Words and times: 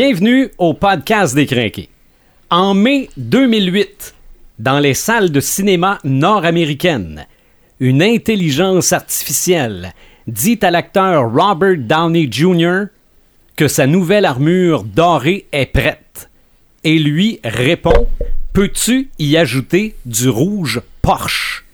Bienvenue 0.00 0.48
au 0.58 0.74
podcast 0.74 1.34
des 1.34 1.46
Crinqués. 1.46 1.88
En 2.50 2.72
mai 2.72 3.10
2008, 3.16 4.14
dans 4.60 4.78
les 4.78 4.94
salles 4.94 5.32
de 5.32 5.40
cinéma 5.40 5.98
nord-américaines, 6.04 7.26
une 7.80 8.00
intelligence 8.00 8.92
artificielle 8.92 9.92
dit 10.28 10.60
à 10.62 10.70
l'acteur 10.70 11.32
Robert 11.32 11.78
Downey 11.78 12.28
Jr. 12.30 12.82
que 13.56 13.66
sa 13.66 13.88
nouvelle 13.88 14.24
armure 14.24 14.84
dorée 14.84 15.48
est 15.50 15.66
prête. 15.66 16.30
Et 16.84 17.00
lui 17.00 17.40
répond 17.42 18.06
Peux-tu 18.52 19.10
y 19.18 19.36
ajouter 19.36 19.96
du 20.06 20.28
rouge 20.28 20.80
Porsche? 21.02 21.64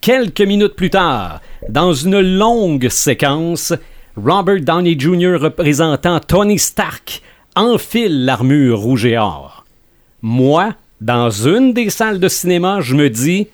Quelques 0.00 0.40
minutes 0.40 0.74
plus 0.74 0.90
tard, 0.90 1.40
dans 1.68 1.92
une 1.92 2.20
longue 2.20 2.88
séquence, 2.88 3.72
Robert 4.24 4.60
Downey 4.60 4.98
Jr. 4.98 5.36
représentant 5.40 6.18
Tony 6.18 6.58
Stark 6.58 7.22
enfile 7.54 8.24
l'armure 8.24 8.78
rouge 8.78 9.06
et 9.06 9.16
or. 9.16 9.64
Moi, 10.22 10.74
dans 11.00 11.30
une 11.30 11.72
des 11.72 11.90
salles 11.90 12.18
de 12.18 12.28
cinéma, 12.28 12.80
je 12.80 12.96
me 12.96 13.10
dis 13.10 13.46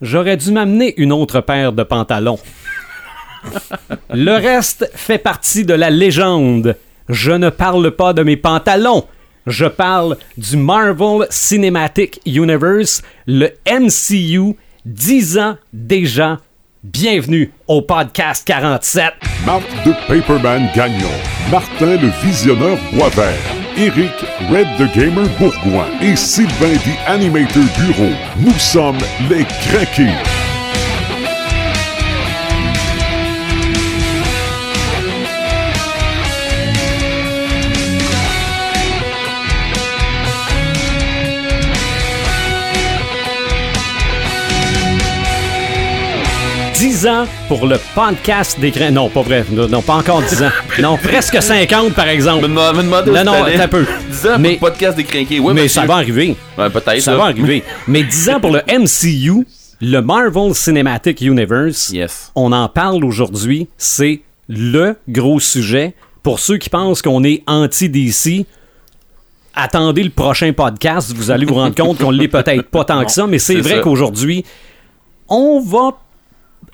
J'aurais 0.00 0.36
dû 0.36 0.50
m'amener 0.52 0.94
une 0.98 1.12
autre 1.12 1.40
paire 1.40 1.72
de 1.72 1.82
pantalons. 1.82 2.38
Le 4.10 4.32
reste 4.32 4.90
fait 4.94 5.18
partie 5.18 5.64
de 5.64 5.74
la 5.74 5.90
légende. 5.90 6.76
Je 7.08 7.32
ne 7.32 7.50
parle 7.50 7.90
pas 7.90 8.12
de 8.12 8.22
mes 8.22 8.36
pantalons. 8.36 9.04
Je 9.46 9.66
parle 9.66 10.16
du 10.36 10.56
Marvel 10.56 11.26
Cinematic 11.30 12.20
Universe, 12.26 13.02
le 13.26 13.50
MCU, 13.66 14.56
10 14.86 15.38
ans 15.38 15.56
déjà. 15.72 16.40
Bienvenue 16.92 17.50
au 17.66 17.82
podcast 17.82 18.46
47. 18.46 19.12
Marc 19.44 19.64
de 19.84 19.92
Paperman 20.06 20.68
Gagnon, 20.72 21.10
Martin 21.50 21.96
le 21.96 22.10
Visionneur 22.22 22.78
Boisvert, 22.92 23.34
Eric 23.76 24.12
Red 24.52 24.68
the 24.78 24.94
Gamer 24.94 25.28
Bourgoin 25.36 25.86
et 26.00 26.14
Sylvain 26.14 26.76
the 26.76 27.08
Animator 27.10 27.64
Bureau. 27.80 28.12
Nous 28.38 28.52
sommes 28.52 28.98
les 29.28 29.42
craqués. 29.44 30.12
Dix 46.96 47.06
ans 47.08 47.26
pour 47.46 47.66
le 47.66 47.76
podcast 47.94 48.58
des 48.58 48.70
grains. 48.70 48.90
Non, 48.90 49.10
pas 49.10 49.20
vrai. 49.20 49.44
Non, 49.52 49.82
pas 49.82 49.96
encore 49.96 50.22
10 50.22 50.44
ans. 50.44 50.50
Non, 50.80 50.96
presque 50.96 51.42
50 51.42 51.92
par 51.92 52.08
exemple. 52.08 52.48
Me 52.48 52.54
Non, 53.12 53.22
non, 53.22 53.44
un 53.44 53.68
peu. 53.68 53.84
10 54.10 54.26
ans 54.26 54.36
Mais- 54.38 54.56
pour 54.56 54.68
le 54.68 54.72
podcast 54.72 54.96
des 54.96 55.04
crinqués. 55.04 55.38
Oui, 55.38 55.52
mais 55.52 55.64
monsieur. 55.64 55.82
ça 55.82 55.86
va 55.86 55.96
arriver. 55.96 56.34
Ouais, 56.56 56.70
peut-être. 56.70 57.02
Ça 57.02 57.10
là. 57.10 57.18
va 57.18 57.24
arriver. 57.24 57.62
Mais 57.86 58.02
10 58.02 58.30
ans 58.30 58.40
pour 58.40 58.50
le 58.50 58.62
MCU, 58.66 59.46
le 59.82 60.00
Marvel 60.00 60.54
Cinematic 60.54 61.20
Universe. 61.20 61.90
Yes. 61.90 62.32
On 62.34 62.50
en 62.52 62.66
parle 62.70 63.04
aujourd'hui. 63.04 63.68
C'est 63.76 64.22
le 64.48 64.96
gros 65.06 65.38
sujet. 65.38 65.92
Pour 66.22 66.40
ceux 66.40 66.56
qui 66.56 66.70
pensent 66.70 67.02
qu'on 67.02 67.24
est 67.24 67.42
anti-DC, 67.46 68.46
attendez 69.54 70.02
le 70.02 70.08
prochain 70.10 70.50
podcast. 70.54 71.12
Vous 71.14 71.30
allez 71.30 71.44
vous 71.44 71.56
rendre 71.56 71.74
compte 71.82 71.98
qu'on 71.98 72.10
l'est 72.10 72.28
peut-être 72.28 72.70
pas 72.70 72.84
tant 72.84 73.04
que 73.04 73.12
ça, 73.12 73.26
mais 73.26 73.38
c'est 73.38 73.56
vrai 73.60 73.82
qu'aujourd'hui, 73.82 74.46
on 75.28 75.60
va 75.60 75.90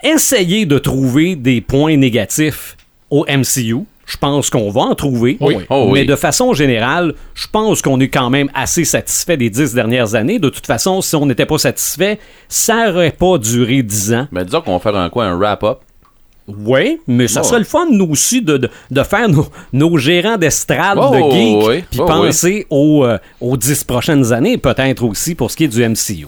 essayer 0.03 0.67
de 0.67 0.78
trouver 0.78 1.36
des 1.36 1.61
points 1.61 1.97
négatifs 1.97 2.77
au 3.11 3.25
MCU. 3.28 3.84
Je 4.05 4.17
pense 4.19 4.50
qu'on 4.50 4.69
va 4.70 4.81
en 4.83 4.95
trouver. 4.95 5.36
Oui. 5.41 5.56
Oh 5.70 5.86
oui. 5.89 6.00
mais 6.00 6.05
de 6.05 6.17
façon 6.17 6.53
générale, 6.55 7.14
je 7.34 7.47
pense 7.50 7.81
qu'on 7.81 8.00
est 8.00 8.08
quand 8.08 8.30
même 8.30 8.50
assez 8.53 8.84
satisfait 8.84 9.36
des 9.36 9.48
dix 9.48 9.73
dernières 9.75 10.14
années. 10.14 10.39
De 10.39 10.48
toute 10.48 10.67
façon, 10.67 11.00
si 11.00 11.14
on 11.17 11.25
n'était 11.25 11.47
pas 11.47 11.56
satisfait, 11.58 12.19
ça 12.48 12.89
n'aurait 12.91 13.12
pas 13.12 13.39
duré 13.39 13.83
dix 13.83 14.12
ans. 14.12 14.27
Ben, 14.33 14.45
disons 14.45 14.61
qu'on 14.61 14.73
va 14.77 14.80
faire 14.80 14.96
un 14.96 15.08
quoi, 15.08 15.27
un 15.27 15.36
wrap-up? 15.39 15.79
Oui, 16.48 16.98
mais 17.07 17.29
ça 17.29 17.41
Ouais. 17.41 17.46
serait 17.46 17.58
le 17.61 17.64
fun, 17.64 17.86
nous 17.91 18.08
aussi, 18.11 18.42
de, 18.42 18.57
de, 18.57 18.68
de 18.91 19.02
faire 19.05 19.29
nos, 19.29 19.46
nos 19.73 19.96
gérants 19.96 20.36
d'estrade 20.36 20.98
Oh, 21.01 21.14
de 21.14 21.30
geeks, 21.33 21.67
oui. 21.68 21.85
puis 21.89 22.01
Oh, 22.02 22.05
penser 22.07 22.67
aux, 22.68 23.05
euh, 23.05 23.17
aux 23.41 23.57
dix 23.57 23.85
prochaines 23.85 24.33
années, 24.33 24.58
peut-être 24.58 25.05
aussi 25.05 25.36
pour 25.36 25.51
ce 25.52 25.57
qui 25.57 25.64
est 25.64 25.68
du 25.68 25.80
MCU. 25.89 26.27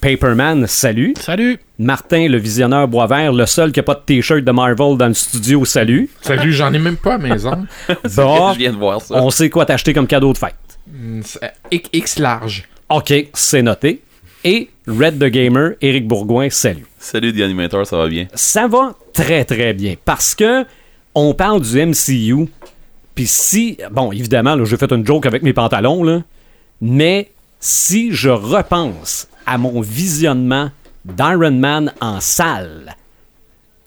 Paperman, 0.00 0.66
salut. 0.66 1.14
Salut! 1.20 1.58
Martin, 1.78 2.26
le 2.28 2.38
visionneur 2.38 2.88
Boisvert, 2.88 3.32
le 3.34 3.44
seul 3.44 3.70
qui 3.70 3.80
n'a 3.80 3.82
pas 3.82 3.94
de 3.94 4.00
t-shirt 4.00 4.42
de 4.42 4.50
Marvel 4.50 4.96
dans 4.96 5.08
le 5.08 5.14
studio, 5.14 5.64
salut. 5.66 6.08
Salut, 6.22 6.52
j'en 6.54 6.72
ai 6.72 6.78
même 6.78 6.96
pas 6.96 7.14
à 7.14 7.18
maison. 7.18 7.66
Bon, 8.16 8.52
Je 8.54 8.58
viens 8.58 8.72
de 8.72 8.78
voir 8.78 9.02
ça. 9.02 9.22
on 9.22 9.28
sait 9.30 9.50
quoi 9.50 9.66
t'acheter 9.66 9.92
comme 9.92 10.06
cadeau 10.06 10.32
de 10.32 10.38
fête. 10.38 10.54
Mm, 10.90 11.20
c'est 11.22 11.52
X 11.92 12.18
large. 12.18 12.64
OK, 12.88 13.12
c'est 13.34 13.60
noté. 13.60 14.00
Et 14.42 14.70
Red 14.86 15.18
the 15.18 15.26
Gamer, 15.26 15.72
Éric 15.82 16.08
Bourgoin, 16.08 16.48
salut. 16.48 16.86
Salut, 16.98 17.34
The 17.34 17.42
Animator, 17.42 17.86
ça 17.86 17.98
va 17.98 18.08
bien? 18.08 18.26
Ça 18.34 18.68
va 18.68 18.94
très 19.12 19.44
très 19.44 19.74
bien 19.74 19.96
parce 20.04 20.34
que 20.34 20.64
on 21.14 21.34
parle 21.34 21.60
du 21.60 21.78
MCU. 21.84 22.48
Puis 23.14 23.26
si, 23.26 23.76
bon, 23.90 24.12
évidemment, 24.12 24.54
là, 24.54 24.64
j'ai 24.64 24.78
fait 24.78 24.90
une 24.92 25.06
joke 25.06 25.26
avec 25.26 25.42
mes 25.42 25.52
pantalons, 25.52 26.02
là, 26.04 26.22
mais 26.80 27.30
si 27.58 28.12
je 28.12 28.30
repense 28.30 29.28
à 29.46 29.58
mon 29.58 29.80
visionnement 29.80 30.70
d'Iron 31.04 31.50
Man 31.52 31.92
en 32.00 32.20
salle, 32.20 32.94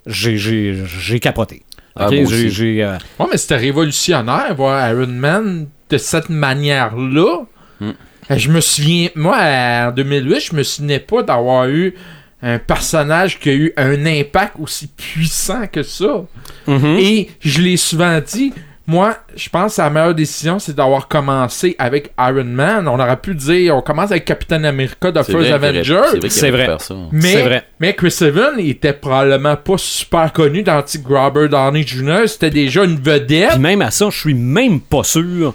j'ai- 0.06 0.38
j'ai 0.38 0.84
j'ai 1.00 1.20
capoté. 1.20 1.64
Ah, 1.96 2.08
OK? 2.08 2.14
moi 2.16 2.26
J'ai- 2.26 2.48
aussi. 2.48 2.50
j'ai, 2.50 2.84
euh, 2.84 2.98
Ouais, 3.20 3.28
mais 3.32 3.38
c'était 3.38 3.58
révolutionnaire, 3.58 4.54
voir 4.56 4.90
Iron 4.92 5.08
Man 5.08 5.68
de 5.90 5.98
cette 5.98 6.30
manière-là. 6.30 7.44
Hmm. 7.80 7.92
Euh, 8.32 8.38
Je 8.38 8.50
me 8.50 8.62
souviens, 8.62 9.10
moi, 9.16 9.38
en 9.38 9.92
2008, 9.92 10.40
je 10.52 10.56
me 10.56 10.64
souvenais 10.64 11.00
pas 11.00 11.22
d'avoir 11.24 11.68
eu 11.68 11.94
un 12.42 12.58
personnage 12.58 13.40
qui 13.40 13.50
a 13.50 13.54
eu 13.54 13.74
un 13.78 14.06
impact 14.06 14.56
aussi 14.60 14.88
puissant 14.88 15.68
que 15.68 15.84
ça. 15.84 16.26
mhm. 16.68 16.98
Et 17.00 17.30
je 17.40 17.62
l'ai 17.62 17.78
souvent 17.78 18.20
dit, 18.22 18.54
moi, 18.86 19.16
je 19.36 19.48
pense 19.48 19.78
que 19.78 19.82
la 19.82 19.90
meilleure 19.90 20.14
décision, 20.14 20.60
c'est 20.60 20.76
d'avoir 20.76 21.08
commencé 21.08 21.74
avec 21.80 22.12
Iron 22.20 22.44
Man. 22.44 22.88
On 22.88 23.00
aurait 23.00 23.16
pu 23.16 23.34
dire, 23.34 23.78
on 23.78 23.82
commence 23.82 24.12
avec 24.12 24.26
Captain 24.26 24.62
America 24.66 25.10
de 25.12 25.24
First 25.24 25.52
Avenger. 25.52 26.02
c'est 26.30 26.52
vrai 26.52 26.66
vrai. 26.68 26.78
Mais, 27.14 27.32
C'est 27.32 27.42
vrai. 27.44 27.64
mais 27.80 27.94
Chris 27.96 28.16
Evans, 28.22 28.56
il 28.58 28.72
était 28.72 28.92
probablement 28.94 29.56
pas 29.56 29.78
super 29.78 30.34
connu 30.34 30.64
dans 30.64 30.84
Robert 31.08 31.48
Downey 31.50 31.84
Jr. 31.88 32.28
C'était 32.28 32.50
déjà 32.50 32.84
une 32.84 33.00
vedette. 33.00 33.52
Puis 33.52 33.60
même 33.60 33.82
à 33.82 33.90
ça, 33.92 34.10
je 34.10 34.20
suis 34.20 34.34
même 34.34 34.82
pas 34.82 35.04
sûr 35.04 35.54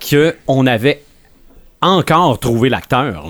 qu'on 0.00 0.66
avait 0.68 1.02
encore 1.80 2.38
trouvé 2.38 2.68
l'acteur. 2.68 3.24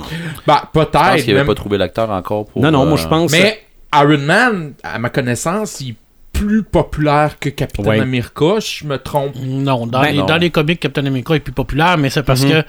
Bah, 0.46 0.62
Je 0.74 0.80
pense 0.80 0.86
peut-être. 0.86 1.16
qu'il 1.16 1.26
n'avait 1.28 1.34
même- 1.38 1.46
pas 1.46 1.54
trouvé 1.54 1.78
l'acteur 1.78 2.10
encore 2.10 2.46
pour. 2.46 2.60
Non, 2.62 2.70
non, 2.70 2.84
moi 2.84 2.98
euh, 2.98 3.02
je 3.02 3.08
pense. 3.08 3.32
Mais 3.32 3.62
Iron 3.94 4.18
Man, 4.18 4.72
à 4.82 4.98
ma 4.98 5.08
connaissance, 5.08 5.80
il 5.80 5.94
plus 6.38 6.62
populaire 6.62 7.38
que 7.38 7.48
Captain 7.50 7.82
Ouais. 7.84 8.00
America, 8.00 8.58
je 8.60 8.84
me 8.84 8.96
trompe. 8.98 9.34
Non, 9.42 9.86
dans, 9.86 10.00
Ben 10.02 10.12
les, 10.12 10.18
non. 10.18 10.26
dans 10.26 10.36
les 10.36 10.50
comics, 10.50 10.80
Captain 10.80 11.04
America 11.06 11.34
est 11.34 11.40
plus 11.40 11.52
populaire, 11.52 11.98
mais 11.98 12.10
c'est 12.10 12.22
parce 12.22 12.42
Mhm. 12.44 12.50
que 12.50 12.62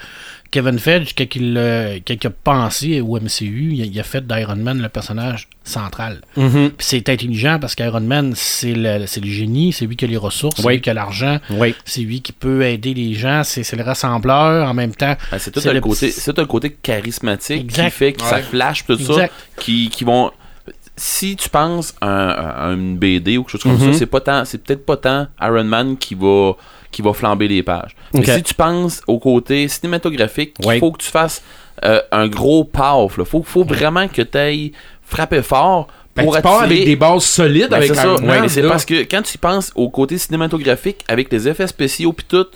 Kevin 0.51 0.79
Feige, 0.79 1.13
quand 1.15 1.35
il, 1.35 1.55
euh, 1.57 1.99
quand 2.07 2.15
il 2.23 2.27
a 2.27 2.29
pensé 2.31 3.01
au 3.01 3.17
MCU, 3.17 3.69
il, 3.73 3.81
a- 3.83 3.85
il 3.85 3.99
a 3.99 4.03
fait 4.03 4.25
d'Iron 4.25 4.55
Man 4.55 4.81
le 4.81 4.89
personnage 4.89 5.47
central. 5.63 6.21
Mhm. 6.37 6.71
C'est 6.79 7.07
intelligent 7.07 7.59
parce 7.61 7.75
qu'Iron 7.75 7.99
Man, 8.01 8.33
c'est 8.35 8.73
le, 8.73 9.05
c'est 9.05 9.23
le 9.23 9.29
génie, 9.29 9.71
c'est 9.73 9.85
lui 9.85 9.95
qui 9.95 10.05
a 10.05 10.07
les 10.07 10.17
ressources, 10.17 10.59
c'est 10.59 10.67
lui 10.67 10.81
qui 10.81 10.89
a 10.89 10.95
l'argent, 10.95 11.37
Oui. 11.51 11.75
c'est 11.85 12.01
lui 12.01 12.21
qui 12.21 12.31
peut 12.31 12.63
aider 12.63 12.95
les 12.95 13.13
gens, 13.13 13.43
c'est 13.43 13.71
le 13.75 13.83
rassembleur 13.83 14.67
en 14.67 14.73
même 14.73 14.95
temps. 14.95 15.15
ben, 15.31 15.37
c'est 15.37 15.51
tout 15.51 15.61
le 15.63 15.79
côté, 15.81 16.07
petit- 16.07 16.19
c'est 16.19 16.33
tout 16.33 16.41
un 16.41 16.45
côté 16.47 16.71
charismatique 16.81 17.61
Exact. 17.61 17.85
qui 17.85 17.91
fait 17.91 18.13
que 18.13 18.21
ça 18.23 18.39
flash 18.39 18.85
tout 18.85 18.97
ça, 18.97 19.27
qui 19.57 19.91
vont. 20.03 20.31
Si 21.01 21.35
tu 21.37 21.47
penses 21.49 21.95
à, 22.01 22.07
un- 22.07 22.69
à 22.69 22.73
une 22.73 22.97
BD 22.97 23.37
ou 23.37 23.43
quelque 23.43 23.51
chose 23.51 23.63
comme 23.63 23.73
Mhm. 23.81 23.93
ça, 23.93 23.99
c'est 23.99 24.05
pas 24.05 24.19
tant, 24.19 24.43
c'est 24.43 24.61
peut-être 24.61 24.85
pas 24.85 24.97
tant 24.97 25.27
Iron 25.41 25.63
Man 25.63 25.97
qui 25.97 26.13
va 26.15 26.53
qui 26.91 27.01
va 27.03 27.13
flamber 27.13 27.47
les 27.47 27.61
pages. 27.63 27.95
Mais 28.15 28.25
si 28.25 28.41
tu 28.43 28.53
penses 28.55 29.01
au 29.07 29.19
côté 29.19 29.67
cinématographique, 29.67 30.55
il 30.59 30.65
Ouais. 30.67 30.79
faut 30.79 30.91
que 30.91 30.97
tu 31.03 31.09
fasses 31.11 31.41
euh, 31.85 32.01
un 32.11 32.27
gros 32.27 32.65
paf. 32.65 33.13
Il 33.17 33.23
faut, 33.25 33.41
faut 33.43 33.63
vraiment 33.63 34.07
que 34.09 34.21
tu 34.23 34.37
ailles 34.37 34.71
frapper 35.03 35.41
fort 35.43 35.87
Ben, 36.15 36.23
pour 36.25 36.35
tu 36.35 36.41
pars 36.41 36.63
avec 36.63 36.83
des 36.83 36.95
bases 36.97 37.23
solides 37.23 37.69
Ben, 37.69 37.77
avec 37.77 37.95
ça. 37.95 38.03
Iron 38.05 38.21
Man. 38.25 38.49
c'est 38.49 38.63
parce 38.67 38.83
que 38.85 39.03
quand 39.03 39.21
tu 39.21 39.37
penses 39.37 39.71
au 39.75 39.89
côté 39.89 40.17
cinématographique 40.17 41.05
avec 41.07 41.31
les 41.31 41.47
effets 41.47 41.67
spéciaux 41.67 42.11
puis 42.11 42.25
tout, 42.27 42.47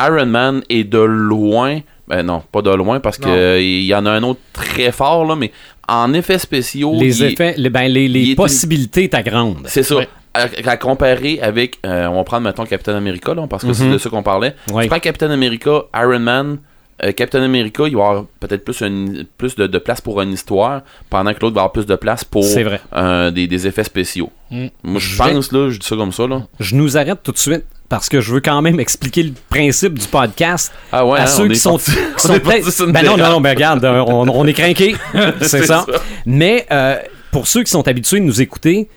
Iron 0.00 0.26
Man 0.26 0.62
est 0.68 0.84
de 0.84 0.98
loin. 0.98 1.80
Ben 2.08 2.24
non, 2.24 2.42
pas 2.50 2.60
de 2.62 2.70
loin 2.74 2.98
parce 3.00 3.18
Non. 3.20 3.28
que 3.28 3.60
il 3.60 3.84
y 3.84 3.94
en 3.94 4.04
a 4.06 4.10
un 4.10 4.22
autre 4.24 4.40
très 4.52 4.90
fort 4.92 5.24
là, 5.24 5.36
mais 5.36 5.52
en 5.88 6.12
effets 6.14 6.38
spéciaux, 6.38 6.94
Les 6.98 7.22
effets, 7.24 7.54
les, 7.56 7.70
ben, 7.70 7.90
les, 7.90 8.08
les 8.08 8.34
possibilités 8.34 9.04
étaient 9.04 9.22
grandes. 9.22 9.64
c'est 9.66 9.82
ça. 9.82 9.96
Ouais. 9.96 10.08
À, 10.34 10.46
à 10.64 10.76
comparer 10.78 11.40
avec, 11.42 11.78
euh, 11.84 12.06
on 12.06 12.14
va 12.16 12.24
prendre 12.24 12.44
mettons 12.44 12.64
Captain 12.64 12.94
America 12.94 13.34
là, 13.34 13.46
parce 13.46 13.64
que 13.64 13.72
c'est 13.74 13.84
Mhm. 13.84 13.92
de 13.92 13.98
ça 13.98 14.08
qu'on 14.08 14.22
parlait. 14.22 14.54
Ouais. 14.72 14.84
Tu 14.84 14.88
prends 14.88 14.98
Captain 15.00 15.30
America, 15.30 15.82
Iron 15.94 16.20
Man. 16.20 16.58
euh, 17.04 17.10
Captain 17.12 17.42
America, 17.42 17.82
il 17.88 17.96
va 17.96 18.06
avoir 18.08 18.24
peut-être 18.38 18.64
plus, 18.64 18.80
une- 18.80 19.24
plus 19.36 19.56
de, 19.56 19.66
de 19.66 19.78
place 19.78 20.00
pour 20.00 20.20
une 20.22 20.32
histoire, 20.32 20.82
pendant 21.10 21.34
que 21.34 21.40
l'autre 21.40 21.56
va 21.56 21.62
avoir 21.62 21.72
plus 21.72 21.84
de 21.86 21.96
place 21.96 22.22
pour 22.22 22.44
C'est 22.44 22.62
vrai. 22.62 22.80
euh, 22.94 23.30
des, 23.32 23.46
des 23.48 23.66
effets 23.66 23.82
spéciaux. 23.82 24.30
Mm. 24.52 24.66
Moi, 24.84 25.00
je 25.00 25.08
Je 25.08 25.16
pense, 25.18 25.50
là, 25.52 25.68
je 25.70 25.78
dis 25.80 25.86
ça 25.86 25.96
comme 25.96 26.12
ça, 26.12 26.26
là. 26.28 26.42
Je 26.60 26.76
nous 26.76 26.96
arrête 26.96 27.18
tout 27.24 27.32
de 27.32 27.38
suite 27.38 27.64
parce 27.92 28.08
que 28.08 28.22
je 28.22 28.32
veux 28.32 28.40
quand 28.40 28.62
même 28.62 28.80
expliquer 28.80 29.22
le 29.22 29.32
principe 29.50 29.98
du 29.98 30.06
podcast 30.08 30.72
Ah 30.90 31.04
ouais, 31.06 31.18
à 31.18 31.24
hein, 31.24 31.26
ceux 31.26 31.46
qui 31.46 31.56
sont, 31.56 31.76
parti- 31.76 31.90
qui 32.18 32.26
peut-être- 32.40 32.86
Ben 32.90 33.04
non, 33.04 33.18
non, 33.18 33.28
non, 33.32 33.40
mais 33.40 33.50
regarde, 33.50 33.84
euh, 33.84 34.02
on, 34.06 34.26
on 34.30 34.46
est 34.46 34.54
craqué, 34.54 34.96
c'est 35.42 35.66
ça. 35.66 35.84
ça. 35.86 35.86
Mais 36.24 36.66
euh, 36.70 36.96
pour 37.32 37.46
ceux 37.46 37.62
qui 37.62 37.70
sont 37.70 37.86
habitués 37.86 38.18
de 38.20 38.24
nous 38.24 38.40
écouter, 38.40 38.88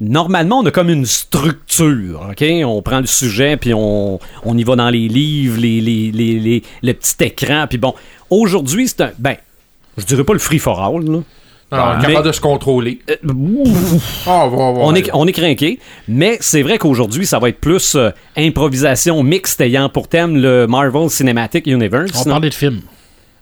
normalement, 0.00 0.58
on 0.58 0.66
a 0.66 0.72
comme 0.72 0.90
une 0.90 1.06
structure, 1.06 2.26
OK? 2.28 2.44
On 2.64 2.82
prend 2.82 2.98
le 2.98 3.06
sujet, 3.06 3.56
puis 3.56 3.72
on, 3.72 4.18
on 4.44 4.58
y 4.58 4.64
va 4.64 4.74
dans 4.74 4.90
les 4.90 5.06
livres, 5.06 5.60
les, 5.60 5.80
les, 5.80 6.10
les, 6.10 6.40
les- 6.40 6.62
le 6.82 6.92
petit 6.94 7.14
écran, 7.22 7.66
puis 7.68 7.78
bon. 7.78 7.94
Aujourd'hui, 8.30 8.88
c'est 8.88 9.00
un... 9.02 9.10
Ben, 9.16 9.36
je 9.96 10.04
dirais 10.04 10.24
pas 10.24 10.32
le 10.32 10.38
free 10.40 10.58
for 10.58 10.80
all, 10.82 11.04
là. 11.04 11.18
Alors, 11.72 11.86
on 11.88 11.92
est 11.92 12.02
Mais- 12.02 12.06
capable 12.08 12.26
de 12.26 12.32
se 12.32 12.40
contrôler. 12.40 12.98
Euh, 13.10 13.14
ouf, 13.32 14.24
Ah, 14.26 14.46
on 14.46 14.48
va- 14.48 14.92
va- 14.92 14.98
est, 14.98 15.10
on 15.12 15.26
est 15.26 15.32
craqué, 15.32 15.78
mais 16.08 16.36
c'est 16.40 16.62
vrai 16.62 16.78
qu'aujourd'hui, 16.78 17.26
ça 17.26 17.38
va 17.38 17.48
être 17.48 17.60
plus 17.60 17.94
euh, 17.94 18.10
improvisation 18.36 19.22
mixte 19.22 19.60
ayant 19.60 19.88
pour 19.88 20.08
thème 20.08 20.36
le 20.36 20.66
Marvel 20.66 21.08
Cinematic 21.10 21.66
Universe. 21.66 22.10
On 22.16 22.28
non? 22.28 22.34
parlait 22.34 22.48
de 22.50 22.54
films. 22.54 22.80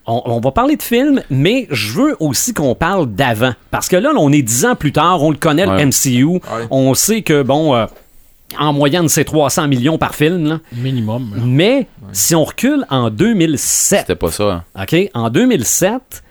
On, 0.07 0.23
on 0.27 0.41
va 0.41 0.51
parler 0.53 0.77
de 0.77 0.83
film, 0.83 1.23
mais 1.31 1.67
je 1.71 1.93
veux 1.93 2.17
aussi 2.21 2.55
qu'on 2.55 2.75
parle 2.75 3.07
d'avant. 3.15 3.53
Parce 3.71 3.89
que 3.89 3.97
là, 3.97 4.11
on 4.17 4.33
est 4.33 4.43
dix 4.43 4.65
ans 4.65 4.75
plus 4.75 4.93
tard, 4.93 5.23
on 5.23 5.31
le 5.31 5.37
connaît, 5.37 5.67
Ouais. 5.67 5.77
le 5.85 5.87
MCU. 5.87 6.25
Ouais. 6.25 6.41
On 6.71 6.95
sait 6.95 7.21
que, 7.23 7.43
bon, 7.43 7.75
euh, 7.75 7.85
en 8.59 8.73
moyenne, 8.73 9.09
c'est 9.09 9.25
300 9.25 9.69
millions 9.69 9.99
par 9.99 10.15
film. 10.15 10.47
là. 10.49 10.61
Minimum. 10.75 11.33
là. 11.35 11.43
Mais 11.45 11.87
si 12.13 12.35
on 12.35 12.45
recule 12.45 12.87
en 12.89 13.11
2007, 13.11 14.01
C'était 14.01 14.15
pas 14.15 14.31
ça. 14.31 14.65
hein. 14.77 14.83
OK? 14.83 15.11
En 15.15 15.29
2007, 15.29 16.23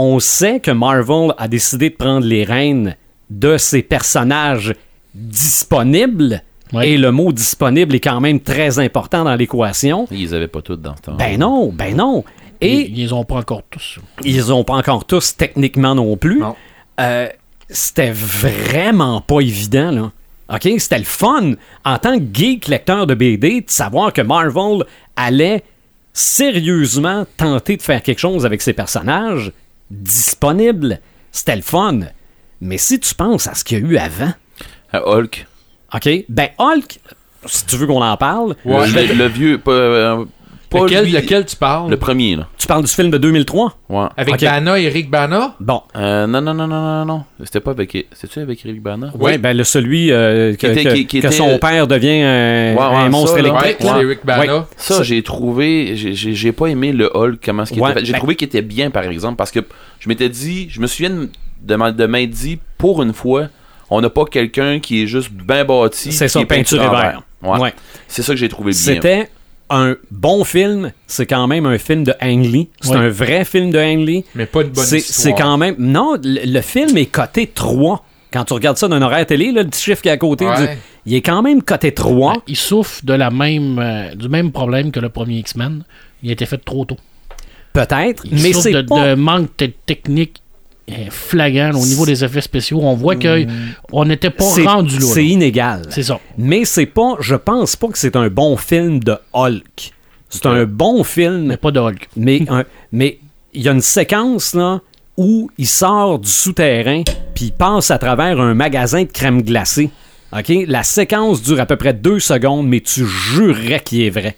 on 0.00 0.18
sait 0.18 0.60
que 0.60 0.70
Marvel 0.70 1.34
a 1.36 1.46
décidé 1.46 1.90
de 1.90 1.94
prendre 1.94 2.26
les 2.26 2.42
rênes 2.42 2.96
de 3.28 3.58
ses 3.58 3.82
personnages 3.82 4.74
disponibles. 5.14 6.42
Et 6.82 6.96
le 6.96 7.10
mot 7.10 7.32
disponible 7.32 7.96
est 7.96 8.00
quand 8.00 8.20
même 8.20 8.40
très 8.40 8.78
important 8.78 9.24
dans 9.24 9.34
l'équation. 9.34 10.06
Ils 10.10 10.34
avaient 10.34 10.48
pas 10.48 10.62
tout 10.62 10.76
dans 10.76 10.96
ce 10.96 11.02
temps. 11.02 11.16
Ben 11.16 11.38
non, 11.38 11.70
ben 11.70 11.94
non. 11.96 12.24
Et 12.62 12.90
Ils, 12.90 13.12
ont 13.12 13.24
pas 13.24 13.36
encore 13.36 13.62
tous. 13.68 13.98
ils 14.24 14.52
ont 14.52 14.64
pas 14.64 14.74
encore 14.74 15.04
tous 15.04 15.36
techniquement 15.36 15.94
non 15.94 16.16
plus. 16.16 16.38
Non. 16.38 16.56
Euh, 17.00 17.28
c'était 17.68 18.12
vraiment 18.12 19.20
pas 19.20 19.40
évident, 19.40 19.90
là. 19.90 20.12
OK? 20.54 20.68
C'était 20.78 20.98
le 20.98 21.04
fun, 21.04 21.52
en 21.84 21.98
tant 21.98 22.18
que 22.18 22.24
geek 22.32 22.68
lecteur 22.68 23.06
de 23.06 23.14
BD, 23.14 23.60
de 23.62 23.70
savoir 23.70 24.12
que 24.12 24.22
Marvel 24.22 24.84
allait 25.16 25.62
sérieusement 26.12 27.26
tenter 27.36 27.76
de 27.76 27.82
faire 27.82 28.02
quelque 28.02 28.18
chose 28.18 28.46
avec 28.46 28.62
ses 28.62 28.72
personnages 28.72 29.52
disponibles. 29.90 31.00
C'était 31.32 31.56
le 31.56 31.62
fun. 31.62 32.00
Mais 32.60 32.78
si 32.78 32.98
tu 33.00 33.14
penses 33.14 33.46
à 33.46 33.54
ce 33.54 33.64
qu'il 33.64 33.78
y 33.78 33.82
a 33.82 33.84
eu 33.86 33.96
avant, 33.96 34.32
Ah, 34.92 35.02
Hulk. 35.06 35.46
OK? 35.94 36.08
Ben, 36.28 36.48
Hulk, 36.58 36.98
si 37.46 37.64
tu 37.66 37.76
veux 37.76 37.86
qu'on 37.86 38.02
en 38.02 38.16
parle, 38.16 38.56
Ouais. 38.64 38.88
le, 38.90 39.26
vieux. 39.28 39.58
Pas, 39.58 39.70
euh, 39.70 40.24
pas 40.70 40.84
Lequel, 40.84 41.04
lui, 41.04 41.12
lequel 41.12 41.44
tu 41.44 41.56
parles? 41.56 41.90
Le 41.90 41.96
premier, 41.96 42.36
là. 42.36 42.46
tu 42.56 42.66
parles 42.66 42.84
du 42.84 42.90
film 42.90 43.10
de 43.10 43.18
2003? 43.18 43.76
Ouais. 43.88 44.06
Avec 44.16 44.34
Ok. 44.34 44.40
Bana, 44.42 44.78
Eric 44.78 45.10
Bana? 45.10 45.54
Bon. 45.60 45.82
Euh, 45.96 46.26
non, 46.26 46.40
non, 46.40 46.54
non, 46.54 46.66
non, 46.68 46.80
non, 46.80 47.04
non. 47.04 47.24
C'était 47.44 47.60
pas 47.60 47.72
avec. 47.72 47.90
C'était-tu 48.12 48.38
avec 48.40 48.64
Eric 48.64 48.80
Bana? 48.82 49.10
Oui, 49.18 49.36
ben 49.38 49.56
le 49.56 49.64
celui 49.64 50.12
euh, 50.12 50.52
que, 50.52 50.56
Qui 50.58 50.66
était- 50.66 50.84
que- 50.84 50.88
qui- 50.94 51.06
qui 51.06 51.20
que 51.20 51.26
était- 51.26 51.36
son 51.36 51.58
père 51.58 51.86
devient 51.86 52.22
un, 52.22 52.74
Ouais, 52.74 52.78
ouais, 52.78 52.96
un 53.02 53.08
monstre 53.08 53.34
ça, 53.34 53.40
électrique. 53.40 53.80
Ouais, 53.80 53.86
là. 53.86 53.94
c'est 53.98 54.02
Eric 54.04 54.20
Bana. 54.24 54.40
Ouais. 54.58 54.62
Ça, 54.76 54.94
Ça- 54.96 55.02
j'ai 55.02 55.22
trouvé. 55.22 55.96
j'ai- 55.96 56.14
J'ai 56.14 56.34
j'ai 56.34 56.52
pas 56.52 56.66
aimé 56.68 56.92
le 56.92 57.10
Hulk, 57.14 57.40
comment 57.44 57.64
ce 57.66 57.72
qu'il 57.72 57.82
Ouais, 57.82 57.90
était 57.90 58.00
fait. 58.00 58.06
J'ai 58.06 58.12
ben- 58.12 58.18
trouvé 58.18 58.36
qu'il 58.36 58.46
était 58.46 58.62
bien, 58.62 58.90
par 58.90 59.02
exemple, 59.04 59.36
parce 59.36 59.50
que 59.50 59.60
je 59.98 60.08
m'étais 60.08 60.28
dit. 60.28 60.68
Je 60.70 60.80
me 60.80 60.86
souviens 60.86 61.10
de, 61.10 61.90
de 61.90 62.06
m'être 62.06 62.30
dit, 62.30 62.58
pour 62.78 63.02
une 63.02 63.12
fois, 63.12 63.48
on 63.90 64.00
n'a 64.00 64.08
pas 64.10 64.24
quelqu'un 64.24 64.78
qui 64.78 65.02
est 65.02 65.06
juste 65.08 65.30
bien 65.32 65.64
bâti. 65.64 66.12
C'est 66.12 66.26
qui 66.26 66.30
ça, 66.30 66.40
est 66.40 66.44
peinture 66.44 66.80
et 66.82 66.88
vert. 66.88 67.22
Ouais. 67.42 67.58
Ouais. 67.58 67.74
C'est 68.06 68.22
ça 68.22 68.32
que 68.32 68.38
j'ai 68.38 68.48
trouvé 68.48 68.70
bien. 68.70 68.80
C'était 68.80 69.30
un 69.70 69.96
bon 70.10 70.44
film. 70.44 70.92
C'est 71.06 71.26
quand 71.26 71.46
même 71.46 71.64
un 71.66 71.78
film 71.78 72.04
de 72.04 72.12
Ang 72.20 72.44
Lee. 72.44 72.68
C'est 72.80 72.94
un 72.94 73.08
vrai 73.08 73.44
film 73.44 73.70
de 73.70 73.78
Ang 73.78 74.04
Lee. 74.06 74.24
Mais 74.34 74.46
pas 74.46 74.62
une 74.62 74.68
bonne 74.70 74.84
C'est 74.84 74.98
histoire. 74.98 75.36
c'est 75.36 75.42
quand 75.42 75.56
même. 75.56 75.74
Non, 75.78 76.16
le, 76.22 76.40
le 76.52 76.60
film 76.60 76.96
est 76.96 77.06
coté 77.06 77.46
3. 77.46 78.04
Quand 78.32 78.44
tu 78.44 78.52
regardes 78.54 78.76
ça 78.78 78.86
d'un 78.88 79.02
horaire 79.02 79.26
télé, 79.26 79.50
là, 79.52 79.62
le 79.62 79.68
petit 79.68 79.82
chiffre 79.82 80.02
qui 80.02 80.08
est 80.08 80.12
à 80.12 80.16
côté, 80.16 80.46
Ouais. 80.46 80.56
du- 80.74 80.78
il 81.06 81.14
est 81.14 81.20
quand 81.22 81.42
même 81.42 81.62
coté 81.62 81.92
3. 81.92 82.34
Il 82.46 82.56
souffre 82.56 83.00
de 83.04 83.12
la 83.14 83.30
même, 83.30 83.78
euh, 83.78 84.14
du 84.14 84.28
même 84.28 84.52
problème 84.52 84.92
que 84.92 85.00
le 85.00 85.08
premier 85.08 85.36
X-Men. 85.38 85.82
Il 86.22 86.28
a 86.30 86.32
été 86.32 86.46
fait 86.46 86.58
trop 86.64 86.84
tôt. 86.84 86.98
Peut-être, 87.72 88.24
Il 88.26 88.34
mais 88.42 88.52
souffre 88.52 88.62
c'est 88.64 88.72
de, 88.72 88.82
pas. 88.82 89.08
de 89.10 89.14
manque 89.14 89.50
de 89.58 89.66
technique 89.66 90.42
euh, 90.92 91.10
flagrant 91.10 91.70
au 91.78 91.86
niveau 91.86 92.04
des 92.06 92.24
effets 92.24 92.40
spéciaux. 92.40 92.80
On 92.82 92.94
voit 92.94 93.16
que 93.16 93.46
on 93.92 94.04
n'était 94.04 94.30
pas 94.30 94.44
rendu 94.66 94.98
là. 94.98 95.06
C'est 95.06 95.26
inégal. 95.26 95.82
C'est 95.90 96.02
ça. 96.02 96.20
Mais 96.38 96.64
c'est 96.64 96.86
pas. 96.86 97.16
Je 97.20 97.34
pense 97.36 97.76
pas 97.76 97.88
que 97.88 97.98
c'est 97.98 98.16
un 98.16 98.28
bon 98.28 98.56
film 98.56 99.00
de 99.02 99.16
Hulk. 99.32 99.92
C'est 100.28 100.46
un 100.46 100.64
bon 100.64 101.02
film 101.02 101.46
Mais 101.46 101.56
pas 101.56 101.70
de 101.72 101.80
Hulk. 101.80 102.08
Mais 102.16 102.42
un- 102.48 102.64
mais 102.92 103.18
il 103.52 103.62
y 103.62 103.68
a 103.68 103.72
une 103.72 103.80
séquence 103.80 104.54
là 104.54 104.80
où 105.16 105.50
il 105.58 105.66
sort 105.66 106.20
du 106.20 106.28
souterrain 106.30 107.02
puis 107.34 107.46
il 107.46 107.52
passe 107.52 107.90
à 107.90 107.98
travers 107.98 108.40
un 108.40 108.54
magasin 108.54 109.02
de 109.02 109.08
crème 109.10 109.42
glacée. 109.42 109.90
OK, 110.32 110.52
la 110.68 110.84
séquence 110.84 111.42
dure 111.42 111.58
à 111.60 111.66
peu 111.66 111.74
près 111.76 111.92
deux 111.92 112.20
secondes, 112.20 112.68
mais 112.68 112.80
tu 112.80 113.04
jurerais 113.04 113.80
qu'il 113.80 114.02
est 114.02 114.10
vrai. 114.10 114.36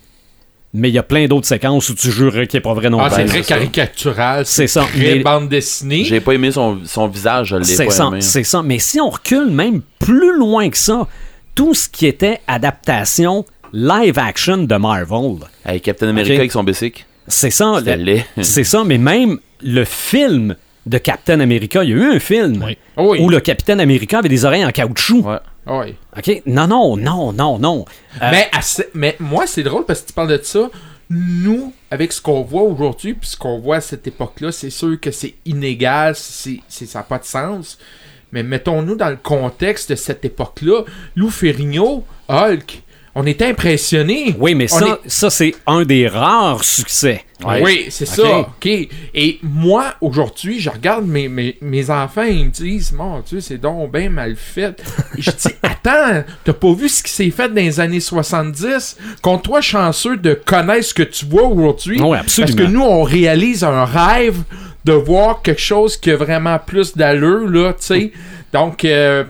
Mais 0.75 0.89
il 0.89 0.95
y 0.95 0.99
a 0.99 1.03
plein 1.03 1.27
d'autres 1.27 1.47
séquences 1.47 1.91
où 1.91 1.95
tu 1.95 2.11
jurerais 2.11 2.47
qu'il 2.47 2.57
est 2.57 2.63
pas 2.63 2.73
vrai 2.73 2.89
non 2.89 2.99
Ah, 2.99 3.09
plus. 3.11 3.17
c'est 3.17 3.25
très 3.27 3.37
c'est 3.39 3.43
ça. 3.43 3.55
caricatural. 3.57 4.47
C'est 4.47 4.67
ça. 4.67 4.85
Très 4.85 5.17
Mais- 5.17 5.19
bande 5.21 5.49
dessinée. 5.51 6.05
J'ai 6.05 6.21
pas 6.21 6.33
aimé 6.33 6.51
son, 6.51 6.79
son 6.87 7.09
visage, 7.09 7.49
je 7.49 7.57
l'ai 7.57 7.65
C'est 7.65 7.85
pas 7.85 7.91
ça, 7.91 8.07
aimé. 8.07 8.21
c'est 8.23 8.43
ça. 8.45 8.63
Mais 8.63 8.79
si 8.79 8.99
on 9.01 9.11
recule 9.11 9.51
même 9.51 9.83
plus 9.99 10.35
loin 10.37 10.71
que 10.71 10.79
ça, 10.79 11.07
tout 11.55 11.75
ce 11.75 11.89
qui 11.91 12.07
était 12.07 12.41
adaptation 12.47 13.45
live 13.75 14.19
action 14.19 14.59
de 14.59 14.75
Marvel, 14.77 15.37
Avec 15.65 15.83
Captain 15.83 16.09
America 16.09 16.33
Ok. 16.35 16.39
avec 16.39 16.53
son 16.53 16.65
bicycle. 16.65 17.05
c'est 17.29 17.51
ça. 17.51 17.81
C'est 18.43 18.65
ça, 18.65 18.83
mais 18.85 18.99
même 18.99 19.39
le 19.63 19.85
film 19.85 20.57
de 20.87 20.99
Captain 20.99 21.39
America, 21.41 21.85
il 21.85 21.91
y 21.91 21.93
a 21.93 21.97
eu 21.97 22.05
un 22.17 22.19
film 22.19 22.65
Oui. 22.67 22.77
Oui. 22.97 23.19
où 23.21 23.29
le 23.29 23.41
Capitaine 23.41 23.79
America 23.81 24.19
avait 24.19 24.29
des 24.29 24.45
oreilles 24.45 24.65
en 24.65 24.71
caoutchouc. 24.73 25.21
Ouais. 25.23 25.37
Oui. 25.67 25.95
OK? 26.17 26.43
Non, 26.47 26.67
non, 26.67 26.97
non, 26.97 27.33
non, 27.33 27.59
non. 27.59 27.85
Euh, 28.21 28.31
Mais, 28.31 28.51
mais 28.95 29.17
moi, 29.21 29.47
c'est 29.47 29.63
drôle 29.63 29.85
parce 29.85 30.01
que 30.03 30.09
tu 30.09 30.13
parles 30.13 30.37
de 30.39 30.43
ça. 30.43 30.71
Nous, 31.09 31.73
avec 31.91 32.13
ce 32.13 32.21
qu'on 32.23 32.43
voit 32.43 32.63
aujourd'hui, 32.63 33.15
puis 33.15 33.29
ce 33.29 33.37
qu'on 33.37 33.59
voit 33.61 33.77
à 33.77 33.81
cette 33.81 34.07
époque-là, 34.07 34.51
c'est 34.51 34.71
sûr 34.71 34.99
que 34.99 35.11
c'est 35.11 35.35
inégal, 35.45 36.15
c'est, 36.17 36.61
c'est- 36.69 36.87
ça 36.87 37.01
n'a 37.01 37.03
pas 37.05 37.19
de 37.19 37.25
sens. 37.25 37.79
Mais 38.33 38.43
mettons-nous 38.43 38.97
dans 38.97 39.11
le 39.11 39.17
contexte 39.17 39.91
de 39.91 39.95
cette 39.95 40.25
époque-là. 40.25 40.85
Lou 41.17 41.29
Ferrigno, 41.31 42.03
Hulk, 42.29 42.83
on 43.15 43.27
était 43.27 43.47
impressionnés. 43.47 44.35
oui, 44.39 44.55
mais 44.55 44.69
ça, 44.69 44.87
est- 44.87 45.09
ça 45.09 45.29
c'est 45.31 45.55
un 45.67 45.83
des 45.83 46.09
rares 46.09 46.65
succès. 46.65 47.25
Oui, 47.45 47.87
c'est 47.91 48.07
ça. 48.07 48.39
OK. 48.39 48.67
Et 48.67 49.41
moi, 49.43 49.95
aujourd'hui, 50.01 50.61
je 50.61 50.71
regarde 50.71 51.05
mes, 51.09 51.29
mes, 51.29 51.57
mes 51.61 51.91
enfants 51.91 52.23
et 52.23 52.31
ils 52.31 52.45
me 52.47 52.51
disent 52.51 52.93
Mon 52.93 53.19
Dieu, 53.21 53.41
c'est 53.41 53.59
donc 53.59 53.93
bien 53.93 54.11
mal 54.11 54.37
fait. 54.37 54.81
Et 55.19 55.23
je 55.23 55.31
dis 55.33 55.49
Attends, 55.63 56.23
t'as 56.45 56.53
pas 56.53 56.73
vu 56.73 56.89
ce 56.89 57.03
qui 57.03 57.11
s'est 57.11 57.31
fait 57.31 57.49
dans 57.49 57.57
les 57.57 57.81
années 57.81 57.99
70 57.99 58.97
Compte 59.23 59.43
toi 59.43 59.61
chanceux 59.61 60.17
de 60.17 60.35
connaître 60.35 60.85
ce 60.87 60.95
que 60.95 61.03
tu 61.03 61.27
vois 61.27 61.43
aujourd'hui. 61.49 62.01
Oui, 62.01 62.17
absolument. 62.17 62.55
Parce 62.57 62.67
que 62.69 62.73
nous, 62.73 62.83
on 62.85 63.03
réalise 63.03 63.65
un 63.65 63.85
rêve 63.87 64.39
de 64.85 64.93
voir 64.93 65.43
quelque 65.43 65.61
chose 65.61 65.97
qui 65.97 66.13
a 66.13 66.17
vraiment 66.17 66.59
plus 66.61 66.97
d'allure, 66.97 67.49
là, 67.49 67.73
tu 67.73 67.85
sais. 67.87 68.13
Donc, 68.53 68.85
euh, 68.85 69.25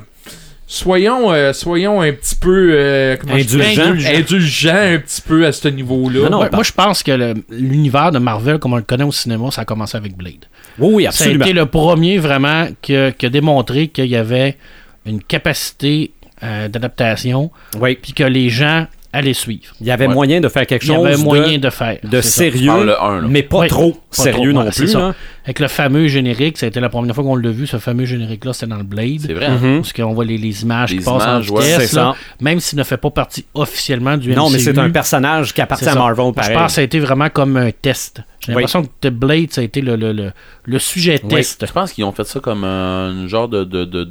soyons, 0.73 1.33
euh, 1.33 1.53
soyons 1.53 2.01
un 2.01 2.13
petit 2.13 2.35
peu 2.35 2.71
euh, 2.73 3.17
Indulgents. 3.29 3.95
Indulgents 4.07 4.75
un 4.95 4.99
petit 4.99 5.21
peu 5.21 5.47
à 5.47 5.53
ce 5.53 5.69
niveau-là. 5.69 6.21
Non, 6.25 6.31
non, 6.31 6.41
Ouais, 6.41 6.49
pas- 6.49 6.57
moi, 6.57 6.65
je 6.65 6.73
pense 6.73 7.03
que 7.03 7.35
l'univers 7.51 8.11
de 8.11 8.19
Marvel, 8.19 8.59
comme 8.59 8.73
on 8.73 8.77
le 8.77 8.83
connaît 8.83 9.05
au 9.05 9.13
cinéma, 9.13 9.51
ça 9.51 9.63
a 9.63 9.65
commencé 9.65 9.97
avec 9.97 10.17
Blade. 10.17 10.47
Oui, 10.79 10.95
oui, 10.95 11.03
Ça 11.05 11.09
a 11.09 11.11
absolument. 11.11 11.45
été 11.45 11.53
le 11.55 11.67
premier 11.67 12.19
vraiment 12.19 12.69
qui 12.81 12.97
a, 12.97 13.13
qui 13.13 13.27
a 13.27 13.29
démontré 13.29 13.89
qu'il 13.89 14.07
y 14.07 14.17
avait 14.17 14.57
une 15.05 15.23
capacité 15.23 16.13
euh, 16.43 16.69
d'adaptation, 16.69 17.51
Oui. 17.79 17.97
puis 18.01 18.13
que 18.15 18.25
les 18.25 18.49
gens 18.49 18.87
suivre. 19.35 19.75
Il 19.81 19.87
y 19.87 19.91
avait 19.91 20.07
Ouais. 20.07 20.15
moyen 20.15 20.41
de 20.41 20.49
faire 20.49 20.67
quelque 20.67 20.85
Il 20.85 20.91
y 20.91 20.95
chose 20.95 21.07
avait 21.07 21.17
moyen 21.19 21.59
de, 21.59 21.63
de 21.65 21.71
faire. 21.71 21.99
de 22.03 22.21
sérieux, 22.21 22.71
un, 23.01 23.21
mais 23.29 23.43
pas 23.43 23.59
Oui, 23.61 23.69
trop 23.69 23.93
pas 23.93 23.99
sérieux 24.11 24.53
trop, 24.53 24.65
non 24.65 24.71
plus. 24.71 24.95
là. 24.95 25.15
Avec 25.45 25.59
le 25.61 25.69
fameux 25.69 26.07
générique, 26.09 26.57
ça 26.59 26.67
a 26.67 26.69
été 26.69 26.79
la 26.81 26.89
première 26.89 27.15
fois 27.15 27.25
qu'on 27.25 27.35
l'a 27.37 27.51
vu, 27.51 27.67
ce 27.67 27.77
fameux 27.79 28.05
générique-là, 28.05 28.53
c'était 28.53 28.69
dans 28.69 28.77
le 28.77 28.85
Blade. 28.85 29.21
C'est 29.27 29.33
vrai. 29.35 29.47
hein? 29.47 29.59
Mhm. 29.61 29.77
Parce 29.81 29.93
qu'on 29.93 30.15
voit 30.15 30.25
les, 30.25 30.39
les 30.39 30.63
images 30.63 30.91
Les 30.93 30.99
qui 30.99 31.05
passent 31.05 31.23
images, 31.23 31.51
en 31.51 31.55
ouais. 31.55 31.63
vitesse, 31.63 31.99
même 32.41 32.61
s'il 32.61 32.79
ne 32.79 32.85
fait 32.85 32.97
pas 32.97 33.11
partie 33.11 33.45
officiellement 33.55 34.17
du 34.17 34.35
Non, 34.35 34.49
mais 34.51 34.59
c'est 34.59 34.73
MCU. 34.73 34.81
un 34.81 34.91
personnage 34.91 35.53
qui 35.53 35.61
appartient 35.61 35.85
C'est 35.85 35.91
à. 35.91 35.95
Marvel, 35.95 36.33
pareil. 36.33 36.53
Je 36.55 36.59
pense 36.59 36.67
que 36.69 36.73
ça 36.73 36.81
a 36.81 36.85
été 36.85 37.01
vraiment 37.01 37.29
comme 37.29 37.57
un 37.57 37.71
test. 37.71 38.23
J'ai 38.41 38.53
Oui. 38.53 38.55
l'impression 38.63 38.83
que 38.85 38.89
The 39.09 39.11
Blade, 39.13 39.53
ça 39.53 39.61
a 39.61 39.65
été 39.65 39.81
le, 39.81 39.97
le, 39.97 40.13
le, 40.13 40.33
le 40.65 40.79
sujet 40.79 41.21
Oui. 41.25 41.29
test. 41.37 41.65
Je 41.67 41.73
pense 41.73 41.93
qu'ils 41.93 42.05
ont 42.05 42.13
fait 42.13 42.25
ça 42.25 42.41
comme 42.41 42.65
un 42.65 43.27
genre 43.29 43.49
de. 43.49 43.65
de, 43.65 43.85
de- 43.85 44.09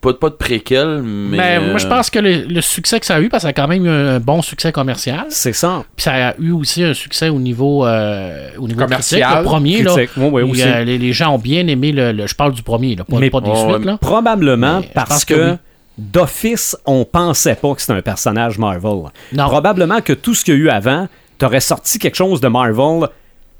pas, 0.00 0.14
pas 0.14 0.30
de 0.30 0.34
préquel, 0.34 1.02
mais. 1.02 1.36
Mais 1.36 1.58
Ben, 1.58 1.70
moi, 1.70 1.78
je 1.78 1.86
euh, 1.86 1.88
pense 1.88 2.08
que 2.10 2.18
le, 2.18 2.42
le 2.44 2.60
succès 2.60 3.00
que 3.00 3.06
ça 3.06 3.16
a 3.16 3.20
eu, 3.20 3.28
parce 3.28 3.42
que 3.42 3.46
ça 3.46 3.48
a 3.48 3.52
quand 3.52 3.66
même 3.68 3.84
eu 3.84 3.88
un 3.88 4.20
bon 4.20 4.40
succès 4.42 4.70
commercial, 4.72 5.26
C'est 5.28 5.52
ça. 5.52 5.84
puis 5.96 6.04
ça 6.04 6.28
a 6.28 6.34
eu 6.38 6.52
aussi 6.52 6.84
un 6.84 6.94
succès 6.94 7.28
au 7.28 7.38
niveau, 7.40 7.84
euh, 7.86 8.50
au 8.58 8.68
niveau 8.68 8.80
Commercial, 8.80 9.20
critique. 9.22 9.38
Le 9.42 9.44
premier, 9.48 9.82
là. 9.82 9.94
Oui, 9.94 10.08
oui, 10.16 10.42
où, 10.42 10.50
aussi. 10.50 10.62
euh, 10.62 10.84
les, 10.84 10.98
les 10.98 11.12
gens 11.12 11.34
ont 11.34 11.38
bien 11.38 11.66
aimé 11.66 11.90
le, 11.92 12.12
le- 12.12 12.26
Je 12.26 12.34
parle 12.34 12.52
du 12.52 12.62
premier, 12.62 12.94
là, 12.96 13.04
pas, 13.04 13.18
Mais- 13.18 13.30
pas 13.30 13.40
des 13.40 13.50
Oh, 13.52 13.70
suites. 13.72 13.84
Là. 13.84 13.98
Probablement 14.00 14.80
Mais 14.80 14.90
parce 14.94 15.24
que, 15.24 15.34
que 15.34 15.50
oui. 15.52 15.56
d'office, 15.98 16.76
on 16.86 17.04
pensait 17.04 17.54
pas 17.56 17.74
que 17.74 17.80
c'était 17.80 17.92
un 17.94 18.02
personnage 18.02 18.58
Marvel. 18.58 19.10
Non. 19.32 19.48
Probablement 19.48 20.00
que 20.00 20.12
tout 20.12 20.34
ce 20.34 20.44
qu'il 20.44 20.54
y 20.54 20.56
a 20.56 20.60
eu 20.60 20.68
avant, 20.70 21.08
t'aurais 21.38 21.60
sorti 21.60 21.98
quelque 21.98 22.14
chose 22.16 22.40
de 22.40 22.48
Marvel 22.48 23.08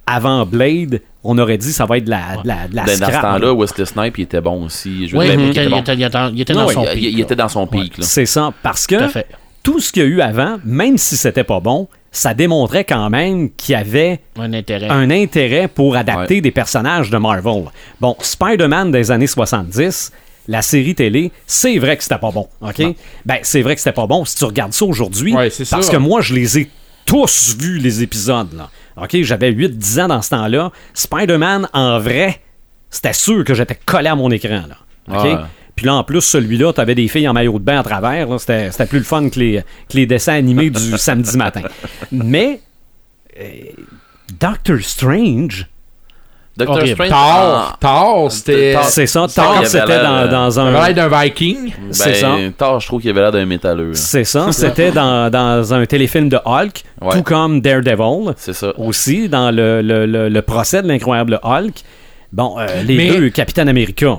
avant 0.07 0.45
Blade, 0.47 1.01
on 1.25 1.39
aurait 1.39 1.59
dit 1.59 1.73
ça 1.73 1.87
va 1.87 1.99
être 1.99 2.05
de 2.05 2.11
la, 2.11 2.37
de 2.43 2.49
la, 2.49 2.67
de 2.69 2.75
la 2.77 2.85
Ben, 2.85 2.99
dans 2.99 3.07
ce 3.07 3.13
temps-là, 3.13 3.39
là. 3.39 3.55
Wesley 3.55 3.87
Snipe, 3.87 4.19
il 4.19 4.23
était 4.23 4.41
bon 4.41 4.65
aussi. 4.65 5.09
Je 5.09 5.17
Oui, 5.17 5.27
il 5.27 5.31
était 5.51 5.69
bon. 5.69 5.79
était, 5.79 5.95
il 5.95 6.03
était- 6.03 6.19
il 6.35 6.41
était 6.41 6.53
Non, 6.55 6.63
dans 6.65 6.69
son 6.71 6.85
il, 6.85 6.91
pic. 6.99 7.13
il 7.13 7.21
était 7.21 7.37
dans 7.37 7.49
son 7.49 7.67
pic. 7.67 7.95
C'est 8.01 8.27
ça, 8.27 8.53
parce 8.63 8.87
que 8.87 9.07
fait. 9.09 9.27
tout 9.63 9.79
ce 9.81 9.93
qu'il 9.93 10.03
y 10.03 10.07
a 10.07 10.09
eu 10.09 10.21
avant, 10.21 10.59
même 10.65 10.99
si 10.99 11.17
c'était 11.17 11.45
pas 11.45 11.61
bon, 11.61 11.89
ça 12.11 12.35
démontrait 12.35 12.85
quand 12.85 13.09
même 13.09 13.51
qu'il 13.53 13.73
y 13.73 13.77
avait 13.77 14.21
Un 14.39 14.53
intérêt. 14.53 14.89
un 14.91 15.11
intérêt 15.11 15.69
pour 15.69 15.97
adapter 15.97 16.35
Ouais. 16.37 16.41
des 16.41 16.51
personnages 16.51 17.09
de 17.09 17.17
Marvel. 17.17 17.65
Bon, 18.01 18.17
Spider-Man 18.21 18.91
des 18.91 19.11
années 19.13 19.27
70, 19.29 20.13
la 20.49 20.61
série 20.61 20.95
télé, 20.97 21.31
c'est 21.47 21.79
vrai 21.79 21.97
que 21.97 22.03
c'était 22.03 22.19
pas 22.19 22.33
bon, 22.33 22.49
OK? 22.61 22.83
Ben, 23.25 23.37
c'est 23.43 23.63
vrai 23.63 23.77
que 23.77 23.81
c'était 23.81 23.93
pas 23.95 24.07
bon 24.09 24.25
si 24.25 24.37
tu 24.37 24.45
regardes 24.45 24.73
ça 24.73 24.85
aujourd'hui, 24.85 25.33
Ouais, 25.35 25.49
c'est 25.51 25.67
parce 25.71 25.87
ça. 25.87 25.93
que 25.93 25.97
moi, 25.99 26.21
je 26.21 26.35
les 26.35 26.59
ai 26.59 26.71
tous 27.07 27.57
vus, 27.59 27.79
les 27.79 28.03
épisodes, 28.03 28.53
là. 28.55 28.69
OK? 28.97 29.23
J'avais 29.23 29.53
8-10 29.53 30.03
ans 30.03 30.09
dans 30.09 30.23
ce 30.23 30.31
temps-là. 30.31 30.73
Spider-Man, 30.95 31.69
en 31.73 31.99
vrai, 31.99 32.41
c'était 32.91 33.13
sûr 33.13 33.45
que 33.45 33.55
j'étais 33.55 33.79
collé 33.85 34.09
à 34.09 34.15
mon 34.15 34.31
écran, 34.31 34.63
là. 34.69 34.77
OK? 35.09 35.39
Puis 35.75 35.87
là, 35.87 35.95
en 35.95 36.05
plus, 36.05 36.21
celui-là, 36.21 36.73
t'avais 36.73 36.95
des 36.95 37.09
filles 37.09 37.29
en 37.29 37.33
maillot 37.33 37.59
de 37.59 37.65
bain 37.65 37.79
à 37.79 37.83
travers. 37.83 38.29
c'était 38.39 38.87
plus 38.87 38.99
le 38.99 39.05
fun 39.05 39.31
que 39.31 39.41
les, 39.41 39.63
que 39.89 39.97
les 39.97 40.07
dessins 40.07 40.35
animés 40.35 40.71
du 40.71 40.79
samedi 40.99 41.37
matin. 41.37 41.63
Mais 42.11 42.61
euh, 43.41 43.45
Doctor 44.39 44.79
Strange, 44.81 45.67
Doctor. 46.57 46.87
Strange. 46.87 47.09
Thor, 47.09 47.17
ah, 47.19 47.77
Thor, 47.81 48.31
c'était. 48.31 48.77
C'est 48.83 49.07
ça. 49.07 49.27
Thor, 49.35 49.61
c'était 49.65 50.03
dans, 50.03 50.29
dans 50.31 50.61
un. 50.61 50.71
l'air 50.71 50.95
d'un 51.09 51.09
Viking. 51.23 51.73
c'est 51.91 52.11
ben, 52.11 52.15
ça. 52.15 52.37
Thor, 52.59 52.81
je 52.81 52.87
trouve 52.87 53.01
qu'il 53.01 53.11
avait 53.11 53.23
l'air 53.23 53.33
d'un 53.33 53.47
métalleux. 53.47 53.95
C'est 53.95 54.25
ça. 54.25 54.53
C'était 54.53 54.91
dans, 54.93 55.31
dans 55.31 55.73
un 55.73 55.87
téléfilm 55.87 56.29
de 56.29 56.39
Hulk, 56.45 56.83
Ouais. 57.01 57.17
tout 57.17 57.23
comme 57.23 57.61
Daredevil. 57.61 58.35
C'est 58.37 58.53
ça. 58.53 58.73
Aussi, 58.79 59.29
dans 59.29 59.51
le, 59.51 59.81
le, 59.83 60.07
le, 60.07 60.29
le 60.29 60.43
procès 60.43 60.83
de 60.83 60.89
l'incroyable 60.89 61.41
Hulk. 61.43 61.83
Bon, 62.33 62.59
euh, 62.59 62.83
les 62.83 62.97
Mais- 62.97 63.09
deux 63.09 63.29
Capitaine 63.29 63.69
America. 63.69 64.19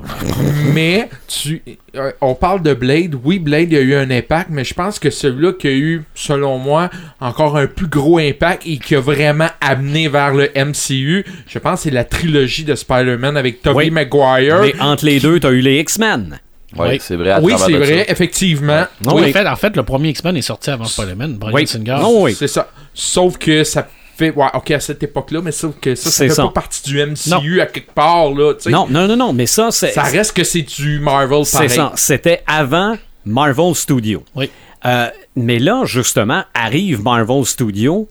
Mais 0.71 1.09
tu, 1.27 1.63
euh, 1.95 2.11
on 2.21 2.35
parle 2.35 2.61
de 2.61 2.73
Blade. 2.75 3.15
Oui, 3.23 3.39
Blade 3.39 3.73
a 3.73 3.79
eu 3.79 3.95
un 3.95 4.11
impact, 4.11 4.49
mais 4.51 4.63
je 4.63 4.73
pense 4.75 4.99
que 4.99 5.09
celui-là 5.09 5.53
qui 5.53 5.67
a 5.67 5.71
eu, 5.71 6.03
selon 6.13 6.59
moi, 6.59 6.91
encore 7.19 7.57
un 7.57 7.65
plus 7.65 7.87
gros 7.87 8.19
impact 8.19 8.63
et 8.67 8.77
qui 8.77 8.95
a 8.95 8.99
vraiment 8.99 9.47
amené 9.61 10.09
vers 10.09 10.33
le 10.33 10.49
MCU, 10.55 11.25
je 11.47 11.57
pense 11.59 11.79
que 11.79 11.83
c'est 11.85 11.89
la 11.91 12.03
trilogie 12.03 12.63
de 12.63 12.75
Spider-Man 12.75 13.35
avec 13.35 13.63
Tobey 13.63 13.85
Oui. 13.85 13.89
Maguire. 13.89 14.61
Mais 14.61 14.79
entre 14.79 15.05
les 15.05 15.19
deux, 15.19 15.39
t'as 15.39 15.49
eu 15.51 15.61
les 15.61 15.79
X-Men. 15.79 16.39
Oui. 16.77 16.97
c'est 16.99 17.15
vrai. 17.15 17.31
à 17.31 17.39
oui, 17.41 17.53
c'est 17.57 17.71
vrai, 17.73 18.05
ça. 18.05 18.11
effectivement. 18.11 18.83
Non, 19.03 19.15
Oui, 19.15 19.29
en, 19.29 19.31
fait, 19.31 19.47
en 19.47 19.55
fait, 19.55 19.75
le 19.75 19.83
premier 19.83 20.09
X-Men 20.09 20.37
est 20.37 20.41
sorti 20.41 20.69
avant 20.71 20.85
Spider-Man. 20.85 21.35
Brian 21.37 21.53
Oui. 21.53 21.67
Singer. 21.67 21.97
Non, 22.01 22.23
oui. 22.23 22.33
C'est 22.33 22.47
ça. 22.47 22.67
Sauf 22.93 23.37
que 23.37 23.63
ça 23.63 23.87
fait. 24.31 24.35
Ouais, 24.37 24.47
ok, 24.53 24.71
à 24.71 24.79
cette 24.79 25.03
époque-là, 25.03 25.41
mais 25.41 25.51
sauf 25.51 25.75
que 25.79 25.95
ça, 25.95 26.05
ça 26.05 26.11
C'est 26.11 26.27
fait 26.29 26.33
ça. 26.35 26.43
pas 26.43 26.49
partie 26.49 26.83
du 26.83 26.97
MCU 27.05 27.61
à 27.61 27.65
quelque 27.65 27.91
part, 27.93 28.29
là. 28.31 28.53
tu 28.53 28.63
sais. 28.63 28.69
Non, 28.69 28.87
non, 28.89 29.07
non, 29.07 29.15
non, 29.17 29.33
mais 29.33 29.45
ça, 29.45 29.71
c'est. 29.71 29.91
Ça 29.91 30.03
reste 30.03 30.33
que 30.35 30.43
c'est 30.43 30.61
du 30.63 30.99
Marvel 30.99 31.45
C'est 31.45 31.67
ça. 31.69 31.91
C'était 31.95 32.43
avant 32.47 32.95
Marvel 33.25 33.73
Studios. 33.75 34.23
Oui. 34.35 34.49
Euh, 34.85 35.07
mais 35.35 35.59
là, 35.59 35.83
justement, 35.85 36.43
arrive 36.53 37.01
Marvel 37.01 37.45
Studios. 37.45 38.09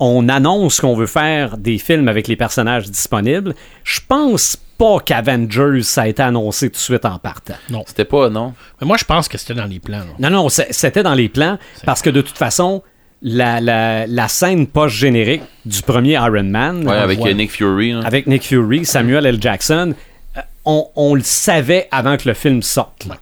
On 0.00 0.28
annonce 0.28 0.80
qu'on 0.80 0.94
veut 0.94 1.06
faire 1.06 1.56
des 1.58 1.78
films 1.78 2.06
avec 2.08 2.28
les 2.28 2.36
personnages 2.36 2.88
disponibles. 2.88 3.54
Je 3.82 3.98
pense 4.06 4.56
pas 4.78 5.00
qu'Avengers, 5.00 5.82
ça 5.82 6.02
a 6.02 6.06
été 6.08 6.22
annoncé 6.22 6.68
tout 6.68 6.74
de 6.74 6.78
suite 6.78 7.04
en 7.04 7.18
partant. 7.18 7.54
C'était 7.86 8.04
pas, 8.04 8.28
non? 8.30 8.54
Mais 8.80 8.86
moi, 8.86 8.96
je 8.96 9.04
pense 9.04 9.26
que 9.28 9.36
c'était 9.38 9.54
dans 9.54 9.64
les 9.64 9.80
plans. 9.80 9.98
là. 9.98 10.30
Non, 10.30 10.30
non, 10.30 10.48
c'était 10.48 11.02
dans 11.02 11.14
les 11.14 11.28
plans 11.28 11.58
parce 11.84 12.00
que 12.00 12.10
de 12.10 12.20
toute 12.20 12.38
façon, 12.38 12.82
la, 13.22 13.60
la, 13.60 14.06
la 14.06 14.28
scène 14.28 14.66
post-générique 14.66 15.42
du 15.64 15.82
premier 15.82 16.12
Iron 16.12 16.44
Man, 16.44 16.86
Ouais, 16.86 16.96
avec 16.96 17.20
ouais. 17.20 17.34
Nick 17.34 17.50
Fury. 17.52 17.92
là. 17.92 18.00
avec 18.04 18.26
Nick 18.26 18.44
Fury, 18.44 18.84
Samuel 18.84 19.26
L. 19.26 19.38
Jackson, 19.40 19.94
euh, 20.36 20.40
on, 20.64 20.86
on 20.94 21.14
le 21.14 21.22
savait 21.22 21.88
avant 21.90 22.16
que 22.16 22.28
le 22.28 22.34
film 22.34 22.62
sorte. 22.62 23.06
là. 23.06 23.16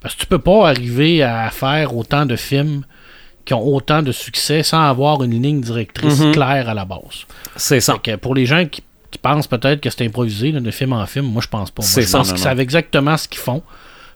Parce 0.00 0.14
que 0.14 0.20
tu 0.20 0.26
peux 0.26 0.38
pas 0.38 0.68
arriver 0.68 1.22
à 1.22 1.50
faire 1.50 1.94
autant 1.96 2.24
de 2.26 2.36
films 2.36 2.84
qui 3.44 3.52
ont 3.54 3.66
autant 3.66 4.02
de 4.02 4.12
succès 4.12 4.62
sans 4.62 4.82
avoir 4.88 5.22
une 5.24 5.42
ligne 5.42 5.60
directrice 5.60 6.20
Mhm. 6.20 6.32
claire 6.32 6.68
à 6.68 6.74
la 6.74 6.84
base. 6.84 7.26
C'est 7.56 7.80
ça. 7.80 7.96
Que 8.02 8.16
pour 8.16 8.34
les 8.34 8.46
gens 8.46 8.64
qui, 8.66 8.82
qui 9.10 9.18
pensent 9.18 9.46
peut-être 9.48 9.80
que 9.80 9.90
c'est 9.90 10.04
improvisé 10.06 10.52
là, 10.52 10.60
de 10.60 10.70
film 10.70 10.92
en 10.92 11.04
film, 11.06 11.26
moi 11.26 11.42
je 11.42 11.48
pense 11.48 11.70
pas. 11.70 11.82
Moi, 11.82 11.88
C'est 11.90 12.02
je 12.02 12.06
ça, 12.06 12.18
pense 12.18 12.28
non, 12.28 12.34
qu'ils 12.34 12.42
savent 12.44 12.60
exactement 12.60 13.16
ce 13.16 13.26
qu'ils 13.28 13.40
font. 13.40 13.62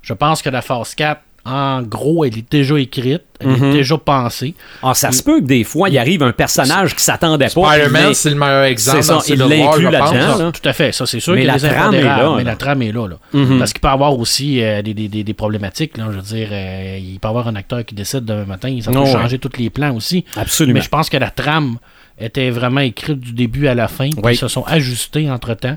Je 0.03 0.13
pense 0.15 0.41
que 0.43 0.49
la 0.51 0.63
phase 0.63 0.95
4, 0.95 1.21
en 1.47 1.83
gros, 1.83 2.25
elle 2.25 2.39
est 2.39 2.51
déjà 2.51 2.79
écrite, 2.79 3.23
elle 3.39 3.49
Mhm. 3.49 3.65
est 3.65 3.73
déjà 3.73 3.99
pensée. 3.99 4.55
Ah, 4.83 4.95
ça 4.95 5.13
se 5.13 5.23
peut 5.23 5.41
que 5.41 5.45
des 5.47 5.63
fois, 5.65 5.89
il 5.91 5.99
arrive 5.99 6.23
un 6.23 6.33
personnage 6.33 6.95
qui 6.97 7.03
s'attendait 7.03 7.49
pas. 7.55 7.73
Spider-Man, 7.73 8.15
c'est 8.15 8.31
le 8.31 8.37
meilleur 8.37 8.65
exemple. 8.65 9.03
C'est 9.03 9.13
ça, 9.13 9.19
il 9.29 9.39
l'inclut 9.39 9.91
là-dedans, 9.91 10.39
là. 10.39 10.53
Tout 10.53 10.67
à 10.69 10.73
fait, 10.73 10.93
ça 10.93 11.05
c'est 11.07 11.21
sûr 11.21 11.35
Mais 11.35 11.41
qu'il 11.41 11.47
y 11.49 11.51
a 11.51 11.55
la 11.55 11.59
des 11.59 11.69
trame 11.69 11.95
est 11.95 12.03
là, 12.03 12.33
mais 12.37 12.45
là. 12.45 12.51
la 12.53 12.57
trame 12.57 12.83
est 12.83 12.93
là. 12.93 13.09
là. 13.09 13.17
Mhm. 13.35 13.59
Parce 13.59 13.73
qu'il 13.73 13.81
peut 13.81 13.89
y 13.89 13.91
avoir 13.91 14.19
aussi 14.19 14.63
euh, 14.63 14.81
des, 14.83 14.95
des- 14.95 15.09
des- 15.09 15.25
des 15.25 15.35
problématiques. 15.35 15.97
Là, 15.99 16.07
je 16.11 16.17
veux 16.17 16.23
dire, 16.23 16.49
euh, 16.51 16.99
il 16.99 17.19
peut 17.21 17.29
y 17.29 17.31
avoir 17.31 17.47
un 17.49 17.57
acteur 17.57 17.85
qui 17.85 17.95
décide 17.95 18.25
demain 18.25 18.45
matin, 18.47 18.77
ça 18.81 18.91
peut 18.91 18.99
Oh, 18.99 19.05
ouais. 19.05 19.13
changer 19.13 19.39
tous 19.39 19.59
les 19.59 19.69
plans 19.71 19.95
aussi. 19.95 20.25
Absolument. 20.37 20.79
Mais 20.79 20.83
je 20.83 20.89
pense 20.89 21.11
que 21.11 21.17
la 21.19 21.31
trame 21.31 21.77
était 22.19 22.49
vraiment 22.51 22.81
écrite 22.81 23.21
du 23.21 23.33
début 23.33 23.67
à 23.67 23.75
la 23.75 23.89
fin, 23.89 24.09
puis 24.09 24.21
Oui. 24.23 24.33
ils 24.33 24.39
se 24.39 24.49
sont 24.49 24.65
ajustés 24.65 25.31
entre-temps. 25.31 25.77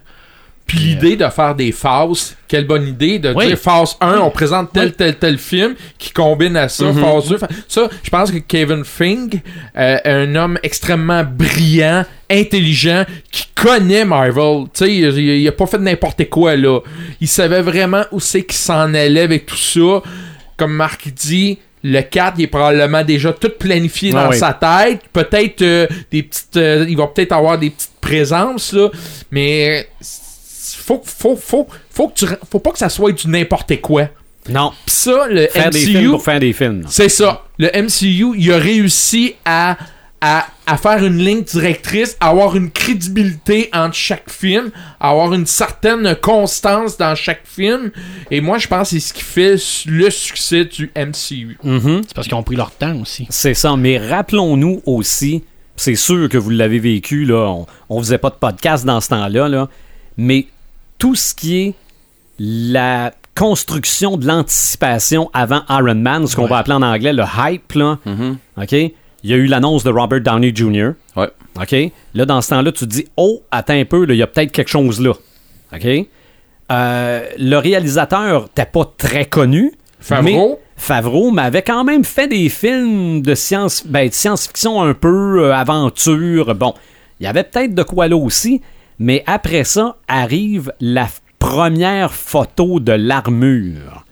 Puis 0.68 0.80
l'idée 0.80 1.16
de 1.16 1.26
faire 1.30 1.56
des 1.56 1.72
phases, 1.72 2.36
quelle 2.48 2.68
bonne 2.68 2.86
idée 2.86 3.20
de 3.20 3.32
Oui. 3.34 3.48
dire 3.48 3.58
phase 3.58 3.96
1, 4.02 4.18
on 4.20 4.30
présente 4.30 4.74
tel, 4.74 4.92
tel, 4.94 5.16
tel 5.16 5.38
film 5.38 5.76
qui 5.98 6.12
combine 6.12 6.58
à 6.58 6.68
ça, 6.68 6.92
phase 6.92 7.30
2. 7.30 7.38
fa- 7.38 7.48
Ça, 7.70 7.88
je 8.04 8.10
pense 8.10 8.32
que 8.32 8.38
Kevin 8.40 8.84
Fing, 8.84 9.40
euh, 9.78 9.98
un 10.04 10.36
homme 10.36 10.60
extrêmement 10.64 11.24
brillant, 11.24 12.04
intelligent, 12.30 13.06
qui 13.32 13.46
connaît 13.56 14.04
Marvel. 14.04 14.66
Tu 14.74 14.86
sais, 14.86 14.94
il, 14.94 15.04
il- 15.18 15.38
il 15.42 15.48
a 15.48 15.54
pas 15.54 15.68
fait 15.68 15.78
n'importe 15.80 16.30
quoi, 16.30 16.58
là. 16.58 16.82
Il 17.22 17.30
savait 17.30 17.62
vraiment 17.62 18.04
où 18.12 18.20
c'est 18.20 18.44
qu'il 18.44 18.58
s'en 18.58 18.94
allait 18.94 19.22
avec 19.22 19.46
tout 19.46 19.56
ça. 19.56 20.02
Comme 20.58 20.74
Marc 20.74 21.08
dit, 21.14 21.60
le 21.84 22.02
4, 22.02 22.34
il 22.40 22.44
est 22.44 22.48
probablement 22.48 23.04
déjà 23.06 23.32
tout 23.32 23.52
planifié 23.58 24.12
Ah 24.16 24.24
dans 24.26 24.30
oui. 24.32 24.38
sa 24.38 24.52
tête. 24.52 25.02
Peut-être 25.14 25.62
euh, 25.62 25.88
des 26.12 26.24
petites. 26.24 26.58
euh, 26.58 26.86
il 26.90 26.98
va 26.98 27.08
peut-être 27.08 27.32
avoir 27.32 27.58
des 27.58 27.70
petites 27.70 27.92
présences, 28.02 28.74
là. 28.74 28.90
Mais 29.32 29.88
faut, 30.88 31.02
faut, 31.06 31.36
faut, 31.36 31.68
faut, 31.90 32.08
que 32.08 32.14
tu, 32.14 32.26
faut 32.50 32.60
pas 32.60 32.72
que 32.72 32.78
ça 32.80 32.88
soit 32.90 33.12
du 33.12 33.28
n'importe 33.28 33.82
quoi. 33.82 34.08
Non, 34.50 34.72
Pis 34.86 34.94
ça, 34.94 35.28
le 35.30 35.48
faire 35.48 35.70
des 35.70 35.80
films 35.80 36.02
MCU, 36.04 36.10
pour 36.12 36.24
faire 36.24 36.40
des 36.40 36.54
films. 36.54 36.86
c'est 36.88 37.10
ça. 37.10 37.44
Le 37.60 37.68
MCU, 37.68 38.38
il 38.38 38.54
a 38.54 38.58
réussi 38.58 39.36
à, 39.44 39.76
à, 40.22 40.48
à 40.66 40.78
faire 40.78 41.04
une 41.04 41.18
ligne 41.18 41.42
directrice, 41.44 42.16
à 42.22 42.30
avoir 42.30 42.56
une 42.56 42.72
crédibilité 42.72 43.70
entre 43.74 43.96
chaque 43.96 44.30
film, 44.30 44.72
à 45.02 45.10
avoir 45.10 45.34
une 45.34 45.46
certaine 45.46 46.16
constance 46.22 46.98
dans 46.98 47.14
chaque 47.16 47.46
film. 47.46 47.92
Et 48.32 48.40
moi, 48.40 48.58
je 48.58 48.68
pense 48.68 48.92
que 48.92 49.00
c'est 49.00 49.06
ce 49.06 49.14
qui 49.14 49.24
fait 49.24 49.56
le 49.88 50.10
succès 50.10 50.64
du 50.64 50.90
MCU. 50.96 51.58
Mhm. 51.64 52.04
C'est 52.08 52.14
parce 52.14 52.28
qu'ils 52.28 52.38
ont 52.38 52.44
pris 52.44 52.56
leur 52.56 52.72
temps 52.72 52.96
aussi. 53.02 53.28
C'est 53.30 53.54
ça, 53.54 53.76
mais 53.76 53.98
rappelons-nous 53.98 54.82
aussi, 54.86 55.44
c'est 55.76 55.96
sûr 55.96 56.30
que 56.30 56.38
vous 56.38 56.52
l'avez 56.52 56.80
vécu, 56.80 57.26
là, 57.26 57.50
on, 57.50 57.66
on 57.90 58.00
faisait 58.00 58.18
pas 58.18 58.30
de 58.30 58.36
podcast 58.36 58.86
dans 58.86 59.02
ce 59.02 59.10
temps-là, 59.10 59.50
là, 59.50 59.68
mais 60.16 60.48
tout 60.98 61.16
ce 61.16 61.34
qui 61.36 61.58
est 61.60 61.74
la 62.40 63.14
construction 63.36 64.18
de 64.18 64.26
l'anticipation 64.26 65.30
avant 65.34 65.62
Iron 65.70 65.96
Man, 65.96 66.26
ce 66.28 66.36
qu'on 66.36 66.44
Ouais. 66.44 66.50
va 66.50 66.58
appeler 66.58 66.76
en 66.76 66.82
anglais 66.82 67.14
le 67.14 67.24
hype, 67.38 67.74
là, 67.74 68.00
Mhm. 68.06 68.38
OK? 68.62 68.72
Il 68.72 69.30
y 69.30 69.34
a 69.34 69.36
eu 69.38 69.46
l'annonce 69.48 69.84
de 69.84 69.90
Robert 69.90 70.22
Downey 70.22 70.52
Jr. 70.56 70.92
Ouais. 71.16 71.30
OK? 71.60 71.76
Là, 72.14 72.26
dans 72.26 72.42
ce 72.42 72.50
temps-là, 72.50 72.72
tu 72.72 72.80
te 72.86 72.90
dis, 72.90 73.06
oh, 73.18 73.42
attends 73.52 73.74
un 73.74 73.86
peu, 73.86 74.06
il 74.10 74.16
y 74.16 74.24
a 74.24 74.28
peut-être 74.28 74.52
quelque 74.52 74.70
chose 74.70 75.02
là. 75.02 75.14
OK? 75.74 75.88
Euh, 76.72 77.26
le 77.38 77.56
réalisateur 77.58 78.44
n'était 78.44 78.66
pas 78.66 78.92
très 78.98 79.26
connu. 79.26 79.74
Favreau? 80.00 80.24
mais- 80.24 80.60
Favreau, 80.80 81.32
mais 81.32 81.42
avait 81.42 81.64
quand 81.64 81.84
même 81.84 82.04
fait 82.04 82.28
des 82.28 82.50
films 82.50 83.22
de 83.24 83.34
science, 83.34 83.84
ben, 83.88 84.08
de 84.10 84.14
science-fiction 84.14 84.82
un 84.84 84.94
peu 84.94 85.46
euh, 85.46 85.56
aventure. 85.56 86.54
Bon, 86.54 86.76
il 87.20 87.24
y 87.24 87.28
avait 87.28 87.44
peut-être 87.44 87.74
de 87.74 87.82
quoi 87.82 88.08
là 88.08 88.16
aussi, 88.16 88.62
mais 89.00 89.24
après 89.26 89.64
ça 89.64 89.98
arrive 90.08 90.74
la 90.80 91.08
première 91.40 92.14
photo 92.14 92.80
de 92.80 92.92
l'armure. 92.92 94.06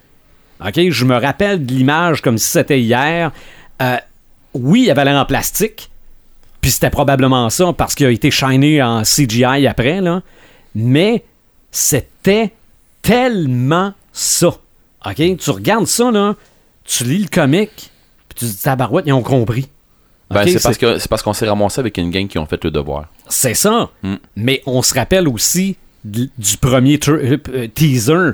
OK, 0.66 0.90
je 0.90 1.06
me 1.06 1.16
rappelle 1.16 1.66
de 1.66 1.74
l'image 1.74 2.22
comme 2.22 2.38
si 2.38 2.48
c'était 2.50 2.80
hier. 2.80 3.32
Euh, 3.82 3.98
oui, 4.54 4.84
il 4.84 4.92
avait 4.92 5.04
l'air 5.06 5.22
en 5.22 5.26
plastique, 5.26 5.90
puis 6.62 6.72
c'était 6.72 6.90
probablement 6.90 7.50
ça 7.50 7.74
parce 7.74 7.94
qu'il 7.94 8.06
a 8.06 8.12
été 8.12 8.32
shiné 8.32 8.82
en 8.82 9.04
CGI 9.04 9.68
après. 9.68 10.02
Mais 10.74 11.24
c'était 11.72 12.54
tellement 13.02 13.94
ça. 14.14 14.48
OK? 15.06 15.38
Tu 15.38 15.50
regardes 15.50 15.88
ça, 15.88 16.10
là, 16.10 16.36
tu 16.86 17.04
lis 17.04 17.20
le 17.20 17.28
comic, 17.28 17.70
puis 18.30 18.36
tu 18.36 18.46
te 18.46 18.52
dis, 18.52 18.62
tabarouette, 18.62 19.06
ils 19.08 19.14
ont 19.14 19.24
compris. 19.24 19.70
Ben, 20.30 20.48
c'est 20.48 20.62
parce 20.62 20.78
que 20.78 20.98
c'est 20.98 21.08
parce 21.08 21.22
qu'on 21.22 21.34
s'est 21.34 21.48
ramassé 21.48 21.80
avec 21.80 21.98
une 21.98 22.10
gang 22.10 22.28
qui 22.28 22.38
ont 22.40 22.46
fait 22.46 22.64
le 22.64 22.72
devoir. 22.72 23.06
C'est 23.28 23.54
ça. 23.54 23.90
Mm. 24.04 24.16
Mais 24.36 24.62
on 24.66 24.82
se 24.82 24.94
rappelle 24.94 25.28
aussi 25.28 25.78
d- 26.04 26.30
du 26.38 26.58
premier 26.58 26.98
tr- 26.98 27.40
euh, 27.54 27.68
teaser 27.74 28.32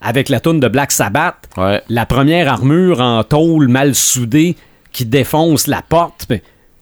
avec 0.00 0.28
la 0.28 0.40
toune 0.40 0.58
de 0.58 0.66
Black 0.68 0.90
Sabbath, 0.90 1.36
Ouais. 1.56 1.80
la 1.88 2.06
première 2.06 2.52
armure 2.52 3.00
en 3.00 3.22
tôle 3.22 3.68
mal 3.68 3.94
soudée 3.94 4.56
qui 4.90 5.04
défonce 5.06 5.68
la 5.68 5.80
porte. 5.80 6.26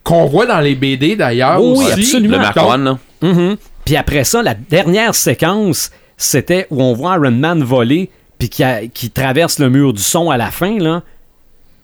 Qu'on 0.03 0.25
voit 0.25 0.47
dans 0.47 0.61
les 0.61 0.75
BD 0.75 1.17
d'ailleurs 1.17 1.63
Oui, 1.63 1.85
aussi. 1.85 1.93
absolument. 1.93 2.37
Le 2.37 2.43
Mark 2.43 2.57
Donc, 2.57 2.71
One, 2.71 2.85
là. 2.85 2.99
Mhm. 3.21 3.57
Puis 3.85 3.97
après 3.97 4.25
ça, 4.25 4.43
la 4.43 4.55
dernière 4.55 5.15
séquence, 5.15 5.91
c'était 6.17 6.67
où 6.71 6.83
on 6.83 6.95
voit 6.95 7.17
Iron 7.17 7.31
Man 7.33 7.63
voler, 7.63 8.11
puis 8.39 8.49
qui, 8.49 8.65
a- 8.65 8.87
qui 8.87 9.11
traverse 9.11 9.59
le 9.59 9.69
mur 9.69 9.93
du 9.93 10.03
son 10.03 10.31
à 10.31 10.39
la 10.39 10.51
fin, 10.51 10.79
là. 10.79 11.03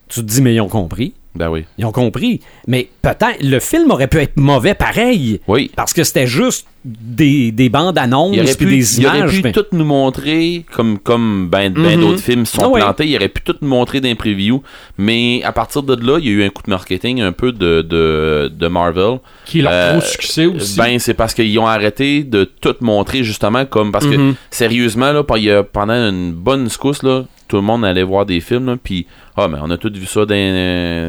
Tu 0.09 0.21
te 0.21 0.25
dis, 0.25 0.41
mais 0.41 0.55
ils 0.55 0.61
ont 0.61 0.67
compris. 0.69 1.13
Ben 1.37 1.49
oui. 1.49 1.65
Ils 1.77 1.85
ont 1.85 1.91
compris. 1.91 2.41
Mais 2.67 2.89
peut-être, 3.01 3.41
le 3.43 3.59
film 3.59 3.91
aurait 3.91 4.07
pu 4.07 4.17
être 4.17 4.37
mauvais 4.37 4.73
pareil. 4.73 5.39
Oui. 5.47 5.71
Parce 5.75 5.93
que 5.93 6.03
c'était 6.03 6.27
juste 6.27 6.67
des, 6.85 7.51
des 7.51 7.67
bandes 7.69 7.97
annonces 7.97 8.31
Il 8.33 8.39
aurait 8.41 8.55
puis 8.55 8.65
pu, 8.65 8.77
des 8.77 8.99
il 8.99 9.07
aurait 9.07 9.17
images. 9.19 9.31
pu 9.35 9.41
mais- 9.43 9.51
tout 9.51 9.65
nous 9.73 9.83
montrer, 9.85 10.65
comme, 10.73 10.97
comme 10.99 11.49
ben, 11.49 11.73
ben 11.73 11.95
Mhm. 11.97 12.01
d'autres 12.01 12.21
films 12.21 12.45
se 12.45 12.55
sont 12.55 12.63
Ah 12.63 12.69
ouais. 12.69 12.79
plantés, 12.81 13.05
il 13.07 13.15
aurait 13.17 13.27
pu 13.29 13.41
tout 13.41 13.55
nous 13.61 13.67
montrer 13.67 13.99
d'un 13.99 14.15
preview. 14.15 14.61
Mais 14.97 15.41
à 15.43 15.51
partir 15.51 15.83
de 15.83 15.95
là, 15.95 16.17
il 16.19 16.25
y 16.25 16.29
a 16.29 16.31
eu 16.31 16.43
un 16.43 16.49
coup 16.49 16.63
de 16.63 16.69
marketing 16.69 17.21
un 17.21 17.31
peu 17.33 17.51
de, 17.51 17.81
de, 17.81 18.51
de 18.53 18.67
Marvel. 18.67 19.19
Qui 19.45 19.61
leur 19.61 19.71
Euh, 19.73 19.91
gros 19.97 20.01
succès 20.05 20.45
aussi. 20.45 20.77
Ben, 20.77 20.97
c'est 20.99 21.13
parce 21.13 21.33
qu'ils 21.33 21.57
ont 21.59 21.67
arrêté 21.67 22.23
de 22.23 22.45
tout 22.45 22.75
montrer, 22.81 23.23
justement, 23.23 23.65
comme. 23.65 23.91
Parce 23.91 24.05
que, 24.07 24.15
Mhm. 24.15 24.35
sérieusement, 24.49 25.11
là, 25.11 25.23
il 25.35 25.43
y 25.43 25.51
a- 25.51 25.63
pendant 25.63 25.93
une 25.93 26.31
bonne 26.31 26.69
secousse, 26.69 27.03
là, 27.03 27.25
tout 27.47 27.55
le 27.57 27.61
monde 27.61 27.85
allait 27.85 28.03
voir 28.03 28.25
des 28.25 28.39
films, 28.39 28.77
puis, 28.83 29.07
ah, 29.35 29.47
mais 29.47 29.57
on 29.61 29.69
a 29.71 29.77
tous 29.77 29.91
vu 29.91 30.05
ça 30.05 30.25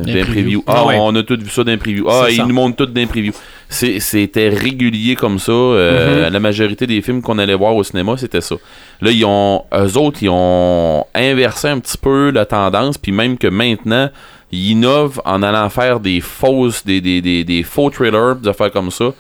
les 0.06 0.24
preview. 0.24 0.62
Ah, 0.66 0.74
Ah 0.78 0.86
ouais. 0.86 0.96
on 1.00 1.14
a 1.16 1.22
tous 1.22 1.38
vu 1.38 1.48
ça 1.50 1.64
dans 1.64 1.70
les 1.72 1.76
previews. 1.78 2.06
Ah, 2.08 2.26
ils 2.30 2.36
ça. 2.36 2.44
nous 2.46 2.54
montrent 2.54 2.76
tout 2.84 2.92
previews. 3.06 3.32
C'est- 3.68 4.00
C'était 4.00 4.48
régulier 4.48 5.14
comme 5.16 5.38
ça. 5.38 5.52
euh, 5.52 6.26
Mhm. 6.26 6.32
La 6.32 6.40
majorité 6.40 6.86
des 6.86 7.02
films 7.02 7.22
qu'on 7.22 7.38
allait 7.38 7.54
voir 7.54 7.74
au 7.74 7.82
cinéma, 7.82 8.16
c'était 8.16 8.40
ça. 8.40 8.56
Là, 9.00 9.10
ils 9.10 9.24
ont, 9.24 9.64
eux 9.74 9.96
autres, 9.98 10.18
ils 10.22 10.30
ont 10.30 11.04
inversé 11.14 11.68
un 11.68 11.78
petit 11.78 11.98
peu 11.98 12.30
la 12.30 12.46
tendance, 12.46 12.98
puis 12.98 13.12
même 13.12 13.36
que 13.38 13.46
maintenant, 13.48 14.08
ils 14.52 14.70
innovent 14.70 15.20
en 15.24 15.42
allant 15.42 15.68
faire 15.68 16.00
des 16.00 16.20
fausses, 16.20 16.84
des, 16.84 17.00
des, 17.00 17.20
des, 17.20 17.44
des 17.44 17.62
faux 17.62 17.90
trailers, 17.90 18.36
des 18.36 18.48
affaires 18.48 18.70
comme 18.70 18.90
ça. 18.90 19.12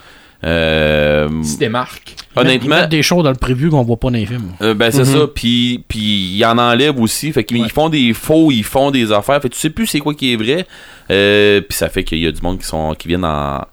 Euh, 0.44 1.28
se 1.42 1.58
démarquent. 1.58 2.14
Ils 2.36 2.40
honnêtement, 2.40 2.76
mettent 2.76 2.90
des 2.90 3.02
choses 3.02 3.24
dans 3.24 3.30
le 3.30 3.36
preview 3.36 3.70
qu'on 3.70 3.82
voit 3.82 3.96
pas 3.96 4.08
dans 4.10 4.16
les 4.18 4.26
films. 4.26 4.52
euh, 4.62 4.72
ben 4.74 4.90
c'est 4.92 5.00
Mhm. 5.00 5.04
ça. 5.20 5.26
Puis, 5.34 5.82
puis 5.88 5.98
ils 6.36 6.44
en 6.44 6.56
enlèvent 6.58 7.00
aussi. 7.00 7.32
Fait 7.32 7.42
qu'ils 7.42 7.60
Ouais. 7.62 7.68
font 7.68 7.88
des 7.88 8.12
faux, 8.14 8.52
ils 8.52 8.62
font 8.64 8.90
des 8.92 9.10
affaires. 9.10 9.40
Fait 9.42 9.48
que 9.48 9.54
tu 9.54 9.60
sais 9.60 9.70
plus 9.70 9.86
c'est 9.88 9.98
quoi 9.98 10.14
qui 10.14 10.32
est 10.32 10.36
vrai. 10.36 10.66
Euh, 11.10 11.60
puis 11.60 11.76
ça 11.76 11.88
fait 11.88 12.04
qu'il 12.04 12.18
y 12.18 12.26
a 12.26 12.32
du 12.32 12.40
monde 12.40 12.58
qui 12.60 12.66
sont 12.66 12.94
qui 12.96 13.08
viennent 13.08 13.24
en, 13.24 13.64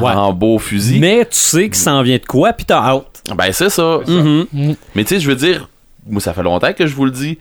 Ouais. 0.00 0.10
en 0.12 0.32
beau 0.32 0.58
fusil. 0.58 0.98
Mais 0.98 1.24
tu 1.26 1.36
sais 1.38 1.68
que 1.68 1.76
ça 1.76 1.92
en 1.94 2.02
vient 2.02 2.16
de 2.16 2.24
quoi, 2.24 2.52
puis 2.54 2.64
t'as 2.64 2.80
hâte. 2.82 3.22
Ben 3.36 3.52
c'est 3.52 3.68
ça. 3.70 3.98
Mhm. 4.06 4.46
Mais 4.94 5.04
tu 5.04 5.14
sais, 5.16 5.20
je 5.20 5.28
veux 5.28 5.36
dire, 5.36 5.68
moi 6.08 6.20
ça 6.22 6.32
fait 6.32 6.42
longtemps 6.42 6.72
que 6.72 6.86
je 6.86 6.94
vous 6.94 7.04
le 7.04 7.10
dis. 7.10 7.38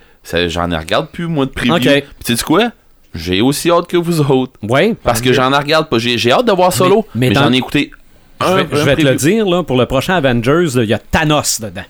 J'en 0.48 0.70
ai 0.72 0.78
regarde 0.78 1.08
plus 1.12 1.28
moi 1.28 1.46
de 1.46 1.52
preview. 1.52 1.76
Ok. 1.76 1.82
Puis 1.84 2.04
tu 2.26 2.36
sais 2.36 2.44
quoi? 2.44 2.72
J'ai 3.14 3.40
aussi 3.40 3.70
hâte 3.72 3.88
que 3.88 3.96
vous 3.96 4.20
autres. 4.20 4.54
Ouais. 4.64 4.94
Parce 5.02 5.22
que 5.22 5.32
j'en 5.32 5.54
ai 5.54 5.58
regarde 5.58 5.88
pas. 5.88 5.98
J'ai 6.00 6.18
j'ai 6.18 6.34
hâte 6.34 6.46
de 6.46 6.52
voir 6.52 6.74
Solo. 6.74 7.06
Mais- 7.16 7.22
Mais, 7.22 7.30
mais 7.30 7.36
dans- 7.36 7.44
j'en 7.46 7.54
ai 7.54 7.58
écouté 7.58 7.92
Je 8.42 8.46
vais, 8.54 8.62
un 8.64 8.68
je 8.72 8.84
vais 8.84 8.96
te 8.96 9.02
le 9.02 9.16
dire, 9.16 9.46
là, 9.46 9.64
pour 9.64 9.78
le 9.78 9.86
prochain 9.86 10.16
Avengers, 10.16 10.68
il 10.76 10.86
y 10.90 10.94
a 10.94 11.00
Thanos 11.00 11.62
dedans. 11.62 11.84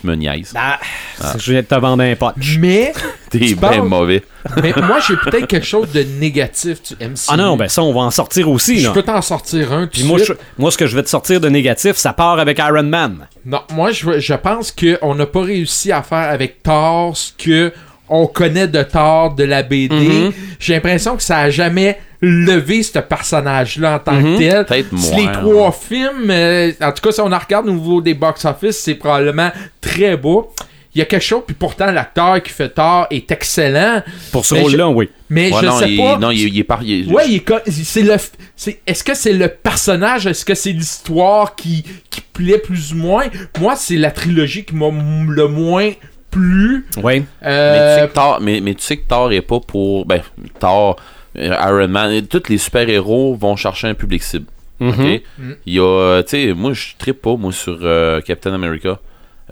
Tu 0.00 0.06
me 0.08 0.16
niaises. 0.16 0.52
Ah, 0.56 0.78
c'est- 1.20 1.38
Je 1.38 1.52
viens 1.52 1.60
de 1.62 1.66
te 1.66 1.74
vendre 1.76 2.02
un 2.02 2.14
pote. 2.16 2.34
Mais, 2.58 2.92
T'es 3.30 3.38
tu 3.38 3.54
bien 3.54 3.82
mauvais. 3.84 4.22
mais 4.62 4.72
moi, 4.76 4.98
j'ai 5.06 5.14
peut-être 5.16 5.46
quelque 5.46 5.64
chose 5.66 5.90
de 5.92 6.02
négatif 6.20 6.82
du 6.82 6.94
MCU. 7.04 7.16
Ah 7.28 7.36
non, 7.36 7.56
ben 7.56 7.68
ça, 7.68 7.80
on 7.82 7.92
va 7.92 8.00
en 8.00 8.10
sortir 8.10 8.50
aussi. 8.50 8.80
Je 8.80 8.88
Là. 8.88 8.92
peux 8.92 9.02
t'en 9.04 9.22
sortir 9.22 9.72
un. 9.72 9.86
Puis 9.86 10.02
moi, 10.02 10.18
je- 10.18 10.32
moi, 10.58 10.70
ce 10.72 10.78
que 10.78 10.86
je 10.88 10.96
vais 10.96 11.02
te 11.04 11.08
sortir 11.08 11.40
de 11.40 11.48
négatif, 11.48 11.92
ça 11.96 12.12
part 12.12 12.38
avec 12.40 12.58
Iron 12.58 12.82
Man. 12.82 13.26
Non, 13.46 13.60
moi, 13.72 13.92
je, 13.92 14.18
je 14.18 14.34
pense 14.34 14.72
qu'on 14.72 15.14
n'a 15.14 15.26
pas 15.26 15.42
réussi 15.42 15.92
à 15.92 16.02
faire 16.02 16.28
avec 16.30 16.62
Thor 16.62 17.16
ce 17.16 17.32
que 17.32 17.72
on 18.08 18.26
connaît 18.26 18.68
de 18.68 18.82
Thor 18.82 19.34
de 19.34 19.44
la 19.44 19.62
BD. 19.62 19.94
Mhm. 19.94 20.32
J'ai 20.58 20.74
l'impression 20.74 21.16
que 21.16 21.22
ça 21.22 21.38
a 21.38 21.50
jamais 21.50 21.98
levé 22.24 22.82
ce 22.82 22.98
personnage-là 22.98 23.96
en 23.96 23.98
tant 23.98 24.12
Mhm. 24.12 24.34
que 24.34 24.38
tel. 24.38 24.64
Peut-être 24.66 25.16
les 25.16 25.32
trois 25.32 25.72
films, 25.72 26.30
euh, 26.30 26.72
en 26.80 26.92
tout 26.92 27.02
cas, 27.02 27.12
si 27.12 27.20
on 27.20 27.32
en 27.32 27.38
regarde 27.38 27.68
au 27.68 27.72
niveau 27.72 28.00
des 28.00 28.14
box-office, 28.14 28.78
c'est 28.78 28.94
probablement 28.94 29.50
très 29.80 30.16
beau. 30.16 30.52
Il 30.94 30.98
y 31.00 31.02
a 31.02 31.06
quelque 31.06 31.24
chose, 31.24 31.42
puis 31.44 31.56
pourtant, 31.56 31.90
l'acteur 31.90 32.40
qui 32.40 32.52
fait 32.52 32.68
Thor 32.68 33.08
est 33.10 33.28
excellent. 33.32 34.00
Pour 34.30 34.46
ce 34.46 34.54
rôle-là, 34.54 34.88
oui. 34.90 35.08
Mais 35.28 35.52
Ouais, 35.52 35.58
je 35.60 35.66
non, 35.66 35.78
sais 35.80 35.90
il, 35.90 35.96
pas. 35.96 36.18
non, 36.18 36.30
il, 36.30 36.40
il 36.48 36.58
est 36.60 36.62
par. 36.64 36.84
il 36.84 37.12
Ouais, 37.12 37.24
il 37.28 37.42
c'est 37.68 38.02
le 38.02 38.14
c'est 38.54 38.80
est-ce 38.86 39.02
que 39.02 39.14
c'est 39.14 39.32
le 39.32 39.48
personnage, 39.48 40.28
est-ce 40.28 40.44
que 40.44 40.54
c'est 40.54 40.70
l'histoire 40.70 41.56
qui 41.56 41.82
qui 42.10 42.20
plaît 42.20 42.58
plus 42.58 42.92
ou 42.92 42.96
moins? 42.98 43.24
Moi, 43.60 43.74
c'est 43.74 43.96
la 43.96 44.12
trilogie 44.12 44.64
qui 44.64 44.76
m'a 44.76 44.86
le 44.90 45.48
moins 45.48 45.90
plu. 46.30 46.86
Oui. 47.02 47.02
Mais, 47.02 47.20
tu 47.20 47.26
Euh, 47.48 48.00
sais 48.02 48.08
que 48.08 48.14
Thor, 48.14 48.38
mais, 48.40 48.60
mais 48.60 48.74
tu 48.74 48.82
sais 48.84 48.96
que 48.96 49.08
Thor 49.08 49.32
est 49.32 49.40
pas 49.40 49.58
pour. 49.58 50.06
Ben, 50.06 50.20
Thor, 50.60 50.90
euh, 50.90 51.02
Iron 51.36 51.88
Man, 51.88 52.26
tous 52.26 52.48
les 52.48 52.58
super-héros 52.58 53.34
vont 53.34 53.56
chercher 53.56 53.88
un 53.88 53.94
public 53.94 54.22
cible. 54.22 54.46
Mhm. 54.80 54.88
ok? 54.90 55.22
Mhm. 55.38 55.56
Il 55.66 55.74
y 55.74 55.78
a. 55.78 55.82
euh, 55.82 56.22
Tu 56.22 56.28
sais, 56.48 56.52
moi, 56.54 56.72
je 56.72 56.88
trippe 56.98 57.22
pas, 57.22 57.36
moi, 57.36 57.52
sur 57.52 57.78
euh, 57.82 58.20
Captain 58.20 58.52
America. 58.52 58.98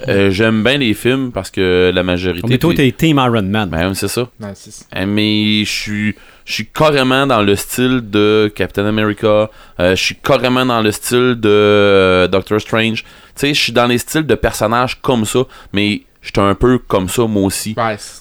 Euh, 0.09 0.31
J'aime 0.31 0.63
bien 0.65 0.79
les 0.79 0.95
films 0.95 1.33
parce 1.33 1.51
que 1.51 1.93
la 1.95 2.03
majorité. 2.03 2.47
Mais 2.49 2.57
toi, 2.57 2.73
des- 2.73 2.91
t'es 2.91 2.97
Team 3.07 3.19
Iron 3.19 3.43
Man. 3.43 3.69
Ben, 3.69 3.93
c'est 3.93 4.09
ça. 4.09 4.27
non, 4.41 4.49
c'est 4.55 4.73
ça. 4.73 4.85
Euh, 4.97 5.05
Mais 5.07 5.65
je 5.65 5.71
suis. 5.71 6.15
Je 6.45 6.53
suis 6.55 6.67
carrément 6.67 7.25
dans 7.27 7.43
le 7.43 7.55
style 7.55 8.01
de 8.11 8.51
Captain 8.55 8.85
America. 8.87 9.49
Euh, 9.79 9.95
je 9.95 10.03
suis 10.03 10.17
carrément 10.17 10.65
dans 10.67 10.81
le 10.81 10.91
style 10.91 11.37
de 11.39 11.49
euh, 11.49 12.27
Doctor 12.27 12.61
Strange. 12.61 13.05
Tu 13.05 13.09
sais, 13.37 13.55
je 13.55 13.61
suis 13.61 13.73
dans 13.73 13.87
les 13.87 13.99
styles 13.99 14.27
de 14.27 14.35
personnages 14.35 14.99
comme 15.01 15.25
ça. 15.25 15.41
Mais 15.73 16.03
je 16.23 16.29
suis 16.29 16.41
un 16.41 16.55
peu 16.55 16.79
comme 16.79 17.09
ça, 17.09 17.27
moi 17.27 17.43
aussi. 17.43 17.75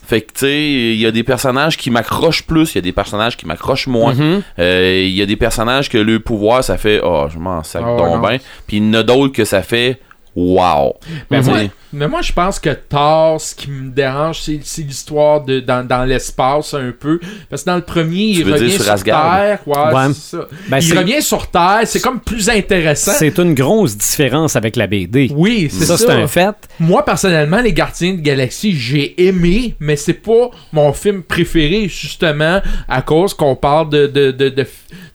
Fait 0.05 0.21
que, 0.21 0.33
tu 0.33 0.39
sais, 0.39 0.71
il 0.71 0.99
y 0.99 1.05
a 1.05 1.11
des 1.11 1.23
personnages 1.23 1.77
qui 1.77 1.91
m'accrochent 1.91 2.43
plus, 2.43 2.73
il 2.73 2.75
y 2.75 2.79
a 2.79 2.81
des 2.81 2.91
personnages 2.91 3.37
qui 3.37 3.45
m'accrochent 3.45 3.87
moins. 3.87 4.15
Mhm. 4.15 4.41
Euh, 4.57 5.03
Il 5.05 5.13
y 5.13 5.21
a 5.21 5.25
des 5.27 5.35
personnages 5.35 5.87
que 5.87 5.99
le 5.99 6.19
pouvoir, 6.19 6.63
ça 6.63 6.77
fait, 6.77 6.99
oh, 7.03 7.27
je 7.31 7.37
m'en 7.37 7.61
sac 7.63 7.83
donc 7.83 7.99
non. 7.99 8.19
bien. 8.19 8.39
Puis 8.65 8.77
il 8.77 8.85
y 8.85 8.89
en 8.89 8.93
a 8.95 9.03
d'autres 9.03 9.33
que 9.33 9.45
ça 9.45 9.61
fait, 9.61 9.99
wow. 10.35 10.95
Moi, 11.29 11.43
sais, 11.43 11.69
mais 11.93 12.07
moi, 12.07 12.21
je 12.21 12.31
pense 12.33 12.59
que 12.59 12.69
Thor, 12.69 13.39
ce 13.41 13.53
qui 13.55 13.69
me 13.69 13.89
dérange, 13.91 14.41
c'est 14.41 14.59
c'est 14.63 14.81
l'histoire 14.83 15.41
de 15.43 15.59
dans, 15.59 15.85
dans 15.87 16.03
l'espace 16.05 16.73
un 16.73 16.91
peu. 16.97 17.19
Parce 17.49 17.63
que 17.63 17.69
dans 17.69 17.75
le 17.75 17.81
premier, 17.81 18.33
Tu 18.33 18.41
il 18.41 18.51
revient 18.53 18.71
sur? 18.71 19.03
Terre. 19.03 19.59
Ouais, 19.65 19.75
Ouais. 19.77 20.07
c'est 20.13 20.37
ça. 20.37 20.47
Ben, 20.69 20.77
il 20.77 20.83
c'est- 20.83 20.97
revient 20.97 21.21
sur 21.21 21.47
Terre, 21.47 21.81
c'est 21.85 21.99
comme 22.01 22.19
plus 22.19 22.49
intéressant. 22.49 23.11
C'est 23.17 23.37
une 23.39 23.53
grosse 23.53 23.97
différence 23.97 24.55
avec 24.55 24.75
la 24.75 24.87
BD. 24.87 25.31
Oui, 25.35 25.69
c'est 25.71 25.85
ça. 25.85 25.97
Ça, 25.97 26.05
c'est 26.07 26.11
un 26.11 26.27
fait. 26.27 26.55
Moi, 26.79 27.03
personnellement, 27.05 27.61
Les 27.61 27.73
Gardiens 27.73 28.13
de 28.13 28.21
Galaxie, 28.21 28.73
j'ai 28.75 29.27
aimé, 29.27 29.75
mais 29.79 29.95
c'est 29.95 30.13
pas 30.13 30.49
mon 30.73 30.93
film 30.93 31.21
préféré, 31.23 31.87
justement, 31.89 32.61
à 32.87 33.01
cause 33.01 33.33
qu'on 33.33 33.55
parle 33.55 33.89
de, 33.89 34.07
de, 34.07 34.31
de, 34.31 34.49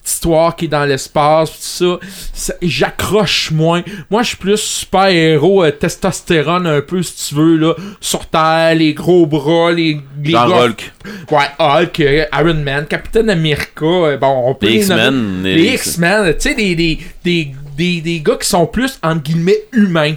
d'histoire 0.05 0.55
qui 0.57 0.67
est 0.67 0.69
dans 0.69 0.85
l'espace, 0.85 1.51
tout 1.51 1.57
ça. 1.61 1.99
Ça- 2.33 2.55
J'accroche 2.63 3.51
moins. 3.51 3.83
Moi, 4.11 4.23
je 4.23 4.29
suis 4.29 4.37
plus 4.37 4.57
super-héros, 4.61 5.65
euh, 5.65 5.71
testostérone 5.71 6.66
un 6.67 6.81
peu, 6.83 7.03
si 7.03 7.29
tu 7.29 7.35
veux, 7.37 7.57
là, 7.57 7.75
sur 8.01 8.27
Terre, 8.27 8.75
les 8.75 8.93
gros 8.95 9.27
bras, 9.27 9.73
les... 9.73 10.01
les 10.23 10.31
Genre 10.33 10.65
Hulk, 10.65 10.93
Ouais, 11.31 11.47
Hulk, 11.59 12.01
euh, 12.01 12.25
Iron 12.35 12.55
Man, 12.63 12.87
Captain 12.87 13.29
America, 13.29 13.85
euh, 13.85 14.17
bon, 14.17 14.45
on 14.47 14.55
peut 14.55 14.67
les. 14.67 14.77
X-Men. 14.81 15.43
Les 15.43 15.75
X-Men, 15.75 16.35
tu 16.35 16.41
sais, 16.41 16.55
des, 16.55 16.75
des, 16.75 16.99
des, 17.25 17.53
des, 17.77 18.01
des 18.01 18.21
gars 18.21 18.37
qui 18.37 18.49
sont 18.49 18.67
plus, 18.67 18.99
entre 19.03 19.23
guillemets, 19.23 19.65
humains. 19.73 20.15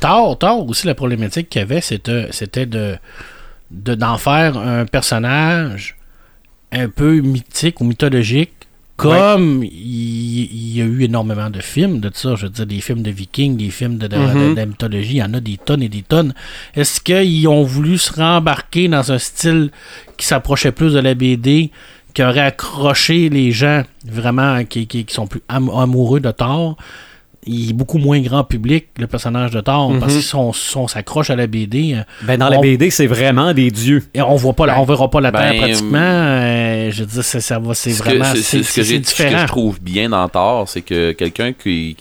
Thor, 0.00 0.38
Thor 0.38 0.68
aussi, 0.68 0.86
la 0.86 0.94
problématique 0.94 1.48
qu'il 1.48 1.60
y 1.60 1.62
avait, 1.62 1.80
c'était, 1.80 2.28
c'était 2.30 2.66
de, 2.66 2.96
de- 3.70 3.94
d'en 3.96 4.16
faire 4.18 4.56
un 4.56 4.84
personnage 4.86 5.96
un 6.70 6.88
peu 6.88 7.20
mythique 7.20 7.80
ou 7.80 7.84
mythologique. 7.84 8.52
Comme 8.98 9.62
il, 9.64 9.70
il 9.70 10.76
y 10.76 10.82
a 10.82 10.84
eu 10.84 11.02
énormément 11.04 11.50
de 11.50 11.60
films 11.60 12.00
de 12.00 12.10
ça, 12.12 12.34
je 12.34 12.46
veux 12.46 12.50
dire, 12.52 12.66
des 12.66 12.80
films 12.80 13.02
de 13.02 13.10
vikings, 13.10 13.56
des 13.56 13.70
films 13.70 13.96
de, 13.98 14.06
de, 14.08 14.16
de- 14.16 14.50
de 14.50 14.56
la 14.56 14.66
mythologie, 14.66 15.12
il 15.12 15.16
y 15.18 15.22
en 15.22 15.34
a 15.34 15.40
des 15.40 15.56
tonnes 15.56 15.82
et 15.82 15.88
des 15.88 16.02
tonnes. 16.02 16.34
Est-ce 16.74 17.00
qu'ils 17.00 17.46
ont 17.48 17.62
voulu 17.62 17.96
se 17.98 18.12
rembarquer 18.12 18.88
dans 18.88 19.10
un 19.12 19.18
style 19.18 19.70
qui 20.16 20.26
s'approchait 20.26 20.72
plus 20.72 20.92
de 20.94 20.98
la 21.00 21.14
BD, 21.14 21.70
qui 22.14 22.22
aurait 22.24 22.40
accroché 22.40 23.28
les 23.28 23.52
gens 23.52 23.82
vraiment 24.04 24.64
qui, 24.64 24.86
qui, 24.86 25.04
qui 25.04 25.14
sont 25.14 25.26
plus 25.28 25.42
am- 25.48 25.70
amoureux 25.70 26.20
de 26.20 26.30
Thor? 26.32 26.76
Il 27.46 27.70
est 27.70 27.72
beaucoup 27.72 27.98
moins 27.98 28.20
grand 28.20 28.44
public, 28.44 28.88
le 28.98 29.06
personnage 29.06 29.50
de 29.52 29.60
Thor, 29.60 29.92
parce 30.00 30.12
Mhm. 30.12 30.18
qu'ils 30.18 30.26
sont, 30.28 30.52
sont- 30.52 30.88
s'accrochent 30.88 31.30
à 31.30 31.36
la 31.36 31.46
BD. 31.46 31.94
euh, 31.94 32.02
Ben, 32.22 32.36
dans 32.38 32.48
la 32.48 32.58
On- 32.58 32.62
BD, 32.62 32.90
c'est 32.90 33.06
vraiment 33.06 33.54
des 33.54 33.70
dieux. 33.70 34.04
Et 34.14 34.20
on 34.20 34.36
voit 34.36 34.52
pas, 34.54 34.66
la- 34.66 34.80
on 34.80 34.84
verra 34.84 35.08
pas 35.10 35.20
la 35.20 35.30
Ben, 35.30 35.50
Terre 35.52 35.60
pratiquement. 35.62 35.98
euh, 35.98 36.90
je 36.90 37.00
veux 37.00 37.06
dire, 37.06 37.24
c'est- 37.24 37.40
ça 37.40 37.58
va, 37.58 37.74
c'est 37.74 37.90
Ce 37.92 38.02
que- 38.02 38.08
vraiment, 38.08 38.24
c'est- 38.34 38.62
ce 38.62 38.74
que 38.74 38.82
j'ai- 38.82 39.02
ce 39.02 39.14
que 39.22 39.28
je 39.28 39.46
trouve 39.46 39.80
bien 39.80 40.08
dans 40.08 40.28
Thor, 40.28 40.68
c'est 40.68 40.82
que 40.82 41.12
quelqu'un 41.12 41.52
qui 41.52 41.96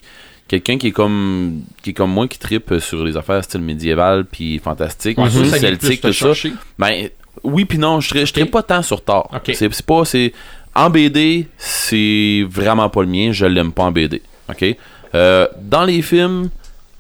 quelqu'un 0.47 0.78
qui 0.78 0.88
est 0.88 0.91
comme 0.91 1.62
qui 1.84 1.89
est 1.89 1.93
comme 1.93 2.12
moi 2.12 2.26
qui 2.28 2.39
tripe 2.39 2.73
sur 2.80 3.04
les 3.04 3.17
affaires 3.17 3.43
style 3.43 3.60
médiéval 3.62 4.23
puis 4.26 4.60
fantastique, 4.60 5.17
celtique 5.60 6.02
tout 6.02 6.13
ça. 6.13 6.32
Ben 6.80 7.10
oui 7.43 7.65
puis 7.65 7.78
non, 7.78 8.00
je 8.00 8.17
ne 8.17 8.43
pas 8.45 8.63
tant 8.63 8.82
sur 8.82 9.04
Thor. 9.04 9.30
C'est 9.54 9.86
pas 9.86 10.06
c'est 10.06 10.34
en 10.73 10.89
BD, 10.89 11.47
c'est 11.58 12.45
vraiment 12.50 12.88
pas 12.89 13.02
le 13.02 13.08
mien, 13.08 13.32
je 13.32 13.45
l'aime 13.45 13.71
pas 13.71 13.84
en 13.84 13.91
BD. 13.91 14.21
OK? 14.50 14.76
Euh, 15.15 15.48
dans 15.62 15.84
les 15.86 16.02
films, 16.02 16.50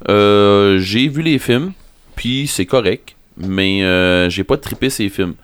euh, 0.09 0.79
j'ai 0.79 1.07
vu 1.07 1.21
les 1.21 1.39
films, 1.39 1.73
puis 2.15 2.47
c'est 2.47 2.65
correct, 2.65 3.15
mais 3.37 3.83
euh, 3.83 4.29
j'ai 4.29 4.43
pas 4.43 4.57
trippé 4.57 4.89
ces 4.89 5.09
films. 5.09 5.35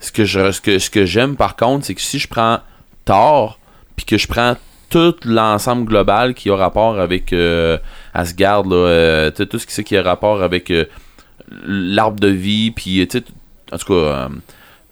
Ce 0.00 0.10
que 0.12 0.24
ce 0.24 0.60
que, 0.60 0.78
ce 0.78 0.88
que 0.90 1.04
j'aime 1.04 1.36
par 1.36 1.56
contre, 1.56 1.84
c'est 1.86 1.94
que 1.94 2.00
si 2.00 2.18
je 2.18 2.28
prends 2.28 2.60
Thor, 3.04 3.58
puis 3.96 4.06
que 4.06 4.16
je 4.18 4.26
prends 4.26 4.56
tout 4.88 5.14
l'ensemble 5.24 5.84
global 5.84 6.34
qui 6.34 6.50
a 6.50 6.56
rapport 6.56 6.98
avec 6.98 7.32
euh, 7.32 7.78
Asgard, 8.14 8.64
là, 8.66 8.76
euh, 8.76 9.30
tout 9.30 9.58
ce 9.58 9.66
qui, 9.66 9.84
qui 9.84 9.96
a 9.96 10.02
rapport 10.02 10.42
avec 10.42 10.72
l'arbre 11.64 12.18
de 12.18 12.28
vie, 12.28 12.70
puis 12.70 13.06
en 13.72 13.78
tout 13.78 13.86
cas, 13.86 13.92
euh, 13.94 14.28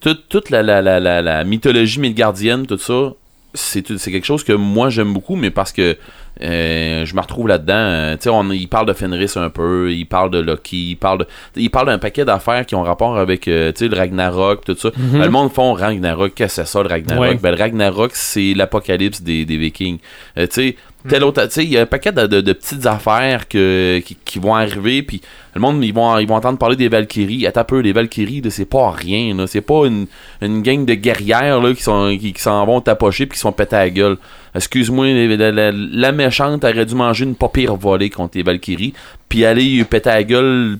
tout- 0.00 0.18
toute 0.28 0.50
la, 0.50 0.62
la, 0.62 0.80
la, 0.82 1.00
la, 1.22 1.44
mythologie 1.44 2.00
midgardienne, 2.00 2.66
tout 2.66 2.78
ça, 2.78 3.12
c'est 3.54 3.82
quelque 3.82 4.24
chose 4.26 4.44
que 4.44 4.52
moi 4.52 4.90
j'aime 4.90 5.12
beaucoup, 5.12 5.36
mais 5.36 5.50
parce 5.50 5.72
que 5.72 5.96
euh, 6.42 7.04
je 7.04 7.14
me 7.14 7.20
retrouve 7.20 7.48
là-dedans. 7.48 7.74
euh, 7.74 8.14
tu 8.14 8.22
sais, 8.24 8.30
on- 8.30 8.50
il 8.52 8.68
parle 8.68 8.86
de 8.86 8.92
Fenris 8.92 9.32
un 9.36 9.50
peu, 9.50 9.92
il 9.92 10.04
parle 10.06 10.30
de 10.30 10.38
Loki, 10.38 10.90
il 10.90 10.96
parle 10.96 11.18
de, 11.18 11.26
il 11.56 11.70
parle 11.70 11.86
d'un 11.86 11.98
paquet 11.98 12.24
d'affaires 12.24 12.64
qui 12.66 12.74
ont 12.74 12.82
rapport 12.82 13.18
avec 13.18 13.48
euh, 13.48 13.72
tu 13.72 13.84
sais, 13.84 13.88
le 13.88 13.96
Ragnarok, 13.96 14.64
tout 14.64 14.76
ça. 14.76 14.88
Euh, 14.88 15.24
Le 15.24 15.30
monde 15.30 15.52
font 15.52 15.72
Ragnarok, 15.72 16.34
qu'est-ce 16.34 16.56
que 16.60 16.66
c'est 16.66 16.70
ça 16.72 16.82
le 16.82 16.88
Ragnarok 16.88 17.20
Ouais. 17.20 17.34
Ben, 17.40 17.50
le 17.54 17.58
Ragnarok, 17.58 18.10
c'est 18.14 18.54
l'apocalypse 18.54 19.22
des, 19.22 19.44
des 19.44 19.56
Vikings. 19.56 19.98
Tu 20.36 20.46
sais. 20.50 20.76
Autre, 21.22 21.44
tu 21.46 21.50
sais, 21.50 21.64
il 21.64 21.70
y 21.70 21.78
a 21.78 21.82
un 21.82 21.86
paquet 21.86 22.12
de, 22.12 22.52
petites 22.52 22.86
affaires 22.86 23.48
que, 23.48 24.00
qui, 24.00 24.38
vont 24.38 24.54
arriver, 24.54 25.02
puis 25.02 25.20
le 25.54 25.60
monde, 25.60 25.82
ils 25.84 25.92
vont, 25.92 26.18
ils 26.18 26.26
vont 26.26 26.36
entendre 26.36 26.58
parler 26.58 26.76
des 26.76 26.88
Valkyries. 26.88 27.46
Attends 27.46 27.64
un 27.70 27.80
les 27.80 27.92
Valkyries, 27.92 28.42
c'est 28.50 28.64
pas 28.64 28.90
rien, 28.90 29.34
là. 29.34 29.46
C'est 29.46 29.60
pas 29.60 29.86
une, 29.86 30.06
une 30.40 30.62
gang 30.62 30.84
de 30.84 30.94
guerrières, 30.94 31.60
là, 31.60 31.74
qui 31.74 31.82
sont, 31.82 32.16
qui, 32.18 32.34
s'en 32.36 32.64
vont 32.66 32.80
tapocher 32.80 33.26
puis 33.26 33.36
qui 33.36 33.40
sont 33.40 33.52
pétés 33.52 33.76
à 33.76 33.80
la 33.80 33.90
gueule. 33.90 34.16
Excuse-moi, 34.54 35.06
la, 35.12 36.12
méchante 36.12 36.64
aurait 36.64 36.86
dû 36.86 36.94
manger 36.94 37.24
une 37.24 37.34
pas 37.34 37.48
pire 37.48 37.76
volée 37.76 38.10
contre 38.10 38.36
les 38.36 38.42
Valkyries, 38.42 38.94
puis 39.28 39.44
aller 39.44 39.84
péter 39.84 40.10
à 40.10 40.14
la 40.14 40.24
gueule 40.24 40.78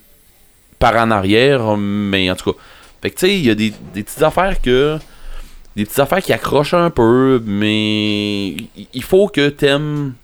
par 0.79 0.97
en 0.97 1.11
arrière, 1.11 1.77
mais 1.77 2.31
en 2.31 2.35
tout 2.35 2.53
cas. 2.53 2.59
Fait 3.03 3.11
que 3.11 3.17
tu 3.17 3.27
sais, 3.27 3.35
il 3.35 3.47
y 3.47 3.51
a 3.51 3.55
des, 3.55 3.73
des 3.95 4.03
petites 4.03 4.23
affaires 4.23 4.61
que. 4.61 4.99
Des 5.79 5.85
petites 5.85 6.01
affaires 6.01 6.21
qui 6.23 6.33
accrochent 6.33 6.75
un 6.75 6.91
peu, 6.91 7.41
mais 7.47 8.49
il- 8.95 9.03
faut 9.03 9.29
que 9.29 9.49
t'aimes. 9.49 10.15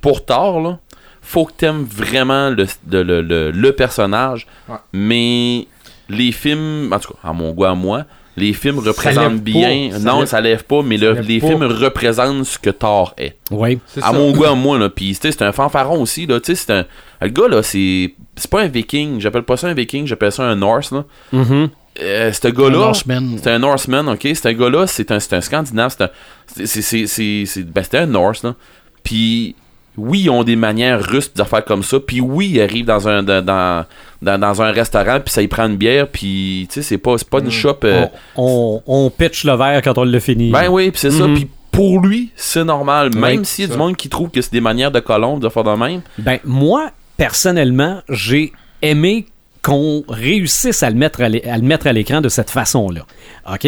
Pour 0.00 0.24
tard, 0.24 0.60
là. 0.60 0.78
Faut 1.20 1.44
que 1.44 1.52
t'aimes 1.52 1.84
vraiment 1.84 2.48
le, 2.50 2.66
le, 2.90 3.02
le, 3.02 3.20
le- 3.20 3.50
le 3.50 3.72
personnage. 3.72 4.46
Ouais. 4.68 4.76
Mais 4.92 5.66
les 6.08 6.32
films, 6.32 6.90
en 6.92 6.98
tout 6.98 7.12
cas, 7.12 7.18
à 7.28 7.32
mon 7.32 7.52
goût 7.52 7.64
à 7.66 7.74
moi, 7.74 8.04
les 8.38 8.52
films 8.54 8.78
représentent 8.78 9.36
pas. 9.36 9.50
bien. 9.50 9.90
Ça 9.92 9.98
non, 9.98 10.20
lève- 10.20 10.28
ça 10.28 10.40
lève 10.40 10.64
pas, 10.64 10.82
mais 10.82 10.96
ça 10.98 11.04
le- 11.04 11.12
lève 11.14 11.26
les 11.28 11.40
pas. 11.40 11.46
films 11.48 11.62
représentent 11.64 12.44
ce 12.46 12.58
que 12.58 12.70
Thor 12.70 13.12
est 13.18 13.36
Oui. 13.50 13.78
C'est 13.86 14.02
à 14.02 14.06
ça. 14.06 14.12
mon 14.12 14.30
goût 14.32 14.44
à 14.44 14.54
moi 14.54 14.78
là 14.78 14.88
puis 14.88 15.08
tu 15.10 15.20
sais, 15.20 15.32
c'est 15.32 15.42
un 15.42 15.52
fanfaron 15.52 16.00
aussi 16.00 16.26
là 16.26 16.38
tu 16.40 16.54
sais 16.54 16.64
c'est 16.66 16.72
un 16.72 16.84
le 17.22 17.28
gars 17.28 17.48
là 17.48 17.62
c'est 17.62 18.14
c'est 18.36 18.50
pas 18.50 18.60
un 18.62 18.68
viking 18.68 19.20
j'appelle 19.20 19.42
pas 19.42 19.56
ça 19.56 19.68
un 19.68 19.74
viking 19.74 20.06
j'appelle 20.06 20.32
ça 20.32 20.42
un 20.44 20.54
norse 20.56 20.92
là 20.92 21.04
Mhm. 21.32 21.68
Euh, 22.00 22.32
ce 22.32 22.48
gars 22.48 22.64
là 22.70 22.78
Norseman. 22.78 23.38
c'est 23.42 23.50
un 23.50 23.58
norseman 23.58 24.08
ok? 24.08 24.20
C'est 24.34 24.46
un 24.46 24.52
gars 24.52 24.70
là 24.70 24.86
c'est 24.86 25.10
un 25.10 25.20
c'est 25.20 25.34
un 25.34 25.40
scandinave 25.40 25.94
c'est 25.96 26.04
un 26.04 26.10
c'est 26.46 26.66
c'est 26.66 26.82
c'est 26.82 27.06
c'est- 27.06 27.44
c'est- 27.46 27.62
ben, 27.62 27.82
c'était 27.82 27.98
un 27.98 28.06
norse 28.06 28.42
là 28.42 28.54
puis 29.02 29.54
oui 29.96 30.22
ils 30.24 30.30
ont 30.30 30.44
des 30.44 30.56
manières 30.56 31.02
russes 31.02 31.32
des 31.32 31.40
affaires 31.40 31.64
comme 31.64 31.82
ça 31.82 31.98
puis 32.00 32.20
oui 32.20 32.50
ils 32.54 32.60
arrivent 32.60 32.84
dans 32.86 33.08
un 33.08 33.22
dans 33.22 33.44
dans, 33.44 34.38
dans, 34.40 34.62
un 34.62 34.70
restaurant 34.72 35.20
puis 35.20 35.32
ça 35.32 35.42
y 35.42 35.48
prend 35.48 35.66
une 35.66 35.76
bière 35.76 36.08
puis 36.08 36.66
tu 36.70 36.74
sais 36.74 36.82
c'est 36.82 36.98
pas 36.98 37.16
c'est 37.18 37.28
pas 37.28 37.38
une 37.40 37.50
shop 37.50 37.78
euh, 37.84 38.06
On, 38.36 38.82
on, 38.86 39.06
on 39.06 39.10
pitch 39.10 39.44
le 39.44 39.54
verre 39.54 39.80
quand 39.82 39.96
on 39.98 40.04
l'a 40.04 40.20
fini. 40.20 40.50
ben 40.50 40.68
oui, 40.68 40.90
puis 40.90 41.00
c'est 41.00 41.10
ça. 41.10 41.26
Mhm. 41.26 41.34
Puis 41.34 41.48
pour 41.70 42.00
lui, 42.00 42.30
c'est 42.36 42.64
normal. 42.64 43.10
Même 43.14 43.40
Oui, 43.40 43.44
s'il 43.44 43.64
y 43.64 43.66
a 43.66 43.68
ça. 43.68 43.74
du 43.74 43.78
monde 43.78 43.96
qui 43.96 44.08
trouve 44.08 44.30
que 44.30 44.40
c'est 44.40 44.52
des 44.52 44.62
manières 44.62 44.90
de 44.90 45.00
colombe 45.00 45.40
de 45.42 45.48
faire 45.50 45.62
de 45.64 45.70
même. 45.72 46.00
Ben, 46.16 46.38
moi, 46.44 46.90
personnellement, 47.18 48.00
j'ai 48.08 48.52
aimé 48.80 49.26
qu'on 49.66 50.04
réussisse 50.08 50.82
à 50.84 50.90
le 50.90 50.96
mettre 50.96 51.20
à 51.22 51.28
l'é- 51.28 51.44
à 51.48 51.56
le 51.58 51.64
mettre 51.64 51.88
à 51.88 51.92
l'écran 51.92 52.20
de 52.20 52.28
cette 52.28 52.50
façon-là. 52.50 53.04
OK? 53.52 53.66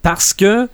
Parce 0.00 0.32
que 0.32 0.68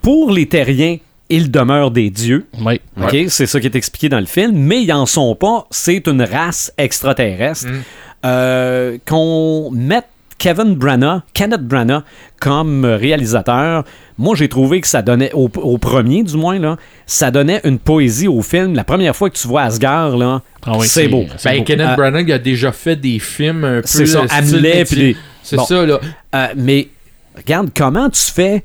pour 0.00 0.30
les 0.30 0.46
terriens, 0.46 0.98
ils 1.28 1.50
demeurent 1.50 1.90
des 1.90 2.08
dieux. 2.10 2.46
Oui. 2.60 2.80
OK? 3.02 3.16
C'est 3.28 3.46
ça 3.46 3.58
qui 3.60 3.66
est 3.66 3.74
expliqué 3.74 4.08
dans 4.08 4.20
le 4.20 4.26
film, 4.26 4.52
mais 4.54 4.82
ils 4.84 4.92
en 4.92 5.04
sont 5.06 5.34
pas. 5.34 5.66
C'est 5.70 6.06
une 6.06 6.22
race 6.22 6.72
extraterrestre. 6.78 7.66
Mm. 7.66 7.80
Euh, 8.24 8.98
qu'on 9.04 9.70
mette 9.72 10.06
Kevin 10.42 10.74
Branagh, 10.74 11.20
Kenneth 11.34 11.60
Branagh, 11.62 12.02
comme 12.40 12.84
réalisateur, 12.84 13.84
moi 14.18 14.34
j'ai 14.34 14.48
trouvé 14.48 14.80
que 14.80 14.88
ça 14.88 15.00
donnait, 15.00 15.30
au, 15.34 15.48
au 15.62 15.78
premier 15.78 16.24
du 16.24 16.36
moins, 16.36 16.58
là, 16.58 16.78
ça 17.06 17.30
donnait 17.30 17.60
une 17.62 17.78
poésie 17.78 18.26
au 18.26 18.42
film. 18.42 18.74
La 18.74 18.82
première 18.82 19.14
fois 19.14 19.30
que 19.30 19.36
tu 19.36 19.46
vois 19.46 19.62
Asgard, 19.62 20.16
là, 20.16 20.42
Ah 20.66 20.72
oui, 20.78 20.88
c'est 20.88 21.06
beau. 21.06 21.26
Ben, 21.44 21.58
beau. 21.58 21.62
Kenneth 21.64 21.90
Euh, 21.90 21.94
Branagh 21.94 22.32
a 22.32 22.38
déjà 22.40 22.72
fait 22.72 22.96
des 22.96 23.20
films 23.20 23.62
un 23.64 23.80
peu. 23.82 23.86
C'est 23.86 24.06
ça, 24.06 24.24
Hamlet, 24.32 24.84
puis 24.84 25.16
C'est 25.44 25.54
Bon. 25.56 25.64
ça, 25.64 25.86
là. 25.86 26.00
Euh, 26.34 26.46
mais 26.56 26.88
regarde, 27.36 27.70
comment 27.76 28.10
tu 28.10 28.22
fais 28.32 28.64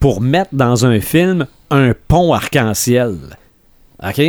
pour 0.00 0.22
mettre 0.22 0.50
dans 0.54 0.86
un 0.86 0.98
film 0.98 1.46
un 1.70 1.92
pont 2.08 2.32
arc-en-ciel? 2.32 3.16
OK? 4.02 4.22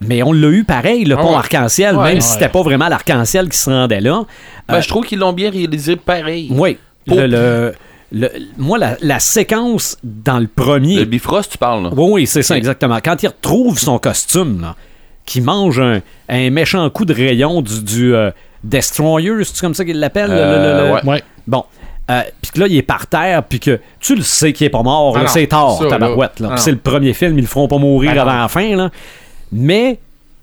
Mais 0.00 0.22
on 0.22 0.32
l'a 0.32 0.48
eu 0.48 0.64
pareil, 0.64 1.04
le 1.04 1.14
Ah 1.18 1.22
pont 1.22 1.30
ouais. 1.30 1.36
arc-en-ciel, 1.36 1.96
Ouais. 1.96 2.12
même 2.12 2.20
si 2.20 2.32
c'était 2.34 2.48
pas 2.50 2.62
vraiment 2.62 2.88
l'arc-en-ciel 2.88 3.48
qui 3.48 3.56
se 3.56 3.70
rendait 3.70 4.00
là. 4.00 4.24
Ben, 4.68 4.74
Euh, 4.76 4.80
je 4.82 4.88
trouve 4.88 5.04
qu'ils 5.06 5.18
l'ont 5.18 5.32
bien 5.32 5.50
réalisé 5.50 5.96
pareil. 5.96 6.48
Oui. 6.50 6.76
Pour- 7.06 7.16
Le, 7.18 7.26
le- 7.26 7.72
le- 8.12 8.30
moi, 8.58 8.78
la, 8.78 8.96
la 9.00 9.18
séquence 9.20 9.96
dans 10.04 10.38
le 10.38 10.48
premier. 10.48 10.96
Le 10.96 11.04
Bifrost, 11.06 11.52
tu 11.52 11.58
parles, 11.58 11.84
là. 11.84 11.90
Oui, 11.96 12.08
oui, 12.12 12.26
c'est 12.26 12.42
ça, 12.42 12.56
exactement. 12.56 12.98
Quand 13.02 13.22
il 13.22 13.28
retrouve 13.28 13.78
son 13.78 13.98
costume, 13.98 14.60
là, 14.60 14.76
qui 15.24 15.40
mange 15.40 15.80
un, 15.80 16.00
un 16.28 16.50
méchant 16.50 16.88
coup 16.90 17.04
de 17.04 17.14
rayon 17.14 17.62
du, 17.62 17.82
du 17.82 18.14
euh, 18.14 18.30
Destroyer, 18.64 19.32
c'est 19.44 19.60
comme 19.60 19.74
ça 19.74 19.84
qu'il 19.84 19.98
l'appelle? 19.98 20.30
le- 20.30 20.36
le- 20.36 20.40
le- 20.40 20.44
Euh, 20.44 21.00
le-. 21.04 21.20
Bon. 21.46 21.64
Euh, 22.10 22.20
puis 22.42 22.52
que 22.52 22.60
là, 22.60 22.66
il 22.68 22.76
est 22.76 22.82
par 22.82 23.06
terre, 23.08 23.42
puis 23.42 23.58
que 23.58 23.80
tu 23.98 24.14
le 24.14 24.22
sais 24.22 24.52
qu'il 24.52 24.66
est 24.66 24.70
pas 24.70 24.82
mort, 24.82 25.16
Ah 25.18 25.26
c'est 25.26 25.46
tard, 25.48 25.82
là. 25.82 25.88
tabarouette. 25.88 26.38
Là. 26.38 26.50
Ah 26.52 26.56
c'est 26.56 26.70
le 26.70 26.76
premier 26.76 27.12
film, 27.14 27.36
ils 27.38 27.40
le 27.42 27.46
feront 27.48 27.66
pas 27.66 27.78
mourir 27.78 28.12
Ah 28.16 28.22
avant 28.22 28.42
la 28.42 28.48
fin. 28.48 28.76
Là. 28.76 28.90
Mais 29.52 29.98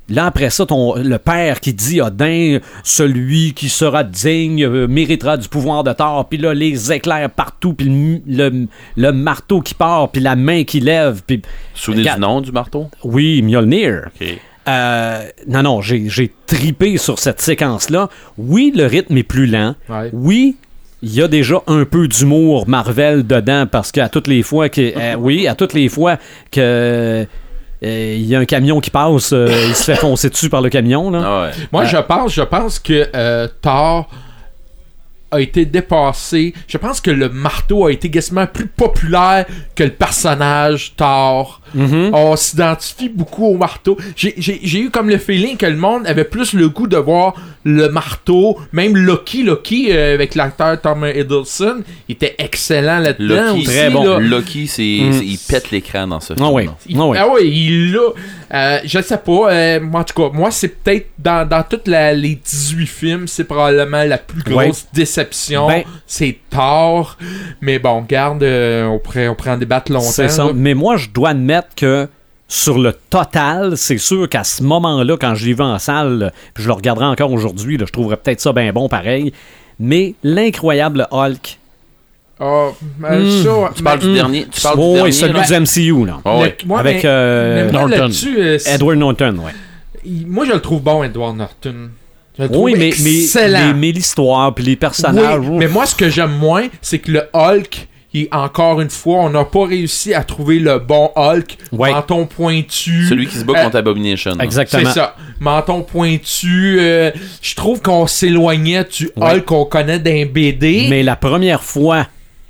là, 0.09 0.25
après 0.27 0.49
ça, 0.49 0.65
ton, 0.65 0.95
le 0.95 1.17
père 1.17 1.59
qui 1.59 1.73
dit 1.73 2.01
Odin, 2.01 2.59
celui 2.83 3.53
qui 3.53 3.69
sera 3.69 4.03
digne, 4.03 4.63
euh, 4.65 4.87
méritera 4.87 5.37
du 5.37 5.47
pouvoir 5.47 5.83
de 5.83 5.93
Thor, 5.93 6.27
puis 6.27 6.37
là, 6.37 6.53
les 6.53 6.91
éclairs 6.91 7.29
partout, 7.29 7.73
puis 7.73 8.19
le, 8.27 8.49
le- 8.49 8.67
le 8.95 9.11
marteau 9.11 9.61
qui 9.61 9.73
part, 9.73 10.09
puis 10.09 10.21
la 10.21 10.35
main 10.35 10.63
qui 10.63 10.79
lève, 10.79 11.21
puis 11.25 11.41
Souvenez 11.73 12.01
Regarde. 12.01 12.17
du 12.19 12.21
nom 12.21 12.41
du 12.41 12.51
marteau? 12.51 12.89
oui, 13.03 13.41
Mjolnir. 13.41 14.09
Euh, 14.67 15.23
non, 15.47 15.61
non, 15.63 15.81
j'ai 15.81 16.07
j'ai 16.07 16.31
tripé 16.47 16.95
sur 16.97 17.19
cette 17.19 17.41
séquence-là. 17.41 18.07
Oui, 18.37 18.71
le 18.73 18.85
rythme 18.85 19.17
est 19.17 19.23
plus 19.23 19.45
lent. 19.45 19.75
Ouais. 19.89 20.09
Oui, 20.13 20.55
il 21.01 21.13
y 21.13 21.21
a 21.21 21.27
déjà 21.27 21.55
un 21.67 21.83
peu 21.83 22.07
d'humour 22.07 22.65
Marvel 22.69 23.27
dedans 23.27 23.65
parce 23.69 23.91
qu'à 23.91 24.07
toutes 24.07 24.27
les 24.27 24.41
fois 24.41 24.69
que. 24.69 24.79
euh, 24.97 25.15
oui, 25.17 25.47
à 25.49 25.55
toutes 25.55 25.73
les 25.73 25.89
fois 25.89 26.17
que. 26.49 27.25
Euh, 27.83 28.15
Il 28.17 28.25
y 28.25 28.35
a 28.35 28.39
un 28.39 28.45
camion 28.45 28.79
qui 28.79 28.89
passe, 28.89 29.33
euh, 29.33 29.47
il 29.67 29.75
se 29.75 29.83
fait 29.83 29.95
foncer 29.95 30.29
dessus 30.29 30.49
par 30.49 30.61
le 30.61 30.69
camion. 30.69 31.11
Là. 31.11 31.21
Ah 31.23 31.41
ouais. 31.43 31.51
Moi, 31.71 31.83
Euh, 31.83 31.85
je 31.85 31.97
pense, 31.97 32.33
je 32.33 32.41
pense 32.41 32.79
que 32.79 33.09
euh, 33.15 33.47
Thor 33.61 34.09
a 35.31 35.39
été 35.41 35.65
dépassé. 35.65 36.53
Je 36.67 36.77
pense 36.77 37.01
que 37.01 37.09
le 37.11 37.27
marteau 37.29 37.87
a 37.87 37.91
été 37.91 38.11
quasiment 38.11 38.45
plus 38.45 38.67
populaire 38.67 39.45
que 39.75 39.83
le 39.83 39.89
personnage 39.91 40.93
Thor. 40.95 41.59
Mhm. 41.73 42.09
On 42.13 42.35
s'identifie 42.35 43.09
beaucoup 43.09 43.45
au 43.45 43.57
marteau. 43.57 43.97
J'ai- 44.15 44.33
J'ai 44.37 44.59
j'ai 44.63 44.79
eu 44.79 44.89
comme 44.89 45.09
le 45.09 45.17
feeling 45.17 45.57
que 45.57 45.65
le 45.65 45.75
monde 45.77 46.05
avait 46.07 46.23
plus 46.23 46.53
le 46.53 46.69
goût 46.69 46.87
de 46.87 46.97
voir 46.97 47.33
le 47.63 47.87
marteau. 47.89 48.57
Même 48.71 48.95
Loki, 48.97 49.43
Loki 49.43 49.87
euh, 49.91 50.13
avec 50.15 50.35
l'acteur 50.35 50.79
Tom 50.81 51.05
Hiddleston, 51.05 51.83
il 52.09 52.13
était 52.13 52.35
excellent 52.37 52.99
là-dedans. 52.99 53.47
Loki, 53.53 53.57
aussi, 53.59 53.65
très 53.65 53.89
bon. 53.89 54.03
là. 54.03 54.19
Loki, 54.19 54.67
c'est, 54.67 54.81
Mm. 55.01 55.13
c'est- 55.13 55.25
il 55.25 55.37
pète 55.37 55.71
l'écran 55.71 56.07
dans 56.07 56.19
ce 56.19 56.33
film. 56.33 56.45
Ah 56.45 56.51
oui. 56.51 56.69
Il- 56.87 56.97
Ah 56.99 57.05
oui. 57.07 57.17
Ah 57.19 57.27
ouais, 57.29 57.47
il 57.47 57.91
l'a. 57.93 57.99
Euh, 58.53 58.79
je 58.85 59.01
sais 59.01 59.17
pas. 59.17 59.51
euh, 59.51 59.79
moi, 59.79 60.01
en 60.01 60.03
tout 60.03 60.13
cas, 60.21 60.29
moi, 60.37 60.51
c'est 60.51 60.67
peut-être 60.67 61.07
dans, 61.17 61.47
dans 61.47 61.63
tous 61.63 61.79
les 61.89 62.35
18 62.35 62.85
films, 62.87 63.27
c'est 63.27 63.45
probablement 63.45 64.03
la 64.03 64.17
plus 64.17 64.43
grosse 64.43 64.57
Ouais. 64.83 64.89
déception. 64.93 65.67
Ben- 65.67 65.83
c'est 66.05 66.37
tard. 66.49 67.17
Mais 67.61 67.79
bon, 67.79 68.05
garde, 68.07 68.43
euh, 68.43 68.85
on, 68.85 68.99
pourrait, 68.99 69.27
on 69.27 69.35
pourrait 69.35 69.51
en 69.51 69.57
débattre 69.57 69.91
longtemps. 69.91 70.05
C'est 70.05 70.27
ça. 70.29 70.45
là. 70.45 70.51
Mais 70.53 70.73
moi, 70.73 70.97
je 70.97 71.09
dois 71.09 71.29
admettre 71.29 71.62
que 71.75 72.07
sur 72.47 72.77
le 72.77 72.93
total, 73.09 73.77
c'est 73.77 73.97
sûr 73.97 74.29
qu'à 74.29 74.43
ce 74.43 74.61
moment-là, 74.63 75.17
quand 75.19 75.33
je 75.35 75.45
l'ai 75.45 75.53
vu 75.53 75.61
en 75.63 75.79
salle, 75.79 76.19
là, 76.19 76.31
puis 76.53 76.63
je 76.63 76.67
le 76.67 76.73
regarderai 76.73 77.05
encore 77.05 77.31
aujourd'hui, 77.31 77.77
je 77.79 77.85
trouverais 77.85 78.17
peut-être 78.17 78.41
ça 78.41 78.53
bien 78.53 78.71
bon 78.73 78.87
pareil. 78.89 79.33
Mais 79.79 80.13
l'incroyable 80.23 81.07
Hulk. 81.11 81.57
Ah, 82.39 82.69
ben, 82.99 83.29
ça, 83.43 83.71
Tu 83.75 83.83
parles 83.83 83.99
mais- 84.01 84.07
du 84.07 84.13
dernier. 84.13 84.47
Tu 84.51 84.61
parles 84.61 84.75
Oh, 84.77 84.81
du 84.81 84.87
oui, 84.89 84.95
dernier. 84.95 85.11
celui 85.13 85.33
là? 85.33 85.43
du 85.45 85.53
MCU, 85.53 86.05
là. 86.05 86.19
Ah 86.25 86.37
ouais. 86.39 86.57
le- 86.61 86.67
moi, 86.67 86.79
Avec 86.79 86.95
mais- 87.03 87.09
euh, 87.09 87.65
mais 87.65 87.71
moi, 87.71 87.87
Norton. 87.87 88.11
euh, 88.37 88.57
Edward 88.65 88.97
Norton, 88.97 89.35
ouais. 89.45 90.11
moi, 90.27 90.45
je 90.45 90.51
le 90.51 90.59
trouve 90.59 90.81
bon, 90.81 91.03
Edward 91.03 91.37
Norton. 91.37 91.89
Je 92.37 92.43
le 92.43 92.49
trouve 92.49 92.63
Oui, 92.63 92.73
mais, 92.73 92.91
mais, 93.03 93.19
excellent. 93.21 93.67
mais, 93.67 93.73
mais 93.73 93.91
l'histoire 93.91 94.53
puis 94.53 94.63
les 94.65 94.75
personnages. 94.75 95.39
Oui, 95.47 95.57
mais 95.57 95.67
moi, 95.67 95.85
ce 95.85 95.95
que 95.95 96.09
j'aime 96.09 96.35
moins, 96.37 96.67
c'est 96.81 96.99
que 96.99 97.11
le 97.11 97.23
Hulk, 97.33 97.87
il- 98.13 98.27
encore 98.31 98.79
une 98.81 98.89
fois, 98.89 99.19
on 99.21 99.29
n'a 99.29 99.43
pas 99.45 99.65
réussi 99.65 100.13
à 100.13 100.23
trouver 100.23 100.59
le 100.59 100.79
bon 100.79 101.09
Hulk. 101.15 101.57
Ouais. 101.71 101.91
Menton 101.91 102.25
pointu. 102.25 103.05
Celui 103.07 103.27
qui 103.27 103.37
se 103.37 103.43
bat 103.45 103.53
Euh, 103.59 103.63
contre 103.65 103.77
Abomination. 103.77 104.31
là. 104.35 104.43
Exactement. 104.43 104.83
C'est 104.85 104.99
ça. 104.99 105.15
Menton 105.39 105.81
pointu. 105.81 106.77
euh, 106.79 107.11
je 107.41 107.55
trouve 107.55 107.81
qu'on 107.81 108.07
s'éloignait 108.07 108.83
du 108.85 109.09
Ouais. 109.15 109.35
Hulk 109.37 109.45
qu'on 109.45 109.65
connaît 109.65 109.99
d'un 109.99 110.25
BD. 110.25 110.87
Mais 110.89 111.03
la 111.03 111.15
première 111.15 111.63
fois 111.63 112.07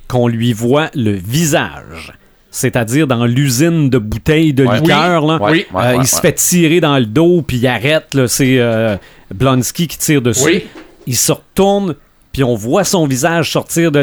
qu'on 0.08 0.28
lui 0.28 0.52
voit 0.52 0.90
le 0.94 1.12
visage, 1.12 2.12
c'est-à-dire 2.50 3.06
dans 3.06 3.24
l'usine 3.24 3.90
de 3.90 3.98
bouteilles 3.98 4.52
de 4.52 4.64
Ouais. 4.64 4.80
liqueur, 4.80 5.26
là, 5.26 5.38
Oui. 5.40 5.50
ouais, 5.50 5.66
euh, 5.74 5.78
ouais, 5.96 5.96
il 6.02 6.06
se 6.06 6.16
ouais. 6.16 6.22
fait 6.22 6.32
tirer 6.34 6.80
dans 6.80 6.98
le 6.98 7.06
dos, 7.06 7.42
puis 7.42 7.56
il 7.56 7.66
arrête. 7.66 8.06
C'est 8.28 8.58
euh, 8.58 8.96
Blonsky 9.34 9.88
qui 9.88 9.98
tire 9.98 10.22
dessus. 10.22 10.44
Oui. 10.44 10.64
Il 11.06 11.16
se 11.16 11.32
retourne, 11.32 11.96
puis 12.34 12.44
on 12.44 12.54
voit 12.56 12.84
son 12.84 13.06
visage 13.06 13.50
sortir 13.52 13.90
de, 13.90 14.02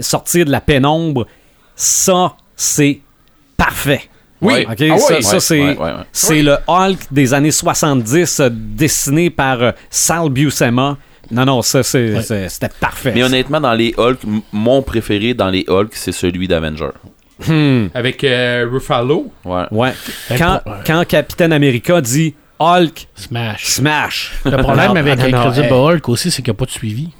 sortir 0.00 0.44
de 0.46 0.50
la 0.50 0.60
pénombre. 0.60 1.26
Ça, 1.76 2.34
c'est 2.56 3.00
parfait. 3.56 4.00
Oui. 4.40 4.66
Ah 4.68 4.98
ça, 5.22 5.40
c'est 5.40 5.60
ouais, 5.60 5.76
ouais, 5.76 5.84
ouais. 5.84 5.92
c'est 6.12 6.32
Oui. 6.34 6.42
le 6.42 6.56
Hulk 6.66 6.98
des 7.10 7.32
années 7.34 7.50
70 7.50 8.40
euh, 8.40 8.48
dessiné 8.52 9.30
par 9.30 9.62
euh, 9.62 9.72
Sal 9.90 10.28
Buscema. 10.30 10.96
Non, 11.30 11.44
non, 11.44 11.62
ça, 11.62 11.82
c'est- 11.82 12.14
Ouais. 12.14 12.22
c'est- 12.22 12.48
c'était 12.48 12.68
parfait. 12.80 13.12
Mais 13.14 13.22
honnêtement, 13.22 13.60
dans 13.60 13.72
les 13.72 13.94
Hulk, 13.96 14.18
m- 14.24 14.40
mon 14.52 14.82
préféré 14.82 15.34
dans 15.34 15.48
les 15.48 15.64
Hulk, 15.68 15.90
c'est 15.92 16.12
celui 16.12 16.48
d'Avenger. 16.48 16.90
Hmm, 17.46 17.86
Avec 17.94 18.24
euh, 18.24 18.66
Ruffalo. 18.70 19.30
Ouais. 19.44 19.64
ouais. 19.70 19.92
Ben, 20.30 20.38
Quand, 20.38 20.60
ouais. 20.66 20.76
quand 20.86 21.04
Capitaine 21.06 21.52
America 21.52 22.00
dit 22.00 22.34
Hulk, 22.58 23.08
Smash. 23.14 23.64
smash. 23.66 24.32
Le 24.44 24.56
problème 24.58 24.96
avec 24.96 25.18
Incredible. 25.20 25.72
Hulk 25.72 26.08
aussi, 26.08 26.30
c'est 26.30 26.40
qu'il 26.42 26.52
n'y 26.52 26.56
a 26.56 26.58
pas 26.58 26.64
de 26.66 26.70
suivi. 26.70 27.10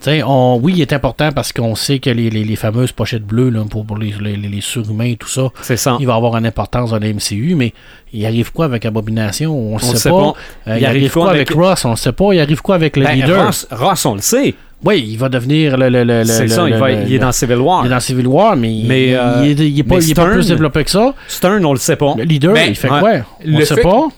Sais, 0.00 0.22
on, 0.24 0.58
oui, 0.62 0.74
il 0.76 0.80
est 0.82 0.92
important 0.92 1.30
parce 1.32 1.52
qu'on 1.52 1.74
sait 1.74 1.98
que 1.98 2.10
les, 2.10 2.30
les- 2.30 2.44
les 2.44 2.56
fameuses 2.56 2.92
pochettes 2.92 3.24
bleues 3.24 3.50
là, 3.50 3.62
pour, 3.68 3.84
pour 3.86 3.96
les, 3.98 4.12
les, 4.20 4.36
les 4.36 4.60
surhumains 4.60 5.04
et 5.12 5.16
tout 5.16 5.28
ça, 5.28 5.48
C'est 5.62 5.76
ça. 5.76 5.96
il 6.00 6.06
va 6.06 6.14
avoir 6.14 6.36
une 6.36 6.46
importance 6.46 6.90
dans 6.90 6.98
la 6.98 7.08
MCU, 7.12 7.54
mais 7.56 7.72
il 8.12 8.24
arrive 8.26 8.52
quoi 8.52 8.66
avec 8.66 8.84
Abomination? 8.84 9.56
On 9.56 9.70
ne 9.70 9.74
On 9.74 9.78
sait, 9.78 9.92
le 9.92 9.98
sait 9.98 10.10
pas. 10.10 10.16
pas. 10.20 10.34
Euh, 10.72 10.76
Il 10.76 10.80
il, 10.82 10.86
arrive 10.86 10.86
arrive 11.02 11.12
quoi 11.12 11.22
quoi 11.22 11.30
avec, 11.32 11.50
avec- 11.50 11.60
Ross? 11.62 11.84
On 11.84 11.90
ne 11.92 11.96
sait 11.96 12.12
pas. 12.12 12.32
Il 12.32 12.40
arrive 12.40 12.62
quoi 12.62 12.74
avec 12.74 12.96
le 12.96 13.04
Ben, 13.04 13.14
leader? 13.14 13.46
Ross, 13.46 13.66
Ross, 13.70 14.06
on 14.06 14.14
le 14.14 14.20
sait. 14.20 14.54
Oui, 14.84 15.02
il 15.08 15.16
va 15.18 15.28
devenir 15.30 15.76
le. 15.78 15.88
le, 15.88 16.04
le- 16.04 16.24
C'est 16.24 16.42
le- 16.42 16.48
ça, 16.48 16.68
il, 16.68 16.74
va- 16.74 16.90
le- 16.90 17.02
il 17.06 17.14
est 17.14 17.18
dans 17.18 17.32
Civil 17.32 17.56
War. 17.56 17.84
il 17.84 17.86
est 17.86 17.90
dans 17.94 18.00
Civil 18.00 18.26
War, 18.26 18.54
mais, 18.56 18.82
Mais, 18.84 19.08
il, 19.08 19.14
euh, 19.14 19.42
il 19.46 19.60
est, 19.62 19.70
il 19.70 19.78
est 19.78 19.82
pas, 19.82 19.94
mais 19.96 20.10
est 20.10 20.14
pas 20.14 20.22
Stern- 20.22 20.32
plus 20.34 20.48
développé 20.48 20.84
que 20.84 20.90
ça. 20.90 21.14
Stern, 21.26 21.64
on 21.64 21.72
le 21.72 21.78
sait 21.78 21.96
pas. 21.96 22.14
Le 22.18 22.24
leader, 22.24 22.54
il 22.66 22.74
fait 22.76 22.90
ouais. 22.90 23.00
quoi? 23.00 23.10
On 23.40 23.46
Le 23.46 23.52
ne 23.60 23.64
sait 23.64 23.74
fait- 23.76 23.82
pas. 23.82 24.08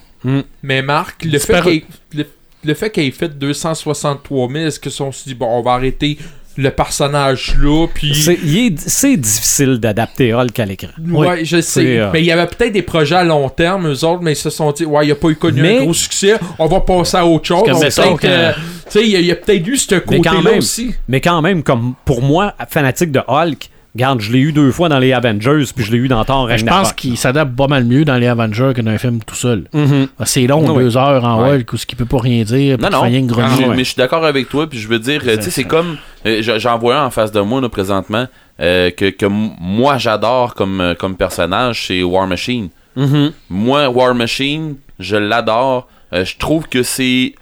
Mais 0.63 0.81
Marc, 0.81 1.23
le 1.23 1.39
fait 1.39 1.83
le, 2.13 2.25
le 2.67 2.73
fait 2.73 2.89
qu'il 2.91 3.03
ait 3.03 3.11
fait 3.11 3.29
263 3.37 4.49
000, 4.51 4.65
est-ce 4.65 4.79
que 4.79 4.89
si 4.89 5.01
on 5.01 5.11
se 5.11 5.23
dit, 5.27 5.33
bon, 5.35 5.47
on 5.47 5.61
va 5.61 5.71
arrêter 5.73 6.17
le 6.59 6.71
personnage 6.71 7.55
là, 7.61 7.85
puis... 7.93 8.15
C'est 8.15 8.37
il 8.43 8.57
est- 8.57 8.79
c'est 8.89 9.15
difficile 9.15 9.77
d'adapter 9.77 10.33
Hulk 10.33 10.59
à 10.59 10.65
l'écran. 10.65 10.87
Ouais, 11.07 11.45
je 11.45 11.61
sais. 11.61 11.99
Euh, 11.99 12.09
Mais 12.11 12.21
il 12.21 12.25
y 12.25 12.31
avait 12.31 12.47
peut-être 12.47 12.73
des 12.73 12.81
projets 12.81 13.15
à 13.15 13.23
long 13.23 13.47
terme, 13.49 13.87
eux 13.87 14.03
autres, 14.03 14.23
mais 14.23 14.31
ils 14.33 14.35
se 14.37 14.49
sont 14.49 14.71
dit, 14.71 14.83
ouais, 14.83 15.05
il 15.05 15.11
a 15.11 15.15
pas 15.15 15.29
eu 15.29 15.35
connu 15.35 15.61
Mais- 15.61 15.77
un 15.77 15.83
gros 15.83 15.93
succès, 15.93 16.33
on 16.57 16.65
va 16.65 16.79
passer 16.79 17.17
à 17.17 17.25
autre 17.27 17.45
chose. 17.45 17.61
Euh, 17.69 18.51
tu 18.53 18.91
sais, 18.91 19.07
il 19.07 19.21
y 19.25 19.31
a, 19.31 19.35
peut-être 19.35 19.67
eu 19.67 19.77
ce 19.77 19.95
côté-là 19.95 20.57
aussi. 20.57 20.95
Mais 21.07 21.21
quand 21.21 21.41
même, 21.43 21.61
comme 21.61 21.93
pour 22.05 22.23
moi, 22.23 22.55
fanatique 22.69 23.11
de 23.11 23.21
Hulk, 23.27 23.69
regarde, 23.97 24.21
je 24.21 24.31
l'ai 24.31 24.39
eu 24.39 24.51
deux 24.53 24.71
fois 24.71 24.89
dans 24.89 24.99
les 24.99 25.11
Avengers, 25.13 25.63
puis 25.75 25.83
je 25.83 25.91
l'ai 25.91 25.97
eu 25.97 26.07
dans 26.07 26.23
Thor 26.23 26.47
Ben, 26.47 26.57
je 26.57 26.65
pense 26.65 26.93
qu'il 26.93 27.17
s'adapte 27.17 27.55
pas 27.55 27.67
mal 27.67 27.83
mieux 27.85 28.05
dans 28.05 28.17
les 28.17 28.27
Avengers 28.27 28.71
que 28.75 28.81
dans 28.81 28.91
un 28.91 28.97
film 28.97 29.19
tout 29.25 29.35
seul. 29.35 29.65
Mhm. 29.73 30.07
C'est 30.25 30.45
long, 30.47 30.65
Ouais. 30.69 30.83
deux 30.83 30.95
heures 30.97 31.23
en 31.25 31.41
Ouais. 31.49 31.65
Ce 31.75 31.85
qui 31.85 31.95
peut 31.95 32.05
pas 32.05 32.19
rien 32.19 32.43
dire, 32.43 32.77
Non, 32.79 32.89
non. 32.89 33.01
rien 33.01 33.25
que. 33.27 33.33
Je- 33.33 33.65
Mais 33.69 33.77
je 33.79 33.83
suis 33.83 33.95
d'accord 33.97 34.23
avec 34.25 34.47
toi, 34.49 34.69
puis 34.69 34.79
je 34.79 34.87
veux 34.87 34.99
dire, 34.99 35.21
euh, 35.27 35.35
tu 35.37 35.43
sais, 35.43 35.49
c'est 35.51 35.63
comme. 35.63 35.97
euh, 36.25 36.41
J'en 36.41 36.77
vois 36.77 36.99
un 36.99 37.05
en 37.07 37.09
face 37.11 37.31
de 37.31 37.41
moi, 37.41 37.59
là, 37.59 37.69
présentement, 37.69 38.27
euh, 38.61 38.89
que, 38.91 39.25
moi 39.27 39.97
j'adore 39.97 40.53
comme, 40.55 40.95
comme 40.99 41.15
personnage, 41.15 41.87
c'est 41.87 42.03
War 42.03 42.27
Machine. 42.27 42.69
Mhm. 42.95 43.31
Moi, 43.49 43.89
War 43.89 44.13
Machine, 44.15 44.75
je 44.99 45.15
l'adore. 45.17 45.87
Euh, 46.13 46.23
je 46.23 46.37
trouve 46.37 46.67
que 46.67 46.83
c'est 46.83 47.33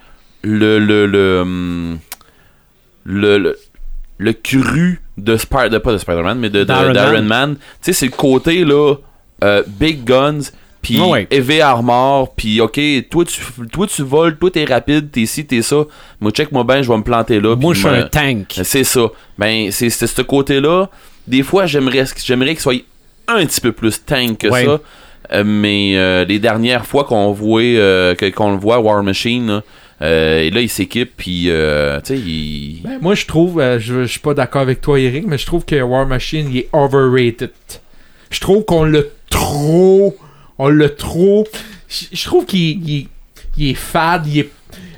le. 0.42 0.78
le. 0.78 1.06
le. 1.06 1.40
hum, 1.42 1.98
le, 3.04 3.38
le, 3.38 3.56
le 4.18 4.32
cru 4.32 5.00
de 5.16 5.36
Spider 5.36 5.70
de 5.70 5.78
pas 5.78 5.92
de 5.92 5.98
Spider-Man 5.98 6.38
mais 6.38 6.50
de 6.50 6.64
D'Iron 6.64 7.22
Man. 7.22 7.56
Tu 7.56 7.62
sais 7.82 7.92
c'est 7.92 8.06
le 8.06 8.12
côté 8.12 8.64
là 8.64 8.94
euh, 9.44 9.62
big 9.66 10.04
guns 10.04 10.50
puis 10.82 11.00
ouais. 11.00 11.26
heavy 11.30 11.60
armor 11.60 12.32
puis 12.34 12.60
OK, 12.60 12.78
toi 13.10 13.24
tu 13.24 13.40
toi 13.72 13.86
tu 13.86 14.02
voles, 14.02 14.36
toi 14.38 14.50
t'es 14.50 14.64
rapide, 14.64 15.10
t'es 15.10 15.26
ci, 15.26 15.44
t'es 15.44 15.62
ça. 15.62 15.84
Moi 16.20 16.30
check 16.30 16.52
moi 16.52 16.62
ben, 16.64 16.82
je 16.82 16.88
vais 16.88 16.96
me 16.96 17.02
planter 17.02 17.40
là 17.40 17.56
Moi, 17.56 17.74
je 17.74 17.80
suis 17.80 17.88
un 17.88 18.02
tank. 18.04 18.60
c'est 18.62 18.84
ça. 18.84 19.06
Ben, 19.36 19.70
c'est 19.72 19.90
c'est 19.90 20.06
ce 20.06 20.22
côté-là. 20.22 20.88
Des 21.26 21.42
fois, 21.42 21.66
j'aimerais 21.66 22.04
j'aimerais 22.24 22.50
qu'il 22.50 22.60
soit 22.60 22.84
un 23.26 23.44
petit 23.44 23.60
peu 23.60 23.72
plus 23.72 24.04
tank 24.04 24.38
que 24.38 24.46
Ouais. 24.48 24.64
ça. 24.64 24.78
Euh, 25.32 25.42
mais 25.44 25.94
euh, 25.96 26.24
les 26.24 26.38
dernières 26.38 26.86
fois 26.86 27.02
qu'on 27.02 27.32
voit 27.32 27.60
qu'on 28.36 28.52
le 28.52 28.58
voit 28.58 28.78
War 28.78 29.02
Machine 29.02 29.48
là, 29.48 29.62
euh, 30.02 30.40
et 30.40 30.50
là 30.50 30.60
il 30.60 30.68
s'équipe 30.68 31.12
puis 31.16 31.44
euh, 31.48 32.00
tu 32.00 32.14
sais 32.14 32.18
il 32.20 32.80
Ben, 32.84 32.98
moi, 33.00 33.14
je 33.14 33.24
trouve, 33.26 33.60
euh, 33.60 33.78
je, 33.78 34.02
je 34.02 34.06
suis 34.06 34.20
pas 34.20 34.34
d'accord 34.34 34.62
avec 34.62 34.80
toi, 34.80 34.98
Eric, 35.00 35.24
mais 35.26 35.38
je 35.38 35.46
trouve 35.46 35.64
que 35.64 35.80
War 35.80 36.06
Machine, 36.06 36.48
il 36.50 36.58
est 36.58 36.68
overrated. 36.72 37.50
Je 38.30 38.40
trouve 38.40 38.64
qu'on 38.64 38.84
l'a 38.84 39.00
trop. 39.30 40.16
On 40.58 40.68
l'a 40.68 40.88
trop. 40.88 41.46
Je 42.12 42.24
trouve 42.24 42.44
qu'il 42.46 42.60
il 42.88 42.96
est- 42.98 43.06
il 43.58 43.70
est 43.70 43.74
fade, 43.74 44.26
il 44.26 44.40
est. 44.40 44.50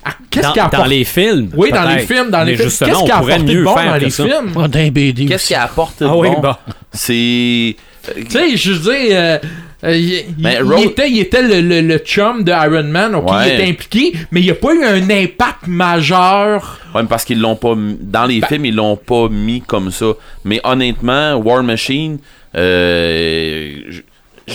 Ah, 0.05 0.15
Qu'est-ce 0.31 0.47
Dans, 0.47 0.53
qu'il 0.53 0.63
a 0.63 0.69
dans 0.69 0.85
les 0.87 1.05
films. 1.05 1.51
Oui, 1.57 1.71
dans 1.71 1.85
les 1.89 1.99
films, 2.01 2.31
dans 2.31 2.43
les 2.43 2.57
films. 2.57 2.69
justement, 2.69 2.91
Qu'est-ce 2.91 3.03
qu'il 3.05 3.13
a 3.13 3.19
pourrait 3.19 3.33
apporté 3.35 3.53
de 3.53 3.59
mieux 3.59 3.65
bon 3.65 3.75
faire 3.77 3.91
dans 3.93 3.97
les 3.99 4.11
ça? 4.11 4.25
films? 4.25 5.27
Qu'est-ce 5.29 5.47
qu'il 5.47 5.57
apporte 5.57 6.01
de 6.03 6.07
Ah 6.09 6.17
oui, 6.17 6.29
bon? 6.31 6.41
bah. 6.41 6.61
c'est 6.93 7.77
Tu 8.17 8.31
sais, 8.31 8.57
je 8.57 8.73
veux 8.73 8.93
dire, 9.07 9.41
euh, 9.85 9.97
il, 9.97 10.25
Ben, 10.39 10.57
il 10.59 10.63
Road- 10.63 10.85
était, 10.85 11.09
il 11.11 11.19
était 11.21 11.43
le, 11.43 11.61
le- 11.61 11.81
le 11.87 11.99
chum 11.99 12.43
de 12.45 12.51
Iron 12.51 12.85
Man, 12.85 13.15
ok, 13.15 13.31
Ouais. 13.31 13.37
il 13.49 13.55
était 13.55 13.71
impliqué, 13.71 14.13
mais 14.33 14.41
il 14.41 14.45
n'y 14.45 14.51
a 14.51 14.55
pas 14.55 14.75
eu 14.75 14.83
un 14.85 15.09
impact 15.11 15.67
majeur. 15.69 16.81
Ouais, 16.95 17.03
mais 17.03 17.09
parce 17.09 17.25
qu'ils 17.25 17.41
l'ont 17.41 17.57
pas 17.57 17.75
dans 17.77 18.25
les 18.27 18.41
Ben- 18.41 18.49
films 18.49 18.65
ils 18.65 18.75
l'ont 18.75 18.97
pas 18.97 19.29
mis 19.29 19.61
comme 19.61 19.91
ça 19.91 20.07
mais 20.45 20.59
honnêtement 20.65 21.35
War 21.37 21.63
Machine 21.63 22.19
euh, 22.57 23.73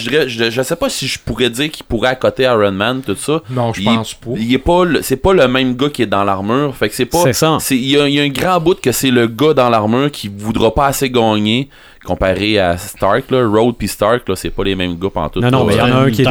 je, 0.03 0.09
dirais- 0.09 0.29
je, 0.29 0.49
je 0.51 0.61
sais 0.61 0.75
pas 0.75 0.89
si 0.89 1.07
je 1.07 1.17
pourrais 1.19 1.49
dire 1.49 1.71
qu'il 1.71 1.85
pourrait 1.85 2.09
accoter 2.09 2.43
Iron 2.43 2.71
Man 2.71 3.01
tout 3.05 3.15
ça 3.15 3.41
Non, 3.49 3.73
je 3.73 3.81
pense 3.83 4.13
pas. 4.13 4.31
il 4.37 4.53
est 4.53 4.57
pas 4.57 4.85
le- 4.85 5.01
c'est 5.01 5.17
pas 5.17 5.33
le 5.33 5.47
même 5.47 5.75
gars 5.75 5.89
qui 5.89 6.01
est 6.03 6.07
dans 6.07 6.23
l'armure 6.23 6.75
fait 6.75 6.89
que 6.89 6.95
c'est 6.95 7.05
pas 7.05 7.23
C'est 7.23 7.33
ça. 7.33 7.57
il 7.71 7.89
y, 7.89 7.97
a- 7.97 8.07
il 8.07 8.13
y 8.15 8.19
a 8.19 8.23
un 8.23 8.29
grand 8.29 8.59
bout 8.59 8.79
que 8.79 8.91
c'est 8.91 9.11
le 9.11 9.27
gars 9.27 9.53
dans 9.53 9.69
l'armure 9.69 10.11
qui 10.11 10.27
voudra 10.27 10.73
pas 10.73 10.87
assez 10.87 11.09
gagner 11.09 11.69
comparé 12.05 12.59
à 12.59 12.77
Stark 12.77 13.31
là 13.31 13.47
Rhodes 13.47 13.75
puis 13.77 13.87
Stark 13.87 14.27
là 14.27 14.35
c'est 14.35 14.49
pas 14.49 14.63
les 14.65 14.75
mêmes 14.75 14.97
gars 14.99 15.09
pantoute 15.09 15.41
Non, 15.43 15.51
non, 15.51 15.59
là. 15.59 15.65
mais 15.67 15.73
il 15.73 15.77
y 15.77 15.81
en 15.81 15.95
a 15.95 15.99
un 16.01 16.11
qui 16.11 16.21
est. 16.21 16.25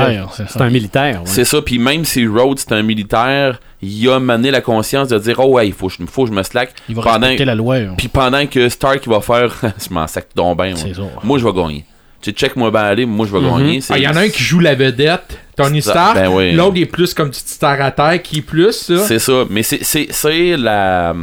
c'est 0.49 0.61
un 0.61 0.69
militaire. 0.71 1.15
ouais. 1.21 1.27
c'est 1.27 1.45
ça 1.45 1.63
puis 1.63 1.79
même 1.79 2.05
si 2.05 2.27
Rhodes 2.27 2.59
c'est 2.59 2.73
un 2.73 2.83
militaire 2.83 3.59
il 3.81 4.09
a 4.11 4.21
mené 4.21 4.51
la 4.51 4.61
conscience 4.61 5.09
de 5.09 5.19
dire 5.19 5.37
oh 5.41 5.47
ouais 5.55 5.67
il 5.69 5.73
faut 5.73 5.89
que 5.89 5.95
je- 5.99 6.05
faut 6.07 6.25
que 6.25 6.31
je 6.31 6.35
me 6.35 6.43
slack 6.43 6.75
Il 6.89 6.95
va 6.95 7.03
pendant 7.03 7.21
respecter 7.21 7.45
la 7.47 7.55
loi. 7.55 7.77
hein. 7.77 7.95
puis 7.97 8.09
pendant 8.09 8.47
que 8.47 8.69
Stark 8.69 9.01
il 9.07 9.11
va 9.11 9.21
faire 9.23 9.55
je 9.89 9.93
m'en 9.95 10.07
sac 10.07 10.27
donc 10.37 10.59
ben 10.59 10.77
C'est 10.77 10.95
ça. 10.95 11.03
moi 11.25 11.39
je 11.39 11.45
vais 11.45 11.53
gagner 11.53 11.85
tu 12.23 12.31
sais, 12.31 12.37
check 12.37 12.57
moi 12.57 12.71
ben 12.71 13.05
moi 13.07 13.27
je 13.27 13.33
vais 13.33 13.41
Mhm. 13.41 13.59
gagner 13.59 13.81
c'est- 13.81 13.93
Ah, 13.95 13.99
Il 13.99 14.05
y 14.05 14.09
en 14.09 14.17
a 14.17 14.21
un 14.21 14.29
qui 14.29 14.43
joue 14.43 14.61
la 14.61 14.75
vedette, 14.75 15.39
Tony 15.57 15.83
Stark. 15.83 16.15
ben 16.15 16.29
oui. 16.29 16.53
L'autre 16.53 16.77
il 16.77 16.83
est 16.83 16.87
plus 16.87 17.13
comme 17.13 17.29
du 17.31 17.39
petit 17.39 17.59
terre 17.59 17.83
à 17.83 17.91
terre, 17.91 18.23
qui 18.23 18.39
est 18.39 18.43
plus 18.43 18.73
ça. 18.73 18.99
C'est 19.07 19.19
ça, 19.19 19.45
mais 19.51 19.63
c'est- 19.63 20.57
la 20.57 21.15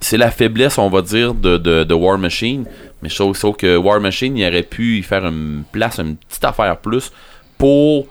c'est 0.00 0.16
la 0.18 0.30
faiblesse, 0.30 0.76
on 0.78 0.88
va 0.90 1.00
dire, 1.02 1.34
de, 1.34 1.56
de, 1.56 1.84
de 1.84 1.94
War 1.94 2.18
Machine. 2.18 2.64
Mais 3.02 3.08
je 3.08 3.14
trouve, 3.14 3.34
je 3.34 3.40
trouve 3.40 3.56
que 3.56 3.76
War 3.76 4.00
Machine, 4.00 4.36
il 4.36 4.46
aurait 4.46 4.62
pu 4.62 4.98
y 4.98 5.02
faire 5.02 5.24
une 5.26 5.62
place, 5.72 5.98
une 5.98 6.16
petite 6.16 6.44
affaire 6.44 6.76
plus 6.78 7.10
pour 7.56 8.06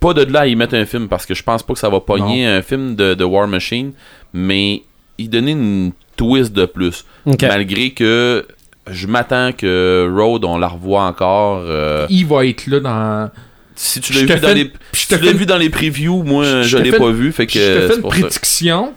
pas 0.00 0.12
de 0.12 0.30
là 0.30 0.40
à 0.40 0.46
y 0.46 0.54
mettre 0.56 0.74
un 0.74 0.84
film 0.84 1.08
parce 1.08 1.24
que 1.24 1.34
je 1.34 1.42
pense 1.42 1.62
pas 1.62 1.72
que 1.72 1.78
ça 1.78 1.88
va 1.88 2.00
pogner 2.00 2.46
un 2.46 2.60
film 2.60 2.94
de, 2.96 3.14
de 3.14 3.24
War 3.24 3.46
Machine, 3.48 3.92
mais 4.32 4.82
y 5.16 5.28
donner 5.28 5.52
une 5.52 5.92
twist 6.16 6.52
de 6.52 6.66
plus. 6.66 7.04
Malgré 7.24 7.90
que 7.90 8.46
je 8.90 9.06
m'attends 9.06 9.52
que 9.52 10.10
Road, 10.14 10.44
on 10.44 10.58
la 10.58 10.68
revoit 10.68 11.04
encore. 11.04 11.62
euh, 11.64 12.06
Il 12.10 12.26
va 12.26 12.44
être 12.46 12.66
là 12.66 12.80
dans. 12.80 13.30
si 13.74 14.00
tu 14.00 14.12
l'as 14.12 14.20
vu, 14.36 14.54
les, 14.54 14.72
si 14.92 15.14
vu 15.16 15.46
dans 15.46 15.56
les 15.56 15.70
previews, 15.70 16.22
moi 16.22 16.44
je 16.44 16.62
je, 16.62 16.78
l'ai 16.78 16.92
pas 16.92 17.10
vu. 17.10 17.32
Fait 17.32 17.46
que 17.46 17.52
Je 17.52 17.58
te 17.58 17.86
fais 17.88 17.96
une 17.96 18.02
ça. 18.02 18.08
prédiction. 18.08 18.94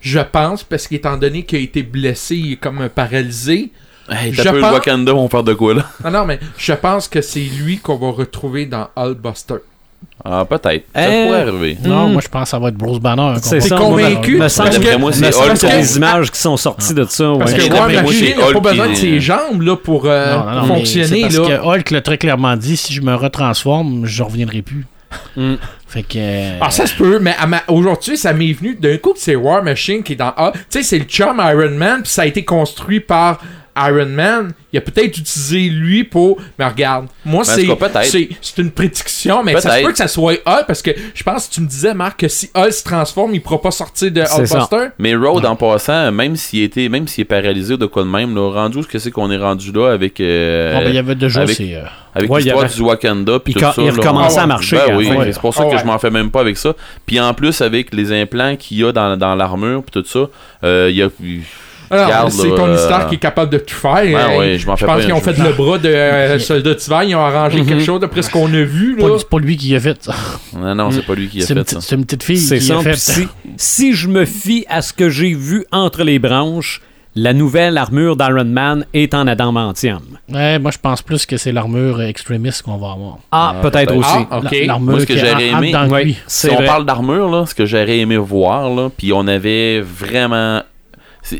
Je 0.00 0.20
pense, 0.20 0.62
parce 0.62 0.86
qu'étant 0.86 1.16
donné 1.16 1.42
qu'il 1.44 1.58
a 1.58 1.62
été 1.62 1.82
blessé, 1.82 2.36
il 2.36 2.52
est 2.52 2.56
comme 2.56 2.88
paralysé. 2.88 3.72
Hey, 4.08 4.32
Je 4.32 4.42
peu 4.42 4.56
le 4.58 4.62
Wakanda, 4.62 5.14
on 5.14 5.28
parle 5.28 5.46
de 5.46 5.54
quoi 5.54 5.74
là? 5.74 5.90
Non, 6.04 6.10
non, 6.12 6.24
mais 6.26 6.38
je 6.56 6.72
pense 6.74 7.08
que 7.08 7.20
c'est 7.20 7.40
lui 7.40 7.78
qu'on 7.78 7.96
va 7.96 8.10
retrouver 8.10 8.66
dans 8.66 8.88
Hulkbuster. 8.94 9.56
Ah, 10.24 10.44
peut-être. 10.48 10.84
Ça 10.94 11.00
Euh, 11.02 11.24
pourrait 11.26 11.40
arriver. 11.42 11.78
Non, 11.84 12.08
Hmm. 12.08 12.12
moi 12.14 12.22
je 12.24 12.28
pense 12.28 12.42
que 12.44 12.48
ça 12.48 12.58
va 12.58 12.68
être 12.68 12.74
Bruce 12.76 12.98
Banner. 12.98 13.34
C'est 13.42 13.60
ça, 13.60 13.76
convaincu? 13.76 14.38
Me 14.38 14.48
semble 14.48 14.70
Parce 14.70 14.78
que- 14.82 14.96
moi, 14.96 15.12
c'est 15.12 15.26
Hulk. 15.34 15.60
des 15.70 15.96
images 15.98 16.30
qui 16.32 16.40
sont 16.40 16.56
sorties 16.56 16.94
de 16.94 17.04
ça. 17.04 17.32
Parce 17.38 17.52
ouais. 17.52 17.58
que 17.58 17.72
Mais 17.72 17.78
War 17.78 17.88
Machine, 18.04 18.36
n'a 18.38 18.60
pas 18.60 18.70
besoin 18.70 18.88
de 18.88 18.94
ses 18.94 19.20
jambes 19.20 19.62
là, 19.62 19.76
pour 19.76 20.06
euh, 20.06 20.36
Non, 20.36 20.44
non, 20.44 20.52
non, 20.52 20.62
mais 20.62 20.68
fonctionner. 20.78 21.06
c'est 21.06 21.20
parce 21.38 21.48
Là. 21.50 21.58
que 21.58 21.62
Hulk 21.78 21.90
l'a 21.90 22.00
très 22.00 22.18
clairement 22.18 22.56
dit 22.56 22.76
si 22.76 22.92
je 22.92 23.02
me 23.02 23.14
retransforme, 23.14 24.06
je 24.06 24.22
reviendrai 24.22 24.62
plus. 24.62 24.86
Mm. 25.36 25.54
Fait 25.86 26.02
que. 26.02 26.14
euh, 26.18 26.58
Ah, 26.60 26.70
ça 26.70 26.86
se 26.86 26.94
peut, 26.96 27.20
mais 27.20 27.34
aujourd'hui, 27.68 28.16
ça 28.16 28.32
m'est 28.32 28.52
venu 28.52 28.74
d'un 28.74 28.96
coup 28.96 29.12
que 29.12 29.20
c'est 29.20 29.36
War 29.36 29.62
Machine 29.62 30.02
qui 30.02 30.14
est 30.14 30.16
dans. 30.16 30.32
Ah, 30.36 30.50
tu 30.54 30.60
sais, 30.70 30.82
c'est 30.82 30.98
le 30.98 31.04
chum 31.04 31.40
Iron 31.40 31.70
Man, 31.76 32.02
puis 32.02 32.10
ça 32.10 32.22
a 32.22 32.26
été 32.26 32.44
construit 32.44 32.98
par 33.00 33.38
Iron 33.76 34.06
Man, 34.06 34.52
il 34.72 34.78
a 34.78 34.80
peut-être 34.80 35.18
utilisé 35.18 35.68
lui 35.68 36.04
pour. 36.04 36.38
Mais 36.58 36.66
regarde, 36.66 37.06
moi, 37.24 37.42
Ben, 37.46 37.70
en 37.70 37.76
c'est, 38.02 38.04
c'est. 38.10 38.28
C'est 38.40 38.62
une 38.62 38.70
prédiction, 38.70 39.42
mais 39.44 39.52
ça 39.54 39.60
se 39.60 39.66
Peut-être. 39.68 39.84
peut 39.86 39.92
que 39.92 39.98
ça 39.98 40.08
soit 40.08 40.32
Hulk 40.46 40.64
parce 40.66 40.82
que 40.82 40.90
je 41.14 41.22
pense 41.22 41.48
que 41.48 41.54
tu 41.54 41.60
me 41.60 41.66
disais, 41.66 41.92
Marc, 41.94 42.20
que 42.20 42.28
si 42.28 42.50
Hulk 42.54 42.72
se 42.72 42.84
transforme, 42.84 43.34
il 43.34 43.42
pourra 43.42 43.60
pas 43.60 43.70
sortir 43.70 44.10
de. 44.10 44.20
Hulkbuster. 44.22 44.88
Mais 44.98 45.14
Road, 45.14 45.44
en 45.44 45.56
passant, 45.56 46.10
même 46.12 46.36
s'il 46.36 46.62
était, 46.62 46.88
même 46.88 47.06
s'il 47.08 47.22
est 47.22 47.24
paralysé 47.26 47.74
ou 47.74 47.76
de 47.76 47.86
quoi 47.86 48.02
de 48.02 48.08
même, 48.08 48.34
là, 48.34 48.50
rendu 48.50 48.78
où 48.78 48.80
est-ce 48.80 48.88
que 48.88 48.98
c'est 48.98 49.10
qu'on 49.10 49.30
est 49.30 49.36
rendu 49.36 49.72
là 49.72 49.92
avec, 49.92 50.20
euh, 50.20 50.74
Bon, 50.74 50.80
ben, 50.80 50.88
il 50.88 50.94
y 50.94 50.98
avait 50.98 51.14
déjà 51.14 51.42
avec- 51.42 51.60
euh, 51.60 51.82
avec 52.14 52.30
Ouais, 52.30 52.40
l'histoire 52.40 52.64
avait- 52.64 52.74
du 52.74 52.80
Wakanda 52.82 53.38
puis 53.40 53.52
Il 53.56 53.60
tout 53.62 53.72
ça. 53.72 53.74
il 53.78 53.90
recommençait 53.90 54.38
à 54.38 54.42
Ben 54.42 54.46
marcher 54.46 54.78
à 54.78 54.86
la 54.88 54.96
oui, 54.96 55.08
c'est 55.32 55.40
pour 55.40 55.52
ça 55.54 55.62
Ah 55.64 55.68
que 55.68 55.74
ouais. 55.74 55.80
je 55.80 55.84
m'en 55.86 55.98
fais 55.98 56.10
même 56.10 56.30
pas 56.30 56.40
avec 56.40 56.56
ça. 56.56 56.74
Puis 57.04 57.20
en 57.20 57.34
plus, 57.34 57.60
avec 57.60 57.92
les 57.94 58.12
implants 58.12 58.56
qu'il 58.56 58.78
y 58.78 58.84
a 58.84 58.92
dans, 58.92 59.16
dans 59.16 59.34
l'armure 59.34 59.82
puis 59.82 60.02
tout 60.02 60.08
ça, 60.08 60.28
euh, 60.64 60.88
il 60.90 60.96
y 60.96 61.02
a... 61.02 61.08
Alors, 61.90 62.30
c'est 62.30 62.48
Tony 62.48 62.74
euh, 62.74 62.76
Stark 62.86 63.08
qui 63.08 63.14
est 63.16 63.18
capable 63.18 63.50
de 63.52 63.58
tout 63.58 63.74
faire. 63.74 63.92
Ouais, 64.04 64.54
Euh, 64.54 64.58
je 64.58 64.66
m'en 64.66 64.76
fais 64.76 64.86
pense 64.86 65.04
qu'ils 65.04 65.12
ont 65.12 65.20
fait 65.20 65.38
le 65.38 65.52
bras 65.52 65.78
de 65.78 65.88
euh, 65.88 66.38
Soldat 66.38 66.74
d'hiver, 66.74 67.02
ils 67.04 67.14
ont 67.14 67.24
arrangé 67.24 67.62
quelque 67.64 67.84
chose 67.84 68.00
d'après 68.00 68.22
ce 68.22 68.30
qu'on 68.30 68.46
a 68.52 68.62
vu. 68.62 68.96
C'est 69.18 69.28
pas 69.28 69.38
lui 69.38 69.56
qui 69.56 69.74
a 69.74 69.80
fait 69.80 70.02
ça. 70.02 70.14
Non, 70.56 70.74
non, 70.74 70.90
c'est 70.90 71.04
pas 71.06 71.14
lui 71.14 71.28
qui 71.28 71.42
a 71.42 71.46
fait 71.46 71.68
ça. 71.70 71.80
c'est 71.80 71.94
une 71.96 72.04
petite 72.04 72.22
fille 72.22 72.38
C'est 72.38 72.58
qui 72.58 72.64
ça. 72.66 72.78
a 72.78 72.82
fait 72.82 72.96
Si, 72.96 73.28
si 73.56 73.94
je 73.94 74.08
me 74.08 74.24
fie 74.24 74.64
à 74.68 74.82
ce 74.82 74.92
que 74.92 75.08
j'ai 75.10 75.34
vu 75.34 75.64
entre 75.72 76.02
les 76.02 76.18
branches, 76.18 76.80
la 77.18 77.32
nouvelle 77.32 77.78
armure 77.78 78.14
d'Iron 78.14 78.44
Man 78.44 78.84
est 78.92 79.14
en 79.14 79.26
adamantium. 79.26 80.02
Ouais, 80.30 80.58
moi 80.58 80.70
je 80.70 80.76
pense 80.78 81.00
plus 81.00 81.24
que 81.24 81.38
c'est 81.38 81.50
l'armure 81.52 82.02
extrémiste 82.02 82.60
qu'on 82.62 82.76
va 82.76 82.90
avoir. 82.92 83.18
Ah, 83.32 83.54
Ah, 83.56 83.62
peut-être 83.62 83.94
aussi. 83.96 84.08
Ah, 84.30 84.40
L'armure 84.66 84.90
Moi, 84.92 85.00
ce 85.00 85.06
que 85.06 85.16
j'aurais 85.16 85.48
aimé- 85.48 85.72
Oui, 85.90 86.16
si 86.26 86.48
on 86.50 86.62
parle 86.64 86.84
d'armure, 86.84 87.30
là, 87.30 87.46
ce 87.46 87.54
que 87.54 87.64
j'aurais 87.64 87.98
aimé 88.00 88.18
voir, 88.18 88.68
là, 88.68 88.90
puis 88.94 89.12
on 89.14 89.26
avait 89.28 89.80
vraiment... 89.80 90.60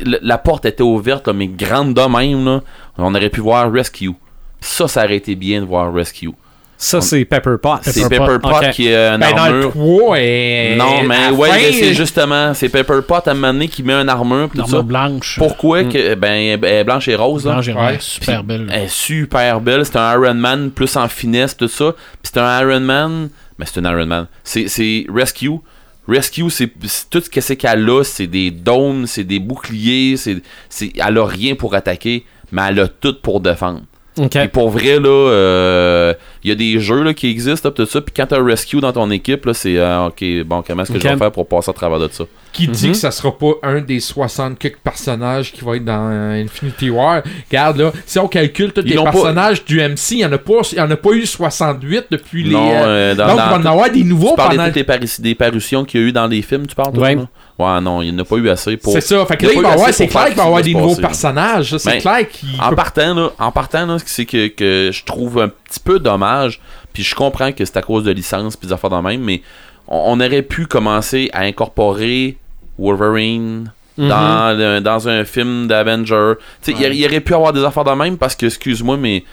La, 0.05 0.17
la 0.21 0.37
porte 0.37 0.65
était 0.65 0.83
ouverte, 0.83 1.27
là, 1.27 1.33
mais 1.33 1.47
grande 1.47 1.93
de 1.93 2.01
même, 2.01 2.45
là, 2.45 2.61
on 2.97 3.13
aurait 3.15 3.29
pu 3.29 3.39
voir 3.41 3.71
Rescue. 3.71 4.11
Ça, 4.59 4.87
ça 4.87 5.03
aurait 5.05 5.17
été 5.17 5.35
bien 5.35 5.61
de 5.61 5.65
voir 5.65 5.93
Rescue. 5.93 6.31
Ça, 6.79 7.01
c'est 7.01 7.25
Pepper 7.25 7.55
Potts. 7.59 7.79
C'est 7.85 8.07
Pepper 8.07 8.37
Pot. 8.39 8.49
Pot 8.51 8.69
qui 8.71 8.93
a 8.93 9.13
une 9.15 9.19
Ben, 9.21 9.31
dans 9.35 9.47
le 9.47 9.53
armure... 9.63 9.71
3, 9.71 10.19
et... 10.19 10.75
Non, 10.77 11.01
mais 11.03 11.29
ouais, 11.35 11.49
fin, 11.49 11.71
c'est 11.71 11.93
justement, 11.95 12.53
c'est 12.53 12.69
Pepper 12.69 12.99
Pot 13.07 13.27
à 13.27 13.31
un 13.31 13.33
moment 13.33 13.51
donné 13.53 13.67
qui 13.67 13.81
met 13.81 13.93
une 13.93 14.09
armure 14.09 14.49
ça. 14.67 14.81
blanche. 14.83 15.37
Pourquoi 15.39 15.83
Mm. 15.83 15.89
que, 15.89 16.13
ben, 16.15 16.33
elle 16.33 16.63
est 16.63 16.83
blanche 16.83 17.07
et 17.07 17.15
rose, 17.15 17.45
là. 17.47 17.53
Blanche 17.53 17.67
et 17.69 17.73
Ouais. 17.73 17.93
rose, 17.93 18.01
super 18.01 18.43
belle. 18.43 18.67
Elle 18.71 18.83
est 18.83 18.91
super 18.93 19.59
belle. 19.59 19.85
C'est 19.85 19.95
un 19.95 20.13
Iron 20.13 20.35
Man 20.35 20.69
plus 20.69 20.95
en 20.97 21.07
finesse, 21.07 21.57
tout 21.57 21.67
ça. 21.67 21.93
Puis 22.21 22.31
c'est 22.31 22.39
un 22.39 22.61
Iron 22.61 22.79
Man. 22.81 23.29
Mais 23.57 23.65
c'est 23.65 23.79
un 23.83 23.91
Iron 23.91 24.05
Man. 24.05 24.27
C'est, 24.43 24.67
c'est 24.67 25.07
Rescue. 25.11 25.59
Rescue, 26.07 26.49
c'est, 26.49 26.71
tout 27.09 27.21
ce 27.21 27.29
que 27.29 27.41
c'est 27.41 27.57
qu'elle 27.57 27.89
a. 27.89 28.03
C'est 28.03 28.27
des 28.27 28.51
dômes, 28.51 29.07
c'est 29.07 29.23
des 29.23 29.39
boucliers. 29.39 30.15
C'est, 30.17 30.41
c'est, 30.69 30.93
elle 30.95 31.17
a 31.17 31.25
rien 31.25 31.55
pour 31.55 31.75
attaquer, 31.75 32.25
mais 32.51 32.63
elle 32.69 32.79
a 32.79 32.87
tout 32.87 33.15
pour 33.21 33.41
défendre. 33.41 33.81
OK. 34.17 34.29
Puis 34.31 34.47
pour 34.47 34.69
vrai, 34.69 34.99
là, 34.99 35.09
euh, 35.09 36.13
il 36.43 36.49
y 36.49 36.51
a 36.51 36.55
des 36.55 36.79
jeux 36.79 37.03
là, 37.03 37.13
qui 37.13 37.29
existent, 37.29 37.71
tout 37.71 37.85
ça. 37.85 38.01
Puis 38.01 38.13
quand 38.15 38.25
t'as 38.27 38.39
un 38.39 38.45
Rescue 38.45 38.79
dans 38.79 38.91
ton 38.93 39.09
équipe, 39.11 39.45
là, 39.45 39.53
c'est 39.53 39.77
euh, 39.77 40.07
OK, 40.07 40.23
bon, 40.45 40.63
comment 40.65 40.83
est-ce 40.83 40.91
que 40.91 40.99
je 40.99 41.07
vais 41.07 41.17
faire 41.17 41.31
pour 41.31 41.47
passer 41.47 41.69
à 41.69 41.73
travers 41.73 41.99
de 41.99 42.07
ça? 42.11 42.23
Qui 42.53 42.67
dit 42.67 42.85
Mhm. 42.87 42.91
que 42.93 42.97
ça 42.97 43.11
sera 43.11 43.37
pas 43.37 43.51
un 43.63 43.81
des 43.81 43.99
60 43.99 44.57
quelques 44.57 44.77
personnages 44.79 45.51
qui 45.51 45.63
va 45.63 45.75
être 45.75 45.85
dans 45.85 46.09
euh, 46.11 46.43
Infinity 46.43 46.89
War? 46.89 47.21
Regarde 47.49 47.77
là, 47.77 47.91
si 48.05 48.17
on 48.19 48.27
calcule 48.27 48.71
tous 48.71 48.81
les 48.81 48.95
pas- 48.95 49.03
personnages 49.11 49.63
du 49.65 49.79
MC, 49.79 50.11
il 50.15 50.17
y 50.19 50.25
en 50.25 50.31
a 50.31 50.37
pas 50.37 50.53
il 50.71 50.77
y 50.77 50.81
en 50.81 50.89
a 50.89 50.95
pas 50.95 51.11
eu 51.11 51.25
68 51.25 52.05
depuis 52.09 52.43
les 52.43 52.51
Non, 52.51 52.71
euh, 52.71 52.85
euh, 53.11 53.15
dans- 53.15 53.27
Donc 53.27 53.37
dans 53.37 53.43
il 53.45 53.49
va 53.49 53.57
en 53.57 53.65
avoir 53.73 53.89
des 53.91 54.03
nouveaux 54.03 54.29
Tu 54.31 54.35
parles 54.37 54.49
pendant 54.51 54.63
de 54.63 54.67
toutes 54.69 54.75
les 54.77 54.83
paru- 54.83 55.19
des 55.19 55.35
parutions 55.35 55.85
qu'il 55.85 56.01
y 56.01 56.03
a 56.03 56.07
eu 56.07 56.11
dans 56.11 56.27
les 56.27 56.41
films, 56.41 56.65
tu 56.65 56.75
parles, 56.75 56.93
toi, 56.93 57.03
Ouais. 57.03 57.15
ça? 57.15 57.27
Ouais, 57.59 57.81
non, 57.81 58.01
il 58.03 58.11
n'y 58.13 58.15
en 58.15 58.21
a 58.21 58.25
pas 58.25 58.35
eu 58.35 58.49
assez 58.49 58.77
pour... 58.77 58.93
C'est 58.93 59.01
ça, 59.01 59.25
fait 59.25 59.35
que 59.35 59.47
là, 59.47 59.51
il 59.55 59.61
va 59.63 59.71
avoir, 59.71 59.89
c'est 59.91 60.07
clair 60.07 60.25
qu'il 60.27 60.35
va 60.35 60.43
y 60.43 60.45
avoir 60.45 60.61
des 60.61 60.73
nouveaux 60.75 60.95
personnages, 61.01 61.75
c'est 61.77 61.97
clair 61.97 62.29
qu'il 62.29 62.49
En 62.61 62.73
partant, 62.75 63.13
là, 63.15 63.31
en 63.39 63.51
partant, 63.51 63.85
là, 63.87 63.97
c'est 64.05 64.25
que, 64.25 64.47
que 64.47 64.91
je 64.93 65.03
trouve 65.03 65.39
un 65.41 65.47
petit 65.49 65.79
peu 65.79 65.97
dommage, 65.99 66.61
puis 66.93 67.01
je 67.03 67.15
comprends 67.15 67.51
que 67.51 67.65
c'est 67.65 67.77
à 67.77 67.81
cause 67.81 68.03
de 68.03 68.11
licence 68.11 68.55
puis 68.55 68.67
des 68.67 68.73
affaires 68.73 68.91
de 68.91 68.97
même, 68.97 69.21
mais 69.21 69.41
on, 69.87 70.13
on 70.13 70.19
aurait 70.23 70.43
pu 70.43 70.67
commencer 70.67 71.29
à 71.33 71.41
incorporer 71.41 72.37
Wolverine 72.77 73.71
Mhm. 73.97 74.09
dans, 74.09 74.55
le- 74.57 74.79
dans 74.79 75.09
un 75.09 75.25
film 75.25 75.65
d'Avenger. 75.67 76.33
Tu 76.61 76.71
sais, 76.71 76.77
il 76.79 76.93
y 76.93 76.99
y 77.01 77.05
aurait 77.07 77.19
pu 77.19 77.33
avoir 77.33 77.51
des 77.51 77.63
affaires 77.63 77.83
de 77.83 77.89
même 77.91 78.15
parce 78.19 78.35
que, 78.35 78.45
excuse-moi, 78.45 78.95
mais 78.95 79.23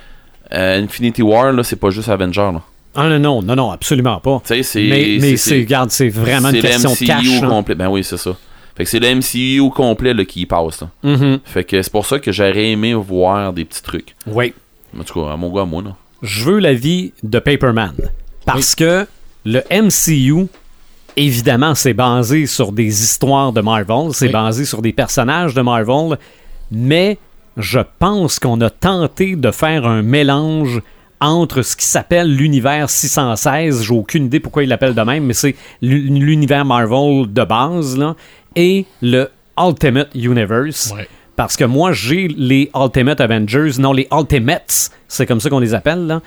euh, 0.55 0.83
Infinity 0.83 1.21
War, 1.21 1.53
là, 1.53 1.63
c'est 1.63 1.77
pas 1.77 1.91
juste 1.91 2.09
Avenger, 2.09 2.51
là. 2.51 2.63
Ah 2.97 3.09
non, 3.09 3.19
non, 3.19 3.43
non, 3.43 3.57
non, 3.57 3.71
absolument 3.71 4.19
pas. 4.21 4.41
Mais, 4.51 5.19
mais 5.21 5.37
c'est- 5.37 5.57
regarde, 5.61 5.91
c'est 5.91 6.09
vraiment 6.09 6.51
une 6.51 6.61
question 6.61 6.93
de 6.93 7.07
cash. 7.07 7.41
complet. 7.41 7.75
Ben 7.75 7.89
oui, 7.89 8.05
c'est 8.05 8.17
ça. 8.17 8.37
Fait 8.77 8.85
que 8.85 8.91
c'est 8.91 8.99
le 9.01 9.07
MCU 9.15 9.61
au 9.61 9.71
complet 9.71 10.15
là, 10.15 10.25
qui 10.25 10.41
y 10.43 10.47
passe. 10.47 10.81
là. 10.81 10.89
Mhm. 11.03 11.39
Fait 11.45 11.65
que 11.65 11.81
c'est 11.81 11.93
pour 11.93 12.07
ça 12.07 12.19
que 12.19 12.33
j'aurais 12.33 12.71
aimé 12.71 12.95
voir 12.95 13.53
des 13.53 13.65
petits 13.65 13.83
trucs. 13.83 14.15
Oui. 14.27 14.53
En 14.99 15.03
tout 15.05 15.21
cas, 15.25 15.33
à 15.33 15.37
mon 15.37 15.53
gars, 15.53 15.63
à 15.63 15.65
moi, 15.65 15.83
là. 15.83 15.95
Je 16.23 16.45
veux 16.45 16.59
l'avis 16.59 17.13
de 17.23 17.39
Paperman. 17.39 17.93
Parce 18.47 18.75
que 18.75 19.07
le 19.45 19.61
MCU, 19.71 20.47
évidemment, 21.17 21.75
c'est 21.75 21.95
basé 21.95 22.47
sur 22.47 22.73
des 22.73 23.03
histoires 23.03 23.53
de 23.53 23.61
Marvel, 23.61 24.13
c'est 24.13 24.27
Oui. 24.27 24.33
basé 24.33 24.65
sur 24.65 24.83
des 24.83 24.93
personnages 24.93 25.55
de 25.55 25.61
Marvel, 25.63 26.19
mais 26.71 27.19
je 27.57 27.79
pense 27.99 28.39
qu'on 28.41 28.61
a 28.61 28.71
tenté 28.71 29.37
de 29.37 29.51
faire 29.51 29.87
un 29.87 30.03
mélange 30.03 30.81
entre 31.25 31.63
ce 31.63 31.75
qui 31.77 31.85
s'appelle 31.87 32.35
l'univers 32.35 32.91
616, 32.91 33.83
j'ai 33.83 33.95
aucune 33.95 34.27
idée 34.27 34.41
pourquoi 34.41 34.63
il 34.63 34.69
l'appelle 34.69 34.95
de 34.95 35.01
même, 35.03 35.25
mais 35.25 35.33
c'est 35.35 35.55
l'u- 35.83 36.09
l'univers 36.09 36.65
Marvel 36.65 37.33
de 37.33 37.45
base, 37.45 37.97
là, 37.99 38.15
et 38.57 38.85
le 39.03 39.29
Ultimate 39.59 40.11
Universe. 40.15 40.93
Ouais. 40.97 41.09
Parce 41.37 41.57
que 41.57 41.65
moi, 41.65 41.93
j'ai 41.93 42.29
les 42.29 42.71
Ultimate 42.75 43.21
Avengers, 43.21 43.71
non, 43.79 43.93
les 43.93 44.07
Ultimates, 44.13 44.91
c'est 45.09 45.27
comme 45.27 45.41
ça 45.41 45.51
qu'on 45.51 45.59
les 45.61 45.75
appelle, 45.75 46.07
là. 46.07 46.21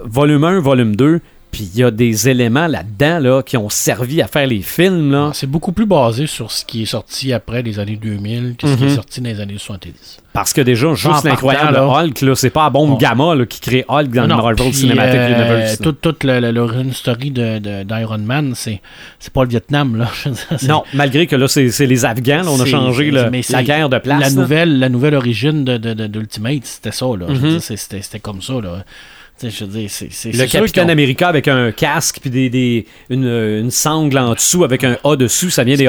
Volume 0.00 0.44
1, 0.44 0.60
volume 0.60 0.94
2, 0.96 1.20
puis 1.54 1.70
il 1.72 1.78
y 1.80 1.84
a 1.84 1.92
des 1.92 2.28
éléments 2.28 2.66
là-dedans, 2.66 3.20
là, 3.20 3.42
qui 3.44 3.56
ont 3.56 3.68
servi 3.68 4.20
à 4.20 4.26
faire 4.26 4.46
les 4.48 4.60
films, 4.60 5.12
là. 5.12 5.30
C'est 5.34 5.46
beaucoup 5.46 5.70
plus 5.70 5.86
basé 5.86 6.26
sur 6.26 6.50
ce 6.50 6.64
qui 6.64 6.82
est 6.82 6.86
sorti 6.86 7.32
après 7.32 7.62
les 7.62 7.78
années 7.78 7.94
2000 7.96 8.56
que 8.58 8.66
ce 8.66 8.74
qui 8.74 8.82
Mhm. 8.82 8.88
est 8.90 8.94
sorti 8.96 9.20
dans 9.20 9.30
les 9.30 9.38
années 9.40 9.54
70. 9.56 10.18
Parce 10.32 10.52
que 10.52 10.60
déjà, 10.62 10.92
juste 10.94 11.22
l'incroyable. 11.22 11.78
Hulk, 11.78 12.20
là, 12.22 12.34
c'est 12.34 12.50
pas 12.50 12.68
bombe 12.70 12.90
Bon. 12.90 12.96
gamma 12.96 13.36
là, 13.36 13.46
qui 13.46 13.60
crée 13.60 13.84
Hulk 13.88 14.08
dans 14.10 14.22
Non, 14.26 14.36
le 14.38 14.42
Marvel 14.42 14.56
puis, 14.56 14.74
Cinematic 14.74 15.14
euh, 15.14 15.28
Universe. 15.28 15.78
Toute, 15.80 16.00
toute 16.00 16.24
l'origin 16.24 16.92
story 16.92 17.30
de, 17.30 17.60
de- 17.60 17.82
d'Iron 17.84 18.18
Man, 18.18 18.52
c'est, 18.56 18.80
c'est 19.20 19.32
pas 19.32 19.44
le 19.44 19.50
Vietnam. 19.50 19.94
Là. 19.96 20.08
Non, 20.68 20.82
malgré 20.92 21.28
que 21.28 21.36
là, 21.36 21.46
c'est 21.46 21.70
c'est 21.70 21.86
les 21.86 22.04
Afghans, 22.04 22.42
là, 22.42 22.50
on 22.50 22.60
a 22.60 22.64
changé 22.66 23.12
le- 23.12 23.30
la 23.50 23.62
guerre 23.62 23.88
de 23.88 23.98
place. 23.98 24.20
La 24.20 24.30
nouvelle, 24.30 24.80
la 24.80 24.88
nouvelle 24.88 25.14
origine 25.14 25.64
de, 25.64 25.76
de, 25.76 25.94
de- 25.94 26.08
d'Ultimate, 26.08 26.64
c'était 26.64 26.90
ça. 26.90 27.06
Là. 27.06 27.26
Je 27.28 27.34
veux 27.34 27.38
Mhm. 27.40 27.48
dire, 27.50 27.62
c'est- 27.62 27.76
c'était, 27.76 28.02
c'était 28.02 28.18
comme 28.18 28.42
ça. 28.42 28.54
Là. 28.54 28.84
Tu 29.44 29.50
sais, 29.50 29.56
je 29.58 29.64
veux 29.64 29.78
dire, 29.80 29.90
c'est, 29.90 30.08
c'est, 30.10 30.30
Le 30.32 30.38
Capitaine 30.60 30.86
America 30.90 31.28
avec 31.28 31.48
un 31.48 31.72
casque 31.72 32.18
puis 32.20 32.30
des, 32.30 32.48
des- 32.50 32.86
une, 33.10 33.24
une 33.26 33.70
sangle 33.70 34.16
en 34.18 34.34
dessous 34.34 34.64
avec 34.64 34.84
un 34.84 34.96
A 35.04 35.16
dessus, 35.16 35.50
ça 35.50 35.64
vient 35.64 35.76
des 35.76 35.86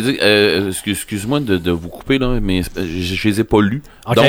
dire, 0.00 0.16
euh, 0.22 0.68
excuse- 0.68 0.96
excuse-moi 0.96 1.40
de, 1.40 1.58
de 1.58 1.70
vous 1.70 1.88
couper, 1.88 2.18
là, 2.18 2.38
mais 2.40 2.60
euh, 2.76 2.86
je, 2.86 3.14
je 3.14 3.28
les 3.28 3.40
ai 3.40 3.44
pas 3.44 3.60
lus. 3.60 3.82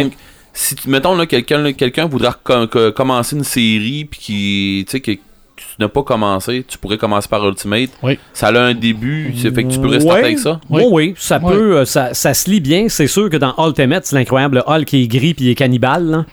Donc, 0.04 0.13
si 0.54 0.76
tu, 0.76 0.88
mettons, 0.89 1.15
là, 1.15 1.26
quelqu'un, 1.26 1.74
quelqu'un 1.74 2.06
voudra 2.06 2.39
com- 2.43 2.67
commencer 2.96 3.36
une 3.36 3.43
série, 3.43 4.06
puis 4.06 4.19
qui, 4.19 4.86
tu 4.88 4.91
sais, 4.91 5.00
que 5.00 5.12
tu 5.56 5.66
n'as 5.80 5.88
pas 5.88 6.02
commencé, 6.04 6.66
tu 6.68 6.78
pourrais 6.78 6.98
commencer 6.98 7.28
par 7.30 7.48
Ultimate. 7.48 7.89
Oui. 8.02 8.18
Ça 8.34 8.48
a 8.48 8.60
un 8.60 8.74
début, 8.74 9.34
c'est 9.38 9.54
fait 9.54 9.63
que 9.63 9.70
tu 9.72 9.80
pourrais 9.80 10.00
starter 10.00 10.20
Ouais. 10.22 10.26
avec 10.28 10.39
ça? 10.39 10.60
Oui, 10.70 10.82
Oui. 10.86 10.89
oui, 10.92 11.13
ça 11.18 11.39
Oui. 11.42 11.54
peut, 11.54 11.78
euh, 11.78 11.86
ça, 11.86 12.13
ça 12.13 12.34
se 12.34 12.50
lit 12.50 12.60
bien. 12.60 12.88
C'est 12.89 13.08
sûr 13.08 13.30
que 13.30 13.38
dans 13.38 13.54
Ultimate, 13.60 14.06
c'est 14.06 14.16
l'incroyable 14.16 14.63
Hulk 14.66 14.86
qui 14.86 15.04
est 15.04 15.08
gris 15.08 15.34
puis 15.34 15.46
il 15.46 15.52
est 15.52 15.56
cannibale. 15.56 16.26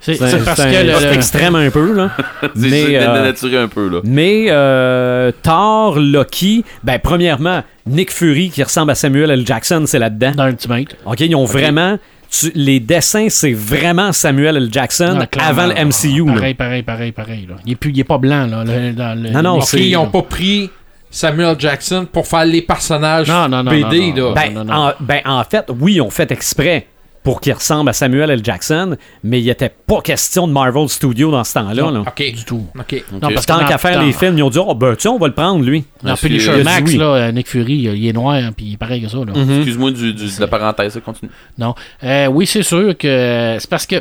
c'est, 0.00 0.18
parce 0.18 0.32
que 0.34 0.62
un- 0.62 0.82
le- 0.82 0.92
c'est 0.98 1.06
le- 1.06 1.12
extrême 1.14 1.54
un 1.54 1.70
peu. 1.70 1.92
Là. 1.92 2.10
C'est 2.42 2.68
Mais, 2.68 2.84
euh, 2.98 3.32
un 3.62 3.68
peu, 3.68 3.88
là. 3.88 4.00
Mais 4.04 4.46
euh, 4.48 5.30
Thor, 5.42 5.98
Loki, 5.98 6.64
ben 6.82 6.98
premièrement, 7.02 7.62
Nick 7.86 8.10
Fury 8.12 8.50
qui 8.50 8.62
ressemble 8.62 8.90
à 8.90 8.94
Samuel 8.94 9.30
L. 9.30 9.46
Jackson, 9.46 9.84
c'est 9.86 9.98
là-dedans. 9.98 10.32
dans 10.36 10.46
Ultimate. 10.48 10.96
OK, 11.06 11.20
ils 11.20 11.34
ont 11.36 11.44
vraiment... 11.44 11.98
tu- 12.40 12.52
les 12.54 12.80
dessins, 12.80 13.26
c'est 13.28 13.52
vraiment 13.52 14.12
Samuel 14.12 14.56
L. 14.56 14.68
Jackson 14.70 15.26
Ah, 15.38 15.48
avant 15.48 15.66
le 15.66 15.74
MCU. 15.74 16.26
là. 16.26 16.34
Pareil, 16.34 16.54
pareil, 16.54 16.82
pareil, 16.82 17.12
pareil. 17.12 17.46
Là. 17.48 17.56
Il, 17.66 17.72
est 17.72 17.76
plus, 17.76 17.90
il 17.90 18.00
est 18.00 18.04
pas 18.04 18.18
blanc. 18.18 18.46
Là, 18.46 18.64
le- 18.64 18.92
dans 18.92 19.20
le- 19.20 19.30
Non, 19.30 19.42
non, 19.42 19.60
ils 19.74 19.96
ont 19.96 20.06
pas 20.10 20.22
pris 20.22 20.70
Samuel 21.10 21.56
Jackson 21.58 22.06
pour 22.10 22.26
faire 22.26 22.44
les 22.44 22.62
personnages 22.62 23.28
Non, 23.28 23.48
non, 23.48 23.62
non, 23.62 23.70
BD, 23.70 24.12
là. 24.12 24.32
Ben. 24.34 24.70
En, 24.70 24.92
ben, 25.00 25.20
en 25.24 25.44
fait, 25.44 25.66
oui, 25.80 26.00
on 26.00 26.10
fait 26.10 26.30
exprès 26.32 26.86
pour 27.24 27.40
qu'il 27.40 27.52
ressemble 27.54 27.88
à 27.90 27.92
Samuel 27.92 28.30
L. 28.30 28.40
Jackson, 28.44 28.96
mais 29.24 29.40
il 29.40 29.48
était 29.48 29.70
pas 29.70 30.00
question 30.02 30.46
de 30.46 30.52
Marvel 30.52 30.88
Studios 30.88 31.30
dans 31.32 31.42
ce 31.42 31.54
temps-là. 31.54 31.90
là. 31.90 32.00
Ok. 32.06 32.18
du 32.34 32.44
tout. 32.44 32.64
Ok. 32.78 33.02
Non, 33.12 33.18
parce 33.32 33.46
que 33.46 33.52
Tant 33.52 33.64
qu'à 33.66 33.78
faire 33.78 34.00
les 34.00 34.12
films, 34.12 34.38
ils 34.38 34.42
ont 34.42 34.50
dit 34.50 34.58
Oh, 34.60 34.74
ben, 34.74 34.94
tiens, 34.94 35.12
on 35.12 35.18
va 35.18 35.26
le 35.28 35.34
prendre, 35.34 35.64
lui. 35.64 35.84
Dans 36.02 36.14
Punisher 36.16 36.58
dit 36.58 36.62
Max, 36.62 36.90
oui. 36.92 36.98
là, 36.98 37.06
euh, 37.06 37.32
Nick 37.32 37.48
Fury, 37.48 37.74
il 37.96 38.06
est 38.06 38.12
noir, 38.12 38.40
puis 38.56 38.66
il 38.66 38.72
est 38.74 38.76
pareil 38.76 39.02
que 39.02 39.08
ça. 39.08 39.16
Là. 39.16 39.32
Mhm. 39.34 39.50
Excuse-moi 39.56 39.90
du, 39.90 40.12
du- 40.12 40.26
de 40.36 40.40
la 40.40 40.46
parenthèse, 40.46 40.92
ça 40.92 41.00
continue. 41.00 41.30
Non. 41.58 41.74
Euh, 42.04 42.26
oui, 42.26 42.46
c'est 42.46 42.62
sûr 42.62 42.96
que 42.96 43.56
c'est 43.58 43.70
parce 43.70 43.86
que. 43.86 43.96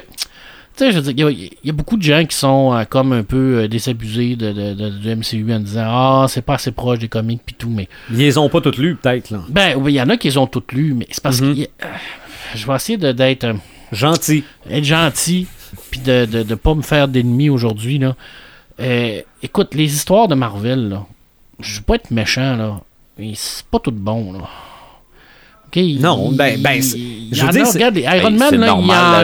Tu 0.76 0.86
sais, 0.86 0.92
je 0.92 0.98
veux 1.00 1.14
dire, 1.14 1.30
il 1.30 1.40
y, 1.40 1.46
a- 1.46 1.50
il 1.64 1.68
y 1.68 1.70
a 1.70 1.74
beaucoup 1.74 1.98
de 1.98 2.02
gens 2.02 2.26
qui 2.26 2.36
sont 2.36 2.74
euh, 2.74 2.84
comme 2.84 3.14
un 3.14 3.22
peu 3.22 3.60
euh, 3.60 3.68
désabusés 3.68 4.36
de, 4.36 4.52
de, 4.52 4.74
de- 4.74 4.90
du 4.90 5.16
MCU 5.16 5.54
en 5.54 5.60
disant 5.60 5.84
Ah, 5.86 6.26
c'est 6.28 6.42
pas 6.42 6.56
assez 6.56 6.72
proche 6.72 6.98
des 7.00 7.08
comics 7.08 7.42
puis 7.46 7.56
tout, 7.58 7.70
mais. 7.70 7.88
Ils 8.12 8.18
les 8.18 8.38
ont 8.40 8.50
pas 8.50 8.60
toutes 8.60 8.78
lues, 8.80 8.96
peut-être. 8.96 9.30
là. 9.30 9.42
Ben, 9.50 9.76
oui, 9.78 9.94
il 9.94 9.96
y 9.98 10.02
en 10.02 10.10
a 10.10 10.18
qui 10.18 10.28
les 10.30 10.38
ont 10.38 10.48
toutes 10.48 10.72
lues, 10.74 10.94
mais 10.98 11.06
c'est 11.12 11.22
parce 11.24 11.40
Mhm. 11.42 11.56
que. 11.56 11.62
Je 12.56 12.66
vais 12.68 12.76
essayer 12.76 12.98
d'être. 12.98 13.44
euh, 13.44 13.54
Gentil. 13.92 14.44
être 14.70 14.84
gentil, 14.84 15.48
puis 15.92 16.00
de, 16.00 16.26
de, 16.26 16.44
de 16.44 16.56
pas 16.56 16.74
me 16.74 16.82
faire 16.82 17.08
d'ennemis 17.08 17.50
aujourd'hui, 17.50 18.00
là. 18.00 18.16
Euh, 18.80 19.22
écoute, 19.44 19.76
les 19.76 19.94
histoires 19.94 20.28
de 20.28 20.34
Marvel, 20.36 20.90
là, 20.90 21.06
je 21.60 21.76
veux 21.78 21.84
pas 21.84 21.96
être 21.96 22.10
méchant, 22.10 22.56
là, 22.56 22.82
mais 23.20 23.34
c'est 23.36 23.66
pas 23.68 23.80
tout 23.80 23.92
bon, 23.92 24.34
là. 24.34 24.40
OK? 25.76 25.84
Non, 26.00 26.32
ben- 26.32 26.60
ben, 26.62 26.74
il- 26.74 27.30
je 27.32 27.46
veux 27.46 27.52
dire, 27.52 27.66
regarde, 27.74 27.96
les 27.96 28.02
Iron 28.04 28.30
Ben, 28.32 28.38
Man, 28.38 28.56
là, 28.60 28.76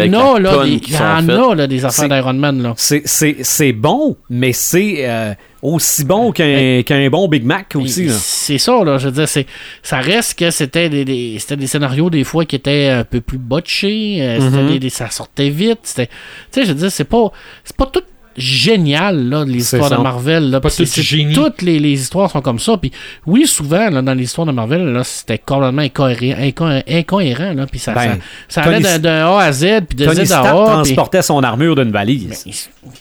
il 0.05 0.11
y 0.11 0.15
en 0.15 0.19
a, 0.35 0.39
là, 0.39 0.63
des, 0.63 0.69
il 0.71 0.93
y 0.93 0.97
en 0.97 1.29
a, 1.51 1.55
là, 1.55 1.67
des 1.67 1.85
affaires 1.85 2.09
d'Iron 2.09 2.33
Man, 2.33 2.61
là. 2.63 2.73
C'est- 2.75 3.73
bon, 3.73 4.17
mais 4.29 4.51
c'est 4.53 4.95
euh, 5.07 5.33
aussi 5.61 6.05
bon 6.05 6.31
qu'un 6.31 7.09
bon 7.11 7.27
Big 7.27 7.43
Mac 7.43 7.75
aussi. 7.75 8.09
C'est 8.09 8.57
ça, 8.57 8.83
là. 8.83 8.97
Je 8.97 9.05
veux 9.09 9.13
dire, 9.13 9.27
c'est, 9.27 9.45
ça 9.83 9.97
reste 9.99 10.39
que 10.39 10.49
c'était 10.49 10.89
des, 10.89 11.05
des- 11.05 11.37
c'était 11.39 11.57
des 11.57 11.67
scénarios, 11.67 12.09
des 12.09 12.23
fois, 12.23 12.45
qui 12.45 12.55
étaient 12.55 12.87
un 12.89 13.03
peu 13.03 13.21
plus 13.21 13.37
botchés. 13.37 14.17
euh, 14.21 14.39
Mhm. 14.39 14.67
des- 14.69 14.79
des- 14.79 14.89
ça 14.89 15.09
sortait 15.11 15.49
vite. 15.49 15.79
C'était, 15.83 16.07
tu 16.07 16.13
sais, 16.51 16.63
je 16.63 16.69
veux 16.69 16.79
dire, 16.79 16.91
c'est 16.91 17.03
pas, 17.03 17.31
c'est 17.63 17.75
pas 17.75 17.85
tout 17.85 18.01
génial, 18.39 19.29
là, 19.29 19.43
les 19.45 19.57
histoires 19.59 19.89
ça. 19.89 19.97
de 19.97 20.01
Marvel. 20.01 20.49
Là, 20.49 20.59
Pas 20.61 20.69
tout 20.71 20.85
génie. 20.85 21.33
Toutes 21.33 21.61
les, 21.61 21.77
les 21.79 22.01
histoires 22.01 22.31
sont 22.31 22.41
comme 22.41 22.57
ça. 22.59 22.77
Puis 22.77 22.91
oui, 23.27 23.45
souvent, 23.45 23.89
là, 23.89 24.01
dans 24.01 24.13
l'histoire 24.13 24.47
de 24.47 24.51
Marvel, 24.51 24.85
là, 24.93 25.03
c'était 25.03 25.37
complètement 25.37 25.81
incohérent. 25.81 26.41
inco- 26.41 26.83
incohérent 26.89 27.53
là, 27.53 27.65
puis 27.67 27.79
ça, 27.79 27.93
Ben, 27.93 28.17
ça, 28.47 28.63
ça 28.63 28.69
allait 28.69 28.79
de, 28.97 29.03
de 29.03 29.09
A 29.09 29.39
à 29.39 29.51
Z, 29.51 29.65
puis 29.87 29.97
de 29.97 30.05
Tony 30.05 30.25
Z 30.25 30.31
à 30.31 30.39
A. 30.49 30.65
transportait 30.65 31.21
son 31.21 31.43
armure 31.43 31.75
d'une 31.75 31.91
valise. 31.91 32.43
tu 32.45 32.51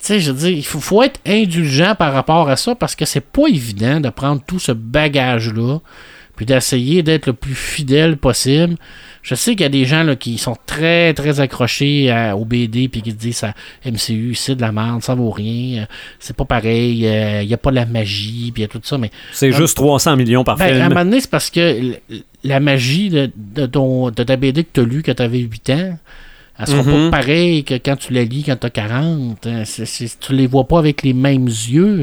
sais, 0.02 0.20
je 0.20 0.32
veux 0.32 0.38
dire, 0.38 0.50
il 0.58 0.64
faut, 0.66 0.80
faut 0.80 1.02
être 1.02 1.20
indulgent 1.26 1.94
par 1.96 2.12
rapport 2.12 2.48
à 2.48 2.56
ça 2.56 2.74
parce 2.74 2.94
que 2.96 3.04
c'est 3.04 3.20
pas 3.24 3.46
évident 3.48 4.00
de 4.00 4.08
prendre 4.10 4.42
tout 4.46 4.58
ce 4.58 4.72
bagage-là 4.72 5.78
puis 6.38 6.46
d'essayer 6.46 7.02
d'être 7.02 7.26
le 7.26 7.32
plus 7.32 7.54
fidèle 7.56 8.16
possible. 8.16 8.76
Je 9.22 9.34
sais 9.34 9.50
qu'il 9.56 9.62
y 9.62 9.64
a 9.64 9.68
des 9.68 9.84
gens 9.84 10.04
là, 10.04 10.14
qui 10.14 10.38
sont 10.38 10.56
très, 10.66 11.12
très 11.12 11.40
accrochés 11.40 12.10
à- 12.12 12.36
au 12.36 12.44
BD 12.44 12.88
puis 12.88 13.02
qui 13.02 13.10
se 13.10 13.16
disent 13.16 13.36
ça, 13.38 13.52
MCU, 13.84 14.34
c'est 14.36 14.54
de 14.54 14.60
la 14.60 14.70
merde, 14.70 15.02
ça 15.02 15.14
vaut 15.16 15.30
rien, 15.32 15.82
euh, 15.82 15.86
c'est 16.20 16.36
pas 16.36 16.44
pareil, 16.44 17.04
euh, 17.06 17.42
il 17.42 17.48
y 17.48 17.52
a 17.54 17.58
pas 17.58 17.70
de 17.70 17.74
la 17.74 17.84
magie, 17.86 18.52
puis 18.54 18.62
il 18.62 18.62
y 18.62 18.64
a 18.64 18.68
tout 18.68 18.80
ça, 18.84 18.96
mais 18.96 19.10
C'est 19.32 19.50
juste 19.52 19.76
300 19.76 20.16
millions 20.16 20.44
par 20.44 20.56
ben, 20.56 20.66
à 20.66 20.68
un 20.68 20.74
film. 20.74 20.88
moment 20.90 21.04
donné, 21.04 21.20
c'est 21.20 21.30
parce 21.30 21.50
que 21.50 21.96
la 22.44 22.60
magie 22.60 23.10
de, 23.10 23.30
de, 23.36 23.66
ton, 23.66 24.10
de 24.10 24.22
ta 24.22 24.36
BD 24.36 24.62
que 24.62 24.68
tu 24.72 24.80
as 24.80 24.84
lu 24.84 25.02
quand 25.02 25.14
tu 25.14 25.22
avais 25.22 25.40
8 25.40 25.70
ans, 25.70 25.98
elle 26.58 26.66
sera 26.66 26.82
Mhm. 26.82 27.10
pas 27.10 27.18
pareille 27.18 27.64
que 27.64 27.74
quand 27.74 27.96
tu 27.96 28.12
la 28.12 28.24
lis 28.24 28.42
quand 28.44 28.56
tu 28.56 28.66
as 28.66 28.70
40. 28.70 29.46
hein. 29.46 29.62
C'est- 29.64 29.86
c'est- 29.86 30.18
tu 30.18 30.32
les 30.34 30.46
vois 30.46 30.66
pas 30.66 30.78
avec 30.78 31.02
les 31.02 31.12
mêmes 31.12 31.46
yeux. 31.46 32.02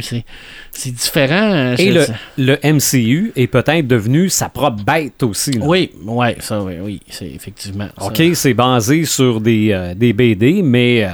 C'est 0.71 0.91
différent. 0.91 1.73
Et 1.73 1.77
C'est- 1.77 1.91
le, 1.91 2.05
le 2.37 2.57
MCU 2.65 3.31
est 3.35 3.47
peut-être 3.47 3.87
devenu 3.87 4.29
sa 4.29 4.49
propre 4.49 4.83
bête 4.83 5.21
aussi. 5.23 5.51
là. 5.51 5.65
Oui, 5.65 5.91
ouais, 6.05 6.37
ça, 6.39 6.61
oui, 6.61 6.73
oui, 6.81 7.01
c'est 7.09 7.27
effectivement. 7.27 7.87
ça. 7.97 8.05
OK, 8.07 8.21
c'est 8.33 8.53
basé 8.53 9.05
sur 9.05 9.41
des, 9.41 9.71
euh, 9.71 9.93
des 9.93 10.13
BD, 10.13 10.61
mais 10.61 11.03
euh, 11.03 11.09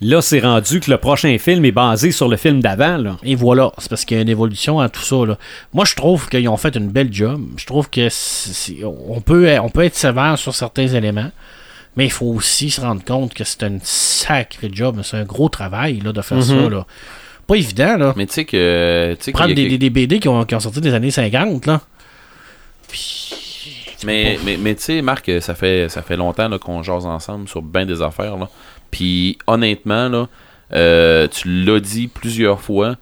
là, 0.00 0.20
c'est 0.22 0.40
rendu 0.40 0.80
que 0.80 0.90
le 0.90 0.96
prochain 0.98 1.36
film 1.38 1.64
est 1.64 1.72
basé 1.72 2.10
sur 2.10 2.28
le 2.28 2.36
film 2.36 2.60
d'avant. 2.60 3.16
Et 3.22 3.34
voilà, 3.34 3.72
c'est 3.78 3.88
parce 3.88 4.04
qu'il 4.04 4.16
y 4.16 4.20
a 4.20 4.22
une 4.22 4.28
évolution 4.28 4.80
à 4.80 4.88
tout 4.88 5.02
ça. 5.02 5.24
Là. 5.26 5.38
Moi, 5.72 5.84
je 5.84 5.94
trouve 5.94 6.28
qu'ils 6.28 6.48
ont 6.48 6.56
fait 6.56 6.74
une 6.76 6.88
belle 6.88 7.12
job. 7.12 7.40
Je 7.56 7.66
trouve 7.66 7.88
que 7.90 8.08
on, 9.08 9.20
peut, 9.20 9.48
on 9.62 9.68
peut 9.68 9.84
être 9.84 9.94
sévère 9.96 10.38
sur 10.38 10.54
certains 10.54 10.86
éléments, 10.88 11.30
mais 11.96 12.06
il 12.06 12.10
faut 12.10 12.26
aussi 12.26 12.70
se 12.70 12.80
rendre 12.80 13.04
compte 13.04 13.34
que 13.34 13.44
c'est 13.44 13.62
un 13.62 13.78
sacré 13.82 14.70
job. 14.72 15.00
C'est 15.02 15.16
un 15.16 15.24
gros 15.24 15.48
travail 15.48 16.00
là, 16.00 16.12
de 16.12 16.22
faire 16.22 16.42
ça. 16.42 16.54
Là. 16.54 16.86
Pas 17.46 17.56
évident, 17.56 17.96
là. 17.96 18.14
Mais 18.16 18.26
tu 18.26 18.34
sais 18.34 18.44
que. 18.44 19.16
Prendre 19.32 19.54
des, 19.54 19.78
des, 19.78 19.90
BD 19.90 20.18
qui 20.18 20.28
ont, 20.28 20.44
qui 20.44 20.54
ont 20.54 20.60
sorti 20.60 20.80
des 20.80 20.94
années 20.94 21.10
50, 21.10 21.66
là. 21.66 21.80
Mais, 24.04 24.38
mais, 24.44 24.56
mais 24.58 24.74
tu 24.74 24.82
sais, 24.82 25.02
Marc, 25.02 25.30
ça 25.40 25.54
fait, 25.54 25.88
ça 25.88 26.02
fait 26.02 26.16
longtemps 26.16 26.50
qu'on 26.58 26.82
jase 26.82 27.06
ensemble 27.06 27.48
sur 27.48 27.62
bien 27.62 27.86
des 27.86 28.02
affaires. 28.02 28.36
Là. 28.36 28.48
Puis 28.90 29.38
honnêtement, 29.46 30.08
là, 30.08 30.28
euh, 30.74 31.26
tu 31.28 31.64
l'as 31.64 31.80
dit 31.80 32.08
plusieurs 32.08 32.60
fois. 32.60 32.96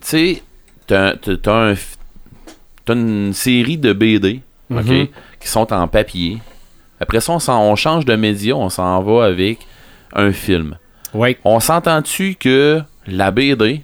Tu 0.00 0.08
sais, 0.08 0.42
t'as 0.86 1.14
un 1.46 1.74
une 2.88 3.32
série 3.32 3.78
de 3.78 3.92
BD 3.92 4.40
Mhm. 4.68 5.06
qui 5.40 5.48
sont 5.48 5.72
en 5.72 5.86
papier. 5.86 6.38
Après 7.02 7.20
ça, 7.20 7.32
on, 7.48 7.74
change 7.74 8.04
de 8.04 8.14
média, 8.14 8.54
on 8.54 8.68
s'en 8.68 9.02
va 9.02 9.24
avec 9.24 9.58
un 10.14 10.30
film. 10.30 10.76
Oui. 11.14 11.36
On 11.44 11.58
s'entend-tu 11.58 12.36
que 12.36 12.80
la 13.08 13.32
BD, 13.32 13.82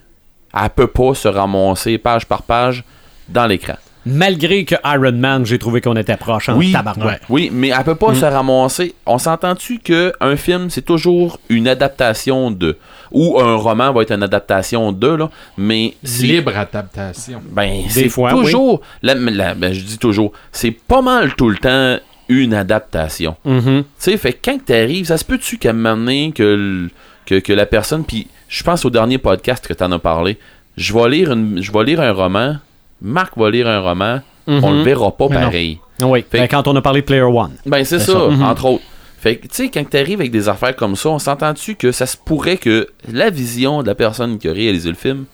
elle 0.54 0.70
peut 0.70 0.86
pas 0.86 1.14
se 1.14 1.26
ramasser 1.26 1.98
page 1.98 2.26
par 2.26 2.44
page 2.44 2.84
dans 3.28 3.46
l'écran? 3.46 3.74
Malgré 4.06 4.64
que 4.64 4.76
Iron 4.84 5.12
Man, 5.12 5.44
j'ai 5.44 5.58
trouvé 5.58 5.80
qu'on 5.80 5.96
était 5.96 6.16
proche 6.16 6.48
en 6.48 6.56
Oui, 6.56 6.70
tabarnak. 6.70 7.22
Oui, 7.28 7.50
mais 7.52 7.72
elle 7.76 7.84
peut 7.84 7.96
pas 7.96 8.14
se 8.14 8.24
ramasser. 8.24 8.94
On 9.04 9.18
s'entend-tu 9.18 9.80
que 9.80 10.12
un 10.20 10.36
film, 10.36 10.70
c'est 10.70 10.82
toujours 10.82 11.40
une 11.48 11.66
adaptation 11.66 12.52
de. 12.52 12.78
Ou 13.10 13.40
un 13.40 13.56
roman 13.56 13.92
va 13.92 14.02
être 14.02 14.12
une 14.12 14.22
adaptation 14.22 14.92
de, 14.92 15.08
là. 15.08 15.28
Mais 15.58 15.94
c'est. 16.04 16.22
Libre 16.26 16.56
adaptation. 16.56 17.42
Ben, 17.50 17.82
c'est 17.88 18.08
toujours. 18.08 18.80
la- 19.02 19.14
la- 19.14 19.54
ben, 19.54 19.74
je 19.74 19.82
dis 19.82 19.98
toujours. 19.98 20.32
C'est 20.52 20.70
pas 20.70 21.02
mal 21.02 21.34
tout 21.34 21.50
le 21.50 21.56
temps 21.58 21.98
une 22.28 22.54
adaptation. 22.54 23.36
Mhm. 23.44 23.82
Tu 23.82 23.84
sais, 23.98 24.16
fait 24.16 24.32
que 24.34 24.38
quand 24.44 24.64
t'arrives, 24.64 25.06
ça 25.06 25.16
se 25.18 25.24
peut-tu 25.24 25.58
qu'à 25.58 25.70
un 25.70 25.72
moment 25.74 25.96
donné, 25.96 26.32
que, 26.34 26.88
que, 27.26 27.36
que 27.38 27.52
la 27.52 27.66
personne. 27.66 28.04
Puis 28.04 28.26
je 28.48 28.62
pense 28.62 28.84
au 28.84 28.90
dernier 28.90 29.18
podcast 29.18 29.66
que 29.66 29.74
t'en 29.74 29.90
as 29.92 29.98
parlé. 29.98 30.38
Je 30.76 30.92
vais 30.94 31.08
lire, 31.08 31.32
une, 31.32 31.60
je 31.62 31.72
vais 31.72 31.84
lire 31.84 32.00
un 32.00 32.12
roman. 32.12 32.56
Marc 33.02 33.36
va 33.36 33.50
lire 33.50 33.68
un 33.68 33.80
roman. 33.80 34.20
On 34.46 34.72
le 34.72 34.82
verra 34.82 35.10
pas 35.14 35.26
Mais 35.28 35.34
non. 35.36 35.40
pareil. 35.42 35.78
Oui. 36.00 36.24
Fait- 36.30 36.38
Ben, 36.38 36.48
quand 36.48 36.66
on 36.68 36.74
a 36.76 36.80
parlé 36.80 37.00
de 37.02 37.06
Player 37.06 37.22
One. 37.22 37.52
Ben, 37.66 37.84
c'est 37.84 37.98
ça. 37.98 38.28
Mhm. 38.28 38.42
entre 38.42 38.64
autres. 38.66 38.84
Fait 39.20 39.36
que, 39.36 39.48
tu 39.48 39.54
sais, 39.54 39.68
quand 39.68 39.88
t'arrives 39.88 40.20
avec 40.20 40.30
des 40.30 40.48
affaires 40.48 40.76
comme 40.76 40.94
ça, 40.96 41.08
on 41.10 41.18
s'entend-tu 41.18 41.74
que 41.74 41.90
ça 41.92 42.06
se 42.06 42.16
pourrait 42.16 42.56
que 42.56 42.86
la 43.12 43.30
vision 43.30 43.82
de 43.82 43.88
la 43.88 43.94
personne 43.96 44.38
qui 44.38 44.48
a 44.48 44.52
réalisé 44.52 44.88
le 44.88 44.94
film, 44.94 45.24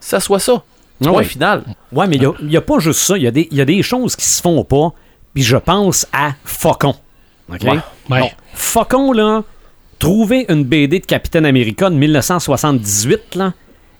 ça 0.00 0.18
soit 0.18 0.38
ça. 0.38 0.62
Point 1.02 1.12
Ouais. 1.12 1.24
final. 1.24 1.62
Ouais, 1.92 2.06
mais 2.06 2.16
il 2.16 2.48
n'y 2.48 2.56
a, 2.56 2.60
pas 2.62 2.78
juste 2.78 3.00
ça. 3.00 3.16
Il 3.18 3.22
y, 3.22 3.26
a 3.26 3.30
des- 3.30 3.46
il 3.50 3.56
y 3.58 3.60
a 3.60 3.64
des 3.66 3.82
choses 3.82 4.16
qui 4.16 4.24
se 4.24 4.40
font 4.40 4.64
pas. 4.64 4.92
Puis 5.34 5.42
je 5.42 5.56
pense 5.56 6.06
à 6.12 6.32
Faucon. 6.44 6.94
OK? 7.52 7.66
Ouais. 8.10 8.32
Faucon, 8.54 9.12
là, 9.12 9.42
trouver 9.98 10.46
une 10.48 10.64
BD 10.64 11.00
de 11.00 11.06
Capitaine 11.06 11.44
America 11.44 11.90
de 11.90 11.96
1978, 11.96 13.34
là, 13.34 13.52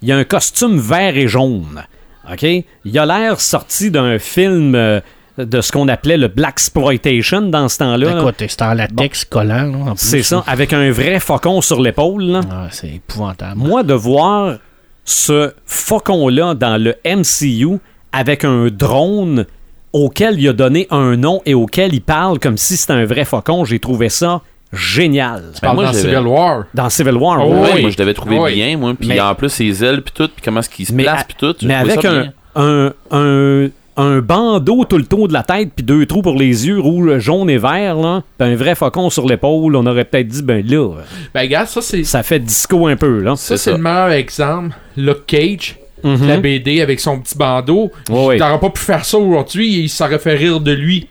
il 0.02 0.08
y 0.08 0.12
a 0.12 0.16
un 0.16 0.24
costume 0.24 0.78
vert 0.78 1.16
et 1.16 1.28
jaune. 1.28 1.82
OK? 2.30 2.42
Il 2.84 2.98
a 2.98 3.06
l'air 3.06 3.40
sorti 3.40 3.90
d'un 3.90 4.18
film 4.18 4.74
euh, 4.74 5.00
de 5.38 5.60
ce 5.60 5.72
qu'on 5.72 5.88
appelait 5.88 6.16
le 6.16 6.28
Black 6.28 6.54
Exploitation 6.54 7.42
dans 7.42 7.68
ce 7.68 7.78
temps-là. 7.78 8.18
Écoute, 8.18 8.36
c'est 8.38 8.62
en 8.62 8.74
latex 8.74 9.24
collant, 9.24 9.64
là, 9.64 9.78
en 9.78 9.94
plus, 9.94 9.98
C'est 9.98 10.22
ça, 10.22 10.44
avec 10.46 10.72
un 10.72 10.90
vrai 10.90 11.20
faucon 11.20 11.60
sur 11.60 11.80
l'épaule. 11.80 12.40
Ah, 12.50 12.68
c'est 12.70 12.88
épouvantable. 12.88 13.56
Moi, 13.56 13.82
de 13.82 13.94
voir 13.94 14.58
ce 15.04 15.52
faucon-là 15.66 16.54
dans 16.54 16.76
le 16.76 16.94
MCU 17.04 17.78
avec 18.12 18.44
un 18.44 18.68
drone 18.68 19.46
auquel 19.94 20.38
il 20.38 20.48
a 20.48 20.52
donné 20.52 20.86
un 20.90 21.16
nom 21.16 21.40
et 21.46 21.54
auquel 21.54 21.94
il 21.94 22.02
parle 22.02 22.38
comme 22.38 22.58
si 22.58 22.76
c'était 22.76 22.92
un 22.92 23.06
vrai 23.06 23.24
faucon, 23.24 23.64
j'ai 23.64 23.78
trouvé 23.78 24.10
ça 24.10 24.42
génial. 24.72 25.42
Ben, 25.54 25.60
Parle 25.62 25.76
moi, 25.76 25.84
dans 25.86 25.92
Civil 25.92 26.18
War. 26.26 26.64
Dans 26.74 26.90
Civil 26.90 27.14
War, 27.14 27.38
Oh, 27.46 27.50
ouais. 27.52 27.60
Ouais, 27.60 27.68
oui. 27.76 27.80
moi, 27.82 27.90
je 27.90 27.98
l'avais 27.98 28.12
trouvé 28.14 28.38
Oui. 28.38 28.54
bien, 28.54 28.76
moi. 28.76 28.92
Puis 28.98 29.08
Mais- 29.08 29.20
en 29.20 29.34
plus, 29.34 29.48
ses 29.48 29.84
ailes, 29.84 30.02
puis 30.02 30.12
tout, 30.14 30.28
puis 30.28 30.42
comment 30.44 30.60
est-ce 30.60 30.68
qu'il 30.68 30.84
se 30.84 30.92
mais, 30.92 31.04
place, 31.04 31.24
puis 31.24 31.36
tout. 31.38 31.54
mais 31.62 31.74
avec 31.74 32.04
un, 32.04 32.32
un, 32.56 32.92
un, 33.12 33.68
un 33.96 34.18
bandeau 34.20 34.84
tout 34.84 34.98
le 34.98 35.04
tour 35.06 35.28
de 35.28 35.32
la 35.32 35.44
tête, 35.44 35.70
puis 35.76 35.84
deux 35.84 36.04
trous 36.06 36.22
pour 36.22 36.34
les 36.36 36.66
yeux, 36.66 36.80
rouge, 36.80 37.18
jaune 37.20 37.48
et 37.48 37.58
vert, 37.58 37.94
là, 37.94 38.24
puis 38.36 38.48
un 38.48 38.56
vrai 38.56 38.74
faucon 38.74 39.10
sur 39.10 39.28
l'épaule, 39.28 39.76
on 39.76 39.86
aurait 39.86 40.04
peut-être 40.04 40.26
dit, 40.26 40.42
ben 40.42 40.66
là, 40.66 40.96
Ben, 41.32 41.42
regarde, 41.42 41.68
ça, 41.68 41.80
c'est. 41.80 42.02
ça 42.02 42.24
fait 42.24 42.40
disco 42.40 42.88
un 42.88 42.96
peu, 42.96 43.20
là. 43.20 43.36
Ça, 43.36 43.56
c'est 43.56 43.70
le 43.70 43.78
meilleur 43.78 44.10
exemple. 44.10 44.74
Luke 44.96 45.24
Cage, 45.28 45.76
Mhm. 46.04 46.28
la 46.28 46.36
BD 46.36 46.80
avec 46.80 47.00
son 47.00 47.18
petit 47.18 47.36
bandeau. 47.36 47.90
Ouais, 48.08 48.26
ouais. 48.26 48.36
T'aurais 48.38 48.60
pas 48.60 48.70
pu 48.70 48.80
faire 48.80 49.04
ça 49.04 49.18
aujourd'hui, 49.18 49.80
il 49.84 49.88
s'aurait 49.88 50.18
fait 50.18 50.34
rire 50.36 50.60
de 50.60 50.72
lui. 50.72 51.08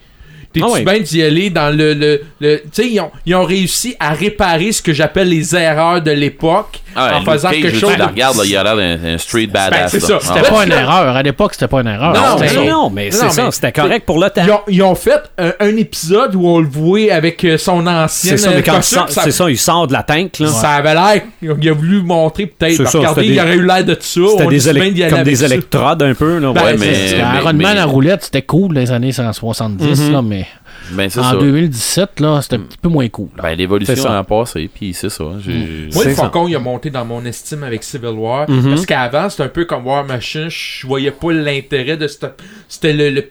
T'es-tu 0.52 0.66
ouais. 0.66 0.84
bien 0.84 1.00
d'y 1.00 1.20
aller 1.20 1.50
dans 1.50 1.76
le. 1.76 1.94
le, 1.94 2.22
le- 2.40 2.58
tu 2.58 2.68
sais, 2.82 2.88
ils 2.88 3.00
ont, 3.00 3.10
ils 3.26 3.34
ont 3.34 3.42
réussi 3.44 3.96
à 3.98 4.12
réparer 4.12 4.70
ce 4.70 4.80
que 4.80 4.92
j'appelle 4.92 5.28
les 5.28 5.54
erreurs 5.56 6.00
de 6.00 6.12
l'époque 6.12 6.80
Ah, 6.96 7.16
en 7.16 7.18
Luke 7.20 7.30
faisant 7.30 7.50
Cage, 7.50 7.60
quelque 7.62 7.74
tu 7.74 7.80
chose. 7.80 7.96
la 7.98 8.06
regardes, 8.06 8.36
là, 8.36 8.42
il 8.44 8.56
a 8.56 8.62
l'air 8.62 8.76
d'un 8.76 9.18
street 9.18 9.46
badass. 9.48 9.90
c'est 9.90 10.00
là. 10.02 10.06
ça, 10.08 10.18
Ah, 10.20 10.34
c'était 10.36 10.50
pas 10.50 10.64
une 10.64 10.72
erreur. 10.72 11.16
À 11.16 11.22
l'époque, 11.22 11.54
c'était 11.54 11.68
pas 11.68 11.80
une 11.80 11.88
erreur. 11.88 12.12
Non, 12.14 12.38
mais 12.40 12.70
non, 12.70 12.90
mais 12.90 13.10
c'est 13.10 13.30
ça, 13.30 13.50
c'était 13.50 13.72
correct 13.72 14.04
pour 14.06 14.18
le 14.18 14.30
temps. 14.30 14.42
Ils 14.44 14.50
ont, 14.52 14.60
ils 14.68 14.82
ont 14.82 14.94
fait 14.94 15.20
un, 15.38 15.52
un 15.60 15.76
épisode 15.76 16.34
où 16.34 16.46
on 16.46 16.60
le 16.60 16.68
voyait 16.68 17.10
avec 17.10 17.44
euh, 17.44 17.58
son 17.58 17.86
ancien 17.86 18.32
C'est 18.32 18.36
ça, 18.36 18.50
mais 18.50 18.62
quand 18.62 18.72
il 18.72 18.76
costume, 18.76 18.98
sort- 19.08 19.22
c'est 19.24 19.30
ça, 19.30 19.50
il 19.50 19.58
sort 19.58 19.86
de 19.86 19.92
la 19.92 20.02
tank, 20.02 20.38
là. 20.38 20.48
Ça 20.48 20.70
avait 20.70 20.94
l'air. 20.94 21.22
Il 21.42 21.68
a 21.68 21.72
voulu 21.74 22.02
montrer 22.02 22.46
peut-être. 22.46 22.86
Ça, 22.88 22.98
Regardez, 22.98 23.26
il 23.26 23.40
aurait 23.40 23.56
eu 23.56 23.66
l'air 23.66 23.84
de 23.84 23.96
ça. 24.00 24.20
C'était 24.38 24.46
des 24.92 25.08
comme 25.08 25.22
des 25.22 25.44
électrodes 25.44 26.02
un 26.02 26.14
peu, 26.14 26.38
là. 26.38 26.52
Ben, 26.52 26.62
Ouais, 26.64 26.76
mais. 26.78 27.10
Iron 27.38 27.52
Man 27.54 27.78
à 27.78 27.84
roulette, 27.84 28.24
c'était 28.24 28.42
cool 28.42 28.74
les 28.74 28.90
années 28.92 29.12
170, 29.12 30.10
là, 30.10 30.22
mais 30.22 30.46
Ben, 30.92 31.06
en 31.06 31.10
ça. 31.10 31.36
2017, 31.36 32.20
là, 32.20 32.40
c'était 32.42 32.56
un 32.56 32.60
petit 32.60 32.76
peu 32.78 32.88
moins 32.88 33.08
cool. 33.08 33.28
Ben, 33.42 33.54
l'évolution 33.54 34.04
a 34.10 34.22
passé, 34.24 34.68
puis 34.72 34.92
c'est 34.94 35.08
ça. 35.08 35.24
j'ai- 35.44 35.88
Moi, 35.92 36.04
le. 36.04 36.14
Faucon, 36.14 36.46
il 36.48 36.54
a 36.56 36.60
monté 36.60 36.90
dans 36.90 37.04
mon 37.04 37.24
estime 37.24 37.62
avec 37.64 37.82
Civil 37.82 38.10
War. 38.10 38.48
Mhm. 38.50 38.70
Parce 38.70 38.86
qu'avant, 38.86 39.28
c'était 39.30 39.44
un 39.44 39.48
peu 39.48 39.64
comme 39.64 39.86
War 39.86 40.04
Machine. 40.04 40.48
Je 40.48 40.86
voyais 40.86 41.10
pas 41.10 41.32
l'intérêt 41.32 41.96
de 41.96 42.06
cette. 42.06 42.26
C'était 42.68 42.92
le, 42.92 43.10
le, 43.10 43.30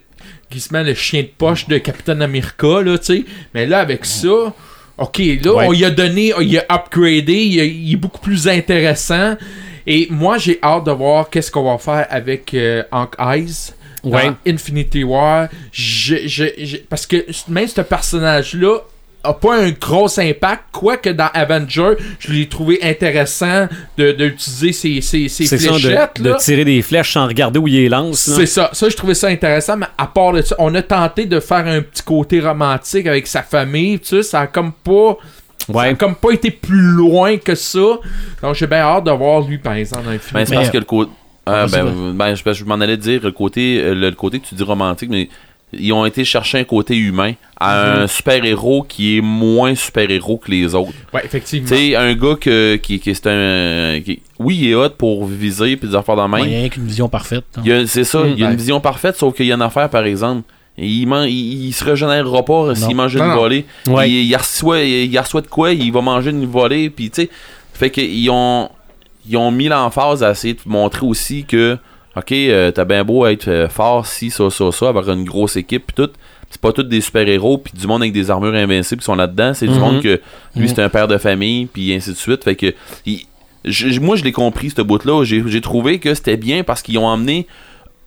qui 0.49 0.59
se 0.59 0.73
met 0.73 0.83
le 0.83 0.93
chien 0.93 1.21
de 1.21 1.29
poche 1.37 1.67
de 1.67 1.77
Captain 1.77 2.19
America, 2.21 2.81
là, 2.81 2.97
tu 2.97 3.05
sais. 3.05 3.25
Mais 3.53 3.65
là, 3.65 3.79
avec 3.79 4.05
ça, 4.05 4.53
OK, 4.97 5.17
là, 5.43 5.53
Ouais. 5.53 5.65
on 5.67 5.73
y 5.73 5.85
a 5.85 5.89
donné, 5.89 6.33
il 6.41 6.57
a 6.57 6.65
upgradé, 6.69 7.33
il, 7.33 7.59
a- 7.59 7.63
il 7.65 7.93
est 7.93 7.97
beaucoup 7.97 8.19
plus 8.19 8.47
intéressant. 8.47 9.35
Et 9.85 10.07
moi, 10.09 10.37
j'ai 10.37 10.59
hâte 10.63 10.85
de 10.85 10.91
voir 10.91 11.29
qu'est-ce 11.29 11.51
qu'on 11.51 11.63
va 11.71 11.77
faire 11.77 12.07
avec 12.09 12.53
euh, 12.53 12.83
Hank 12.91 13.15
Eyes 13.19 13.73
Ouais. 14.03 14.31
Infinity 14.47 15.03
War. 15.03 15.47
Je- 15.71 16.27
je- 16.27 16.43
je- 16.57 16.77
parce 16.89 17.05
que 17.05 17.25
même 17.47 17.67
ce 17.67 17.81
personnage-là 17.81 18.79
a 19.25 19.33
pas 19.33 19.55
un 19.55 19.71
gros 19.71 20.19
impact, 20.19 20.63
quoique 20.73 21.09
dans 21.09 21.29
Avenger, 21.33 21.91
je 22.19 22.33
l'ai 22.33 22.49
trouvé 22.49 22.79
intéressant 22.83 23.69
de, 23.97 24.11
de 24.11 24.25
utiliser 24.25 24.73
ses, 24.73 24.99
ses, 24.99 25.29
ses 25.29 25.45
C'est 25.45 25.57
ça, 25.57 25.71
fléchettes. 25.73 26.21
de, 26.21 26.31
de 26.33 26.37
tirer 26.37 26.65
des 26.65 26.81
flèches 26.81 27.13
sans 27.13 27.27
regarder 27.27 27.57
où 27.57 27.67
il 27.69 27.75
les 27.75 27.87
lance. 27.87 28.19
C'est 28.19 28.45
ça. 28.45 28.69
Ça, 28.73 28.89
je 28.89 28.95
trouvais 28.97 29.13
ça 29.13 29.27
intéressant, 29.27 29.77
mais 29.77 29.85
à 29.97 30.07
part 30.07 30.33
de 30.33 30.41
ça, 30.41 30.55
on 30.59 30.75
a 30.75 30.81
tenté 30.81 31.25
de 31.25 31.39
faire 31.39 31.65
un 31.65 31.81
petit 31.81 32.03
côté 32.03 32.41
romantique 32.41 33.07
avec 33.07 33.25
sa 33.27 33.43
famille, 33.43 33.99
tu 33.99 34.07
sais, 34.07 34.23
ça 34.23 34.41
a 34.41 34.47
comme 34.47 34.73
pas... 34.73 35.15
Ça 35.71 35.79
a 35.83 35.93
comme 35.93 36.15
pas 36.15 36.31
été 36.31 36.51
plus 36.51 36.81
loin 36.81 37.37
que 37.37 37.55
ça. 37.55 37.79
Donc 38.41 38.55
j'ai 38.55 38.67
bien 38.67 38.79
hâte 38.79 39.05
de 39.05 39.11
voir 39.11 39.39
lui, 39.47 39.57
par 39.57 39.75
exemple, 39.75 40.03
dans 40.03 40.11
le 40.11 40.17
film. 40.17 40.33
Ben, 40.33 40.45
c'est 40.45 40.51
Mais- 40.51 40.57
parce 40.57 40.69
que 40.69 40.77
le 40.77 40.83
côté. 40.83 41.09
Ah, 41.45 41.65
Vas-y, 41.65 41.81
ben, 41.83 42.13
ben, 42.13 42.35
je, 42.35 42.53
je 42.53 42.63
m'en 42.65 42.75
allais 42.75 42.97
dire 42.97 43.21
le 43.23 43.31
côté, 43.31 43.79
euh, 43.81 43.93
le, 43.93 44.09
le 44.09 44.15
côté 44.15 44.39
que 44.39 44.45
tu 44.47 44.55
dis 44.55 44.63
romantique, 44.63 45.09
mais 45.09 45.27
ils 45.73 45.91
ont 45.91 46.05
été 46.05 46.23
chercher 46.23 46.59
un 46.59 46.63
côté 46.63 46.95
humain 46.95 47.33
à 47.59 48.01
un 48.03 48.07
super-héros 48.07 48.83
qui 48.87 49.17
est 49.17 49.21
moins 49.21 49.73
super-héros 49.75 50.37
que 50.37 50.51
les 50.51 50.75
autres. 50.75 50.91
Ouais, 51.13 51.21
effectivement. 51.25 51.67
Tu 51.67 51.75
sais, 51.75 51.95
un 51.95 52.13
gars 52.13 52.35
que, 52.39 52.75
qui, 52.75 52.99
qui 52.99 53.13
c'est 53.15 53.27
un. 53.27 53.99
qui- 54.01 54.21
oui, 54.39 54.57
il 54.61 54.69
est 54.69 54.75
hot 54.75 54.91
pour 54.91 55.25
viser 55.25 55.75
puis 55.75 55.89
des 55.89 55.95
affaires 55.95 56.15
dans 56.15 56.27
main. 56.27 56.39
Il 56.45 56.51
y 56.51 56.55
a 56.55 56.59
rien 56.59 56.69
qu'une 56.69 56.85
vision 56.85 57.09
parfaite. 57.09 57.43
hein. 57.57 57.61
Il 57.65 57.69
y 57.71 57.73
a- 57.73 57.87
C'est 57.87 58.03
ça, 58.03 58.19
Mm, 58.19 58.27
il 58.33 58.39
y 58.39 58.43
a 58.43 58.45
ouais. 58.47 58.51
une 58.53 58.57
vision 58.57 58.79
parfaite, 58.79 59.15
sauf 59.17 59.35
qu'il 59.35 59.47
y 59.47 59.51
a 59.51 59.55
une 59.55 59.61
affaire, 59.61 59.89
par 59.89 60.05
exemple. 60.05 60.43
Il, 60.77 61.05
man- 61.07 61.27
il, 61.27 61.65
il 61.67 61.71
se 61.73 61.83
régénérera 61.83 62.43
pas 62.45 62.73
s'il 62.75 62.95
mange 62.95 63.13
une 63.15 63.21
non. 63.27 63.35
volée. 63.35 63.65
Ouais. 63.87 64.09
Il, 64.09 64.25
il 64.25 64.35
reçoit, 64.35 64.81
il 64.81 65.19
reçoit 65.19 65.41
de 65.41 65.47
quoi, 65.47 65.71
il 65.71 65.91
va 65.91 66.01
manger 66.01 66.29
une 66.31 66.45
volée, 66.45 66.89
puis 66.89 67.09
tu 67.09 67.23
sais. 67.23 67.29
Fait 67.73 67.89
qu'ils 67.89 68.29
ont, 68.29 68.69
ils 69.27 69.37
ont 69.37 69.51
mis 69.51 69.67
l'emphase 69.67 70.23
à 70.23 70.31
essayer 70.31 70.53
de 70.53 70.59
montrer 70.65 71.05
aussi 71.05 71.45
que, 71.45 71.77
ok, 72.15 72.31
euh, 72.31 72.71
t'as 72.71 72.85
bien 72.85 73.03
beau 73.03 73.25
être 73.25 73.47
euh, 73.47 73.69
fort, 73.69 74.05
si, 74.05 74.29
ça, 74.29 74.49
ça, 74.49 74.71
ça, 74.71 74.89
avoir 74.89 75.09
une 75.11 75.23
grosse 75.25 75.55
équipe, 75.55 75.87
puis 75.87 76.05
tout. 76.05 76.11
C'est 76.49 76.61
pas 76.61 76.71
tous 76.71 76.83
des 76.83 77.01
super-héros, 77.01 77.57
puis 77.57 77.73
du 77.75 77.87
monde 77.87 78.03
avec 78.03 78.13
des 78.13 78.29
armures 78.29 78.53
invincibles 78.53 79.01
qui 79.01 79.05
sont 79.05 79.15
là-dedans. 79.15 79.53
C'est 79.55 79.65
du 79.67 79.73
Mhm. 79.73 79.79
monde 79.79 80.01
que 80.03 80.21
lui, 80.55 80.63
Mhm. 80.63 80.67
c'est 80.67 80.81
un 80.83 80.89
père 80.89 81.07
de 81.07 81.17
famille, 81.17 81.65
puis 81.65 81.93
ainsi 81.95 82.11
de 82.11 82.15
suite. 82.15 82.43
Fait 82.43 82.55
que, 82.55 82.73
il- 83.07 83.21
je- 83.65 83.99
moi, 83.99 84.15
je 84.17 84.23
l'ai 84.23 84.31
compris, 84.31 84.69
ce 84.69 84.81
bout-là. 84.83 85.23
J'ai 85.23 85.43
j'ai 85.47 85.61
trouvé 85.61 85.97
que 85.97 86.13
c'était 86.13 86.37
bien 86.37 86.63
parce 86.63 86.83
qu'ils 86.83 86.99
ont 86.99 87.07
emmené 87.07 87.47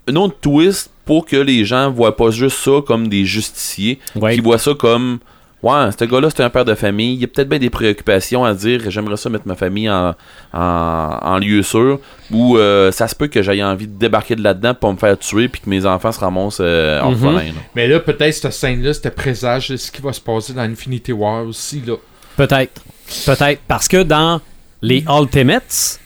un 0.08 0.14
autre 0.14 0.36
twist 0.40 0.90
pour 1.04 1.26
que 1.26 1.34
les 1.36 1.64
gens 1.64 1.90
voient 1.90 2.16
pas 2.16 2.30
juste 2.30 2.58
ça 2.58 2.80
comme 2.86 3.08
des 3.08 3.24
justiciers, 3.24 3.98
Ouais. 4.14 4.34
qui 4.36 4.40
voient 4.40 4.58
ça 4.58 4.74
comme 4.74 5.18
ouais, 5.62 5.90
ce 5.98 6.04
gars-là 6.04 6.28
c'est 6.30 6.42
un 6.42 6.50
père 6.50 6.64
de 6.64 6.74
famille, 6.74 7.14
il 7.14 7.20
y 7.20 7.24
a 7.24 7.26
peut-être 7.26 7.48
bien 7.48 7.58
des 7.58 7.70
préoccupations 7.70 8.44
à 8.44 8.54
dire, 8.54 8.82
j'aimerais 8.90 9.16
ça 9.16 9.28
mettre 9.30 9.46
ma 9.48 9.54
famille 9.56 9.90
en, 9.90 10.14
en, 10.52 11.18
en 11.22 11.38
lieu 11.38 11.62
sûr, 11.62 11.98
ou 12.30 12.56
euh, 12.58 12.92
ça 12.92 13.08
se 13.08 13.14
peut 13.14 13.26
que 13.28 13.42
j'aille 13.42 13.62
envie 13.64 13.86
de 13.86 13.98
débarquer 13.98 14.36
de 14.36 14.42
là-dedans 14.42 14.74
pour 14.74 14.92
me 14.92 14.98
faire 14.98 15.18
tuer 15.18 15.48
puis 15.48 15.60
que 15.60 15.68
mes 15.70 15.84
enfants 15.86 16.12
se 16.12 16.20
ramassent 16.20 16.58
euh, 16.60 17.00
Mhm. 17.02 17.06
orphelins. 17.08 17.48
là. 17.52 17.60
Mais 17.74 17.88
là, 17.88 18.00
peut-être 18.00 18.32
cette 18.34 18.52
scène-là, 18.52 18.92
c'était 18.94 19.10
présage 19.10 19.70
de 19.70 19.76
ce 19.76 19.90
qui 19.90 20.02
va 20.02 20.12
se 20.12 20.20
passer 20.20 20.52
dans 20.52 20.62
Infinity 20.62 21.12
War 21.12 21.44
aussi, 21.46 21.82
là. 21.86 21.94
Peut-être. 22.36 22.82
Peut-être. 23.24 23.60
Parce 23.66 23.88
que 23.88 24.02
dans 24.02 24.40
les 24.82 25.04
Ultimates, 25.08 26.00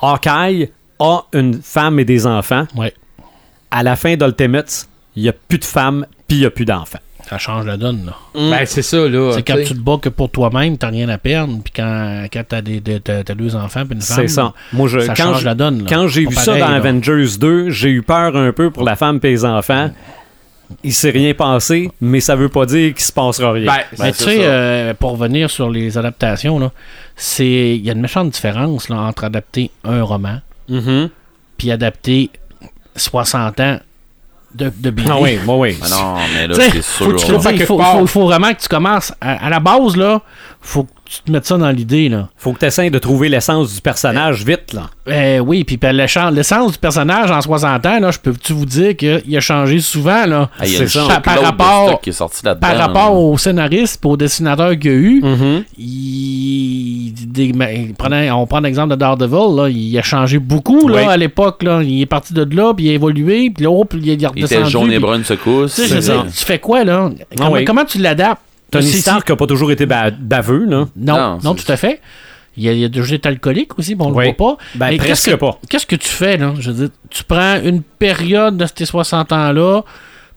Hawkeye 0.00 0.70
a 0.98 1.20
une 1.32 1.60
femme 1.62 1.98
et 2.00 2.04
des 2.04 2.26
enfants. 2.26 2.66
Ouais. 2.76 2.92
À 3.70 3.82
la 3.82 3.96
fin 3.96 4.16
d'Ultimates, 4.16 4.88
il 5.16 5.22
n'y 5.24 5.28
a 5.28 5.32
plus 5.32 5.58
de 5.58 5.64
femmes 5.64 6.06
puis 6.28 6.38
il 6.38 6.40
n'y 6.40 6.46
a 6.46 6.50
plus 6.50 6.64
d'enfants. 6.64 6.98
Ça 7.28 7.38
change 7.38 7.64
la 7.66 7.76
donne. 7.76 8.06
là. 8.06 8.12
Ben, 8.34 8.66
c'est 8.66 8.82
ça, 8.82 9.08
là. 9.08 9.32
C'est 9.34 9.42
quand 9.42 9.56
tu 9.56 9.74
te 9.74 9.78
bats 9.78 9.98
que 10.00 10.08
pour 10.08 10.30
toi-même, 10.30 10.76
t'as 10.78 10.88
rien 10.88 11.08
à 11.08 11.18
perdre. 11.18 11.58
Puis 11.64 11.72
quand, 11.74 12.26
quand 12.32 12.42
t'as, 12.48 12.60
des, 12.62 12.80
des- 12.80 13.00
t'as, 13.00 13.24
t'as 13.24 13.34
deux 13.34 13.56
enfants 13.56 13.84
puis 13.86 13.94
une 13.96 14.02
femme, 14.02 14.16
C'est 14.22 14.28
ça. 14.28 14.52
Moi, 14.72 14.88
je, 14.88 15.00
ça 15.00 15.14
quand 15.14 15.24
change 15.32 15.40
je- 15.40 15.44
la 15.46 15.54
donne. 15.54 15.78
là. 15.80 15.84
Quand 15.88 16.06
j'ai 16.08 16.24
Pas 16.24 16.30
vu 16.30 16.36
ça 16.36 16.58
dans 16.58 16.68
là. 16.68 16.74
Avengers 16.76 17.38
2, 17.40 17.70
j'ai 17.70 17.90
eu 17.90 18.02
peur 18.02 18.36
un 18.36 18.52
peu 18.52 18.70
pour 18.70 18.84
la 18.84 18.94
femme 18.96 19.18
et 19.22 19.28
les 19.28 19.44
enfants. 19.44 19.90
Il 20.82 20.94
s'est 20.94 21.10
rien 21.10 21.34
passé, 21.34 21.90
mais 22.00 22.20
ça 22.20 22.36
veut 22.36 22.48
pas 22.48 22.64
dire 22.66 22.94
qu'il 22.94 23.04
se 23.04 23.12
passera 23.12 23.52
rien. 23.52 23.66
Ben, 23.66 23.82
Mais 23.92 23.98
Ben, 24.06 24.12
tu 24.12 24.24
sais, 24.24 24.38
euh, 24.40 24.94
pour 24.94 25.12
revenir 25.12 25.50
sur 25.50 25.68
les 25.70 25.96
adaptations, 25.98 26.58
là, 26.58 26.72
c'est 27.16 27.76
il 27.76 27.84
y 27.84 27.90
a 27.90 27.92
une 27.92 28.00
méchante 28.00 28.30
différence 28.30 28.88
là, 28.88 28.96
entre 28.96 29.24
adapter 29.24 29.70
un 29.84 30.02
roman 30.02 30.40
Mhm. 30.68 31.10
puis 31.58 31.70
adapter 31.70 32.30
60 32.96 33.60
ans 33.60 33.78
de, 34.54 34.72
de 34.74 34.90
BD. 34.90 35.08
Ah 35.10 35.16
oui, 35.20 35.38
oui, 35.46 35.54
oui. 35.58 35.78
Ah 35.82 35.88
non, 35.90 36.14
mais 36.34 36.46
là, 36.46 36.54
c'est 36.54 36.82
faut 36.82 37.04
sûr. 37.04 37.16
que 37.16 37.20
tu 37.20 37.32
là. 37.32 37.66
faut, 37.66 37.76
part. 37.78 37.98
faut- 37.98 38.06
faut 38.06 38.24
vraiment 38.26 38.52
que 38.54 38.60
tu 38.60 38.68
commences 38.68 39.12
à, 39.20 39.46
à 39.46 39.50
la 39.50 39.60
base 39.60 39.96
là, 39.96 40.20
faut 40.60 40.84
que 40.84 40.90
tu 41.04 41.20
te 41.22 41.30
mettes 41.30 41.44
ça 41.46 41.56
dans 41.58 41.70
l'idée 41.70 42.08
là. 42.08 42.28
Faut 42.36 42.52
que 42.52 42.60
tu 42.60 42.64
essaies 42.66 42.90
de 42.90 42.98
trouver 42.98 43.28
l'essence 43.28 43.74
du 43.74 43.80
personnage 43.80 44.44
vite, 44.44 44.72
là. 44.72 44.90
Eh 45.06 45.38
oui, 45.40 45.62
puis 45.64 45.76
ben, 45.76 45.92
l'essence 45.94 46.72
du 46.72 46.78
personnage 46.78 47.30
en 47.30 47.40
60 47.40 47.86
ans 47.86 48.00
là, 48.00 48.10
je 48.10 48.18
peux-tu 48.18 48.52
vous 48.54 48.64
dire 48.66 48.96
qu'il 48.96 49.36
a 49.36 49.40
changé 49.40 49.80
souvent 49.80 50.24
là? 50.26 50.48
Ah, 50.58 50.66
il 50.66 50.72
y 50.72 50.76
a 50.82 50.88
ça. 50.88 51.20
Par 51.20 51.40
rapport- 51.42 52.00
qui 52.00 52.10
est 52.10 52.12
sorti. 52.14 52.42
Par 52.60 52.76
rapport 52.76 53.14
au 53.18 53.36
scénariste 53.38 54.00
et 54.04 54.08
au 54.08 54.16
dessinateur 54.16 54.70
qu'il 54.78 54.90
y 54.90 54.94
a 54.94 54.96
eu, 54.96 55.20
Mhm. 55.22 55.64
il, 55.78 57.12
des- 57.14 57.52
prenez- 57.96 58.30
on 58.30 58.46
prend 58.46 58.60
l'exemple 58.60 58.90
de 58.90 58.96
Daredevil, 58.96 59.56
là, 59.56 59.68
il 59.68 59.98
a 59.98 60.02
changé 60.02 60.38
beaucoup 60.38 60.88
là, 60.88 60.96
Oui. 61.02 61.08
à 61.08 61.16
l'époque. 61.16 61.62
là. 61.62 61.82
Il 61.82 62.00
est 62.00 62.06
parti 62.06 62.32
de 62.32 62.42
là, 62.56 62.72
puis 62.74 62.86
il 62.86 62.90
a 62.90 62.92
évolué, 62.94 63.50
puis 63.50 63.64
là, 63.64 63.70
oh, 63.70 63.84
puis 63.84 64.00
il 64.02 64.10
est 64.10 64.14
Il 64.14 64.26
redescendu. 64.26 64.54
était 64.62 64.70
jaune 64.70 64.92
et 64.92 64.98
brun 64.98 65.22
secousse. 65.22 65.74
Tu 65.76 66.44
fais 66.44 66.58
quoi, 66.58 66.84
là? 66.84 67.10
Comment, 67.36 67.50
oui. 67.52 67.64
comment 67.64 67.84
tu 67.84 67.98
l'adaptes? 67.98 68.40
Tony 68.78 68.86
C'est- 68.90 69.00
Stark 69.00 69.28
n'a 69.28 69.36
pas 69.36 69.46
toujours 69.46 69.70
été 69.72 69.86
ba- 69.86 70.10
baveux, 70.10 70.64
là. 70.66 70.86
Non, 70.96 71.16
Non, 71.16 71.38
non, 71.42 71.54
tout 71.54 71.70
à 71.70 71.76
fait. 71.76 72.00
Il 72.56 72.62
y 72.62 72.68
a, 72.68 72.72
il 72.72 72.78
y 72.78 72.84
a 72.84 72.88
déjà 72.88 73.14
été 73.16 73.28
alcoolique 73.28 73.76
aussi, 73.78 73.96
mais 73.96 74.04
on 74.04 74.12
Oui. 74.12 74.26
le 74.28 74.34
voit 74.36 74.56
pas. 74.56 74.64
Ben, 74.76 74.90
Mais 74.90 74.96
presque 74.96 75.24
qu'est-ce 75.24 75.30
que- 75.36 75.40
pas. 75.40 75.58
Qu'est-ce 75.68 75.86
que 75.86 75.96
tu 75.96 76.08
fais, 76.08 76.36
là? 76.36 76.54
Je 76.60 76.70
veux 76.70 76.86
dire, 76.86 76.88
tu 77.10 77.24
prends 77.24 77.60
une 77.62 77.82
période 77.82 78.56
de 78.56 78.64
ces 78.72 78.84
60 78.86 79.32
ans-là, 79.32 79.82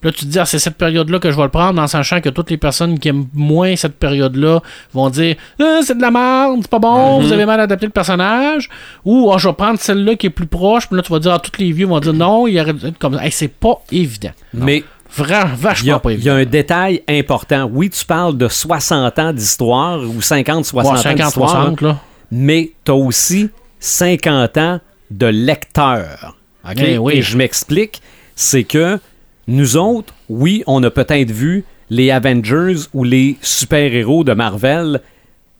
puis 0.01 0.09
là, 0.09 0.15
tu 0.17 0.25
te 0.25 0.31
dis, 0.31 0.39
ah, 0.39 0.45
c'est 0.45 0.57
cette 0.57 0.77
période-là 0.77 1.19
que 1.19 1.29
je 1.29 1.38
vais 1.38 1.43
le 1.43 1.49
prendre, 1.49 1.79
en 1.79 1.85
sachant 1.85 2.19
que 2.19 2.29
toutes 2.29 2.49
les 2.49 2.57
personnes 2.57 2.97
qui 2.97 3.09
aiment 3.09 3.27
moins 3.35 3.75
cette 3.75 3.97
période-là 3.99 4.61
vont 4.95 5.09
dire, 5.11 5.35
Ah, 5.61 5.79
c'est 5.83 5.95
de 5.97 6.01
la 6.01 6.09
merde, 6.09 6.57
c'est 6.61 6.69
pas 6.71 6.79
bon, 6.79 7.19
Mhm. 7.19 7.25
vous 7.27 7.33
avez 7.33 7.45
mal 7.45 7.59
adapté 7.59 7.85
le 7.85 7.91
personnage. 7.91 8.67
Ou, 9.05 9.31
Ah, 9.31 9.38
je 9.38 9.47
vais 9.47 9.53
prendre 9.53 9.79
celle-là 9.79 10.15
qui 10.15 10.25
est 10.25 10.31
plus 10.31 10.47
proche, 10.47 10.88
puis 10.88 10.95
là, 10.97 11.03
tu 11.03 11.11
vas 11.11 11.19
dire, 11.19 11.33
ah, 11.33 11.39
tous 11.39 11.59
les 11.61 11.71
vieux 11.71 11.85
vont 11.85 11.99
dire, 11.99 12.13
non, 12.13 12.47
il 12.47 12.57
être 12.57 12.97
comme 12.97 13.13
ça. 13.15 13.23
Hey, 13.25 13.31
c'est 13.31 13.47
pas 13.47 13.79
évident. 13.91 14.31
Mais 14.55 14.83
Y, 15.18 15.55
vachement 15.58 15.95
a, 15.95 15.99
pas 15.99 16.12
il 16.14 16.24
y 16.24 16.30
a 16.30 16.36
un 16.36 16.45
détail 16.45 17.01
important. 17.08 17.70
Oui, 17.72 17.89
tu 17.89 18.05
parles 18.05 18.38
de 18.38 18.47
60 18.47 19.20
ans 19.20 19.34
d'histoire 19.34 19.99
ou 20.01 20.22
50, 20.22 20.66
60 20.66 20.91
Ouais, 20.93 20.99
ans 20.99 21.01
50, 21.01 21.26
d'histoire, 21.26 21.49
60, 21.51 21.82
là. 21.82 21.99
mais 22.32 22.72
tu 22.86 22.91
as 22.91 22.95
aussi 22.95 23.49
50 23.80 24.58
ans 24.58 24.80
de 25.12 25.26
lecteur. 25.28 26.36
OK? 26.70 26.76
Eh 26.78 26.97
oui. 26.97 27.14
Et 27.16 27.22
je 27.22 27.38
m'explique, 27.38 28.01
c'est 28.36 28.64
que 28.64 28.99
nous 29.47 29.78
autres, 29.78 30.14
oui, 30.30 30.64
on 30.68 30.84
a 30.84 30.89
peut-être 30.91 31.32
vu 31.32 31.64
les 31.89 32.12
Avengers 32.12 32.76
ou 32.93 33.03
les 33.05 33.38
super-héros 33.41 34.24
de 34.26 34.34
Marvel 34.34 35.01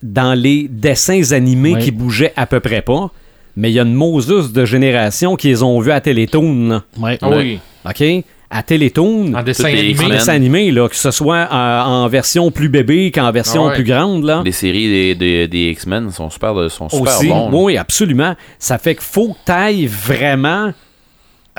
dans 0.04 0.34
les 0.38 0.68
dessins 0.70 1.32
animés 1.32 1.76
Oui. 1.76 1.82
qui 1.84 1.92
bougeaient 1.92 2.34
à 2.36 2.46
peu 2.46 2.60
près 2.60 2.82
pas, 2.82 3.10
mais 3.56 3.72
il 3.72 3.76
y 3.76 3.80
a 3.80 3.84
une 3.84 3.94
Moses 3.94 4.52
de 4.52 4.66
génération 4.66 5.36
qui 5.38 5.48
les 5.48 5.64
ont 5.64 5.80
vus 5.80 5.92
à 5.92 6.02
Télétoon. 6.02 6.82
Ouais. 7.00 7.18
Ah 7.22 7.30
oui. 7.30 7.60
OK? 7.90 8.04
À 8.50 8.64
Télétoon, 8.64 9.34
En 9.34 9.44
dessin 9.44 9.66
animé. 9.66 10.06
en 10.06 10.10
dessin 10.10 10.34
animé, 10.34 10.72
là, 10.72 10.88
que 10.88 10.96
ce 10.96 11.12
soit 11.12 11.48
en, 11.52 12.04
en 12.04 12.08
version 12.08 12.50
plus 12.50 12.70
bébé 12.70 13.12
qu'en 13.12 13.30
version 13.32 13.66
Ah 13.66 13.70
ouais. 13.70 13.76
plus 13.76 13.84
grande, 13.84 14.24
là. 14.24 14.42
Les 14.46 14.54
séries 14.54 14.88
des, 14.88 15.16
des, 15.16 15.48
des 15.50 15.70
X-Men 15.72 16.12
sont 16.12 16.30
super, 16.30 16.54
sont 16.72 16.88
super 16.88 17.18
aussi. 17.18 17.30
Oui, 17.52 17.76
absolument. 17.78 18.36
Ça 18.58 18.78
fait 18.78 18.96
qu'il 18.96 19.04
faut 19.04 19.34
que 19.34 19.38
tu 19.46 19.52
ailles 19.52 19.86
vraiment 19.88 20.72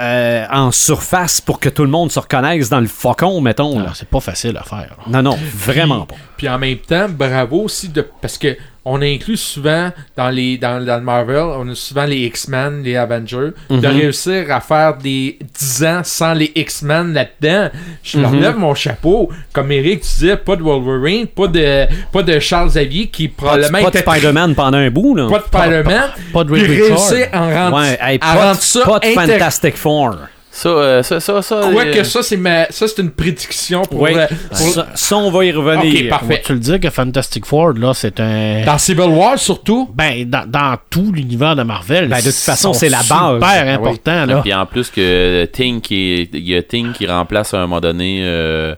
euh, 0.00 0.46
en 0.50 0.70
surface 0.70 1.40
pour 1.42 1.60
que 1.60 1.68
tout 1.68 1.82
le 1.82 1.90
monde 1.90 2.10
se 2.10 2.20
reconnaisse 2.20 2.70
dans 2.70 2.80
le 2.80 2.86
faucon, 2.86 3.40
mettons. 3.42 3.80
Alors, 3.80 3.96
c'est 3.96 4.08
pas 4.08 4.20
facile 4.20 4.56
à 4.56 4.62
faire. 4.62 4.96
Non, 5.08 5.22
non, 5.22 5.36
vraiment 5.56 6.06
pas. 6.06 6.14
Puis 6.38 6.48
en 6.48 6.58
même 6.58 6.76
temps, 6.78 7.06
bravo 7.10 7.64
aussi 7.64 7.88
de 7.88 8.06
parce 8.22 8.38
que 8.38 8.56
on 8.90 9.02
inclut 9.02 9.36
souvent 9.36 9.90
dans 10.16 10.30
les 10.30 10.56
dans, 10.58 10.84
dans 10.84 10.96
le 10.96 11.02
Marvel, 11.02 11.36
on 11.42 11.68
a 11.68 11.74
souvent 11.74 12.04
les 12.06 12.20
X-Men, 12.26 12.82
les 12.82 12.96
Avengers, 12.96 13.50
de 13.70 13.76
Mhm. 13.76 13.86
réussir 13.86 14.50
à 14.50 14.60
faire 14.60 14.96
des 14.96 15.38
10 15.58 15.84
ans 15.84 16.00
sans 16.04 16.32
les 16.32 16.50
X-Men 16.54 17.12
là-dedans. 17.12 17.68
Je 18.02 18.18
leur 18.18 18.30
Mhm. 18.32 18.40
lève 18.40 18.56
mon 18.56 18.74
chapeau. 18.74 19.30
Comme 19.52 19.70
Eric 19.72 20.00
tu 20.00 20.06
disais, 20.08 20.36
pas 20.36 20.56
de 20.56 20.62
Wolverine, 20.62 21.26
pas 21.26 21.46
de 21.48 21.86
pas 22.12 22.22
de 22.22 22.38
Charles 22.38 22.68
Xavier 22.68 23.06
qui 23.08 23.28
de, 23.28 23.32
probablement 23.34 23.82
pas 23.82 23.90
de 23.90 23.98
était- 23.98 24.10
Spider-Man 24.10 24.54
pendant 24.54 24.78
un 24.78 24.90
bout, 24.90 25.14
là. 25.14 25.28
pas 25.28 25.38
de 25.38 25.44
Spider-Man. 25.44 26.10
Pas 26.32 26.44
de 26.44 26.52
Richard. 26.52 26.68
réussir 26.98 27.28
à 27.32 27.64
rendre, 27.64 27.76
Ouais, 27.78 27.98
hey, 28.00 28.16
à 28.16 28.18
pas, 28.18 28.34
rendre 28.44 28.56
de- 28.58 28.62
ça 28.62 28.80
pas 28.84 28.98
de 29.00 29.06
Fantastic 29.06 29.76
Four. 29.76 30.16
Ça, 30.58 30.68
euh, 30.70 31.02
ça, 31.04 31.20
ça, 31.20 31.40
ça. 31.40 31.60
Quoi 31.72 31.84
euh, 31.84 31.92
que 31.94 32.02
ça, 32.02 32.20
c'est 32.20 32.36
ma... 32.36 32.64
ça 32.70 32.88
c'est 32.88 33.00
une 33.00 33.12
prédiction 33.12 33.82
pour, 33.82 34.00
Oui. 34.00 34.10
euh, 34.16 34.26
pour- 34.48 34.56
Ça, 34.58 34.88
ça, 34.94 35.16
on 35.16 35.30
va 35.30 35.44
y 35.44 35.52
revenir. 35.52 36.02
Ok, 36.04 36.08
parfait. 36.08 36.42
Tu 36.44 36.52
le 36.52 36.58
dis 36.58 36.80
que 36.80 36.90
Fantastic 36.90 37.46
Four, 37.46 37.74
là, 37.74 37.94
c'est 37.94 38.18
un. 38.18 38.64
dans 38.64 38.76
Civil 38.76 39.08
War 39.10 39.38
surtout? 39.38 39.88
Ben, 39.94 40.28
dans, 40.28 40.44
dans 40.50 40.76
tout 40.90 41.12
l'univers 41.14 41.54
de 41.54 41.62
Marvel. 41.62 42.08
Ben, 42.08 42.18
de 42.18 42.22
toute 42.24 42.32
façon, 42.34 42.72
c'est 42.72 42.88
la 42.88 42.98
base. 42.98 43.06
Super 43.36 43.38
Ah 43.42 43.62
oui. 43.64 43.70
important, 43.70 44.24
Et 44.24 44.26
là. 44.26 44.40
puis 44.42 44.52
en 44.52 44.66
plus 44.66 44.90
que 44.90 45.44
Ting 45.52 45.80
qui 45.80 46.14
est- 46.14 46.30
il 46.34 46.48
y 46.48 46.56
a 46.56 46.62
Ting 46.62 46.92
qui 46.92 47.06
remplace 47.06 47.54
à 47.54 47.58
un 47.58 47.60
moment 47.68 47.80
donné 47.80 48.20
euh, 48.24 48.74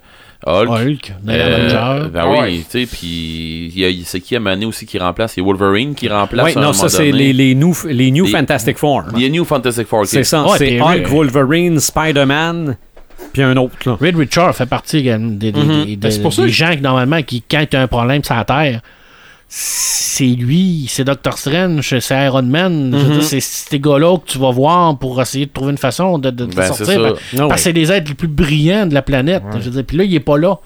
Hulk. 0.46 0.68
Hulk, 0.70 1.12
les 1.26 1.34
Euh, 1.34 1.78
Avengers. 1.78 2.08
ben 2.12 2.26
Ouais. 2.30 2.38
oui, 2.42 2.64
tu 2.70 2.86
sais, 2.86 2.86
puis 2.86 3.72
il 3.74 3.78
y 3.78 3.84
a- 3.84 4.04
c'est 4.04 4.20
qui 4.20 4.34
à 4.36 4.40
Mané 4.40 4.64
aussi 4.66 4.86
qui 4.86 4.98
remplace? 4.98 5.32
C'est 5.34 5.40
Wolverine 5.42 5.94
qui 5.94 6.08
remplace. 6.08 6.54
Oui, 6.54 6.60
non, 6.60 6.72
ça, 6.72 6.88
c'est 6.88 7.12
les, 7.12 7.32
les 7.32 7.54
New, 7.54 7.74
les 7.86 8.10
new 8.10 8.24
Les- 8.24 8.30
Fantastic 8.32 8.78
Four. 8.78 9.04
Il 9.16 9.22
y 9.22 9.26
a 9.26 9.28
New 9.28 9.44
Fantastic 9.44 9.86
Four. 9.86 10.06
C'est 10.06 10.24
ça, 10.24 10.44
Ouais, 10.44 10.56
c'est 10.58 10.80
Hulk, 10.80 11.06
Wolverine, 11.08 11.78
Spider-Man, 11.78 12.76
puis 13.32 13.42
un 13.42 13.56
autre. 13.58 13.74
Là. 13.86 13.96
Reed 14.00 14.16
Richard 14.16 14.54
fait 14.56 14.66
partie 14.66 14.98
également 14.98 15.32
des, 15.32 15.52
des, 15.52 15.60
Mhm. 15.60 15.84
des- 15.84 15.96
Ben, 15.96 16.10
c'est 16.10 16.16
des- 16.18 16.22
pour 16.22 16.32
ça 16.32 16.42
des 16.42 16.48
que- 16.48 16.54
gens 16.54 16.70
qui, 16.70 16.80
normalement, 16.80 17.22
qui, 17.22 17.42
quand 17.48 17.64
tu 17.70 17.76
as 17.76 17.82
un 17.82 17.86
problème 17.86 18.24
sur 18.24 18.34
la 18.34 18.44
Terre, 18.44 18.80
c'est 19.52 20.24
lui, 20.26 20.86
c'est 20.88 21.02
Doctor 21.02 21.36
Strange, 21.36 21.98
c'est 21.98 22.24
Iron 22.26 22.42
Man. 22.42 22.90
Mhm. 22.90 23.20
c'est 23.20 23.40
ces 23.40 23.80
gars-là 23.80 24.16
que 24.18 24.30
tu 24.30 24.38
vas 24.38 24.52
voir 24.52 24.96
pour 24.96 25.20
essayer 25.20 25.46
de 25.46 25.50
trouver 25.50 25.72
une 25.72 25.78
façon 25.78 26.18
de, 26.18 26.30
de, 26.30 26.46
de 26.46 26.54
Ben, 26.54 26.72
sortir. 26.72 27.02
Parce- 27.02 27.20
Ah 27.34 27.36
Parce 27.48 27.54
que 27.54 27.58
c'est 27.60 27.72
les 27.72 27.90
êtres 27.90 28.08
les 28.08 28.14
plus 28.14 28.28
brillants 28.28 28.86
de 28.86 28.94
la 28.94 29.02
planète. 29.02 29.42
Je 29.54 29.58
veux 29.64 29.70
dire, 29.72 29.84
puis 29.84 29.96
là, 29.96 30.04
il 30.04 30.14
est 30.14 30.20
pas 30.20 30.38
là. 30.38 30.58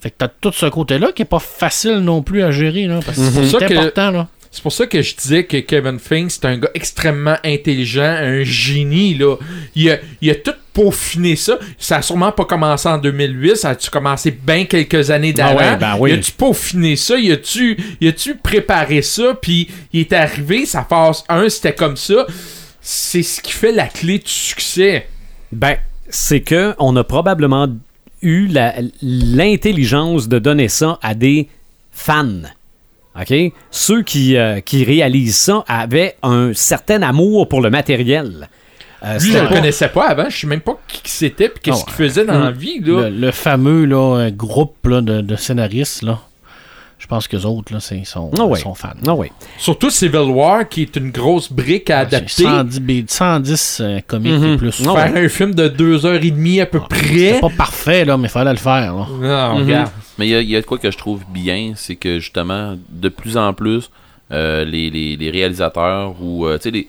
Fait 0.00 0.10
que 0.10 0.16
t'as 0.18 0.28
tout 0.28 0.50
ce 0.52 0.66
côté-là 0.66 1.12
qui 1.14 1.22
est 1.22 1.26
pas 1.26 1.38
facile 1.38 1.98
non 1.98 2.22
plus 2.22 2.42
à 2.42 2.50
gérer. 2.50 2.86
Là, 2.86 3.00
parce 3.04 3.18
que 3.18 3.22
Mhm. 3.22 3.44
c'est 3.48 3.62
important. 3.78 4.10
Là. 4.10 4.28
C'est 4.52 4.62
pour 4.62 4.72
ça 4.72 4.86
que 4.86 5.00
je 5.00 5.16
disais 5.16 5.44
que 5.44 5.56
Kevin 5.56 5.98
Feige, 5.98 6.32
c'est 6.32 6.44
un 6.44 6.58
gars 6.58 6.68
extrêmement 6.74 7.36
intelligent, 7.42 8.02
un 8.02 8.44
génie, 8.44 9.14
là. 9.14 9.36
Il 9.74 9.90
a, 9.90 9.96
il 10.20 10.30
a 10.30 10.34
tout 10.34 10.52
peaufiné 10.74 11.36
ça. 11.36 11.58
Ça 11.78 11.96
a 11.96 12.02
sûrement 12.02 12.32
pas 12.32 12.44
commencé 12.44 12.86
en 12.86 12.98
2008, 12.98 13.56
ça 13.56 13.70
a-tu 13.70 13.88
commencé 13.88 14.30
bien 14.30 14.66
quelques 14.66 15.10
années 15.10 15.32
d'avant. 15.32 15.58
Ah 15.58 15.72
ouais, 15.72 15.76
ben 15.78 15.96
oui. 15.98 16.10
Il 16.10 16.18
a-tu 16.18 16.32
peaufiné 16.32 16.96
ça, 16.96 17.16
il 17.16 17.32
a-tu, 17.32 17.78
il 18.02 18.08
a-tu 18.08 18.34
préparé 18.36 19.00
ça, 19.00 19.34
puis 19.40 19.68
il 19.94 20.00
est 20.00 20.12
arrivé, 20.12 20.66
sa 20.66 20.84
phase 20.84 21.24
1, 21.30 21.48
c'était 21.48 21.74
comme 21.74 21.96
ça. 21.96 22.26
C'est 22.82 23.22
ce 23.22 23.40
qui 23.40 23.52
fait 23.52 23.72
la 23.72 23.86
clé 23.86 24.18
du 24.18 24.30
succès. 24.30 25.06
Ben, 25.50 25.76
c'est 26.10 26.42
que 26.42 26.74
on 26.78 26.94
a 26.96 27.04
probablement 27.04 27.68
eu 28.20 28.50
l'intelligence 29.00 30.28
de 30.28 30.38
donner 30.38 30.68
ça 30.68 30.98
à 31.00 31.14
des 31.14 31.48
fans. 31.90 32.42
OK? 33.20 33.34
Ceux 33.70 34.02
qui, 34.02 34.36
euh, 34.36 34.60
qui 34.60 34.84
réalisent 34.84 35.36
ça 35.36 35.64
avaient 35.68 36.16
un 36.22 36.52
certain 36.54 37.02
amour 37.02 37.46
pour 37.48 37.60
le 37.60 37.68
matériel. 37.70 38.48
Euh, 39.04 39.14
Lui, 39.14 39.20
c'était 39.20 39.38
je 39.38 39.42
le 39.42 39.48
pas- 39.48 39.54
connaissais 39.56 39.88
pas 39.88 40.08
avant, 40.08 40.30
je 40.30 40.38
sais 40.38 40.46
même 40.46 40.60
pas 40.60 40.78
qui 40.86 41.10
c'était, 41.10 41.48
puis 41.48 41.60
qu'est-ce 41.62 41.82
Ah 41.82 41.84
qu'il 41.86 41.94
faisait 41.94 42.24
dans 42.24 42.38
Mm. 42.38 42.44
la 42.44 42.50
vie, 42.52 42.78
là. 42.80 43.02
Le, 43.02 43.10
le 43.10 43.30
fameux 43.32 43.84
là, 43.84 44.16
euh, 44.18 44.30
groupe 44.30 44.76
là, 44.86 45.00
de, 45.00 45.20
de 45.20 45.36
scénaristes, 45.36 46.02
là, 46.02 46.20
je 47.00 47.08
pense 47.08 47.26
que 47.26 47.36
autres, 47.44 47.72
là, 47.74 47.80
c'est- 47.80 47.98
ils 47.98 48.06
sont, 48.06 48.30
ouais. 48.32 48.60
ils 48.60 48.62
sont 48.62 48.74
fans. 48.74 48.90
Ah 49.08 49.14
oui. 49.14 49.26
Surtout 49.58 49.90
Civil 49.90 50.20
War, 50.30 50.68
qui 50.68 50.82
est 50.82 50.94
une 50.94 51.10
grosse 51.10 51.52
brique 51.52 51.90
à 51.90 51.98
adapter. 51.98 52.44
110, 52.44 52.80
B- 52.80 53.04
110 53.08 53.80
euh, 53.80 53.98
comiques 54.06 54.34
Mhm. 54.40 54.52
et 54.52 54.56
plus. 54.56 54.80
Ah 54.86 54.92
ouais. 54.92 55.08
Faire 55.12 55.24
un 55.24 55.28
film 55.28 55.52
de 55.52 55.66
deux 55.66 56.06
heures 56.06 56.22
et 56.22 56.30
demie 56.30 56.60
à 56.60 56.66
peu 56.66 56.78
C'est 56.88 56.96
près. 57.32 57.40
pas 57.40 57.50
parfait, 57.50 58.04
là, 58.04 58.16
mais 58.16 58.28
il 58.28 58.30
fallait 58.30 58.52
le 58.52 58.56
faire. 58.56 58.94
Là. 58.94 59.06
Non, 59.10 59.58
Mhm. 59.58 59.64
regarde. 59.66 59.90
Mais 60.22 60.28
il 60.28 60.30
y, 60.30 60.34
a- 60.36 60.40
il 60.40 60.50
y 60.50 60.54
a 60.56 60.60
de 60.60 60.66
quoi 60.66 60.78
que 60.78 60.88
je 60.88 60.96
trouve 60.96 61.24
bien, 61.28 61.72
c'est 61.74 61.96
que 61.96 62.20
justement, 62.20 62.76
de 62.90 63.08
plus 63.08 63.36
en 63.36 63.52
plus, 63.54 63.90
euh, 64.30 64.64
les, 64.64 64.88
les- 64.88 65.16
les 65.16 65.30
réalisateurs 65.30 66.14
ou 66.22 66.46
euh, 66.46 66.58
tu 66.62 66.70
sais, 66.70 66.86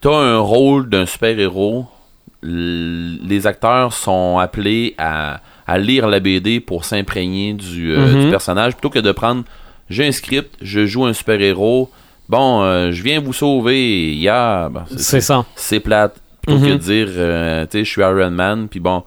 t'as 0.00 0.14
un 0.16 0.38
rôle 0.38 0.88
d'un 0.88 1.04
super-héros, 1.04 1.86
les 2.42 3.46
acteurs 3.48 3.92
sont 3.92 4.38
appelés 4.38 4.94
à, 4.98 5.40
à 5.66 5.78
lire 5.78 6.06
la 6.06 6.20
BD 6.20 6.60
pour 6.60 6.84
s'imprégner 6.84 7.52
du, 7.54 7.92
euh, 7.92 8.14
Mhm. 8.14 8.24
du 8.24 8.30
personnage 8.30 8.74
plutôt 8.74 8.90
que 8.90 8.98
de 9.00 9.10
prendre 9.12 9.42
j'ai 9.90 10.06
un 10.06 10.12
script, 10.12 10.54
je 10.62 10.86
joue 10.86 11.04
un 11.04 11.12
super-héros, 11.12 11.90
bon, 12.28 12.62
euh, 12.62 12.92
je 12.92 13.02
viens 13.02 13.18
vous 13.20 13.32
sauver, 13.32 14.14
yeah, 14.14 14.68
ben, 14.72 14.84
c'est- 14.96 15.20
ça. 15.20 15.44
c'est 15.56 15.80
plate. 15.80 16.14
Plutôt 16.40 16.60
que 16.60 16.66
Mhm. 16.66 16.72
de 16.72 16.76
dire, 16.78 17.08
euh, 17.10 17.64
tu 17.66 17.78
sais, 17.78 17.84
je 17.84 17.90
suis 17.90 18.00
Iron 18.02 18.30
Man, 18.30 18.68
puis 18.68 18.80
bon, 18.80 19.02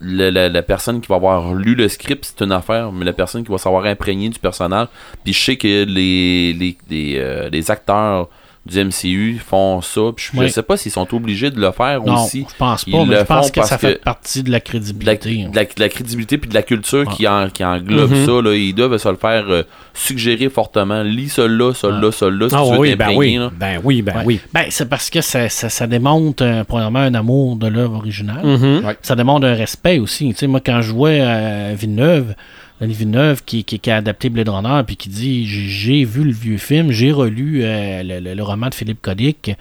la, 0.00 0.48
la 0.48 0.62
personne 0.62 1.00
qui 1.00 1.08
va 1.08 1.16
avoir 1.16 1.54
lu 1.54 1.74
le 1.74 1.88
script, 1.88 2.24
c'est 2.24 2.44
une 2.44 2.52
affaire, 2.52 2.92
mais 2.92 3.04
la 3.04 3.12
personne 3.12 3.44
qui 3.44 3.50
va 3.50 3.58
savoir 3.58 3.84
imprégner 3.84 4.28
du 4.28 4.38
personnage, 4.38 4.88
puis 5.24 5.32
je 5.32 5.40
sais 5.40 5.56
que 5.56 5.84
les, 5.84 6.52
les, 6.52 6.76
les, 6.88 7.18
euh, 7.18 7.48
les 7.50 7.70
acteurs 7.70 8.28
du 8.66 8.84
MCU 8.84 9.38
font 9.44 9.80
ça, 9.80 10.00
puis 10.14 10.26
je, 10.34 10.38
Oui. 10.38 10.50
sais 10.50 10.62
pas 10.62 10.76
s'ils 10.76 10.92
sont 10.92 11.14
obligés 11.14 11.50
de 11.50 11.58
le 11.58 11.70
faire 11.72 12.02
Non, 12.02 12.22
aussi. 12.24 12.44
je 12.48 12.54
pense 12.58 12.84
ils 12.86 12.92
pas, 12.92 13.04
mais 13.06 13.14
le 13.14 13.20
je 13.20 13.24
pense 13.24 13.46
font 13.46 13.52
que 13.52 13.62
ça 13.62 13.68
parce 13.70 13.80
fait 13.80 13.94
que- 13.98 14.02
partie 14.04 14.42
de 14.42 14.50
la 14.50 14.50
De 14.50 14.52
la, 14.52 14.60
crédibilité. 14.60 15.42
hein. 15.46 15.50
de 15.50 15.56
la- 15.56 15.64
de 15.64 15.70
la 15.78 15.88
crédibilité 15.88 16.36
puis 16.36 16.48
de 16.50 16.54
la 16.54 16.62
culture 16.62 17.06
qui, 17.08 17.26
en- 17.26 17.48
qui 17.48 17.64
englobe 17.64 18.10
Mhm. 18.10 18.26
ça, 18.26 18.42
là, 18.42 18.54
ils 18.54 18.74
doivent 18.74 18.96
se 18.98 19.08
le 19.08 19.16
faire 19.16 19.44
euh, 19.48 19.62
suggérer 19.94 20.48
fortement. 20.50 21.02
Lis 21.02 21.30
ça 21.30 21.46
là, 21.48 21.72
ça 21.72 21.88
là, 21.88 22.12
ça 22.12 22.28
là, 22.28 22.48
si 22.48 22.54
Ah 22.54 22.62
tu 22.66 22.72
veux 22.72 22.78
oui, 22.78 22.90
ben 22.96 23.06
t'imprégner, 23.06 23.38
oui. 23.38 23.44
là. 23.44 23.50
Ben 23.58 23.80
oui, 23.82 24.02
ben 24.02 24.16
Ouais. 24.18 24.22
oui. 24.26 24.40
Ben, 24.52 24.64
c'est 24.68 24.88
parce 24.88 25.08
que 25.08 25.20
ça, 25.22 25.48
ça, 25.48 25.68
ça 25.70 25.86
démontre, 25.86 26.44
euh, 26.44 26.64
premièrement, 26.64 26.98
un 27.00 27.14
amour 27.14 27.56
de 27.56 27.68
l'œuvre 27.68 27.94
originale. 27.96 28.44
Mhm. 28.44 28.82
Ça 29.02 29.16
démontre 29.16 29.46
un 29.46 29.54
respect 29.54 29.98
aussi. 29.98 30.28
Tu 30.30 30.34
sais, 30.36 30.46
moi, 30.46 30.60
quand 30.64 30.82
je 30.82 30.88
jouais 30.88 31.20
à 31.20 31.72
Villeneuve, 31.74 32.34
Denis 32.80 32.94
Villeneuve 32.94 33.42
qui, 33.44 33.64
qui, 33.64 33.78
qui 33.80 33.90
a 33.90 33.96
adapté 33.96 34.28
Blade 34.30 34.48
Runner, 34.48 34.82
puis 34.86 34.96
qui 34.96 35.08
dit 35.08 35.46
J'ai 35.46 36.04
vu 36.04 36.22
le 36.24 36.32
vieux 36.32 36.58
film, 36.58 36.90
j'ai 36.92 37.10
relu 37.12 37.60
euh, 37.64 38.02
le, 38.02 38.20
le- 38.20 38.34
le 38.34 38.42
roman 38.42 38.68
de 38.68 38.74
Philippe 38.74 39.02
Codic. 39.02 39.52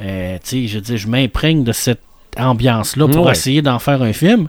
Euh, 0.00 0.38
je 0.50 0.78
dis, 0.78 0.96
je 0.98 1.06
m'imprègne 1.08 1.64
de 1.64 1.72
cette 1.72 2.00
ambiance-là 2.38 3.08
pour 3.08 3.26
Ouais. 3.26 3.32
essayer 3.32 3.60
d'en 3.62 3.78
faire 3.78 4.00
un 4.02 4.12
film. 4.12 4.48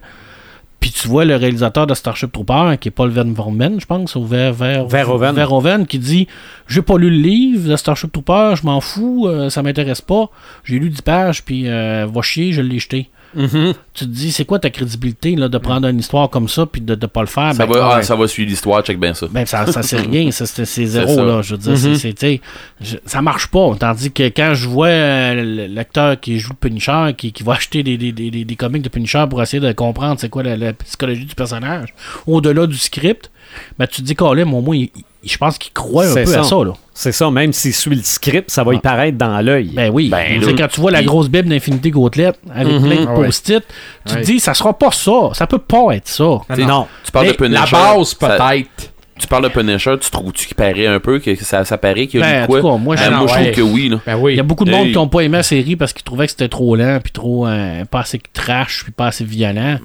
Puis 0.80 0.92
tu 0.92 1.08
vois 1.08 1.24
le 1.24 1.38
réalisateur 1.38 1.88
de 1.88 1.94
Starship 1.94 2.30
Trooper, 2.32 2.76
qui 2.80 2.90
est 2.90 2.92
Paul 2.92 3.10
Verhoeven, 3.10 3.80
je 3.80 3.86
pense, 3.86 4.16
ou 4.16 4.26
Ver, 4.26 4.52
Ver- 4.54 4.86
Verhoeven. 4.86 5.34
Verhoeven, 5.34 5.88
qui 5.88 5.98
dit 5.98 6.28
J'ai 6.68 6.82
pas 6.82 6.98
lu 6.98 7.10
le 7.10 7.16
livre 7.18 7.70
de 7.70 7.76
Starship 7.78 8.12
Trooper, 8.12 8.56
je 8.60 8.66
m'en 8.66 8.82
fous, 8.82 9.28
euh, 9.28 9.50
ça 9.50 9.64
m'intéresse 9.64 10.02
pas. 10.02 10.30
J'ai 10.66 10.80
lu 10.80 10.90
10 10.90 11.02
pages, 11.02 11.44
puis 11.46 11.70
euh, 11.70 12.06
va 12.14 12.22
chier, 12.22 12.52
je 12.52 12.62
l'ai 12.62 12.80
jeté. 12.80 13.10
Mhm. 13.36 13.74
Tu 13.94 14.06
te 14.06 14.10
dis, 14.10 14.32
c'est 14.32 14.46
quoi 14.46 14.60
ta 14.60 14.70
crédibilité 14.70 15.36
là, 15.36 15.48
de 15.50 15.58
prendre 15.58 15.88
une 15.88 16.00
histoire 16.00 16.30
comme 16.30 16.48
ça, 16.48 16.66
puis 16.66 16.82
de 16.82 16.94
ne 16.96 17.06
pas 17.08 17.22
le 17.22 17.28
faire? 17.28 17.54
Ça, 17.54 17.66
ben, 17.66 17.74
va, 17.74 17.90
ah, 17.92 17.96
ouais. 17.98 18.04
ça 18.04 18.16
va 18.16 18.28
suivre 18.28 18.50
l'histoire, 18.50 18.82
check 18.84 19.00
bien 19.00 19.14
ça. 19.14 19.28
ben, 19.32 19.46
ça, 19.46 19.66
ça 19.72 19.82
c'est 19.84 19.98
rien, 20.12 20.30
c'est 20.32 20.86
zéro, 20.86 21.16
ça. 21.16 21.24
là. 21.24 21.42
Je 21.42 21.56
veux 21.56 21.58
dire, 21.58 21.72
Mhm. 21.72 22.38
je- 22.82 22.98
ça 23.06 23.22
marche 23.22 23.48
pas. 23.48 23.76
Tandis 23.80 24.12
que 24.12 24.24
quand 24.30 24.54
je 24.54 24.68
vois 24.68 24.88
euh, 24.88 25.68
l'acteur 25.70 26.20
qui 26.20 26.40
joue 26.40 26.52
le 26.52 26.56
Punisher, 26.70 27.14
qui, 27.18 27.32
qui 27.32 27.44
va 27.44 27.54
acheter 27.54 27.84
des, 27.84 27.98
des, 27.98 28.12
des, 28.12 28.30
des- 28.46 28.56
comics 28.56 28.82
de 28.82 28.90
Punisher 28.90 29.26
pour 29.30 29.42
essayer 29.42 29.60
de 29.60 29.72
comprendre 29.74 30.20
c'est 30.20 30.30
quoi 30.30 30.44
la, 30.44 30.56
la 30.58 30.74
psychologie 30.74 31.26
du 31.26 31.36
personnage, 31.36 31.94
au-delà 32.28 32.68
du 32.68 32.78
script, 32.78 33.32
ben, 33.78 33.88
tu 33.88 34.02
te 34.02 34.08
dis, 34.08 34.16
Colin, 34.16 34.52
au 34.52 34.62
moins, 34.62 34.76
il- 34.76 34.90
je 35.32 35.38
pense 35.38 35.58
qu'il 35.58 35.72
croit 35.74 36.06
un 36.06 36.14
peu 36.14 36.22
à 36.22 36.26
ça. 36.26 36.44
ça, 36.44 36.56
là. 36.58 36.74
C'est 36.94 37.12
ça, 37.12 37.32
même 37.32 37.54
s'il 37.54 37.74
suit 37.74 37.96
le 37.96 38.04
script, 38.04 38.52
ça 38.52 38.64
va 38.64 38.74
y 38.76 38.80
paraître 38.80 39.18
dans 39.18 39.42
l'œil. 39.42 39.72
Ben 39.74 39.90
oui. 39.92 40.10
Ben, 40.10 40.42
quand 40.58 40.68
tu 40.68 40.82
vois 40.82 40.92
la 40.92 41.04
grosse 41.04 41.28
Bible 41.30 41.50
d'Infinité 41.50 41.90
Gauntlet 41.92 42.34
avec 42.54 42.74
Mhm. 42.74 42.84
plein 42.84 43.02
de 43.04 43.08
Ah 43.10 43.14
ouais. 43.20 43.26
post-it, 43.26 43.64
tu 44.06 44.14
Ouais. 44.14 44.22
te 44.22 44.26
dis, 44.26 44.40
ça 44.40 44.54
sera 44.54 44.74
pas 44.78 44.92
ça. 44.92 45.30
Ça 45.34 45.48
peut 45.48 45.58
pas 45.58 45.92
être 45.96 46.08
ça. 46.08 46.40
Ah 46.50 46.56
non. 46.58 46.68
non. 46.68 46.88
Tu 47.04 47.12
parles 47.12 47.26
Mais 47.26 47.32
de 47.32 47.38
Punisher. 47.38 47.62
La 47.76 47.96
base, 47.96 48.16
ça- 48.20 48.28
peut-être. 48.38 48.93
Tu 49.20 49.28
parles 49.28 49.44
de 49.44 49.50
Punisher, 49.50 49.96
tu 50.02 50.10
trouves-tu 50.10 50.48
qu'il 50.48 50.56
paraît 50.56 50.88
un 50.88 51.00
peu, 51.00 51.20
que 51.20 51.36
ça, 51.36 51.64
ça 51.66 51.78
paraît 51.78 52.08
qu'il 52.08 52.20
y 52.20 52.24
a 52.24 52.26
Ben, 52.26 52.40
eu 52.40 52.44
en 52.44 52.48
quoi? 52.48 52.62
tout 52.62 52.68
cas, 52.68 52.78
moi, 52.78 52.96
Ben, 52.96 53.04
je- 53.04 53.10
moi, 53.12 53.28
je 53.28 53.34
ouais. 53.34 53.52
trouve 53.52 53.56
que 53.56 53.62
oui, 53.74 53.90
là. 53.90 54.00
Ben 54.06 54.18
oui. 54.20 54.34
Il 54.34 54.38
y 54.38 54.40
a 54.40 54.44
beaucoup 54.44 54.66
de 54.66 54.72
monde 54.72 54.86
Hey. 54.88 54.92
qui 54.92 54.98
n'ont 54.98 55.08
pas 55.08 55.22
aimé 55.22 55.38
la 55.38 55.44
série 55.44 55.76
parce 55.76 55.94
qu'ils 55.94 56.04
trouvaient 56.04 56.26
que 56.26 56.32
c'était 56.32 56.48
trop 56.50 56.76
lent, 56.76 57.00
puis 57.02 57.12
trop 57.12 57.46
euh, 57.48 57.86
pas 57.86 58.00
assez 58.02 58.20
trash, 58.34 58.84
puis 58.84 58.92
pas 58.92 59.08
assez 59.08 59.24
violent. 59.24 59.78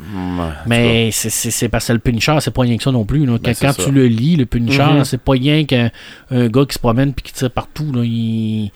Mais 0.66 1.10
c'est- 1.12 1.30
c'est 1.30 1.50
c'est 1.50 1.68
parce 1.68 1.86
que 1.88 1.92
le 1.92 1.98
Punisher, 1.98 2.36
c'est 2.40 2.52
pas 2.52 2.62
rien 2.62 2.76
que 2.76 2.82
ça 2.82 2.90
non 2.92 3.04
plus. 3.04 3.26
là. 3.26 3.36
Quand, 3.42 3.52
Ben, 3.60 3.74
tu 3.74 3.90
le 3.90 4.06
lis, 4.06 4.36
le 4.36 4.46
Punisher, 4.46 4.82
Mhm. 4.82 5.04
c'est 5.04 5.20
pas 5.20 5.32
rien 5.32 5.64
qu'un 5.64 5.90
un 6.30 6.48
gars 6.48 6.64
qui 6.66 6.74
se 6.74 6.78
promène 6.78 7.12
puis 7.12 7.22
qui 7.24 7.32
tire 7.32 7.50
partout. 7.50 7.92
Là. 7.92 8.02
Il, 8.04 8.70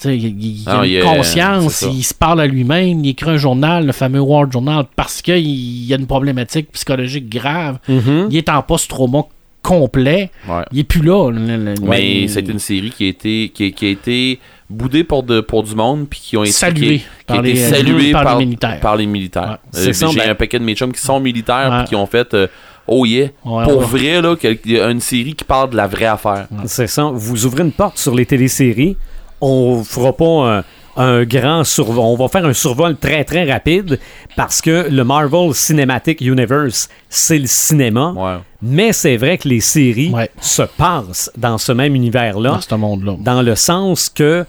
tu 0.00 0.08
sais, 0.08 0.16
il, 0.16 0.24
il- 0.26 0.46
il 0.62 0.64
Ah, 0.66 0.80
a 0.80 0.86
une 0.86 0.94
est- 0.94 1.00
conscience, 1.00 1.82
il 1.82 2.02
se 2.02 2.14
parle 2.14 2.40
à 2.40 2.46
lui-même, 2.46 3.04
il 3.04 3.10
écrit 3.10 3.30
un 3.30 3.36
journal, 3.36 3.86
le 3.86 3.92
fameux 3.92 4.20
War 4.20 4.50
Journal, 4.50 4.84
parce 4.96 5.22
qu'il 5.22 5.84
y 5.86 5.92
a 5.94 5.96
une 5.96 6.06
problématique 6.06 6.72
psychologique 6.72 7.28
grave. 7.28 7.78
Mhm. 7.88 8.26
Il 8.30 8.36
est 8.36 8.48
en 8.48 8.62
post-trauma 8.62 9.22
complet. 9.62 10.30
ouais. 10.48 10.62
Il 10.72 10.80
est 10.80 10.84
plus 10.84 11.02
là. 11.02 11.30
le- 11.30 11.56
le- 11.56 11.74
Mais 11.82 12.26
c'est 12.28 12.46
une 12.48 12.58
série 12.58 12.90
qui 12.90 13.06
a 13.06 13.08
été, 13.08 13.50
qui, 13.54 13.66
a- 13.66 13.70
qui 13.70 13.86
a 13.86 13.88
été 13.90 14.38
boudée 14.68 15.04
pour, 15.04 15.22
de, 15.22 15.40
pour 15.40 15.62
du 15.62 15.74
monde, 15.74 16.06
puis 16.08 16.20
qui 16.20 16.36
ont 16.36 16.42
été 16.44 16.52
Salué 16.52 16.98
qui, 16.98 17.04
par 17.26 17.36
qui 17.42 17.46
a 17.46 17.50
été 17.50 17.52
les- 17.60 17.68
saluée 17.70 18.12
par 18.12 18.22
les 18.22 18.26
par, 18.30 18.38
militaires. 18.38 18.80
par 18.80 18.96
les 18.96 19.06
militaires. 19.06 19.58
Ouais. 19.74 19.80
Euh, 19.88 19.92
J'ai 19.92 20.18
ben- 20.18 20.30
un 20.30 20.34
paquet 20.34 20.58
de 20.58 20.64
mes 20.64 20.74
chums 20.74 20.92
qui 20.92 21.00
sont 21.00 21.20
militaires, 21.20 21.70
Ouais. 21.70 21.78
puis 21.80 21.88
qui 21.90 21.94
ont 21.96 22.06
fait 22.06 22.32
euh, 22.34 22.46
Oh 22.88 23.06
yeah, 23.06 23.26
Ouais, 23.44 23.62
pour 23.64 23.78
ouais. 23.78 23.84
vrai, 23.84 24.20
là, 24.20 24.34
quel- 24.38 24.58
il 24.64 24.72
y 24.72 24.80
a 24.80 24.90
une 24.90 24.98
série 25.00 25.34
qui 25.34 25.44
parle 25.44 25.70
de 25.70 25.76
la 25.76 25.86
vraie 25.86 26.06
affaire. 26.06 26.48
C'est 26.64 26.88
ça. 26.88 27.04
Vous 27.14 27.46
ouvrez 27.46 27.62
une 27.62 27.70
porte 27.70 27.96
sur 27.98 28.12
les 28.14 28.26
téléséries. 28.26 28.96
On 29.40 29.84
fera 29.84 30.12
pas 30.16 30.24
un, 30.58 30.64
un 30.96 31.24
grand 31.24 31.64
survol. 31.64 31.98
On 32.04 32.16
va 32.16 32.28
faire 32.28 32.44
un 32.44 32.52
survol 32.52 32.96
très 32.96 33.24
très 33.24 33.50
rapide 33.50 33.98
parce 34.36 34.60
que 34.60 34.88
le 34.90 35.04
Marvel 35.04 35.54
Cinematic 35.54 36.20
Universe, 36.20 36.88
c'est 37.08 37.38
le 37.38 37.46
cinéma. 37.46 38.12
Ouais. 38.16 38.38
Mais 38.60 38.92
c'est 38.92 39.16
vrai 39.16 39.38
que 39.38 39.48
les 39.48 39.60
séries 39.60 40.10
Ouais. 40.12 40.30
se 40.40 40.62
passent 40.62 41.30
dans 41.36 41.58
ce 41.58 41.72
même 41.72 41.94
univers-là. 41.94 42.50
dans 42.50 42.60
ce 42.60 42.74
monde-là. 42.74 43.16
dans 43.20 43.42
le 43.42 43.54
sens 43.56 44.08
que 44.08 44.44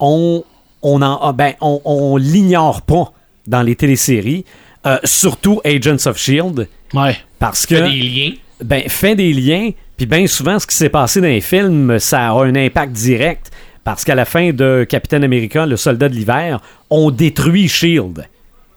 on 0.00 0.44
on 0.82 1.02
en 1.02 1.18
ah, 1.22 1.32
ben 1.32 1.54
on, 1.60 1.80
on 1.84 2.16
l'ignore 2.16 2.82
pas 2.82 3.12
dans 3.46 3.62
les 3.62 3.76
téléséries 3.76 4.44
euh, 4.86 4.98
surtout 5.04 5.60
Agents 5.64 6.06
of 6.06 6.18
Shield 6.18 6.68
Ouais. 6.94 7.16
parce 7.38 7.64
que 7.66 7.74
des 7.74 8.00
liens. 8.02 8.32
ben 8.62 8.82
fait 8.88 9.14
des 9.16 9.32
liens 9.32 9.70
puis 9.96 10.06
bien 10.06 10.26
souvent 10.26 10.58
ce 10.58 10.66
qui 10.66 10.76
s'est 10.76 10.88
passé 10.90 11.20
dans 11.20 11.26
les 11.28 11.40
films 11.40 11.98
ça 11.98 12.28
a 12.28 12.32
un 12.44 12.54
impact 12.54 12.92
direct 12.92 13.50
parce 13.86 14.04
qu'à 14.04 14.14
la 14.14 14.26
fin 14.26 14.52
de 14.52 14.84
Captain 14.86 15.22
America 15.22 15.64
le 15.64 15.76
soldat 15.78 16.10
de 16.10 16.14
l'hiver 16.14 16.60
on 16.90 17.10
détruit 17.10 17.68
Shield 17.68 18.26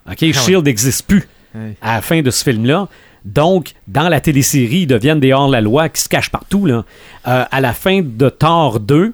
ok? 0.10 0.32
Shield 0.32 0.66
n'existe 0.66 1.06
plus 1.06 1.28
Ouais. 1.56 1.76
à 1.82 1.96
la 1.96 2.02
fin 2.02 2.22
de 2.22 2.30
ce 2.30 2.44
film 2.44 2.66
là 2.66 2.88
Donc, 3.26 3.74
dans 3.88 4.08
la 4.08 4.22
télésérie, 4.22 4.82
ils 4.82 4.88
deviennent 4.88 5.20
des 5.20 5.34
hors-la-loi 5.34 5.90
qui 5.90 6.00
se 6.00 6.08
cachent 6.08 6.30
partout. 6.30 6.66
Là. 6.68 6.86
Euh, 7.28 7.44
à 7.52 7.60
la 7.60 7.74
fin 7.74 8.02
de 8.04 8.30
Thor 8.30 8.80
2, 8.80 9.14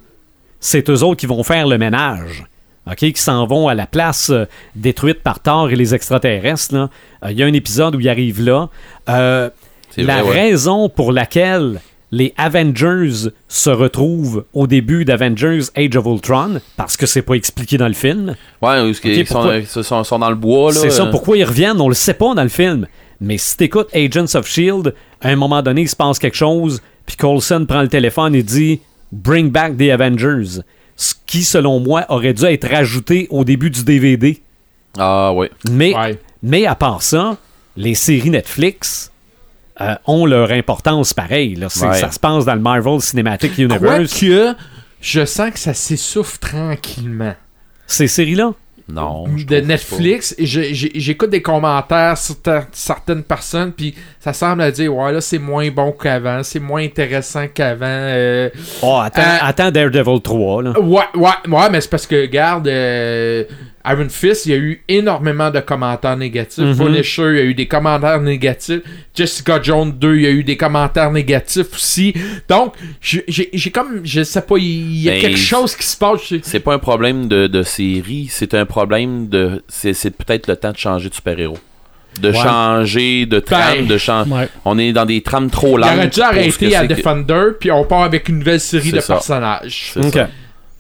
c'est 0.59 0.89
eux 0.89 1.01
autres 1.01 1.19
qui 1.21 1.25
vont 1.27 1.41
faire 1.43 1.65
le 1.65 1.77
ménage. 1.77 2.43
OK, 2.91 2.97
qui 2.97 3.15
s'en 3.15 3.47
vont 3.47 3.67
à 3.69 3.73
la 3.73 3.87
place 3.87 4.29
euh, 4.31 4.45
détruite 4.75 5.23
par 5.23 5.39
Thor 5.39 5.69
et 5.71 5.75
les 5.77 5.95
extraterrestres. 5.95 6.75
Euh, 6.75 7.31
Il 7.31 7.37
y 7.39 7.41
a 7.43 7.45
un 7.47 7.53
épisode 7.53 7.95
où 7.95 7.99
ils 8.01 8.09
arrivent 8.09 8.41
là. 8.43 8.69
La 9.07 9.51
vrai, 9.95 10.21
ouais. 10.21 10.31
raison 10.41 10.89
pour 10.89 11.11
laquelle 11.13 11.79
les 12.15 12.33
Avengers 12.37 13.29
se 13.49 13.69
retrouvent 13.69 14.45
au 14.53 14.67
début 14.67 15.03
d'Avengers 15.03 15.63
Age 15.75 15.97
of 15.97 16.05
Ultron, 16.05 16.61
parce 16.77 16.95
que 16.95 17.05
c'est 17.05 17.21
pas 17.21 17.33
expliqué 17.33 17.77
dans 17.77 17.89
le 17.89 17.93
film. 17.93 18.35
Ouais, 18.61 18.93
sont, 19.25 19.51
ils 19.51 19.65
sont, 19.83 20.03
sont 20.05 20.19
dans 20.19 20.29
le 20.29 20.35
bois, 20.37 20.71
là. 20.71 20.79
C'est 20.79 20.91
ça, 20.91 21.07
pourquoi 21.07 21.35
ils 21.35 21.43
reviennent, 21.43 21.81
on 21.81 21.89
le 21.89 21.93
sait 21.93 22.13
pas 22.13 22.33
dans 22.33 22.43
le 22.43 22.47
film. 22.47 22.87
Mais 23.19 23.37
si 23.37 23.57
t'écoutes 23.57 23.93
Agents 23.93 24.33
of 24.35 24.47
Shield, 24.47 24.93
à 25.19 25.27
un 25.27 25.35
moment 25.35 25.61
donné, 25.61 25.81
il 25.81 25.89
se 25.89 25.95
passe 25.97 26.17
quelque 26.17 26.37
chose, 26.37 26.81
puis 27.05 27.17
Coulson 27.17 27.65
prend 27.67 27.81
le 27.81 27.89
téléphone 27.89 28.33
et 28.33 28.43
dit 28.43 28.79
Bring 29.11 29.51
back 29.51 29.75
the 29.75 29.89
Avengers. 29.89 30.61
Ce 30.95 31.13
qui, 31.25 31.43
selon 31.43 31.81
moi, 31.81 32.05
aurait 32.07 32.33
dû 32.33 32.45
être 32.45 32.69
rajouté 32.69 33.27
au 33.29 33.43
début 33.43 33.69
du 33.71 33.83
DVD. 33.83 34.41
Ah, 34.97 35.33
ouais. 35.33 35.51
Mais, 35.69 35.93
Ouais. 35.93 36.17
mais 36.41 36.65
à 36.65 36.75
part 36.75 37.01
ça, 37.01 37.35
les 37.75 37.93
séries 37.93 38.29
Netflix 38.29 39.11
euh, 39.81 39.95
ont 40.05 40.25
leur 40.25 40.51
importance 40.51 41.13
pareil. 41.13 41.55
là. 41.55 41.67
C'est- 41.69 41.85
Ouais. 41.85 41.99
Ça 41.99 42.11
se 42.11 42.19
passe 42.19 42.45
dans 42.45 42.55
le 42.55 42.61
Marvel 42.61 42.99
Cinematic 43.01 43.57
Universe. 43.57 43.81
Quoique, 44.19 44.55
je 45.01 45.25
sens 45.25 45.51
que 45.51 45.59
ça 45.59 45.73
s'essouffle 45.73 46.39
tranquillement. 46.39 47.35
Ces 47.87 48.07
séries-là? 48.07 48.53
Non. 48.87 49.25
je 49.35 49.47
de 49.47 49.61
Netflix, 49.61 50.35
j'écoute 50.37 51.31
des 51.31 51.41
commentaires 51.41 52.15
sur 52.19 52.39
ta- 52.39 52.67
certaines 52.71 53.23
personnes, 53.23 53.71
puis 53.71 53.95
ça 54.19 54.31
semble 54.31 54.61
à 54.61 54.69
dire, 54.69 54.93
ouais, 54.95 55.11
là, 55.11 55.21
c'est 55.21 55.39
moins 55.39 55.71
bon 55.71 55.91
qu'avant, 55.91 56.43
c'est 56.43 56.59
moins 56.59 56.83
intéressant 56.83 57.47
qu'avant. 57.51 57.85
euh, 57.89 58.47
Oh, 58.83 58.99
attends, 59.03 59.21
Euh, 59.23 59.37
attends 59.41 59.71
Daredevil 59.71 60.21
3. 60.21 60.61
Là. 60.61 60.79
Ouais, 60.79 61.01
ouais, 61.15 61.29
ouais, 61.47 61.69
mais 61.71 61.81
c'est 61.81 61.89
parce 61.89 62.05
que, 62.05 62.21
regarde, 62.21 62.67
euh, 62.67 63.43
Iron 63.87 64.07
Fist, 64.09 64.45
il 64.45 64.51
y 64.51 64.53
a 64.55 64.57
eu 64.57 64.81
énormément 64.87 65.51
de 65.51 65.59
commentaires 65.59 66.17
négatifs. 66.17 66.63
Mhm. 66.63 66.77
Punisher, 66.77 67.29
il 67.31 67.35
y 67.37 67.39
a 67.39 67.43
eu 67.43 67.53
des 67.53 67.67
commentaires 67.67 68.19
négatifs. 68.21 68.81
Jessica 69.13 69.59
Jones 69.61 69.91
2, 69.91 70.15
il 70.15 70.21
y 70.23 70.25
a 70.27 70.31
eu 70.31 70.43
des 70.43 70.57
commentaires 70.57 71.11
négatifs 71.11 71.73
aussi. 71.73 72.13
Donc, 72.49 72.73
j'ai 73.01 73.71
comme, 73.71 74.01
je 74.03 74.23
sais 74.23 74.41
pas, 74.41 74.55
il 74.57 75.01
y 75.01 75.09
a 75.09 75.13
Mais 75.13 75.19
quelque 75.21 75.37
chose 75.37 75.75
qui 75.75 75.85
se 75.85 75.97
passe. 75.97 76.33
C'est 76.43 76.59
pas 76.59 76.73
un 76.73 76.79
problème 76.79 77.27
de, 77.27 77.47
de 77.47 77.63
série, 77.63 78.27
c'est 78.29 78.53
un 78.53 78.65
problème 78.65 79.27
de. 79.29 79.63
C'est 79.67 79.93
peut-être 80.17 80.47
le 80.47 80.55
temps 80.55 80.71
de 80.71 80.77
changer 80.77 81.09
de 81.09 81.13
super-héros. 81.13 81.57
De 82.21 82.29
Ouais. 82.29 82.33
changer 82.37 83.25
de 83.25 83.39
trame, 83.41 83.79
Ben, 83.79 83.87
de 83.87 83.97
changer. 83.97 84.31
Ouais. 84.31 84.49
On 84.63 84.77
est 84.79 84.93
dans 84.93 85.05
des 85.05 85.21
trames 85.21 85.49
trop 85.49 85.77
Il 85.77 85.81
lentes. 85.81 85.89
aurait 85.97 86.07
dû 86.07 86.21
arrêter 86.21 86.73
à 86.75 86.87
Defender, 86.87 87.47
puis 87.59 87.71
on 87.71 87.83
part 87.83 88.03
avec 88.03 88.29
une 88.29 88.39
nouvelle 88.39 88.61
série 88.61 88.91
de 88.93 89.01
ça. 89.01 89.15
personnages. 89.15 89.91
C'est 89.93 90.27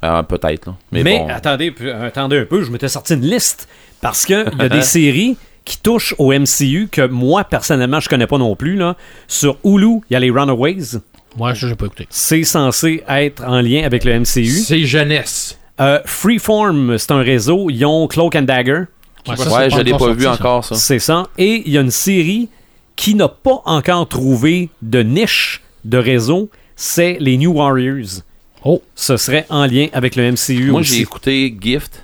Ah, 0.07 0.23
peut-être. 0.23 0.73
Mais, 0.91 1.03
Mais, 1.03 1.19
bon. 1.19 1.27
attendez, 1.29 1.71
p- 1.71 1.91
attendez 1.91 2.39
un 2.39 2.45
peu, 2.45 2.63
je 2.63 2.71
m'étais 2.71 2.87
sorti 2.89 3.13
une 3.15 3.21
liste. 3.25 3.67
Parce 4.01 4.25
qu'il 4.25 4.35
y 4.59 4.61
a 4.61 4.69
des 4.69 4.81
séries 4.81 5.37
qui 5.63 5.77
touchent 5.79 6.13
au 6.19 6.31
MCU 6.31 6.89
que 6.91 7.07
moi, 7.07 7.43
personnellement, 7.43 7.99
je 7.99 8.07
connais 8.09 8.27
pas 8.27 8.37
non 8.37 8.55
plus. 8.55 8.75
Là. 8.75 8.95
Sur 9.27 9.57
Hulu, 9.63 10.01
il 10.09 10.13
y 10.13 10.15
a 10.15 10.19
les 10.19 10.29
Runaways. 10.29 10.99
Moi, 11.37 11.53
je 11.53 11.67
n'ai 11.67 11.75
pas 11.75 11.87
écouté. 11.87 12.07
C'est 12.09 12.43
censé 12.43 13.03
être 13.09 13.43
en 13.43 13.61
lien 13.61 13.83
avec 13.83 14.03
le 14.03 14.19
MCU. 14.19 14.45
C'est 14.45 14.85
jeunesse. 14.85 15.57
Euh, 15.81 15.99
Freeform, 16.05 16.97
c'est 16.97 17.11
un 17.11 17.21
réseau. 17.21 17.69
Ils 17.69 17.83
ont 17.85 18.07
Cloak 18.07 18.35
and 18.35 18.43
Dagger. 18.43 18.83
Ouais, 19.27 19.35
ça, 19.35 19.51
ouais, 19.51 19.69
je 19.69 19.81
l'ai 19.81 19.91
pas 19.91 19.97
sorti, 19.99 20.15
vu 20.17 20.23
ça. 20.23 20.33
encore, 20.33 20.63
ça. 20.63 20.75
C'est 20.75 20.99
ça. 20.99 21.23
Et 21.37 21.63
il 21.65 21.71
y 21.73 21.77
a 21.77 21.81
une 21.81 21.91
série 21.91 22.47
qui 22.95 23.15
n'a 23.15 23.27
pas 23.27 23.61
encore 23.65 24.07
trouvé 24.07 24.69
de 24.81 25.01
niche 25.01 25.61
de 25.83 25.97
réseau. 25.97 26.49
C'est 26.75 27.17
les 27.19 27.37
New 27.37 27.51
Warriors. 27.53 28.21
Oh. 28.65 28.81
Ce 28.95 29.15
serait 29.17 29.45
en 29.49 29.65
lien 29.65 29.87
avec 29.93 30.15
le 30.15 30.31
MCU 30.31 30.71
Moi, 30.71 30.81
j'ai 30.81 30.99
écouté 31.01 31.55
Gift 31.61 32.03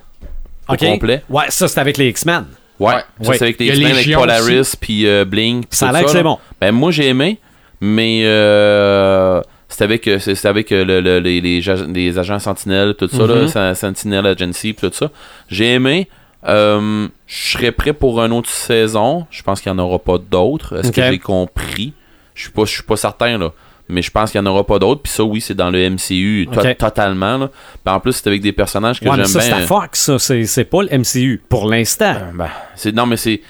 au 0.68 0.76
complet. 0.76 1.22
Ouais, 1.28 1.44
ça, 1.48 1.66
c'est 1.68 1.80
avec 1.80 1.98
les 1.98 2.08
X-Men. 2.08 2.46
Ouais, 2.78 2.94
Ouais. 2.94 3.00
ça 3.20 3.28
Ouais. 3.30 3.36
c'est 3.36 3.44
avec 3.44 3.58
les 3.60 3.66
X-Men, 3.66 3.92
avec 3.92 4.14
Polaris, 4.14 4.74
puis 4.80 5.06
euh, 5.06 5.24
Blink. 5.24 5.66
puis 5.68 5.76
Ça 5.76 5.88
a 5.88 5.92
l'air 5.92 6.04
que 6.04 6.10
c'est 6.10 6.22
bon. 6.22 6.38
Ben, 6.60 6.72
moi, 6.72 6.90
j'ai 6.92 7.08
aimé, 7.08 7.38
mais 7.80 8.22
euh, 8.24 9.40
c'était 9.68 9.84
avec, 9.84 10.06
euh, 10.08 10.18
c'est- 10.18 10.34
c'était 10.34 10.48
avec 10.48 10.72
euh, 10.72 10.84
le- 10.84 11.00
le- 11.00 11.18
les, 11.18 11.40
les, 11.40 11.60
ja- 11.60 11.74
les 11.92 12.18
agents 12.18 12.38
Sentinelle, 12.38 12.94
tout 12.94 13.08
ça, 13.08 13.26
là, 13.26 13.46
Sen- 13.48 13.74
Sentinel 13.74 14.26
Agency, 14.26 14.72
puis 14.72 14.88
tout 14.88 14.96
ça. 14.96 15.10
J'ai 15.48 15.72
aimé. 15.74 16.08
Euh, 16.48 17.06
je 17.26 17.52
serais 17.52 17.70
prêt 17.72 17.92
pour 17.92 18.20
une 18.20 18.32
autre 18.32 18.50
saison. 18.50 19.26
Je 19.30 19.42
pense 19.42 19.60
qu'il 19.60 19.70
n'y 19.72 19.78
en 19.78 19.82
aura 19.84 19.98
pas 20.00 20.18
d'autres. 20.18 20.78
Est-ce 20.80 20.90
que 20.90 21.02
j'ai 21.02 21.18
compris? 21.18 21.92
Je 22.34 22.42
suis 22.42 22.50
pas, 22.50 22.64
je 22.64 22.72
suis 22.72 22.82
pas 22.82 22.96
certain, 22.96 23.38
là. 23.38 23.52
Mais 23.92 24.02
je 24.02 24.10
pense 24.10 24.30
qu'il 24.32 24.40
n'y 24.40 24.48
en 24.48 24.50
aura 24.50 24.66
pas 24.66 24.78
d'autres. 24.78 25.02
Puis 25.02 25.12
ça, 25.12 25.22
oui, 25.22 25.40
c'est 25.40 25.54
dans 25.54 25.70
le 25.70 25.90
MCU 25.90 26.48
to- 26.52 26.60
totalement. 26.74 27.38
Là. 27.38 27.50
Puis 27.84 27.94
en 27.94 28.00
plus, 28.00 28.12
c'est 28.12 28.26
avec 28.26 28.40
des 28.42 28.52
personnages 28.52 29.00
que 29.00 29.08
Ouais, 29.08 29.16
j'aime 29.16 29.26
ça, 29.26 29.40
c'est 29.40 29.48
bien. 29.48 29.58
à 29.58 29.66
Fox, 29.66 30.00
ça. 30.00 30.18
C'est, 30.18 30.44
c'est 30.46 30.64
pas 30.64 30.82
le 30.82 30.98
MCU. 30.98 31.40
Pour 31.48 31.68
l'instant. 31.68 32.14
Ben, 32.34 32.48
c'est 32.74 32.94
non 32.94 33.06
mais 33.06 33.16
c'est 33.16 33.40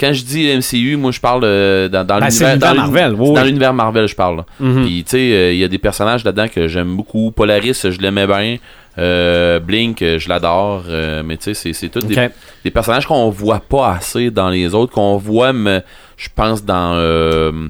quand 0.00 0.12
je 0.12 0.24
dis 0.24 0.48
MCU, 0.56 0.96
moi 0.96 1.12
je 1.12 1.20
parle 1.20 1.42
euh, 1.44 1.88
dans, 1.88 2.04
dans 2.04 2.18
Ben, 2.18 2.30
c'est 2.30 2.44
l'univers 2.48 2.74
Marvel, 2.74 3.14
oui, 3.16 3.26
c'est 3.28 3.32
dans 3.34 3.44
l'univers 3.44 3.72
Marvel 3.72 4.08
je 4.08 4.16
parle. 4.16 4.44
Mhm. 4.58 4.84
Puis 4.84 5.04
tu 5.04 5.10
sais, 5.10 5.16
euh, 5.18 5.52
il 5.52 5.58
y 5.58 5.64
a 5.64 5.68
des 5.68 5.78
personnages 5.78 6.24
là-dedans 6.24 6.48
que 6.48 6.66
j'aime 6.66 6.96
beaucoup. 6.96 7.30
Polaris, 7.30 7.86
je 7.88 8.00
l'aimais 8.00 8.26
bien. 8.26 8.56
Euh, 8.98 9.58
Blink, 9.58 10.00
je 10.00 10.28
l'adore. 10.28 10.84
Euh, 10.88 11.22
mais 11.24 11.36
tu 11.36 11.44
sais, 11.44 11.54
c'est 11.54 11.72
c'est 11.72 11.88
tous 11.88 12.02
des, 12.02 12.70
personnages 12.70 13.06
qu'on 13.06 13.30
voit 13.30 13.60
pas 13.60 13.94
assez 13.94 14.30
dans 14.30 14.50
les 14.50 14.74
autres, 14.74 14.92
qu'on 14.92 15.16
voit, 15.16 15.52
mais 15.52 15.82
je 16.16 16.28
pense 16.34 16.64
dans 16.64 16.94
euh, 16.96 17.68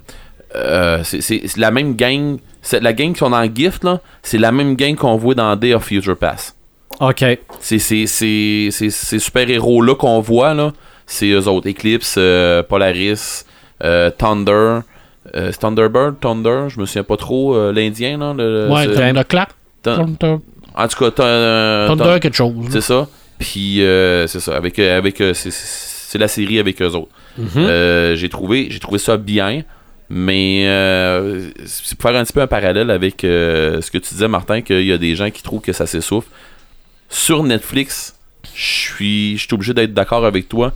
euh, 0.55 1.01
c'est- 1.05 1.57
la 1.57 1.71
même 1.71 1.95
gang. 1.97 2.39
La 2.81 2.93
gang 2.93 3.13
qui 3.13 3.19
sont 3.19 3.31
dans 3.31 3.45
Gift 3.53 3.83
là, 3.85 4.01
c'est 4.23 4.39
la 4.39 4.53
même 4.53 4.77
gang 4.77 4.95
qu'on 4.95 5.17
voit 5.17 5.35
dans 5.35 5.57
Day 5.57 5.75
of 5.75 5.85
Future 5.85 6.17
Pass. 6.17 6.55
OK. 7.01 7.25
C'est 7.61 7.79
ces 7.81 9.19
super-héros-là 9.19 9.95
qu'on 9.97 10.21
voit, 10.21 10.55
là, 10.55 10.73
c'est 11.07 11.29
eux 11.31 11.49
autres. 11.49 11.69
Eclipse, 11.69 12.15
euh, 12.19 12.63
Polaris, 12.63 13.45
euh, 13.83 14.11
Thunder. 14.11 14.81
Thunderbird, 15.61 16.19
Thunder, 16.21 16.65
je 16.69 16.81
me 16.81 16.85
souviens 16.87 17.05
pas 17.05 17.17
trop, 17.17 17.71
l'Indien, 17.73 18.19
là. 18.19 18.35
le- 18.37 18.69
Ouais, 18.71 18.87
c'est- 18.87 18.95
Thunder 18.95 19.23
Clap. 19.29 19.53
Thun- 19.83 20.15
Thunder, 20.19 20.39
en 20.75 20.89
tout 20.89 20.99
cas, 20.99 21.11
Thunder 21.13 22.19
quelque 22.21 22.35
chose. 22.37 22.67
c'est 22.71 22.81
ça. 22.81 23.07
Puis, 23.39 23.83
euh, 23.83 24.27
c'est 24.27 24.41
ça, 24.41 24.57
avec, 24.57 24.79
avec 24.79 25.23
c'est- 25.35 26.19
la 26.19 26.29
série 26.29 26.59
avec 26.59 26.81
eux 26.83 26.91
autres. 26.91 27.11
J'ai 28.17 28.29
trouvé, 28.29 28.67
j'ai 28.71 28.79
trouvé 28.81 28.99
ça 28.99 29.17
bien, 29.17 29.63
mais 30.15 30.65
euh, 30.67 31.49
c'est 31.65 31.97
pour 31.97 32.11
faire 32.11 32.21
un 32.21 32.25
petit 32.25 32.35
peu 32.35 32.43
un 32.43 32.47
parallèle 32.47 32.91
avec 32.91 33.25
euh, 33.25 33.81
ce 33.81 33.91
que 33.91 33.97
tu 33.97 34.13
disais, 34.13 34.29
Martin, 34.29 34.61
qu'il 34.61 34.83
y 34.85 34.93
a 34.93 34.99
des 34.99 35.17
gens 35.17 35.31
qui 35.31 35.43
trouvent 35.43 35.63
que 35.63 35.73
ça 35.73 35.87
s'essouffle. 35.87 36.29
Sur 37.09 37.43
Netflix, 37.45 38.15
je 38.55 38.63
suis, 38.93 39.39
je 39.39 39.47
suis 39.47 39.55
obligé 39.55 39.73
d'être 39.73 39.95
d'accord 39.95 40.27
avec 40.27 40.51
toi 40.51 40.73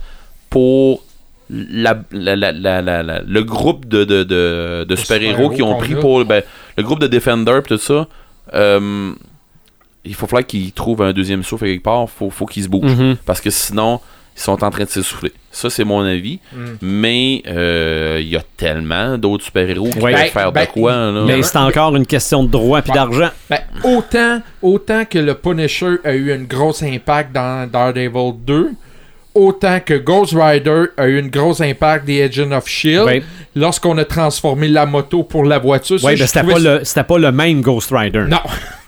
pour 0.49 1.03
la, 1.51 2.01
la- 2.11 2.35
la- 2.35 3.21
le 3.21 3.43
groupe 3.43 3.87
de, 3.87 4.03
de, 4.03 4.23
de, 4.23 4.85
de 4.89 4.95
super-héros 4.95 5.49
qui 5.51 5.61
ont 5.61 5.77
pris 5.77 5.93
pour 6.01 6.25
ben, 6.25 6.41
le 6.75 6.83
groupe 6.83 6.99
de 6.99 7.07
Defender 7.07 7.59
et 7.59 7.61
tout 7.61 7.77
ça. 7.77 8.07
euh, 8.55 9.13
il 10.03 10.15
faut 10.15 10.25
falloir 10.25 10.47
qu'ils 10.47 10.71
trouvent 10.71 11.01
un 11.03 11.11
deuxième 11.13 11.43
souffle 11.43 11.65
quelque 11.65 11.83
part. 11.83 12.09
Faut, 12.09 12.29
faut 12.29 12.45
qu'ils 12.47 12.63
se 12.63 12.69
bougent. 12.69 12.95
Mhm. 12.95 13.17
Parce 13.25 13.41
que 13.41 13.49
sinon, 13.49 13.99
ils 14.37 14.41
sont 14.41 14.63
en 14.63 14.69
train 14.69 14.83
de 14.83 14.89
s'essouffler. 14.89 15.33
Ça, 15.51 15.69
c'est 15.71 15.83
mon 15.83 16.01
avis. 16.01 16.39
Mm. 16.53 16.57
Mais 16.81 17.41
euh, 17.47 18.19
il 18.21 18.27
y 18.29 18.37
a 18.37 18.43
tellement 18.55 19.17
d'autres 19.17 19.43
super-héros 19.43 19.89
qui 19.89 19.97
Ouais. 19.99 20.11
peuvent 20.13 20.21
Ben, 20.21 20.29
faire 20.29 20.51
ben, 20.51 20.65
de 20.65 20.69
quoi. 20.69 20.91
Là. 20.93 21.23
Mais 21.25 21.41
c'est 21.41 21.57
encore 21.57 21.95
une 21.95 22.05
question 22.05 22.43
de 22.43 22.49
droit 22.49 22.81
puis 22.83 22.91
Ouais. 22.91 22.95
d'argent. 22.97 23.29
Ben, 23.49 23.59
autant, 23.83 24.41
autant 24.61 25.05
que 25.05 25.17
le 25.17 25.33
Punisher 25.33 25.95
a 26.03 26.13
eu 26.13 26.31
un 26.31 26.43
gros 26.43 26.73
impact 26.83 27.33
dans 27.33 27.67
Daredevil 27.69 28.33
2, 28.45 28.71
autant 29.37 29.79
que 29.79 29.93
Ghost 29.95 30.33
Rider 30.35 30.85
a 30.97 31.07
eu 31.07 31.19
un 31.21 31.27
gros 31.27 31.61
impact 31.61 32.05
des 32.05 32.21
Agents 32.23 32.51
of 32.51 32.67
Shield 32.67 33.05
Ouais. 33.05 33.23
lorsqu'on 33.55 33.97
a 33.97 34.05
transformé 34.05 34.67
la 34.67 34.85
moto 34.85 35.23
pour 35.23 35.43
la 35.45 35.59
voiture. 35.59 35.97
Oui, 36.03 36.15
mais 36.19 36.27
c'était 36.27 36.39
trouvais 36.39 36.53
pas, 36.55 36.59
ça- 36.61 36.77
le, 36.79 36.83
c'était 36.85 37.03
pas 37.03 37.17
le 37.17 37.31
même 37.31 37.61
Ghost 37.61 37.89
Rider. 37.91 38.25
Non. 38.29 38.39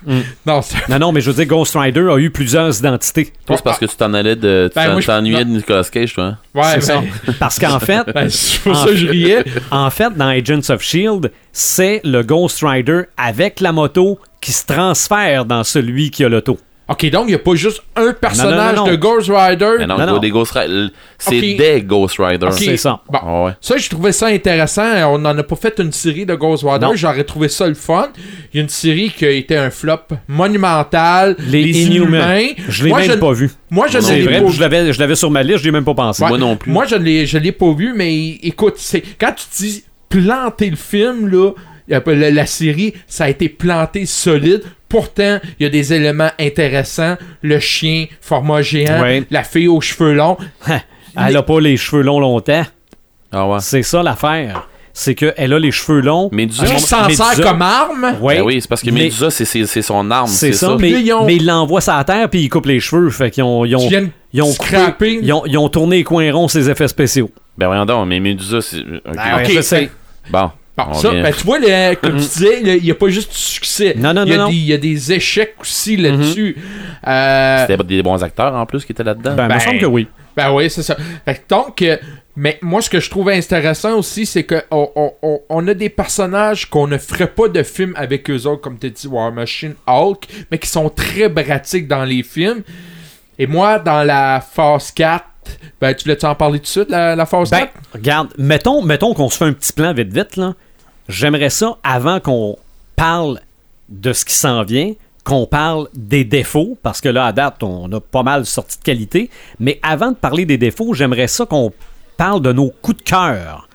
Mm. 0.06 0.20
non, 0.46 0.62
non, 0.90 1.00
non, 1.00 1.12
mais 1.12 1.20
je 1.22 1.30
veux 1.30 1.36
dire, 1.36 1.46
Ghost 1.46 1.76
Rider 1.78 2.08
a 2.10 2.18
eu 2.18 2.30
plusieurs 2.32 2.78
identités. 2.80 3.34
Toi, 3.46 3.58
c'est 3.58 3.64
parce 3.64 3.80
que 3.80 3.86
tu 3.86 3.96
t'en 3.98 4.14
allais 4.14 4.36
de. 4.38 4.70
Tu 4.72 4.76
Ben, 4.80 5.00
je- 5.00 5.06
t'ennuyais 5.06 5.44
de. 5.46 5.50
Nicolas 5.50 5.84
Cage, 5.92 6.14
toi. 6.14 6.24
hein? 6.24 6.38
Ouais, 6.56 6.64
c'est 6.80 6.94
ben, 6.94 7.04
ça. 7.26 7.34
Parce 7.40 7.60
qu'en 7.60 7.80
fait, 7.80 8.04
ben, 8.14 8.30
c'est 8.30 8.62
pour 8.62 8.72
En 8.72 8.76
ça 8.76 8.86
que 8.88 8.96
je 8.96 9.08
riais. 9.08 9.44
en 9.72 9.90
fait, 9.90 10.16
dans 10.16 10.28
Agents 10.30 10.70
of 10.74 10.82
Shield, 10.82 11.32
c'est 11.52 12.00
le 12.06 12.24
Ghost 12.24 12.64
Rider 12.64 13.02
avec 13.18 13.60
la 13.60 13.72
moto 13.74 14.20
qui 14.42 14.52
se 14.54 14.66
transfère 14.66 15.44
dans 15.46 15.64
celui 15.66 16.12
qui 16.12 16.24
a 16.24 16.30
l'auto. 16.30 16.58
Ok, 16.90 17.10
donc 17.12 17.26
il 17.26 17.30
n'y 17.30 17.36
a 17.36 17.40
pas 17.40 17.54
juste 17.54 17.84
un 17.96 18.14
personnage 18.14 18.76
non, 18.76 18.86
non. 18.86 18.92
de 18.92 18.96
Ghost 18.96 19.30
Rider? 19.32 19.76
Mais 19.78 19.86
non, 19.86 20.18
des 20.18 20.32
Ghost 20.32 20.54
Ri- 20.54 20.92
C'est 21.20 21.40
des 21.40 21.84
Ghost 21.84 22.16
Riders. 22.18 22.50
Ok. 22.50 22.58
C'est 22.58 22.78
ça. 22.78 23.02
Bon. 23.08 23.20
Ah 23.22 23.44
ouais. 23.44 23.52
Ça, 23.62 23.78
je 23.78 23.88
trouvais 23.90 24.12
ça 24.12 24.28
intéressant. 24.28 25.14
On 25.14 25.20
n'en 25.20 25.38
a 25.38 25.44
pas 25.44 25.56
fait 25.56 25.80
une 25.80 25.92
série 25.92 26.26
de 26.26 26.34
Ghost 26.34 26.64
Rider. 26.68 26.88
J'aurais 26.96 27.24
trouvé 27.24 27.48
ça 27.48 27.68
le 27.68 27.76
fun. 27.76 28.10
Il 28.54 28.58
y 28.58 28.60
a 28.60 28.64
une 28.64 28.70
série 28.70 29.12
qui 29.12 29.26
a 29.26 29.30
été 29.30 29.56
un 29.56 29.70
flop 29.70 30.00
monumental. 30.28 31.36
Les, 31.48 31.62
Inhumans. 31.86 32.18
Inhumains. 32.18 32.48
Je 32.68 32.84
l'ai 32.84 32.90
Moi, 32.90 33.00
même 33.02 33.12
je- 33.12 33.16
pas 33.18 33.32
vu. 33.34 33.52
Moi, 33.70 33.88
je 33.88 33.98
ne 34.00 34.04
l'ai 34.04 34.40
pas 34.42 34.48
je 34.50 34.60
l'avais, 34.60 34.92
je 34.94 35.00
l'avais 35.00 35.16
sur 35.16 35.30
ma 35.30 35.44
liste, 35.44 35.60
je 35.60 35.66
l'ai 35.66 35.72
même 35.72 35.86
pas 35.86 35.94
pensé. 35.94 36.24
Ouais. 36.24 36.30
Moi 36.30 36.38
non 36.40 36.58
plus. 36.58 36.72
Moi, 36.72 36.86
je 36.86 36.96
l'ai, 36.96 37.26
je 37.26 37.38
l'ai 37.38 37.52
pas 37.52 37.72
vu, 37.74 37.94
mais 37.96 38.30
écoute, 38.42 38.76
c'est 38.78 39.04
quand 39.20 39.34
tu 39.36 39.46
dis 39.64 39.84
planté 40.10 40.70
le 40.70 40.76
film, 40.76 41.28
là. 41.28 41.52
La 41.88 42.46
série, 42.46 42.94
ça 43.08 43.24
a 43.24 43.30
été 43.30 43.50
planté 43.50 44.06
solide. 44.06 44.62
Pourtant, 44.90 45.40
il 45.60 45.64
y 45.64 45.66
a 45.66 45.70
des 45.70 45.94
éléments 45.94 46.32
intéressants. 46.40 47.16
Le 47.44 47.60
chien, 47.60 48.08
format 48.22 48.62
géant, 48.64 49.02
Ouais. 49.02 49.24
la 49.30 49.44
fille 49.44 49.68
aux 49.68 49.82
cheveux 49.82 50.14
longs. 50.14 50.38
Elle 51.18 51.38
a 51.38 51.44
pas 51.44 51.60
les 51.60 51.78
cheveux 51.78 52.02
longs 52.02 52.20
longtemps. 52.20 52.64
Ah 53.32 53.48
ouais. 53.48 53.60
C'est 53.62 53.84
ça 53.84 54.02
l'affaire. 54.04 54.68
C'est 54.92 55.14
qu'elle 55.16 55.54
a 55.54 55.60
les 55.60 55.72
cheveux 55.72 56.02
longs. 56.02 56.30
Médusa, 56.32 56.66
Qui 56.66 56.80
s'en 56.82 57.08
Médusa- 57.08 57.36
sert 57.36 57.46
comme 57.46 57.62
arme? 57.62 58.16
Ouais. 58.20 58.38
Ben 58.38 58.44
oui, 58.44 58.58
c'est 58.60 58.68
parce 58.68 58.82
que 58.82 58.90
Mais- 58.90 59.04
Médusa, 59.04 59.30
c'est- 59.30 59.46
c'est 59.46 59.66
c'est 59.68 59.82
son 59.84 60.10
arme. 60.12 60.28
C'est 60.28 60.52
ça, 60.52 60.76
mais, 60.80 61.14
ont- 61.14 61.28
il 61.30 61.46
l'envoie 61.46 61.80
sur 61.82 61.94
la 61.94 62.04
terre 62.04 62.28
puis 62.30 62.42
il 62.42 62.50
coupe 62.50 62.66
les 62.66 62.80
cheveux. 62.80 63.10
Fait 63.12 63.30
qu'ils 63.32 63.44
ont, 63.44 63.64
ils 63.66 63.76
ont, 63.76 63.88
ils 64.34 64.42
ont, 64.42 64.52
coupé- 64.52 65.20
ils 65.22 65.32
ont, 65.32 65.44
ils 65.46 65.58
ont 65.58 65.70
tourné 65.70 65.98
les 65.98 66.04
coins 66.04 66.32
ronds 66.34 66.48
ses 66.48 66.70
effets 66.70 66.88
spéciaux. 66.88 67.30
Ben 67.58 67.68
voyons 67.68 67.86
donc, 67.86 68.08
mais 68.08 68.20
Médusa, 68.20 68.62
c'est. 68.62 68.80
ok. 68.80 69.16
Ah 69.18 69.38
ouais, 69.38 69.46
Ok, 69.46 69.52
je 69.56 69.62
sais. 69.62 69.90
Bon. 70.32 70.52
Bon, 70.88 70.94
ça, 70.94 71.12
ben, 71.12 71.34
tu 71.34 71.44
vois, 71.46 71.60
le- 71.60 71.96
comme 71.96 72.14
tu 72.18 72.28
disais, 72.28 72.62
le- 72.62 72.78
il 72.78 72.84
n'y 72.84 72.92
a 72.92 72.96
pas 72.96 73.10
juste 73.10 73.32
du 73.32 73.38
succès. 73.38 73.94
Non, 73.98 74.14
non, 74.14 74.24
il, 74.26 74.30
y 74.32 74.34
a 74.34 74.38
non. 74.38 74.50
Des, 74.50 74.56
il 74.56 74.66
y 74.66 74.74
a 74.74 74.78
des 74.78 75.12
échecs 75.14 75.56
aussi 75.60 75.98
là-dessus. 75.98 76.56
Euh, 77.08 77.66
C'était 77.68 77.84
des 77.84 78.04
bons 78.04 78.24
acteurs 78.24 78.54
en 78.56 78.66
plus 78.66 78.86
qui 78.86 78.92
étaient 78.92 79.04
là-dedans. 79.04 79.36
Ben, 79.36 79.44
il 79.44 79.48
me 79.48 79.54
Ben, 79.54 79.60
semble 79.60 79.80
que 79.80 79.86
oui. 79.86 80.08
Ben 80.36 80.52
oui, 80.54 80.70
c'est 80.70 80.84
ça. 80.84 80.96
Fait 81.26 81.36
que 81.36 81.40
donc, 81.50 81.82
euh, 81.82 81.98
mais 82.36 82.58
moi, 82.62 82.82
ce 82.82 82.90
que 82.90 83.00
je 83.00 83.10
trouve 83.10 83.30
intéressant 83.30 83.98
aussi, 83.98 84.26
c'est 84.26 84.44
que 84.44 84.64
on, 84.72 84.90
on- 84.96 85.12
on- 85.22 85.42
on 85.50 85.68
a 85.68 85.74
des 85.74 85.90
personnages 85.90 86.70
qu'on 86.70 86.88
ne 86.88 86.98
ferait 86.98 87.28
pas 87.28 87.48
de 87.50 87.62
film 87.64 87.94
avec 87.98 88.30
eux 88.30 88.46
autres, 88.48 88.62
comme 88.62 88.78
tu 88.80 88.90
dit, 88.90 89.08
War 89.08 89.32
Machine, 89.34 89.74
Hulk, 89.88 90.26
mais 90.52 90.58
qui 90.58 90.68
sont 90.70 90.90
très 90.90 91.30
pratiques 91.30 91.88
dans 91.88 92.06
les 92.06 92.24
films. 92.24 92.62
Et 93.38 93.48
moi, 93.48 93.80
dans 93.80 94.04
la 94.04 94.42
phase 94.42 94.92
4, 94.92 95.26
ben, 95.82 95.94
tu 95.94 96.04
voulais-tu 96.04 96.26
en 96.26 96.36
parler 96.36 96.60
tout 96.60 96.64
de 96.64 96.68
suite, 96.68 96.90
la, 96.90 97.16
la 97.16 97.26
phase 97.26 97.50
Ben, 97.50 97.60
4? 97.62 97.72
regarde, 97.94 98.28
mettons, 98.38 98.82
mettons 98.82 99.14
qu'on 99.14 99.30
se 99.30 99.38
fait 99.38 99.46
un 99.46 99.54
petit 99.54 99.74
plan 99.74 99.94
vite 99.94 100.14
vite, 100.14 100.38
là. 100.38 100.54
J'aimerais 101.10 101.50
ça, 101.50 101.78
avant 101.84 102.20
qu'on 102.20 102.58
parle 102.96 103.40
de 103.90 104.14
ce 104.14 104.24
qui 104.24 104.34
s'en 104.36 104.64
vient, 104.64 104.94
qu'on 105.24 105.46
parle 105.46 105.88
des 105.94 106.24
défauts, 106.24 106.78
parce 106.82 107.02
que 107.02 107.10
là, 107.10 107.26
à 107.26 107.34
date, 107.34 107.62
on 107.64 107.92
a 107.92 108.00
pas 108.00 108.24
mal 108.24 108.46
sorti 108.46 108.78
de 108.78 108.84
qualité. 108.84 109.30
Mais 109.60 109.80
avant 109.84 110.12
de 110.12 110.16
parler 110.16 110.46
des 110.46 110.58
défauts, 110.58 110.94
j'aimerais 110.94 111.28
ça 111.28 111.46
qu'on 111.46 111.74
parle 112.16 112.42
de 112.42 112.52
nos 112.54 112.70
coups 112.82 112.98
de 112.98 113.04
cœur 113.04 113.68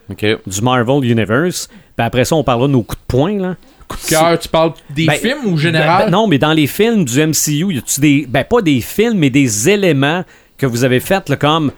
du 0.47 0.61
Marvel 0.63 1.05
Universe. 1.11 1.69
Puis 1.97 2.07
après 2.07 2.25
ça, 2.25 2.37
on 2.37 2.45
parlera 2.45 2.69
de 2.69 2.73
nos 2.73 2.83
coups 2.83 3.01
de 3.01 3.07
poing, 3.07 3.39
là. 3.39 3.57
Cœur, 4.09 4.39
tu 4.39 4.49
parles 4.49 4.73
des 4.91 5.07
Ben, 5.07 5.15
films 5.19 5.45
ou 5.47 5.51
Ben, 5.53 5.57
général? 5.59 6.05
ben, 6.07 6.11
non, 6.11 6.27
mais 6.27 6.39
dans 6.39 6.53
les 6.53 6.67
films 6.67 7.05
du 7.05 7.21
MCU, 7.21 7.75
y 7.75 7.79
a-tu 7.79 8.01
des. 8.01 8.27
Ben, 8.29 8.43
pas 8.45 8.63
des 8.63 8.81
films, 8.81 9.19
mais 9.19 9.31
des 9.31 9.69
éléments 9.69 10.25
que 10.57 10.67
vous 10.67 10.85
avez 10.85 11.01
fait, 11.01 11.29
là, 11.29 11.37
comme. 11.37 11.71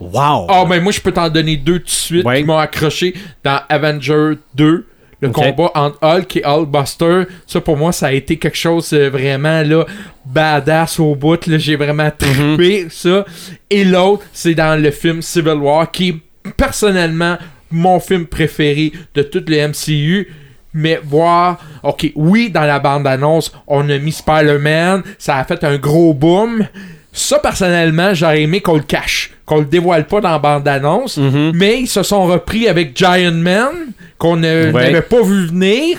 Wow! 0.00 0.46
Ah, 0.48 0.64
ben 0.68 0.82
moi, 0.82 0.90
je 0.90 1.00
peux 1.00 1.12
t'en 1.12 1.28
donner 1.30 1.56
deux 1.56 1.78
tout 1.78 1.84
de 1.84 1.90
suite 1.90 2.24
Ouais. 2.26 2.40
qui 2.40 2.44
m'ont 2.44 2.58
accroché 2.58 3.14
dans 3.44 3.60
Avenger 3.68 4.32
2. 4.54 4.86
Le 5.22 5.28
combat 5.30 5.70
entre 5.74 5.98
Hulk 6.02 6.36
et 6.36 6.44
Hulkbuster, 6.44 7.22
ça 7.46 7.60
pour 7.60 7.76
moi, 7.76 7.92
ça 7.92 8.06
a 8.08 8.12
été 8.12 8.36
quelque 8.36 8.56
chose 8.58 8.92
euh, 8.92 9.08
vraiment 9.08 9.62
là, 9.62 9.84
badass 10.26 10.98
au 11.00 11.14
bout. 11.14 11.46
là. 11.46 11.58
J'ai 11.58 11.76
vraiment 11.76 12.10
Mhm. 12.20 12.56
trippé 12.56 12.86
ça. 12.90 13.24
Et 13.70 13.84
l'autre, 13.84 14.24
c'est 14.32 14.54
dans 14.54 14.80
le 14.80 14.90
film 14.90 15.22
Civil 15.22 15.54
War, 15.54 15.90
qui 15.90 16.08
est 16.10 16.50
personnellement 16.56 17.38
mon 17.70 18.00
film 18.00 18.26
préféré 18.26 18.92
de 19.14 19.22
tout 19.22 19.42
le 19.46 19.56
MCU. 19.68 20.28
Mais 20.74 20.98
voir, 21.04 21.58
ok, 21.82 22.10
oui, 22.16 22.50
dans 22.50 22.62
la 22.64 22.78
bande-annonce, 22.78 23.52
on 23.66 23.88
a 23.90 23.98
mis 23.98 24.12
Spider-Man, 24.12 25.02
ça 25.18 25.36
a 25.36 25.44
fait 25.44 25.62
un 25.64 25.76
gros 25.76 26.14
boom. 26.14 26.66
Ça, 27.14 27.38
personnellement, 27.38 28.14
j'aurais 28.14 28.42
aimé 28.42 28.60
qu'on 28.62 28.76
le 28.76 28.82
cache, 28.82 29.32
qu'on 29.44 29.58
le 29.58 29.66
dévoile 29.66 30.06
pas 30.06 30.20
dans 30.22 30.30
la 30.30 30.38
bande-annonce. 30.38 31.18
Mais 31.54 31.80
ils 31.80 31.86
se 31.88 32.02
sont 32.02 32.24
repris 32.26 32.68
avec 32.68 32.96
Giant 32.96 33.32
Man, 33.32 33.92
qu'on 34.18 34.42
Ouais. 34.42 34.70
n'avait 34.72 35.02
pas 35.02 35.22
vu 35.22 35.46
venir. 35.46 35.98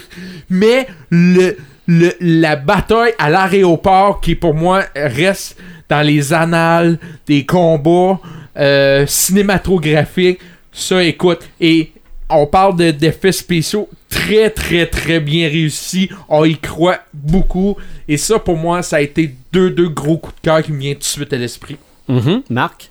Mais 0.49 0.87
le, 1.11 1.55
le- 1.87 2.13
la 2.19 2.55
bataille 2.55 3.13
à 3.19 3.29
l'aéroport, 3.29 4.21
qui 4.21 4.33
pour 4.35 4.55
moi 4.55 4.83
reste 4.95 5.57
dans 5.89 6.01
les 6.01 6.33
annales 6.33 6.97
des 7.27 7.45
combats 7.45 8.19
euh, 8.57 9.05
cinématographiques, 9.07 10.39
ça, 10.71 11.03
écoute, 11.03 11.41
et 11.61 11.91
on 12.29 12.47
parle 12.47 12.75
de- 12.77 12.89
d'effets 12.91 13.31
spéciaux 13.31 13.87
très, 14.09 14.49
très, 14.49 14.87
très 14.87 15.19
bien 15.19 15.47
réussis. 15.47 16.09
On 16.29 16.43
y 16.45 16.57
croit 16.57 16.99
beaucoup. 17.23 17.75
Et 18.07 18.17
ça, 18.17 18.37
pour 18.39 18.57
moi, 18.57 18.83
ça 18.83 18.97
a 18.97 19.01
été 19.01 19.33
deux, 19.51 19.69
deux 19.71 19.89
gros 19.89 20.17
coups 20.17 20.35
de 20.35 20.41
cœur 20.41 20.61
qui 20.61 20.71
me 20.71 20.79
viennent 20.79 20.93
tout 20.95 20.99
de 20.99 21.03
suite 21.05 21.33
à 21.33 21.37
l'esprit. 21.37 21.77
Mhm. 22.07 22.43
Marc? 22.49 22.89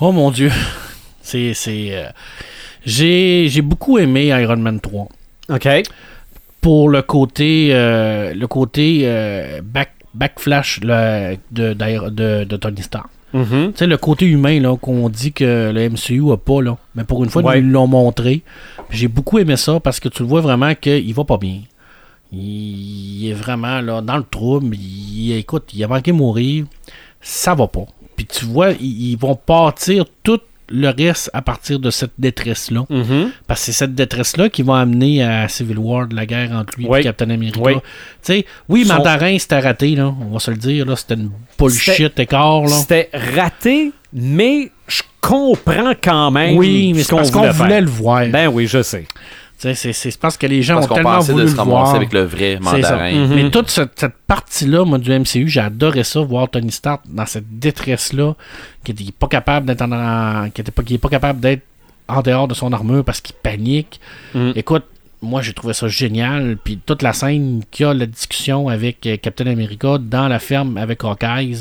Oh 0.00 0.12
mon 0.12 0.30
dieu. 0.30 0.50
C'est. 1.22 1.54
c'est 1.54 1.88
euh, 1.92 2.08
J'ai 2.84 3.46
j'ai 3.48 3.62
beaucoup 3.62 3.98
aimé 3.98 4.26
Iron 4.26 4.56
Man 4.58 4.78
3. 4.80 5.08
OK. 5.50 5.68
Pour 6.60 6.88
le 6.88 7.02
côté. 7.02 7.68
euh, 7.72 8.34
le 8.34 8.46
côté. 8.46 9.00
euh, 9.04 9.60
back, 9.62 9.92
backflash 10.14 10.80
le- 10.82 11.36
de, 11.50 11.72
d'Iron- 11.74 12.10
de, 12.10 12.44
de 12.44 12.56
Tony 12.56 12.82
Stark. 12.82 13.06
Mhm. 13.32 13.72
Tu 13.72 13.78
sais, 13.78 13.86
le 13.88 13.96
côté 13.96 14.26
humain 14.26 14.60
là, 14.60 14.76
qu'on 14.76 15.08
dit 15.08 15.32
que 15.32 15.72
le 15.74 15.88
MCU 15.90 16.30
a 16.32 16.36
pas, 16.36 16.62
là. 16.62 16.76
Mais 16.94 17.02
pour 17.04 17.24
une 17.24 17.30
fois, 17.30 17.42
Ouais. 17.42 17.58
ils 17.58 17.66
nous 17.66 17.72
l'ont 17.72 17.88
montré. 17.88 18.42
J'ai 18.90 19.08
beaucoup 19.08 19.38
aimé 19.40 19.56
ça 19.56 19.80
parce 19.80 19.98
que 19.98 20.08
tu 20.08 20.22
le 20.22 20.28
vois 20.28 20.40
vraiment 20.40 20.72
qu'il 20.76 21.12
va 21.14 21.24
pas 21.24 21.36
bien. 21.38 21.62
Il, 22.34 23.28
est 23.30 23.34
vraiment 23.34 23.80
là, 23.80 24.00
dans 24.00 24.16
le 24.16 24.24
trouble. 24.24 24.76
Il, 24.76 25.32
écoute, 25.32 25.70
il 25.74 25.82
a 25.84 25.88
manqué 25.88 26.10
de 26.12 26.16
mourir. 26.16 26.64
Ça 27.20 27.54
va 27.54 27.66
pas. 27.68 27.86
Puis 28.16 28.26
tu 28.26 28.44
vois, 28.44 28.72
ils, 28.72 29.12
ils 29.12 29.16
vont 29.18 29.34
partir 29.34 30.04
tout 30.22 30.40
le 30.70 30.88
reste 30.88 31.30
à 31.34 31.42
partir 31.42 31.78
de 31.78 31.90
cette 31.90 32.12
détresse-là. 32.18 32.84
Mhm. 32.88 33.30
Parce 33.46 33.60
que 33.60 33.66
c'est 33.66 33.72
cette 33.72 33.94
détresse-là 33.94 34.48
qui 34.48 34.62
va 34.62 34.78
amener 34.80 35.22
à 35.22 35.46
Civil 35.48 35.78
War, 35.78 36.06
de 36.08 36.16
la 36.16 36.26
guerre 36.26 36.52
entre 36.52 36.78
lui 36.78 36.86
Oui. 36.88 37.00
et 37.00 37.02
Captain 37.02 37.30
America. 37.30 37.60
Oui. 37.60 38.44
Oui, 38.68 38.84
Son- 38.84 38.94
Mandarin, 38.94 39.38
c'était 39.38 39.60
raté, 39.60 39.94
là. 39.94 40.14
On 40.20 40.32
va 40.32 40.38
se 40.38 40.50
le 40.50 40.56
dire. 40.56 40.86
C'était 40.98 41.14
une 41.14 41.30
bullshit 41.58 42.18
écart. 42.18 42.68
C'était 42.68 43.10
raté, 43.12 43.92
mais 44.12 44.70
je 44.88 45.02
comprends 45.20 45.92
quand 46.02 46.30
même. 46.30 46.56
Oui, 46.56 46.92
mais 46.94 47.02
ce 47.02 47.12
qu'on 47.12 47.50
voulait 47.50 47.80
le 47.80 47.90
voir. 47.90 48.26
Ben 48.28 48.48
oui, 48.48 48.66
je 48.66 48.82
sais. 48.82 49.06
C'est- 49.72 49.92
c'est 49.94 50.18
parce 50.18 50.36
que 50.36 50.46
les 50.46 50.60
gens 50.62 50.74
Parce 50.74 50.86
ont 50.86 50.88
qu'on 50.90 50.94
tellement 50.96 51.10
pensait 51.16 51.32
voulu 51.32 51.44
de 51.44 51.48
se 51.50 51.56
le 51.56 51.62
voir. 51.62 51.94
avec 51.94 52.12
le 52.12 52.22
vrai 52.24 52.58
mandarin. 52.60 53.12
Mhm. 53.12 53.34
Mais 53.34 53.50
toute 53.50 53.70
cette, 53.70 53.92
cette 53.98 54.14
partie-là, 54.26 54.84
moi, 54.84 54.98
du 54.98 55.10
MCU, 55.10 55.48
j'ai 55.48 55.60
adoré 55.60 56.04
ça, 56.04 56.20
voir 56.20 56.50
Tony 56.50 56.70
Stark 56.70 57.02
dans 57.08 57.24
cette 57.26 57.58
détresse-là, 57.58 58.34
qui 58.84 58.92
était 58.92 59.04
pas 59.18 59.28
capable 59.28 59.66
d'être 59.66 59.82
en, 59.82 60.50
qui 60.52 60.60
était 60.60 60.72
pas, 60.72 60.82
qui 60.82 60.94
est 60.94 60.98
pas 60.98 61.08
capable 61.08 61.40
d'être 61.40 61.62
en 62.08 62.20
dehors 62.20 62.46
de 62.48 62.54
son 62.54 62.72
armure 62.72 63.02
parce 63.04 63.20
qu'il 63.22 63.34
panique. 63.36 63.98
Mm. 64.34 64.50
Écoute, 64.56 64.84
moi, 65.22 65.40
j'ai 65.40 65.54
trouvé 65.54 65.72
ça 65.72 65.88
génial. 65.88 66.58
Puis 66.62 66.78
toute 66.84 67.00
la 67.00 67.14
scène 67.14 67.62
qu'il 67.70 67.86
y 67.86 67.88
a, 67.88 67.94
la 67.94 68.04
discussion 68.04 68.68
avec 68.68 69.06
euh, 69.06 69.16
Captain 69.16 69.46
America 69.46 69.96
dans 69.98 70.28
la 70.28 70.38
ferme 70.38 70.76
avec 70.76 71.02
Hawkeye, 71.02 71.56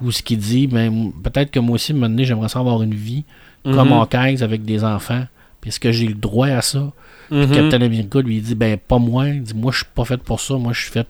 où 0.00 0.10
ce 0.10 0.22
qu'il 0.22 0.38
dit, 0.38 0.66
ben, 0.66 1.12
peut-être 1.22 1.50
que 1.50 1.60
moi 1.60 1.74
aussi, 1.74 1.92
à 1.92 1.94
un 1.94 1.98
moment 1.98 2.08
donné, 2.08 2.24
j'aimerais 2.24 2.48
ça 2.48 2.60
avoir 2.60 2.82
une 2.82 2.94
vie 2.94 3.24
comme 3.62 3.88
Mhm. 3.88 3.92
Hawkeye 3.92 4.42
avec 4.42 4.64
des 4.64 4.84
enfants. 4.84 5.24
Puis 5.64 5.70
est-ce 5.70 5.80
que 5.80 5.92
j'ai 5.92 6.06
le 6.08 6.14
droit 6.14 6.48
à 6.48 6.60
ça? 6.60 6.92
Mhm. 7.30 7.50
Captain 7.52 7.80
America 7.80 8.20
lui 8.20 8.38
dit 8.42 8.54
ben 8.54 8.76
pas 8.76 8.98
moi, 8.98 9.28
il 9.28 9.42
dit 9.42 9.54
moi 9.54 9.72
je 9.72 9.78
suis 9.78 9.86
pas 9.94 10.04
fait 10.04 10.18
pour 10.18 10.40
ça, 10.40 10.54
moi 10.56 10.74
je 10.74 10.82
suis 10.82 10.90
fait 10.92 11.06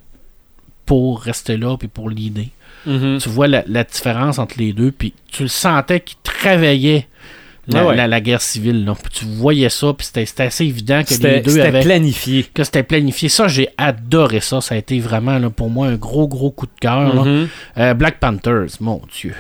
pour 0.87 1.21
rester 1.21 1.57
là 1.57 1.77
puis 1.77 1.89
pour 1.89 2.09
l'idée. 2.09 2.51
Mhm. 2.87 3.19
Tu 3.21 3.29
vois 3.29 3.49
la, 3.49 3.65
la 3.67 3.83
différence 3.83 4.39
entre 4.39 4.55
les 4.59 4.73
deux 4.73 4.93
puis 4.93 5.13
tu 5.33 5.43
le 5.43 5.49
sentais 5.49 5.99
qu'il 6.01 6.19
travaillait 6.23 7.09
la, 7.67 7.81
Ah 7.81 7.87
ouais. 7.87 7.97
la- 7.97 8.07
la 8.07 8.21
guerre 8.21 8.43
civile 8.43 8.85
là. 8.85 8.95
Puis 8.95 9.11
tu 9.13 9.25
voyais 9.25 9.71
ça 9.71 9.93
puis 9.93 10.07
c'était 10.07 10.43
assez 10.45 10.65
évident 10.67 11.03
que 11.03 11.15
les 11.15 11.41
deux 11.41 11.51
c'était 11.53 11.63
avaient 11.67 11.81
planifié. 11.81 12.45
que 12.55 12.63
c'était 12.63 12.83
planifié. 12.85 13.29
Ça 13.29 13.49
j'ai 13.49 13.69
adoré 13.77 14.41
ça, 14.41 14.61
ça 14.61 14.77
a 14.77 14.79
été 14.79 15.01
vraiment 15.01 15.39
là, 15.39 15.51
pour 15.51 15.69
moi 15.71 15.89
un 15.89 15.97
gros 15.97 16.29
gros 16.29 16.51
coup 16.53 16.67
de 16.67 16.79
cœur. 16.81 17.25
Mhm. 17.25 17.49
Euh, 17.79 17.95
Black 17.95 18.21
Panthers, 18.21 18.69
mon 18.81 19.01
Dieu. 19.19 19.35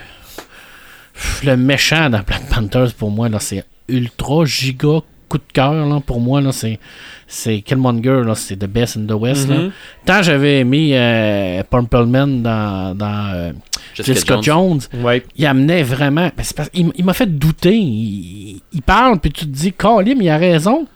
Le 1.44 1.56
méchant 1.56 2.10
dans 2.10 2.22
Black 2.22 2.48
Panthers, 2.48 2.92
pour 2.94 3.10
moi, 3.10 3.28
là, 3.28 3.38
c'est 3.38 3.64
ultra 3.88 4.44
giga 4.44 5.00
coup 5.28 5.38
de 5.38 5.52
cœur. 5.52 5.72
Là, 5.86 6.00
pour 6.04 6.20
moi, 6.20 6.40
là, 6.40 6.52
c'est, 6.52 6.78
c'est 7.26 7.60
Killmonger, 7.60 8.22
là, 8.24 8.34
c'est 8.34 8.56
the 8.56 8.66
best 8.66 8.96
in 8.96 9.06
the 9.06 9.12
West. 9.18 9.48
là. 9.48 9.56
Mhm. 9.58 9.70
Tant 10.04 10.22
j'avais 10.22 10.60
aimé 10.60 10.90
euh, 10.92 11.62
Purple 11.68 12.04
Man 12.06 12.42
dans, 12.42 12.94
dans 12.96 13.30
euh, 13.34 13.52
Jessica, 13.94 14.38
Jones. 14.40 14.80
Ouais. 15.02 15.24
il 15.36 15.46
amenait 15.46 15.82
vraiment. 15.82 16.30
ben, 16.36 16.42
c'est 16.42 16.56
parce- 16.56 16.70
il, 16.74 16.90
il 16.96 17.04
m'a 17.04 17.14
fait 17.14 17.26
douter. 17.38 17.74
Il, 17.76 18.60
il 18.72 18.82
parle, 18.82 19.18
puis 19.18 19.30
tu 19.32 19.46
te 19.46 19.50
dis, 19.50 19.72
Colin, 19.72 20.14
il 20.20 20.28
a 20.28 20.36
raison. 20.36 20.86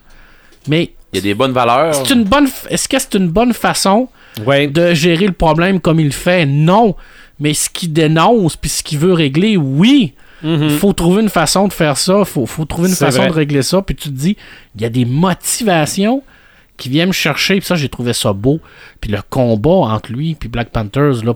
Mais 0.68 0.92
Il 1.12 1.16
y 1.16 1.18
a 1.20 1.22
des 1.22 1.34
bonnes 1.34 1.52
valeurs. 1.52 1.94
c'est 1.94 2.12
une 2.12 2.24
bonne, 2.24 2.48
est-ce 2.68 2.88
que 2.88 2.98
c'est 2.98 3.14
une 3.14 3.28
bonne 3.28 3.52
façon 3.54 4.08
Ouais. 4.46 4.68
de 4.68 4.94
gérer 4.94 5.26
le 5.26 5.32
problème 5.32 5.80
comme 5.80 5.98
il 5.98 6.06
le 6.06 6.10
fait, 6.12 6.44
non. 6.46 6.94
Mais 7.40 7.54
ce 7.54 7.68
qu'il 7.70 7.92
dénonce 7.92 8.56
puis 8.56 8.68
ce 8.70 8.82
qu'il 8.84 8.98
veut 8.98 9.12
régler, 9.14 9.56
oui. 9.56 10.12
Mhm. 10.42 10.62
Il 10.64 10.70
faut 10.78 10.92
trouver 10.92 11.22
une 11.22 11.28
façon 11.28 11.66
de 11.68 11.72
faire 11.72 11.96
ça. 11.96 12.16
Il 12.20 12.24
faut, 12.24 12.46
faut 12.46 12.64
trouver 12.64 12.88
une 12.88 12.94
C'est 12.94 13.04
façon 13.06 13.18
vrai. 13.20 13.28
de 13.28 13.34
régler 13.34 13.62
ça. 13.62 13.82
Puis 13.82 13.94
tu 13.94 14.08
te 14.08 14.14
dis, 14.14 14.36
il 14.76 14.82
y 14.82 14.84
a 14.84 14.88
des 14.88 15.04
motivations 15.04 16.22
qui 16.76 16.88
viennent 16.88 17.08
me 17.08 17.12
chercher. 17.12 17.56
Puis 17.58 17.66
ça, 17.66 17.74
j'ai 17.74 17.88
trouvé 17.88 18.12
ça 18.12 18.32
beau. 18.32 18.60
Puis 19.00 19.10
le 19.10 19.18
combat 19.28 19.70
entre 19.92 20.12
lui 20.12 20.34
puis 20.34 20.48
Black 20.48 20.68
Panthers, 20.70 21.24
là, 21.24 21.34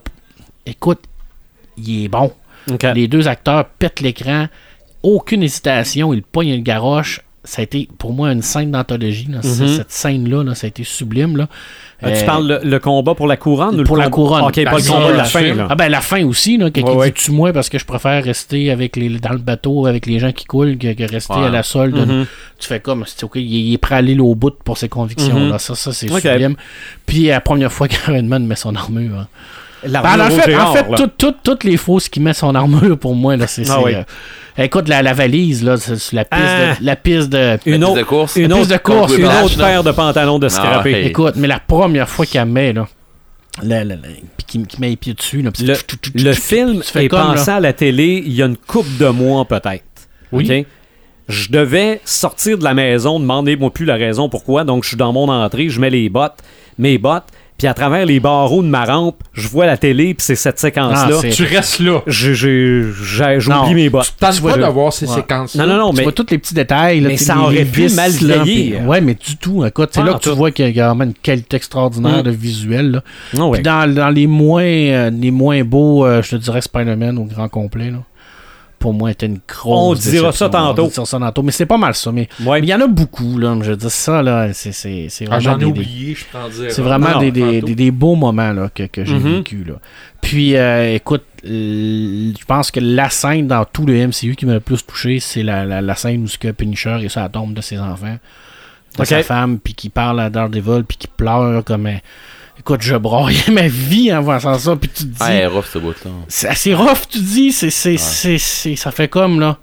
écoute, 0.66 1.00
il 1.76 2.04
est 2.04 2.08
bon. 2.08 2.32
Les 2.94 3.08
deux 3.08 3.26
acteurs 3.26 3.64
pètent 3.64 4.00
l'écran. 4.00 4.46
Aucune 5.02 5.42
hésitation. 5.42 6.14
Ils 6.14 6.22
pognent 6.22 6.52
le 6.54 6.60
garoche. 6.62 7.20
Ça 7.44 7.60
a 7.60 7.62
été 7.64 7.88
pour 7.98 8.12
moi 8.12 8.30
une 8.32 8.42
scène 8.42 8.70
d'anthologie. 8.70 9.26
Mhm. 9.28 9.42
Cette 9.42 9.90
scène-là, 9.90 10.44
là, 10.44 10.54
ça 10.54 10.66
a 10.66 10.68
été 10.68 10.84
sublime. 10.84 11.36
Là. 11.36 11.48
Ah, 12.00 12.10
tu 12.12 12.22
Euh, 12.22 12.26
parles 12.26 12.46
le, 12.62 12.68
le 12.68 12.78
combat 12.78 13.14
pour 13.14 13.26
la 13.26 13.36
couronne 13.36 13.74
ou 13.74 13.78
le 13.78 13.84
pour 13.84 13.96
la 13.96 14.08
couronne. 14.10 14.42
Ok, 14.44 14.54
pas 14.54 14.60
le 14.62 14.64
Parce 14.70 14.88
combat 14.88 15.06
de 15.08 15.12
que- 15.12 15.16
la 15.18 15.24
fin. 15.24 15.54
Là. 15.54 15.66
Ah 15.70 15.74
ben 15.74 15.88
la 15.88 16.00
fin 16.00 16.24
aussi, 16.24 16.56
là, 16.56 16.70
qui 16.70 16.82
Ouais, 16.82 16.94
ouais. 16.94 17.06
dit 17.10 17.14
tue-moi 17.14 17.52
parce 17.52 17.68
que 17.68 17.78
je 17.78 17.84
préfère 17.84 18.22
rester 18.22 18.70
avec 18.70 18.96
les, 18.96 19.08
dans 19.18 19.32
le 19.32 19.38
bateau 19.38 19.86
avec 19.86 20.06
les 20.06 20.18
gens 20.18 20.32
qui 20.32 20.44
coulent 20.44 20.78
que, 20.78 20.92
que 20.94 21.04
rester 21.10 21.34
Ouais. 21.34 21.46
à 21.46 21.50
la 21.50 21.62
solde. 21.62 21.96
Mhm. 21.96 22.26
Tu 22.58 22.68
fais 22.68 22.80
comme, 22.80 23.04
c'est 23.06 23.24
ok, 23.24 23.36
il, 23.36 23.72
est 23.74 23.78
prêt 23.78 23.96
à 23.96 23.98
aller 23.98 24.18
au 24.18 24.34
bout 24.34 24.54
pour 24.64 24.78
ses 24.78 24.88
convictions. 24.88 25.38
Mhm. 25.38 25.50
là. 25.50 25.58
Ça, 25.58 25.74
ça 25.74 25.92
c'est 25.92 26.08
sublime. 26.08 26.54
Puis 27.06 27.24
la 27.26 27.40
première 27.40 27.72
fois 27.72 27.88
qu'Iron 27.88 28.22
Man 28.22 28.46
met 28.46 28.56
son 28.56 28.74
armure. 28.76 29.18
hein. 29.18 29.26
L'armure 29.84 30.16
Ben, 30.16 30.26
en 30.26 30.30
fait, 30.30 30.50
géant, 30.50 30.68
en 30.68 30.74
fait 30.74 30.88
là. 30.90 30.96
tout- 30.96 31.10
tout- 31.18 31.34
toutes 31.42 31.64
les 31.64 31.76
fausses 31.76 32.08
qui 32.08 32.20
mettent 32.20 32.36
son 32.36 32.54
armure 32.54 32.98
pour 32.98 33.14
moi, 33.14 33.36
là, 33.36 33.46
c'est. 33.46 33.68
Ah 33.70 33.80
oui. 33.82 33.94
euh, 33.94 34.02
écoute, 34.58 34.88
la, 34.88 35.02
la 35.02 35.12
valise, 35.12 35.64
là, 35.64 35.76
c'est 35.76 35.96
c'est 35.98 36.14
la 36.16 36.24
piste 36.24 36.42
Ah. 36.44 36.74
de. 36.80 36.84
La 36.86 36.96
piste 36.96 37.28
de 37.30 37.58
Une 37.66 37.82
autre, 37.84 37.94
piste 37.94 37.98
de 38.04 38.08
course. 38.08 38.36
une 38.36 38.52
autre, 38.52 38.60
piste 38.60 38.72
de 38.72 38.76
course, 38.78 39.16
une 39.16 39.24
autre 39.26 39.56
paire 39.58 39.82
de 39.84 39.90
pantalons 39.92 40.38
de 40.38 40.48
scrappé. 40.48 40.92
ouais. 40.92 41.06
Écoute, 41.06 41.34
mais 41.36 41.48
la 41.48 41.58
première 41.60 42.08
fois 42.08 42.26
qu'elle 42.26 42.44
met, 42.46 42.72
là. 42.72 42.86
La, 43.62 43.84
la, 43.84 43.96
la- 43.96 44.00
puis 44.36 44.46
qu'il 44.46 44.66
qu'il 44.66 44.80
met 44.80 44.88
les 44.88 44.96
pieds 44.96 45.12
dessus, 45.14 45.42
là. 45.42 45.50
puis 45.50 45.64
Le, 45.64 45.76
tu- 45.76 45.84
tu- 45.84 45.98
tu- 45.98 46.12
tu- 46.12 46.24
le 46.24 46.32
film 46.32 46.82
est 46.94 47.08
comme, 47.08 47.18
là. 47.18 47.34
pensé 47.34 47.50
à 47.50 47.60
la 47.60 47.72
télé 47.74 48.22
il 48.24 48.32
y 48.32 48.42
a 48.42 48.46
une 48.46 48.56
couple 48.56 48.96
de 48.98 49.08
mois 49.08 49.44
peut-être. 49.44 49.84
Oui. 50.32 50.50
OK? 50.60 50.66
Je 51.28 51.50
devais 51.50 52.00
sortir 52.04 52.56
de 52.58 52.64
la 52.64 52.72
maison, 52.74 53.20
demandez-moi 53.20 53.70
plus 53.72 53.84
la 53.84 53.94
raison 53.96 54.28
pourquoi. 54.28 54.64
Donc, 54.64 54.82
je 54.84 54.88
suis 54.88 54.96
dans 54.96 55.12
mon 55.12 55.28
entrée, 55.28 55.68
je 55.68 55.80
mets 55.80 55.90
les 55.90 56.08
bottes, 56.08 56.38
mes 56.78 56.98
bottes, 56.98 57.24
puis 57.62 57.68
à 57.68 57.74
travers 57.74 58.04
les 58.06 58.18
barreaux 58.18 58.60
de 58.60 58.66
ma 58.66 58.84
rampe, 58.84 59.22
je 59.34 59.46
vois 59.46 59.66
la 59.66 59.76
télé, 59.76 60.14
puis 60.14 60.24
c'est 60.26 60.34
cette 60.34 60.58
séquence-là. 60.58 61.16
Ah, 61.22 61.28
Tu 61.30 61.44
restes 61.44 61.78
là. 61.78 62.00
J'oublie 62.08 63.74
mes 63.74 63.88
bottes. 63.88 64.12
Tu 64.18 64.24
le 64.26 64.32
vois, 64.40 64.50
droit 64.52 64.62
je- 64.62 64.66
de 64.66 64.72
voir 64.72 64.92
ces 64.92 65.06
Ouais. 65.08 65.14
séquences 65.14 65.54
Non, 65.54 65.66
non, 65.66 65.76
non, 65.76 65.90
tu 65.90 65.98
mais 65.98 66.02
vois 66.02 66.12
tous 66.12 66.26
les 66.30 66.38
petits 66.38 66.54
détails. 66.54 66.98
Là, 67.00 67.08
mais 67.10 67.16
ça 67.16 67.38
aurait 67.38 67.64
pu 67.64 67.88
mal 67.90 68.10
là, 68.22 68.42
vieillir. 68.42 68.78
puis- 68.78 68.86
Ouais, 68.88 69.00
mais 69.00 69.14
du 69.14 69.36
tout. 69.36 69.64
Écoute, 69.64 69.90
c'est 69.92 70.00
Pas 70.00 70.06
là 70.06 70.14
que 70.14 70.18
tu 70.24 70.30
vois 70.30 70.50
qu'il 70.50 70.74
y 70.74 70.80
a 70.80 70.88
vraiment 70.88 71.04
une 71.04 71.14
qualité 71.14 71.56
extraordinaire 71.56 72.18
Mm. 72.18 72.22
de 72.22 72.30
visuel. 72.32 72.90
là. 72.90 73.02
Ah 73.38 73.44
ouais. 73.46 73.52
Puis 73.58 73.62
dans, 73.62 73.94
dans 73.94 74.08
les 74.10 74.26
moins 74.26 74.62
euh, 74.64 75.10
les 75.10 75.30
moins 75.30 75.62
beaux, 75.62 76.04
euh, 76.04 76.20
je 76.20 76.30
te 76.30 76.36
dirais 76.36 76.60
Spider-Man 76.60 77.16
au 77.18 77.24
grand 77.24 77.48
complet. 77.48 77.90
Là. 77.90 77.98
Pour 78.82 78.92
moi, 78.92 79.12
était 79.12 79.26
une 79.26 79.38
grosse. 79.48 80.06
On 80.06 80.10
dira 80.10 80.32
ça 80.32 80.48
tantôt. 80.48 80.84
On 80.84 80.88
dira 80.88 81.06
ça 81.06 81.18
tantôt. 81.18 81.42
Mais 81.42 81.52
c'est 81.52 81.66
pas 81.66 81.78
mal 81.78 81.94
ça. 81.94 82.10
Mais 82.12 82.28
Ouais. 82.44 82.60
mais 82.60 82.66
il 82.66 82.70
y 82.70 82.74
en 82.74 82.80
a 82.80 82.88
beaucoup. 82.88 83.38
Là, 83.38 83.56
je 83.62 83.72
dire, 83.72 83.90
ça, 83.90 84.22
là, 84.22 84.52
c'est 84.52 84.72
c'est- 84.72 85.06
c'est 85.08 85.24
Ah, 85.30 85.38
vraiment 85.38 85.52
J'en 85.52 85.56
ai 85.56 85.58
des- 85.60 85.80
oublié, 85.80 86.14
je 86.16 86.24
t'en 86.32 86.48
dire. 86.48 86.70
C'est 86.72 86.82
vraiment 86.82 87.10
Non, 87.12 87.20
des, 87.20 87.30
des, 87.30 87.62
des- 87.62 87.74
des 87.76 87.90
beaux 87.92 88.16
moments 88.16 88.52
là, 88.52 88.68
que, 88.74 88.82
que 88.82 89.04
j'ai 89.04 89.14
Mhm. 89.14 89.36
vécu. 89.36 89.64
Là. 89.64 89.74
Puis, 90.20 90.56
euh, 90.56 90.94
écoute, 90.96 91.22
euh, 91.44 92.32
je 92.38 92.44
pense 92.44 92.70
que 92.72 92.80
la 92.80 93.08
scène 93.08 93.46
dans 93.46 93.64
tout 93.64 93.86
le 93.86 93.94
MCU 93.94 94.34
qui 94.34 94.46
m'a 94.46 94.54
le 94.54 94.60
plus 94.60 94.84
touché, 94.84 95.20
c'est 95.20 95.42
la, 95.44 95.64
la, 95.64 95.80
la 95.80 95.94
scène 95.94 96.24
où 96.24 96.28
ce 96.28 96.38
que 96.38 96.50
Punisher 96.50 96.98
est 97.02 97.08
sur 97.08 97.20
la 97.20 97.28
tombe 97.28 97.54
de 97.54 97.60
ses 97.60 97.78
enfants, 97.78 98.18
de 98.98 99.04
sa 99.04 99.22
femme, 99.22 99.58
puis 99.58 99.74
qui 99.74 99.88
parle 99.90 100.20
à 100.20 100.28
Daredevil, 100.28 100.82
puis 100.86 100.96
qui 100.98 101.06
pleure 101.08 101.62
comme 101.64 101.86
un... 101.86 101.98
Écoute, 102.58 102.82
je 102.82 102.94
broyais 102.96 103.40
ma 103.52 103.66
vie 103.68 104.12
en 104.12 104.20
voyant 104.22 104.58
ça, 104.58 104.76
puis 104.76 104.88
tu 104.88 105.04
te 105.04 105.08
dis... 105.08 105.16
Ah, 105.20 105.32
elle 105.32 105.40
est 105.42 105.46
rough, 105.46 105.64
ce 105.72 105.78
bout-là. 105.78 106.10
C'est 106.28 106.48
assez 106.48 106.74
rough, 106.74 107.08
tu 107.10 107.18
dis. 107.18 107.52
C'est, 107.52 107.70
c'est, 107.70 107.96
c'est, 107.96 108.38
c'est- 108.38 108.76
ça 108.76 108.90
fait 108.90 109.08
comme, 109.08 109.40
là, 109.40 109.58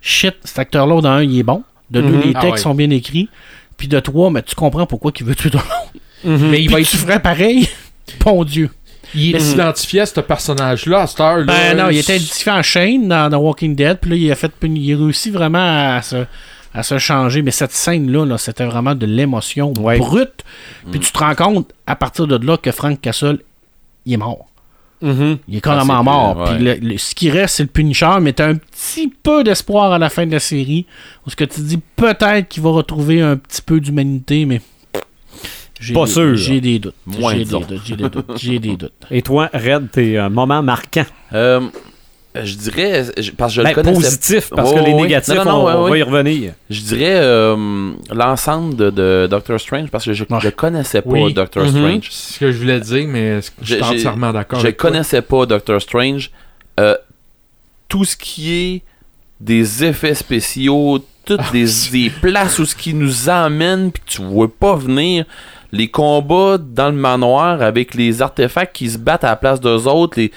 shit, 0.00 0.34
cet 0.44 0.58
acteur-là, 0.58 1.00
dans 1.00 1.08
un, 1.10 1.22
il 1.22 1.38
est 1.38 1.42
bon. 1.42 1.62
De 1.90 2.00
deux, 2.00 2.08
Mhm. 2.08 2.20
les 2.22 2.32
Ah 2.36 2.40
textes 2.40 2.52
ouais. 2.56 2.60
sont 2.62 2.74
bien 2.74 2.90
écrits. 2.90 3.28
Puis 3.76 3.88
de 3.88 3.98
trois, 3.98 4.30
mais 4.30 4.42
tu 4.42 4.54
comprends 4.54 4.86
pourquoi 4.86 5.10
il 5.18 5.26
veut 5.26 5.34
tuer 5.34 5.50
ton 5.50 5.58
l'autre. 5.58 5.92
Mhm. 6.24 6.50
Mais 6.50 6.62
il 6.62 6.70
va 6.70 6.76
tu 6.76 6.82
être 6.82 6.88
ferais 6.96 7.20
pareil. 7.20 7.68
Bon 8.24 8.44
Dieu. 8.44 8.70
il 9.14 9.34
est 9.36 9.52
identifié 9.52 10.00
à 10.02 10.06
ce 10.06 10.20
personnage-là 10.20 11.02
à 11.02 11.06
cette 11.06 11.20
heure. 11.20 11.44
Ben 11.44 11.76
non, 11.76 11.88
il 11.90 11.98
était 11.98 12.16
identifié 12.16 12.52
en 12.52 12.62
chaîne 12.62 13.08
dans, 13.08 13.28
dans 13.30 13.38
Walking 13.38 13.74
Dead. 13.74 13.98
Puis 14.00 14.10
là, 14.10 14.16
il 14.16 14.30
a, 14.32 14.34
fait, 14.36 14.52
il 14.64 14.94
a 14.94 14.96
réussi 14.98 15.30
vraiment 15.30 15.94
à 15.96 16.02
se, 16.02 16.26
à 16.74 16.82
se 16.82 16.98
changer. 16.98 17.42
Mais 17.42 17.50
cette 17.50 17.72
scène-là, 17.72 18.24
là, 18.26 18.38
c'était 18.38 18.64
vraiment 18.66 18.94
de 18.94 19.06
l'émotion 19.06 19.72
Ouais. 19.80 19.98
brute. 19.98 20.44
Puis 20.90 21.00
tu 21.00 21.12
te 21.12 21.18
rends 21.18 21.34
compte, 21.34 21.72
à 21.86 21.96
partir 21.96 22.26
de 22.26 22.36
là, 22.46 22.56
que 22.56 22.70
Frank 22.72 23.00
Castle, 23.00 23.38
il 24.06 24.14
est 24.14 24.16
mort. 24.16 24.46
Mhm. 25.02 25.38
Il 25.48 25.56
est 25.56 25.60
carrément 25.62 26.00
Ah, 26.00 26.02
mort. 26.02 26.44
plus- 26.44 26.56
Puis 26.56 26.64
ouais. 26.66 26.78
le- 26.80 26.88
le- 26.88 26.98
ce 26.98 27.14
qui 27.14 27.30
reste, 27.30 27.56
c'est 27.56 27.62
le 27.62 27.70
Punisher, 27.70 28.18
mais 28.20 28.34
t'as 28.34 28.48
un 28.48 28.56
petit 28.56 29.08
peu 29.22 29.42
d'espoir 29.42 29.92
à 29.92 29.98
la 29.98 30.10
fin 30.10 30.26
de 30.26 30.32
la 30.32 30.40
série. 30.40 30.84
Parce 31.24 31.34
que 31.34 31.44
tu 31.44 31.56
te 31.56 31.60
dis 31.62 31.80
peut-être 31.96 32.48
qu'il 32.48 32.62
va 32.62 32.70
retrouver 32.70 33.22
un 33.22 33.36
petit 33.36 33.62
peu 33.62 33.80
d'humanité, 33.80 34.44
mais. 34.44 34.60
j'ai 35.80 35.94
Pas 35.94 36.04
des- 36.04 36.10
sûr. 36.10 36.36
J'ai 36.36 36.60
des 36.60 36.78
doutes. 36.78 36.94
Moins, 37.06 37.32
J'ai 37.32 37.38
des 37.38 37.44
disons. 37.44 37.60
doutes. 37.60 37.80
J'ai 37.86 37.96
des 37.96 38.08
doutes. 38.10 38.32
J'ai 38.36 38.58
des 38.58 38.76
doutes. 38.76 38.92
Et 39.10 39.22
toi, 39.22 39.48
Red, 39.54 39.90
tes 39.90 40.18
euh, 40.18 40.28
moments 40.28 40.62
marquants? 40.62 41.06
Euh, 41.32 41.62
je 42.34 42.54
dirais, 42.56 43.04
je- 43.18 43.32
parce 43.32 43.52
que 43.52 43.56
je 43.56 43.62
Ben, 43.62 43.68
le 43.70 43.74
connaissais 43.74 44.00
positif, 44.02 44.50
parce 44.54 44.72
que 44.72 44.78
les 44.78 44.94
négatifs, 44.94 45.34
Non, 45.34 45.44
non, 45.44 45.50
non, 45.50 45.58
on, 45.62 45.64
ouais, 45.66 45.72
on 45.74 45.88
va 45.90 45.98
y 45.98 46.02
revenir. 46.02 46.52
Je 46.70 46.80
dirais 46.80 47.16
euh, 47.16 47.92
l'ensemble 48.12 48.76
de, 48.76 48.90
de 48.90 49.26
Doctor 49.28 49.58
Strange 49.58 49.90
parce 49.90 50.04
que 50.04 50.12
je 50.12 50.24
ne 50.30 50.50
connaissais 50.50 51.02
pas 51.02 51.10
Oui. 51.10 51.32
Doctor 51.34 51.64
Mhm. 51.64 51.70
Strange. 51.70 52.08
C'est 52.10 52.34
ce 52.34 52.38
que 52.38 52.52
je 52.52 52.58
voulais 52.58 52.80
dire, 52.80 53.06
mais 53.08 53.40
je 53.62 53.74
suis 53.74 53.82
entièrement 53.82 54.32
d'accord. 54.32 54.60
Je 54.60 54.68
toi. 54.68 54.72
connaissais 54.90 55.22
pas 55.22 55.44
Doctor 55.46 55.80
Strange. 55.82 56.30
Euh, 56.78 56.96
tout 57.88 58.04
ce 58.04 58.16
qui 58.16 58.52
est 58.52 58.82
des 59.40 59.84
effets 59.84 60.14
spéciaux, 60.14 61.04
toutes 61.24 61.40
Ah, 61.42 61.50
des, 61.52 61.66
des 61.90 62.10
places 62.10 62.58
où 62.60 62.64
ce 62.64 62.76
qui 62.76 62.94
nous 62.94 63.28
emmène 63.28 63.90
puis 63.90 64.02
que 64.04 64.08
tu 64.10 64.22
vois 64.22 64.48
pas 64.52 64.76
venir. 64.76 65.24
Les 65.72 65.88
combats 65.88 66.58
dans 66.58 66.88
le 66.90 66.96
manoir 66.96 67.62
avec 67.62 67.94
les 67.94 68.22
artefacts 68.22 68.74
qui 68.74 68.90
se 68.90 68.98
battent 68.98 69.24
à 69.24 69.28
la 69.30 69.36
place 69.36 69.60
d'eux 69.60 69.86
autres, 69.86 70.18
les, 70.18 70.32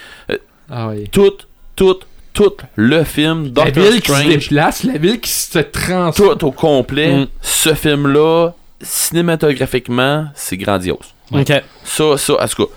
Ah 0.69 0.89
oui. 0.89 1.07
tout, 1.11 1.31
tout, 1.75 1.97
tout 2.33 2.53
le 2.75 3.03
film 3.03 3.43
La 3.55 3.65
Doctor 3.65 3.83
ville 3.83 4.01
qui 4.01 4.11
se 4.11 4.27
déplace, 4.27 4.83
la 4.83 4.97
ville 4.97 5.19
qui 5.19 5.29
se 5.31 5.59
transforme. 5.59 6.37
tout 6.37 6.45
au 6.47 6.51
complet, 6.51 7.15
Mm. 7.15 7.27
ce 7.41 7.73
film-là, 7.73 8.51
cinématographiquement, 8.81 10.27
c'est 10.35 10.57
grandiose. 10.57 11.13
OK. 11.31 11.51
Ça, 11.83 12.17
ça, 12.17 12.33
en 12.43 12.47
tout 12.47 12.65
cas, 12.65 12.71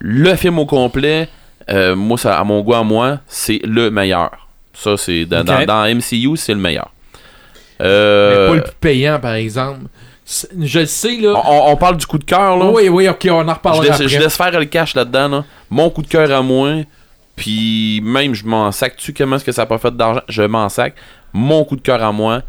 le 0.00 0.34
film 0.34 0.58
au 0.58 0.66
complet, 0.66 1.28
euh, 1.70 1.94
moi, 1.94 2.18
ça, 2.18 2.38
à 2.38 2.44
mon 2.44 2.60
goût, 2.62 2.74
à 2.74 2.82
moi, 2.82 3.18
c'est 3.28 3.60
le 3.64 3.90
meilleur. 3.90 4.48
Ça, 4.74 4.96
c'est 4.96 5.24
dans, 5.24 5.44
dans, 5.44 5.64
dans 5.64 5.84
MCU, 5.94 6.36
c'est 6.36 6.54
le 6.54 6.60
meilleur. 6.60 6.90
Mais 7.78 7.86
Euh, 7.86 8.48
pas 8.48 8.54
le 8.56 8.62
plus 8.62 8.72
payant, 8.80 9.18
par 9.20 9.34
exemple. 9.34 9.80
Je 10.60 10.80
le 10.80 10.86
sais, 10.86 11.16
là. 11.16 11.34
on, 11.44 11.72
on 11.72 11.76
parle 11.76 11.96
du 11.96 12.06
coup 12.06 12.18
de 12.18 12.24
cœur, 12.24 12.56
là. 12.56 12.66
oui, 12.70 12.88
oui, 12.88 13.08
ok, 13.08 13.26
on 13.30 13.40
en 13.40 13.44
je, 13.48 13.50
reparlera 13.54 13.84
laisse, 13.84 13.94
après. 13.94 14.08
je 14.08 14.18
laisse 14.18 14.36
faire 14.36 14.58
le 14.58 14.64
cash 14.66 14.94
là-dedans, 14.94 15.28
là. 15.28 15.44
Mon 15.70 15.90
coup 15.90 16.02
de 16.02 16.06
cœur 16.08 16.30
à 16.30 16.40
moi, 16.42 16.70
puis 17.40 18.02
même, 18.04 18.34
je 18.34 18.44
m'en 18.44 18.70
sac-tu 18.70 19.14
comment 19.14 19.36
est-ce 19.36 19.44
que 19.46 19.52
ça 19.52 19.62
n'a 19.62 19.66
pas 19.66 19.78
fait 19.78 19.96
d'argent, 19.96 20.20
je 20.28 20.42
m'en 20.42 20.68
sac. 20.68 20.94
Mon 21.32 21.64
coup 21.64 21.76
de 21.76 21.80
cœur 21.80 22.02
à 22.02 22.12
moi, 22.12 22.42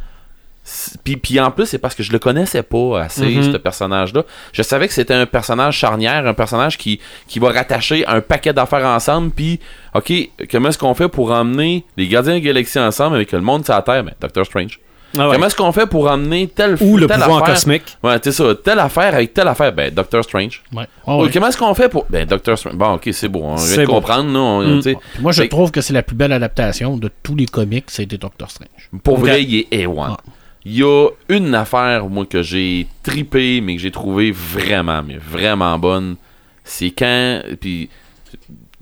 puis, 1.05 1.15
puis 1.15 1.39
en 1.39 1.49
plus, 1.49 1.65
c'est 1.65 1.77
parce 1.79 1.95
que 1.95 2.03
je 2.03 2.11
le 2.11 2.19
connaissais 2.19 2.61
pas 2.61 3.01
assez, 3.03 3.25
Mhm. 3.37 3.53
ce 3.53 3.57
personnage-là. 3.57 4.23
Je 4.51 4.61
savais 4.61 4.87
que 4.89 4.93
c'était 4.93 5.13
un 5.13 5.25
personnage 5.25 5.77
charnière, 5.77 6.27
un 6.27 6.33
personnage 6.33 6.77
qui, 6.77 6.99
qui 7.27 7.39
va 7.39 7.51
rattacher 7.51 8.05
un 8.05 8.19
paquet 8.19 8.51
d'affaires 8.51 8.85
ensemble, 8.85 9.31
puis, 9.31 9.59
OK, 9.95 10.11
comment 10.51 10.67
est-ce 10.69 10.77
qu'on 10.77 10.93
fait 10.93 11.07
pour 11.07 11.31
emmener 11.31 11.85
les 11.95 12.07
Gardiens 12.09 12.33
de 12.33 12.39
la 12.39 12.45
Galaxie 12.45 12.79
ensemble 12.79 13.15
avec 13.15 13.31
le 13.31 13.39
monde 13.39 13.63
sur 13.63 13.73
la 13.73 13.81
Terre? 13.81 14.03
Ben, 14.03 14.13
Doctor 14.19 14.45
Strange. 14.45 14.79
Ah 15.17 15.27
ouais. 15.27 15.35
Comment 15.35 15.47
est-ce 15.47 15.55
qu'on 15.55 15.71
fait 15.71 15.85
pour 15.87 16.09
emmener 16.09 16.47
telle 16.47 16.77
Ou 16.81 16.97
le 16.97 17.07
telle 17.07 17.19
pouvoir 17.19 17.43
affaire? 17.43 17.55
cosmique. 17.55 17.97
Ouais, 18.03 18.15
c'est 18.23 18.31
ça, 18.31 18.55
telle 18.55 18.79
affaire 18.79 19.13
avec 19.13 19.33
telle 19.33 19.47
affaire, 19.47 19.73
ben, 19.73 19.93
Doctor 19.93 20.23
Strange. 20.23 20.63
Ouais. 20.73 20.85
Ah 21.05 21.17
ouais. 21.17 21.29
Comment 21.33 21.47
est-ce 21.47 21.57
qu'on 21.57 21.73
fait 21.73 21.89
pour. 21.89 22.05
Ben, 22.09 22.25
Doctor 22.25 22.57
Strange. 22.57 22.75
Bon, 22.75 22.93
ok, 22.93 23.09
c'est 23.11 23.27
bon. 23.27 23.53
On 23.53 23.57
C'est 23.57 23.73
vient 23.75 23.83
de 23.83 23.87
bon. 23.87 23.93
comprendre, 23.95 24.39
on- 24.39 24.61
Mm. 24.61 24.75
tu 24.77 24.81
sais. 24.83 24.95
Puis 25.13 25.21
moi, 25.21 25.31
je 25.31 25.41
Fait- 25.43 25.49
trouve 25.49 25.71
que 25.71 25.81
c'est 25.81 25.93
la 25.93 26.03
plus 26.03 26.15
belle 26.15 26.31
adaptation 26.31 26.95
de 26.97 27.09
tous 27.23 27.35
les 27.35 27.45
comics, 27.45 27.85
c'était 27.89 28.17
Doctor 28.17 28.49
Strange. 28.49 28.89
Pour 29.03 29.17
vrai, 29.17 29.43
il 29.43 29.59
est 29.71 29.85
A1. 29.85 30.11
Ah. 30.11 30.17
Il 30.63 30.77
y 30.77 30.83
a 30.83 31.07
une 31.29 31.55
affaire, 31.55 32.05
moi, 32.07 32.25
que 32.25 32.43
j'ai 32.43 32.85
tripé, 33.03 33.61
mais 33.61 33.75
que 33.75 33.81
j'ai 33.81 33.89
trouvé 33.91 34.31
vraiment, 34.31 35.01
mais 35.01 35.17
vraiment 35.17 35.77
bonne. 35.79 36.15
C'est 36.63 36.91
quand. 36.91 37.41
Puis, 37.59 37.89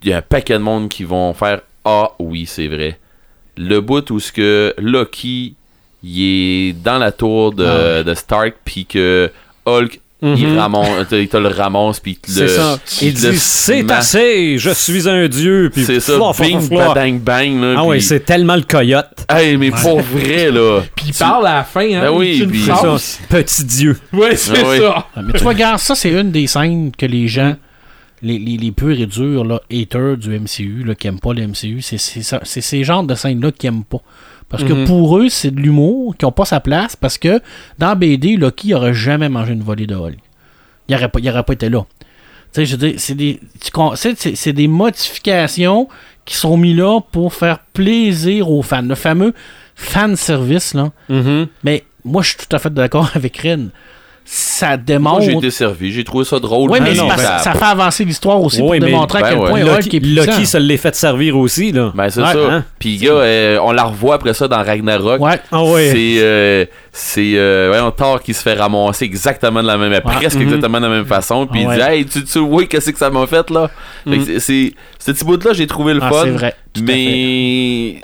il 0.03 0.09
y 0.09 0.13
a 0.13 0.17
un 0.17 0.21
paquet 0.21 0.55
de 0.55 0.59
monde 0.59 0.89
qui 0.89 1.05
vont 1.05 1.33
faire 1.33 1.61
Ah, 1.85 2.09
oui, 2.19 2.45
c'est 2.45 2.67
vrai. 2.67 2.99
Le 3.55 3.79
bout 3.79 4.11
où 4.11 4.19
ce 4.19 4.31
que 4.33 4.73
Loki, 4.77 5.55
il 6.03 6.21
est 6.69 6.73
dans 6.73 6.97
la 6.97 7.11
tour 7.11 7.53
de, 7.53 7.65
Ah 7.65 8.03
de 8.03 8.13
Stark, 8.13 8.55
puis 8.63 8.85
que 8.85 9.29
Hulk, 9.65 9.99
il, 10.21 10.47
Mhm. 10.47 10.57
ramasse, 10.57 11.07
il 11.13 11.29
te 11.29 11.37
le 11.37 11.47
ramasse, 11.47 12.01
puis 12.01 12.11
il 12.11 12.17
te 12.17 12.29
C'est 12.29 12.41
le. 12.41 12.47
ça. 12.49 12.79
Il 13.01 13.13
dit 13.13 13.37
c'est 13.37 13.89
assez, 13.91 14.57
je 14.57 14.69
suis 14.71 15.07
un 15.07 15.29
dieu. 15.29 15.69
Puis 15.73 15.85
C'est 15.85 16.01
ça, 16.01 16.17
bing, 16.37 16.59
flop. 16.59 16.77
badang, 16.77 17.19
bang. 17.19 17.61
Là, 17.61 17.75
Ah 17.77 17.85
ouais, 17.85 17.97
puis- 17.99 18.05
c'est 18.05 18.19
tellement 18.25 18.57
le 18.57 18.63
coyote. 18.63 19.25
Hey, 19.29 19.55
mais 19.55 19.71
pour 19.71 20.01
vrai, 20.01 20.51
là. 20.51 20.81
Puis 20.93 21.05
il 21.09 21.13
parle 21.13 21.47
à 21.47 21.55
la 21.55 21.63
fin, 21.63 21.81
hein. 21.89 22.01
Ben 22.01 22.11
oui, 22.11 22.45
C'est 22.53 22.65
ça. 22.75 22.97
Petit 23.29 23.63
dieu. 23.63 23.97
Ouais, 24.11 24.35
c'est 24.35 24.57
Ah 24.57 24.67
oui. 24.69 24.77
ça. 24.79 25.05
Ah, 25.15 25.21
Mais 25.25 25.33
tu 25.33 25.39
vois, 25.43 25.53
regarde, 25.53 25.79
ça, 25.79 25.95
c'est 25.95 26.11
une 26.11 26.31
des 26.31 26.47
scènes 26.47 26.91
que 26.97 27.05
les 27.05 27.29
gens, 27.29 27.55
les, 28.21 28.37
les, 28.39 28.57
les 28.57 28.71
purs 28.73 28.99
et 28.99 29.05
durs, 29.05 29.45
là, 29.45 29.61
haters 29.71 30.17
du 30.17 30.37
MCU, 30.37 30.83
là, 30.85 30.95
qui 30.95 31.07
aiment 31.07 31.21
pas 31.21 31.33
le 31.33 31.43
MCU, 31.47 31.81
c'est 31.81 31.97
c'est 31.97 32.23
c'est 32.43 32.61
ces 32.61 32.83
genres 32.83 33.03
de 33.03 33.15
scènes-là 33.15 33.53
qu'ils 33.53 33.69
aiment 33.69 33.85
pas. 33.85 34.01
Parce 34.49 34.63
que 34.63 34.73
Mhm. 34.73 34.85
pour 34.85 35.17
eux, 35.19 35.29
c'est 35.29 35.51
de 35.51 35.59
l'humour 35.59 36.15
qui 36.17 36.25
ont 36.25 36.31
pas 36.31 36.45
sa 36.45 36.59
place, 36.59 36.95
parce 36.95 37.17
que 37.19 37.39
dans 37.77 37.95
BD, 37.95 38.35
Loki 38.35 38.73
aurait 38.73 38.93
jamais 38.95 39.29
mangé 39.29 39.53
une 39.53 39.61
volée 39.61 39.85
de 39.87 39.95
Hulk. 39.95 40.17
Il 40.87 40.95
aurait 40.95 41.09
pas, 41.09 41.19
il 41.19 41.29
aurait 41.29 41.43
pas 41.43 41.53
été 41.53 41.69
là. 41.69 41.85
Tu 42.51 42.61
sais, 42.61 42.65
je 42.65 42.75
veux 42.75 42.87
dire, 42.89 42.93
c'est 42.99 43.13
des, 43.13 43.39
c'est- 43.95 44.53
modifications 44.67 45.87
qui 46.25 46.35
sont 46.35 46.57
mis 46.57 46.73
là 46.73 46.99
pour 47.11 47.33
faire 47.33 47.59
plaisir 47.73 48.49
aux 48.49 48.61
fans. 48.63 48.81
Le 48.81 48.95
fameux 48.95 49.33
fan 49.75 50.15
service, 50.15 50.73
là. 50.73 50.91
Mhm. 51.09 51.47
Mais 51.63 51.83
moi, 52.03 52.23
je 52.23 52.29
suis 52.29 52.37
tout 52.37 52.55
à 52.55 52.59
fait 52.59 52.73
d'accord 52.73 53.11
avec 53.15 53.37
Ren. 53.37 53.67
Ça 54.31 54.67
Moi, 54.67 54.77
démontre. 54.77 55.21
j'ai 55.21 55.31
été 55.31 55.49
servi. 55.49 55.91
J'ai 55.91 56.03
trouvé 56.03 56.23
ça 56.23 56.39
drôle. 56.39 56.69
Oui, 56.69 56.77
mais 56.83 56.93
non, 56.93 57.07
parce 57.07 57.23
ben, 57.23 57.37
ça 57.39 57.53
fait 57.55 57.65
avancer 57.65 58.05
l'histoire 58.05 58.39
aussi 58.39 58.57
Oui, 58.61 58.77
pour 58.77 58.85
mais- 58.85 58.91
démontrer 58.91 59.19
à 59.19 59.21
ben 59.23 59.29
quel 59.29 59.39
ouais. 59.39 59.49
point 59.63 59.73
Hulk 59.77 59.93
est. 59.95 59.99
Lucky 60.05 60.45
se 60.45 60.57
l'est 60.59 60.77
fait 60.77 60.93
servir 60.93 61.35
aussi, 61.35 61.71
là. 61.71 61.91
Ben, 61.95 62.11
c'est 62.11 62.21
Ouais, 62.21 62.33
ça. 62.33 62.37
hein? 62.51 62.63
Puis, 62.77 62.97
gars, 62.97 63.11
euh, 63.13 63.57
on 63.63 63.71
la 63.71 63.85
revoit 63.85 64.13
après 64.15 64.35
ça 64.35 64.47
dans 64.47 64.61
Ragnarok. 64.63 65.19
Ouais. 65.19 65.39
Ah 65.51 65.63
ouais. 65.63 65.89
C'est 65.91 66.17
euh, 66.19 66.65
c'est 66.91 67.31
euh, 67.37 67.89
Thor 67.89 68.21
qui 68.21 68.35
se 68.35 68.43
fait 68.43 68.53
ramasser 68.53 69.05
exactement 69.05 69.63
de 69.63 69.67
la 69.67 69.77
même 69.77 69.99
presque 70.01 70.35
Mhm. 70.35 70.41
exactement 70.43 70.77
de 70.79 70.85
la 70.85 70.91
même 70.91 71.05
façon 71.05 71.47
puis 71.47 71.65
Ah 71.67 71.73
il 71.73 71.79
dit 71.79 71.89
hey 71.97 72.05
tu 72.05 72.23
tu 72.23 72.39
vois 72.39 72.65
qu'est-ce 72.65 72.91
que 72.91 72.97
ça 72.99 73.09
m'a 73.09 73.25
fait 73.25 73.49
là? 73.49 73.69
Mhm. 74.05 74.39
c'est- 74.39 74.73
ce 74.99 75.11
petit 75.11 75.25
bout 75.25 75.43
là 75.43 75.53
j'ai 75.53 75.65
trouvé 75.65 75.93
le 75.95 76.01
Ah, 76.03 76.09
fun 76.09 76.21
c'est 76.25 76.29
vrai. 76.31 76.53
à 76.77 76.81
mais 76.81 78.01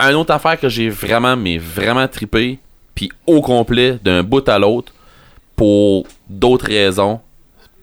une 0.00 0.14
autre 0.16 0.32
affaire 0.32 0.58
que 0.58 0.68
j'ai 0.68 0.88
vraiment 0.88 1.36
mais 1.36 1.58
vraiment 1.58 2.06
trippé 2.08 2.58
puis 2.94 3.10
au 3.26 3.40
complet 3.42 3.98
d'un 4.02 4.22
bout 4.22 4.46
à 4.48 4.58
l'autre 4.58 4.92
pour 5.58 6.06
d'autres 6.30 6.66
raisons 6.66 7.20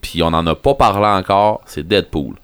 puis 0.02 0.24
on 0.24 0.28
en 0.28 0.48
a 0.48 0.56
pas 0.56 0.74
parlé 0.74 1.06
encore 1.06 1.62
c'est 1.68 1.88
Deadpool 1.88 2.36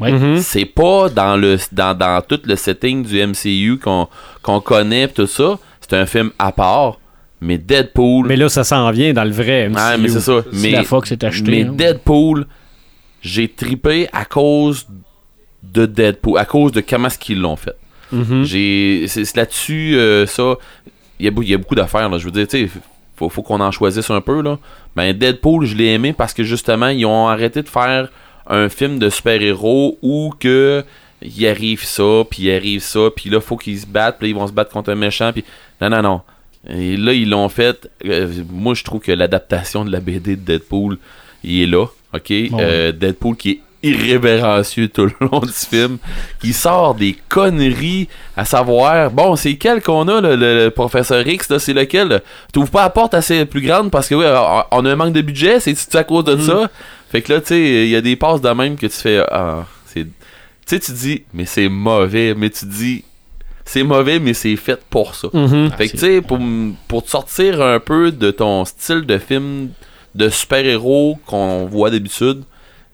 Ouais. 0.00 0.12
Mhm. 0.12 0.38
c'est 0.38 0.64
pas 0.64 1.08
dans 1.08 1.36
le 1.36 1.56
dans, 1.72 1.96
dans 1.96 2.22
tout 2.22 2.40
le 2.44 2.54
setting 2.54 3.04
du 3.04 3.20
MCU 3.26 3.78
qu'on 3.82 4.06
qu'on 4.42 4.60
connaît 4.60 5.08
pis 5.08 5.14
tout 5.14 5.26
ça. 5.26 5.58
C'est 5.80 5.96
un 5.96 6.06
film 6.06 6.30
à 6.38 6.52
part. 6.52 7.00
Mais 7.40 7.58
Deadpool. 7.58 8.26
Mais 8.26 8.36
là, 8.36 8.48
ça 8.48 8.62
s'en 8.64 8.90
vient 8.90 9.12
dans 9.12 9.24
le 9.24 9.30
vrai. 9.30 9.68
Ouais, 9.68 9.96
MCU. 9.96 10.02
mais 10.02 10.08
c'est 10.08 10.20
ça. 10.20 10.42
Mais, 10.52 10.70
la 10.70 10.84
Fox 10.84 11.12
est 11.12 11.22
achetée. 11.24 11.50
mais 11.50 11.62
hein. 11.62 11.72
Deadpool, 11.72 12.46
j'ai 13.22 13.48
tripé 13.48 14.08
à 14.12 14.24
cause 14.24 14.86
de 15.62 15.86
Deadpool, 15.86 16.38
à 16.38 16.44
cause 16.44 16.72
de 16.72 16.80
comment 16.80 17.08
est-ce 17.08 17.18
qu'ils 17.18 17.40
l'ont 17.40 17.56
fait. 17.56 17.76
Mhm. 18.12 18.44
J'ai 18.44 19.04
c'est 19.08 19.36
là-dessus 19.36 19.96
euh, 19.96 20.26
ça 20.26 20.54
il 21.20 21.26
y 21.26 21.28
a, 21.28 21.32
y 21.42 21.54
a 21.54 21.58
beaucoup 21.58 21.74
d'affaires 21.74 22.08
là, 22.08 22.16
je 22.16 22.24
veux 22.24 22.30
dire 22.30 22.46
tu 22.46 22.66
sais 22.66 22.70
faut, 23.18 23.28
faut 23.28 23.42
qu'on 23.42 23.60
en 23.60 23.70
choisisse 23.70 24.10
un 24.10 24.20
peu 24.20 24.40
là. 24.42 24.58
Ben 24.96 25.12
Deadpool, 25.12 25.66
je 25.66 25.74
l'ai 25.74 25.92
aimé 25.94 26.12
parce 26.12 26.32
que 26.34 26.42
justement 26.44 26.88
ils 26.88 27.04
ont 27.06 27.28
arrêté 27.28 27.62
de 27.62 27.68
faire 27.68 28.08
un 28.46 28.68
film 28.68 28.98
de 28.98 29.10
super-héros 29.10 29.98
où 30.02 30.32
que 30.38 30.84
il 31.20 31.46
arrive 31.48 31.84
ça, 31.84 32.22
puis 32.30 32.44
il 32.44 32.52
arrive 32.52 32.80
ça, 32.80 33.10
puis 33.14 33.28
là 33.28 33.40
faut 33.40 33.56
qu'ils 33.56 33.80
se 33.80 33.86
battent, 33.86 34.18
puis 34.18 34.28
là, 34.28 34.30
ils 34.30 34.40
vont 34.40 34.46
se 34.46 34.52
battre 34.52 34.70
contre 34.70 34.90
un 34.90 34.94
méchant, 34.94 35.32
puis 35.32 35.44
non 35.80 35.90
non 35.90 36.02
non. 36.02 36.20
Et 36.68 36.96
là 36.96 37.12
ils 37.12 37.28
l'ont 37.28 37.48
fait 37.48 37.88
euh, 38.04 38.28
moi 38.50 38.74
je 38.74 38.84
trouve 38.84 39.00
que 39.00 39.12
l'adaptation 39.12 39.84
de 39.84 39.90
la 39.90 40.00
BD 40.00 40.36
de 40.36 40.42
Deadpool, 40.42 40.98
il 41.44 41.62
est 41.62 41.66
là, 41.66 41.86
OK? 42.14 42.32
Bon, 42.50 42.58
Euh, 42.60 42.92
Deadpool 42.92 43.36
qui 43.36 43.50
est 43.50 43.60
irrévérencieux 43.82 44.88
tout 44.88 45.06
le 45.06 45.12
long 45.20 45.40
du 45.40 45.52
film, 45.52 45.98
qui 46.40 46.52
sort 46.52 46.94
des 46.94 47.16
conneries, 47.28 48.08
à 48.36 48.44
savoir, 48.44 49.10
bon, 49.10 49.36
c'est 49.36 49.56
quel 49.56 49.82
qu'on 49.82 50.08
a, 50.08 50.20
le, 50.20 50.36
le- 50.36 50.64
le 50.64 50.70
professeur 50.70 51.26
X, 51.26 51.48
là, 51.48 51.58
c'est 51.58 51.72
lequel? 51.72 52.22
T'ouvres 52.52 52.70
pas 52.70 52.82
la 52.82 52.90
porte 52.90 53.14
assez 53.14 53.44
plus 53.44 53.60
grande 53.62 53.90
parce 53.90 54.08
que, 54.08 54.14
oui, 54.14 54.24
on 54.70 54.84
a 54.84 54.90
un 54.90 54.96
manque 54.96 55.12
de 55.12 55.20
budget, 55.22 55.60
c'est 55.60 55.94
à 55.94 56.04
cause 56.04 56.24
de 56.24 56.36
ça? 56.38 56.70
Fait 57.10 57.22
que 57.22 57.32
là, 57.32 57.40
tu 57.40 57.48
sais, 57.48 57.60
il 57.60 57.88
y 57.88 57.96
a 57.96 58.00
des 58.00 58.16
passes 58.16 58.40
de 58.40 58.50
même 58.50 58.76
que 58.76 58.86
tu 58.86 58.96
fais, 58.96 59.22
ah, 59.30 59.64
c'est... 59.86 60.04
Tu 60.04 60.10
sais, 60.66 60.80
tu 60.80 60.92
dis, 60.92 61.22
mais 61.32 61.46
c'est 61.46 61.68
mauvais, 61.68 62.34
mais 62.36 62.50
tu 62.50 62.66
dis, 62.66 63.04
c'est 63.64 63.82
mauvais, 63.82 64.18
mais 64.18 64.34
c'est 64.34 64.56
fait 64.56 64.78
pour 64.90 65.14
ça. 65.14 65.28
Mhm. 65.32 65.70
Fait 65.78 65.86
que, 65.86 65.92
tu 65.92 65.98
sais, 65.98 66.20
pour, 66.20 66.38
pour 66.88 67.04
te 67.04 67.10
sortir 67.10 67.62
un 67.62 67.80
peu 67.80 68.12
de 68.12 68.30
ton 68.30 68.64
style 68.66 69.02
de 69.06 69.16
film 69.18 69.70
de 70.14 70.28
super-héros 70.28 71.18
qu'on 71.26 71.66
voit 71.66 71.90
d'habitude, 71.90 72.42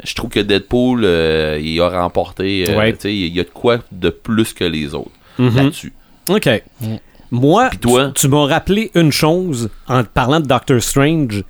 je 0.04 0.14
trouve 0.14 0.30
que 0.30 0.40
Deadpool, 0.40 1.02
euh, 1.04 1.58
il 1.62 1.80
a 1.80 1.88
remporté. 1.88 2.64
euh, 2.68 2.76
Ouais. 2.78 2.92
tu 2.92 3.00
sais, 3.00 3.14
Il 3.14 3.34
y 3.34 3.40
a 3.40 3.44
de 3.44 3.48
quoi 3.50 3.78
de 3.92 4.10
plus 4.10 4.52
que 4.52 4.64
les 4.64 4.94
autres 4.94 5.10
Mhm. 5.38 5.56
là-dessus. 5.56 5.92
OK. 6.28 6.48
Mm. 6.80 6.86
Moi, 7.30 7.70
toi? 7.80 8.06
tu, 8.14 8.22
tu 8.22 8.28
m'as 8.28 8.46
rappelé 8.46 8.90
une 8.94 9.10
chose 9.10 9.70
en 9.88 10.02
te 10.04 10.08
parlant 10.08 10.40
de 10.40 10.46
Doctor 10.46 10.80
Strange. 10.80 11.42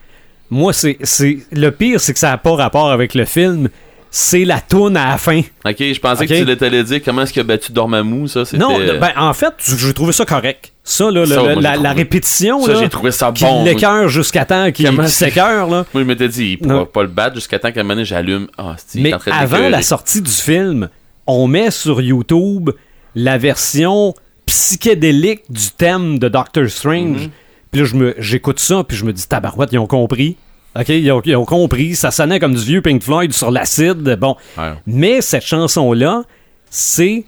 Moi, 0.51 0.73
c'est 0.73 0.97
c'est 1.03 1.39
le 1.53 1.71
pire, 1.71 2.01
c'est 2.01 2.13
que 2.13 2.19
ça 2.19 2.31
n'a 2.31 2.39
pas 2.39 2.55
rapport 2.55 2.91
avec 2.91 3.15
le 3.15 3.25
film. 3.25 3.69
C'est 4.17 4.45
la 4.45 4.61
toune 4.61 4.97
à 4.97 5.09
la 5.09 5.19
fin. 5.19 5.41
Ok, 5.65 5.75
je 5.81 5.99
pensais 5.99 6.25
que 6.25 6.33
tu 6.45 6.45
l'allais 6.65 6.85
dire 6.85 7.01
comment 7.05 7.23
est-ce 7.23 7.33
qu'il 7.33 7.41
a 7.41 7.45
battu 7.45 7.73
Dormammu, 7.73 8.29
ça. 8.29 8.45
Non, 8.57 8.79
ben, 8.79 9.11
en 9.17 9.33
fait, 9.35 9.53
j'ai 9.77 9.93
trouvé 9.93 10.13
ça 10.13 10.25
correct. 10.25 10.73
Ça, 10.85 11.07
là, 11.11 11.23
le- 11.23 11.27
Ça, 11.27 11.35
le- 11.35 11.43
moi, 11.43 11.55
j'ai 11.57 11.61
la, 11.63 11.71
trouvé- 11.73 11.83
la 11.83 11.93
répétition, 11.95 12.63
ça, 12.65 12.73
là, 12.75 12.79
j'ai 12.79 12.89
trouvé 12.89 13.11
ça 13.11 13.33
qui 13.35 13.43
bon. 13.43 13.65
l'écœure 13.65 14.09
jusqu'à 14.09 14.45
temps 14.45 14.71
qu'il 14.71 14.87
c'est- 14.87 15.09
s'écœure, 15.09 15.69
là. 15.69 15.85
Moi, 15.93 16.03
je 16.05 16.07
m'étais 16.07 16.29
dit, 16.29 16.53
il 16.53 16.59
pourra 16.59 16.87
pas 16.87 17.03
le 17.03 17.09
battre 17.09 17.35
jusqu'à 17.35 17.59
temps 17.59 17.73
qu'à 17.73 17.81
un 17.81 17.83
moment 17.83 17.95
donné, 17.95 18.05
j'allume. 18.05 18.47
Ah, 18.57 18.77
c'est 18.87 19.01
Mais 19.01 19.13
avant 19.33 19.69
la 19.69 19.83
sortie 19.83 20.23
du 20.23 20.31
film, 20.31 20.89
on 21.27 21.49
met 21.49 21.73
sur 21.73 22.01
YouTube 22.01 22.71
la 23.17 23.37
version 23.37 24.15
psychédélique 24.47 25.43
du 25.51 25.71
thème 25.77 26.21
de 26.21 26.29
Doctor 26.29 26.69
Strange. 26.69 27.23
Mhm. 27.23 27.31
Puis 27.73 27.81
là, 27.81 27.87
je 27.89 27.95
me- 27.97 28.15
j'écoute 28.19 28.61
ça, 28.61 28.85
puis 28.87 28.97
je 28.97 29.05
me 29.05 29.13
dis, 29.13 29.27
tabarouette, 29.27 29.71
ils 29.73 29.79
ont 29.81 29.89
compris. 29.89 30.37
OK, 30.79 30.89
ils 30.89 31.11
ont, 31.13 31.23
ils 31.25 31.37
ont 31.37 31.45
compris. 31.45 31.95
Ça 31.95 32.11
sonnait 32.11 32.41
comme 32.41 32.55
du 32.55 32.65
vieux 32.65 32.83
Pink 32.83 33.03
Floyd 33.03 33.33
sur 33.33 33.51
l'acide. 33.51 34.17
Bon. 34.19 34.37
Ouais. 34.59 34.73
Mais 34.87 35.21
cette 35.21 35.45
chanson-là, 35.45 36.23
c'est 36.71 37.25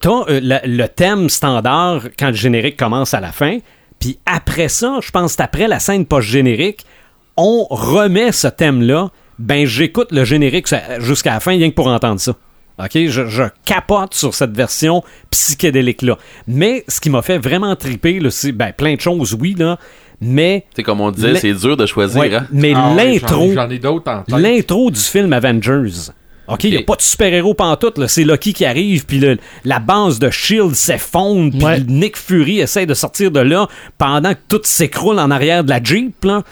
t'as, 0.00 0.22
euh, 0.28 0.40
le, 0.42 0.58
le 0.64 0.88
thème 0.88 1.28
standard 1.28 2.04
quand 2.18 2.28
le 2.28 2.34
générique 2.34 2.76
commence 2.76 3.12
à 3.14 3.20
la 3.20 3.32
fin. 3.32 3.58
Puis 3.98 4.18
après 4.24 4.68
ça, 4.68 4.98
je 5.02 5.10
pense 5.10 5.38
après 5.38 5.68
la 5.68 5.78
scène 5.78 6.06
post-générique, 6.06 6.86
on 7.36 7.66
remet 7.68 8.32
ce 8.32 8.48
thème-là. 8.48 9.10
Ben, 9.38 9.66
j'écoute 9.66 10.12
le 10.12 10.24
générique 10.24 10.66
jusqu'à 10.98 11.34
la 11.34 11.40
fin, 11.40 11.52
rien 11.52 11.70
que 11.70 11.74
pour 11.74 11.86
entendre 11.86 12.20
ça. 12.20 12.32
OK? 12.78 12.92
Je, 12.94 13.26
je 13.26 13.42
capote 13.64 14.14
sur 14.14 14.34
cette 14.34 14.56
version 14.56 15.02
psychédélique-là. 15.30 16.16
Mais 16.46 16.84
ce 16.88 17.00
qui 17.00 17.10
m'a 17.10 17.22
fait 17.22 17.38
vraiment 17.38 17.76
triper, 17.76 18.20
c'est 18.30 18.52
ben, 18.52 18.72
plein 18.72 18.94
de 18.94 19.00
choses, 19.00 19.36
oui, 19.38 19.54
là. 19.58 19.78
Mais, 20.20 20.66
Tu 20.70 20.76
sais, 20.76 20.82
comme 20.82 21.00
on 21.00 21.10
disait, 21.10 21.34
c'est 21.36 21.54
dur 21.54 21.76
de 21.76 21.86
choisir. 21.86 22.20
ouais, 22.20 22.34
hein? 22.34 22.46
mais 22.52 22.72
Ah 22.76 22.92
l'intro. 22.96 23.48
j'en- 23.48 23.62
J'en 23.62 23.70
ai 23.70 23.78
d'autres 23.78 24.10
en 24.12 24.22
tête. 24.22 24.36
L'intro 24.38 24.90
du 24.90 25.00
film 25.00 25.32
Avengers. 25.32 26.10
OK, 26.48 26.64
il 26.64 26.70
n'y 26.72 26.76
a 26.78 26.82
pas 26.82 26.96
de 26.96 27.00
super-héros 27.02 27.54
pantoute, 27.54 27.96
là. 27.96 28.08
C'est 28.08 28.24
Loki 28.24 28.52
qui 28.52 28.64
arrive, 28.64 29.06
puis 29.06 29.22
la 29.64 29.78
base 29.78 30.18
de 30.18 30.26
S.H.I.E.L.D. 30.26 30.74
s'effondre, 30.74 31.52
puis 31.52 31.64
Ouais. 31.64 31.80
Nick 31.86 32.16
Fury 32.16 32.58
essaie 32.58 32.86
de 32.86 32.94
sortir 32.94 33.30
de 33.30 33.38
là 33.40 33.68
pendant 33.98 34.34
que 34.34 34.40
tout 34.48 34.60
s'écroule 34.64 35.20
en 35.20 35.30
arrière 35.30 35.62
de 35.64 35.70
la 35.70 35.80
Jeep, 35.82 36.24
là. 36.24 36.42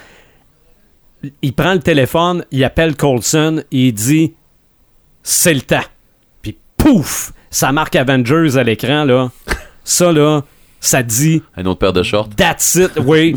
Il 1.42 1.52
prend 1.52 1.72
le 1.74 1.80
téléphone, 1.80 2.44
il 2.52 2.62
appelle 2.62 2.96
Coulson, 2.96 3.62
et 3.72 3.88
il 3.88 3.92
dit 3.92 4.34
«C'est 5.24 5.52
le 5.52 5.62
temps.» 5.62 5.82
Puis 6.42 6.56
pouf! 6.76 7.32
Ça 7.50 7.72
marque 7.72 7.96
Avengers 7.96 8.56
à 8.56 8.62
l'écran, 8.62 9.04
là. 9.04 9.30
Ça, 9.82 10.12
là, 10.12 10.42
ça 10.80 11.02
dit 11.02 11.42
Un 11.56 11.66
autre 11.66 11.80
paire 11.80 11.92
de 11.92 12.02
shorts. 12.02 12.30
That's 12.36 12.74
it, 12.76 12.92
oui. 13.04 13.36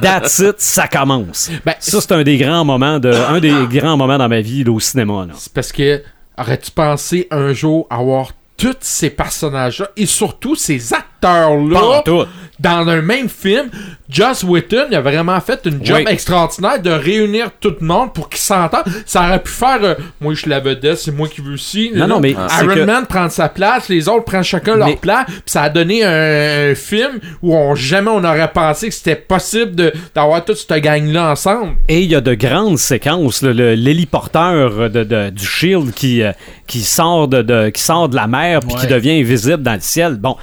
That's 0.00 0.38
it, 0.38 0.56
ça 0.58 0.88
commence. 0.88 1.50
Ben, 1.64 1.74
ça, 1.78 2.00
c'est 2.00 2.12
un 2.12 2.22
des 2.22 2.38
grands 2.38 2.64
moments 2.64 2.98
de, 2.98 3.10
un 3.10 3.40
des 3.40 3.66
grands 3.68 3.96
moments 3.96 4.18
dans 4.18 4.28
ma 4.28 4.40
vie 4.40 4.64
là, 4.64 4.72
au 4.72 4.80
cinéma. 4.80 5.26
Là. 5.26 5.34
C'est 5.36 5.52
parce 5.52 5.72
que 5.72 6.02
aurais-tu 6.38 6.70
pensé 6.70 7.28
un 7.30 7.52
jour 7.52 7.86
avoir 7.90 8.32
tous 8.56 8.76
ces 8.80 9.10
personnages-là 9.10 9.90
et 9.96 10.06
surtout 10.06 10.54
ces 10.54 10.78
Pas 10.90 11.04
acteurs-là 11.26 12.02
tout. 12.04 12.24
dans 12.60 12.88
un 12.88 13.02
même 13.02 13.28
film? 13.28 13.68
Joss 14.08 14.44
Whedon 14.44 14.84
il 14.88 14.94
a 14.94 15.00
vraiment 15.00 15.40
fait 15.40 15.58
une 15.64 15.84
job 15.84 15.96
Oui. 16.06 16.12
extraordinaire 16.12 16.80
de 16.80 16.90
réunir 16.90 17.50
tout 17.60 17.74
le 17.80 17.84
monde 17.84 18.12
pour 18.14 18.28
qu'ils 18.28 18.38
s'entendent. 18.40 18.84
Ça 19.04 19.26
aurait 19.26 19.42
pu 19.42 19.50
faire 19.50 19.78
euh, 19.82 19.94
moi 20.20 20.32
je 20.32 20.42
suis 20.42 20.48
la 20.50 20.60
vedette, 20.60 20.98
c'est 20.98 21.10
moi 21.10 21.26
qui 21.26 21.40
veux 21.40 21.54
aussi. 21.54 21.90
Non, 21.92 22.06
non, 22.06 22.20
mais 22.20 22.30
Iron 22.30 22.74
que- 22.74 22.84
Man 22.84 23.04
prend 23.06 23.28
sa 23.28 23.48
place, 23.48 23.88
les 23.88 24.08
autres 24.08 24.24
prennent 24.24 24.44
chacun 24.44 24.76
leur 24.76 24.96
place, 24.98 25.26
puis 25.26 25.42
ça 25.46 25.62
a 25.62 25.68
donné 25.70 26.04
un, 26.04 26.70
un 26.70 26.74
film 26.76 27.18
où 27.42 27.52
on 27.56 27.74
jamais 27.74 28.10
on 28.10 28.22
aurait 28.22 28.52
pensé 28.52 28.88
que 28.88 28.94
c'était 28.94 29.16
possible 29.16 29.92
d'avoir 30.14 30.44
toute 30.44 30.56
cette 30.58 30.80
gang-là 30.82 31.32
ensemble. 31.32 31.72
Et 31.88 32.02
il 32.02 32.10
y 32.10 32.14
a 32.14 32.20
de 32.20 32.34
grandes 32.34 32.78
séquences. 32.78 33.42
là, 33.42 33.52
L'héliporteur 33.74 34.88
de, 34.88 35.02
de- 35.04 35.30
du 35.30 35.44
Shield 35.44 35.92
qui, 35.92 36.22
euh, 36.22 36.30
qui, 36.68 36.80
sort 36.82 37.26
de, 37.28 37.42
de- 37.42 37.70
qui 37.70 37.82
sort 37.82 38.08
de 38.08 38.14
la 38.16 38.28
mer 38.28 38.60
puis 38.60 38.76
qui 38.76 38.86
devient 38.86 39.18
invisible 39.20 39.62
dans 39.62 39.74
le 39.74 39.80
ciel. 39.80 40.14
Bon. 40.14 40.36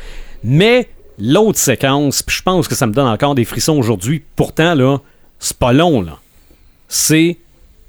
Mais 0.43 0.89
l'autre 1.19 1.59
séquence, 1.59 2.21
puis 2.23 2.35
je 2.37 2.41
pense 2.43 2.67
que 2.67 2.75
ça 2.75 2.87
me 2.87 2.93
donne 2.93 3.07
encore 3.07 3.35
des 3.35 3.45
frissons 3.45 3.77
aujourd'hui. 3.77 4.23
Pourtant, 4.35 4.75
là, 4.75 4.97
c'est 5.39 5.57
pas 5.57 5.73
long. 5.73 6.01
là. 6.01 6.17
C'est 6.87 7.37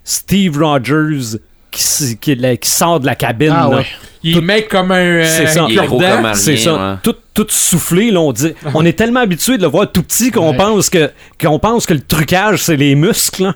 Steve 0.05 0.59
Rogers 0.59 1.39
qui, 1.71 1.83
s- 1.83 2.17
qui, 2.21 2.35
là, 2.37 2.57
qui 2.57 2.71
sort 2.71 3.01
de 3.01 3.07
la 3.07 3.15
cabine. 3.15 3.53
Ah 3.55 3.69
là. 3.71 3.77
ouais. 3.79 3.87
Il 4.23 4.41
met 4.41 4.65
comme 4.65 4.91
un, 4.93 4.97
euh, 4.97 5.25
C'est 5.27 5.47
ça. 5.49 5.65
un 5.65 5.69
Il 5.69 5.79
est 5.79 5.87
gros 5.87 5.99
cure-dent. 5.99 6.17
comme 6.17 6.25
un- 6.27 6.35
C'est 6.35 6.55
rien, 6.55 6.65
ça. 6.65 6.91
ouais. 6.93 6.97
Tout, 7.03 7.17
tout 7.35 7.47
soufflé, 7.51 8.11
là, 8.11 8.21
on 8.21 8.33
dit. 8.33 8.53
On 8.75 8.85
est 8.85 8.95
tellement 8.95 9.21
habitué 9.21 9.57
de 9.59 9.63
le 9.63 9.69
voir 9.69 9.91
tout 9.91 10.03
petit 10.03 10.31
qu'on 10.31 10.53
Ouais. 10.53 10.57
pense 10.57 10.89
que 10.89 11.11
qu'on 11.41 11.59
pense 11.59 11.85
que 11.87 11.95
le 11.95 12.01
trucage, 12.01 12.63
c'est 12.63 12.77
les 12.77 12.95
muscles. 12.95 13.43
là. 13.45 13.55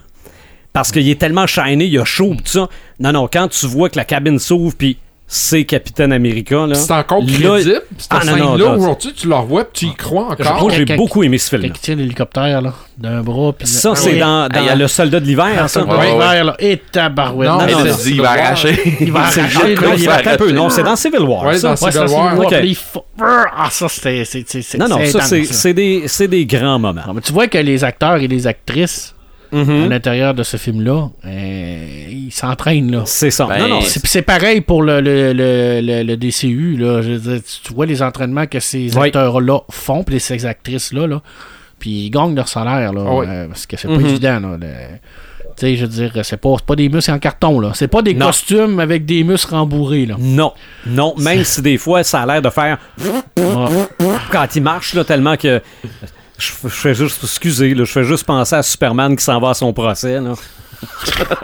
Parce 0.74 0.92
qu'il 0.92 1.08
est 1.08 1.18
tellement 1.18 1.46
shiny, 1.46 1.86
il 1.86 1.98
a 1.98 2.04
chaud, 2.04 2.34
tout 2.36 2.42
ça. 2.46 2.68
Non, 3.00 3.12
non, 3.12 3.28
quand 3.32 3.48
tu 3.48 3.66
vois 3.66 3.88
que 3.88 3.96
la 3.96 4.04
cabine 4.04 4.38
s'ouvre, 4.38 4.74
puis 4.76 4.98
c'est 5.30 5.64
Capitaine 5.64 6.10
America. 6.12 6.66
Là. 6.66 6.74
C'est 6.74 6.90
encore 6.90 7.18
crédible. 7.24 7.82
Cette 7.98 8.08
Ah, 8.10 8.20
non, 8.24 8.36
non, 8.36 8.56
scène-là, 8.56 8.72
aujourd'hui, 8.76 9.12
tu 9.14 9.28
le 9.28 9.34
revois 9.34 9.64
puis 9.64 9.86
tu 9.88 9.92
y 9.92 9.94
crois 9.94 10.24
Moi, 10.24 10.36
encore. 10.40 10.70
j'ai 10.70 10.84
beaucoup 10.96 11.22
aimé 11.22 11.36
ce 11.36 11.50
film. 11.50 11.62
il 11.64 11.72
tient 11.72 11.94
l'hélicoptère, 11.96 12.62
là, 12.62 12.72
d'un 12.96 13.20
bras. 13.22 13.52
Puis 13.52 13.68
Ça, 13.68 13.90
Ah 13.92 13.96
c'est 13.96 14.14
oui. 14.14 14.18
dans, 14.20 14.48
dans 14.48 14.54
Ah, 14.54 14.58
il 14.60 14.66
y 14.66 14.68
a- 14.70 14.74
Le 14.74 14.88
Soldat 14.88 15.20
de 15.20 15.26
l'hiver, 15.26 15.46
Ah, 15.60 15.68
ça. 15.68 15.84
là. 15.84 16.56
Et 16.58 16.78
tabarouette. 16.78 17.48
Non, 17.50 17.58
il 18.06 18.20
va 18.22 18.30
arracher. 18.30 18.96
Il 19.00 19.12
va 19.12 19.30
C'est 19.30 19.40
arracher. 19.40 19.72
il 19.98 20.06
va- 20.08 20.32
un 20.32 20.36
peu. 20.38 20.50
Non, 20.50 20.70
c'est 20.70 20.82
dans 20.82 20.96
Civil 20.96 21.20
War. 21.20 21.44
Ouais, 21.44 21.58
ça. 21.58 21.68
dans 21.68 21.76
Civil 21.76 21.92
c'est 21.92 22.14
War. 22.14 22.34
Ah, 23.56 23.68
ça, 23.70 23.88
c'était. 23.88 24.24
c'est- 24.24 24.48
c'est- 24.48 24.62
c'est- 24.62 24.78
Non, 24.78 24.88
non, 24.88 24.98
ça, 25.06 25.20
c'est 25.20 25.74
des, 25.74 26.04
c'est 26.06 26.28
des 26.28 26.46
grands 26.46 26.78
moments. 26.78 27.02
Non, 27.06 27.12
mais 27.14 27.20
tu 27.20 27.32
vois 27.32 27.48
que 27.48 27.58
les 27.58 27.84
acteurs 27.84 28.16
et 28.16 28.28
les 28.28 28.46
actrices 28.46 29.14
à 29.52 29.56
Mhm. 29.56 29.88
l'intérieur 29.88 30.34
de 30.34 30.42
ce 30.42 30.56
film-là, 30.56 31.08
euh, 31.24 32.06
ils 32.10 32.32
s'entraînent 32.32 32.90
là. 32.90 33.02
C'est 33.06 33.30
ça. 33.30 33.46
Ben, 33.46 33.58
non, 33.60 33.68
non, 33.68 33.80
C'est, 33.82 34.22
pareil 34.22 34.60
pour 34.60 34.82
le, 34.82 35.00
le, 35.00 35.32
le, 35.32 35.80
le- 35.82 36.02
le 36.02 36.16
DCU. 36.16 36.76
Là. 36.76 37.02
Je 37.02 37.12
veux 37.12 37.18
dire, 37.18 37.40
tu- 37.64 37.72
vois 37.72 37.86
les 37.86 38.02
entraînements 38.02 38.46
que 38.46 38.60
ces 38.60 38.96
Oui. 38.96 39.06
acteurs-là 39.06 39.60
font, 39.70 40.02
puis 40.04 40.20
ces 40.20 40.44
actrices-là, 40.46 41.06
là, 41.06 41.22
puis 41.78 41.90
ils 42.06 42.10
gagnent 42.10 42.34
leur 42.34 42.48
salaire. 42.48 42.92
Là, 42.92 43.02
oui. 43.08 43.26
euh, 43.28 43.46
parce 43.48 43.66
que 43.66 43.76
c'est 43.76 43.88
Mhm. 43.88 44.02
pas 44.02 44.08
évident. 44.08 44.40
Là, 44.40 44.56
le- 44.60 44.66
Tu 45.56 45.66
sais, 45.66 45.74
je 45.76 45.86
veux 45.86 45.88
dire, 46.08 46.12
c'est 46.24 46.36
pas, 46.36 46.54
pas 46.64 46.76
des 46.76 46.88
muscles 46.88 47.10
en 47.10 47.18
carton. 47.18 47.58
là. 47.58 47.72
C'est 47.74 47.88
pas 47.88 48.00
des 48.00 48.14
Non. 48.14 48.26
costumes 48.26 48.78
avec 48.78 49.04
des 49.04 49.24
muscles 49.24 49.54
rembourrés. 49.56 50.06
Là. 50.06 50.14
non. 50.16 50.52
Non, 50.86 51.14
même 51.18 51.42
si 51.42 51.62
des 51.62 51.78
fois, 51.78 52.04
ça 52.04 52.20
a 52.22 52.26
l'air 52.26 52.42
de 52.42 52.48
faire 52.50 52.78
Ah. 52.96 53.68
quand 54.30 54.46
il 54.54 54.62
marche, 54.62 54.94
là, 54.94 55.02
tellement 55.02 55.36
que. 55.36 55.60
Je, 56.38 56.52
je 56.64 56.68
fais 56.68 56.94
juste, 56.94 57.18
excusez, 57.22 57.74
là, 57.74 57.84
je 57.84 57.90
fais 57.92 58.04
juste 58.04 58.24
penser 58.24 58.54
à 58.54 58.62
Superman 58.62 59.16
qui 59.16 59.24
s'en 59.24 59.40
va 59.40 59.50
à 59.50 59.54
son 59.54 59.72
procès. 59.72 60.20
là. 60.20 60.32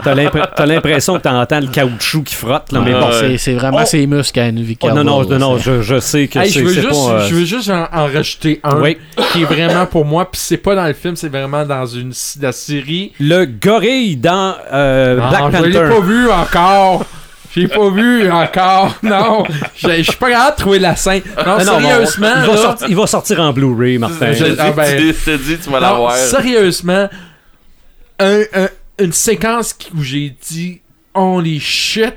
T'as 0.01 0.15
l'impr- 0.15 0.47
t'as 0.55 0.65
l'impression 0.65 1.17
que 1.17 1.23
t'entends 1.23 1.59
le 1.59 1.67
caoutchouc 1.67 2.23
qui 2.23 2.35
frotte, 2.35 2.71
là, 2.71 2.79
mais 2.79 2.93
bon. 2.93 3.09
c'est, 3.37 3.53
vraiment 3.53 3.79
Oh. 3.81 3.85
ces 3.85 4.07
muscles 4.07 4.39
à 4.39 4.45
Henry 4.45 4.77
Oh, 4.81 4.91
non, 4.91 5.03
non, 5.03 5.23
non, 5.37 5.57
je, 5.57 5.81
je 5.81 5.99
sais 5.99 6.29
que 6.29 6.39
Hey, 6.39 6.49
c'est 6.49 6.61
je 6.61 6.65
veux 6.65 6.73
c'est 6.73 6.81
juste, 6.81 6.91
pas. 7.05 7.11
euh, 7.11 7.27
je 7.27 7.35
veux 7.35 7.43
juste 7.43 7.69
en, 7.69 7.83
en 7.91 8.05
rajouter 8.05 8.61
un 8.63 8.79
Oui. 8.79 8.97
qui 9.33 9.41
est 9.41 9.45
vraiment 9.45 9.85
pour 9.87 10.05
moi, 10.05 10.31
puis 10.31 10.39
c'est 10.41 10.55
pas 10.55 10.73
dans 10.75 10.85
le 10.85 10.93
film, 10.93 11.17
c'est 11.17 11.27
vraiment 11.27 11.65
dans 11.65 11.85
une 11.85 12.13
la 12.41 12.53
série. 12.53 13.11
Le 13.19 13.43
gorille 13.45 14.15
dans 14.15 14.55
euh, 14.71 15.17
Non, 15.17 15.27
Black 15.49 15.63
je 15.63 15.63
l'ai 15.69 15.79
Panther. 15.79 15.95
pas 15.95 15.99
vu 16.05 16.29
encore. 16.31 17.05
J'ai 17.55 17.67
pas 17.67 17.89
vu 17.89 18.29
encore. 18.31 18.95
Non, 19.03 19.43
je 19.75 20.01
suis 20.03 20.13
pas 20.17 20.29
capable 20.31 20.55
de 20.57 20.61
trouver 20.61 20.79
la 20.79 20.95
scène. 20.95 21.21
Non, 21.37 21.57
Non, 21.57 21.79
non, 21.79 21.79
sérieusement, 21.89 22.27
il, 22.35 22.41
va 22.47 22.53
là, 22.53 22.57
sortir, 22.61 22.87
il 22.89 22.95
va 22.95 23.07
sortir 23.07 23.39
en 23.41 23.53
Blu-ray, 23.53 23.97
Martin. 23.97 24.31
Je- 24.33 24.45
Je 24.45 24.55
ah, 24.59 24.71
ben- 24.71 25.13
te 25.13 25.37
dis, 25.37 25.57
tu 25.57 25.69
vas 25.69 25.79
l'avoir. 25.79 26.15
sérieusement, 26.17 27.07
un- 28.19 28.41
un- 28.53 28.69
une 28.99 29.11
séquence 29.13 29.75
où 29.97 30.01
j'ai 30.03 30.35
dit 30.49 30.81
holy 31.13 31.59
shit, 31.59 32.13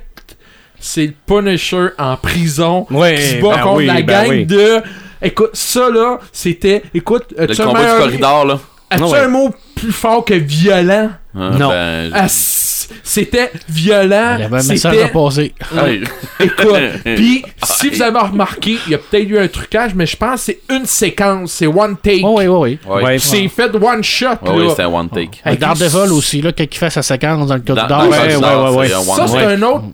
c'est 0.81 1.07
le 1.07 1.15
Punisher 1.27 1.89
en 1.99 2.17
prison 2.17 2.87
Ouais, 2.91 3.15
qui 3.17 3.23
se 3.23 3.35
bat 3.43 3.57
ben 3.57 3.63
contre 3.63 3.77
oui, 3.79 3.87
la 3.87 3.95
ben 4.03 4.07
gang 4.07 4.29
oui. 4.29 4.47
de. 4.47 4.81
Écoute, 5.21 5.51
ça 5.55 5.91
là, 5.91 6.19
c'était. 6.33 6.83
Écoute, 6.95 7.35
Le 7.37 7.47
combat 7.57 7.95
du 7.95 8.01
corridor, 8.01 8.45
là. 8.45 8.61
As-tu 8.91 9.03
ouais. 9.05 9.19
un 9.19 9.29
mot 9.29 9.55
plus 9.79 9.93
fort 9.93 10.25
que 10.25 10.35
violent? 10.35 11.11
Ah, 11.35 11.51
Non. 11.59 11.69
ben, 11.71 12.11
Ah, 12.15 12.27
c'était 12.29 13.51
violent. 13.69 14.35
Il 14.37 14.41
y 14.41 14.45
avait 14.45 14.45
un 14.45 14.63
message 14.63 14.79
C'était 14.93 15.03
à 15.03 15.09
passer. 15.09 15.55
hey. 15.87 16.03
Écoute, 16.41 16.75
puis 17.05 17.45
si 17.63 17.91
vous 17.91 18.03
avez 18.03 18.19
remarqué, 18.19 18.79
il 18.87 18.93
y 18.93 18.95
a 18.95 18.99
peut-être 18.99 19.29
eu 19.29 19.39
un 19.39 19.49
trucage, 19.49 19.95
mais 19.95 20.07
je 20.07 20.17
pense 20.17 20.35
que 20.47 20.53
c'est 20.53 20.61
une 20.75 20.87
séquence, 20.87 21.53
c'est 21.53 21.67
one 21.67 21.97
take. 22.03 22.23
Oh, 22.25 22.37
oui, 22.39 22.47
oui, 22.47 22.79
oui. 22.87 22.93
Ouais. 22.93 23.03
Ouais. 23.05 23.19
C'est 23.19 23.47
fait 23.49 23.75
one 23.75 24.03
shot, 24.03 24.27
Ouais, 24.43 24.51
oui, 24.51 24.69
un 24.79 24.87
one 24.87 25.09
take. 25.09 25.39
Avec 25.45 25.61
Daredevil 25.61 26.13
aussi, 26.13 26.43
là, 26.43 26.53
quand 26.53 26.65
il 26.65 26.77
fait 26.79 26.91
sa 26.91 27.03
séquence 27.03 27.47
dans 27.49 27.55
le 27.55 27.61
dans 27.61 27.75
le 27.75 28.09
ouais, 28.09 28.19
ouais, 28.19 28.77
ouais, 28.77 28.89
c'est 28.89 28.95
un 28.95 28.99
ouais. 29.01 29.11
one 29.11 29.17
Ça, 29.17 29.27
c'est 29.29 29.55
une 29.55 29.65
autre 29.65 29.85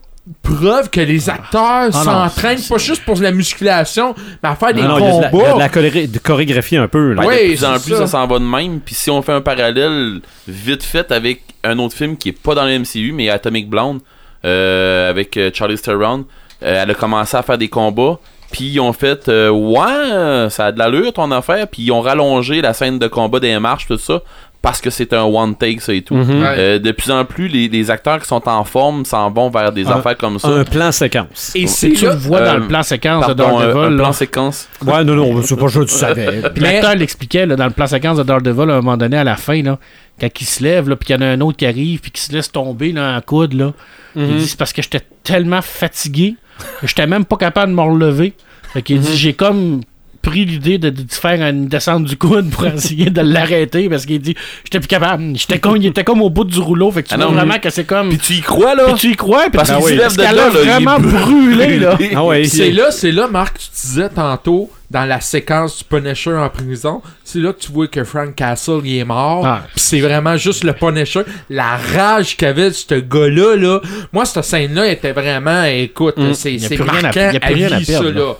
preuve 0.43 0.89
que 0.91 1.01
les 1.01 1.29
acteurs 1.29 1.85
non, 1.85 1.91
s'entraînent 1.93 2.63
pas 2.69 2.79
juste 2.79 3.05
pour 3.05 3.21
la 3.21 3.31
musculation, 3.31 4.15
mais 4.43 4.49
à 4.49 4.57
faire 4.57 4.73
des 4.73 4.83
Non, 4.83 4.89
non, 4.89 4.99
il 4.99 5.05
y 5.05 5.09
a 5.09 5.11
de 5.17 5.21
la, 5.23 5.29
de 5.29 5.31
combats. 5.31 6.07
de 6.07 6.19
chorégraphie 6.19 6.77
un 6.77 6.89
peu. 6.89 7.13
Là. 7.13 7.23
Ben, 7.23 7.29
Ouais, 7.29 7.43
de 7.43 7.49
plus 7.55 7.65
en 7.65 7.79
plus, 7.79 7.91
ça. 7.93 7.99
ça 7.99 8.07
s'en 8.07 8.27
va 8.27 8.39
de 8.39 8.45
même. 8.45 8.81
Puis 8.81 8.95
si 8.95 9.11
on 9.11 9.21
fait 9.23 9.33
un 9.33 9.43
parallèle 9.43 10.21
vite 10.49 10.83
fait 10.83 11.13
avec 11.13 11.43
un 11.63 11.79
autre 11.79 11.95
film 11.97 12.17
qui 12.17 12.31
est 12.31 12.39
pas 12.39 12.55
dans 12.55 12.65
le 12.65 12.79
MCU, 12.79 13.13
mais 13.13 13.29
Atomic 13.29 13.69
Blonde, 13.69 14.01
euh, 14.45 15.11
avec 15.11 15.37
euh, 15.37 15.51
Charlie 15.53 15.79
Theron, 15.79 16.25
euh, 16.63 16.83
elle 16.83 16.91
a 16.91 16.95
commencé 16.95 17.37
à 17.37 17.43
faire 17.43 17.59
des 17.59 17.69
combats. 17.69 18.19
Puis 18.51 18.65
ils 18.67 18.81
ont 18.81 18.93
fait 18.93 19.29
euh, 19.29 19.49
Ouais, 19.51 20.49
ça 20.51 20.67
a 20.67 20.73
de 20.73 20.79
l'allure 20.79 21.13
ton 21.13 21.31
affaire. 21.33 21.67
Puis 21.67 21.83
ils 21.83 21.91
ont 21.93 22.01
rallongé 22.01 22.61
la 22.63 22.73
scène 22.73 22.99
de 22.99 23.09
combat 23.09 23.41
des 23.41 23.59
marches, 23.59 23.87
tout 23.89 23.99
ça, 23.99 24.23
parce 24.65 24.81
que 24.81 24.91
c'est 24.91 25.13
un 25.13 25.23
one 25.23 25.55
take, 25.55 25.79
ça 25.79 25.93
et 25.95 26.03
tout. 26.03 26.15
Mhm. 26.17 26.43
Ouais. 26.43 26.55
Euh, 26.59 26.79
de 26.81 26.91
plus 26.91 27.11
en 27.13 27.25
plus, 27.25 27.47
les, 27.49 27.69
les 27.69 27.91
acteurs 27.91 28.19
qui 28.19 28.27
sont 28.27 28.43
en 28.49 28.65
forme 28.65 29.05
s'en 29.05 29.31
vont 29.31 29.51
vers 29.51 29.71
des 29.71 29.87
Un- 29.87 29.99
affaires 29.99 30.17
comme 30.17 30.39
ça. 30.41 30.49
Un 30.49 30.65
plan 30.65 30.91
séquence. 30.91 31.53
Et 31.55 31.67
c'est 31.67 31.91
Tu 31.91 32.05
le 32.07 32.11
là. 32.11 32.17
vois 32.17 32.41
dans 32.41 32.55
Euh, 32.55 32.59
le 32.59 32.67
plan 32.69 32.83
séquence 32.83 33.27
de 33.29 33.35
Daredevil. 33.35 33.95
un 33.95 33.97
plan 33.99 34.13
séquence. 34.13 34.69
Ouais, 34.85 35.05
non, 35.05 35.15
non, 35.15 35.43
c'est 35.43 35.55
pas 35.57 35.69
je 35.69 35.81
le 35.81 35.87
savais. 35.87 36.41
L'acteur 36.57 36.95
l'expliquait 36.97 37.47
là, 37.47 37.55
dans 37.57 37.67
le 37.67 37.71
plan 37.73 37.87
séquence 37.87 38.17
de 38.17 38.23
Daredevil 38.25 38.71
à 38.71 38.75
un 38.75 38.81
moment 38.81 38.97
donné 38.97 39.19
à 39.19 39.25
la 39.25 39.37
fin, 39.37 39.63
là, 39.63 39.79
quand 40.21 40.29
il 40.41 40.45
se 40.47 40.63
lève, 40.65 40.89
là, 40.89 40.97
puis 40.97 41.07
qu'il 41.09 41.17
y 41.17 41.19
en 41.19 41.23
a 41.23 41.27
un 41.27 41.41
autre 41.43 41.59
qui 41.59 41.67
arrive, 41.67 42.01
puis 42.01 42.11
qui 42.11 42.23
se 42.23 42.33
laisse 42.33 42.51
tomber 42.51 42.93
là, 42.93 43.17
en 43.17 43.21
coude. 43.21 43.53
Là. 43.53 43.73
Mhm. 44.17 44.27
Il 44.31 44.37
dit 44.39 44.47
c'est 44.49 44.59
parce 44.59 44.73
que 44.73 44.81
j'étais 44.83 45.03
tellement 45.23 45.61
fatigué 45.61 46.37
que 46.81 46.87
j'étais 46.87 47.07
même 47.07 47.25
pas 47.27 47.37
capable 47.37 47.71
de 47.73 47.77
me 47.77 47.83
relever. 47.83 48.33
Fait 48.73 48.81
qu'il 48.83 48.97
Mhm. 48.97 49.03
dit 49.03 49.17
j'ai 49.17 49.35
comme 49.35 49.83
pris 50.25 50.45
l'idée 50.45 50.79
de, 50.79 50.91
de 50.91 51.05
faire 51.11 51.41
une 51.41 51.69
descente 51.69 52.05
du 52.05 52.17
coude 52.17 52.51
pour 52.51 52.67
essayer 52.75 53.11
de 53.11 53.21
l'arrêter 53.21 53.89
parce 53.89 54.07
qu'il 54.07 54.21
dit 54.21 54.35
j'étais 54.65 54.81
plus 54.81 54.89
capable. 54.89 55.37
J'étais 55.37 55.59
comme, 55.59 55.77
il 55.77 55.87
était 55.87 56.05
comme 56.05 56.23
au 56.23 56.31
bout 56.31 56.45
du 56.45 56.59
rouleau. 56.59 56.91
Fait 56.91 57.03
que 57.03 57.09
tu 57.09 57.15
Ah 57.15 57.19
vois 57.19 57.27
non, 57.27 57.33
vraiment 57.33 57.59
que 57.59 57.71
c'est 57.71 57.85
comme. 57.85 58.09
Puis 58.09 58.19
tu 58.19 58.33
y 58.35 58.41
crois, 58.41 58.75
là? 58.75 58.85
Puis 58.87 58.95
tu 58.95 59.11
y 59.13 59.17
crois, 59.17 59.43
puis 59.43 59.51
Parce 59.53 59.71
tu- 59.71 59.77
qu'il 59.87 59.91
lève 59.97 60.01
parce 60.03 60.17
de 60.17 60.23
qu'elle 60.23 60.37
là, 60.37 60.47
a 60.47 60.49
là, 60.51 60.61
il 60.63 60.69
est 60.69 60.71
vraiment 60.73 60.99
brûlé, 61.01 61.79
là. 61.79 61.99
Ah 62.17 62.25
ouais, 62.25 62.45
C'est 62.45 62.71
là, 62.71 62.91
c'est 62.91 63.13
là, 63.13 63.29
Marc, 63.29 63.59
tu 63.59 63.87
disais 63.89 64.09
tantôt, 64.09 64.71
dans 64.91 65.05
la 65.07 65.21
séquence 65.21 65.79
du 65.79 65.85
Punisher 65.85 66.35
en 66.35 66.49
prison, 66.49 67.03
c'est 67.25 67.41
là 67.41 67.53
que 67.53 67.61
tu 67.61 67.73
vois 67.73 67.89
que 67.89 68.05
Frank 68.05 68.35
Castle, 68.35 68.81
il 68.85 68.99
est 68.99 69.05
mort. 69.05 69.45
Ah. 69.45 69.63
Puis 69.71 69.81
c'est 69.81 70.01
vraiment 70.01 70.37
juste 70.37 70.63
le 70.63 70.73
Punisher. 70.73 71.23
La 71.51 71.77
rage 71.77 72.37
qu'avait 72.37 72.71
ce 72.71 72.95
gars-là, 72.95 73.57
là. 73.57 73.81
Moi, 74.13 74.25
cette 74.25 74.45
scène-là 74.45 74.87
était 74.89 75.13
vraiment, 75.13 75.65
écoute, 75.65 76.17
Mm. 76.17 76.35
c'est 76.35 76.53
Il 76.55 76.63
y 76.63 76.65
a 76.65 76.69
c'est 76.69 76.77
rien 76.77 76.87
à- 76.99 77.03
marquant 77.03 77.29
il 77.31 77.35
y 77.35 77.37
a 77.37 77.41
plus 77.41 77.55
rien 77.55 77.73
à 77.73 77.79
vie, 77.79 77.87
perdre, 77.87 78.07
ça, 78.09 78.13
là. 78.15 78.21
là. 78.21 78.33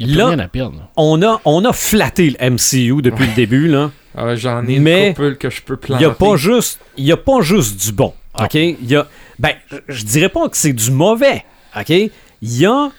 Il 0.00 0.14
n'y 0.14 0.20
a 0.20 0.26
rien 0.28 0.38
à 0.38 0.48
perdre. 0.48 0.88
on 0.96 1.22
a, 1.22 1.40
on 1.44 1.64
a 1.64 1.72
flatté 1.72 2.30
le 2.38 2.50
MCU 2.50 3.02
depuis 3.02 3.26
le 3.26 3.34
début. 3.34 3.68
là. 3.68 3.90
Ah, 4.16 4.34
J'en 4.34 4.66
ai 4.66 4.74
une 4.76 4.82
Mais 4.82 5.10
couple 5.14 5.36
que 5.36 5.50
je 5.50 5.62
peux 5.62 5.74
Il 5.74 5.86
planter. 5.86 6.04
n'y 6.04 6.10
a, 6.10 6.14
pas 6.14 6.36
juste- 6.36 6.80
il 6.96 7.04
y 7.04 7.12
a 7.12 7.16
pas 7.16 7.40
juste 7.42 7.80
du 7.86 7.92
bon. 7.92 8.12
OK? 8.38 8.54
Y 8.54 8.96
a, 8.96 9.06
ben, 9.38 9.52
je- 9.88 10.04
dirais 10.04 10.28
pas 10.28 10.48
que 10.48 10.56
c'est 10.56 10.72
du 10.72 10.90
mauvais. 10.90 11.44
OK? 11.78 11.90
Il 11.90 12.10
y 12.42 12.66
a 12.66 12.90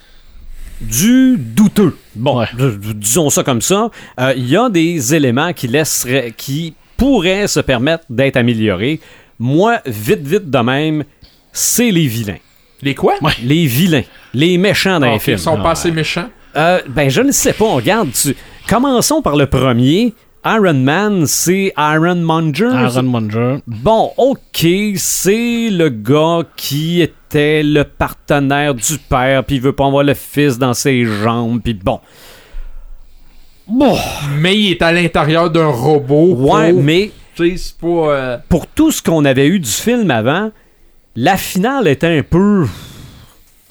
du 0.80 1.38
douteux. 1.38 1.98
Bon, 2.16 2.40
Ouais. 2.40 2.48
disons 2.96 3.30
ça 3.30 3.44
comme 3.44 3.62
ça. 3.62 3.90
Euh, 4.20 4.34
Il 4.36 4.48
y 4.48 4.56
a 4.58 4.70
des 4.70 5.14
éléments 5.16 5.54
qui 5.54 5.68
laisseraient, 5.68 6.34
qui 6.36 6.74
pourraient 6.98 7.48
se 7.48 7.60
permettre 7.60 8.06
d'être 8.10 8.38
améliorés. 8.38 9.00
Moi, 9.40 9.80
vite, 9.86 10.22
vite 10.26 10.50
de 10.50 10.58
même, 10.60 11.04
c'est 11.52 11.92
les 11.92 12.08
vilains. 12.08 12.38
Les 12.84 12.96
quoi? 12.96 13.16
Les 13.44 13.66
vilains. 13.66 14.04
Les 14.34 14.58
méchants 14.58 15.00
dans 15.00 15.08
Ah, 15.08 15.10
les 15.12 15.16
ok, 15.18 15.22
films. 15.22 15.38
Ils 15.38 15.42
sont 15.42 15.58
pas 15.62 15.72
assez 15.72 15.92
méchants? 15.92 16.30
Euh, 16.56 16.80
ben, 16.90 17.10
je 17.10 17.22
ne 17.22 17.32
sais 17.32 17.54
pas. 17.54 17.66
Regarde, 17.74 18.10
tu- 18.12 18.36
commençons 18.68 19.22
par 19.22 19.36
le 19.36 19.46
premier. 19.46 20.14
Iron 20.44 20.74
Man, 20.74 21.26
c'est 21.28 21.72
Iron 21.78 22.16
Monger. 22.16 22.72
Aaron 22.74 23.04
Munger. 23.04 23.58
Bon, 23.68 24.12
ok, 24.18 24.66
c'est 24.96 25.70
le 25.70 25.90
gars 25.90 26.40
qui 26.56 27.00
était 27.02 27.62
le 27.62 27.84
partenaire 27.84 28.74
du 28.74 28.98
père, 28.98 29.44
puis 29.44 29.58
il 29.58 29.62
veut 29.62 29.74
pas 29.74 29.86
avoir 29.86 30.04
le 30.04 30.16
fils 30.16 30.58
dans 30.58 30.74
ses 30.74 31.06
jambes, 31.06 31.62
puis 31.64 31.76
bon. 31.76 32.00
Bon, 33.68 33.96
Mais 34.40 34.58
il 34.58 34.72
est 34.72 34.82
à 34.82 34.92
l'intérieur 34.92 35.50
d'un 35.50 35.68
robot. 35.68 36.36
ouais, 36.36 36.74
pour- 36.74 36.84
mais 36.84 37.12
pas. 37.80 37.88
euh, 37.88 38.38
pour 38.50 38.68
tout 38.68 38.92
ce 38.92 39.02
qu'on 39.02 39.24
avait 39.26 39.48
eu 39.48 39.60
du 39.60 39.70
film 39.70 40.10
avant, 40.12 40.52
la 41.16 41.38
finale 41.38 41.88
était 41.88 42.08
un 42.18 42.24
peu... 42.24 42.66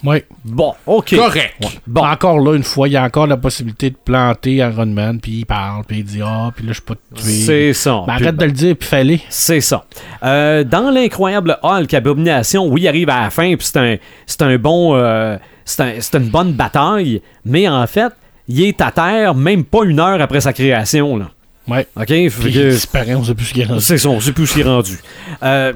Oui. 0.02 0.22
Bon, 0.44 0.74
ok. 0.86 1.14
Correct. 1.16 1.54
Bon, 1.86 2.06
encore 2.06 2.38
là, 2.40 2.54
une 2.56 2.62
fois, 2.62 2.88
il 2.88 2.92
y 2.92 2.96
a 2.96 3.04
encore 3.04 3.26
la 3.26 3.36
possibilité 3.36 3.90
de 3.90 3.96
planter 3.96 4.54
Iron 4.56 4.86
Man, 4.86 5.20
puis 5.20 5.40
il 5.40 5.44
parle, 5.46 5.84
puis 5.84 5.98
il 5.98 6.04
dit 6.04 6.20
Ah, 6.24 6.50
puis 6.56 6.64
là, 6.64 6.72
je 6.72 6.74
suis 6.74 6.82
pas 6.82 6.94
tué. 7.14 7.22
C'est 7.44 7.72
ça. 7.74 8.02
Ben, 8.06 8.14
arrête 8.14 8.36
de 8.36 8.44
le 8.46 8.52
dire, 8.52 8.76
puis 8.78 8.88
fallait. 8.88 9.20
C'est 9.28 9.60
ça. 9.60 9.84
Euh, 10.22 10.64
dans 10.64 10.90
l'incroyable 10.90 11.58
Hulk, 11.62 11.92
Abomination, 11.92 12.66
oui, 12.66 12.82
il 12.82 12.88
arrive 12.88 13.10
à 13.10 13.22
la 13.24 13.30
fin, 13.30 13.54
puis 13.56 13.66
c'est 13.66 13.76
un, 13.78 13.96
c'est 14.26 14.40
un 14.42 14.56
bon, 14.56 14.94
euh, 14.96 15.36
c'est 15.64 15.80
un- 15.82 15.94
c'est 16.00 16.16
une 16.16 16.28
bonne 16.30 16.52
bataille, 16.52 17.20
mais 17.44 17.68
en 17.68 17.86
fait, 17.86 18.12
il 18.48 18.62
est 18.62 18.80
à 18.80 18.90
terre 18.90 19.34
même 19.34 19.64
pas 19.64 19.84
une 19.84 20.00
heure 20.00 20.20
après 20.20 20.40
sa 20.40 20.52
création, 20.52 21.18
là. 21.18 21.30
Ouais. 21.68 21.86
OK? 21.94 22.06
Fait 22.08 22.28
Puis 22.30 22.48
il 22.48 22.54
que- 22.54 22.70
disparaît, 22.70 23.14
on 23.14 23.22
sait 23.22 23.34
plus 23.34 23.44
ce 23.44 23.52
qu'il 23.54 23.62
a 23.64 23.74
là. 23.74 23.80
c'est 23.80 23.98
ça, 23.98 24.08
on 24.08 24.18
sait 24.18 24.32
plus 24.32 24.44
où 24.54 24.58
il 24.58 24.62
est 24.62 24.64
rendu. 24.68 24.98
Euh, 25.42 25.72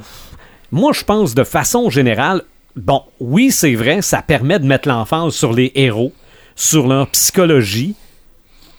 moi, 0.72 0.92
je 0.94 1.04
pense 1.04 1.34
de 1.34 1.44
façon 1.44 1.90
générale, 1.90 2.42
bon, 2.76 3.02
oui, 3.20 3.50
c'est 3.50 3.74
vrai, 3.74 4.02
ça 4.02 4.22
permet 4.22 4.58
de 4.58 4.66
mettre 4.66 4.88
l'emphase 4.88 5.32
sur 5.34 5.52
les 5.52 5.72
héros, 5.74 6.12
sur 6.56 6.86
leur 6.86 7.08
psychologie, 7.08 7.94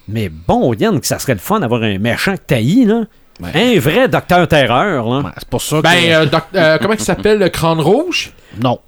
mais 0.07 0.29
bon, 0.29 0.73
Yann, 0.73 0.99
que 0.99 1.07
ça 1.07 1.19
serait 1.19 1.33
le 1.33 1.39
fun 1.39 1.59
d'avoir 1.59 1.81
un 1.83 1.97
méchant 1.97 2.35
taillis, 2.47 2.85
là. 2.85 3.03
Un 3.53 3.77
vrai 3.79 4.07
docteur 4.07 4.47
terreur, 4.47 5.09
là. 5.09 5.17
Ouais, 5.19 5.31
c'est 5.37 5.49
pour 5.49 5.61
ça 5.61 5.77
que. 5.77 5.81
Ben, 5.81 5.89
Ben, 5.93 6.11
euh, 6.13 6.25
doc- 6.25 6.43
euh, 6.55 6.77
comment 6.81 6.93
il 6.93 6.99
s'appelle, 7.01 7.37
le 7.39 7.49
crâne 7.49 7.79
rouge? 7.81 8.31
non. 8.61 8.79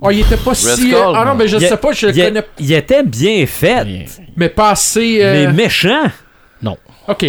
Oh, 0.00 0.10
il 0.10 0.20
était 0.20 0.36
pas 0.36 0.54
si. 0.54 0.66
Skull. 0.90 1.14
Ah 1.14 1.24
non, 1.24 1.34
mais 1.34 1.48
je 1.48 1.56
Il- 1.56 1.66
sais 1.66 1.76
pas, 1.78 1.92
je 1.92 2.08
le 2.08 2.12
connais 2.12 2.44
il 2.58 2.72
était 2.72 3.02
bien 3.04 3.46
fait, 3.46 3.84
Mais- 3.84 4.06
Mais 4.36 4.48
pas 4.50 4.70
assez. 4.70 5.22
euh, 5.22 5.46
mais 5.46 5.52
méchant. 5.54 6.02
Non. 6.60 6.76
Ok. 7.08 7.24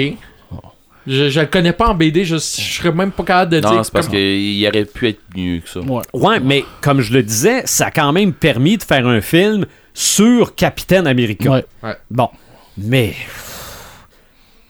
Je, 1.07 1.29
je 1.29 1.39
le 1.39 1.45
connais 1.45 1.73
pas 1.73 1.89
en 1.89 1.93
BD, 1.95 2.25
je, 2.25 2.35
je 2.35 2.39
serais 2.39 2.91
même 2.91 3.11
pas 3.11 3.23
capable 3.23 3.51
de 3.51 3.59
dire. 3.59 3.71
Non, 3.71 3.83
c'est 3.83 3.93
parce 3.93 4.07
comment- 4.07 4.17
qu'il 4.17 4.67
aurait 4.67 4.85
pu 4.85 5.07
être 5.09 5.19
mieux 5.35 5.59
que 5.59 5.69
ça. 5.69 5.79
Ouais. 5.81 6.01
Ouais, 6.13 6.39
mais 6.39 6.65
comme 6.81 7.01
je 7.01 7.13
le 7.13 7.21
disais, 7.21 7.61
ça 7.65 7.87
a 7.87 7.91
quand 7.91 8.11
même 8.11 8.33
permis 8.33 8.77
de 8.77 8.83
faire 8.83 9.05
un 9.07 9.21
film 9.21 9.65
sur 9.93 10.55
Capitaine 10.55 11.05
America. 11.07 11.49
Ouais. 11.83 11.95
Bon, 12.09 12.29
mais 12.77 13.13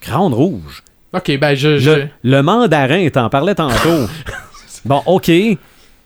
Grande 0.02 0.34
Rouge. 0.34 0.84
Ok, 1.14 1.38
ben 1.40 1.56
je. 1.56 1.78
je- 1.78 1.90
Le, 1.92 2.08
le 2.24 2.42
mandarin, 2.44 3.08
t'en 3.10 3.30
parlais 3.30 3.56
tantôt. 3.56 4.08
bon, 4.86 5.02
ok. 5.06 5.32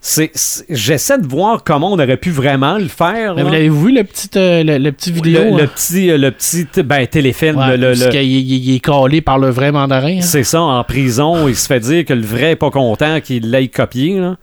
C'est, 0.02 0.32
c'est- 0.34 0.66
j'essaie 0.70 1.18
de 1.20 1.28
voir 1.28 1.64
comment 1.66 1.92
on 1.92 2.00
aurait 2.00 2.16
pu 2.18 2.32
vraiment 2.32 2.78
le 2.78 2.88
faire. 2.88 3.36
Mais 3.36 3.44
vous 3.44 3.50
l'avez 3.50 3.70
vu, 3.70 3.92
le 3.94 4.04
petit, 4.06 4.30
euh, 4.38 4.64
le, 4.64 4.78
le 4.78 4.92
petit 4.94 5.12
vidéo? 5.12 5.42
le, 5.44 5.58
le 5.58 5.64
hein? 5.64 5.68
petit, 5.76 6.10
euh, 6.10 6.18
le 6.18 6.32
petit 6.32 6.66
ben, 6.84 7.06
téléfilm. 7.06 7.58
Ouais, 7.58 7.76
le- 7.76 7.88
parce 7.88 8.08
qu'il- 8.10 8.22
il, 8.24 8.76
est 8.76 8.80
collé 8.80 9.20
par 9.20 9.38
le 9.40 9.50
vrai 9.50 9.72
mandarin. 9.74 10.18
hein? 10.20 10.22
c'est 10.22 10.44
ça, 10.46 10.62
en 10.62 10.84
prison, 10.86 11.48
il 11.50 11.56
se 11.56 11.68
fait 11.68 11.82
dire 11.82 12.06
que 12.06 12.14
le 12.14 12.22
vrai 12.26 12.52
est 12.52 12.56
pas 12.56 12.72
content 12.72 13.20
qu'il 13.20 13.50
l'ait 13.52 13.68
copié. 13.68 14.20
là. 14.20 14.38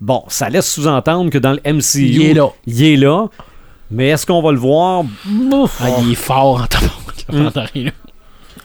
Bon, 0.00 0.22
ça 0.28 0.48
laisse 0.48 0.70
sous-entendre 0.72 1.28
que 1.30 1.38
dans 1.38 1.52
le 1.52 1.60
MCU, 1.64 1.98
Il 2.06 2.22
est 2.22 2.34
là. 2.34 2.46
il 2.66 2.84
est 2.84 2.96
là. 2.96 3.26
Mais 3.90 4.08
est-ce 4.10 4.24
qu'on 4.24 4.40
va 4.40 4.52
le 4.52 4.58
voir? 4.58 5.02
Ah, 5.80 5.88
il 6.02 6.12
est 6.12 6.14
fort 6.14 6.62
en 6.62 6.66
tabac, 6.66 6.86
le 7.32 7.38
Mm. 7.38 7.42
mandarin. 7.42 7.66
là. 7.74 7.90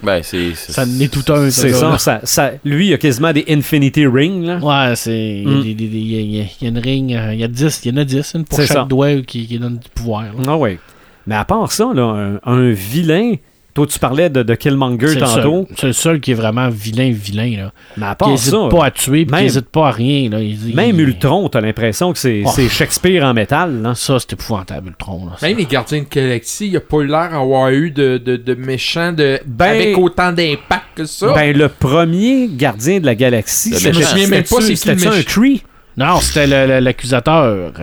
Ben, 0.05 0.21
c'est. 0.23 0.53
Ça 0.55 0.83
en 0.83 0.99
est 0.99 1.11
tout 1.11 1.33
un. 1.33 1.49
C'est 1.49 1.73
ça, 1.73 2.21
ça, 2.23 2.51
Lui, 2.63 2.87
il 2.89 2.93
a 2.93 2.97
quasiment 2.97 3.33
des 3.33 3.43
Infinity 3.49 4.05
Rings. 4.05 4.43
Là. 4.45 4.57
Ouais, 4.59 4.95
c'est. 4.95 5.17
Il 5.17 5.43
y 5.43 5.47
a 5.47 5.49
Mm. 5.57 5.63
des- 5.63 5.73
des- 5.73 5.87
des- 5.87 5.97
il 5.97 6.11
y 6.11 6.15
a- 6.17 6.21
il 6.21 6.35
y 6.35 6.41
a- 6.41 6.45
il 6.61 6.63
y 6.63 6.65
a 6.65 6.69
une 6.69 6.77
ring. 6.79 7.13
euh, 7.13 7.33
Il 7.33 7.39
y 7.39 7.43
a 7.43 7.47
10. 7.47 7.81
Il 7.85 7.91
y 7.91 7.93
en 7.93 7.97
a 8.01 8.03
10, 8.05 8.33
une 8.35 8.45
pour 8.45 8.57
C'est 8.59 8.67
chaque 8.67 8.77
ça. 8.77 8.83
doigt 8.85 9.21
qui, 9.21 9.47
qui 9.47 9.57
donne 9.59 9.79
du 9.79 9.89
pouvoir. 9.93 10.23
là. 10.23 10.29
Ah 10.47 10.57
ouais. 10.57 10.79
Mais 11.27 11.35
à 11.35 11.43
part 11.45 11.71
ça, 11.71 11.89
là, 11.93 12.03
un, 12.03 12.51
un 12.51 12.69
vilain, 12.71 13.33
toi 13.75 13.85
tu 13.85 13.99
parlais 13.99 14.29
de, 14.31 14.41
de 14.41 14.55
Killmonger 14.55 15.07
C'est 15.09 15.13
le 15.15 15.19
tantôt, 15.19 15.67
seul- 15.67 15.77
C'est 15.77 15.87
le 15.87 15.93
seul 15.93 16.19
qui 16.19 16.31
est 16.31 16.35
vraiment 16.35 16.69
vilain, 16.69 17.11
vilain. 17.13 17.57
Là. 17.65 17.71
mais 17.97 18.05
à 18.07 18.09
Qui 18.11 18.15
part 18.17 18.29
n'hésite 18.29 18.51
ça, 18.51 18.67
pas 18.71 18.85
à 18.85 18.89
tuer, 18.91 19.25
même- 19.25 19.35
qui 19.37 19.43
n'hésite 19.43 19.69
pas 19.69 19.89
à 19.89 19.91
rien. 19.91 20.29
Là. 20.31 20.39
Il- 20.39 20.73
même 20.75 20.99
Ultron, 20.99 21.47
t'as 21.49 21.61
l'impression 21.61 22.11
que 22.13 22.17
c'est 22.17 22.41
Oh. 22.45 22.49
c'est 22.55 22.67
Shakespeare 22.69 23.23
en 23.23 23.33
métal. 23.35 23.81
Là. 23.83 23.93
Ça, 23.93 24.17
c'est 24.19 24.33
épouvantable, 24.33 24.87
Ultron. 24.87 25.25
Là. 25.27 25.33
Même 25.47 25.57
les 25.57 25.65
gardiens 25.65 25.99
de 26.01 26.07
Galaxy, 26.09 26.67
il 26.69 26.77
a 26.77 26.79
pas 26.79 26.97
eu 27.01 27.07
l'air 27.07 27.29
d'avoir 27.31 27.69
eu 27.69 27.91
de, 27.91 28.17
de, 28.17 28.37
de 28.37 28.53
méchants 28.55 29.11
de, 29.13 29.39
Ben- 29.45 29.65
avec 29.67 29.97
autant 29.97 30.31
d'impact 30.31 30.85
que 30.95 31.05
ça. 31.05 31.33
Ben, 31.33 31.55
le 31.55 31.67
premier 31.69 32.47
gardien 32.51 32.99
de 32.99 33.05
la 33.05 33.13
galaxie, 33.15 33.71
méchant. 33.71 33.91
Je 33.93 33.99
me 33.99 34.03
souviens 34.03 34.27
même 34.27 34.43
pas 34.43 34.61
c'est 34.61 34.73
qui 34.73 35.07
un. 35.07 35.21
Cree? 35.23 35.61
Non, 35.97 36.19
c'était 36.19 36.47
le- 36.47 36.67
le- 36.73 36.79
l'accusateur. 36.79 37.43
euh, 37.43 37.69
Ok. 37.69 37.79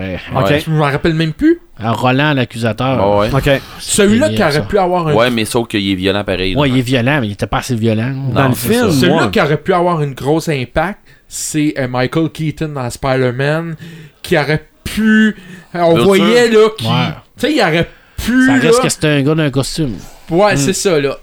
Ouais. 0.49 0.59
je 0.65 0.69
m'en 0.71 0.83
rappelle 0.83 1.13
même 1.13 1.33
plus. 1.33 1.59
Roland, 1.91 2.33
l'accusateur. 2.33 2.97
Ah 2.99 3.17
ouais. 3.19 3.29
OK. 3.33 3.61
Celui-là 3.79 4.27
Il 4.29 4.35
qui 4.35 4.41
aurait 4.43 4.51
ça. 4.53 4.61
pu 4.61 4.77
avoir 4.77 5.07
un. 5.07 5.13
Ouais, 5.13 5.29
mais 5.29 5.45
sauf 5.45 5.67
qu'il 5.67 5.89
est 5.91 5.95
violent 5.95 6.23
pareil. 6.23 6.55
Ouais, 6.55 6.69
il 6.69 6.77
est 6.79 6.81
violent, 6.81 7.19
mais 7.21 7.27
il 7.27 7.33
était 7.33 7.47
pas 7.47 7.57
assez 7.57 7.75
violent. 7.75 8.13
Dans 8.33 8.47
le 8.47 8.55
film. 8.55 8.91
Celui-là 8.91 9.27
qui 9.27 9.41
aurait 9.41 9.57
pu 9.57 9.73
avoir 9.73 10.01
une 10.01 10.13
grosse 10.13 10.49
impact, 10.49 10.99
c'est 11.27 11.73
euh, 11.77 11.87
Michael 11.87 12.29
Keaton 12.29 12.69
dans 12.69 12.89
Spider-Man, 12.89 13.75
qui 14.21 14.37
aurait 14.37 14.65
pu. 14.83 15.35
euh, 15.75 15.79
on 15.81 15.95
Bien 15.95 16.03
voyait 16.03 16.49
là 16.49 16.69
qu'il. 16.77 16.87
Ouais. 16.87 16.93
Tu 17.37 17.47
sais, 17.47 17.53
il 17.53 17.61
aurait 17.61 17.89
pu. 18.23 18.45
Ça 18.45 18.53
là- 18.57 18.59
reste 18.61 18.81
que 18.81 18.89
c'était 18.89 19.07
un 19.07 19.21
gars 19.23 19.35
d'un 19.35 19.49
costume. 19.49 19.95
Ouais, 20.29 20.55
c'est 20.57 20.73
ça, 20.73 20.99
là. 20.99 21.17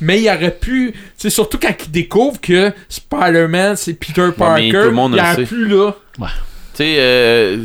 Mais 0.00 0.20
il 0.20 0.28
aurait 0.28 0.50
pu. 0.50 0.92
C'est 1.16 1.30
surtout 1.30 1.58
quand 1.60 1.72
il 1.86 1.90
découvre 1.90 2.40
que 2.40 2.72
Spider-Man, 2.88 3.76
c'est 3.76 3.94
Peter 3.94 4.28
Parker. 4.36 4.62
mais 4.62 4.70
tout 4.70 4.76
le 4.86 4.90
monde 4.90 5.14
il 5.14 5.20
aurait 5.20 5.44
pu, 5.44 5.66
là. 5.68 5.92
Tu 6.18 6.24
sais, 6.78 6.96
euh, 6.98 7.58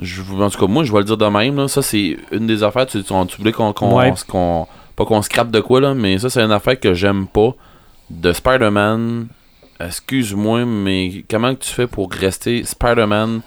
je, 0.00 0.22
en 0.22 0.50
tout 0.50 0.58
cas, 0.58 0.66
moi, 0.66 0.84
je 0.84 0.92
vais 0.92 0.98
le 0.98 1.04
dire 1.04 1.16
de 1.16 1.26
même. 1.26 1.56
Là, 1.56 1.68
ça, 1.68 1.82
c'est 1.82 2.16
une 2.32 2.46
des 2.46 2.62
affaires. 2.62 2.86
Tu, 2.86 3.02
tu, 3.02 3.12
tu 3.28 3.36
voulais 3.38 3.52
qu'on. 3.52 3.72
Ouais. 3.96 4.12
qu'on- 4.28 4.66
pas 4.94 5.04
qu'on 5.04 5.20
scrape 5.22 5.50
de 5.50 5.60
quoi, 5.60 5.80
là, 5.80 5.94
mais 5.94 6.18
ça, 6.18 6.30
c'est 6.30 6.40
une 6.40 6.52
affaire 6.52 6.78
que 6.80 6.94
j'aime 6.94 7.26
pas. 7.26 7.54
De 8.08 8.32
Spider-Man. 8.32 9.26
Excuse-moi, 9.80 10.64
mais 10.64 11.24
comment 11.30 11.54
que 11.54 11.60
tu 11.60 11.70
fais 11.70 11.86
pour 11.86 12.10
rester 12.10 12.64
Spider-Man 12.64 13.40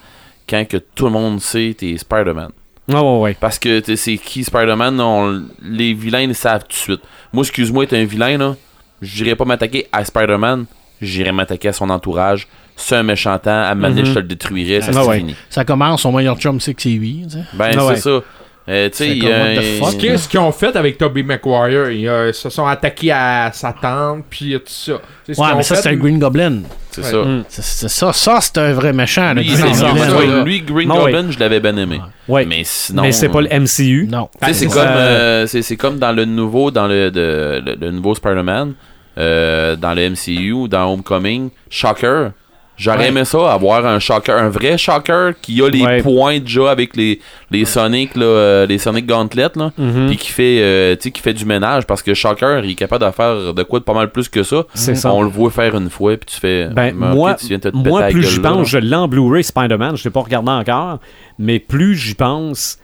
quand 0.47 0.67
que 0.67 0.77
tout 0.77 1.05
le 1.05 1.11
monde 1.11 1.41
sait 1.41 1.75
t'es 1.77 1.97
Spider-Man? 1.97 2.51
Ah 2.91 3.03
ouais, 3.03 3.19
ouais. 3.19 3.37
Parce 3.39 3.57
que 3.59 3.79
t'sais, 3.79 3.95
c'est 3.95 4.17
qui 4.17 4.43
Spider-Man, 4.43 4.99
on- 5.01 5.43
les 5.61 5.93
vilains 5.93 6.27
le 6.27 6.33
savent 6.33 6.61
tout 6.63 6.69
de 6.69 6.73
suite. 6.73 7.01
Moi, 7.33 7.43
excuse-moi, 7.43 7.83
être 7.85 7.93
un 7.93 8.05
vilain, 8.05 8.37
là, 8.37 8.55
j'irai 9.01 9.35
pas 9.35 9.45
m'attaquer 9.45 9.87
à 9.91 10.03
Spider-Man, 10.05 10.65
j'irai 11.01 11.31
m'attaquer 11.31 11.69
à 11.69 11.73
son 11.73 11.89
entourage. 11.89 12.47
C'est 12.81 12.95
un 12.95 13.03
méchant 13.03 13.37
temps, 13.37 13.63
à 13.63 13.75
m'amener, 13.75 14.01
Mhm. 14.01 14.07
je 14.07 14.13
te 14.13 14.19
le 14.19 14.25
détruirais, 14.25 14.81
ça 14.81 14.87
Ah 14.95 14.99
c'est 15.03 15.07
ouais. 15.09 15.17
fini. 15.17 15.35
Ça 15.49 15.65
commence, 15.65 16.01
son 16.01 16.11
meilleur 16.13 16.37
chum, 16.37 16.59
c'est 16.59 16.73
que 16.73 16.81
c'est 16.81 16.89
lui. 16.89 17.25
Ben, 17.53 17.65
Ah 17.71 17.71
c'est 17.73 17.81
ouais. 17.81 17.95
ça. 17.97 18.19
Euh, 18.71 18.87
C'est 18.93 19.19
fuck? 19.79 19.97
Qu'est-ce 19.97 20.29
qu'ils 20.29 20.39
ont 20.39 20.51
fait 20.51 20.75
avec 20.75 20.97
Tobey 20.99 21.23
Maguire? 21.23 21.89
Ils 21.89 22.07
euh, 22.07 22.31
se 22.31 22.51
sont 22.51 22.67
attaqués 22.67 23.11
à 23.11 23.49
sa 23.51 23.73
tante, 23.73 24.25
puis 24.29 24.51
tout 24.53 24.61
ça. 24.67 24.93
C'est 25.25 25.33
ce 25.33 25.41
Ouais, 25.41 25.47
mais 25.57 25.63
ça, 25.63 25.73
fait. 25.73 25.81
c'était 25.81 25.95
le 25.95 26.01
Green 26.01 26.19
Goblin. 26.19 26.59
C'est 26.91 27.01
Ouais. 27.01 27.09
ça. 27.11 27.17
Mm. 27.17 27.43
C'est 27.49 27.63
c'est 27.63 27.89
ça, 27.89 28.13
ça 28.13 28.37
c'est 28.41 28.57
un 28.59 28.73
vrai 28.73 28.93
méchant. 28.93 29.33
Lui, 29.33 29.45
Green 29.45 29.57
c'est 29.57 29.73
ça, 29.73 29.87
Goblin. 29.87 30.09
ça, 30.09 30.19
lui, 30.21 30.27
là. 30.27 30.43
lui, 30.43 30.61
Green 30.61 30.91
ouais. 30.91 30.97
Goblin, 30.99 31.31
je 31.31 31.39
l'avais 31.39 31.59
bien 31.59 31.75
aimé. 31.77 31.99
Ouais. 32.27 32.45
Mais 32.45 32.61
sinon. 32.63 33.01
Mais 33.01 33.11
c'est 33.11 33.29
pas 33.29 33.41
le 33.41 33.47
MCU. 33.51 34.07
Non. 34.09 34.29
C'est 34.51 34.67
Ben, 34.67 34.71
comme, 34.71 34.83
euh, 34.85 35.47
c'est, 35.47 35.61
c'est 35.63 35.75
comme 35.77 35.97
dans 35.97 36.11
le 36.11 36.25
nouveau, 36.25 36.69
dans 36.69 36.87
le, 36.87 37.09
de- 37.09 37.63
le, 37.65 37.75
le 37.75 37.91
nouveau 37.91 38.13
Spider-Man, 38.13 38.73
euh, 39.17 39.75
dans 39.77 39.95
le 39.95 40.09
MCU, 40.11 40.67
dans 40.69 40.93
Homecoming, 40.93 41.49
Shocker. 41.71 42.29
J'aurais 42.81 42.97
Ouais. 42.99 43.07
aimé 43.09 43.25
ça, 43.25 43.51
avoir 43.51 43.85
un 43.85 43.99
Shocker, 43.99 44.33
un 44.37 44.47
vrai 44.47 44.77
Shocker 44.77 45.33
qui 45.41 45.61
a 45.61 45.67
les 45.69 45.83
Ouais. 45.83 46.01
points 46.01 46.39
déjà 46.39 46.71
avec 46.71 46.95
les, 46.95 47.19
les 47.51 47.65
Sonic, 47.65 48.15
là, 48.15 48.23
euh, 48.25 48.65
les 48.65 48.77
Sonic 48.77 49.05
Gauntlet, 49.05 49.49
là, 49.55 49.71
Mhm. 49.77 50.07
puis 50.07 50.15
qui 50.17 50.29
fait, 50.31 50.59
euh, 50.61 50.95
qui 50.95 51.11
fait 51.21 51.33
du 51.33 51.43
ménage 51.43 51.85
parce 51.85 52.01
que 52.01 52.13
Shocker, 52.13 52.61
il 52.63 52.71
est 52.71 52.75
capable 52.75 53.05
de 53.05 53.11
faire 53.11 53.53
de 53.53 53.63
quoi 53.63 53.79
de 53.79 53.83
pas 53.83 53.93
mal 53.93 54.09
plus 54.11 54.29
que 54.29 54.43
ça. 54.43 54.63
C'est 54.73 54.95
ça. 54.95 55.13
On 55.13 55.21
le 55.23 55.27
voit 55.29 55.51
faire 55.51 55.75
une 55.75 55.89
fois, 55.89 56.15
puis 56.15 56.27
tu 56.33 56.39
fais. 56.39 56.67
Ben, 56.67 56.95
moi, 56.95 57.33
tu 57.33 57.47
viens 57.47 57.59
te 57.59 57.67
moi 57.73 58.03
plus 58.07 58.23
j'y 58.23 58.39
pense, 58.39 58.67
je 58.69 58.77
l'ai 58.77 58.95
en 58.95 59.09
Blu-ray 59.09 59.43
Spider-Man, 59.43 59.97
je 59.97 60.05
l'ai 60.05 60.09
pas 60.09 60.21
regardé 60.21 60.49
encore, 60.51 60.99
mais 61.37 61.59
plus 61.59 61.95
j'y 61.95 62.15
pense, 62.15 62.77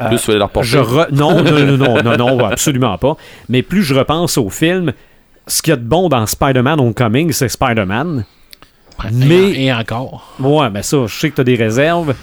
euh, 0.00 0.08
Plus 0.08 0.22
tu 0.22 0.30
reporter. 0.32 0.62
je 0.64 0.78
re- 0.78 1.12
non, 1.12 1.42
non, 1.42 1.76
non, 1.76 2.02
non, 2.02 2.16
non, 2.16 2.44
absolument 2.46 2.96
pas. 2.96 3.16
Mais 3.50 3.60
plus 3.60 3.82
je 3.82 3.94
repense 3.94 4.38
au 4.38 4.48
film, 4.48 4.92
ce 5.46 5.60
qu'il 5.60 5.72
y 5.72 5.74
a 5.74 5.76
de 5.76 5.84
bon 5.84 6.08
dans 6.08 6.24
Spider-Man 6.24 6.80
Homecoming, 6.80 7.32
c'est 7.32 7.48
Spider-Man. 7.48 8.24
Mais- 9.12 9.50
Et, 9.52 9.64
et 9.66 9.72
encore. 9.72 10.34
Ouais, 10.40 10.70
mais 10.70 10.82
ça, 10.82 10.98
je 11.06 11.14
sais 11.18 11.30
que 11.30 11.36
tu 11.36 11.40
as 11.40 11.44
des 11.44 11.54
réserves 11.56 12.14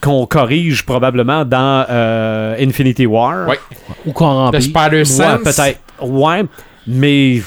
qu'on 0.00 0.26
corrige 0.26 0.84
probablement 0.86 1.44
dans 1.44 1.84
euh, 1.90 2.56
Infinity 2.60 3.06
War. 3.06 3.48
Ouais. 3.48 3.58
Ou 4.06 4.12
qu'on 4.12 4.26
Le 4.30 4.36
remplit. 4.38 4.62
Spider-Sense. 4.62 5.18
Ouais, 5.18 5.38
peut-être. 5.42 5.80
Ouais, 6.00 6.44
mais 6.86 7.42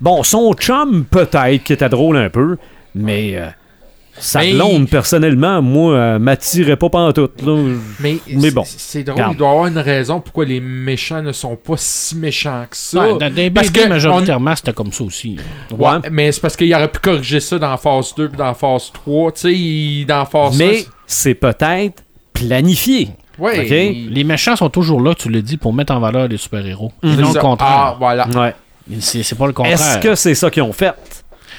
bon, 0.00 0.22
son 0.22 0.52
chum 0.52 1.04
peut-être 1.10 1.62
qui 1.64 1.72
était 1.72 1.88
drôle 1.88 2.18
un 2.18 2.28
peu, 2.28 2.58
mais 2.94 3.32
euh, 3.36 3.46
sa 4.18 4.40
Mais- 4.40 4.52
blonde 4.52 4.88
personnellement, 4.88 5.62
moi, 5.62 5.94
euh, 5.94 6.18
m'attirait 6.18 6.76
pas 6.76 6.90
pantoute 6.90 7.40
là. 7.42 7.74
Mais, 8.00 8.18
Mais 8.28 8.50
bon. 8.50 8.62
c'est- 8.64 9.02
drôle, 9.04 9.24
il 9.30 9.36
doit 9.36 9.48
y 9.48 9.50
avoir 9.50 9.66
une 9.66 9.78
raison 9.78 10.20
pourquoi 10.20 10.44
les 10.44 10.60
méchants 10.60 11.22
ne 11.22 11.32
sont 11.32 11.56
pas 11.56 11.74
si 11.76 12.16
méchants 12.16 12.64
que 12.70 12.76
ça. 12.76 13.00
Ouais, 13.12 13.18
dans 13.18 13.32
des 13.34 13.50
Parce 13.50 13.70
BD, 13.70 13.80
que 13.84 13.88
majoritairement, 13.88 14.54
c'était 14.54 14.72
comme 14.74 14.92
ça 14.92 15.04
aussi. 15.04 15.36
Ouais, 15.76 15.90
mais 16.10 16.30
c'est 16.30 16.40
parce 16.40 16.56
qu'il 16.56 16.72
aurait 16.74 16.88
pu 16.90 16.98
corriger 17.00 17.40
ça 17.40 17.58
dans 17.58 17.76
phase 17.76 18.14
2 18.14 18.28
puis 18.28 18.38
dans 18.38 18.54
phase 18.54 18.90
3. 18.92 19.32
Tu 19.32 19.40
sais, 20.00 20.04
dans 20.06 20.24
phase 20.26 20.58
Mais 20.58 20.84
c'est 21.06 21.34
peut-être 21.34 22.02
planifié. 22.32 23.08
1, 23.38 23.42
ouais, 23.42 23.60
ok? 23.60 23.70
il- 23.70 24.12
Les 24.12 24.24
méchants 24.24 24.56
sont 24.56 24.68
toujours 24.68 25.00
là, 25.00 25.14
tu 25.14 25.28
le 25.30 25.40
dis, 25.42 25.56
pour 25.56 25.72
mettre 25.72 25.92
en 25.94 26.00
valeur 26.00 26.28
les 26.28 26.36
super-héros. 26.36 26.92
Et 27.02 27.06
non 27.08 27.16
le 27.16 27.24
ça. 27.24 27.32
Ah, 27.36 27.40
contraire. 27.40 27.96
voilà. 27.98 28.28
Ouais. 28.28 28.54
C'est 29.00 29.22
c'est 29.22 29.36
pas 29.36 29.46
le 29.46 29.52
contraire. 29.52 29.74
Est-ce 29.74 29.98
que 29.98 30.14
c'est 30.16 30.34
ça 30.34 30.50
qu'ils 30.50 30.62
ont 30.64 30.72
fait? 30.72 30.92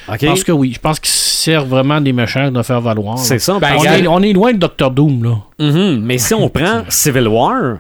OK? 0.10 0.18
Je 0.22 0.26
pense 0.28 0.44
que 0.44 0.52
oui. 0.52 0.72
Je 0.74 0.80
pense 0.80 1.00
qu'ils 1.00 1.10
servent 1.12 1.68
vraiment 1.70 2.00
des 2.02 2.14
méchants 2.14 2.52
de 2.52 2.62
faire 2.64 2.82
valoir. 2.82 3.18
C'est 3.18 3.40
ça. 3.40 3.58
Ben, 3.60 3.76
on, 3.78 3.84
est, 3.84 4.08
on 4.08 4.22
est 4.22 4.34
loin 4.34 4.54
de 4.54 4.58
Doctor 4.58 4.92
Doom, 4.92 5.24
là. 5.24 5.38
Mhm, 5.60 6.02
Mais 6.04 6.18
si 6.18 6.34
on 6.34 6.50
prend 6.50 6.84
Civil 6.90 7.28
War, 7.28 7.78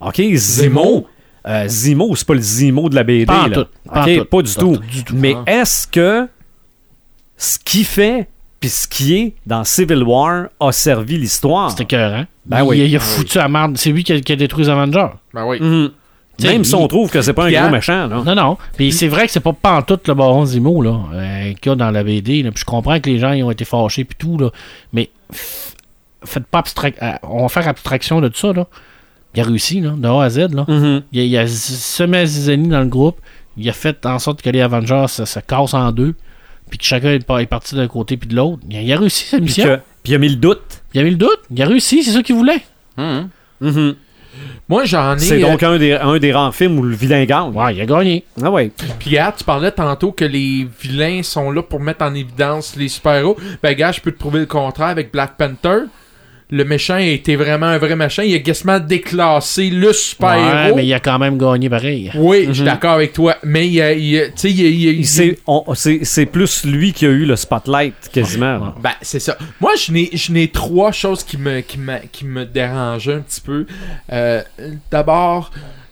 OK, 0.00 0.20
Zemo, 0.34 1.06
euh, 1.46 1.64
Zemo, 1.68 2.14
c'est 2.16 2.26
pas 2.26 2.34
le 2.34 2.40
Zemo 2.40 2.88
de 2.88 2.94
la 2.94 3.02
BD. 3.04 3.26
Pas 3.26 3.48
là. 3.48 3.54
tout, 3.54 3.66
pas 3.90 4.04
tout. 4.04 4.42
du 4.42 4.54
tout. 4.54 4.76
du 4.78 5.04
tout. 5.04 5.14
Mais 5.16 5.34
Ah. 5.46 5.60
est-ce 5.60 5.86
que 5.86 6.28
ce 7.36 7.58
qui 7.58 7.84
fait 7.84 8.28
puis 8.60 8.70
ce 8.70 8.86
qui 8.88 9.14
est 9.16 9.34
dans 9.44 9.62
Civil 9.64 10.02
War 10.02 10.46
a 10.60 10.72
servi 10.72 11.18
l'histoire? 11.18 11.70
C'était 11.70 11.84
écœurant. 11.84 12.24
Ben 12.46 12.58
il, 12.62 12.68
oui. 12.68 12.78
il 12.88 12.96
a 12.96 13.00
foutu 13.00 13.38
à 13.38 13.48
marde. 13.48 13.76
C'est 13.78 13.90
lui 13.90 14.04
qui 14.04 14.12
a, 14.12 14.20
qui 14.20 14.32
a 14.32 14.36
détruit 14.36 14.64
les 14.64 14.70
Avengers. 14.70 15.08
Ben 15.32 15.44
oui. 15.46 15.58
Mhm. 15.60 15.90
T'sais, 16.38 16.48
Même 16.48 16.64
si 16.64 16.74
on 16.74 16.88
trouve 16.88 17.10
que 17.10 17.22
c'est 17.22 17.32
pas 17.32 17.44
un 17.46 17.50
gros 17.62 17.70
méchant, 17.70 18.06
là. 18.08 18.22
Non, 18.26 18.34
non. 18.34 18.58
Puis 18.76 18.90
c'est 18.92 19.06
vrai 19.08 19.26
que 19.26 19.32
c'est 19.32 19.40
pas 19.40 19.52
pantoute 19.52 20.08
le 20.08 20.14
baron 20.14 20.44
Zemo, 20.44 20.82
là, 20.82 20.98
euh, 21.12 21.52
qu'il 21.60 21.70
y 21.70 21.72
a 21.72 21.76
dans 21.76 21.90
la 21.92 22.02
BD. 22.02 22.42
Là. 22.42 22.50
Puis 22.50 22.60
je 22.60 22.64
comprends 22.64 22.98
que 22.98 23.08
les 23.08 23.18
gens 23.18 23.32
ils 23.32 23.44
ont 23.44 23.50
été 23.52 23.64
fâchés 23.64 24.04
puis 24.04 24.16
tout, 24.18 24.36
là. 24.38 24.50
Mais 24.92 25.10
faites 26.24 26.46
pas 26.46 26.58
abstraction. 26.60 27.06
on 27.22 27.42
va 27.42 27.48
faire 27.48 27.68
abstraction 27.68 28.20
de 28.20 28.28
tout 28.28 28.38
ça, 28.38 28.52
là. 28.52 28.66
Il 29.36 29.40
a 29.40 29.44
réussi, 29.44 29.80
là, 29.80 29.90
de 29.96 30.06
A 30.08 30.22
à 30.24 30.30
Z, 30.30 30.54
là. 30.54 30.64
Mhm. 30.68 31.02
Il, 31.12 31.20
a, 31.20 31.24
il 31.24 31.36
a 31.38 31.46
semé 31.48 32.18
à 32.18 32.26
zizanie 32.26 32.68
dans 32.68 32.80
le 32.80 32.86
groupe. 32.86 33.18
Il 33.56 33.68
a 33.68 33.72
fait 33.72 34.04
en 34.06 34.18
sorte 34.18 34.42
que 34.42 34.50
les 34.50 34.60
Avengers 34.60 35.06
se, 35.08 35.24
se 35.24 35.38
cassent 35.40 35.74
en 35.74 35.92
deux. 35.92 36.14
Puis 36.70 36.78
que 36.78 36.84
chacun 36.84 37.10
est, 37.12 37.24
par- 37.24 37.40
est 37.40 37.46
parti 37.46 37.74
d'un 37.76 37.86
côté 37.88 38.16
puis 38.16 38.28
de 38.28 38.34
l'autre. 38.36 38.62
Il, 38.68 38.76
a- 38.76 38.82
il 38.82 38.92
a 38.92 38.98
réussi 38.98 39.24
sa 39.26 39.38
mission. 39.38 39.64
puis 40.02 40.12
il 40.12 40.16
a 40.16 40.18
mis 40.18 40.28
le 40.28 40.36
doute. 40.36 40.82
Il 40.94 41.00
avait 41.00 41.10
le 41.10 41.16
doute. 41.16 41.40
Il 41.50 41.60
a 41.62 41.66
réussi, 41.66 42.02
c'est 42.02 42.12
ça 42.12 42.22
qu'il 42.22 42.34
voulait. 42.36 42.62
Hum, 42.96 43.28
Mhm. 43.60 43.94
Moi, 44.68 44.84
j'en 44.84 45.16
ai. 45.16 45.20
C'est 45.20 45.44
euh, 45.44 45.50
donc 45.50 45.62
un 45.62 45.78
des, 45.78 45.92
un 45.92 46.18
des 46.18 46.32
rares 46.32 46.54
films 46.54 46.78
où 46.78 46.82
le 46.82 46.94
vilain 46.94 47.24
gagne. 47.24 47.52
Ouais, 47.52 47.74
il 47.74 47.80
a 47.80 47.86
gagné. 47.86 48.24
Ah 48.42 48.50
ouais. 48.50 48.70
Puis, 48.98 49.10
regarde, 49.10 49.36
tu 49.36 49.44
parlais 49.44 49.70
tantôt 49.70 50.12
que 50.12 50.24
les 50.24 50.66
vilains 50.80 51.22
sont 51.22 51.50
là 51.50 51.62
pour 51.62 51.80
mettre 51.80 52.04
en 52.04 52.14
évidence 52.14 52.76
les 52.76 52.88
super-héros. 52.88 53.36
Ben, 53.62 53.74
gars, 53.74 53.92
je 53.92 54.00
peux 54.00 54.12
te 54.12 54.18
prouver 54.18 54.40
le 54.40 54.46
contraire 54.46 54.88
avec 54.88 55.12
Black 55.12 55.36
Panther. 55.36 55.84
Le 56.50 56.64
méchant 56.64 56.94
a 56.94 57.02
été 57.02 57.36
vraiment 57.36 57.66
un 57.66 57.78
vrai 57.78 57.96
méchant. 57.96 58.22
Il 58.22 58.34
a 58.34 58.38
quasiment 58.40 58.78
déclassé 58.78 59.70
le 59.70 59.88
Ouais, 59.88 59.92
super-héros. 59.94 60.76
mais 60.76 60.86
il 60.86 60.92
a 60.92 61.00
quand 61.00 61.18
même 61.18 61.38
gagné 61.38 61.68
pareil. 61.70 62.10
Oui, 62.14 62.44
je 62.48 62.52
suis 62.52 62.64
d'accord 62.64 62.92
avec 62.92 63.12
toi. 63.14 63.36
Mais 63.42 63.66
il 63.66 63.80
a, 63.80 63.92
il 63.94 64.18
a- 64.20 64.26
tu 64.26 64.32
sais, 64.36 64.50
il 64.50 64.64
a- 64.64 64.68
il 64.68 64.88
a- 64.88 64.92
il- 64.92 65.06
C'est 65.06 65.38
on- 65.46 65.74
c'est- 65.74 66.04
c'est 66.04 66.26
plus 66.26 66.64
lui 66.64 66.92
qui 66.92 67.06
a 67.06 67.08
eu 67.08 67.24
le 67.24 67.34
spotlight 67.36 67.94
quasiment. 68.12 68.74
Ben, 68.80 68.90
c'est 69.00 69.20
ça. 69.20 69.36
Moi, 69.60 69.72
je 69.82 69.90
n'ai, 69.90 70.10
je 70.12 70.32
n'ai 70.32 70.48
trois 70.48 70.92
choses 70.92 71.24
qui 71.24 71.38
me, 71.38 71.60
qui 71.60 71.78
me, 71.78 71.96
qui 72.12 72.24
me 72.26 72.44
dérangeaient 72.44 73.14
un 73.14 73.20
petit 73.20 73.40
peu. 73.40 73.66
Euh, 74.12 74.42
d'abord, 74.90 75.50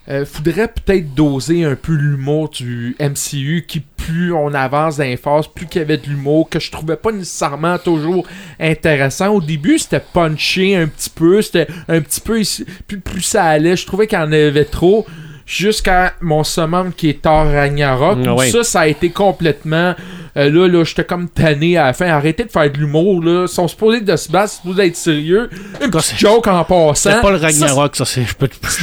euh, 0.09 0.24
faudrait 0.27 0.69
peut-être 0.69 1.15
doser 1.15 1.65
un 1.65 1.77
peu 1.77 1.93
l'humour 1.93 2.49
du 2.51 2.97
MCU, 3.01 3.65
qui 3.66 3.81
plus 3.97 4.33
on 4.33 4.53
avance 4.53 4.97
dans 4.97 5.05
les 5.05 5.16
phases, 5.16 5.47
plus 5.47 5.66
qu'il 5.66 5.81
y 5.81 5.85
avait 5.85 5.97
de 5.97 6.07
l'humour, 6.09 6.49
que 6.49 6.59
je 6.59 6.73
trouvais 6.73 6.97
pas 6.97 7.12
nécessairement 7.12 7.79
toujours 7.79 8.27
intéressant. 8.59 9.29
Au 9.29 9.41
début, 9.41 9.79
c'était 9.79 10.03
punché 10.12 10.74
un 10.77 10.89
petit 10.89 11.11
peu, 11.11 11.41
c'était 11.41 11.69
un 11.89 12.01
petit 12.01 12.20
peu... 12.20 12.41
ici- 12.41 12.66
Plus, 12.89 12.99
plus 12.99 13.23
ça 13.23 13.45
allait, 13.45 13.77
je 13.77 13.87
trouvais 13.87 14.07
qu'il 14.09 14.19
y 14.19 14.23
en 14.23 14.33
avait 14.33 14.65
trop. 14.65 15.07
Jusqu'à 15.45 16.15
mon 16.20 16.45
summum 16.45 16.93
qui 16.93 17.11
est 17.11 17.23
Thor 17.23 17.47
Ragnarok. 17.47 18.19
Ah 18.27 18.35
ouais. 18.35 18.49
Ça, 18.51 18.62
ça 18.62 18.81
a 18.81 18.87
été 18.87 19.11
complètement. 19.11 19.95
Euh, 20.37 20.51
là, 20.51 20.67
là, 20.69 20.85
j'étais 20.85 21.05
comme 21.05 21.29
tanné 21.29 21.77
à 21.77 21.87
la 21.87 21.93
fin. 21.93 22.07
Arrêtez 22.07 22.45
de 22.45 22.51
faire 22.51 22.71
de 22.71 22.79
l'humour, 22.79 23.23
là. 23.23 23.43
Ils 23.43 23.49
sont 23.49 23.69
supposés 23.69 24.01
de 24.01 24.17
se 24.17 24.31
battre, 24.31 24.53
supposés 24.53 24.87
être 24.87 24.97
sérieux. 24.97 25.51
Une 25.83 25.91
petite 25.91 26.19
joke 26.19 26.47
en 26.47 26.65
passant. 26.65 26.95
C'est 26.95 27.21
pas 27.21 27.31
le 27.31 27.37
Ragnarok, 27.37 27.97
ça, 27.97 28.05
c'est. 28.05 28.25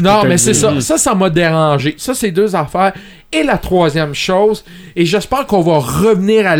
non, 0.01 0.23
mais 0.25 0.37
c'est 0.37 0.53
ça. 0.53 0.79
Ça, 0.81 0.97
ça 0.97 1.15
m'a 1.15 1.29
dérangé. 1.29 1.95
Ça, 1.97 2.13
c'est 2.13 2.31
deux 2.31 2.55
affaires. 2.55 2.93
Et 3.31 3.43
la 3.43 3.57
troisième 3.57 4.15
chose, 4.15 4.63
et 4.95 5.05
j'espère 5.05 5.45
qu'on 5.45 5.61
va 5.61 5.77
revenir 5.79 6.47
à 6.47 6.55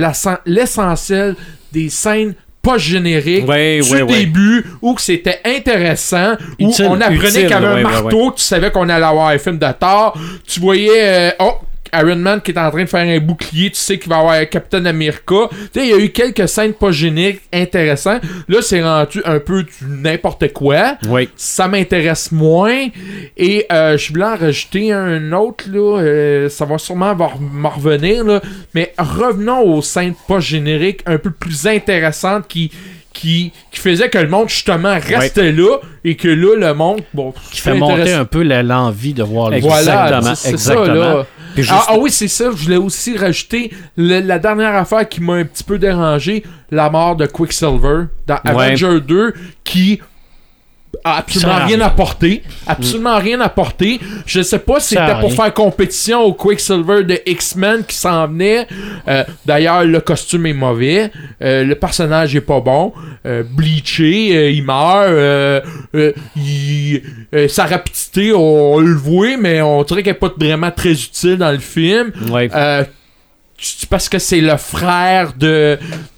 l'essentiel 0.45 1.35
des 1.71 1.89
scènes 1.89 2.35
pas 2.61 2.77
génériques 2.77 3.47
Ouais, 3.47 3.79
du 3.81 3.91
ouais, 3.91 4.01
ouais. 4.01 4.19
début 4.19 4.65
où 4.81 4.95
c'était 4.97 5.39
intéressant 5.45 6.33
où 6.59 6.69
Utile, 6.69 6.87
on 6.89 6.99
apprenait 7.01 7.29
qu'il 7.31 7.49
y 7.49 7.53
avait 7.53 7.67
un 7.67 7.81
marteau 7.81 8.33
tu 8.35 8.43
savais 8.43 8.69
qu'on 8.69 8.89
allait 8.89 9.05
avoir 9.05 9.29
un 9.29 9.37
film 9.37 9.57
de 9.57 9.67
Thor 9.79 10.17
tu 10.45 10.59
voyais 10.59 11.29
euh, 11.29 11.31
oh 11.39 11.53
Iron 11.93 12.15
Man 12.17 12.41
qui 12.41 12.51
est 12.51 12.57
en 12.59 12.69
train 12.71 12.83
de 12.83 12.89
faire 12.89 13.07
un 13.07 13.19
bouclier, 13.19 13.69
tu 13.69 13.77
sais 13.77 13.97
qu'il 13.97 14.09
va 14.09 14.17
avoir 14.19 14.49
Captain 14.49 14.85
America. 14.85 15.49
Tu 15.73 15.79
sais, 15.79 15.87
il 15.87 15.89
y 15.89 15.93
a 15.93 15.97
eu 15.97 16.09
quelques 16.09 16.47
scènes 16.47 16.73
pas 16.73 16.91
géniques 16.91 17.41
intéressantes. 17.53 18.21
Là, 18.47 18.59
c'est 18.61 18.81
rendu 18.83 19.21
un 19.25 19.39
peu 19.39 19.63
du 19.63 19.71
n'importe 19.87 20.51
quoi 20.53 20.95
Oui. 21.07 21.29
ça 21.35 21.67
m'intéresse 21.67 22.31
moins. 22.31 22.87
Et 23.37 23.65
euh, 23.71 23.97
je 23.97 24.09
voulais 24.11 24.25
en 24.25 24.35
rajouter 24.37 24.91
un 24.91 25.31
autre, 25.33 25.65
là. 25.71 25.99
euh, 26.01 26.49
ça 26.49 26.65
va 26.65 26.77
sûrement 26.77 27.15
m'en 27.39 27.69
revenir, 27.69 28.23
là. 28.23 28.41
Mais 28.73 28.93
revenons 28.97 29.61
aux 29.61 29.81
scènes 29.81 30.15
pas 30.27 30.39
génériques 30.39 31.01
un 31.05 31.17
peu 31.17 31.31
plus 31.31 31.67
intéressantes 31.67 32.47
qui. 32.47 32.71
Qui, 33.11 33.51
qui 33.71 33.79
faisait 33.81 34.07
que 34.07 34.19
le 34.19 34.29
monde 34.29 34.47
justement 34.49 34.93
restait 34.93 35.51
là 35.51 35.79
et 36.05 36.15
que 36.15 36.27
là 36.29 36.55
le 36.69 36.73
monde 36.73 37.01
bon 37.13 37.33
Qui 37.51 37.59
fait 37.59 37.73
monter 37.73 38.13
un 38.13 38.23
peu 38.23 38.43
l'envie 38.43 39.13
de 39.13 39.23
voir 39.23 39.49
le 39.49 39.57
Exactement, 39.57 40.07
voilà 40.21 40.35
c'est 40.35 40.57
ça 40.57 40.73
exactement. 40.73 40.93
là 40.93 41.25
juste- 41.57 41.71
ah, 41.73 41.85
ah 41.89 41.97
oui, 41.99 42.11
c'est 42.11 42.27
ça. 42.27 42.45
Je 42.45 42.63
voulais 42.63 42.77
aussi 42.77 43.17
rajouter 43.17 43.71
le- 43.97 44.19
la 44.21 44.39
dernière 44.39 44.75
affaire 44.75 45.07
qui 45.07 45.21
m'a 45.21 45.33
un 45.33 45.45
petit 45.45 45.63
peu 45.63 45.77
dérangé, 45.77 46.43
la 46.71 46.89
mort 46.89 47.15
de 47.15 47.25
Quicksilver 47.25 48.05
dans 48.27 48.35
Ouais. 48.35 48.65
Avenger 48.65 48.99
2, 49.01 49.33
qui 49.63 49.99
a 51.03 51.17
absolument 51.17 51.55
rien 51.55 51.65
rien. 51.65 51.81
apporté. 51.81 52.43
Absolument 52.67 53.17
rien 53.17 53.39
apporté. 53.41 53.99
Je 54.25 54.41
sais 54.41 54.59
pas 54.59 54.79
si 54.79 54.89
c'était 54.95 55.13
pour 55.19 55.29
rien. 55.29 55.35
faire 55.43 55.53
compétition 55.53 56.21
au 56.21 56.33
Quicksilver 56.33 57.03
de 57.03 57.19
X-Men 57.25 57.83
qui 57.85 57.95
s'en 57.95 58.27
venait. 58.27 58.67
Euh, 59.07 59.23
D'ailleurs, 59.45 59.83
le 59.85 59.99
costume 60.01 60.45
est 60.45 60.53
mauvais. 60.53 61.11
Euh, 61.41 61.63
le 61.63 61.75
personnage 61.75 62.35
est 62.35 62.41
pas 62.41 62.59
bon. 62.59 62.93
Euh, 63.25 63.43
bleaché, 63.43 64.51
il 64.51 64.63
meurt. 64.63 65.63
il- 66.35 67.01
sa 67.47 67.65
rapidité, 67.65 68.33
on, 68.33 68.73
on 68.75 68.79
le 68.79 68.93
voit, 68.95 69.37
mais 69.37 69.61
on 69.61 69.83
dirait 69.83 70.03
qu'elle 70.03 70.15
est 70.15 70.19
pas 70.19 70.33
vraiment 70.37 70.71
très 70.71 70.91
utile 70.91 71.37
dans 71.37 71.51
le 71.51 71.59
film. 71.59 72.11
Ouais. 72.31 72.49
Euh, 73.59 73.75
tu- 73.79 73.87
parce 73.87 74.07
que 74.09 74.19
c'est 74.19 74.41
le 74.41 74.55
frère 74.57 75.33
de 75.37 75.77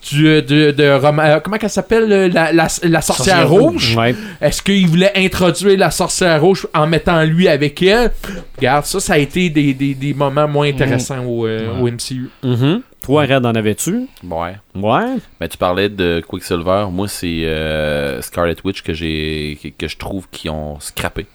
du, 0.10 0.24
de, 0.24 0.72
de 0.72 1.00
Roma- 1.00 1.26
euh, 1.36 1.40
comment 1.40 1.58
qu'elle 1.58 1.70
s'appelle 1.70 2.08
le- 2.08 2.28
la, 2.28 2.52
la, 2.52 2.68
la 2.84 3.02
sorcière 3.02 3.04
Sorcière 3.04 3.50
rouge 3.50 3.96
Ouais. 3.98 4.16
est-ce 4.42 4.62
qu'il 4.62 4.88
voulait 4.88 5.12
introduire 5.16 5.78
la 5.78 5.92
sorcière 5.92 6.42
rouge 6.42 6.68
en 6.74 6.88
mettant 6.88 7.24
lui 7.24 7.48
avec 7.48 7.82
elle? 7.84 8.12
Regarde 8.58 8.86
ça 8.86 9.00
ça 9.00 9.14
a 9.14 9.18
été 9.18 9.50
des, 9.50 9.74
des, 9.74 9.94
des 9.96 10.14
moments 10.14 10.48
moins 10.48 10.68
intéressants 10.68 11.24
au, 11.26 11.46
euh, 11.48 11.80
au 11.80 11.88
MCU 11.88 12.30
Mhm. 12.44 12.82
Toi, 13.04 13.24
Red, 13.24 13.44
en 13.48 13.56
avais-tu? 13.56 14.06
Ouais. 14.24 14.54
Ouais. 14.76 15.16
Ben, 15.40 15.48
tu 15.50 15.58
parlais 15.58 15.90
de 15.90 16.22
Quicksilver. 16.28 16.86
Moi, 16.92 17.08
c'est 17.08 17.46
euh, 17.46 18.22
Scarlet 18.22 18.56
Witch 18.64 18.84
que 18.84 18.94
j'ai 18.94 19.58
que, 19.60 19.70
que 19.70 19.88
je 19.88 19.98
trouve 19.98 20.28
qu'ils 20.32 20.52
ont 20.52 20.80
scrappé. 20.80 21.26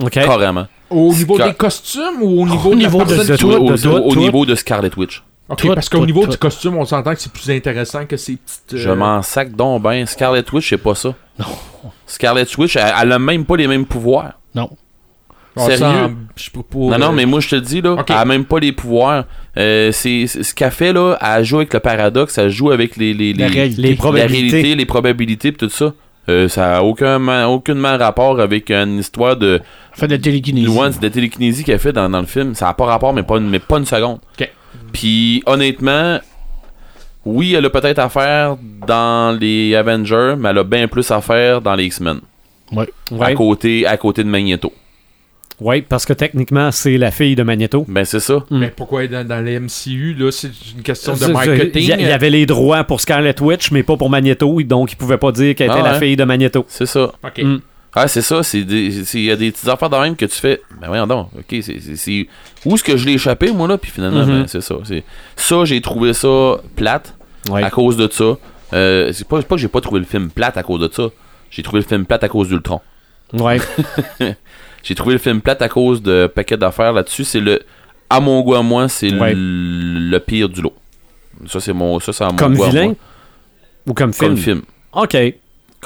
OK. 0.00 0.10
Carrément. 0.10 0.66
au 0.90 1.10
niveau 1.14 1.36
Scar- 1.38 1.48
des 1.48 1.54
costumes 1.54 2.20
ou 2.20 2.42
au 2.42 2.46
niveau 2.46 2.68
Au 2.68 2.74
de 2.74 2.78
niveau 2.80 2.98
la 2.98 3.04
de- 3.04 3.08
personne 3.14 3.28
de 3.28 3.36
qui- 3.36 3.40
tout, 3.42 3.50
au, 3.50 4.14
niveau 4.16 4.44
de 4.44 4.54
Scarlet 4.54 4.90
Witch. 4.94 5.22
Ok, 5.48 5.58
Tout, 5.58 5.74
parce 5.74 5.88
qu'au 5.88 6.04
niveau 6.04 6.24
tout. 6.24 6.30
du 6.32 6.38
costume 6.38 6.76
on 6.76 6.84
s'entend 6.84 7.14
que 7.14 7.20
c'est 7.20 7.32
plus 7.32 7.48
intéressant 7.50 8.04
que 8.04 8.16
ces 8.16 8.36
petites 8.36 8.74
euh, 8.74 8.78
Je 8.78 8.90
m'en 8.90 9.22
sac 9.22 9.54
donc 9.54 9.82
ben. 9.82 10.04
Scarlet 10.06 10.42
Witch, 10.52 10.68
c'est 10.70 10.76
pas 10.78 10.94
ça. 10.96 11.14
Non. 11.38 11.46
Scarlet 12.06 12.46
Witch, 12.58 12.76
elle, 12.76 12.92
elle 13.00 13.12
a 13.12 13.18
même 13.18 13.44
pas 13.44 13.56
les 13.56 13.68
mêmes 13.68 13.86
pouvoirs. 13.86 14.32
Non. 14.54 14.70
on 15.54 15.66
sérieux? 15.66 16.16
je 16.34 16.50
peux 16.50 16.62
pas, 16.62 16.78
Non, 16.78 16.98
non, 16.98 17.08
euh, 17.08 17.12
mais 17.12 17.26
moi, 17.26 17.40
je 17.40 17.48
te 17.50 17.54
le 17.54 17.60
dis, 17.60 17.80
là, 17.80 17.96
elle 18.08 18.14
a 18.14 18.24
même 18.24 18.44
pas 18.44 18.58
les 18.58 18.72
pouvoirs. 18.72 19.24
Euh, 19.56 19.92
c'est 19.92 20.26
ce 20.26 20.52
qu'elle 20.54 20.70
fait, 20.72 20.92
là, 20.92 21.16
elle 21.20 21.44
joue 21.44 21.58
avec 21.58 21.72
le 21.74 21.80
paradoxe, 21.80 22.38
elle 22.38 22.50
joue 22.50 22.70
avec 22.72 22.96
les, 22.96 23.14
les, 23.14 23.32
La 23.32 23.46
les- 23.48 23.54
réalité. 23.54 23.82
Les 23.82 23.90
la 23.90 23.96
probabilités. 23.96 24.50
réalité, 24.56 24.74
les 24.74 24.86
probabilités, 24.86 25.52
pis 25.52 25.58
tout 25.58 25.68
ça. 25.70 25.92
Euh, 26.28 26.48
ça 26.48 26.78
a 26.78 26.82
aucun, 26.82 27.46
aucunement 27.46 27.96
rapport 27.96 28.40
avec 28.40 28.70
une 28.72 28.98
histoire 28.98 29.36
de 29.36 29.60
Fait 29.92 30.08
de 30.08 30.14
la 30.16 30.18
télékinésie. 30.18 30.68
nuance 30.68 30.98
de 30.98 31.06
télékinésie 31.08 31.62
qu'elle 31.62 31.78
fait 31.78 31.92
dans, 31.92 32.08
dans 32.10 32.18
le 32.20 32.26
film. 32.26 32.54
Ça 32.56 32.68
a 32.68 32.74
pas 32.74 32.84
rapport, 32.86 33.12
mais 33.14 33.22
pas 33.22 33.36
une, 33.36 33.48
mais 33.48 33.60
pas 33.60 33.78
une 33.78 33.86
seconde. 33.86 34.18
Ok. 34.38 34.50
Puis, 34.92 35.42
honnêtement, 35.46 36.18
oui, 37.24 37.54
elle 37.54 37.64
a 37.66 37.70
peut-être 37.70 37.98
à 37.98 38.08
faire 38.08 38.56
dans 38.86 39.38
les 39.38 39.74
Avengers, 39.74 40.34
mais 40.38 40.50
elle 40.50 40.58
a 40.58 40.64
bien 40.64 40.86
plus 40.88 41.10
à 41.10 41.20
faire 41.20 41.60
dans 41.60 41.74
les 41.74 41.84
X-Men. 41.86 42.20
À, 42.76 42.84
Ouais. 43.14 43.34
côté, 43.34 43.86
à 43.86 43.96
côté 43.96 44.24
de 44.24 44.28
Magneto. 44.28 44.72
Ouais, 45.60 45.80
parce 45.80 46.04
que 46.04 46.12
techniquement, 46.12 46.70
c'est 46.70 46.98
la 46.98 47.10
fille 47.10 47.34
de 47.34 47.42
Magneto. 47.42 47.86
Ben, 47.88 48.04
c'est 48.04 48.20
ça. 48.20 48.44
mais 48.50 48.68
pourquoi 48.68 49.06
dans, 49.06 49.26
dans 49.26 49.42
les 49.42 49.58
MCU 49.58 50.14
là? 50.18 50.30
C'est 50.30 50.50
une 50.76 50.82
question 50.82 51.14
de 51.14 51.26
marketing 51.32 51.70
Il 51.82 52.00
y, 52.00 52.02
y 52.02 52.10
avait 52.12 52.28
les 52.28 52.44
droits 52.44 52.84
pour 52.84 53.00
Scarlet 53.00 53.34
Witch, 53.40 53.70
mais 53.70 53.82
pas 53.82 53.96
pour 53.96 54.10
Magneto, 54.10 54.60
donc 54.62 54.92
il 54.92 54.96
pouvait 54.96 55.16
pas 55.16 55.32
dire 55.32 55.54
qu'elle 55.54 55.70
était 55.70 55.78
Ah 55.82 55.92
la 55.92 55.98
fille 55.98 56.14
de 56.16 56.24
Magneto. 56.24 56.66
C'est 56.68 56.84
ça. 56.86 57.12
ok 57.24 57.42
Mm. 57.42 57.58
Ah, 57.98 58.06
c'est 58.08 58.20
ça. 58.22 58.42
c'est 58.42 58.58
Il 58.60 59.20
y 59.24 59.30
a 59.30 59.36
des 59.36 59.50
petites 59.50 59.68
affaires 59.68 59.88
de 59.88 59.96
même 59.96 60.14
que 60.16 60.26
tu 60.26 60.36
fais. 60.36 60.60
Ben, 60.80 60.88
voyons 60.88 61.06
donc. 61.06 61.30
Ok, 61.36 61.56
c'est- 61.62 62.26
Où 62.66 62.74
est-ce 62.74 62.84
que 62.84 62.96
je 62.96 63.06
l'ai 63.06 63.14
échappé, 63.14 63.50
moi, 63.52 63.66
là? 63.66 63.78
Puis 63.78 63.90
finalement, 63.90 64.24
Mhm. 64.26 64.40
ben, 64.42 64.46
c'est 64.46 64.60
ça. 64.60 64.74
Ça, 65.34 65.64
j'ai 65.64 65.80
trouvé 65.80 66.12
ça 66.12 66.58
plate 66.76 67.14
Ouais. 67.48 67.62
à 67.62 67.70
cause 67.70 67.96
de 67.96 68.06
ça. 68.12 68.36
Euh, 68.74 69.12
c'est 69.12 69.26
pas, 69.26 69.40
pas 69.42 69.54
que 69.54 69.60
j'ai 69.60 69.68
pas 69.68 69.80
trouvé 69.80 70.00
le 70.00 70.06
film 70.06 70.28
plate 70.30 70.56
à 70.58 70.62
cause 70.62 70.80
de 70.80 70.90
ça. 70.92 71.08
J'ai 71.50 71.62
trouvé 71.62 71.80
le 71.80 71.86
film 71.88 72.04
plate 72.04 72.22
à 72.24 72.28
cause 72.28 72.48
d'Ultron. 72.48 72.80
Ouais. 73.32 73.58
J'ai 74.82 74.94
trouvé 74.94 75.14
le 75.14 75.18
film 75.18 75.40
plate 75.40 75.62
à 75.62 75.68
cause 75.68 76.00
de 76.02 76.26
paquet 76.32 76.56
d'affaires 76.56 76.92
là-dessus. 76.92 77.24
C'est 77.24 77.40
le. 77.40 77.60
À 78.10 78.20
mon 78.20 78.40
goût, 78.42 78.54
à 78.54 78.62
moi, 78.62 78.88
c'est 78.88 79.12
Ouais. 79.12 79.32
le, 79.36 80.18
pire 80.18 80.48
du 80.48 80.60
lot. 80.62 80.74
Ça, 81.48 81.58
c'est 81.60 81.72
mon. 81.72 81.98
Ça, 81.98 82.12
c'est 82.12 82.22
à 82.24 82.28
mon 82.30 82.36
Comme 82.36 82.54
goût 82.56 82.64
à 82.64 82.68
vilain 82.68 82.84
moi. 82.86 82.94
ou 83.88 83.94
comme 83.94 84.12
film? 84.12 84.28
Comme 84.30 84.36
film. 84.36 84.62
OK. 84.92 85.16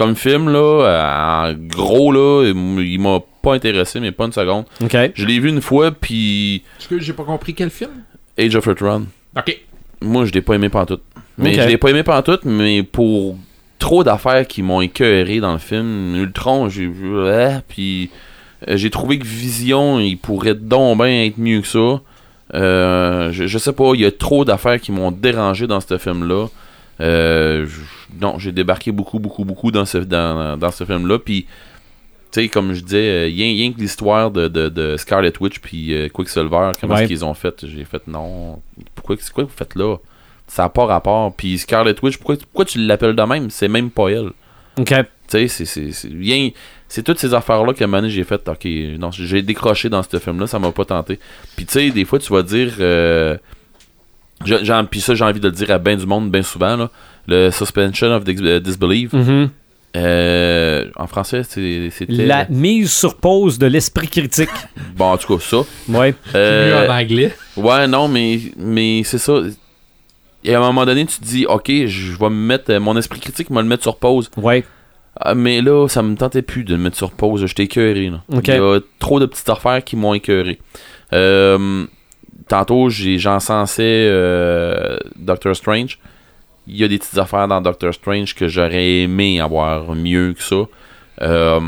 Comme 0.00 0.16
film, 0.16 0.48
là, 0.48 0.58
euh, 0.58 1.50
en 1.50 1.54
gros, 1.68 2.10
là, 2.10 2.50
il 2.50 2.98
m'a 2.98 3.18
pas 3.42 3.52
intéressé, 3.52 4.00
mais 4.00 4.12
pas 4.12 4.24
une 4.24 4.32
seconde. 4.32 4.64
OK. 4.82 4.96
Je 5.14 5.26
l'ai 5.26 5.38
vu 5.38 5.50
une 5.50 5.60
fois, 5.60 5.90
puis 5.90 6.62
est-ce 6.78 6.88
que 6.88 6.98
j'ai 6.98 7.12
pas 7.12 7.24
compris 7.24 7.52
quel 7.52 7.68
film? 7.68 7.90
Age 8.38 8.56
of 8.56 8.64
Ultron. 8.64 9.04
ok 9.36 9.60
Moi, 10.00 10.24
je 10.24 10.32
l'ai 10.32 10.40
pas 10.40 10.54
aimé 10.54 10.70
pantoute. 10.70 11.02
Mais 11.36 11.50
Ok. 11.54 11.60
je 11.64 11.68
l'ai 11.68 11.76
pas 11.76 11.90
aimé 11.90 12.02
pantoute, 12.02 12.46
mais 12.46 12.82
pour 12.82 13.36
trop 13.78 14.02
d'affaires 14.02 14.46
qui 14.48 14.62
m'ont 14.62 14.80
écœuré 14.80 15.38
dans 15.38 15.52
le 15.52 15.58
film, 15.58 16.14
Ultron, 16.16 16.70
j'ai 16.70 16.86
vu, 16.86 17.28
ah, 17.28 17.60
puis 17.68 18.08
euh, 18.68 18.78
j'ai 18.78 18.88
trouvé 18.88 19.18
que 19.18 19.26
Vision, 19.26 20.00
il 20.00 20.16
pourrait 20.16 20.54
donc 20.54 20.96
bien 20.96 21.24
être 21.24 21.36
mieux 21.36 21.60
que 21.60 21.66
ça. 21.66 22.00
Euh, 22.54 23.32
je, 23.32 23.46
je 23.46 23.58
sais 23.58 23.74
pas, 23.74 23.92
il 23.94 24.00
y 24.00 24.06
a 24.06 24.10
trop 24.12 24.46
d'affaires 24.46 24.80
qui 24.80 24.92
m'ont 24.92 25.10
dérangé 25.10 25.66
dans 25.66 25.80
ce 25.80 25.98
film-là. 25.98 26.46
Euh, 27.00 27.66
non, 28.20 28.38
j'ai 28.38 28.52
débarqué 28.52 28.92
beaucoup, 28.92 29.18
beaucoup, 29.18 29.44
beaucoup 29.44 29.70
dans 29.70 29.84
ce, 29.84 29.98
dans, 29.98 30.56
dans 30.58 30.70
ce 30.70 30.84
film-là. 30.84 31.18
Puis, 31.18 31.46
tu 32.32 32.42
sais, 32.42 32.48
comme 32.48 32.72
je 32.74 32.80
disais, 32.82 33.08
euh, 33.10 33.24
rien, 33.26 33.46
rien 33.46 33.72
que 33.72 33.80
l'histoire 33.80 34.30
de, 34.30 34.48
de, 34.48 34.68
de 34.68 34.96
Scarlet 34.96 35.32
Witch 35.40 35.58
puis 35.60 35.94
euh, 35.94 36.08
Quicksilver, 36.08 36.72
comment 36.80 36.94
Ouais. 36.94 37.00
est-ce 37.02 37.08
qu'ils 37.08 37.24
ont 37.24 37.34
fait? 37.34 37.66
J'ai 37.66 37.84
fait 37.84 38.06
non. 38.06 38.60
Pourquoi, 38.94 39.16
c'est 39.18 39.32
quoi 39.32 39.44
que 39.44 39.50
vous 39.50 39.56
faites 39.56 39.74
là? 39.74 39.96
Ça 40.46 40.64
n'a 40.64 40.68
pas 40.68 40.84
rapport. 40.86 41.32
Puis 41.34 41.58
Scarlet 41.58 41.94
Witch, 42.02 42.16
pourquoi, 42.18 42.36
pourquoi 42.36 42.64
tu 42.64 42.78
l'appelles 42.84 43.16
de 43.16 43.22
même? 43.22 43.50
C'est 43.50 43.68
même 43.68 43.90
pas 43.90 44.08
elle. 44.10 44.30
OK. 44.78 44.94
Tu 45.28 45.48
sais, 45.48 45.64
c'est- 45.92 45.92
c'est 46.88 47.02
toutes 47.04 47.20
ces 47.20 47.32
affaires-là 47.34 47.72
moment 47.86 47.98
donné, 47.98 48.10
j'ai 48.10 48.24
fait, 48.24 48.48
ok, 48.48 48.66
non, 48.98 49.12
j'ai 49.12 49.42
décroché 49.42 49.88
dans 49.88 50.02
ce 50.02 50.18
film-là, 50.18 50.48
ça 50.48 50.58
m'a 50.58 50.72
pas 50.72 50.84
tenté. 50.84 51.20
Puis 51.56 51.64
tu 51.66 51.72
sais, 51.74 51.90
des 51.90 52.04
fois, 52.04 52.18
tu 52.18 52.32
vas 52.32 52.42
dire. 52.42 52.72
Euh, 52.80 53.36
Puis 54.44 55.00
ça, 55.00 55.14
j'ai 55.14 55.24
envie 55.24 55.40
de 55.40 55.46
le 55.48 55.52
dire 55.52 55.70
à 55.70 55.78
bien 55.78 55.96
du 55.96 56.06
monde, 56.06 56.30
bien 56.30 56.42
souvent, 56.42 56.76
là, 56.76 56.90
le 57.28 57.50
suspension 57.50 58.08
of 58.14 58.22
euh, 58.26 58.60
disbelief. 58.60 59.12
Mhm. 59.12 59.50
Euh, 59.96 60.84
en 60.96 61.06
français, 61.08 61.42
c'est- 61.42 61.90
c'était. 61.90 62.24
La 62.24 62.46
mise 62.48 62.92
sur 62.92 63.16
pause 63.16 63.58
de 63.58 63.66
l'esprit 63.66 64.08
critique. 64.08 64.48
Bon, 64.96 65.06
en 65.12 65.18
tout 65.18 65.36
cas, 65.36 65.42
ça. 65.44 65.58
Ouais. 65.88 66.14
Euh, 66.34 66.86
en 66.86 66.92
anglais. 67.00 67.34
Ouais, 67.56 67.86
non, 67.88 68.06
mais, 68.06 68.38
mais 68.56 69.02
c'est 69.04 69.18
ça. 69.18 69.40
Et 70.44 70.54
à 70.54 70.58
un 70.58 70.62
moment 70.62 70.86
donné, 70.86 71.04
tu 71.06 71.18
te 71.18 71.24
dis, 71.24 71.44
ok, 71.46 71.70
je 71.86 72.16
vais 72.18 72.30
me 72.30 72.34
mettre. 72.46 72.72
Mon 72.78 72.96
esprit 72.96 73.18
critique 73.20 73.50
va 73.50 73.62
le 73.62 73.68
mettre 73.68 73.82
sur 73.82 73.96
pause. 73.96 74.30
Ouais. 74.36 74.64
Ah, 75.18 75.34
mais 75.34 75.60
là, 75.60 75.88
ça 75.88 76.02
me 76.02 76.14
tentait 76.14 76.42
plus 76.42 76.64
de 76.64 76.74
le 76.74 76.80
mettre 76.80 76.96
sur 76.96 77.10
pause. 77.10 77.44
J'étais 77.46 77.64
écœuré. 77.64 78.10
Là. 78.10 78.22
Ok. 78.32 78.48
Il 78.48 78.54
y 78.54 78.56
a 78.58 78.78
trop 79.00 79.18
de 79.20 79.26
petites 79.26 79.48
affaires 79.48 79.82
qui 79.84 79.96
m'ont 79.96 80.14
écœuré. 80.14 80.58
Euh, 81.12 81.84
tantôt, 82.50 82.90
j'encensais 82.90 83.82
euh, 84.10 84.98
Doctor 85.16 85.54
Strange. 85.56 85.98
Il 86.66 86.76
y 86.76 86.84
a 86.84 86.88
des 86.88 86.98
petites 86.98 87.16
affaires 87.18 87.48
dans 87.48 87.60
Doctor 87.60 87.94
Strange 87.94 88.34
que 88.34 88.46
j'aurais 88.48 89.00
aimé 89.02 89.40
avoir 89.40 89.94
mieux 89.94 90.34
que 90.34 90.42
ça. 90.42 90.62
Euh, 91.22 91.60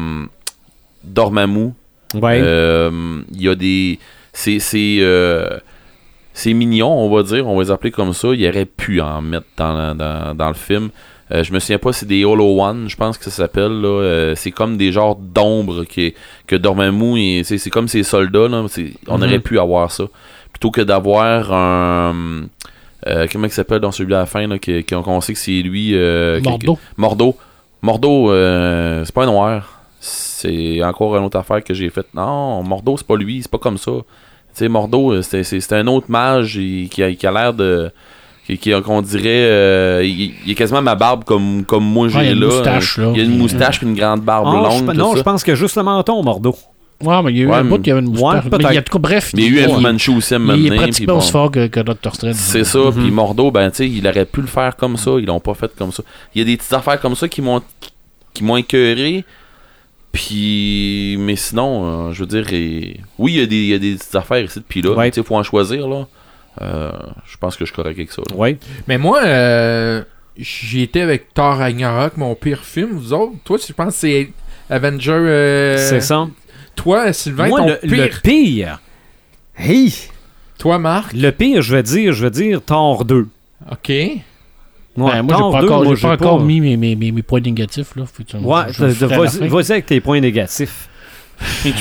Dormammu, 1.05 1.71
Ouais. 2.15 2.41
euh, 2.43 3.23
Il 3.35 3.43
y 3.43 3.49
a 3.49 3.55
des. 3.55 3.99
C'est. 4.33 4.59
C'est 4.59 4.99
euh, 5.01 5.59
c'est 6.35 6.55
mignon, 6.55 6.89
on 6.91 7.15
va 7.15 7.23
dire, 7.23 7.47
on 7.47 7.57
va 7.57 7.63
les 7.63 7.71
appeler 7.71 7.91
comme 7.91 8.15
ça. 8.15 8.29
Il 8.35 8.47
aurait 8.49 8.65
pu 8.65 9.03
en 9.03 9.21
mettre 9.21 9.45
dans, 9.57 9.95
dans, 9.95 10.35
dans 10.35 10.49
le 10.49 10.55
film. 10.55 10.89
Euh, 11.31 11.45
je 11.45 11.53
me 11.53 11.59
souviens 11.59 11.79
pas, 11.79 11.93
c'est 11.93 12.07
des 12.07 12.25
Holo 12.25 12.59
One, 12.63 12.89
je 12.89 12.97
pense 12.97 13.19
que 13.19 13.25
ça 13.25 13.31
s'appelle. 13.31 13.81
là. 13.83 13.89
Euh, 13.89 14.35
c'est 14.35 14.51
comme 14.51 14.79
des 14.79 14.93
genres 14.93 15.17
d'ombre 15.17 15.85
que 16.47 16.57
Dormammu, 16.57 17.19
et 17.21 17.45
c'est 17.45 17.69
comme 17.71 17.87
ces 17.89 18.03
soldats. 18.03 18.49
Là, 18.49 18.65
on 19.09 19.19
Mhm. 19.19 19.25
aurait 19.25 19.39
pu 19.41 19.59
avoir 19.59 19.91
ça. 19.91 20.05
Plutôt 20.63 20.71
que 20.71 20.81
d'avoir 20.83 21.53
un. 21.53 22.15
euh, 23.09 23.27
comment 23.33 23.47
il 23.47 23.51
s'appelle 23.51 23.81
dans 23.81 23.91
celui 23.91 24.15
à 24.15 24.19
la 24.19 24.27
fin, 24.27 24.47
là, 24.47 24.59
qui- 24.61 24.85
qui- 24.85 24.95
qu'on 24.95 25.21
sait 25.21 25.33
que 25.33 25.39
c'est 25.41 25.51
lui. 25.61 25.91
euh, 25.97 26.41
qui- 26.41 26.49
Mordo. 26.49 26.79
Mordo. 26.97 27.37
Mordo, 27.83 28.31
euh, 28.31 29.03
c'est 29.05 29.13
pas 29.13 29.25
un 29.25 29.27
noir. 29.27 29.81
C'est 29.99 30.81
encore 30.85 31.17
une 31.17 31.25
autre 31.25 31.37
affaire 31.37 31.65
que 31.65 31.75
j'ai 31.75 31.91
faite. 31.91 32.07
Non, 32.15 32.63
Mordo, 32.63 32.97
c'est 32.97 33.05
pas 33.05 33.17
lui, 33.17 33.43
c'est 33.43 33.51
pas 33.51 33.59
comme 33.59 33.77
ça. 33.77 33.91
Tu 33.91 34.05
sais, 34.53 34.69
Mordo, 34.69 35.11
euh, 35.15 35.23
c'est- 35.23 35.43
c'est 35.43 35.59
c'est 35.59 35.75
un 35.75 35.87
autre 35.89 36.07
mage 36.09 36.57
et 36.59 36.89
qui 36.89 37.03
a, 37.03 37.13
qui 37.13 37.27
a 37.27 37.33
l'air 37.33 37.53
de. 37.53 37.91
qui- 38.47 38.57
qui- 38.59 38.73
qu'on 38.83 39.03
dirait. 39.03 39.23
euh, 39.51 40.03
il, 40.05 40.33
il 40.47 40.53
est 40.53 40.55
quasiment 40.55 40.83
ma 40.83 40.95
barbe 40.95 41.25
comme, 41.25 41.65
comme 41.65 41.85
moi 41.85 42.09
j'ai 42.09 42.19
Ouais, 42.19 42.25
il 42.27 42.29
y 42.29 42.31
a 42.31 42.35
une 42.35 42.41
là. 42.41 42.47
moustache, 42.47 42.99
là. 42.99 43.11
Il 43.13 43.19
y 43.19 43.21
a 43.21 43.25
une 43.25 43.37
moustache 43.39 43.79
puis 43.81 43.89
une 43.89 43.95
grande 43.97 44.21
barbe 44.21 44.47
Ah, 44.49 44.69
je- 44.71 44.85
longue. 44.85 44.95
non, 44.97 45.11
ça. 45.13 45.19
je 45.19 45.23
pense 45.23 45.43
que 45.43 45.57
juste 45.57 45.77
le 45.77 45.83
menton, 45.83 46.23
Mordo. 46.23 46.55
Ouais, 47.03 47.23
mais 47.23 47.31
il 47.33 47.37
y 47.39 47.41
a 47.41 47.45
eu 47.45 47.47
Ouais, 47.49 47.55
un 47.57 47.65
bout 47.65 47.77
mais- 47.77 47.83
qui 47.83 47.91
avait 47.91 48.01
une 48.01 48.07
moustache. 48.11 48.45
Ouais, 48.45 48.51
mais 48.59 48.65
il 48.71 48.75
y 48.75 48.79
a 48.79 48.83
tout 48.83 48.93
cas, 48.93 48.99
bref. 48.99 49.33
Mais 49.35 49.43
il 49.43 49.55
y 49.55 49.59
a 49.59 49.63
eu 49.63 49.69
il- 49.69 49.75
un 49.75 49.81
Manchu 49.93 50.11
aussi 50.13 50.35
à 50.35 50.39
un 50.39 50.55
il, 50.55 50.67
il 50.67 50.73
est 50.73 50.77
pratiquement 50.77 51.15
bon. 51.15 51.19
aussi 51.21 51.31
fort 51.33 51.51
que, 51.51 51.67
que 51.67 51.81
Dr. 51.81 52.15
Strange. 52.15 52.35
C'est 52.37 52.65
ça, 52.65 52.79
Mhm. 52.79 52.93
puis 52.93 53.11
Mordo, 53.11 53.51
ben 53.51 53.71
tu 53.71 53.77
sais, 53.79 53.89
il 53.91 54.07
aurait 54.07 54.25
pu 54.27 54.41
le 54.41 54.47
faire 54.47 54.77
comme 54.77 54.97
ça, 54.97 55.11
ils 55.19 55.27
l'ont 55.27 55.41
pas 55.41 55.55
fait 55.55 55.71
comme 55.77 55.93
ça. 55.93 56.03
Il 56.35 56.39
y 56.39 56.43
a 56.43 56.45
des 56.45 56.57
petites 56.57 56.73
affaires 56.73 57.01
comme 57.01 57.15
ça 57.15 57.29
qui 57.29 57.43
m'ont 57.43 57.61
qui 58.35 58.45
m'ont 58.45 58.57
écœuré. 58.57 59.25
Puis 60.13 61.17
mais 61.19 61.37
sinon, 61.37 62.09
euh, 62.09 62.13
je 62.13 62.21
veux 62.21 62.27
dire 62.27 62.47
et- 62.53 63.01
oui, 63.19 63.33
il 63.35 63.39
y 63.41 63.43
a 63.43 63.47
des 63.47 63.57
il 63.57 63.67
y 63.69 63.75
a 63.75 63.79
des 63.79 63.95
petites 63.95 64.15
affaires 64.15 64.45
ici 64.45 64.61
puis 64.67 64.83
là, 64.83 64.93
Ouais. 64.93 65.11
tu 65.11 65.21
sais 65.21 65.27
faut 65.27 65.37
en 65.37 65.43
choisir 65.43 65.89
là. 65.89 66.07
Euh, 66.61 66.93
je 67.27 67.37
pense 67.39 67.57
que 67.57 67.65
je 67.65 67.71
suis 67.71 67.75
correct 67.77 67.97
avec 67.97 68.13
ça. 68.13 68.21
là. 68.31 68.37
Ouais. 68.37 68.59
Mais 68.87 68.99
moi, 68.99 69.23
euh, 69.25 70.03
j'y 70.37 70.83
étais 70.83 71.01
avec 71.01 71.33
Thor 71.33 71.57
Ragnarok, 71.57 72.19
mon 72.19 72.35
pire 72.35 72.61
film. 72.63 72.91
Vous 72.93 73.15
autres, 73.15 73.33
toi, 73.43 73.57
je 73.67 73.73
pense 73.73 73.95
que 73.95 74.01
c'est 74.01 74.31
Avenger. 74.69 75.13
euh, 75.13 75.77
C'est 75.79 76.01
ça. 76.03 76.29
Toi, 76.77 77.13
Sylvain, 77.13 77.49
Moi, 77.49 77.61
ton 77.61 77.67
le, 77.69 77.77
pire. 77.77 78.05
le 78.05 78.21
pire. 78.23 78.81
Hey! 79.57 79.95
Toi, 80.59 80.79
Marc? 80.79 81.13
Le 81.13 81.31
pire, 81.31 81.63
je 81.63 81.75
vais 81.77 81.83
dire, 81.83 82.13
je 82.13 82.25
vais 82.25 82.31
dire 82.31 82.61
Thor 82.65 83.05
2. 83.05 83.27
Ok. 83.71 83.89
Ouais, 83.89 84.21
Ben, 84.97 85.23
moi, 85.23 85.37
j'ai 85.37 85.53
pas 85.53 85.61
2, 85.61 85.67
encore, 85.67 85.85
moi, 85.85 85.95
j'ai 85.95 86.03
pas 86.03 86.13
encore 86.15 86.41
mis 86.41 86.61
mes, 86.61 86.77
mes, 86.77 86.95
mes, 86.97 87.13
mes 87.13 87.23
points 87.23 87.41
négatifs. 87.41 87.95
Là. 87.97 88.05
Faut 88.07 88.23
que 88.23 88.29
tu- 88.29 88.37
Ouais, 88.37 88.63
je 88.71 89.47
vas-y 89.49 89.73
avec 89.73 89.87
tes 89.87 90.01
points 90.01 90.21
négatifs. 90.21 90.89
mais, 91.65 91.73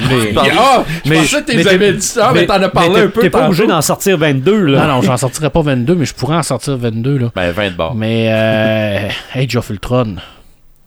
Ah, 0.57 0.83
je 1.05 1.09
mais- 1.09 1.15
pensais 1.17 1.41
que 1.43 1.51
tu 1.51 1.57
mais 1.57 1.67
avais 1.67 1.91
t'es- 1.91 1.97
dit 1.97 2.01
ça, 2.05 2.31
mais, 2.33 2.47
t'en 2.47 2.61
as 2.63 2.69
parlé 2.69 3.01
un 3.01 3.07
peu. 3.09 3.21
T'es 3.21 3.29
pas 3.29 3.45
obligé 3.45 3.67
d'en 3.67 3.81
sortir 3.81 4.17
22, 4.17 4.65
là. 4.65 4.87
Non, 4.87 4.95
non, 4.95 5.01
j'en 5.03 5.17
sortirai 5.17 5.49
pas 5.51 5.61
22, 5.61 5.93
mais 5.95 6.05
je 6.05 6.13
pourrais 6.15 6.37
en 6.37 6.43
sortir 6.43 6.77
22. 6.77 7.17
Là. 7.17 7.31
Ben 7.35 7.51
20 7.51 7.69
de 7.71 7.75
bord. 7.75 7.93
Mais 7.95 8.27
euh, 8.31 9.09
Age 9.35 9.55
of 9.57 9.69
Ultron. 9.69 10.15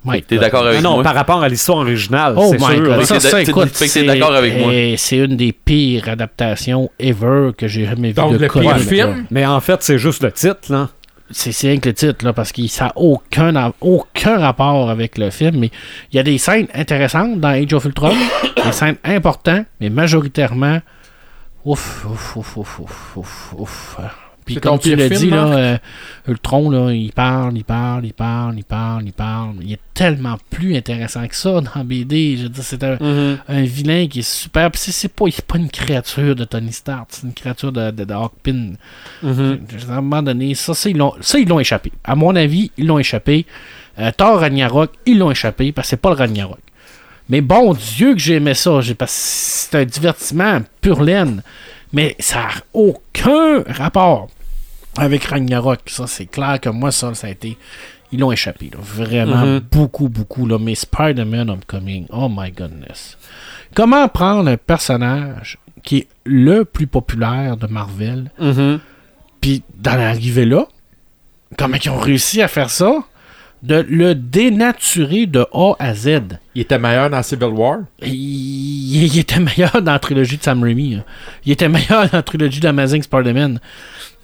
My 0.04 0.22
T'es 0.22 0.36
d'accord 0.38 0.66
avec 0.66 0.82
non, 0.82 0.94
moi? 0.96 1.02
par 1.02 1.14
rapport 1.14 1.42
à 1.42 1.48
l'histoire 1.48 1.78
originale, 1.78 2.34
Oh 2.36 2.48
c'est 2.50 2.58
my 2.60 2.76
sûr. 3.06 3.20
ça, 3.20 3.40
écoute, 3.42 3.68
fait 3.70 3.86
que 3.86 3.92
t'es 3.94 4.00
c'est- 4.00 4.04
d'accord 4.04 4.34
avec 4.34 4.58
moi. 4.58 4.70
eh, 4.72 4.96
C'est 4.98 5.16
une 5.16 5.36
des 5.36 5.52
pires 5.52 6.08
adaptations 6.08 6.90
ever 6.98 7.52
que 7.56 7.66
j'ai 7.68 7.86
jamais 7.86 8.08
vu 8.08 8.14
Donc, 8.14 8.32
de 8.32 8.38
le 8.38 8.48
pire 8.48 8.78
film? 8.78 9.26
Mais 9.30 9.46
en 9.46 9.60
fait, 9.60 9.82
c'est 9.82 9.98
juste 9.98 10.22
le 10.22 10.30
titre, 10.32 10.70
là. 10.70 10.90
C'est 11.30 11.52
c'est 11.52 11.68
rien 11.68 11.78
que 11.78 11.88
le 11.88 11.94
titre, 11.94 12.22
là, 12.24 12.34
parce 12.34 12.52
que 12.52 12.66
ça 12.66 12.84
n'a 12.86 12.92
aucun, 12.96 13.72
aucun 13.80 14.38
rapport 14.38 14.90
avec 14.90 15.16
le 15.16 15.30
film. 15.30 15.56
Mais 15.60 15.70
il 16.12 16.16
y 16.16 16.18
a 16.18 16.22
des 16.22 16.36
scènes 16.36 16.68
intéressantes 16.74 17.40
dans 17.40 17.48
Age 17.48 17.72
of 17.72 17.86
Ultron, 17.86 18.12
des 18.62 18.72
scènes 18.72 18.96
importantes, 19.04 19.64
mais 19.80 19.88
majoritairement, 19.88 20.80
ouf, 21.64 22.04
ouf, 22.04 22.36
ouf, 22.36 22.56
ouf, 22.58 22.78
ouf, 22.78 23.16
ouf, 23.16 23.54
ouf. 23.58 23.96
Puis 24.44 24.54
comme 24.60 24.78
tu 24.78 24.94
l'as 24.96 25.08
dit, 25.08 25.30
là, 25.30 25.46
euh, 25.46 25.78
Ultron, 26.28 26.70
là, 26.70 26.92
il 26.92 27.12
parle, 27.12 27.56
il 27.56 27.64
parle, 27.64 28.04
il 28.06 28.12
parle, 28.12 28.54
il 28.58 28.64
parle, 28.64 29.02
il 29.06 29.12
parle. 29.12 29.54
Il 29.62 29.72
est 29.72 29.80
tellement 29.94 30.36
plus 30.50 30.76
intéressant 30.76 31.26
que 31.26 31.34
ça 31.36 31.60
dans 31.60 31.84
BD. 31.84 32.36
Je 32.36 32.42
veux 32.44 32.48
dire, 32.50 32.62
c'est 32.64 32.82
un, 32.84 32.98
un 33.48 33.62
vilain 33.62 34.06
qui 34.06 34.18
est 34.20 34.22
super. 34.22 34.70
Puis 34.70 34.80
c'est- 34.92 35.08
pas, 35.08 35.24
il 35.26 35.34
est 35.34 35.42
pas 35.46 35.58
une 35.58 35.70
créature 35.70 36.34
de 36.36 36.44
Tony 36.44 36.72
Stark, 36.72 37.06
c'est 37.10 37.22
une 37.26 37.32
créature 37.34 37.72
de, 37.72 37.90
de, 37.90 38.04
de 38.04 38.12
Hawkpin. 38.14 38.72
Mhm. 39.22 39.60
À 39.88 39.92
un 39.92 40.00
moment 40.00 40.22
donné, 40.22 40.54
ça, 40.54 40.74
ça, 40.74 40.88
ils 40.90 40.96
l'ont 40.96 41.60
échappé. 41.60 41.92
À 42.04 42.14
mon 42.14 42.34
avis, 42.36 42.70
ils 42.76 42.86
l'ont 42.86 42.98
échappé. 42.98 43.46
Euh, 43.98 44.10
Thor 44.16 44.40
Ragnarok, 44.40 44.90
ils 45.06 45.18
l'ont 45.18 45.30
échappé 45.30 45.72
parce 45.72 45.86
que 45.86 45.90
c'est 45.90 45.96
pas 45.96 46.10
le 46.10 46.16
Ragnarok. 46.16 46.58
Mais 47.28 47.40
bon 47.40 47.72
Dieu 47.72 48.12
que 48.12 48.18
j'ai 48.20 48.34
aimé 48.34 48.52
ça. 48.54 48.80
Parce 48.98 49.12
que 49.12 49.68
c'est 49.70 49.74
un 49.78 49.84
divertissement 49.84 50.60
pur 50.82 51.02
laine. 51.02 51.42
Mais 51.94 52.14
ça 52.18 52.40
n'a 52.40 52.50
aucun 52.74 53.62
rapport 53.68 54.28
avec 54.98 55.24
Ragnarok. 55.24 55.80
Ça, 55.86 56.06
c'est 56.06 56.26
clair 56.26 56.60
que 56.60 56.68
moi, 56.68 56.90
ça, 56.92 57.14
ça 57.14 57.28
a 57.28 57.30
été. 57.30 57.56
Ils 58.12 58.20
l'ont 58.20 58.30
échappé. 58.32 58.70
là. 58.72 58.78
Vraiment 58.80 59.44
Mhm. 59.46 59.60
beaucoup, 59.72 60.08
beaucoup. 60.08 60.46
Là. 60.46 60.58
Mais 60.58 60.74
Spider-Man 60.74 61.48
Homecoming, 61.50 62.06
oh 62.10 62.28
my 62.28 62.50
goodness. 62.52 63.16
Comment 63.74 64.06
prendre 64.08 64.48
un 64.50 64.56
personnage 64.56 65.58
qui 65.82 65.98
est 65.98 66.08
le 66.24 66.64
plus 66.64 66.86
populaire 66.86 67.56
de 67.56 67.66
Marvel, 67.66 68.30
Mhm. 68.38 68.78
puis 69.40 69.62
d'en 69.76 69.92
arriver 69.98 70.44
là, 70.44 70.66
comment 71.58 71.76
ils 71.82 71.90
ont 71.90 71.98
réussi 71.98 72.40
à 72.42 72.48
faire 72.48 72.70
ça? 72.70 73.02
De 73.64 73.84
le 73.88 74.14
dénaturer 74.14 75.26
de 75.26 75.46
A 75.52 75.72
à 75.78 75.94
Z. 75.94 76.20
Il 76.54 76.62
était 76.62 76.78
meilleur 76.78 77.08
dans 77.08 77.22
Civil 77.22 77.46
War? 77.48 77.78
Il, 78.02 79.04
il 79.06 79.18
était 79.18 79.40
meilleur 79.40 79.80
dans 79.82 79.92
la 79.92 79.98
trilogie 79.98 80.36
de 80.36 80.42
Sam 80.42 80.62
Raimi. 80.62 80.96
là. 80.96 81.04
Il 81.46 81.52
était 81.52 81.68
meilleur 81.68 82.04
dans 82.04 82.16
la 82.18 82.22
trilogie 82.22 82.60
d'Amazing 82.60 83.02
Spider-Man. 83.02 83.58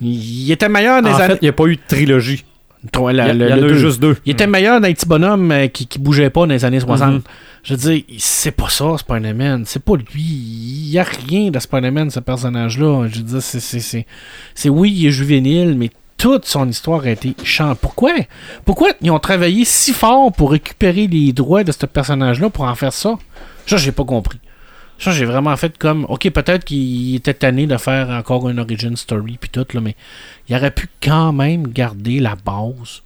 Il 0.01 0.51
était 0.53 0.69
meilleur 0.69 1.03
dans 1.03 1.09
En 1.09 1.13
les 1.13 1.19
fait, 1.19 1.23
années. 1.25 1.39
il 1.41 1.45
n'y 1.45 1.49
a 1.49 1.53
pas 1.53 1.65
eu 1.67 1.77
de 1.77 1.81
trilogie. 1.89 2.45
Il 2.83 2.89
y, 2.89 3.13
le- 3.13 3.49
en 3.53 3.53
a 3.53 3.61
deux. 3.61 3.75
juste 3.75 4.01
deux. 4.01 4.17
Il 4.25 4.33
était 4.33 4.47
meilleur 4.47 4.81
dans 4.81 4.87
les 4.89 4.95
petits 4.95 5.05
bonhommes 5.07 5.53
euh, 5.53 5.67
qui, 5.67 5.87
qui 5.87 5.99
bougeaient 5.99 6.31
pas 6.31 6.41
dans 6.47 6.47
les 6.55 6.65
années 6.65 6.81
60. 6.81 7.13
Mhm. 7.15 7.21
Je 7.63 7.75
veux 7.75 7.79
dire, 7.93 8.03
c'est 8.19 8.53
pas 8.53 8.71
ça, 8.71 8.97
Spider-Man. 8.97 9.65
C'est 9.67 9.85
pas 9.85 9.97
lui. 9.97 10.23
Il 10.23 10.91
y 10.91 10.99
a 10.99 11.03
rien 11.03 11.51
de 11.51 11.59
Spider-Man, 11.59 12.09
ce 12.11 12.21
personnage-là. 12.21 13.07
Je 13.09 13.19
veux 13.19 13.25
dire, 13.25 13.43
c'est, 13.43 13.61
c'est, 13.61 13.81
c'est, 13.81 14.07
c'est 14.55 14.69
oui, 14.71 14.93
il 14.97 15.07
est 15.07 15.11
juvénile, 15.11 15.75
mais 15.77 15.91
toute 16.21 16.45
son 16.45 16.69
histoire 16.69 17.03
a 17.05 17.11
été 17.11 17.35
chante. 17.45 17.79
Pourquoi? 17.79 18.13
Pourquoi 18.67 18.91
ils 19.01 19.11
ont 19.11 19.19
travaillé 19.19 19.65
si 19.65 19.93
fort 19.93 20.31
pour 20.33 20.51
récupérer 20.53 21.07
les 21.07 21.33
droits 21.33 21.65
de 21.65 21.73
ce 21.73 21.87
personnage-là 21.87 22.51
pour 22.51 22.65
en 22.65 22.75
faire 22.75 22.93
ça? 22.93 23.19
Ça, 23.67 23.79
j'ai 23.79 23.91
pas 23.93 24.05
compris. 24.05 24.39
Ça, 24.99 25.13
j'ai 25.13 25.25
vraiment 25.25 25.57
fait 25.57 25.79
comme, 25.79 26.05
ok, 26.11 26.29
peut-être 26.31 26.65
qu'il 26.65 27.15
était 27.15 27.33
tanné 27.33 27.67
de 27.67 27.77
faire 27.79 28.11
encore 28.11 28.51
une 28.51 28.59
origin 28.61 28.95
story 28.97 29.39
puis 29.41 29.49
tout, 29.49 29.65
là, 29.73 29.81
mais 29.81 29.97
il 30.49 30.55
aurait 30.55 30.71
pu 30.73 30.89
quand 31.03 31.33
même 31.33 31.69
garder 31.69 32.21
la 32.21 32.37
base. 32.37 33.01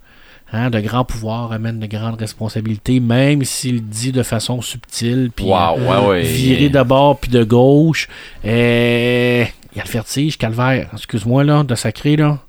Hein, 0.51 0.69
de 0.69 0.79
grands 0.79 1.05
pouvoirs 1.05 1.51
amènent 1.53 1.79
de 1.79 1.87
grandes 1.87 2.19
responsabilités, 2.19 2.99
même 2.99 3.43
s'il 3.43 3.81
dit 3.87 4.11
de 4.11 4.23
façon 4.23 4.61
subtile, 4.61 5.31
puis 5.35 5.45
Wow, 5.45 5.79
ouais, 5.79 6.07
ouais. 6.07 6.21
viré 6.21 6.69
de 6.69 6.83
bord 6.83 7.17
puis 7.17 7.31
de 7.31 7.43
gauche. 7.43 8.07
Euh, 8.45 9.43
Il 9.73 9.77
y 9.77 9.81
a 9.81 9.83
le 9.83 9.89
vertige, 9.91 10.37
calvaire. 10.37 10.89
Excuse-moi 10.93 11.43
là, 11.43 11.63
de 11.63 11.75
sacré 11.75 12.15
là. 12.15 12.39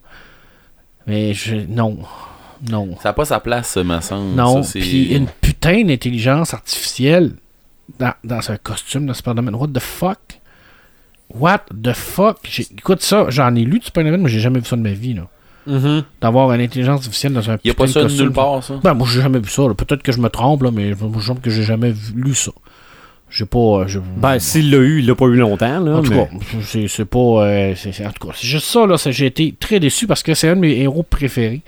Mais 1.06 1.34
je. 1.34 1.56
Non. 1.68 1.98
Non. 2.70 2.96
Ça 3.02 3.10
n'a 3.10 3.12
pas 3.12 3.24
sa 3.26 3.40
place, 3.40 3.76
me 3.76 4.00
semble. 4.00 4.34
Non. 4.34 4.62
Puis 4.62 5.14
une 5.14 5.26
putain 5.26 5.84
d'intelligence 5.84 6.54
artificielle 6.54 7.32
dans, 7.98 8.14
dans 8.24 8.50
un 8.50 8.56
costume 8.56 9.06
de 9.06 9.12
Spider-Man. 9.12 9.54
What 9.54 9.68
the 9.68 9.80
fuck? 9.80 10.18
What 11.34 11.64
the 11.82 11.92
fuck? 11.92 12.38
Écoute 12.78 13.02
ça, 13.02 13.26
j'en 13.28 13.54
ai 13.54 13.64
lu 13.64 13.78
du 13.80 13.86
Spider-Man, 13.86 14.22
mais 14.22 14.28
j'ai 14.30 14.40
jamais 14.40 14.60
vu 14.60 14.64
ça 14.66 14.76
de 14.76 14.82
ma 14.82 14.92
vie 14.92 15.14
là. 15.14 15.28
Mhm. 15.68 16.04
d'avoir 16.20 16.52
une 16.52 16.60
intelligence 16.60 17.00
artificielle 17.00 17.32
dans 17.32 17.50
un 17.50 17.54
Il 17.64 17.66
n'y 17.66 17.70
a 17.72 17.74
pas 17.74 17.86
de 17.86 17.90
ça 17.90 17.98
de 18.00 18.04
costume. 18.04 18.26
nulle 18.26 18.32
part, 18.32 18.62
ça? 18.62 18.74
Ben, 18.84 18.94
moi, 18.94 19.08
j'ai 19.10 19.20
jamais 19.20 19.40
vu 19.40 19.50
ça. 19.50 19.62
Peut-être 19.76 20.00
que 20.04 20.12
je 20.12 20.20
me 20.20 20.28
trompe, 20.28 20.62
là, 20.62 20.70
mais 20.70 20.90
je 20.90 21.04
me 21.04 21.38
que 21.40 21.50
j'ai 21.50 21.64
jamais 21.64 21.90
vu- 21.90 22.14
lu 22.14 22.34
ça. 22.36 22.52
J'ai 23.28 23.44
pas. 23.44 23.58
euh, 23.58 23.86
Ben, 24.16 24.38
s'il 24.38 24.70
l'a 24.70 24.78
eu, 24.78 25.00
il 25.00 25.06
l'a 25.06 25.14
pas 25.14 25.26
eu 25.26 25.34
longtemps. 25.36 25.80
Là, 25.80 25.96
en 25.96 26.02
tout 26.02 26.10
mais- 26.10 26.16
cas, 26.16 26.28
c'est 26.62 26.86
c'est 26.88 27.04
pas. 27.04 27.18
euh, 27.18 27.72
en 27.74 28.10
tout 28.12 28.28
cas, 28.28 28.34
c'est 28.34 28.46
juste 28.46 28.66
ça, 28.66 28.86
là. 28.86 28.96
J'ai 29.04 29.26
été 29.26 29.54
très 29.58 29.80
déçu 29.80 30.06
parce 30.06 30.22
que 30.22 30.32
c'est 30.34 30.48
un 30.48 30.56
de 30.56 30.60
mes 30.60 30.78
héros 30.80 31.02
préférés. 31.02 31.62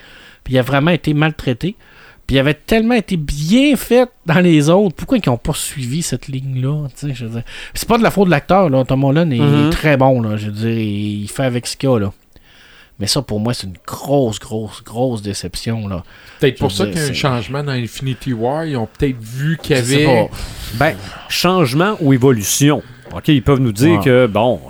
Puis 0.45 0.55
il 0.55 0.59
a 0.59 0.63
vraiment 0.63 0.93
été 0.93 1.13
maltraité. 1.15 1.75
Puis 2.27 2.37
il 2.37 2.39
avait 2.41 2.55
tellement 2.55 2.95
été 2.95 3.17
bien 3.17 3.75
fait 3.77 4.09
dans 4.27 4.41
les 4.41 4.69
autres. 4.69 4.95
Pourquoi 4.95 5.17
ils 5.19 5.29
n'ont 5.29 5.39
pas 5.39 5.55
suivi 5.55 6.03
cette 6.03 6.29
ligne-là? 6.29 6.87
tu 6.99 7.09
sais, 7.09 7.15
je 7.15 7.25
veux 7.25 7.31
dire? 7.33 7.43
C'est 7.75 7.89
pas 7.89 7.97
de 7.99 8.03
la 8.03 8.11
faute 8.11 8.27
de 8.27 8.31
l'acteur, 8.31 8.69
là. 8.69 8.85
Tom 8.85 9.03
Holland 9.05 9.33
est, 9.33 9.39
Mhm. 9.39 9.67
est 9.67 9.71
très 9.71 9.97
bon, 9.97 10.21
là. 10.21 10.37
Je 10.37 10.47
veux 10.47 10.53
dire, 10.53 10.79
il 10.79 11.27
fait 11.29 11.45
avec 11.45 11.67
ce 11.67 11.77
qu'il 11.77 11.89
a, 11.89 11.99
là. 11.99 12.13
Mais 13.01 13.07
ça, 13.07 13.23
pour 13.23 13.39
moi, 13.39 13.55
c'est 13.55 13.67
une 13.69 13.77
grosse, 13.87 14.41
grosse, 14.41 14.83
grosse 14.83 15.23
déception, 15.23 15.87
là. 15.87 16.03
Peut-être 16.41 16.59
pour 16.59 16.73
ça 16.73 16.87
qu'il 16.87 16.97
y 16.97 17.01
a 17.01 17.05
un 17.05 17.13
changement 17.13 17.63
dans 17.63 17.73
Infinity 17.73 18.33
War. 18.33 18.65
Ils 18.67 18.77
ont 18.77 18.89
peut-être 18.99 19.21
vu 19.21 19.57
qu'il 19.63 19.77
y 19.77 19.79
avait. 19.79 20.05
pas. 20.05 20.29
Ben, 20.75 20.97
changement 21.29 21.97
ou 22.01 22.13
évolution. 22.13 22.83
OK, 23.15 23.29
ils 23.29 23.43
peuvent 23.43 23.61
nous 23.61 23.73
dire 23.73 23.99
Ouais. 24.01 24.05
que, 24.05 24.27
bon, 24.27 24.61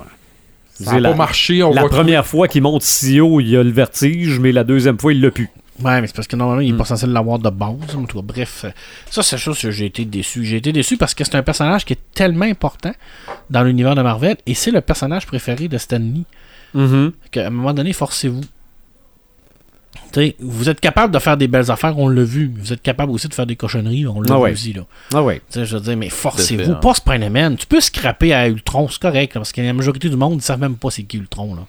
Ça 0.80 0.92
n'a 0.92 1.00
la, 1.00 1.10
pas 1.10 1.16
marché. 1.16 1.62
On 1.62 1.72
la 1.72 1.88
première 1.88 2.26
fois 2.26 2.48
qu'il 2.48 2.62
monte 2.62 2.82
si 2.82 3.18
haut, 3.20 3.40
il 3.40 3.56
a 3.56 3.62
le 3.62 3.70
vertige, 3.70 4.38
mais 4.38 4.52
la 4.52 4.62
deuxième 4.64 4.98
fois, 4.98 5.12
il 5.12 5.20
l'a 5.22 5.30
pu. 5.30 5.48
Ouais, 5.82 6.00
mais 6.00 6.08
c'est 6.08 6.14
parce 6.16 6.26
que 6.28 6.34
normalement, 6.36 6.60
il 6.60 6.72
n'est 6.72 6.78
pas 6.78 6.84
censé 6.84 7.06
l'avoir 7.06 7.38
de 7.38 7.50
base. 7.50 7.94
En 7.96 8.04
tout 8.04 8.18
cas, 8.18 8.22
bref, 8.26 8.64
euh, 8.64 8.70
ça, 9.10 9.22
c'est 9.22 9.38
chose 9.38 9.60
que 9.60 9.70
j'ai 9.70 9.86
été 9.86 10.04
déçu. 10.04 10.44
J'ai 10.44 10.56
été 10.56 10.72
déçu 10.72 10.96
parce 10.96 11.14
que 11.14 11.22
c'est 11.24 11.36
un 11.36 11.42
personnage 11.42 11.84
qui 11.84 11.92
est 11.92 12.00
tellement 12.14 12.46
important 12.46 12.92
dans 13.48 13.62
l'univers 13.62 13.94
de 13.94 14.02
Marvel 14.02 14.36
et 14.46 14.54
c'est 14.54 14.72
le 14.72 14.80
personnage 14.80 15.26
préféré 15.26 15.68
de 15.68 15.78
Stan 15.78 15.98
Lee. 15.98 16.26
Mhm. 16.74 17.12
Qu'à 17.30 17.46
un 17.46 17.50
moment 17.50 17.72
donné, 17.72 17.92
forcez-vous. 17.92 18.40
Vous 20.40 20.68
êtes 20.68 20.80
capable 20.80 21.12
de 21.14 21.18
faire 21.18 21.36
des 21.36 21.48
belles 21.48 21.70
affaires, 21.70 21.96
on 21.98 22.08
l'a 22.08 22.24
vu. 22.24 22.50
Vous 22.58 22.72
êtes 22.72 22.82
capable 22.82 23.12
aussi 23.12 23.28
de 23.28 23.34
faire 23.34 23.46
des 23.46 23.56
cochonneries, 23.56 24.06
on 24.06 24.20
l'a 24.20 24.32
Ah 24.32 24.36
vu 24.36 24.42
ouais. 24.42 24.52
aussi. 24.52 24.72
Là. 24.72 24.82
Ah 25.14 25.22
ouais. 25.22 25.40
Je 25.54 25.60
veux 25.60 25.80
dire, 25.80 25.96
mais 25.96 26.06
à 26.06 26.10
forcez-vous. 26.10 26.72
hein. 26.72 26.74
Pas 26.82 26.94
Spider-Man. 26.94 27.56
Tu 27.56 27.66
peux 27.66 27.80
scraper 27.80 28.32
à 28.32 28.48
Ultron, 28.48 28.88
c'est 28.88 29.00
correct, 29.00 29.34
parce 29.34 29.52
que 29.52 29.60
la 29.60 29.72
majorité 29.72 30.08
du 30.08 30.16
monde 30.16 30.36
ne 30.36 30.40
savent 30.40 30.60
même 30.60 30.76
pas 30.76 30.90
c'est 30.90 31.04
qui 31.04 31.18
Ultron. 31.18 31.54
Là. 31.54 31.62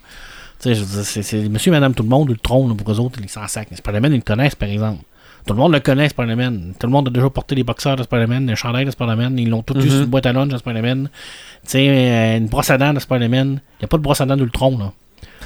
Je 0.65 0.69
veux 0.71 1.03
dire, 1.03 1.05
c'est, 1.05 1.49
monsieur 1.49 1.69
et 1.69 1.71
madame 1.71 1.93
tout 1.93 2.03
le 2.03 2.09
monde, 2.09 2.29
Ultron, 2.29 2.67
là, 2.69 2.75
pour 2.75 2.91
eux 2.91 2.99
autres, 2.99 3.19
ils 3.21 3.29
s'en 3.29 3.47
sacent. 3.47 3.67
Mais 3.71 3.77
Spider-Man, 3.77 4.13
ils 4.13 4.17
le 4.17 4.21
connaissent, 4.23 4.55
par 4.55 4.69
exemple. 4.69 5.03
Tout 5.45 5.53
le 5.53 5.59
monde 5.59 5.71
le 5.73 5.79
connaît, 5.79 6.09
Spider-Man. 6.09 6.73
Tout 6.79 6.87
le 6.87 6.91
monde 6.91 7.07
a 7.07 7.11
déjà 7.11 7.29
porté 7.29 7.55
les 7.55 7.63
boxeurs 7.63 7.95
de 7.95 8.03
Spider-Man, 8.03 8.47
les 8.47 8.55
chandails 8.55 8.85
de 8.85 8.91
Spider-Man. 8.91 9.37
Ils 9.39 9.49
l'ont 9.49 9.63
tous 9.63 9.73
eu 9.75 9.77
Mhm. 9.83 9.89
sur 9.89 9.99
une 10.01 10.05
boîte 10.05 10.25
à 10.25 10.33
lunch 10.33 10.49
de 10.49 10.57
Spider-Man. 10.57 11.09
Tu 11.63 11.71
sais, 11.71 11.87
euh, 11.89 12.37
une 12.37 12.47
brosse 12.47 12.69
à 12.69 12.77
dents 12.77 12.93
de 12.93 12.99
Spider-Man. 12.99 13.47
Il 13.77 13.81
n'y 13.81 13.85
a 13.85 13.87
pas 13.87 13.97
de 13.97 14.01
brosse 14.03 14.21
à 14.21 14.25
dents 14.25 14.37
d'Ultron, 14.37 14.77
là. 14.77 14.91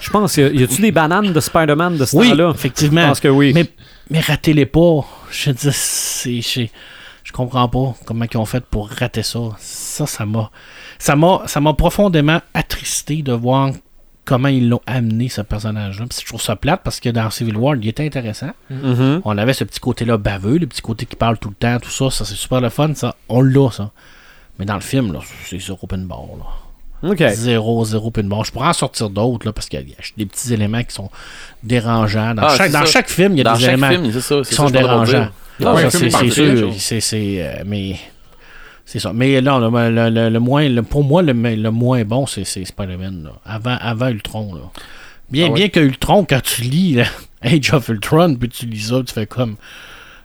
Je 0.02 0.10
pense, 0.10 0.36
y 0.38 0.42
a-tu 0.64 0.82
des 0.82 0.92
bananes 0.92 1.32
de 1.32 1.40
Spider-Man 1.40 1.98
de 1.98 2.06
ce 2.06 2.16
Oui, 2.18 2.30
temps-là? 2.32 2.52
effectivement. 2.54 3.02
Je 3.04 3.08
pense 3.08 3.20
que 3.22 3.28
oui. 3.30 3.52
Mais, 3.54 3.66
mais 4.10 4.20
ratez-les 4.20 4.66
pas. 4.66 5.06
Je 5.32 5.52
dis, 5.52 5.70
c'est. 5.72 6.42
Je, 6.42 6.66
je 7.24 7.32
comprends 7.32 7.70
pas 7.70 7.96
comment 8.06 8.26
ils 8.32 8.38
ont 8.38 8.46
fait 8.46 8.66
pour 8.66 8.90
rater 8.90 9.24
ça. 9.24 9.40
Ça, 9.60 10.06
ça 10.06 10.26
m'a. 10.26 10.52
Ça 11.00 11.16
m'a, 11.16 11.44
ça 11.46 11.62
m'a 11.62 11.74
profondément 11.74 12.42
attristé 12.54 13.22
de 13.22 13.32
voir 13.32 13.72
comment 14.26 14.50
ils 14.50 14.68
l'ont 14.70 14.82
amené, 14.86 15.30
ce 15.30 15.42
personnage-là. 15.42 16.06
Puis 16.10 16.20
je 16.22 16.26
trouve 16.28 16.42
ça 16.42 16.56
plate 16.58 16.82
parce 16.84 17.00
que 17.00 17.10
dans 17.10 17.30
Civil 17.30 17.56
War, 17.58 17.76
il 17.76 17.88
était 17.88 18.06
intéressant. 18.06 18.52
Mhm. 18.70 19.22
On 19.24 19.38
avait 19.38 19.54
ce 19.54 19.64
petit 19.64 19.80
côté-là 19.80 20.18
baveux, 20.18 20.58
le 20.58 20.68
petit 20.68 20.82
côté 20.82 21.06
qui 21.06 21.16
parle 21.16 21.38
tout 21.38 21.50
le 21.50 21.56
temps, 21.56 21.78
tout 21.80 21.90
ça. 21.92 22.10
Ça, 22.10 22.26
c'est 22.26 22.36
super 22.36 22.60
le 22.62 22.70
fun, 22.70 22.94
ça. 22.94 23.16
On 23.30 23.42
l'a, 23.42 23.70
ça. 23.72 23.92
Mais 24.60 24.66
dans 24.66 24.76
le 24.76 24.82
film, 24.82 25.14
là, 25.14 25.20
c'est 25.46 25.60
zéro 25.60 25.80
open 25.84 26.06
bar, 26.06 26.22
là. 26.38 27.10
OK. 27.10 27.22
Zéro, 27.34 27.84
zéro 27.84 28.08
open 28.08 28.30
bar. 28.30 28.46
Je 28.46 28.52
pourrais 28.52 28.68
en 28.70 28.74
sortir 28.74 29.10
d'autres, 29.10 29.46
là, 29.46 29.52
parce 29.54 29.68
qu'il 29.68 29.80
y 29.80 29.84
a 29.94 29.96
des 30.16 30.26
petits 30.26 30.54
éléments 30.54 30.84
qui 30.84 30.94
sont 30.94 31.10
dérangeants. 31.62 32.34
Dans, 32.34 32.44
Ah, 32.44 32.56
chaque, 32.58 32.72
dans 32.72 32.86
chaque 32.86 33.10
film, 33.10 33.34
il 33.34 33.40
y 33.40 33.42
a 33.42 33.44
Dans 33.44 33.58
des 33.58 33.66
éléments 33.66 33.90
film, 33.90 34.12
c'est 34.12 34.22
ça. 34.22 34.42
qui 34.48 34.54
sont 34.54 34.70
dérangeants. 34.70 35.28
c'est 35.60 35.66
film 35.66 35.92
c'est 35.92 36.10
parfait, 36.10 36.30
sûr. 36.30 36.74
C'est, 36.78 37.00
c'est, 37.02 37.36
euh, 37.42 37.64
mais 37.66 37.98
c'est 38.86 39.00
ça. 39.00 39.12
Mais 39.14 39.42
là, 39.42 39.60
le, 39.60 39.90
le- 39.90 40.10
le- 40.10 40.30
le 40.30 40.40
moins, 40.40 40.68
le- 40.70 40.84
pour 40.84 41.04
moi, 41.04 41.22
le, 41.22 41.34
le 41.34 41.72
moins 41.72 42.04
bon, 42.06 42.26
c'est, 42.26 42.44
c'est 42.46 42.64
Spider-Man. 42.64 43.24
là. 43.26 43.32
Avant, 43.46 43.78
avant 43.82 44.08
Ultron. 44.08 44.54
Là. 44.56 44.62
Bien, 45.30 45.48
Ah 45.48 45.50
ouais. 45.50 45.56
bien 45.56 45.70
que 45.70 45.80
Ultron, 45.82 46.26
quand 46.30 46.42
tu 46.42 46.62
lis 46.62 46.94
là, 46.96 47.06
Age 47.42 47.74
of 47.74 47.90
Ultron, 47.90 48.36
puis 48.36 48.48
tu 48.50 48.66
lis 48.66 48.88
ça, 48.90 49.02
tu 49.06 49.14
fais 49.14 49.26
comme. 49.26 49.58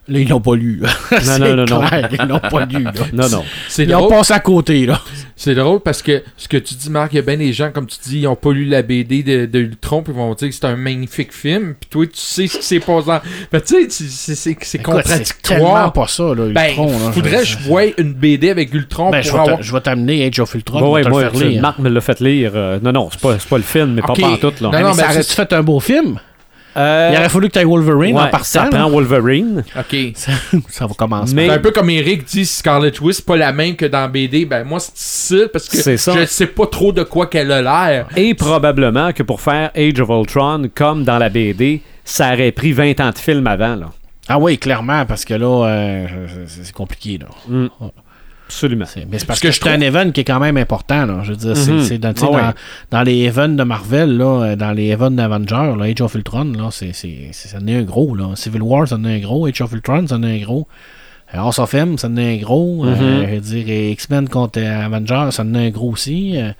Là, 0.08 0.18
ils 0.20 0.28
l'ont 0.28 0.40
pas 0.40 0.54
lu. 0.56 0.80
non, 0.82 1.38
non, 1.38 1.64
non. 1.66 1.80
clair, 1.86 2.08
Ils 2.12 2.26
l'ont 2.28 2.38
pas 2.38 2.64
lu. 2.64 2.82
là. 2.82 2.92
Non, 3.12 3.28
non. 3.28 3.44
C'est 3.68 3.84
Ils 3.84 3.94
ont 3.94 3.98
drôle. 4.00 4.10
passé 4.10 4.32
à 4.32 4.40
côté. 4.40 4.86
là. 4.86 5.00
C'est 5.36 5.54
drôle 5.54 5.80
parce 5.80 6.02
que 6.02 6.22
ce 6.36 6.48
que 6.48 6.56
tu 6.56 6.74
dis, 6.74 6.90
Marc, 6.90 7.12
il 7.12 7.16
y 7.16 7.18
a 7.18 7.22
bien 7.22 7.36
des 7.36 7.52
gens, 7.52 7.70
comme 7.70 7.86
tu 7.86 7.96
dis, 8.02 8.18
ils 8.20 8.22
n'ont 8.24 8.34
pas 8.34 8.52
lu 8.52 8.64
la 8.64 8.82
BD 8.82 9.22
de, 9.22 9.46
de 9.46 9.58
Ultron, 9.60 10.02
puis 10.02 10.12
ils 10.12 10.16
vont 10.16 10.34
dire 10.34 10.48
que 10.48 10.54
c'est 10.54 10.64
un 10.64 10.74
magnifique 10.76 11.32
film, 11.32 11.74
puis 11.78 11.88
toi, 11.90 12.06
tu 12.06 12.12
sais 12.14 12.46
ce 12.48 12.56
qui 12.58 12.64
s'est 12.64 12.80
passé. 12.80 13.10
Mais 13.52 13.60
tu 13.60 13.66
sais, 13.68 13.86
c'est- 13.90 14.34
c'est 14.34 14.56
c'est 14.60 14.78
Écoute, 14.78 14.94
c'est 15.04 15.42
tellement 15.42 15.66
contradictoire. 15.74 15.92
pas 15.92 16.06
ça, 16.08 16.22
là, 16.34 16.46
Ben, 16.52 16.68
Ultron. 16.70 16.86
là. 16.90 17.12
faudrait 17.12 17.38
que 17.38 17.44
je 17.44 17.58
voie 17.58 17.82
une 17.98 18.14
BD 18.14 18.50
avec 18.50 18.72
Ultron 18.74 19.10
Ben, 19.10 19.20
je 19.22 19.28
pour 19.28 19.36
vais, 19.38 19.42
avoir. 19.44 19.58
te- 19.58 19.62
je 19.64 19.72
vais 19.72 19.80
t'amener 19.80 20.26
Age 20.26 20.40
of 20.40 20.54
Ultron. 20.54 20.80
Bon, 20.80 20.92
ouais, 20.94 21.02
te 21.02 21.06
le 21.06 21.12
moi, 21.12 21.20
faire 21.22 21.32
tu- 21.32 21.44
lire. 21.44 21.62
Marc 21.62 21.78
me 21.78 21.88
l'a 21.88 22.00
fait 22.00 22.18
lire. 22.20 22.52
euh, 22.54 22.78
non, 22.82 22.90
non, 22.92 23.08
c'est 23.12 23.20
pas, 23.20 23.38
c'est 23.38 23.48
pas 23.48 23.58
le 23.58 23.62
film, 23.62 23.92
mais 23.94 24.02
pas 24.02 24.14
pantoute, 24.14 24.60
là. 24.60 24.68
Non, 24.68 24.70
Ah, 24.74 24.80
non, 24.80 24.88
mais 24.94 25.02
ça 25.02 25.10
aurait-tu 25.10 25.34
fait 25.34 25.52
un 25.52 25.62
beau 25.62 25.78
film? 25.78 26.18
Euh, 26.78 27.10
Il 27.12 27.18
aurait 27.18 27.28
fallu 27.28 27.48
que 27.48 27.52
tu 27.54 27.58
aies 27.58 27.64
Wolverine 27.64 28.16
en 28.16 28.24
ouais, 28.24 28.30
partant. 28.30 28.44
ça 28.44 28.64
prend 28.64 28.88
Wolverine. 28.88 29.64
Ok. 29.78 29.96
ça 30.68 30.86
va 30.86 30.94
commencer. 30.94 31.34
Mais- 31.34 31.46
C'est 31.48 31.54
un 31.54 31.58
peu 31.58 31.70
comme 31.72 31.90
Eric 31.90 32.24
dit, 32.24 32.46
Scarlet 32.46 32.92
Witch, 33.00 33.16
c'est 33.16 33.24
pas 33.26 33.36
la 33.36 33.52
même 33.52 33.74
que 33.76 33.86
dans 33.86 34.08
BD. 34.08 34.44
Ben, 34.44 34.64
moi, 34.64 34.78
c'est 34.80 34.92
difficile 34.94 35.48
parce 35.52 35.68
que 35.68 35.78
je 35.96 36.24
sais 36.26 36.46
pas 36.46 36.66
trop 36.66 36.92
de 36.92 37.02
quoi 37.02 37.26
qu'elle 37.26 37.50
a 37.52 37.62
l'air. 37.62 38.06
Et 38.16 38.34
probablement 38.34 39.12
que 39.12 39.22
pour 39.22 39.40
faire 39.40 39.70
Age 39.76 40.00
of 40.00 40.08
Ultron, 40.08 40.68
comme 40.74 41.04
dans 41.04 41.18
la 41.18 41.28
BD, 41.28 41.82
ça 42.04 42.32
aurait 42.32 42.52
pris 42.52 42.72
20 42.72 43.00
ans 43.00 43.10
de 43.10 43.18
film 43.18 43.46
avant, 43.46 43.74
là. 43.76 43.86
Ah 44.28 44.38
oui, 44.38 44.58
clairement, 44.58 45.06
parce 45.06 45.24
que 45.24 45.32
là, 45.34 45.66
euh, 45.66 46.06
c'est 46.46 46.64
c'est 46.64 46.72
compliqué. 46.74 47.18
Là. 47.18 47.26
Mm. 47.48 47.68
Absolument. 48.48 48.86
C'est- 48.86 49.06
Mais 49.10 49.18
c'est 49.18 49.26
parce 49.26 49.38
Ce 49.40 49.42
que 49.42 49.48
que, 49.48 49.52
je 49.54 49.60
c'est 49.60 49.68
un 49.68 49.72
trouve- 49.74 49.82
event 49.84 50.10
qui 50.10 50.20
est 50.22 50.24
quand 50.24 50.40
même 50.40 50.56
important. 50.56 51.04
Là. 51.04 51.20
Je 51.22 51.30
veux 51.32 51.36
dire, 51.36 51.54
c'est- 51.56 51.70
Mhm. 51.70 51.82
c'est 51.82 51.98
dans, 51.98 52.14
Ah 52.20 52.30
ouais. 52.30 52.40
dans, 52.90 52.98
dans 52.98 53.02
les 53.02 53.26
events 53.28 53.48
de 53.56 53.62
Marvel, 53.62 54.16
là, 54.16 54.24
euh, 54.42 54.56
dans 54.56 54.72
les 54.72 54.88
events 54.90 55.10
d'Avengers, 55.10 55.74
là, 55.78 55.84
Age 55.84 56.00
of 56.00 56.14
Ultron, 56.14 56.44
là, 56.56 56.68
c'est, 56.70 56.92
ça 56.94 57.58
en 57.62 57.66
est 57.66 57.76
un 57.76 57.82
gros. 57.82 58.14
Là. 58.14 58.30
Civil 58.36 58.62
War, 58.62 58.88
ça 58.88 58.96
en 58.96 59.04
est 59.04 59.16
un 59.16 59.20
gros. 59.20 59.46
Age 59.46 59.60
of 59.60 59.70
Ultron, 59.72 60.06
ça 60.06 60.16
en 60.16 60.22
est 60.22 60.40
un 60.40 60.44
gros. 60.44 60.66
Euh, 61.34 61.38
House 61.38 61.58
of 61.58 61.74
M, 61.74 61.98
ça 61.98 62.08
en 62.08 62.16
est 62.16 62.38
un 62.38 62.42
gros. 62.42 62.86
Euh, 62.86 62.94
Mhm. 62.96 63.26
je 63.28 63.34
veux 63.34 63.40
dire, 63.62 63.90
X-Men 63.92 64.28
contre 64.30 64.60
Avengers, 64.62 65.28
ça 65.30 65.42
en 65.42 65.54
est 65.54 65.66
un 65.66 65.70
gros 65.70 65.90
aussi. 65.90 66.38
Euh, 66.38 66.52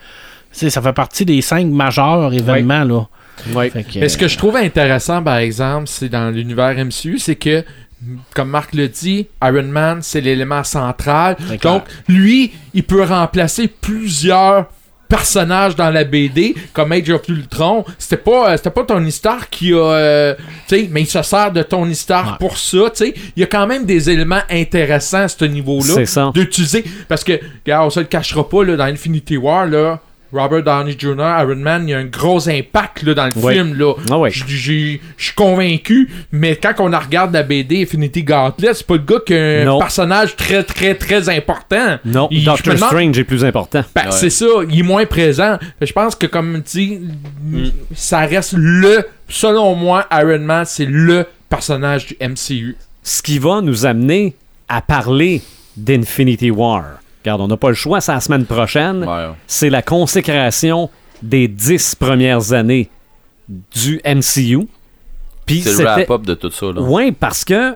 ça 0.53 0.83
fait 0.83 0.93
partie 0.93 1.25
des 1.25 1.41
cinq 1.41 1.67
majeurs 1.69 2.33
événements. 2.35 2.85
Là. 2.85 3.07
Ouais. 3.55 3.71
Que, 3.71 3.99
Mais 4.01 4.09
ce 4.11 4.19
que 4.19 4.29
je 4.29 4.37
trouve 4.37 4.57
intéressant, 4.57 5.23
par 5.23 5.37
exemple, 5.39 5.85
c'est 5.87 6.09
dans 6.11 6.31
l'univers 6.35 6.77
MCU, 6.77 7.19
c'est 7.19 7.37
que, 7.37 7.65
comme 8.35 8.51
Marc 8.51 8.75
le 8.75 8.89
dit, 8.89 9.27
Iron 9.43 9.65
Man, 9.65 9.99
c'est 10.03 10.21
l'élément 10.21 10.63
central. 10.65 11.37
Donc, 11.63 11.83
lui, 12.09 12.53
il 12.75 12.85
peut 12.85 13.03
remplacer 13.03 13.69
plusieurs 13.69 14.67
personnages 15.09 15.75
dans 15.75 15.89
la 15.91 16.05
BD, 16.05 16.55
comme 16.75 16.93
Age 16.93 17.09
of 17.09 17.23
Ultron. 17.29 17.85
C'était 17.99 18.19
pas, 18.19 18.51
euh, 18.53 18.57
c'était 18.59 18.69
pas 18.71 18.85
Tony 18.85 19.11
Stark 19.11 19.49
qui 19.51 19.73
a... 19.73 19.77
euh, 19.79 20.35
tu 20.69 20.77
sais, 20.77 20.89
mais 20.93 21.01
il 21.01 21.07
se 21.07 21.23
sert 21.23 21.51
de 21.51 21.63
Tony 21.63 21.95
Stark 21.95 22.33
Ouais. 22.33 22.37
pour 22.39 22.59
ça, 22.59 22.91
tu 22.91 23.07
sais. 23.07 23.15
Il 23.35 23.41
y 23.41 23.43
a 23.43 23.47
quand 23.47 23.67
même 23.67 23.87
des 23.87 24.11
éléments 24.11 24.43
intéressants 24.51 25.23
à 25.23 25.29
ce 25.29 25.47
niveau-là 25.47 25.95
d'utiliser. 26.33 26.85
Parce 27.09 27.25
que, 27.25 27.41
regarde, 27.65 27.87
on 27.87 27.91
se 27.91 28.01
le 28.01 28.07
cachera 28.07 28.47
pas, 28.47 28.65
là, 28.65 28.77
dans 28.77 28.85
Infinity 28.85 29.39
War, 29.39 29.65
là, 29.67 29.99
Robert 30.33 30.63
Downey 30.63 30.95
Jr., 30.99 31.15
Iron 31.41 31.57
Man, 31.57 31.85
il 31.89 31.91
y 31.91 31.95
a 31.95 31.99
un 31.99 32.05
gros 32.05 32.49
impact 32.49 33.03
là, 33.03 33.15
dans 33.15 33.27
le 33.27 33.33
Ouais. 33.43 33.55
film. 33.55 33.75
Là. 33.79 33.95
Ah 34.11 34.29
Je 34.29 34.45
suis 35.17 35.35
convaincu, 35.35 36.11
mais 36.33 36.57
quand 36.57 36.75
on 36.79 36.85
regarde 36.99 37.33
la 37.33 37.43
BD 37.43 37.83
Infinity 37.83 38.23
Gauntlet, 38.23 38.75
c'est 38.75 38.87
pas 38.87 38.95
le 38.97 39.03
gars 39.03 39.21
qui 39.25 39.35
a 39.35 39.63
un 39.63 39.65
Non. 39.65 39.79
personnage 39.79 40.37
très, 40.37 40.63
très, 40.63 40.95
très 40.95 41.29
important. 41.29 41.99
Non, 42.05 42.29
Il- 42.31 42.45
Doctor 42.45 42.75
demande- 42.75 42.89
Strange 42.91 43.19
est 43.19 43.25
plus 43.25 43.45
important. 43.45 43.85
Ben, 43.95 44.05
Ouais. 44.07 44.11
C'est 44.13 44.31
ça, 44.31 44.47
il 44.69 44.81
est 44.81 44.83
moins 44.83 45.07
présent. 45.07 45.59
Je 45.81 45.93
pense 45.93 46.15
que, 46.15 46.27
comme 46.27 46.63
tu 46.63 46.79
dis, 46.79 47.73
ça 47.95 48.21
reste 48.21 48.55
le, 48.57 49.05
selon 49.29 49.75
moi, 49.75 50.07
Iron 50.13 50.41
Man, 50.41 50.65
c'est 50.67 50.87
le 50.87 51.27
personnage 51.49 52.07
du 52.07 52.17
MCU. 52.21 52.77
Ce 53.03 53.23
qui 53.23 53.39
va 53.39 53.61
nous 53.63 53.87
amener 53.87 54.35
à 54.69 54.83
parler 54.83 55.41
d'Infinity 55.77 56.51
War. 56.51 56.85
Regarde, 57.23 57.41
on 57.41 57.49
n'a 57.49 57.57
pas 57.57 57.69
le 57.69 57.75
choix, 57.75 58.01
c'est 58.01 58.13
la 58.13 58.21
semaine 58.21 58.45
prochaine. 58.47 59.05
Ouais. 59.05 59.27
C'est 59.47 59.71
la 59.71 59.83
consécration 59.83 60.91
des 61.23 61.49
dix 61.49 61.95
premières 61.95 62.53
années 62.53 62.89
du 63.75 64.01
MCU. 64.05 64.67
Puis 65.47 65.63
C'est 65.63 65.83
le 65.83 65.85
wrap-up 65.85 66.23
de 66.23 66.35
tout 66.35 66.51
ça. 66.51 66.67
Là. 66.67 66.81
Ouais, 66.81 67.13
parce 67.13 67.45
que 67.45 67.75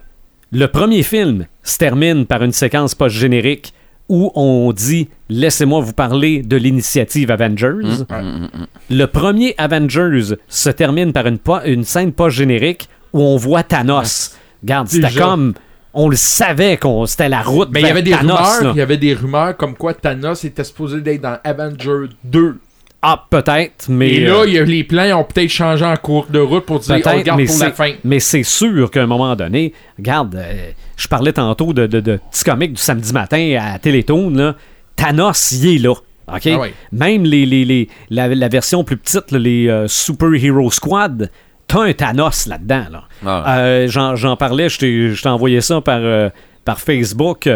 le 0.52 0.66
premier 0.69 1.02
film 1.02 1.47
se 1.62 1.78
termine 1.78 2.27
par 2.27 2.43
une 2.43 2.52
séquence 2.52 2.94
post-générique 2.94 3.73
où 4.09 4.31
on 4.35 4.73
dit 4.73 5.09
Laissez-moi 5.31 5.81
vous 5.81 5.94
parler 5.94 6.43
de 6.43 6.56
l'initiative 6.56 7.31
Avengers. 7.31 7.73
Mm, 7.82 8.05
mm, 8.10 8.48
mm. 8.52 8.66
Le 8.90 9.06
premier 9.06 9.55
Avengers 9.56 10.35
se 10.48 10.69
termine 10.70 11.12
par 11.14 11.27
une, 11.27 11.39
po- 11.39 11.62
une 11.64 11.85
scène 11.85 12.12
post-générique 12.12 12.89
où 13.14 13.23
on 13.23 13.36
voit 13.39 13.62
Thanos. 13.62 14.36
Regarde, 14.62 14.89
c'était 14.89 15.06
comme. 15.24 15.55
On 15.94 16.09
le 16.09 16.16
savait 16.16 16.77
qu'on 16.78 17.05
c'était 17.06 17.28
la 17.28 17.43
route. 17.43 17.70
Ben, 17.70 17.81
il 17.81 17.86
y 17.86 17.90
avait 17.90 18.02
des 18.02 18.12
Thanos, 18.12 18.39
rumeurs, 18.59 18.74
il 18.74 18.78
y 18.78 18.82
avait 18.82 18.97
des 18.97 19.14
rumeurs 19.14 19.56
comme 19.56 19.74
quoi 19.77 19.93
Thanos 19.94 20.44
était 20.44 20.64
supposé 20.64 21.01
d'être 21.01 21.20
dans 21.20 21.39
Avenger 21.44 22.09
2. 22.24 22.56
Ah, 23.05 23.27
peut-être, 23.28 23.86
mais. 23.89 24.10
Et 24.10 24.20
là, 24.20 24.36
euh, 24.40 24.44
il 24.47 24.52
y 24.55 24.59
a- 24.59 24.64
les 24.64 24.85
plans 24.85 25.19
ont 25.20 25.24
peut-être 25.24 25.51
changé 25.51 25.85
en 25.85 25.97
cours 25.97 26.27
de 26.31 26.39
route 26.39 26.64
pour 26.64 26.78
dire, 26.78 27.01
on 27.05 27.36
mais 27.36 27.44
pour 27.47 27.59
la 27.59 27.66
c'est- 27.66 27.73
fin. 27.73 27.93
Mais 28.05 28.20
c'est 28.20 28.44
sûr 28.44 28.90
qu'à 28.93 29.02
un 29.02 29.06
moment 29.06 29.35
donné, 29.35 29.73
regarde, 29.98 30.36
euh, 30.36 30.70
je 30.97 31.09
parlais 31.09 31.32
tantôt 31.32 31.73
de, 31.73 31.86
de, 31.89 31.98
de 32.01 32.20
petits 32.31 32.44
comics 32.44 32.73
du 32.73 32.81
samedi 32.81 33.12
matin 33.12 33.59
à 33.60 33.78
Télétoon, 33.81 34.31
là. 34.31 34.55
Thanos, 34.94 35.51
il 35.52 35.74
est 35.77 35.78
là. 35.78 35.94
OK? 36.32 36.47
Ah 36.47 36.59
ouais. 36.60 36.73
Même 36.93 37.24
les, 37.24 37.44
les, 37.44 37.64
les- 37.64 37.89
la, 38.09 38.28
la 38.28 38.48
version 38.48 38.85
plus 38.85 38.97
petite, 38.97 39.32
là, 39.32 39.39
les 39.40 39.69
euh, 39.69 39.89
Super 39.89 40.32
Hero 40.32 40.70
Squad, 40.70 41.28
t'as 41.73 41.81
un 41.82 41.93
Thanos 41.93 42.47
là-dedans. 42.47 42.85
Là. 42.90 43.05
Ah. 43.27 43.59
Euh, 43.59 43.89
J'en 43.89 44.16
j'en 44.16 44.36
parlais, 44.36 44.69
je 44.69 44.78
t'ai 45.20 45.28
envoyé 45.28 45.61
ça 45.61 45.81
par, 45.81 46.01
euh, 46.01 46.28
par 46.65 46.78
Facebook. 46.81 47.49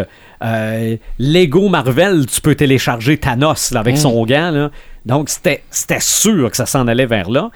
Euh, 0.43 0.97
Lego 1.19 1.69
Marvel, 1.69 2.25
tu 2.25 2.41
peux 2.41 2.55
télécharger 2.55 3.17
Thanos 3.17 3.71
là, 3.71 3.79
avec 3.79 3.95
Mm. 3.95 3.99
son 3.99 4.25
gant. 4.25 4.51
Là. 4.51 4.71
Donc, 5.05 5.29
c'était 5.29 5.63
c'était 5.69 5.99
sûr 5.99 6.49
que 6.51 6.57
ça 6.57 6.65
s'en 6.65 6.87
allait 6.87 7.05
vers 7.05 7.29
là. 7.29 7.49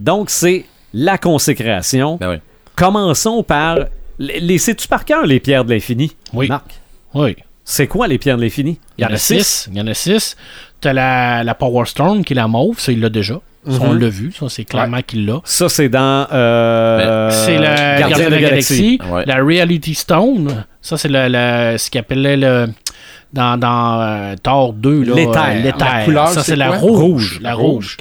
Donc, 0.00 0.30
c'est 0.30 0.64
la 0.92 1.18
consécration. 1.18 2.16
Ben 2.20 2.30
oui. 2.30 2.36
Commençons 2.74 3.42
par. 3.42 3.78
Les, 4.18 4.40
les- 4.40 4.58
sais-tu 4.58 4.88
par 4.88 5.04
cœur 5.04 5.26
les 5.26 5.40
pierres 5.40 5.64
de 5.64 5.72
l'infini? 5.74 6.12
Oui. 6.32 6.48
Marc? 6.48 6.80
Oui. 7.14 7.36
C'est 7.64 7.86
quoi 7.86 8.06
les 8.06 8.18
pierres 8.18 8.36
de 8.36 8.42
l'infini? 8.42 8.78
Il 8.96 9.02
y 9.02 9.06
en 9.06 9.10
a 9.12 9.16
six. 9.16 9.68
Il 9.72 9.76
y 9.76 9.80
en 9.80 9.86
a 9.86 9.94
six. 9.94 10.36
T'as 10.80 10.92
la, 10.92 11.42
la 11.44 11.54
Power 11.54 11.86
Stone 11.86 12.24
qui 12.24 12.32
est 12.32 12.36
la 12.36 12.48
mauve, 12.48 12.78
ça 12.78 12.92
il 12.92 13.00
l'a 13.00 13.08
déjà. 13.08 13.40
On 13.68 13.94
Mhm. 13.94 13.98
l'a 13.98 14.08
vu, 14.08 14.32
ça 14.32 14.48
c'est 14.48 14.64
clairement 14.64 15.00
qu'il 15.04 15.26
l'a. 15.26 15.40
Ça, 15.44 15.68
c'est 15.68 15.88
dans. 15.88 16.28
euh, 16.32 17.30
c'est 17.32 17.58
la 17.58 17.98
Gardien 17.98 18.08
Gardien 18.10 18.26
de 18.26 18.34
la 18.34 18.40
Galaxie. 18.40 18.98
Ouais. 19.10 19.24
La 19.26 19.36
Reality 19.42 19.94
Stone, 19.94 20.64
ça 20.80 20.96
c'est 20.96 21.08
le, 21.08 21.26
le- 21.28 21.76
ce 21.78 21.90
qu'il 21.90 21.98
appelait 22.00 22.36
le. 22.36 22.68
Dans, 23.32 23.58
dans 23.58 24.00
euh, 24.00 24.34
Thor 24.40 24.72
2, 24.72 25.02
là, 25.02 25.14
L'éther. 25.16 26.06
euh, 26.28 26.32
ça 26.34 26.42
c'est 26.44 26.56
la 26.56 26.70
rouge. 26.78 27.38
La 27.42 27.54
rouge. 27.54 27.96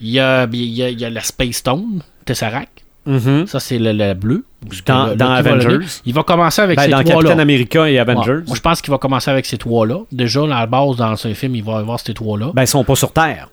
Il 0.00 0.08
y 0.08 0.18
a, 0.18 0.48
il 0.50 0.64
y 0.64 0.82
a, 0.82 0.88
il 0.88 0.98
y 0.98 1.04
a 1.04 1.10
la 1.10 1.20
Space 1.20 1.56
Stone, 1.56 2.00
Tesseract. 2.24 2.82
Mhm. 3.06 3.46
Ça 3.46 3.60
c'est 3.60 3.78
le, 3.78 3.92
le 3.92 4.14
bleu. 4.14 4.44
Dans- 4.86 5.06
Le- 5.06 5.16
dans 5.16 5.26
va 5.28 5.36
Avengers. 5.36 5.78
Il 6.04 6.12
va 6.14 6.22
commencer 6.22 6.60
avec 6.60 6.76
Ben, 6.76 6.84
ces 6.84 6.90
dans 6.90 7.02
trois-là. 7.02 7.28
Captain 7.30 7.42
America 7.42 7.88
et 7.90 7.98
Avengers. 7.98 8.30
Ouais. 8.30 8.42
Moi, 8.46 8.56
je 8.56 8.60
pense 8.60 8.82
qu'il 8.82 8.90
va 8.90 8.98
commencer 8.98 9.30
avec 9.30 9.46
ces 9.46 9.56
trois-là. 9.56 10.00
Déjà, 10.12 10.42
à 10.42 10.46
la 10.46 10.66
base, 10.66 10.96
dans 10.96 11.16
ce 11.16 11.32
film, 11.32 11.54
il 11.54 11.64
va 11.64 11.78
avoir 11.78 11.98
ces 11.98 12.12
trois-là. 12.12 12.50
Ben, 12.54 12.62
ils 12.62 12.66
sont 12.66 12.84
pas 12.84 12.94
sur 12.96 13.12
Terre. 13.12 13.48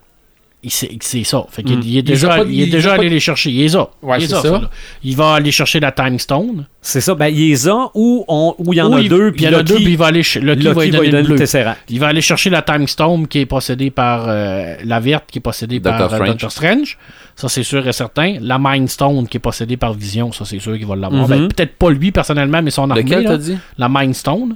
C'est 0.69 1.23
ça. 1.23 1.45
Fait 1.49 1.63
qu'il 1.63 1.77
Mm. 1.77 1.81
il 1.85 1.97
est 1.97 2.01
déjà, 2.01 2.27
pas- 2.29 2.43
il 2.43 2.61
est 2.61 2.65
il 2.65 2.71
déjà 2.71 2.93
allé 2.93 3.09
les 3.09 3.19
chercher. 3.19 3.49
Il 3.51 3.57
les 3.59 3.75
a. 3.75 3.89
Ouais, 4.01 4.17
il, 4.19 4.27
ça. 4.27 4.41
il 5.03 5.15
va 5.15 5.33
aller 5.33 5.51
chercher 5.51 5.79
la 5.79 5.91
Time 5.91 6.19
Stone. 6.19 6.65
C'est 6.81 7.01
ça. 7.01 7.15
Ben, 7.15 7.27
il 7.27 7.49
les 7.49 7.67
a 7.67 7.89
ou 7.93 8.23
on- 8.27 8.55
ou 8.57 8.73
il 8.73 8.77
y 8.77 8.81
en 8.81 8.91
a 8.93 9.01
deux. 9.03 9.31
Puis 9.31 9.43
Il 9.43 9.51
y 9.51 9.55
en 9.55 9.59
a 9.59 9.63
deux, 9.63 9.75
puis 9.75 9.83
il 9.91 9.97
va 9.97 10.07
aller 10.07 10.21
va 10.21 10.83
lui 10.85 11.09
donner 11.09 11.23
le 11.27 11.35
Tesseract. 11.35 11.81
Il 11.89 11.99
va 11.99 12.07
aller 12.07 12.21
chercher 12.21 12.49
la 12.49 12.61
Time 12.61 12.87
Stone 12.87 13.27
qui 13.27 13.39
est 13.39 13.45
possédée 13.45 13.91
par 13.91 14.25
euh, 14.27 14.75
la 14.83 14.99
verte, 14.99 15.25
qui 15.31 15.39
est 15.39 15.41
possédée 15.41 15.79
Doctor 15.79 16.09
par 16.09 16.13
euh, 16.13 16.15
Strange. 16.15 16.29
Doctor 16.29 16.51
Strange. 16.51 16.97
Ça, 17.35 17.49
c'est 17.49 17.63
sûr 17.63 17.87
et 17.87 17.93
certain. 17.93 18.37
La 18.41 18.57
Mind 18.59 18.89
Stone 18.89 19.27
qui 19.27 19.37
est 19.37 19.39
possédée 19.41 19.77
par 19.77 19.93
Vision. 19.93 20.31
Ça, 20.31 20.43
c'est 20.45 20.59
sûr 20.59 20.75
qu'il 20.77 20.87
va 20.87 20.95
l'avoir. 20.95 21.23
Mhm. 21.23 21.29
Ben, 21.29 21.47
Peut-être 21.49 21.75
pas 21.75 21.89
lui 21.91 22.11
personnellement, 22.11 22.61
mais 22.61 22.71
son 22.71 22.89
armée. 22.89 23.03
Lequel 23.03 23.23
là. 23.23 23.29
t'as 23.31 23.37
dit? 23.37 23.57
La 23.77 23.89
Mind 23.89 24.15
Stone. 24.15 24.55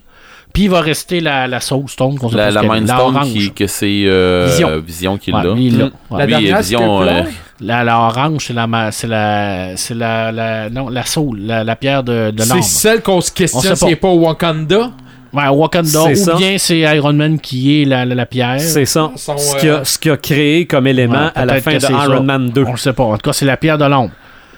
Puis 0.54 0.64
il 0.64 0.70
va 0.70 0.82
rester 0.82 1.20
la, 1.22 1.48
la 1.48 1.60
Soul 1.60 1.88
Stone. 1.88 2.18
qu'on 2.18 2.30
sait 2.30 2.36
La, 2.38 2.46
pas 2.48 2.52
la 2.52 2.62
ce 2.62 2.68
qu'elle 2.68 2.72
est. 2.76 2.80
Mind 2.80 2.88
Stone 2.90 3.16
orange. 3.16 3.34
qui, 3.34 3.52
que 3.52 3.68
c'est 3.68 4.04
euh, 4.06 4.48
Vision. 4.50 4.80
Vision 4.86 5.18
qui 5.18 5.32
Ouais, 5.32 5.44
l'a. 5.44 5.54
lui, 5.54 5.70
l'a. 5.70 5.86
Ouais. 5.86 5.92
La 6.12 6.26
Lui, 6.26 6.32
dernière, 6.34 6.58
Vision, 6.62 7.02
euh, 7.04 7.24
La, 7.62 7.84
la 7.84 8.00
orange, 8.00 8.46
c'est 8.48 8.54
la, 8.54 8.92
c'est 8.92 9.08
la, 9.08 9.78
c'est 9.78 9.94
la, 9.96 10.32
la, 10.32 10.70
non, 10.70 10.90
la 10.90 11.06
soul, 11.06 11.40
la, 11.42 11.64
la 11.64 11.76
pierre 11.76 12.04
de, 12.04 12.32
de 12.32 12.42
C'est 12.44 12.62
celle 12.64 13.02
qu'on 13.02 13.22
se 13.22 13.32
On 13.32 13.34
questionne 13.36 13.76
si 13.76 13.86
c'est 13.88 13.96
pas 13.96 14.10
Wakanda. 14.12 14.92
Ouais, 15.34 15.48
Wakanda, 15.48 16.04
ou 16.12 16.16
ça. 16.16 16.36
bien 16.36 16.58
c'est 16.58 16.80
Iron 16.80 17.14
Man 17.14 17.40
qui 17.40 17.82
est 17.82 17.86
la, 17.86 18.04
la, 18.04 18.16
la 18.16 18.26
pierre. 18.26 18.60
C'est 18.60 18.84
ça. 18.86 19.12
Son, 19.16 19.38
ce 19.38 19.56
qu'il 19.58 19.70
a, 19.70 19.76
euh, 20.12 20.14
a 20.14 20.18
créé 20.18 20.66
comme 20.66 20.88
élément 20.88 21.14
Ouais, 21.28 21.32
à 21.36 21.46
la 21.46 21.62
fin 21.62 21.78
de 21.78 21.82
Iron 21.90 22.16
ça. 22.18 22.20
Man 22.20 22.50
2. 22.50 22.66
On 22.68 22.72
le 22.72 22.78
sait 22.78 22.92
pas. 22.92 23.04
En 23.04 23.14
tout 23.14 23.22
cas, 23.30 23.32
c'est 23.34 23.46
la 23.46 23.56
pierre 23.56 23.78
de 23.78 23.86
l'ombre. 23.86 24.12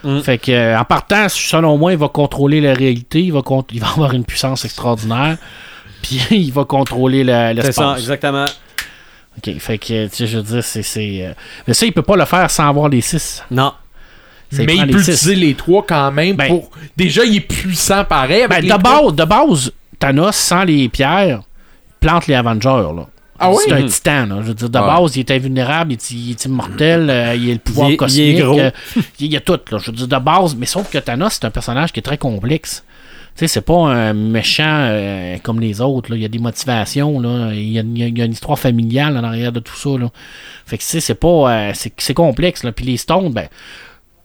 Mm. 0.04 0.20
Fait 0.22 0.38
que, 0.40 0.52
euh, 0.52 0.80
en 0.80 0.84
partant, 0.84 1.28
selon 1.30 1.78
moi, 1.78 1.92
il 1.92 1.98
va 2.00 2.08
contrôler 2.08 2.60
la 2.60 2.74
réalité. 2.74 3.22
Il 3.22 3.32
va, 3.34 3.42
il 3.72 3.80
va 3.80 3.88
avoir 3.90 4.14
une 4.14 4.24
puissance 4.26 4.66
extraordinaire. 4.66 5.38
Puis 6.04 6.22
il 6.32 6.52
va 6.54 6.66
contrôler 6.66 7.24
la- 7.24 7.50
C'est 7.56 7.62
ça, 7.62 7.68
l'espace. 7.68 8.00
exactement. 8.02 8.46
Ok, 9.38 9.52
fait 9.58 9.78
que, 9.80 10.06
tu 10.10 10.16
sais, 10.16 10.28
je 10.28 10.38
veux 10.38 10.44
dire, 10.44 10.64
c'est. 10.64 10.84
c'est, 10.84 11.26
euh, 11.26 11.34
Mais 11.68 11.74
ça, 11.74 11.88
il 11.88 11.92
peut 11.92 12.04
pas 12.04 12.16
le 12.16 12.26
faire 12.26 12.52
sans 12.52 12.70
avoir 12.70 12.88
les 12.90 13.02
six. 13.02 13.42
Non. 13.50 13.74
Ça, 14.52 14.62
mais 14.64 14.76
il 14.76 14.86
peut 14.92 15.02
six. 15.02 15.14
utiliser 15.14 15.36
les 15.36 15.56
trois 15.56 15.84
quand 15.84 16.12
même 16.12 16.36
Ben- 16.36 16.48
pour. 16.50 16.70
Déjà, 16.96 17.24
il 17.26 17.38
est 17.38 17.40
puissant 17.40 18.06
pareil. 18.06 18.46
Ben, 18.48 18.62
de, 18.62 18.78
base, 18.80 19.14
de 19.16 19.24
base, 19.26 19.72
Thanos, 19.98 20.36
sans 20.36 20.64
les 20.64 20.88
pierres, 20.90 21.42
plante 22.00 22.28
les 22.28 22.36
Avengers. 22.36 22.68
Là. 22.96 23.08
Ah 23.40 23.50
oui? 23.50 23.58
C'est 23.66 23.74
un 23.74 23.84
titan. 23.88 24.26
Là. 24.28 24.36
Je 24.42 24.48
veux 24.50 24.54
dire, 24.54 24.70
de 24.70 24.78
Ouais. 24.78 24.86
base, 24.86 25.16
il 25.16 25.22
est 25.22 25.32
invulnérable, 25.32 25.94
il 25.94 25.96
est, 25.96 26.12
il 26.12 26.30
est 26.32 26.46
immortel, 26.46 27.10
euh, 27.10 27.34
il 27.36 27.50
a 27.50 27.54
le 27.54 27.60
pouvoir 27.60 27.90
Il 27.90 27.94
est- 27.94 27.94
il 27.94 27.96
est 27.96 27.98
cosmique. 27.98 28.40
gros. 28.42 28.60
euh, 28.60 28.72
il 29.20 29.34
y 29.34 29.36
a 29.36 29.40
tout. 29.40 29.60
Là. 29.72 29.78
Je 29.80 29.88
veux 29.90 29.98
dire, 29.98 30.08
de 30.08 30.18
base, 30.24 30.56
mais 30.56 30.68
sauf 30.68 30.92
que 30.92 31.00
Thanos, 31.00 31.34
c'est 31.34 31.46
un 31.46 31.50
personnage 31.50 31.92
qui 31.92 32.00
est 32.00 32.04
très 32.04 32.20
complexe. 32.20 32.84
Tu 33.36 33.40
sais, 33.40 33.48
c'est 33.48 33.62
pas 33.62 33.88
un 33.88 34.14
méchant 34.14 34.64
euh, 34.68 35.38
comme 35.42 35.60
les 35.60 35.82
autres. 35.82 36.12
Là. 36.12 36.18
Il 36.18 36.22
y 36.22 36.26
a 36.26 36.28
des 36.28 36.38
motivations. 36.40 37.20
Là. 37.20 37.50
Il, 37.54 37.72
y 37.72 37.80
a, 37.80 37.82
il 37.82 38.18
y 38.18 38.22
une 38.24 38.32
histoire 38.32 38.60
familiale 38.60 39.18
en 39.18 39.24
arrière 39.24 39.52
de 39.52 39.60
tout 39.60 39.76
ça. 39.76 39.90
Là. 39.98 40.10
Fait 40.66 40.78
que 40.78 40.84
tu 40.84 40.90
sais, 40.90 41.00
c'est 41.00 41.16
pas. 41.16 41.28
euh, 41.52 41.72
c'est, 41.74 41.92
c'est 41.98 42.14
complexe. 42.14 42.64
Là. 42.64 42.72
Puis 42.72 42.86
les 42.86 42.98
Stones, 42.98 43.32
ben, 43.34 43.48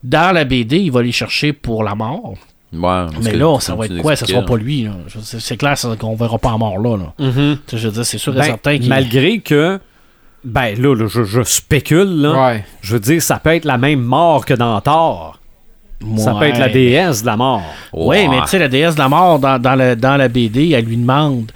dans 0.03 0.31
la 0.33 0.45
BD, 0.45 0.77
il 0.77 0.91
va 0.91 1.01
les 1.01 1.11
chercher 1.11 1.53
pour 1.53 1.83
la 1.83 1.95
mort. 1.95 2.35
Ouais, 2.71 3.05
Mais 3.23 3.33
là, 3.35 3.59
ça 3.59 3.73
va 3.73 3.85
être 3.87 3.97
quoi? 3.97 4.15
Ça 4.15 4.27
sera 4.27 4.43
pas 4.43 4.55
lui. 4.57 4.83
là. 4.83 4.91
Je- 5.07 5.39
C'est 5.39 5.57
clair 5.57 5.73
qu'on 5.97 6.13
verra 6.15 6.37
pas 6.37 6.49
en 6.51 6.59
mort 6.59 6.77
là. 6.77 6.97
Mhm. 7.17 7.57
Sais, 7.65 7.77
Je 7.79 7.87
veux 7.87 7.93
dire, 7.93 8.05
c'est 8.05 8.19
sûr 8.19 8.33
et 8.35 8.37
Ben, 8.37 8.43
certain 8.43 8.77
qu'il 8.77 8.89
malgré 8.89 9.39
que, 9.39 9.79
ben 10.43 10.79
là, 10.79 10.93
là, 10.95 11.07
je, 11.07 11.23
je 11.23 11.41
spécule, 11.41 12.21
là. 12.21 12.47
Ouais. 12.51 12.65
Je 12.81 12.93
veux 12.93 12.99
dire, 12.99 13.23
ça 13.23 13.39
peut 13.39 13.55
être 13.55 13.65
la 13.65 13.79
même 13.79 14.01
mort 14.01 14.45
que 14.45 14.53
dans 14.53 14.79
Thor. 14.81 15.38
Ça 16.17 16.33
peut 16.35 16.45
être 16.45 16.59
la 16.59 16.69
déesse 16.69 17.21
de 17.21 17.25
la 17.27 17.35
mort. 17.37 17.63
Oui, 17.93 18.27
mais 18.29 18.39
tu 18.41 18.47
sais, 18.47 18.59
la 18.59 18.67
déesse 18.69 18.95
de 18.95 18.99
la 18.99 19.09
mort, 19.09 19.39
dans, 19.39 19.59
dans, 19.59 19.75
le- 19.75 19.95
dans 19.95 20.15
la 20.17 20.27
BD, 20.29 20.69
elle 20.71 20.85
lui 20.85 20.95
demande 20.97 21.51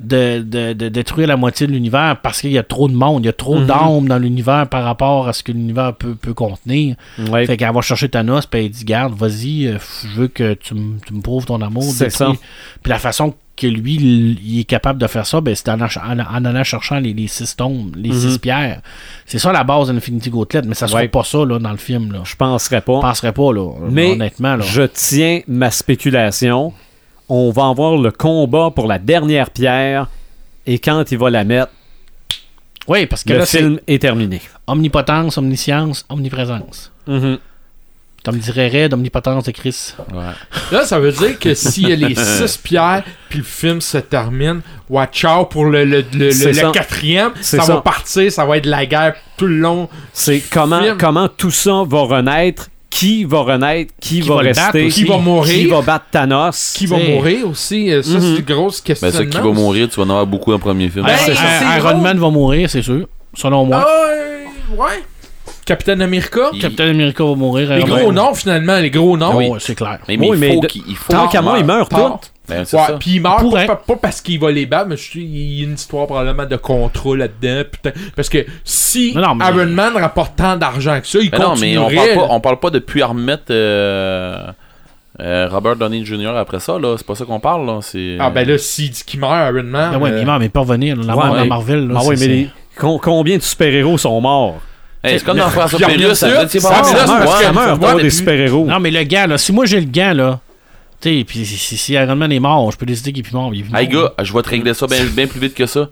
de, 0.00 0.40
de- 0.40 0.72
de 0.74 0.88
détruire 0.88 1.26
la 1.26 1.36
moitié 1.36 1.66
de 1.66 1.72
l'univers 1.72 2.16
parce 2.22 2.40
qu'il 2.40 2.52
y 2.52 2.58
a 2.58 2.62
trop 2.62 2.86
de 2.88 2.94
monde, 2.94 3.24
il 3.24 3.26
y 3.26 3.28
a 3.28 3.32
trop 3.32 3.56
Mhm. 3.58 3.66
d'âmes 3.66 4.06
dans 4.08 4.18
l'univers 4.18 4.68
par 4.68 4.84
rapport 4.84 5.26
à 5.26 5.32
ce 5.32 5.42
que 5.42 5.50
l'univers 5.50 5.92
peut, 5.94 6.14
peut 6.14 6.34
contenir. 6.34 6.94
Ouais. 7.28 7.46
Fait 7.46 7.56
qu'elle 7.56 7.74
va 7.74 7.80
chercher 7.80 8.08
Thanos, 8.08 8.46
puis 8.46 8.66
elle 8.66 8.70
dit 8.70 8.84
Garde, 8.84 9.14
vas-y, 9.14 9.66
euh, 9.66 9.78
je 10.04 10.20
veux 10.20 10.28
que 10.28 10.54
tu, 10.54 10.74
me 10.74 11.20
prouves 11.20 11.46
ton 11.46 11.60
amour. 11.60 11.82
C'est 11.82 12.10
ça. 12.10 12.30
Puis 12.82 12.90
la 12.90 12.98
façon 13.00 13.30
que 13.32 13.36
lui, 13.66 13.94
il, 14.42 14.60
est 14.60 14.64
capable 14.64 15.00
de 15.00 15.06
faire 15.06 15.26
ça, 15.26 15.40
ben, 15.40 15.54
c'est 15.54 15.68
en, 15.68 15.80
en, 15.80 15.86
en 15.86 16.44
allant 16.44 16.64
cherchant 16.64 16.98
les, 17.00 17.12
les 17.12 17.26
six 17.26 17.56
tombes, 17.56 17.96
les 17.96 18.10
Mhm. 18.10 18.18
six 18.20 18.38
pierres. 18.38 18.80
C'est 19.26 19.38
ça 19.38 19.52
la 19.52 19.64
base 19.64 19.88
d'Infinity 19.92 20.30
Gauntlet, 20.30 20.62
mais 20.64 20.74
ça 20.74 20.86
sera 20.86 21.00
Ouais. 21.00 21.08
pas 21.08 21.24
ça 21.24 21.44
là, 21.44 21.58
dans 21.58 21.70
le 21.72 21.76
film. 21.76 22.12
Là. 22.12 22.20
Je 22.24 22.36
penserais 22.36 22.76
Je 22.76 22.84
pas. 22.92 23.00
penserais 23.00 23.32
pas, 23.32 23.52
là, 23.52 23.72
Mais 23.90 24.12
honnêtement. 24.12 24.56
Là. 24.56 24.64
Je 24.64 24.82
tiens 24.82 25.40
ma 25.48 25.70
spéculation. 25.70 26.72
On 27.28 27.50
va 27.50 27.66
avoir 27.68 27.96
le 27.98 28.10
combat 28.10 28.70
pour 28.74 28.86
la 28.86 28.98
dernière 28.98 29.50
pierre. 29.50 30.08
Et 30.66 30.78
quand 30.78 31.10
il 31.10 31.18
va 31.18 31.28
la 31.30 31.44
mettre, 31.44 31.72
Oui, 32.86 33.04
parce 33.06 33.22
que 33.24 33.32
le 33.34 33.38
là, 33.40 33.46
film 33.46 33.80
est 33.86 34.00
terminé. 34.00 34.40
omnipotence, 34.66 35.36
omniscience, 35.36 36.06
omniprésence. 36.08 36.90
Comme 38.24 38.36
dirait 38.38 38.68
Red, 38.68 38.92
omnipotence 38.92 39.44
de 39.44 39.52
Chris. 39.52 39.94
Ouais. 40.12 40.22
Là, 40.72 40.84
ça 40.84 40.98
veut 40.98 41.12
dire 41.12 41.38
que 41.38 41.54
s'il 41.54 41.88
y 41.88 41.92
a 41.92 41.96
les 41.96 42.14
six 42.46 42.58
pierres, 42.58 43.02
puis 43.30 43.38
le 43.38 43.44
film 43.44 43.80
se 43.80 43.96
termine, 43.98 44.60
watch 44.90 45.24
out 45.24 45.48
pour 45.50 45.64
le, 45.66 45.84
le, 45.84 46.04
le- 46.12 46.28
le- 46.30 46.72
quatrième. 46.72 47.30
Ça, 47.40 47.62
ça. 47.62 47.74
va 47.76 47.80
partir, 47.80 48.30
ça 48.30 48.44
va 48.44 48.56
être 48.58 48.66
la 48.66 48.84
guerre 48.86 49.14
tout 49.36 49.46
le 49.46 49.58
long. 49.58 49.88
C'est 50.12 50.42
comment, 50.50 50.82
Film. 50.82 50.96
comment 50.98 51.28
tout 51.28 51.50
ça 51.52 51.84
va 51.86 52.00
renaître, 52.02 52.68
qui 52.90 53.24
va 53.24 53.40
renaître, 53.42 53.94
qui, 54.00 54.20
Qui 54.20 54.28
va, 54.28 54.36
va 54.36 54.42
le 54.42 54.48
battre 54.48 54.62
rester, 54.62 54.86
aussi. 54.86 55.04
Qui 55.04 55.08
va 55.08 55.16
mourir. 55.18 55.54
qui 55.54 55.66
va 55.66 55.80
battre 55.82 56.06
Thanos. 56.10 56.72
Qui 56.76 56.86
va 56.86 56.96
mourir 56.98 57.48
aussi. 57.48 57.90
euh, 57.92 58.02
Ça, 58.02 58.20
c'est 58.20 58.26
une 58.36 58.40
grosse 58.40 58.80
question. 58.80 59.08
Ben, 59.08 59.14
ça 59.14 59.24
qui 59.26 59.36
va 59.38 59.52
mourir, 59.52 59.88
tu 59.88 59.96
vas 59.96 60.02
en 60.02 60.10
avoir 60.10 60.26
beaucoup 60.26 60.50
le 60.50 60.58
premier 60.58 60.88
film. 60.88 61.06
Ben, 61.06 61.16
drôle. 61.16 61.78
Iron 61.78 61.98
Man 61.98 62.18
va 62.18 62.30
mourir, 62.30 62.68
c'est 62.68 62.82
sûr. 62.82 63.06
Selon 63.34 63.64
moi. 63.64 63.86
Ah, 63.86 64.08
euh, 64.10 64.76
ouais. 64.76 65.04
Captain 65.68 66.00
America. 66.00 66.40
Il- 66.54 66.60
Captain 66.62 66.88
America 66.88 67.22
va 67.24 67.34
mourir. 67.34 67.70
Les 67.70 67.80
Iron 67.80 67.88
gros 67.96 68.12
noms, 68.12 68.32
finalement, 68.34 68.78
les 68.78 68.90
gros 68.90 69.16
noms. 69.18 69.32
Ah 69.32 69.36
Oui. 69.36 69.50
c'est 69.58 69.74
clair. 69.74 69.98
Mais, 70.08 70.16
mais 70.16 70.30
Oui, 70.30 70.38
il 70.40 70.54
faut 70.54 70.60
qu'il 70.62 70.82
il 70.88 70.96
faut 70.96 71.12
Tant 71.12 71.28
qu'à 71.28 71.42
moi, 71.42 71.58
ils 71.58 71.64
meurent 71.66 71.88
tous. 71.88 71.96
Ben, 72.48 72.64
c'est 72.64 72.78
Ouais, 72.78 72.82
puis 72.98 73.16
il 73.16 73.20
meurt 73.20 73.44
pas, 73.66 73.76
pas 73.76 73.96
parce 74.00 74.22
qu'il 74.22 74.40
va 74.40 74.50
les 74.50 74.64
battre, 74.64 74.86
mais 74.88 74.96
je- 74.96 75.18
il 75.18 75.58
y 75.58 75.60
a 75.60 75.64
une 75.64 75.74
histoire 75.74 76.06
probablement 76.06 76.46
de 76.46 76.56
contrat 76.56 77.14
là-dedans. 77.14 77.64
putain. 77.70 77.90
Parce 78.16 78.30
que 78.30 78.46
si 78.64 79.12
Non, 79.14 79.20
non, 79.20 79.34
mais- 79.34 79.44
Iron 79.50 79.66
Man 79.66 79.92
rapporte 79.98 80.36
tant 80.36 80.56
d'argent 80.56 80.98
que 80.98 81.06
ça, 81.06 81.18
il 81.20 81.28
Mais 81.30 81.38
non, 81.38 81.54
mais 81.60 81.76
on 81.76 81.84
continuerait. 81.84 82.14
parle, 82.14 82.26
pas, 82.28 82.34
on 82.34 82.40
parle 82.40 82.58
pas 82.60 82.70
de 82.70 82.78
puis 82.78 83.02
remettre 83.02 83.44
euh, 83.50 84.46
euh, 85.20 85.48
Robert 85.50 85.76
Downey 85.76 86.06
Jr. 86.06 86.28
après 86.38 86.60
ça, 86.60 86.78
là. 86.78 86.94
C'est 86.96 87.06
pas 87.06 87.14
ça 87.14 87.26
qu'on 87.26 87.38
parle, 87.40 87.66
là. 87.66 87.80
Ah 88.18 88.30
ben 88.30 88.48
là, 88.48 88.56
s'il 88.56 88.90
dit 88.92 89.02
qu'il 89.04 89.20
meurt, 89.20 89.34
Iron 89.54 89.64
Man. 89.64 89.90
Ah 89.94 89.98
ouais, 89.98 90.08
euh, 90.08 90.14
mais 90.14 90.20
il 90.22 90.26
meurt, 90.26 90.40
mais 90.40 90.48
pas 90.48 90.60
revenir. 90.60 90.96
là. 90.96 91.02
La 91.06 91.16
Ouais, 91.16 91.26
mort 91.26 91.34
ouais. 91.36 91.46
Marvel. 91.46 91.86
Là, 91.88 92.00
Ah 92.02 92.08
mais 92.08 92.16
les- 92.16 92.48
combien 92.78 93.36
de 93.36 93.42
super-héros 93.42 93.98
sont 93.98 94.18
morts? 94.22 94.56
Hey, 95.04 95.18
c'est 95.18 95.24
comme 95.24 95.38
dans 95.38 95.48
François 95.50 95.78
Pérus, 95.78 96.14
ça 96.14 96.28
meurt, 96.28 96.48
ça 96.50 96.60
ça 96.60 96.70
meurt, 96.82 97.08
ouais, 97.28 97.46
ouais, 97.46 97.66
d'avoir 97.66 97.96
des 97.96 98.10
super-héros. 98.10 98.66
Non, 98.66 98.80
mais 98.80 98.90
le 98.90 99.02
gars, 99.04 99.26
là, 99.26 99.38
si 99.38 99.52
moi 99.52 99.64
j'ai 99.64 99.80
le 99.80 99.86
gant, 99.90 100.12
là, 100.12 100.40
tu 101.00 101.18
sais, 101.18 101.24
puis 101.24 101.44
si, 101.46 101.76
si 101.76 101.92
Iron 101.92 102.16
Man 102.16 102.32
est 102.32 102.40
mort, 102.40 102.70
je 102.72 102.76
peux 102.76 102.86
décider 102.86 103.12
qu'il 103.12 103.20
est 103.20 103.22
plus 103.28 103.34
mort. 103.34 103.50
il 103.54 103.60
est 103.60 103.62
plus 103.62 103.76
Hey 103.76 103.88
mort, 103.88 104.12
gars, 104.18 104.24
je 104.24 104.32
vais 104.32 104.42
te 104.42 104.48
régler 104.48 104.74
ça 104.74 104.86
bien 104.88 105.04
bien 105.04 105.26
plus 105.28 105.38
vite 105.40 105.54
que 105.54 105.66
ça. 105.66 105.88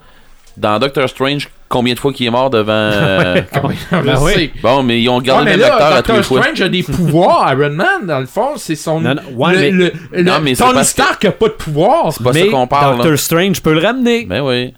Dans 0.57 0.79
Doctor 0.79 1.07
Strange, 1.09 1.49
combien 1.69 1.93
de 1.93 1.99
fois 1.99 2.13
qu'il 2.15 2.27
est 2.27 2.31
mort 2.31 2.49
devant. 2.49 2.73
euh, 2.73 3.43
Ben 3.93 4.19
oui. 4.23 4.51
Bon, 4.63 4.83
mais 4.83 5.01
ils 5.03 5.09
ont 5.11 5.19
Ouais, 5.19 5.23
gardé 5.25 5.45
mais 5.45 5.53
le 5.53 5.63
même 5.63 5.71
acteur 5.71 5.91
là, 5.91 5.97
à 5.97 6.03
tous 6.03 6.13
les 6.13 6.17
Doctor 6.19 6.25
fois. 6.39 6.43
Strange 6.43 6.61
a 6.63 6.69
des 6.71 6.83
pouvoirs, 6.83 7.53
Iron 7.53 7.71
Man, 7.71 8.07
dans 8.07 8.21
le 8.21 8.27
fond, 8.27 8.55
c'est 8.57 8.75
son... 8.75 9.01
Non, 9.01 9.15
non, 9.15 9.23
ouais, 9.37 9.53
le, 9.55 9.61
mais- 9.61 9.71
le- 9.71 9.93
le- 10.13 10.23
Non, 10.25 10.41
mais 10.43 10.55
c'est 10.55 10.63
Tony 10.65 10.75
parce 10.75 10.93
que- 10.95 11.03
Stark 11.03 11.25
a 11.27 11.31
pas 11.33 11.49
de 11.49 11.53
pouvoir. 11.53 12.13
C'est 12.13 12.25
pas 12.25 12.33
mais 12.33 12.45
ça 12.47 12.51
qu'on 12.51 12.67
parle. 12.67 12.93
Doctor 12.97 13.11
là. 13.13 13.17
Strange 13.19 13.61
peut 13.63 13.75
le 13.75 13.81
ramener. 13.87 14.25
Ben 14.25 14.41
oui. 14.41 14.73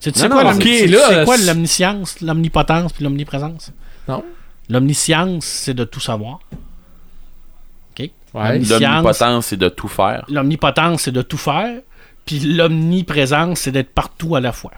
C'est 0.00 0.16
c'est 0.16 0.28
quoi, 0.42 0.42
c'est- 0.86 0.86
c'est 1.08 1.24
c'est- 1.38 1.46
l'omniscience, 1.46 2.20
l'omnipotence 2.20 2.92
puis 2.92 3.04
l'omniprésence? 3.04 3.72
Non. 4.06 4.24
L'omniscience, 4.68 5.44
c'est 5.44 5.74
de 5.74 5.84
tout 5.84 6.00
savoir. 6.00 6.38
OK? 7.98 8.10
Ouais. 8.34 8.58
L'omnipotence, 8.60 9.46
c'est 9.46 9.56
de 9.56 9.68
tout 9.68 9.88
faire. 9.88 10.24
L'omnipotence, 10.28 11.02
c'est 11.02 11.12
de 11.12 11.22
tout 11.22 11.36
faire. 11.38 11.80
Puis 12.26 12.40
l'omniprésence, 12.40 13.60
c'est 13.60 13.72
d'être 13.72 13.90
partout 13.92 14.36
à 14.36 14.40
la 14.40 14.52
fois. 14.52 14.72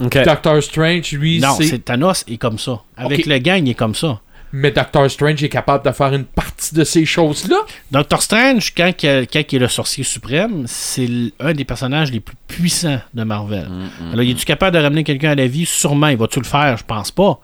OK. 0.00 0.18
Doctor 0.24 0.62
Strange, 0.62 1.12
lui, 1.12 1.40
non, 1.40 1.54
c'est... 1.56 1.66
c'est 1.66 1.78
Thanos 1.84 2.24
est 2.28 2.36
comme 2.38 2.58
ça. 2.58 2.82
Avec 2.96 3.26
le 3.26 3.38
gang, 3.38 3.64
il 3.66 3.70
est 3.70 3.74
comme 3.74 3.94
ça. 3.94 4.20
Mais 4.52 4.70
Doctor 4.70 5.10
Strange 5.10 5.42
est 5.44 5.48
capable 5.48 5.84
de 5.84 5.92
faire 5.92 6.12
une 6.14 6.24
partie 6.24 6.74
de 6.74 6.84
ces 6.84 7.04
choses-là. 7.04 7.56
Doctor 7.90 8.22
Strange, 8.22 8.72
quand, 8.76 8.90
il- 9.02 9.26
quand 9.32 9.42
il 9.52 9.56
est 9.56 9.58
le 9.58 9.68
sorcier 9.68 10.04
suprême, 10.04 10.64
c'est 10.66 11.08
un 11.40 11.52
des 11.52 11.64
personnages 11.64 12.10
les 12.10 12.20
plus 12.20 12.36
puissants 12.46 13.00
de 13.12 13.24
Marvel. 13.24 13.68
Alors, 14.12 14.22
il 14.22 14.30
est-tu 14.30 14.44
capable 14.46 14.76
de 14.76 14.82
ramener 14.82 15.04
quelqu'un 15.04 15.30
à 15.30 15.34
la 15.34 15.46
vie? 15.46 15.66
Sûrement. 15.66 16.08
Il 16.08 16.16
va-tu 16.16 16.38
le 16.40 16.46
faire? 16.46 16.76
Je 16.78 16.84
pense 16.84 17.10
pas. 17.10 17.38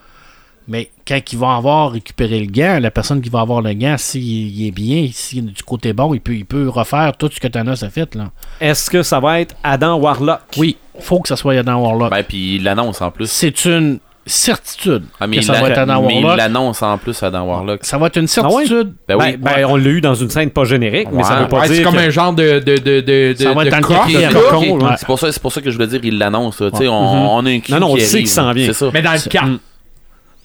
Mais 0.67 0.91
quand 1.07 1.21
il 1.31 1.39
va 1.39 1.57
avoir 1.57 1.93
récupéré 1.93 2.41
le 2.41 2.47
gant, 2.47 2.79
la 2.81 2.91
personne 2.91 3.21
qui 3.21 3.29
va 3.29 3.41
avoir 3.41 3.61
le 3.61 3.75
gant, 3.75 3.97
s'il 3.99 4.23
il 4.23 4.67
est 4.67 4.71
bien, 4.71 5.11
s'il 5.13 5.41
est 5.41 5.53
du 5.53 5.63
côté 5.63 5.93
bon, 5.93 6.15
il 6.15 6.21
peut, 6.23 6.35
il 6.35 6.47
peut 6.47 6.71
refaire 6.71 7.15
tout 7.19 7.29
ce 7.31 7.39
que 7.39 7.49
Thanos 7.49 7.83
a 7.83 7.91
fait. 7.91 8.15
Là. 8.15 8.31
Est-ce 8.63 8.89
que 8.89 9.03
ça 9.03 9.21
va 9.21 9.41
être 9.43 9.55
Adam 9.63 9.97
Warlock? 9.99 10.41
Oui, 10.57 10.79
faut 11.01 11.21
que 11.21 11.29
ça 11.29 11.37
soit 11.37 11.63
dans 11.63 11.77
Warlock. 11.83 12.11
Ben, 12.11 12.23
puis 12.25 12.57
il 12.57 12.63
l'annonce 12.65 13.03
en 13.03 13.11
plus. 13.11 13.27
c'est 13.31 13.67
une 13.67 13.99
certitude 14.27 15.05
Ah, 15.21 15.27
mais 15.27 15.39
que 15.39 15.43
ça 15.45 15.53
va 15.55 15.69
être 15.71 15.85
dans 15.87 16.03
mais 16.03 16.17
il 16.19 16.25
Warlock. 16.25 16.39
l'annonce 16.39 16.83
en 16.83 16.97
plus 16.99 17.23
à 17.23 17.31
dans 17.31 17.43
Warlock. 17.45 17.85
Ça 17.85 17.99
va 17.99 18.07
être 18.07 18.17
une 18.17 18.27
Ah 18.39 18.49
ouais? 18.49 18.65
certitude. 18.67 18.95
Ben 19.07 19.19
Ben, 19.19 19.25
oui. 19.33 19.37
ben, 19.37 19.65
on 19.67 19.77
l'a 19.77 19.89
eu 19.91 20.01
dans 20.01 20.15
une 20.15 20.31
scène 20.31 20.51
pas 20.51 20.65
générique, 20.65 21.09
mais 21.13 21.23
ça 21.23 21.37
veut 21.37 21.49
pas 21.49 21.61
Ouais, 21.61 21.69
c'est 21.69 21.75
dire 21.75 21.85
comme 21.85 21.95
que- 21.97 22.01
un 22.01 22.11
genre 22.11 22.33
de... 22.33 22.59
de, 22.61 22.77
de, 22.79 23.01
de, 23.01 23.35
Ça 23.37 23.51
de- 23.51 23.55
va 23.55 23.65
être 23.67 23.77
de 23.77 24.79
dans. 24.79 24.97
C'est 24.97 25.07
pour 25.07 25.19
ça, 25.19 25.31
c'est 25.33 25.43
pour 25.43 25.53
ça 25.53 25.61
que 25.61 25.71
je 25.71 25.77
voulais 25.77 25.89
dire, 25.89 26.01
il 26.03 26.19
l'annonce. 26.19 26.57
sais, 26.57 26.65
Ouais. 26.65 26.89
on, 26.89 26.95
on 27.37 27.47
a 27.47 27.51
un 27.51 27.61
Non, 27.69 27.81
non, 27.81 27.93
on 27.93 27.95
qui 27.97 28.03
sait 28.03 28.19
qu'il 28.19 28.29
s'en 28.29 28.53
vient. 28.53 28.67
C'est 28.67 28.73
ça. 28.73 28.91
Mais 28.95 29.03
dans 29.03 29.13
le 29.13 29.29
4. 29.29 29.45
Mm. 29.47 29.59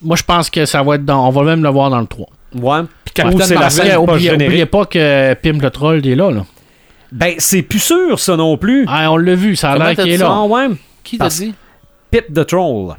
Moi, 0.01 0.15
je 0.15 0.23
pense 0.23 0.49
que 0.49 0.65
ça 0.65 0.81
va 0.83 0.95
être 0.95 1.05
dans. 1.05 1.27
On 1.27 1.31
va 1.31 1.43
même 1.43 1.63
le 1.63 1.69
voir 1.69 1.89
dans 1.89 1.99
le 1.99 2.07
3. 2.07 2.27
Ouais. 2.55 2.79
Captain 3.13 3.35
Ou 3.35 3.41
c'est 3.41 3.55
la 3.55 3.69
scène 3.69 3.97
Oubliez, 3.97 4.29
pas 4.29 4.35
oubliez, 4.45 4.65
pas 4.65 4.85
que 4.85 5.33
Pim 5.35 5.57
le 5.61 5.69
troll 5.69 6.05
est 6.05 6.15
là. 6.15 6.31
là. 6.31 6.45
Ben, 7.11 7.33
c'est 7.39 7.63
plus 7.63 7.79
sûr, 7.79 8.19
ça 8.19 8.35
non 8.37 8.55
plus. 8.57 8.85
Ah, 8.87 9.11
on 9.11 9.17
l'a 9.17 9.35
vu, 9.35 9.55
ça 9.55 9.71
a 9.71 9.73
Comment 9.73 9.85
l'air 9.87 9.95
qu'il 9.95 10.09
est 10.13 10.17
là. 10.17 10.29
Ah 10.31 10.43
ouais? 10.45 10.67
Qui 11.03 11.17
t'a 11.17 11.25
Parce- 11.25 11.39
dit? 11.39 11.53
Pip 12.11 12.33
the 12.33 12.45
Troll. 12.45 12.93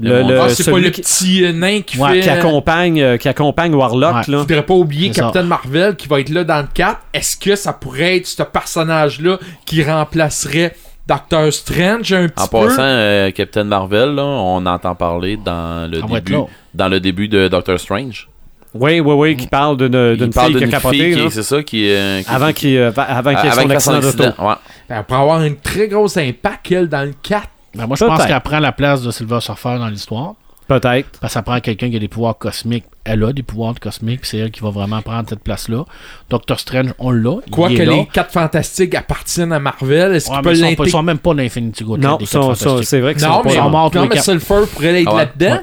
Le 0.00 0.40
Ah, 0.40 0.48
c'est 0.48 0.68
pas 0.70 0.78
le 0.78 0.90
qui, 0.90 1.00
petit 1.02 1.44
euh, 1.44 1.52
nain 1.52 1.80
qui 1.82 1.98
Ouais, 1.98 2.14
fait... 2.14 2.20
qui 2.22 2.28
accompagne, 2.30 3.00
euh, 3.00 3.16
qui 3.18 3.28
accompagne 3.28 3.74
Warlock, 3.74 4.14
Ouais. 4.14 4.22
là. 4.28 4.38
Faudrait 4.38 4.62
pas 4.66 4.74
oublier. 4.74 5.10
Captain 5.10 5.42
Marvel 5.44 5.94
qui 5.96 6.08
va 6.08 6.18
être 6.20 6.30
là 6.30 6.42
dans 6.44 6.60
le 6.62 6.68
4. 6.74 7.00
Est-ce 7.14 7.36
que 7.36 7.54
ça 7.54 7.72
pourrait 7.72 8.16
être 8.16 8.26
ce 8.26 8.42
personnage-là 8.42 9.38
qui 9.64 9.84
remplacerait 9.84 10.74
Doctor 11.06 11.52
Strange 11.52 12.12
un 12.12 12.28
petit 12.28 12.42
En 12.42 12.48
peu? 12.48 12.66
passant, 12.68 12.82
euh, 12.82 13.30
Captain 13.32 13.64
Marvel, 13.64 14.14
là, 14.14 14.24
on 14.24 14.64
entend 14.66 14.94
parler 14.94 15.36
dans 15.36 15.88
le 15.90 15.98
être 15.98 16.06
début, 16.08 16.32
là. 16.32 16.44
dans 16.74 16.88
le 16.88 16.98
début 17.00 17.28
de 17.28 17.48
Doctor 17.48 17.78
Strange. 17.78 18.28
Oui, 18.74 19.00
oui, 19.00 19.14
oui, 19.14 19.36
qui 19.36 19.46
parle 19.48 19.76
d'une 19.76 20.16
d'une 20.16 20.32
fille 20.32 20.50
qui 20.50 20.56
a 20.56 20.58
d'une 20.60 20.70
capoté, 20.70 20.96
fille 20.96 21.14
là. 21.16 21.24
qui, 21.26 21.30
c'est 21.30 21.42
ça, 21.42 21.62
qui, 21.62 21.90
euh, 21.92 22.22
qui- 22.22 22.30
Avant 22.30 22.52
qu'il 22.54 22.76
euh, 22.78 22.90
va- 22.90 23.02
avant 23.02 23.34
qu'il 23.34 23.48
ait 23.48 23.52
son 23.52 23.68
accident 23.70 23.94
d'auto. 24.00 24.22
accident. 24.24 24.48
Ouais. 24.48 24.54
Ben, 24.88 24.96
elle 24.98 25.04
pourrait 25.04 25.20
avoir 25.20 25.40
un 25.40 25.52
très 25.52 25.88
gros 25.88 26.18
impact, 26.18 26.72
elle, 26.72 26.88
dans 26.88 27.02
le 27.06 27.12
4. 27.22 27.48
Ben, 27.74 27.86
moi, 27.86 27.96
je 27.98 28.04
pense 28.04 28.24
qu'elle 28.26 28.40
prend 28.40 28.58
la 28.60 28.72
place 28.72 29.02
de 29.02 29.10
Silver 29.10 29.40
Surfer 29.40 29.76
dans 29.78 29.88
l'histoire. 29.88 30.34
Peut-être. 30.68 31.18
Parce 31.20 31.32
que 31.32 31.34
ça 31.34 31.42
prend 31.42 31.58
quelqu'un 31.60 31.90
qui 31.90 31.96
a 31.96 31.98
des 31.98 32.08
pouvoirs 32.08 32.38
cosmiques. 32.38 32.84
Elle 33.04 33.24
a 33.24 33.32
des 33.32 33.42
pouvoirs 33.42 33.74
cosmiques, 33.80 34.20
puis 34.20 34.30
c'est 34.30 34.38
elle 34.38 34.50
qui 34.52 34.60
va 34.60 34.70
vraiment 34.70 35.02
prendre 35.02 35.28
cette 35.28 35.42
place-là. 35.42 35.84
Doctor 36.30 36.58
Strange, 36.60 36.94
on 37.00 37.10
l'a. 37.10 37.38
est 37.80 37.84
là. 37.84 37.92
les 37.96 38.06
4 38.06 38.30
fantastiques 38.30 38.94
appartiennent 38.94 39.52
à 39.52 39.58
Marvel, 39.58 40.14
est-ce 40.14 40.30
Ouais, 40.30 40.36
qu'il 40.36 40.44
mais 40.44 40.50
peut 40.52 40.56
ils 40.56 40.60
sont, 40.70 40.98
pas- 40.98 41.00
ils 41.00 41.04
même 41.04 41.18
pas 41.18 41.34
dans 41.34 41.42
Infinity 41.42 41.82
Gauntlet. 41.84 42.06
Non, 42.06 42.18
c'est 42.22 43.00
vrai 43.00 43.14
que 43.14 43.20
Non, 43.20 43.40
c'est 43.42 43.48
mais, 43.50 43.56
sont 43.56 43.70
morts 43.70 43.90
tous 43.90 43.98
non, 43.98 44.08
mais. 44.08 44.20
Sulfur 44.20 44.68
pourrait 44.68 45.02
être 45.02 45.08
Ah 45.10 45.14
ouais. 45.14 45.18
là-dedans. 45.36 45.58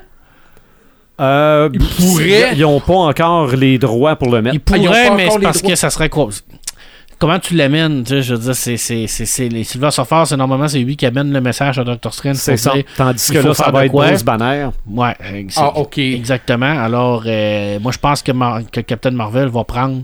Euh, 1.22 1.70
Il 1.74 1.80
pourrait- 1.80 2.50
Ils 2.56 2.62
n'ont 2.62 2.80
pas 2.80 2.94
encore 2.94 3.48
les 3.56 3.78
droits 3.78 4.16
pour 4.16 4.30
le 4.32 4.42
mettre. 4.42 4.56
Il 4.56 4.62
Ah, 4.74 4.78
ils 4.78 4.82
ont 4.82 4.86
pourrait, 4.92 5.08
pas 5.10 5.16
mais 5.16 5.26
parce 5.42 5.58
droits. 5.62 5.72
que 5.72 5.76
ça 5.78 5.90
serait 5.90 6.10
quoi? 6.10 6.30
Comment 7.20 7.38
tu 7.38 7.54
l'amènes? 7.54 8.04
Tu 8.04 8.10
sais, 8.12 8.22
je 8.22 8.34
veux 8.34 8.40
dire, 8.40 8.56
c'est, 8.56 8.78
c'est, 8.78 9.06
c'est, 9.08 9.26
c'est- 9.26 9.50
les 9.50 9.66
Silver 9.66 9.92
Surfer, 9.92 10.24
c'est 10.26 10.38
normalement 10.38 10.68
c'est 10.70 10.80
lui 10.80 10.96
qui 10.96 11.06
amène 11.06 11.32
le 11.34 11.42
message 11.42 11.78
à 11.78 11.84
Doctor 11.84 12.14
Strange. 12.14 12.38
C'est 12.38 12.56
ça. 12.58 12.72
dire- 12.74 12.86
Tandis 12.96 13.30
que 13.32 13.38
là, 13.40 13.54
ça 13.54 13.70
va 13.72 13.86
être 13.86 13.92
quoi? 13.92 14.08
Bruce 14.08 14.24
Banner. 14.24 14.70
Ouais, 14.90 15.16
ex- 15.34 15.56
Ah, 15.58 15.78
ok. 15.78 15.98
exactement. 15.98 16.80
Alors, 16.82 17.24
euh, 17.26 17.78
moi, 17.82 17.92
je 17.92 17.98
pense 17.98 18.22
que, 18.24 18.32
Mar- 18.32 18.62
que 18.72 18.80
Captain 18.82 19.12
Marvel 19.12 19.50
va 19.50 19.66
prendre 19.66 20.04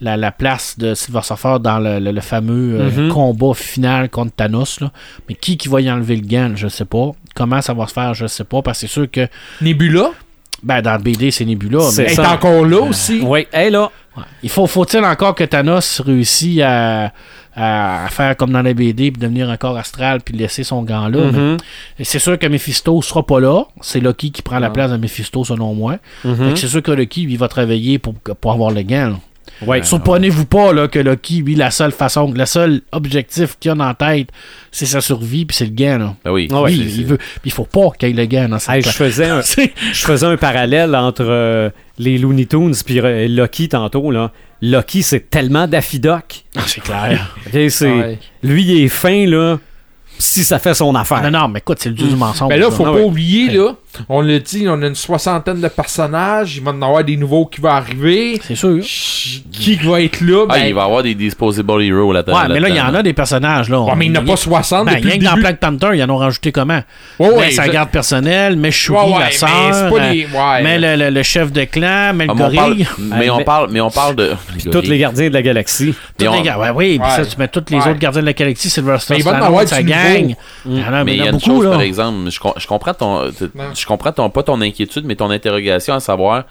la, 0.00 0.16
la 0.16 0.32
place 0.32 0.78
de 0.78 0.94
Silver 0.94 1.20
Surfer 1.22 1.56
dans 1.60 1.78
le, 1.78 1.98
le- 2.00 2.12
le 2.12 2.20
fameux 2.20 2.80
euh, 2.80 2.90
Mhm. 2.90 3.08
combat 3.12 3.52
final 3.54 4.08
contre 4.08 4.32
Thanos. 4.34 4.80
Là. 4.80 4.90
Mais 5.28 5.34
qui 5.34 5.56
qui 5.58 5.68
va 5.68 5.80
y 5.82 5.90
enlever 5.90 6.16
le 6.16 6.26
gant, 6.26 6.52
je 6.56 6.68
sais 6.68 6.84
pas. 6.86 7.12
Comment 7.34 7.60
ça 7.60 7.74
va 7.74 7.86
se 7.86 7.92
faire, 7.92 8.14
je 8.14 8.26
sais 8.26 8.44
pas. 8.44 8.62
Parce 8.62 8.80
que 8.80 8.86
c'est 8.86 8.92
sûr 8.92 9.10
que, 9.10 9.28
Nebula? 9.60 10.10
Ben, 10.64 10.80
dans 10.82 10.94
le 10.96 11.02
BD, 11.02 11.30
c'est 11.30 11.44
Nebula. 11.44 11.80
C'est 11.90 12.04
est 12.06 12.18
encore 12.18 12.64
là 12.64 12.80
aussi. 12.80 13.20
Oui, 13.22 13.46
elle 13.52 13.74
là. 13.74 13.90
Ouais. 14.16 14.22
Il 14.42 14.48
faut, 14.48 14.66
faut-il 14.66 15.04
encore 15.04 15.34
que 15.34 15.44
Thanos 15.44 16.00
réussisse 16.00 16.60
à, 16.62 17.12
à- 17.56 18.06
faire 18.10 18.36
comme 18.36 18.52
dans 18.52 18.62
la 18.62 18.72
BD 18.72 19.10
puis 19.10 19.20
devenir 19.20 19.48
encore 19.50 19.76
astral 19.76 20.20
puis 20.20 20.36
laisser 20.36 20.62
son 20.64 20.82
gant 20.82 21.08
là. 21.08 21.30
Mhm. 21.32 21.56
C'est 22.02 22.18
sûr 22.20 22.38
que 22.38 22.46
Mephisto 22.46 23.00
sera 23.02 23.24
pas 23.26 23.40
là. 23.40 23.64
C'est 23.80 24.00
Loki 24.00 24.30
qui 24.30 24.42
prend 24.42 24.58
la 24.60 24.70
place 24.70 24.90
de 24.92 24.96
Mephisto 24.96 25.44
selon 25.44 25.74
moi. 25.74 25.96
Fait 26.22 26.28
que 26.52 26.56
C'est 26.58 26.68
sûr 26.68 26.82
que 26.82 26.92
Loki 26.92 27.22
lui 27.22 27.36
va 27.36 27.48
travailler 27.48 27.98
pour, 27.98 28.14
pour 28.14 28.52
avoir 28.52 28.70
le 28.70 28.82
gant. 28.82 29.08
là. 29.10 29.16
Ouais. 29.66 29.82
Surprenez-vous 29.82 30.46
pas 30.46 30.72
là, 30.72 30.88
que 30.88 30.98
Loki, 30.98 31.42
lui, 31.42 31.54
la 31.54 31.70
seule 31.70 31.92
façon, 31.92 32.32
le 32.34 32.44
seul 32.46 32.80
objectif 32.92 33.56
qu'il 33.60 33.70
a 33.70 33.74
en 33.74 33.94
tête, 33.94 34.28
c'est 34.72 34.86
sa 34.86 35.00
survie 35.00 35.44
puis 35.44 35.56
c'est 35.56 35.66
le 35.66 35.70
gant. 35.72 35.98
Là. 35.98 36.14
Ben 36.24 36.32
oui. 36.32 36.48
Ah 36.52 36.64
il 36.68 37.04
veut, 37.06 37.18
puis 37.18 37.40
il 37.46 37.52
faut 37.52 37.64
pas 37.64 37.90
qu'il 37.98 38.08
y 38.08 38.12
ait 38.12 38.14
le 38.14 38.26
gant 38.26 38.48
dans 38.48 38.58
cette 38.58 38.74
Hey, 38.76 38.82
je 38.82 38.90
faisais 38.90 39.26
un, 39.28 39.42
C'est- 39.42 39.72
je 39.92 40.04
faisais 40.04 40.26
un 40.26 40.36
parallèle 40.36 40.94
entre 40.96 41.24
euh, 41.26 41.70
les 41.98 42.18
Looney 42.18 42.46
Tunes 42.46 42.74
puis 42.84 43.00
euh, 43.00 43.28
Loki 43.28 43.68
tantôt 43.68 44.10
là. 44.10 44.32
Loki 44.62 45.02
c'est 45.02 45.30
tellement 45.30 45.66
Daffy 45.66 46.00
Duck. 46.00 46.44
Ah, 46.56 46.62
c'est 46.66 46.80
clair. 46.80 47.34
Ok, 47.46 47.60
c'est 47.70 47.90
Ouais. 47.92 48.18
lui 48.42 48.62
il 48.64 48.84
est 48.84 48.88
fin 48.88 49.26
là. 49.26 49.58
Si 50.16 50.44
ça 50.44 50.60
fait 50.60 50.74
son 50.74 50.94
affaire. 50.94 51.22
non, 51.28 51.30
non, 51.40 51.48
mais 51.48 51.58
écoute, 51.58 51.78
c'est 51.80 51.88
le 51.88 51.96
dieu 51.96 52.06
du 52.06 52.14
mensonge. 52.14 52.48
Mais 52.48 52.56
là, 52.56 52.66
là. 52.66 52.70
faut 52.70 52.84
Ah 52.86 52.92
pas 52.92 52.98
ouais. 52.98 53.02
oublier, 53.02 53.50
là, 53.50 53.72
on 54.08 54.20
l'a 54.20 54.38
dit, 54.38 54.66
on 54.68 54.80
a 54.82 54.86
une 54.86 54.94
soixantaine 54.94 55.60
de 55.60 55.68
personnages, 55.68 56.56
il 56.56 56.62
va 56.62 56.70
y 56.70 56.74
en 56.74 56.82
avoir 56.82 57.04
des 57.04 57.16
nouveaux 57.16 57.46
qui 57.46 57.60
vont 57.60 57.68
arriver. 57.70 58.40
C'est 58.46 58.54
sûr. 58.54 58.76
Ch- 58.82 59.42
Qui 59.52 59.76
va 59.76 60.00
être 60.02 60.20
là? 60.20 60.46
Ah, 60.48 60.54
Ben, 60.54 60.66
il 60.66 60.74
va 60.74 60.82
y 60.82 60.84
avoir 60.84 61.02
des 61.02 61.14
Disposable 61.14 61.82
Heroes 61.82 62.12
là-dedans. 62.12 62.34
Ouais, 62.40 62.48
mais 62.48 62.60
là, 62.60 62.68
il 62.68 62.76
y 62.76 62.80
en 62.80 62.94
a 62.94 63.02
des 63.02 63.12
personnages. 63.12 63.68
Là. 63.68 63.80
Ouais, 63.80 63.92
mais 63.96 64.06
il 64.06 64.12
n'y 64.12 64.18
en 64.18 64.22
a 64.22 64.24
pas 64.26 64.36
60 64.36 64.86
Ben, 64.86 64.94
depuis 64.94 65.04
rien 65.08 65.14
le 65.14 65.20
que 65.20 65.24
dans 65.24 65.30
début. 65.32 65.40
Black 65.42 65.60
Panther, 65.60 65.88
ils 65.94 66.02
en 66.04 66.10
ont 66.10 66.16
rajouté 66.16 66.52
comment? 66.52 66.80
Ouais, 67.18 67.28
ouais, 67.28 67.34
mais 67.40 67.50
sa 67.50 67.68
garde 67.68 67.90
personnelle, 67.90 68.56
mais 68.56 68.70
Shuri, 68.70 68.98
Ouais, 68.98 69.12
ouais, 69.14 69.18
la 69.20 69.24
mais 69.26 69.30
sœur, 69.32 69.48
pas 69.90 69.96
euh, 70.02 70.62
mais 70.62 70.78
le, 70.78 70.96
le- 71.04 71.10
le 71.10 71.22
chef 71.22 71.52
de 71.52 71.64
clan, 71.64 72.12
mais 72.14 72.26
le 72.26 72.30
Ah, 72.32 72.34
mais 72.34 72.44
on 72.44 72.54
parle, 72.54 72.54
gorille. 72.70 72.86
mais, 72.98 73.30
on 73.30 73.38
mais- 73.38 73.44
parle, 73.44 73.68
mais 73.70 73.80
on 73.80 73.90
parle 73.90 74.16
de. 74.16 74.32
Tous 74.70 74.82
les 74.82 74.98
gardiens 74.98 75.28
de 75.28 75.34
la 75.34 75.42
galaxie. 75.42 75.94
Tous 76.18 76.24
Mais 76.24 76.28
on- 76.28 76.34
les 76.34 76.42
gars, 76.42 76.58
ouais, 76.58 76.70
oui, 76.74 76.98
puis 76.98 77.10
ça, 77.10 77.24
tu 77.24 77.36
mets 77.38 77.48
tous 77.48 77.64
les 77.70 77.76
Ouais. 77.78 77.88
autres 77.90 77.98
gardiens 77.98 78.20
de 78.22 78.26
la 78.26 78.32
galaxie, 78.32 78.70
Sylvester 78.70 79.14
Mais 79.14 79.20
il 79.20 79.24
va 79.24 79.30
en 79.30 79.34
Stallone, 79.34 79.48
avoir 79.48 79.68
sa 79.68 79.82
gang. 79.82 80.22
nouveau. 80.22 80.34
Il 80.66 80.78
y 80.78 80.84
en 80.84 80.92
a, 80.92 81.04
Mais 81.04 81.30
beaucoup, 81.30 81.62
par 81.62 81.80
exemple, 81.80 82.30
je, 82.30 82.38
com- 82.40 82.52
je 82.56 82.66
comprends 82.66 82.94
ton, 82.94 83.30
je 83.84 83.88
comprends 83.88 84.12
ton, 84.12 84.30
pas 84.30 84.42
ton 84.42 84.60
inquiétude, 84.62 85.04
mais 85.04 85.14
ton 85.14 85.28
interrogation 85.30 85.92
à 85.92 86.00
savoir, 86.00 86.44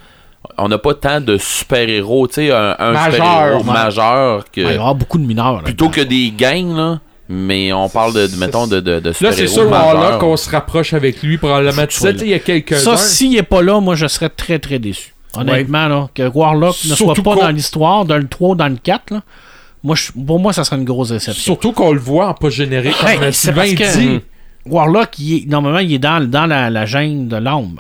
on 0.60 0.68
n'a 0.68 0.78
pas 0.78 0.94
tant 0.94 1.20
de 1.20 1.38
super-héros, 1.40 2.28
tu 2.28 2.34
sais, 2.36 2.52
un, 2.52 2.76
un 2.78 2.92
Majeur, 2.92 3.14
super-héros 3.14 3.64
ouais. 3.64 3.74
majeur 3.74 4.46
que, 4.52 4.62
Ouais, 4.62 4.66
il 4.66 4.66
va 4.66 4.72
y 4.74 4.76
avoir 4.76 4.94
beaucoup 4.94 5.18
de 5.18 5.26
mineurs. 5.26 5.56
là. 5.58 5.62
plutôt 5.64 5.90
que 5.90 6.02
des 6.02 6.32
gangs, 6.38 6.76
là, 6.76 7.00
mais 7.28 7.74
on 7.74 7.90
parle 7.90 8.14
de, 8.14 8.28
de, 8.28 8.36
mettons, 8.36 8.68
de, 8.68 8.80
de, 8.80 9.00
de 9.00 9.10
Là, 9.22 9.32
c'est 9.32 9.48
sûr, 9.48 9.68
majeurs. 9.68 10.00
là 10.12 10.18
qu'on 10.18 10.38
se 10.38 10.48
rapproche 10.52 10.94
avec 10.94 11.24
lui, 11.24 11.40
probablement. 11.40 11.88
Tu 11.88 11.98
sais, 12.00 12.14
tu 12.14 12.20
sais, 12.20 12.26
il 12.26 12.32
y 12.32 12.34
a 12.36 12.40
quelques 12.40 12.76
Ça, 12.76 12.98
s'il 12.98 13.32
n'est 13.32 13.42
pas 13.42 13.64
là, 13.64 13.80
moi, 13.80 13.96
je 13.96 14.06
serais 14.08 14.30
très, 14.30 14.60
très 14.60 14.78
déçu. 14.78 15.16
Honnêtement, 15.36 15.88
là, 15.88 16.10
que 16.14 16.28
Warlock 16.28 16.76
ne 16.88 16.94
soit 16.94 17.16
pas 17.16 17.36
dans 17.36 17.50
l'histoire, 17.50 18.06
dans 18.06 18.18
le 18.18 18.28
3 18.28 18.50
ou 18.50 18.56
dans 18.56 18.68
le 18.68 18.76
4, 18.76 19.12
là, 19.12 19.22
moi, 19.84 19.96
je- 19.96 20.12
pour 20.12 20.40
moi, 20.40 20.54
ça 20.54 20.64
serait 20.64 20.76
une 20.78 20.86
grosse 20.86 21.10
déception. 21.10 21.42
Surtout 21.42 21.72
qu'on 21.72 21.92
le 21.92 22.00
voit 22.00 22.28
en 22.28 22.34
pas 22.36 22.50
générique, 22.50 22.96
comme 23.00 23.10
Hey, 23.10 23.18
c'est 23.20 23.32
Sylvain 23.34 23.62
parce 23.62 23.74
que- 23.74 23.98
dit. 23.98 24.20
Warlock, 24.66 25.20
il 25.20 25.34
est- 25.44 25.46
normalement, 25.50 25.80
il 25.80 25.94
est 25.94 26.00
dans, 26.00 26.24
dans 26.30 26.46
la, 26.46 26.70
la 26.70 26.86
gêne 26.86 27.28
de 27.28 27.36
l'âme. 27.38 27.80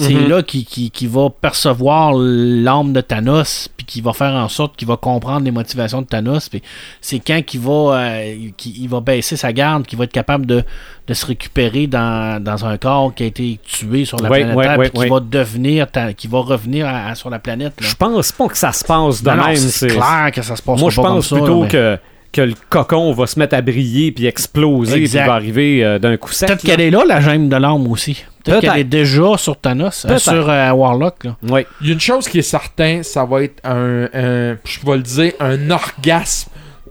C'est 0.00 0.14
Mhm. 0.14 0.28
là 0.28 0.42
qu'il 0.44 0.64
qui, 0.64 0.92
qui 0.92 1.08
va 1.08 1.28
percevoir 1.28 2.12
l'âme 2.14 2.92
de 2.92 3.00
Thanos, 3.00 3.68
puis 3.76 3.84
qui 3.84 4.00
va 4.00 4.12
faire 4.12 4.32
en 4.32 4.48
sorte 4.48 4.76
qu'il 4.76 4.86
va 4.86 4.96
comprendre 4.96 5.44
les 5.44 5.50
motivations 5.50 6.02
de 6.02 6.06
Thanos. 6.06 6.48
Puis 6.48 6.62
c'est 7.00 7.18
quand 7.18 7.42
qu'il 7.44 7.58
va, 7.58 7.96
euh, 7.98 8.34
il 8.64 8.88
va 8.88 9.00
baisser 9.00 9.34
sa 9.36 9.52
garde, 9.52 9.86
qu'il 9.86 9.98
va 9.98 10.04
être 10.04 10.12
capable 10.12 10.46
de, 10.46 10.62
de 11.08 11.14
se 11.14 11.26
récupérer 11.26 11.88
dans, 11.88 12.40
dans 12.40 12.64
un 12.64 12.76
corps 12.76 13.12
qui 13.12 13.24
a 13.24 13.26
été 13.26 13.58
tué 13.66 14.04
sur 14.04 14.18
la 14.20 14.28
planète 14.28 14.56
Terre, 14.56 14.78
puis 14.78 14.90
qui 15.02 15.08
va 15.08 15.18
devenir, 15.18 15.90
ta- 15.90 16.12
qui 16.12 16.28
va 16.28 16.38
revenir 16.42 16.86
à- 16.86 17.06
à- 17.08 17.14
sur 17.16 17.28
la 17.28 17.40
planète. 17.40 17.72
Je 17.80 17.94
pense 17.96 18.30
pas 18.30 18.46
que 18.46 18.56
ça 18.56 18.70
se 18.70 18.84
passe 18.84 19.20
de 19.20 19.30
Non, 19.30 19.46
même. 19.48 19.56
c'est 19.56 19.88
clair 19.88 20.30
que 20.32 20.42
ça 20.42 20.54
se 20.54 20.62
passe 20.62 20.78
Moi, 20.78 20.90
je 20.90 20.96
pas 20.96 21.02
pense 21.02 21.28
comme 21.28 21.38
ça, 21.40 21.44
plutôt 21.44 21.60
là, 21.62 21.64
mais- 21.64 21.68
que 21.72 21.98
que 22.32 22.40
le 22.42 22.54
cocon 22.68 23.12
va 23.12 23.26
se 23.26 23.38
mettre 23.38 23.54
à 23.56 23.60
briller 23.62 24.12
puis 24.12 24.26
exploser 24.26 24.92
puis 24.94 25.02
Exact. 25.04 25.26
va 25.26 25.34
arriver 25.34 25.84
euh, 25.84 25.98
d'un 25.98 26.16
coup 26.16 26.32
sec. 26.32 26.48
Peut-être 26.48 26.62
qu'elle 26.64 26.80
est 26.80 26.90
là, 26.90 27.02
la 27.06 27.20
gemme 27.20 27.48
de 27.48 27.56
l'âme 27.56 27.86
aussi. 27.90 28.24
Peut-être 28.44 28.60
qu'elle 28.60 28.78
est 28.80 28.84
déjà 28.84 29.36
sur 29.36 29.56
Thanos, 29.58 30.04
euh, 30.04 30.08
Peut-être. 30.08 30.20
sur 30.20 30.48
euh, 30.48 30.70
Warlock. 30.72 31.24
Là. 31.24 31.36
Oui. 31.48 31.62
Il 31.80 31.86
y 31.88 31.90
a 31.90 31.92
une 31.94 32.00
chose 32.00 32.28
qui 32.28 32.38
est 32.38 32.42
certaine, 32.42 33.02
ça 33.02 33.24
va 33.24 33.42
être 33.42 33.60
un, 33.64 34.04
un- 34.12 34.56
je 34.64 34.78
vais 34.86 34.96
le 34.96 35.02
dire, 35.02 35.32
un 35.40 35.70
orgasme 35.70 36.50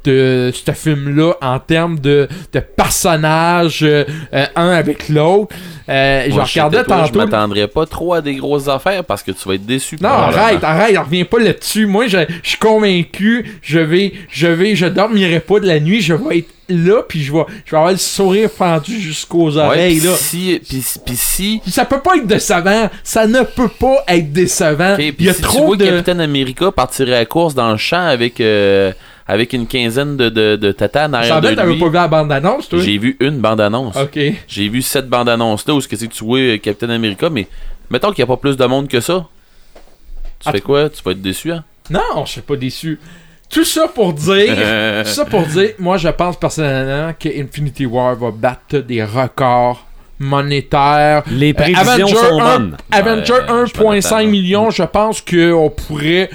de 0.10 0.52
ce 0.54 0.72
film-là 0.72 1.34
en 1.42 1.60
termes 1.60 2.00
de, 2.00 2.28
de 2.54 2.60
personnages, 2.60 3.80
euh, 3.84 4.04
euh, 4.34 4.46
un 4.56 4.70
avec 4.70 5.10
l'autre. 5.10 5.56
Euh, 5.90 6.26
je 6.30 6.40
regardais 6.40 6.84
toi, 6.84 6.98
tantôt. 6.98 7.14
Je 7.14 7.18
m'attendrais 7.18 7.68
pas 7.68 7.86
trop 7.86 8.14
à 8.14 8.22
des 8.22 8.36
grosses 8.36 8.68
affaires 8.68 9.04
parce 9.04 9.24
que 9.24 9.32
tu 9.32 9.48
vas 9.48 9.56
être 9.56 9.66
déçu. 9.66 9.98
Non, 10.02 10.10
arrête, 10.10 10.64
arrête, 10.64 10.98
reviens 10.98 11.26
pas 11.26 11.40
là-dessus. 11.40 11.86
Moi, 11.86 12.08
je, 12.08 12.18
je 12.44 12.50
suis 12.50 12.58
convaincu, 12.58 13.60
je 13.62 13.80
vais, 13.80 14.14
je 14.30 14.48
vais, 14.48 14.76
je 14.76 14.86
dormirai 14.86 15.40
pas 15.40 15.60
de 15.60 15.68
la 15.68 15.80
nuit, 15.80 16.02
je 16.02 16.14
vais 16.14 16.40
être 16.40 16.50
là, 16.70 17.02
puis 17.08 17.24
je 17.24 17.32
vais, 17.32 17.46
je 17.66 17.72
vais 17.72 17.78
avoir 17.78 17.92
le 17.94 17.98
sourire 17.98 18.50
fendu 18.52 19.00
jusqu'aux 19.00 19.52
Ouais, 19.52 19.64
oreilles, 19.64 20.00
pis 20.02 20.06
là. 20.08 20.14
si, 20.16 20.60
pis, 20.68 20.84
pis 21.06 21.16
si, 21.16 21.62
Ça 21.68 21.86
peut 21.86 22.02
pas 22.02 22.18
être 22.18 22.28
décevant. 22.28 22.90
Ça 23.04 23.26
ne 23.26 23.44
peut 23.44 23.70
pas 23.70 24.04
être 24.10 24.34
décevant. 24.34 24.94
ok, 24.94 24.98
pis 24.98 25.16
Il 25.20 25.26
y 25.26 25.30
a 25.30 25.34
si 25.34 25.42
tu 25.42 25.48
trop 25.48 25.68
vois 25.68 25.78
de. 25.78 25.86
Captain 25.86 26.20
America 26.20 26.72
partir 26.74 27.08
à 27.08 27.12
la 27.12 27.26
course 27.26 27.56
dans 27.56 27.72
le 27.72 27.78
champ 27.78 28.06
avec, 28.06 28.42
euh, 28.42 28.92
avec 29.28 29.54
une 29.54 29.68
quinzaine 29.68 30.16
de, 30.18 30.30
de, 30.30 30.56
de 30.56 30.72
tatas 30.72 31.08
en 31.08 31.14
arrière 31.14 31.42
de 31.42 31.50
lui, 31.50 31.56
pas 31.56 31.66
vu 31.66 31.92
la 31.92 32.08
bande-annonce, 32.08 32.70
toi? 32.70 32.80
j'ai 32.80 32.98
vu 32.98 33.18
une 33.20 33.40
bande-annonce. 33.40 33.96
Ok. 33.98 34.18
J'ai 34.48 34.70
vu 34.70 34.82
cette 34.82 35.10
bande-annonce 35.10 35.68
là 35.68 35.74
où 35.74 35.82
ce 35.82 35.88
que 35.88 35.96
c'est 35.96 36.08
que 36.08 36.14
tu 36.14 36.24
vois 36.24 36.40
euh, 36.40 36.58
Captain 36.58 36.90
America, 36.90 37.30
mais 37.30 37.48
mettons 37.90 38.12
qu'il 38.12 38.24
n'y 38.24 38.30
a 38.32 38.34
pas 38.36 38.38
plus 38.40 38.56
de 38.58 38.66
monde 38.66 38.88
que 38.88 39.00
ça. 39.02 39.26
Tu 40.40 40.48
Ah, 40.48 40.52
fais 40.52 40.62
quoi? 40.62 40.90
Tu 40.90 41.02
vas 41.04 41.12
être 41.12 41.22
déçu, 41.22 41.52
hein? 41.52 41.64
Non, 41.90 42.26
je 42.26 42.32
suis 42.34 42.42
pas 42.42 42.56
déçu. 42.56 43.00
Tout 43.50 43.64
ça 43.66 43.88
pour 43.88 44.14
dire. 44.14 44.56
tout 45.04 45.10
ça 45.10 45.26
pour 45.26 45.42
dire, 45.44 45.72
moi 45.80 45.98
je 45.98 46.10
pense 46.10 46.38
personnellement 46.38 47.14
que 47.20 47.30
Infinity 47.42 47.86
War 47.86 48.16
va 48.16 48.32
battre 48.32 48.78
des 48.80 49.04
records 49.04 49.86
monétaires. 50.20 51.24
Les 51.32 51.52
Euh, 51.52 51.54
prévisions 51.54 51.82
Avenger 51.82 52.16
sont 52.16 52.40
1 52.42 52.60
bonnes. 52.60 52.78
Avenger 52.92 53.34
Ouais, 53.34 53.40
je 53.62 53.66
suis 53.66 53.78
pas 53.78 53.84
1.5 53.84 54.02
d'accord. 54.04 54.28
millions, 54.28 54.70
je 54.70 54.84
pense 54.84 55.22
qu'on 55.22 55.70
pourrait 55.70 56.30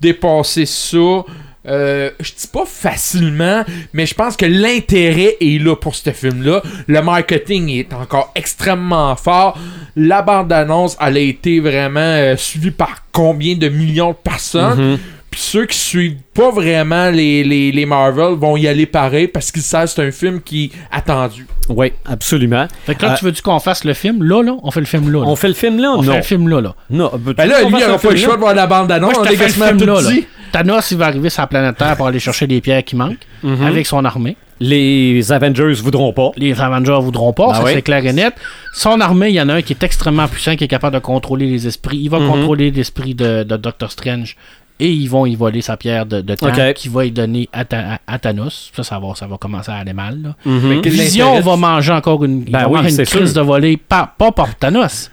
dépasser 0.00 0.66
ça. 0.66 1.24
Euh, 1.68 2.10
je 2.20 2.32
dis 2.32 2.46
pas 2.52 2.64
facilement, 2.66 3.64
mais 3.92 4.06
je 4.06 4.14
pense 4.14 4.36
que 4.36 4.46
l'intérêt 4.46 5.36
est 5.40 5.62
là 5.62 5.76
pour 5.76 5.94
ce 5.94 6.10
film-là. 6.10 6.62
Le 6.86 7.02
marketing 7.02 7.68
est 7.70 7.92
encore 7.92 8.32
extrêmement 8.34 9.14
fort. 9.16 9.58
La 9.96 10.22
bande-annonce, 10.22 10.96
elle 11.00 11.16
a 11.16 11.20
été 11.20 11.60
vraiment 11.60 12.00
euh, 12.00 12.36
suivie 12.36 12.70
par 12.70 13.04
combien 13.12 13.54
de 13.56 13.68
millions 13.68 14.10
de 14.10 14.16
personnes. 14.16 14.92
Mhm. 14.92 14.98
Puis 15.30 15.40
ceux 15.42 15.66
qui 15.66 15.76
suivent 15.76 16.16
pas 16.32 16.50
vraiment 16.50 17.10
les, 17.10 17.44
les, 17.44 17.70
les 17.70 17.84
Marvel 17.84 18.34
vont 18.38 18.56
y 18.56 18.66
aller 18.66 18.86
pareil 18.86 19.28
parce 19.28 19.52
qu'ils 19.52 19.60
savent 19.60 19.84
que 19.84 19.90
c'est 19.90 20.02
un 20.02 20.10
film 20.10 20.40
qui 20.40 20.64
est 20.64 20.70
attendu. 20.90 21.46
Oui, 21.68 21.92
absolument. 22.06 22.66
Fait 22.86 22.94
que 22.94 23.02
là, 23.04 23.12
Euh, 23.12 23.16
tu 23.18 23.26
veux-tu 23.26 23.42
qu'on 23.42 23.60
fasse 23.60 23.84
le 23.84 23.92
film 23.92 24.22
là, 24.24 24.42
là? 24.42 24.56
On 24.62 24.70
fait 24.70 24.80
le 24.80 24.86
film 24.86 25.12
là. 25.12 25.20
là. 25.20 25.26
On 25.26 25.36
fait 25.36 25.48
le 25.48 25.54
film 25.54 25.78
là? 25.80 25.92
On 25.92 26.02
non. 26.02 26.12
fait 26.12 26.16
le 26.18 26.24
film 26.24 26.48
là, 26.48 26.60
là. 26.62 26.74
Non. 26.88 27.10
Ben 27.36 27.46
là, 27.46 27.60
lui, 27.62 27.74
il 27.78 27.84
aura 27.84 27.98
pas 27.98 28.10
le 28.10 28.16
choix 28.16 28.36
de 28.36 28.40
voir 28.40 28.54
la 28.54 28.66
bande-annonce. 28.66 29.16
On 29.18 29.24
fais 29.24 29.32
le 29.32 29.36
quasiment 29.36 29.66
film 29.66 29.78
tout 29.80 29.86
là, 29.86 30.00
là. 30.00 30.10
Thanos, 30.52 30.90
il 30.90 30.98
va 30.98 31.06
arriver 31.06 31.30
sur 31.30 31.42
la 31.42 31.46
planète 31.46 31.76
Terre 31.76 31.96
pour 31.96 32.06
aller 32.06 32.18
chercher 32.20 32.46
les 32.46 32.60
pierres 32.60 32.84
qui 32.84 32.96
manquent 32.96 33.18
Mhm. 33.42 33.62
avec 33.66 33.86
son 33.86 34.04
armée. 34.04 34.36
Les 34.60 35.30
Avengers 35.30 35.72
voudront 35.74 36.12
pas. 36.12 36.30
Les 36.36 36.60
Avengers 36.60 36.98
voudront 37.00 37.32
pas, 37.32 37.50
Ah 37.52 37.54
ça 37.58 37.64
oui. 37.64 37.70
c'est 37.74 37.82
clair 37.82 38.04
et 38.04 38.12
net. 38.12 38.34
Son 38.74 39.00
armée, 39.00 39.28
il 39.28 39.34
y 39.34 39.40
en 39.40 39.48
a 39.48 39.54
un 39.54 39.62
qui 39.62 39.72
est 39.72 39.82
extrêmement 39.84 40.26
puissant, 40.26 40.56
qui 40.56 40.64
est 40.64 40.68
capable 40.68 40.94
de 40.94 41.00
contrôler 41.00 41.46
les 41.46 41.66
esprits. 41.68 41.98
Il 41.98 42.10
va 42.10 42.18
Mhm. 42.18 42.28
contrôler 42.28 42.70
l'esprit 42.72 43.14
de, 43.14 43.44
de 43.44 43.56
Doctor 43.56 43.90
Strange. 43.92 44.36
Et 44.80 44.90
ils 44.92 45.08
vont 45.08 45.26
y 45.26 45.34
voler 45.34 45.60
sa 45.60 45.76
pierre 45.76 46.06
de, 46.06 46.20
de 46.20 46.34
temps 46.36 46.48
Ok. 46.48 46.74
qu'il 46.74 46.92
va 46.92 47.04
y 47.04 47.10
donner 47.10 47.48
à, 47.52 47.64
Ta- 47.64 47.94
à- 47.94 47.98
à 48.14 48.18
Thanos. 48.20 48.70
Ça, 48.76 48.84
ça 48.84 48.98
va, 49.00 49.12
ça 49.16 49.26
va 49.26 49.36
commencer 49.36 49.72
à 49.72 49.76
aller 49.76 49.92
mal. 49.92 50.20
là. 50.22 50.36
Mhm. 50.44 50.80
Vision 50.82 51.40
va 51.40 51.56
manger 51.56 51.92
encore 51.92 52.24
une, 52.24 52.44
Ben 52.44 52.66
oui, 52.68 52.78
une 52.88 52.96
crise 53.04 53.08
sûr. 53.08 53.32
de 53.32 53.40
volée, 53.40 53.76
pas, 53.76 54.12
pas 54.16 54.30
par 54.30 54.54
Thanos, 54.56 55.10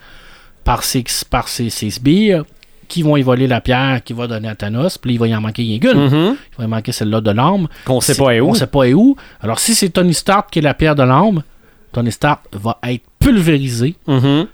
par 0.62 0.84
ses, 0.84 1.04
par 1.30 1.48
ses, 1.48 1.70
ses 1.70 1.90
sbires 1.90 2.44
qui 2.88 3.02
vont 3.02 3.16
y 3.16 3.22
voler 3.22 3.46
la 3.46 3.60
pierre 3.60 4.00
qu'il 4.04 4.16
va 4.16 4.26
donner 4.26 4.48
à 4.48 4.54
Thanos. 4.54 4.98
Puis 4.98 5.14
il 5.14 5.18
va 5.18 5.28
y 5.28 5.34
en 5.34 5.40
manquer 5.40 5.62
rien 5.62 5.78
qu'une. 5.78 5.98
Mhm. 6.06 6.36
Il 6.52 6.58
va 6.58 6.64
y 6.64 6.66
manquer 6.68 6.92
celle-là 6.92 7.20
de 7.20 7.30
l'âme. 7.30 7.68
Qu'on 7.84 8.00
sait 8.00 8.14
pas 8.14 8.34
où. 8.40 8.50
On 8.50 8.54
sait 8.54 8.66
pas 8.66 8.84
est 8.84 8.94
où. 8.94 9.16
Alors, 9.40 9.58
si 9.58 9.74
c'est 9.74 9.88
Tony 9.90 10.14
Stark 10.14 10.50
qui 10.50 10.58
est 10.60 10.62
la 10.62 10.74
pierre 10.74 10.94
de 10.94 11.02
l'âme, 11.02 11.42
Tony 11.92 12.12
Stark 12.12 12.40
va 12.52 12.78
être 12.88 13.02
pulvérisé 13.18 13.94
Mhm. 14.06 14.46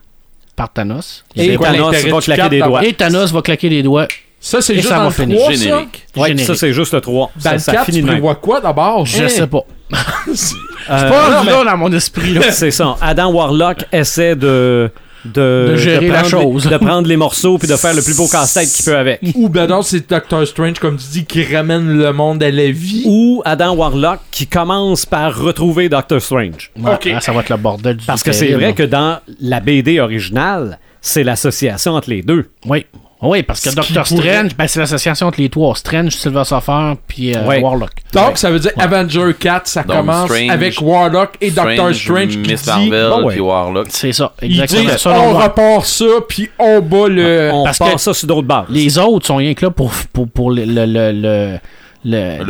par 0.57 0.73
Thanos. 0.73 1.25
Et 1.37 1.57
Thanos 1.57 1.95
va 2.07 2.21
claquer 2.21 2.49
des 2.49 2.61
doigts. 2.61 2.85
Et 2.85 2.93
Thanos 2.93 3.33
va 3.33 3.43
claquer 3.43 3.69
les 3.69 3.83
doigts. 3.83 4.09
Ça, 4.45 4.61
c'est 4.61 4.73
Et 4.73 4.77
juste 4.79 4.89
ça 4.89 4.97
dans 4.97 5.03
va 5.03 5.09
le 5.09 5.15
finir. 5.15 5.39
3, 5.39 5.53
ça? 5.53 5.57
Générique. 5.57 6.07
Ouais, 6.17 6.29
Générique. 6.31 6.47
ça 6.49 6.55
c'est 6.57 6.73
juste 6.73 6.93
le 6.95 7.01
3. 7.01 7.31
Dans 7.37 7.41
ça, 7.43 7.53
le 7.53 7.59
ça 7.61 7.73
4, 7.75 7.85
finit 7.87 8.01
tu 8.01 8.07
prévois 8.07 8.35
quoi 8.35 8.61
d'abord? 8.61 9.07
Je 9.07 9.23
Hein? 9.23 9.29
sais 9.29 9.47
pas. 9.47 9.59
Euh, 9.93 9.97
C'est 10.35 10.57
pas 10.89 11.45
là 11.45 11.65
dans 11.65 11.77
mon 11.77 11.93
esprit. 11.93 12.35
Là. 12.35 12.43
C'est 12.51 12.73
ça. 12.73 12.97
Adam 13.01 13.31
Warlock 13.33 13.85
essaie 13.93 14.35
de. 14.35 14.91
De, 15.25 15.69
De 15.71 15.77
gérer 15.77 16.09
la 16.09 16.23
prendre, 16.23 16.29
chose. 16.29 16.65
de 16.67 16.77
prendre 16.79 17.07
les 17.09 17.17
morceaux 17.17 17.57
puis 17.57 17.69
de 17.69 17.77
faire 17.77 17.95
le 17.95 18.03
plus 18.03 18.17
beau 18.17 18.27
casse-tête 18.27 18.69
qu'il 18.73 18.85
peut 18.85 18.97
avec. 18.97 19.21
Ou 19.37 19.49
ben 19.49 19.67
non, 19.69 19.83
c'est 19.83 20.09
Doctor 20.11 20.45
Strange, 20.47 20.79
comme 20.81 20.97
tu 20.97 21.07
dis, 21.13 21.25
qui 21.25 21.45
ramène 21.45 21.97
le 21.97 22.13
monde 22.13 22.43
à 22.43 22.51
la 22.51 22.71
vie. 22.71 23.05
Ou 23.07 23.41
Adam 23.45 23.75
Warlock 23.77 24.19
qui 24.33 24.47
commence 24.49 25.07
par 25.07 25.39
retrouver 25.39 25.89
Doctor 25.89 26.21
Strange. 26.21 26.73
Ouais, 26.77 27.13
hein, 27.13 27.21
ça 27.21 27.33
va 27.33 27.41
être 27.41 27.51
le 27.51 27.57
bordel 27.57 27.97
du 27.97 28.05
Parce 28.05 28.23
que 28.23 28.33
c'est 28.33 28.53
vrai 28.53 28.73
que 28.75 28.83
dans 28.83 29.19
la 29.41 29.61
BD 29.61 30.01
originale, 30.01 30.79
c'est 31.01 31.23
l'association 31.25 31.93
entre 31.95 32.11
les 32.11 32.23
deux. 32.23 32.51
Oui. 32.67 32.85
Oui, 33.23 33.43
parce 33.45 33.61
que 33.61 33.71
Doctor 33.75 34.05
qui 34.05 34.15
pourrait- 34.15 34.33
Strange, 34.33 34.57
ben, 34.57 34.67
c'est 34.67 34.81
l'association 34.81 35.29
entre 35.29 35.41
les 35.41 35.49
trois. 35.49 35.75
Strange, 35.77 36.11
Silver 36.13 36.45
Surfer, 36.45 36.95
puis 37.07 37.37
euh, 37.37 37.45
Ouais. 37.47 37.61
Warlock. 37.63 37.91
Donc, 38.13 38.37
ça 38.37 38.51
veut 38.51 38.59
dire 38.59 38.73
Avenger 38.79 39.33
4, 39.39 39.67
ça 39.69 39.83
Donc, 39.85 39.97
commence 39.99 40.29
Strange- 40.31 40.51
avec 40.51 40.81
Warlock 40.81 41.31
et 41.41 41.51
Doctor 41.53 41.95
Strange 41.95 42.29
qui 42.29 42.39
Miss 42.39 42.63
dit... 42.65 42.91
Marvel, 42.91 43.27
puis 43.29 43.41
Warlock. 43.41 43.87
C'est 43.91 44.13
ça, 44.13 44.33
Ils 44.43 44.61
exactement. 44.61 44.91
disent, 44.93 45.07
on 45.07 45.39
repart 45.39 45.85
ça, 45.87 46.05
puis 46.29 46.51
on 46.59 46.81
bat 46.81 47.09
le... 47.09 47.51
On 47.53 47.65
parce 47.65 47.79
que 47.79 47.97
ça 47.99 48.13
sur 48.13 48.27
d'autres 48.27 48.49
bases. 48.49 48.67
Les 48.71 48.99
autres 48.99 49.27
sont 49.27 49.37
rien 49.37 49.55
que 49.55 49.65
là 49.67 49.71
pour, 49.71 49.93
pour, 50.13 50.29
pour 50.29 50.51
le, 50.51 50.65
le, 50.65 50.85
le, 50.87 51.13
le- 51.13 51.59
le- 52.05 52.45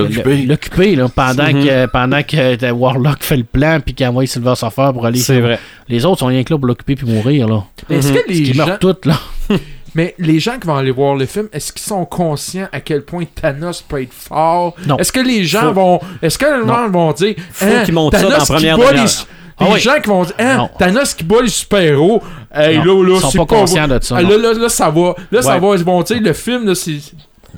L'occuper. 0.46 0.96
là, 0.96 1.08
pendant, 1.14 1.44
Mhm. 1.52 1.64
que, 1.66 1.86
pendant 1.86 2.22
que 2.22 2.64
euh, 2.64 2.70
Warlock 2.72 3.22
fait 3.22 3.36
le 3.36 3.44
plan 3.44 3.78
puis 3.84 3.92
qu'il 3.94 4.06
envoie 4.06 4.24
Silver 4.26 4.54
Surfer 4.56 4.88
pour 4.94 5.04
aller 5.04 5.18
C'est 5.18 5.40
vrai. 5.40 5.58
les 5.88 6.06
autres 6.06 6.20
sont 6.20 6.26
rien 6.28 6.42
que 6.42 6.54
là 6.54 6.58
pour 6.58 6.66
l'occuper 6.66 6.96
puis 6.96 7.06
mourir 7.06 7.46
là 7.48 7.62
Mais 7.90 7.96
Est-ce 7.98 8.08
Mhm. 8.12 8.14
que 8.14 8.28
les 8.30 8.44
gens... 8.54 8.66
meurent 8.66 8.78
tous 8.78 8.96
là 9.04 9.14
Mais 9.94 10.14
les 10.18 10.40
gens 10.40 10.58
qui 10.58 10.66
vont 10.66 10.76
aller 10.76 10.90
voir 10.90 11.14
le 11.14 11.26
film, 11.26 11.48
est-ce 11.52 11.72
qu'ils 11.72 11.82
sont 11.82 12.04
conscients 12.04 12.68
à 12.72 12.80
quel 12.80 13.02
point 13.02 13.24
Thanos 13.24 13.82
peut 13.82 14.02
être 14.02 14.12
fort? 14.12 14.74
Non. 14.86 14.96
Est-ce 14.96 15.12
que 15.12 15.20
les 15.20 15.44
gens 15.44 15.68
Faut- 15.68 15.72
vont... 15.72 16.00
Est-ce 16.22 16.38
que 16.38 16.46
les 16.46 16.66
gens 16.66 16.88
vont 16.88 17.12
dire... 17.12 17.34
Faut 17.52 17.66
hein, 17.66 17.82
qu'ils 17.84 17.94
montrent 17.94 18.16
ça 18.18 18.24
Thanos 18.24 18.48
dans 18.48 18.54
la 18.54 18.60
qui 18.60 18.66
première 18.66 18.92
les... 18.92 19.10
Ah 19.58 19.66
oui. 19.70 19.80
gens 19.80 20.00
qui 20.02 20.08
vont 20.08 20.24
dire, 20.24 20.34
hein. 20.38 20.68
Thanos 20.78 21.14
qui 21.14 21.24
bat 21.24 21.42
les 21.42 21.48
super-héros, 21.48 22.22
hey, 22.52 22.78
là, 22.78 22.84
là, 22.84 23.14
ils 23.14 23.20
sont 23.20 23.46
pas 23.46 23.56
conscients 23.56 23.86
de 23.86 23.98
ça, 24.02 24.16
Ah, 24.16 24.22
là, 24.22 24.36
là, 24.36 24.54
là, 24.54 24.68
ça 24.68 24.90
va. 24.90 25.14
Là, 25.30 25.42
ça 25.42 25.58
va. 25.58 25.76
Ils 25.76 25.84
vont 25.84 26.02
dire, 26.02 26.20
le 26.20 26.32
film, 26.32 26.66
là, 26.66 26.74
c'est... 26.74 26.98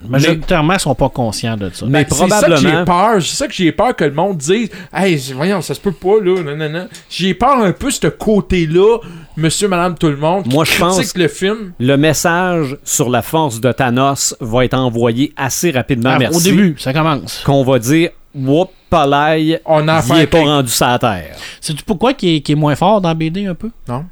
majoritairement 0.08 0.74
ils 0.74 0.80
sont 0.80 0.94
pas 0.94 1.08
conscients 1.08 1.56
de 1.56 1.70
ça 1.70 1.86
Mais 1.86 2.04
Ben, 2.04 2.06
C'est 2.10 2.14
ça 2.16 2.24
que 2.24 2.30
probablement- 2.30 2.78
j'ai 2.78 2.84
peur. 2.84 3.22
C'est 3.22 3.36
ça 3.36 3.46
que 3.48 3.52
j'ai 3.54 3.72
peur 3.72 3.96
que 3.96 4.04
le 4.04 4.12
monde 4.12 4.36
dise 4.38 4.70
Hey, 4.92 5.16
voyons, 5.34 5.60
ça 5.60 5.74
se 5.74 5.80
peut 5.80 5.92
pas, 5.92 6.20
là. 6.22 6.42
Non, 6.42 6.56
non, 6.56 6.68
non. 6.68 6.88
J'ai 7.08 7.34
peur 7.34 7.58
un 7.58 7.72
peu, 7.72 7.90
ce 7.90 8.06
côté-là, 8.06 8.98
monsieur, 9.36 9.68
madame, 9.68 9.96
tout 9.96 10.08
le 10.08 10.16
monde. 10.16 10.44
qui 10.44 10.50
Moi, 10.54 10.64
je 10.64 10.78
pense- 10.78 10.96
critique 10.96 11.16
le 11.18 11.28
film. 11.28 11.72
Le 11.78 11.96
message 11.96 12.76
sur 12.84 13.08
la 13.10 13.22
force 13.22 13.60
de 13.60 13.72
Thanos 13.72 14.36
va 14.40 14.64
être 14.64 14.74
envoyé 14.74 15.32
assez 15.36 15.70
rapidement. 15.70 16.10
Ah, 16.14 16.18
merci. 16.18 16.36
au 16.36 16.40
début 16.40 16.76
ça 16.78 16.92
commence 16.92 17.42
Qu'on 17.44 17.64
va 17.64 17.78
dire, 17.78 18.10
whoop, 18.34 18.70
palais, 18.90 19.60
On 19.64 19.86
a 19.88 20.02
il 20.08 20.20
est 20.20 20.26
pas 20.26 20.42
rendu 20.42 20.70
sa 20.70 20.98
terre. 20.98 21.36
sais-tu 21.60 21.82
pourquoi 21.84 22.14
qu'il 22.14 22.36
est, 22.36 22.40
qu'il 22.40 22.56
est 22.56 22.60
moins 22.60 22.76
fort 22.76 23.00
dans 23.00 23.14
BD 23.14 23.46
un 23.46 23.54
peu? 23.54 23.70
Non. 23.88 24.04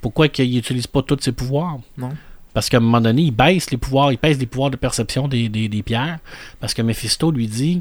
pourquoi 0.00 0.28
qu'il 0.28 0.56
utilise 0.58 0.86
pas 0.86 1.02
tous 1.02 1.18
ses 1.20 1.32
pouvoirs? 1.32 1.78
Non. 1.96 2.10
Parce 2.54 2.68
qu'à 2.68 2.78
un 2.78 2.80
moment 2.80 3.00
donné 3.00 3.22
il 3.22 3.30
baisse 3.30 3.70
les 3.70 3.76
pouvoirs 3.76 4.12
il 4.12 4.18
baisse 4.18 4.38
les 4.38 4.46
pouvoirs 4.46 4.70
de 4.70 4.76
perception 4.76 5.28
des, 5.28 5.48
des, 5.48 5.82
pierres 5.82 6.18
parce 6.60 6.74
que 6.74 6.82
Mephisto 6.82 7.30
lui 7.30 7.46
dit 7.46 7.80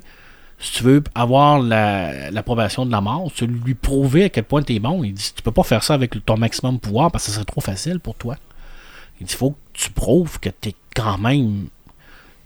si 0.59 0.73
tu 0.73 0.83
veux 0.83 1.03
avoir 1.15 1.59
la- 1.59 2.29
l'approbation 2.29 2.85
de 2.85 2.91
la 2.91 3.01
mort, 3.01 3.31
tu 3.33 3.47
veux 3.47 3.51
lui 3.51 3.73
prouver 3.73 4.25
à 4.25 4.29
quel 4.29 4.43
point 4.43 4.61
tu 4.61 4.75
es 4.75 4.79
bon. 4.79 5.03
Il 5.03 5.13
dit 5.15 5.31
Tu 5.35 5.41
peux 5.41 5.51
pas 5.51 5.63
faire 5.63 5.83
ça 5.83 5.95
avec 5.95 6.23
ton 6.23 6.37
maximum 6.37 6.75
de 6.75 6.79
pouvoir 6.79 7.09
parce 7.11 7.23
que 7.25 7.29
ce 7.31 7.35
serait 7.35 7.45
trop 7.45 7.61
facile 7.61 7.99
pour 7.99 8.13
toi. 8.13 8.35
Il 9.19 9.25
dit 9.25 9.33
faut 9.33 9.51
que 9.51 9.57
tu 9.73 9.89
prouves 9.89 10.39
que 10.39 10.49
tu 10.49 10.69
es 10.69 10.75
quand 10.95 11.17
même. 11.17 11.65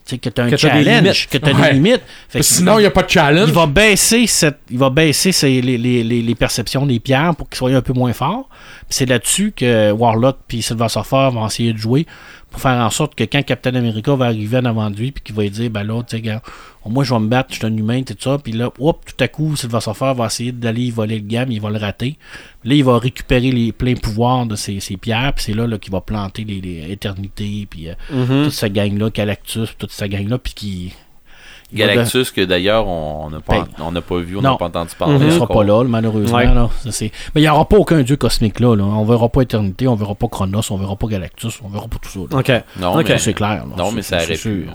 Tu 0.05 0.11
sais, 0.11 0.17
que 0.19 0.29
tu 0.29 0.39
as 0.39 0.43
un 0.43 0.49
Que 0.51 0.57
challenge, 0.57 1.27
que 1.29 1.37
tu 1.39 1.49
as 1.49 1.53
Ouais. 1.55 1.67
des 1.69 1.73
limites. 1.73 2.01
Fait 2.29 2.43
sinon, 2.43 2.77
il 2.77 2.81
n'y 2.81 2.85
a 2.87 2.91
pas 2.91 3.01
de 3.01 3.09
challenge. 3.09 3.49
il 3.49 3.53
va 3.55 3.65
baisser 3.65 4.27
cette, 4.27 4.59
il 4.69 4.77
va 4.77 4.91
baisser 4.91 5.31
ses- 5.31 5.61
les, 5.61 5.79
les- 5.79 6.03
les- 6.03 6.21
les 6.21 6.35
perceptions 6.35 6.85
des 6.85 6.99
pierres 6.99 7.33
pour 7.35 7.49
qu'ils 7.49 7.57
soient 7.57 7.71
un 7.71 7.81
peu 7.81 7.93
moins 7.93 8.13
forts. 8.13 8.47
C'est 8.87 9.07
là-dessus 9.07 9.51
que 9.55 9.91
Warlock 9.91 10.37
puis 10.47 10.61
Silver 10.61 10.89
Surfer 10.89 11.29
vont 11.33 11.47
essayer 11.47 11.73
de 11.73 11.79
jouer 11.79 12.05
pour 12.55 12.61
faire 12.61 12.79
en 12.85 12.89
sorte 12.89 13.15
que 13.15 13.25
quand 13.25 13.43
Captain 13.43 13.75
America 13.75 14.15
va 14.15 14.27
arriver 14.27 14.57
en 14.59 14.63
avant 14.65 14.89
de 14.89 14.95
lui 14.95 15.11
puis 15.11 15.21
qu'il 15.21 15.35
va 15.35 15.43
lui 15.43 15.49
dire 15.49 15.69
ben 15.69 15.83
là 15.83 16.01
tu 16.03 16.17
sais 16.17 16.39
moi 16.85 17.03
je 17.03 17.13
vais 17.13 17.19
me 17.19 17.27
battre, 17.27 17.49
je 17.51 17.55
suis 17.57 17.65
un 17.65 17.75
humain 17.75 18.01
tout 18.03 18.15
ça 18.17 18.37
puis 18.37 18.53
là 18.53 18.71
hop 18.79 19.03
tout 19.05 19.21
à 19.23 19.27
coup 19.27 19.55
Surfer 19.57 20.13
va 20.15 20.25
essayer 20.27 20.53
d'aller 20.53 20.89
voler 20.89 21.15
le 21.19 21.25
gamme, 21.27 21.51
il 21.51 21.59
va 21.59 21.69
le 21.69 21.77
rater. 21.77 22.17
Là 22.63 22.75
il 22.75 22.83
va 22.85 22.97
récupérer 22.97 23.51
les 23.51 23.73
pleins 23.73 23.95
pouvoirs 23.95 24.45
de 24.45 24.55
ses, 24.55 24.79
ses 24.79 24.95
pierres 24.95 25.33
puis 25.35 25.43
c'est 25.45 25.53
là, 25.53 25.67
là 25.67 25.77
qu'il 25.77 25.91
va 25.91 25.99
planter 25.99 26.45
les, 26.45 26.61
les 26.61 26.89
éternités 26.91 27.67
puis 27.69 27.89
euh, 27.89 27.93
Mhm. 28.09 28.43
toute 28.45 28.53
cette 28.53 28.71
gang 28.71 28.97
là 28.97 29.09
Galactus, 29.09 29.75
toute 29.77 29.91
cette 29.91 30.09
gang 30.11 30.27
là 30.29 30.37
puis 30.37 30.53
qui 30.53 30.93
Galactus, 31.75 32.31
que 32.31 32.41
d'ailleurs, 32.41 32.87
on 32.87 33.29
n'a 33.29 33.39
pas, 33.41 33.59
Ben, 33.59 33.65
on 33.85 33.91
n'a 33.91 34.01
pas 34.01 34.17
vu, 34.17 34.37
on 34.37 34.41
n'a 34.41 34.55
pas 34.55 34.65
entendu 34.65 34.91
parler. 34.97 35.15
Il 35.21 35.31
sera 35.31 35.43
encore. 35.45 35.57
pas 35.57 35.63
là, 35.63 35.83
malheureusement. 35.83 36.37
Ouais. 36.37 36.45
là. 36.45 36.69
Ça, 36.83 36.91
c'est- 36.91 37.11
Mais 37.33 37.41
il 37.41 37.43
n'y 37.43 37.49
aura 37.49 37.67
pas 37.67 37.77
aucun 37.77 38.01
dieu 38.01 38.15
cosmique 38.15 38.59
là, 38.59 38.75
là. 38.75 38.83
On 38.83 39.03
verra 39.05 39.29
pas 39.29 39.41
Éternité, 39.41 39.87
on 39.87 39.95
verra 39.95 40.15
pas 40.15 40.27
Chronos, 40.27 40.61
on 40.71 40.77
verra 40.77 40.95
pas 40.95 41.07
Galactus, 41.07 41.59
on 41.63 41.69
verra 41.69 41.87
pas 41.87 41.97
tout 42.01 42.09
ça. 42.09 42.19
là. 42.35 42.39
OK. 42.39 42.63
Non, 42.79 42.95
mais, 43.03 43.17
c'est 43.17 43.33
clair. 43.33 43.65
là. 43.65 43.75
non, 43.77 43.91
mais 43.91 44.01
C'est- 44.01 44.17
ça 44.19 44.23
aurait 44.25 44.35
sûr. 44.35 44.51
pu. 44.51 44.69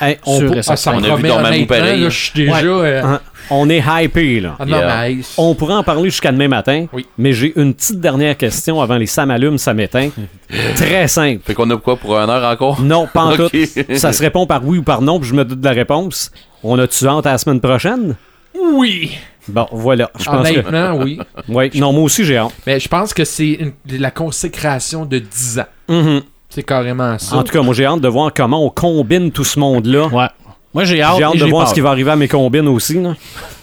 Hey, 0.00 0.18
on, 0.26 0.40
et 0.54 0.60
Ah, 0.66 0.76
ça. 0.76 0.92
On 0.92 0.98
a 0.98 1.00
vu 1.16 1.30
honnêtement, 1.30 1.66
pareil. 1.66 2.00
là, 2.00 2.58
euh, 2.64 3.02
Hein, 3.04 3.20
on 3.50 3.68
est 3.70 3.82
hypé, 3.86 4.40
là. 4.40 4.56
Ah 4.58 4.64
non, 4.64 4.76
Yeah. 4.78 5.08
mais... 5.08 5.16
On 5.36 5.54
pourrait 5.54 5.74
en 5.74 5.82
parler 5.82 6.04
jusqu'à 6.10 6.32
demain 6.32 6.48
matin, 6.48 6.86
Oui. 6.92 7.06
mais 7.18 7.32
j'ai 7.32 7.52
une 7.56 7.74
petite 7.74 8.00
dernière 8.00 8.36
question 8.36 8.80
avant 8.80 8.96
les 8.96 9.06
ça 9.06 9.24
m'allume, 9.26 9.58
ça 9.58 9.72
m'éteint. 9.74 10.10
Très 10.76 11.08
simple. 11.08 11.40
Fait 11.44 11.54
qu'on 11.54 11.70
a 11.70 11.76
quoi 11.76 11.96
pour 11.96 12.16
une 12.18 12.28
heure 12.30 12.44
encore? 12.50 12.80
Non, 12.80 13.06
pas 13.12 13.22
en 13.24 13.36
tout. 13.36 13.48
Ça 13.94 14.12
se 14.12 14.22
répond 14.22 14.46
par 14.46 14.66
oui 14.66 14.78
ou 14.78 14.82
par 14.82 15.02
non, 15.02 15.20
puis 15.20 15.28
je 15.28 15.34
me 15.34 15.44
doute 15.44 15.60
de 15.60 15.64
la 15.64 15.72
réponse. 15.74 16.30
On 16.62 16.78
a-tu 16.78 17.06
hâte 17.06 17.26
à 17.26 17.32
la 17.32 17.38
semaine 17.38 17.60
prochaine? 17.60 18.14
Oui! 18.58 19.12
Bon, 19.46 19.66
voilà. 19.72 20.10
Je 20.18 20.24
pense 20.24 20.48
que... 20.48 20.52
Honnêtement, 20.60 20.96
oui. 20.96 21.18
Oui, 21.48 21.70
non, 21.74 21.92
moi 21.92 22.04
aussi 22.04 22.24
j'ai 22.24 22.38
hâte. 22.38 22.52
Mais 22.66 22.80
je 22.80 22.88
pense 22.88 23.12
que 23.12 23.24
c'est 23.24 23.50
une- 23.52 23.72
la 23.98 24.10
consécration 24.10 25.04
de 25.04 25.18
10 25.18 25.58
ans. 25.58 25.66
Mhm. 25.88 26.22
C'est 26.54 26.62
carrément 26.62 27.18
ça. 27.18 27.36
En 27.36 27.42
tout 27.42 27.52
cas, 27.52 27.62
moi 27.62 27.74
j'ai 27.74 27.84
hâte 27.84 28.00
de 28.00 28.08
voir 28.08 28.32
comment 28.34 28.64
on 28.64 28.70
combine 28.70 29.30
tout 29.32 29.44
ce 29.44 29.58
monde-là. 29.58 30.06
Ouais. 30.08 30.26
Moi, 30.72 30.84
j'ai 30.84 31.00
hâte, 31.02 31.16
J'ai 31.18 31.22
hâte 31.24 31.34
et 31.36 31.38
de 31.38 31.44
voir 31.44 31.62
peur. 31.62 31.68
ce 31.68 31.74
qui 31.74 31.80
va 31.80 31.90
arriver 31.90 32.10
à 32.10 32.16
mes 32.16 32.26
combines 32.26 32.66
aussi. 32.66 33.00
Là. 33.00 33.14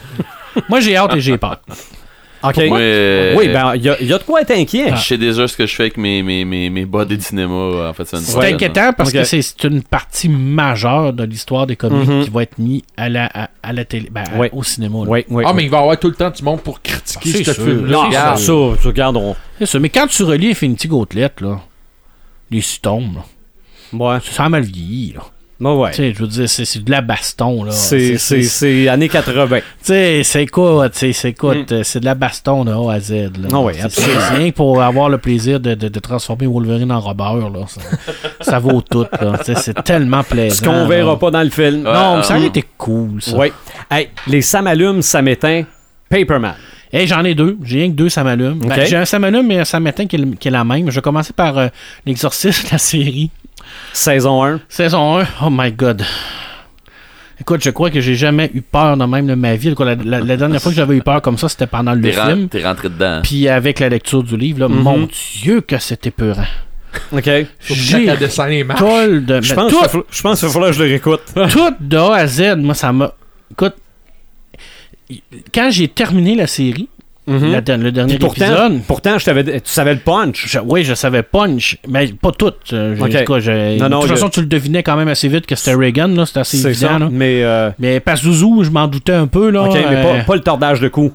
Moi, 0.69 0.80
j'ai 0.80 0.95
hâte 0.95 1.13
et 1.15 1.19
j'ai 1.22 1.38
peur. 1.38 1.59
OK. 2.43 2.57
Moi, 2.69 2.80
euh, 2.80 3.35
Oui, 3.38 3.49
ben, 3.49 3.73
il 3.76 3.84
y, 3.84 3.89
a- 3.89 3.97
il 4.01 4.07
y 4.07 4.13
a 4.13 4.18
de 4.18 4.23
quoi 4.23 4.41
être 4.41 4.51
inquiet. 4.51 4.91
Je 4.95 5.01
sais 5.01 5.18
déjà 5.18 5.47
ce 5.47 5.55
que 5.55 5.65
je 5.68 5.76
fais 5.76 5.84
avec 5.84 5.97
mes, 5.97 6.23
mes, 6.23 6.43
mes, 6.45 6.69
mes 6.72 6.85
body 6.85 7.18
de 7.18 7.22
cinéma 7.22 7.53
euh, 7.53 7.89
en 7.89 7.93
fait. 7.93 8.05
C'est 8.05 8.15
une 8.18 8.23
C'est 8.23 8.31
prochaine, 8.31 8.55
inquiétant 8.55 8.93
parce 8.93 9.11
que 9.11 9.23
c'est 9.26 9.63
une 9.65 9.84
partie 9.84 10.27
majeure 10.30 11.13
de 11.13 11.23
l'histoire 11.26 11.68
des 11.68 11.76
comics 11.76 12.07
Mhm. 12.09 12.23
qui 12.23 12.30
va 12.31 12.43
être 12.43 12.57
mise 12.57 12.81
à 12.97 13.09
la, 13.09 13.26
à, 13.31 13.49
à 13.61 13.73
la 13.73 13.85
télé, 13.85 14.09
ben, 14.09 14.23
au 14.53 14.63
cinéma. 14.63 14.99
là. 14.99 15.05
Oui, 15.07 15.26
oui. 15.30 15.43
Ah, 15.45 15.51
mais 15.53 15.63
il 15.65 15.69
va 15.69 15.77
y 15.77 15.81
avoir 15.81 15.99
tout 15.99 16.07
le 16.07 16.15
temps 16.15 16.31
du 16.31 16.43
monde 16.43 16.61
pour 16.61 16.81
critiquer 16.81 17.30
C'est 17.30 17.43
ce 17.43 17.53
sûr. 17.53 17.63
film-là. 17.65 17.91
Non, 17.91 18.05
Regarde. 18.07 18.38
ça, 18.39 18.53
tu 18.81 18.88
regardes, 18.88 19.18
on... 19.18 19.35
C'est 19.59 19.65
ça. 19.68 19.80
Mais 19.80 19.89
quand 19.89 20.07
tu 20.07 20.23
relis 20.23 20.49
Infinity 20.51 20.88
Gauntlet, 20.88 21.30
là, 21.41 21.59
les 22.52 22.61
stones, 22.61 23.15
là, 23.15 23.23
Ouais, 23.94 24.18
ça 24.22 24.48
mal 24.49 24.64
vieilli. 24.64 25.14
Là. 25.14 25.22
bon, 25.60 25.84
ouais. 25.84 25.91
Tu 25.91 25.98
sais, 25.98 26.14
je 26.14 26.19
veux 26.19 26.28
dire, 26.28 26.49
c'est 26.49 26.64
c'est 26.65 26.80
de 26.84 26.90
la 26.91 27.02
baston. 27.02 27.64
là. 27.65 27.72
C'est, 27.72 28.18
c'est, 28.18 28.88
années 28.88 29.10
80. 29.10 29.60
sais, 29.82 30.22
c'est 30.23 30.48
quoi, 30.48 30.90
tu 30.90 30.98
sais, 30.99 31.14
c'est 31.14 31.30
écoute, 31.30 31.72
euh, 31.73 31.84
c'est 31.84 31.99
de 31.99 32.06
la 32.06 32.15
baston 32.15 32.64
de 32.65 32.72
A 32.72 32.94
à 32.94 32.99
Z. 33.02 33.11
Là. 33.11 33.49
Ah 33.52 33.60
oui, 33.60 33.73
C'est- 33.76 33.82
absolument. 33.84 34.22
C'est 34.30 34.36
rien 34.38 34.52
que 34.52 34.56
pour 34.56 34.82
avoir 34.82 35.10
le 35.10 35.18
plaisir 35.18 35.60
de, 35.60 35.76
de- 35.76 35.90
de 35.90 35.99
transformer 35.99 36.48
Wolverine 36.48 36.91
en 36.91 36.99
robeur. 37.02 37.49
Là. 37.49 37.65
Ça, 37.68 37.82
ça 38.40 38.60
vaut 38.60 38.82
tout. 38.82 39.06
Là. 39.19 39.38
Tu 39.40 39.53
sais, 39.53 39.56
C'est 39.56 39.84
tellement 39.84 40.23
plaisant. 40.23 40.56
Ce 40.56 40.61
qu'on 40.64 40.88
verra 40.88 41.11
là. 41.11 41.18
pas 41.18 41.32
dans 41.32 41.44
le 41.44 41.49
film. 41.49 41.86
Ouais. 41.86 41.94
Non, 41.94 42.18
mais 42.18 42.23
ça 42.23 42.34
aurait 42.36 42.44
hum. 42.44 42.48
été 42.48 42.64
cool, 42.78 43.22
ça. 43.22 43.38
Oui. 43.38 43.52
Hey, 43.90 44.10
les 44.28 44.41
ça 45.02 45.22
m'éteint. 45.22 45.64
Paperman. 46.10 46.56
Hey, 46.93 47.07
j'en 47.07 47.23
ai 47.23 47.35
deux. 47.35 47.57
J'ai 47.63 47.80
rien 47.80 47.89
que 47.89 47.95
deux, 47.95 48.09
ça 48.09 48.23
m'allume. 48.23 48.59
Ben, 48.59 48.85
j'ai 48.85 48.97
un 48.97 49.05
ça 49.05 49.18
m'allume, 49.19 49.47
mais 49.47 49.59
un 49.59 49.65
ça 49.65 49.80
m'éteint 49.80 50.07
qui, 50.07 50.18
est 50.18 50.19
le- 50.19 50.31
qui 50.35 50.47
est 50.47 50.51
la 50.51 50.63
même. 50.63 50.89
Je 50.89 50.95
vais 50.95 51.01
commencer 51.01 51.31
par 51.34 51.57
euh, 51.57 51.68
l'exorcisme, 52.05 52.68
la 52.72 52.77
série. 52.77 53.30
Saison 53.93 54.43
1. 54.43 54.59
Saison 54.68 55.19
1. 55.19 55.26
Oh 55.43 55.49
my 55.49 55.72
god. 55.72 56.03
Écoute, 57.39 57.63
je 57.63 57.69
crois 57.72 57.89
que 57.89 58.01
j'ai 58.01 58.15
jamais 58.15 58.51
eu 58.53 58.61
peur 58.61 58.97
de 58.97 59.05
même 59.05 59.26
de 59.26 59.34
ma 59.35 59.55
vie. 59.55 59.73
La, 59.80 59.95
la- 59.95 60.19
la 60.19 60.38
dernière 60.38 60.61
fois 60.61 60.72
que 60.72 60.76
j'avais 60.76 60.95
eu 60.97 61.01
peur 61.01 61.22
comme 61.22 61.38
ça, 61.38 61.49
c'était 61.49 61.65
pendant 61.65 61.93
le 61.93 62.01
T'es, 62.01 62.11
ren- 62.11 62.27
film. 62.35 62.49
t'es 62.49 62.63
rentré 62.63 62.89
dedans. 62.89 63.22
Puis 63.23 63.47
avec 63.47 63.80
la 63.80 63.89
lecture 63.89 64.22
du 64.22 64.38
livre, 64.38 64.59
là, 64.59 64.68
Mhm. 64.68 64.76
mon 64.81 65.07
Dieu 65.41 65.61
que 65.61 65.77
c'était 65.80 66.11
peurant. 66.11 66.45
OK. 67.13 67.23
J'ai 67.23 67.45
de... 68.05 68.27
Je 69.41 69.49
mais 69.49 69.55
pense, 69.55 69.72
tout, 69.72 70.03
je 70.11 70.22
pense 70.22 70.39
qu'il 70.39 70.47
va 70.49 70.53
falloir 70.53 70.72
que 70.72 70.77
je 70.77 70.84
le 70.84 70.89
réécoute. 70.89 71.22
tout 71.49 71.73
de 71.80 71.97
A 71.97 72.15
à 72.15 72.27
Z, 72.27 72.57
moi, 72.57 72.73
ça 72.76 72.91
m'a... 72.91 73.13
Écoute, 73.49 73.76
quand 75.53 75.69
j'ai 75.71 75.88
terminé 75.88 76.35
la 76.35 76.47
série, 76.47 76.88
Mhm. 77.27 77.51
la- 77.51 77.77
le 77.77 77.91
dernier 77.91 78.17
pourtant, 78.17 78.45
épisode... 78.45 78.81
pourtant 78.88 79.17
je 79.19 79.25
t'avais, 79.25 79.43
tu 79.43 79.69
savais 79.71 79.93
le 79.93 79.99
punch. 79.99 80.47
Je- 80.47 80.57
oui, 80.59 80.83
je 80.83 80.95
savais 80.95 81.21
punch, 81.21 81.77
mais 81.88 82.07
pas 82.07 82.31
tout. 82.31 82.51
Euh, 82.73 82.95
j'ai- 82.95 83.01
Ok. 83.03 83.15
en 83.15 83.19
tout 83.25 83.33
cas, 83.33 83.39
j'ai- 83.39 83.77
Non, 83.77 83.89
non, 83.89 83.97
de 83.99 84.07
toute 84.07 84.15
façon, 84.15 84.29
tu 84.29 84.39
le 84.41 84.47
devinais 84.47 84.81
quand 84.81 84.95
même 84.95 85.07
assez 85.07 85.27
vite 85.27 85.45
que 85.45 85.55
c'était 85.55 85.75
Reagan, 85.75 86.07
là, 86.07 86.25
c'était 86.25 86.39
assez 86.39 86.65
évident. 86.65 86.88
ça. 86.93 86.99
là. 86.99 87.09
Mais, 87.11 87.43
euh, 87.43 87.69
Mais 87.77 87.99
Pazuzu, 87.99 88.63
je 88.63 88.71
m'en 88.71 88.88
doutais 88.88 89.13
un 89.13 89.27
peu. 89.27 89.51
Là, 89.51 89.63
OK, 89.63 89.73
mais 89.75 89.95
euh, 89.97 90.17
pas, 90.19 90.23
pas 90.23 90.35
le 90.35 90.41
tordage 90.41 90.79
de 90.79 90.88
cou. 90.88 91.11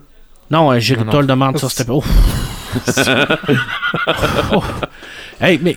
Non, 0.50 0.70
euh, 0.70 0.78
Géritol 0.78 1.22
Non, 1.22 1.34
demande 1.34 1.58
ça, 1.58 1.68
c'était 1.68 1.84
pas. 1.90 1.98
Oh. 4.52 4.62
Hey, 5.40 5.58
mais 5.62 5.76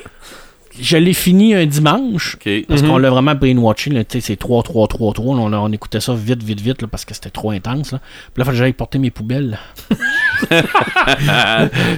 je 0.82 0.98
l'ai 0.98 1.14
fini 1.14 1.54
un 1.56 1.66
dimanche. 1.66 2.38
Parce 2.68 2.82
Mhm. 2.82 2.88
qu'on 2.90 2.98
l'a 2.98 3.10
vraiment 3.10 3.36
brainwatché, 3.36 4.06
tu 4.06 4.22
c'est 4.22 4.36
3, 4.36 4.64
3, 4.64 4.88
3, 4.88 5.14
3. 5.14 5.36
là, 5.36 5.42
on, 5.44 5.54
a- 5.54 5.58
on 5.58 5.72
écoutait 5.72 6.00
ça 6.00 6.14
vite, 6.14 6.44
vite, 6.44 6.62
vite, 6.62 6.82
là, 6.82 6.88
parce 6.90 7.06
que 7.06 7.14
c'était 7.14 7.30
trop 7.30 7.52
intense. 7.52 7.92
Là. 7.92 8.00
Puis 8.00 8.08
là, 8.38 8.44
il 8.44 8.46
fallait 8.46 8.58
que 8.58 8.64
j'aille 8.64 8.74
porter 8.74 8.98
mes 9.00 9.12
poubelles. 9.12 9.58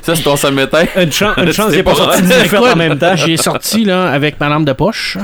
ça, 0.03 0.16
c'est 0.16 0.24
ton 0.24 0.52
m'éteint. 0.52 0.86
Une, 0.98 1.12
chan- 1.12 1.34
une 1.38 1.52
chance 1.53 1.72
n'est 1.72 1.84
pas 1.84 1.91
pas 1.91 1.98
sorti 1.98 2.22
de 2.24 2.28
en 2.74 2.76
même 2.76 2.98
temps. 2.98 3.16
J'ai 3.16 3.38
sorti 3.38 3.86
là, 3.86 4.10
avec 4.12 4.40
ma 4.40 4.49
lampe 4.49 4.66
de 4.66 4.74
poche. 4.74 5.18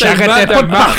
J'arrêtais 0.00 0.46
pas, 0.46 0.62
par- 0.62 0.96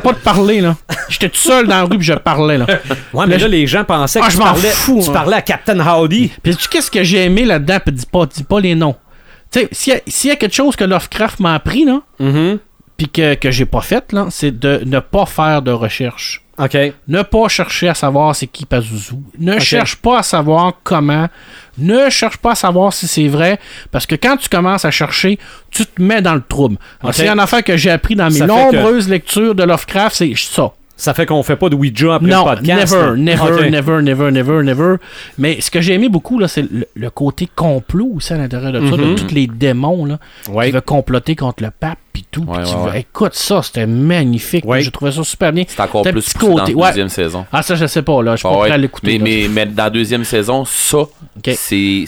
pas 0.00 0.12
de 0.12 0.18
parler. 0.18 0.60
là. 0.60 0.76
J'étais 1.08 1.28
tout 1.28 1.36
seul 1.36 1.66
dans 1.66 1.76
la 1.76 1.82
rue 1.84 1.96
puis 1.98 2.06
je 2.06 2.12
parlais. 2.14 2.58
là. 2.58 2.66
Ouais, 3.12 3.26
mais 3.26 3.36
Là, 3.38 3.42
là, 3.44 3.48
les 3.48 3.66
gens 3.66 3.84
pensaient 3.84 4.20
que 4.20 4.24
Ah, 4.26 4.28
tu, 4.28 4.34
je 4.34 4.38
m'en 4.40 4.44
parlais, 4.46 4.68
fous, 4.70 5.00
tu 5.02 5.10
hein. 5.10 5.12
parlais 5.12 5.36
à 5.36 5.42
Captain 5.42 5.78
Howdy. 5.80 6.30
Puis 6.42 6.56
qu'est-ce 6.70 6.90
que 6.90 7.02
j'ai 7.02 7.24
aimé 7.24 7.44
là-dedans? 7.44 7.78
Puis 7.84 7.94
dis 7.94 8.06
pas, 8.06 8.26
dis 8.26 8.42
pas 8.44 8.60
les 8.60 8.74
noms. 8.74 8.96
Tu 9.52 9.60
sais, 9.60 9.68
s'il 9.72 9.92
y, 9.92 9.96
a- 9.96 10.00
s'il 10.06 10.30
y 10.30 10.32
a 10.32 10.36
quelque 10.36 10.54
chose 10.54 10.76
que 10.76 10.84
Lovecraft 10.84 11.40
m'a 11.40 11.54
appris, 11.54 11.84
là, 11.84 12.00
Mhm. 12.18 12.58
puis 12.96 13.08
que, 13.08 13.34
que 13.34 13.50
j'ai 13.50 13.66
pas 13.66 13.80
fait, 13.80 14.12
là, 14.12 14.26
c'est 14.30 14.56
de 14.58 14.82
ne 14.84 15.00
pas 15.00 15.26
faire 15.26 15.62
de 15.62 15.70
recherche. 15.72 16.42
OK. 16.58 16.76
Ne 17.08 17.22
pas 17.22 17.48
chercher 17.48 17.88
à 17.88 17.94
savoir 17.94 18.36
c'est 18.36 18.46
qui 18.46 18.66
Pazuzu. 18.66 19.14
Ne 19.38 19.58
cherche 19.58 19.96
pas 19.96 20.18
à 20.18 20.22
savoir 20.22 20.74
comment. 20.84 21.26
Ne 21.78 22.10
cherche 22.10 22.36
pas 22.36 22.50
à 22.50 22.54
savoir 22.54 22.92
si 22.92 23.08
c'est 23.08 23.28
vrai. 23.28 23.58
Parce 23.90 24.04
que 24.04 24.14
quand 24.14 24.36
tu 24.36 24.50
commences 24.50 24.84
à 24.84 24.90
chercher, 24.90 25.38
tu 25.70 25.86
te 25.86 26.02
mets 26.02 26.20
dans 26.20 26.34
le 26.34 26.42
trouble. 26.46 26.76
C'est 27.12 27.26
une 27.28 27.40
affaire 27.40 27.64
que 27.64 27.78
j'ai 27.78 27.90
appris 27.90 28.14
dans 28.14 28.26
mes 28.26 28.32
Ça 28.40 28.46
fait 28.46 28.52
que- 28.52 28.76
nombreuses 28.76 29.08
lectures 29.08 29.54
de 29.54 29.62
Lovecraft, 29.62 30.16
c'est 30.16 30.34
ça. 30.36 30.70
Ça 31.00 31.14
fait 31.14 31.24
qu'on 31.24 31.42
fait 31.42 31.56
pas 31.56 31.68
de 31.70 31.74
Ouija 31.76 32.16
après 32.16 32.28
Non, 32.28 32.48
le 32.50 32.56
podcast. 32.56 32.94
never, 32.94 33.16
never, 33.18 33.70
never, 33.70 34.02
never, 34.02 34.30
never, 34.30 34.62
never. 34.62 34.96
Mais 35.38 35.60
ce 35.60 35.70
que 35.70 35.80
j'ai 35.80 35.94
aimé 35.94 36.08
beaucoup, 36.10 36.38
là, 36.38 36.46
c'est 36.46 36.62
le, 36.70 36.86
le 36.94 37.10
côté 37.10 37.48
complot 37.56 38.12
aussi 38.16 38.32
à 38.34 38.36
l'intérieur 38.36 38.72
de 38.72 38.80
ça, 38.86 38.96
Mhm. 38.96 39.14
de 39.14 39.20
tous 39.20 39.34
les 39.34 39.46
démons 39.46 40.04
là, 40.04 40.18
Ouais. 40.50 40.66
qui 40.66 40.72
veulent 40.72 40.82
comploter 40.82 41.34
contre 41.36 41.62
le 41.62 41.70
pape 41.70 41.98
puis 42.12 42.26
tout. 42.30 42.42
Ouais, 42.44 42.58
ouais. 42.58 43.00
Écoute, 43.00 43.34
ça, 43.34 43.62
c'était 43.62 43.86
magnifique. 43.86 44.64
Ouais. 44.66 44.82
J'ai 44.82 44.90
trouvé 44.90 45.10
ça 45.12 45.24
super 45.24 45.52
bien. 45.52 45.64
C'est 45.66 45.80
encore 45.80 46.02
plus 46.02 46.12
petit 46.12 46.34
poussé 46.34 46.46
dans 46.48 46.56
côté, 46.58 46.72
la 46.72 46.78
ouais. 46.78 46.88
deuxième 46.88 47.08
saison. 47.08 47.46
Ah, 47.50 47.62
ça, 47.62 47.74
je 47.76 47.86
sais 47.86 48.02
pas, 48.02 48.22
là. 48.22 48.32
Je 48.36 48.40
suis 48.40 48.48
Ah 48.48 48.52
pas 48.52 48.58
ouais. 48.58 48.66
prêt 48.66 48.74
à 48.74 48.78
l'écouter. 48.78 49.18
Mais, 49.18 49.44
mais, 49.44 49.48
mais 49.48 49.66
dans 49.66 49.84
la 49.84 49.90
deuxième 49.90 50.24
saison, 50.24 50.64
ça, 50.66 50.98
c'est 51.54 52.04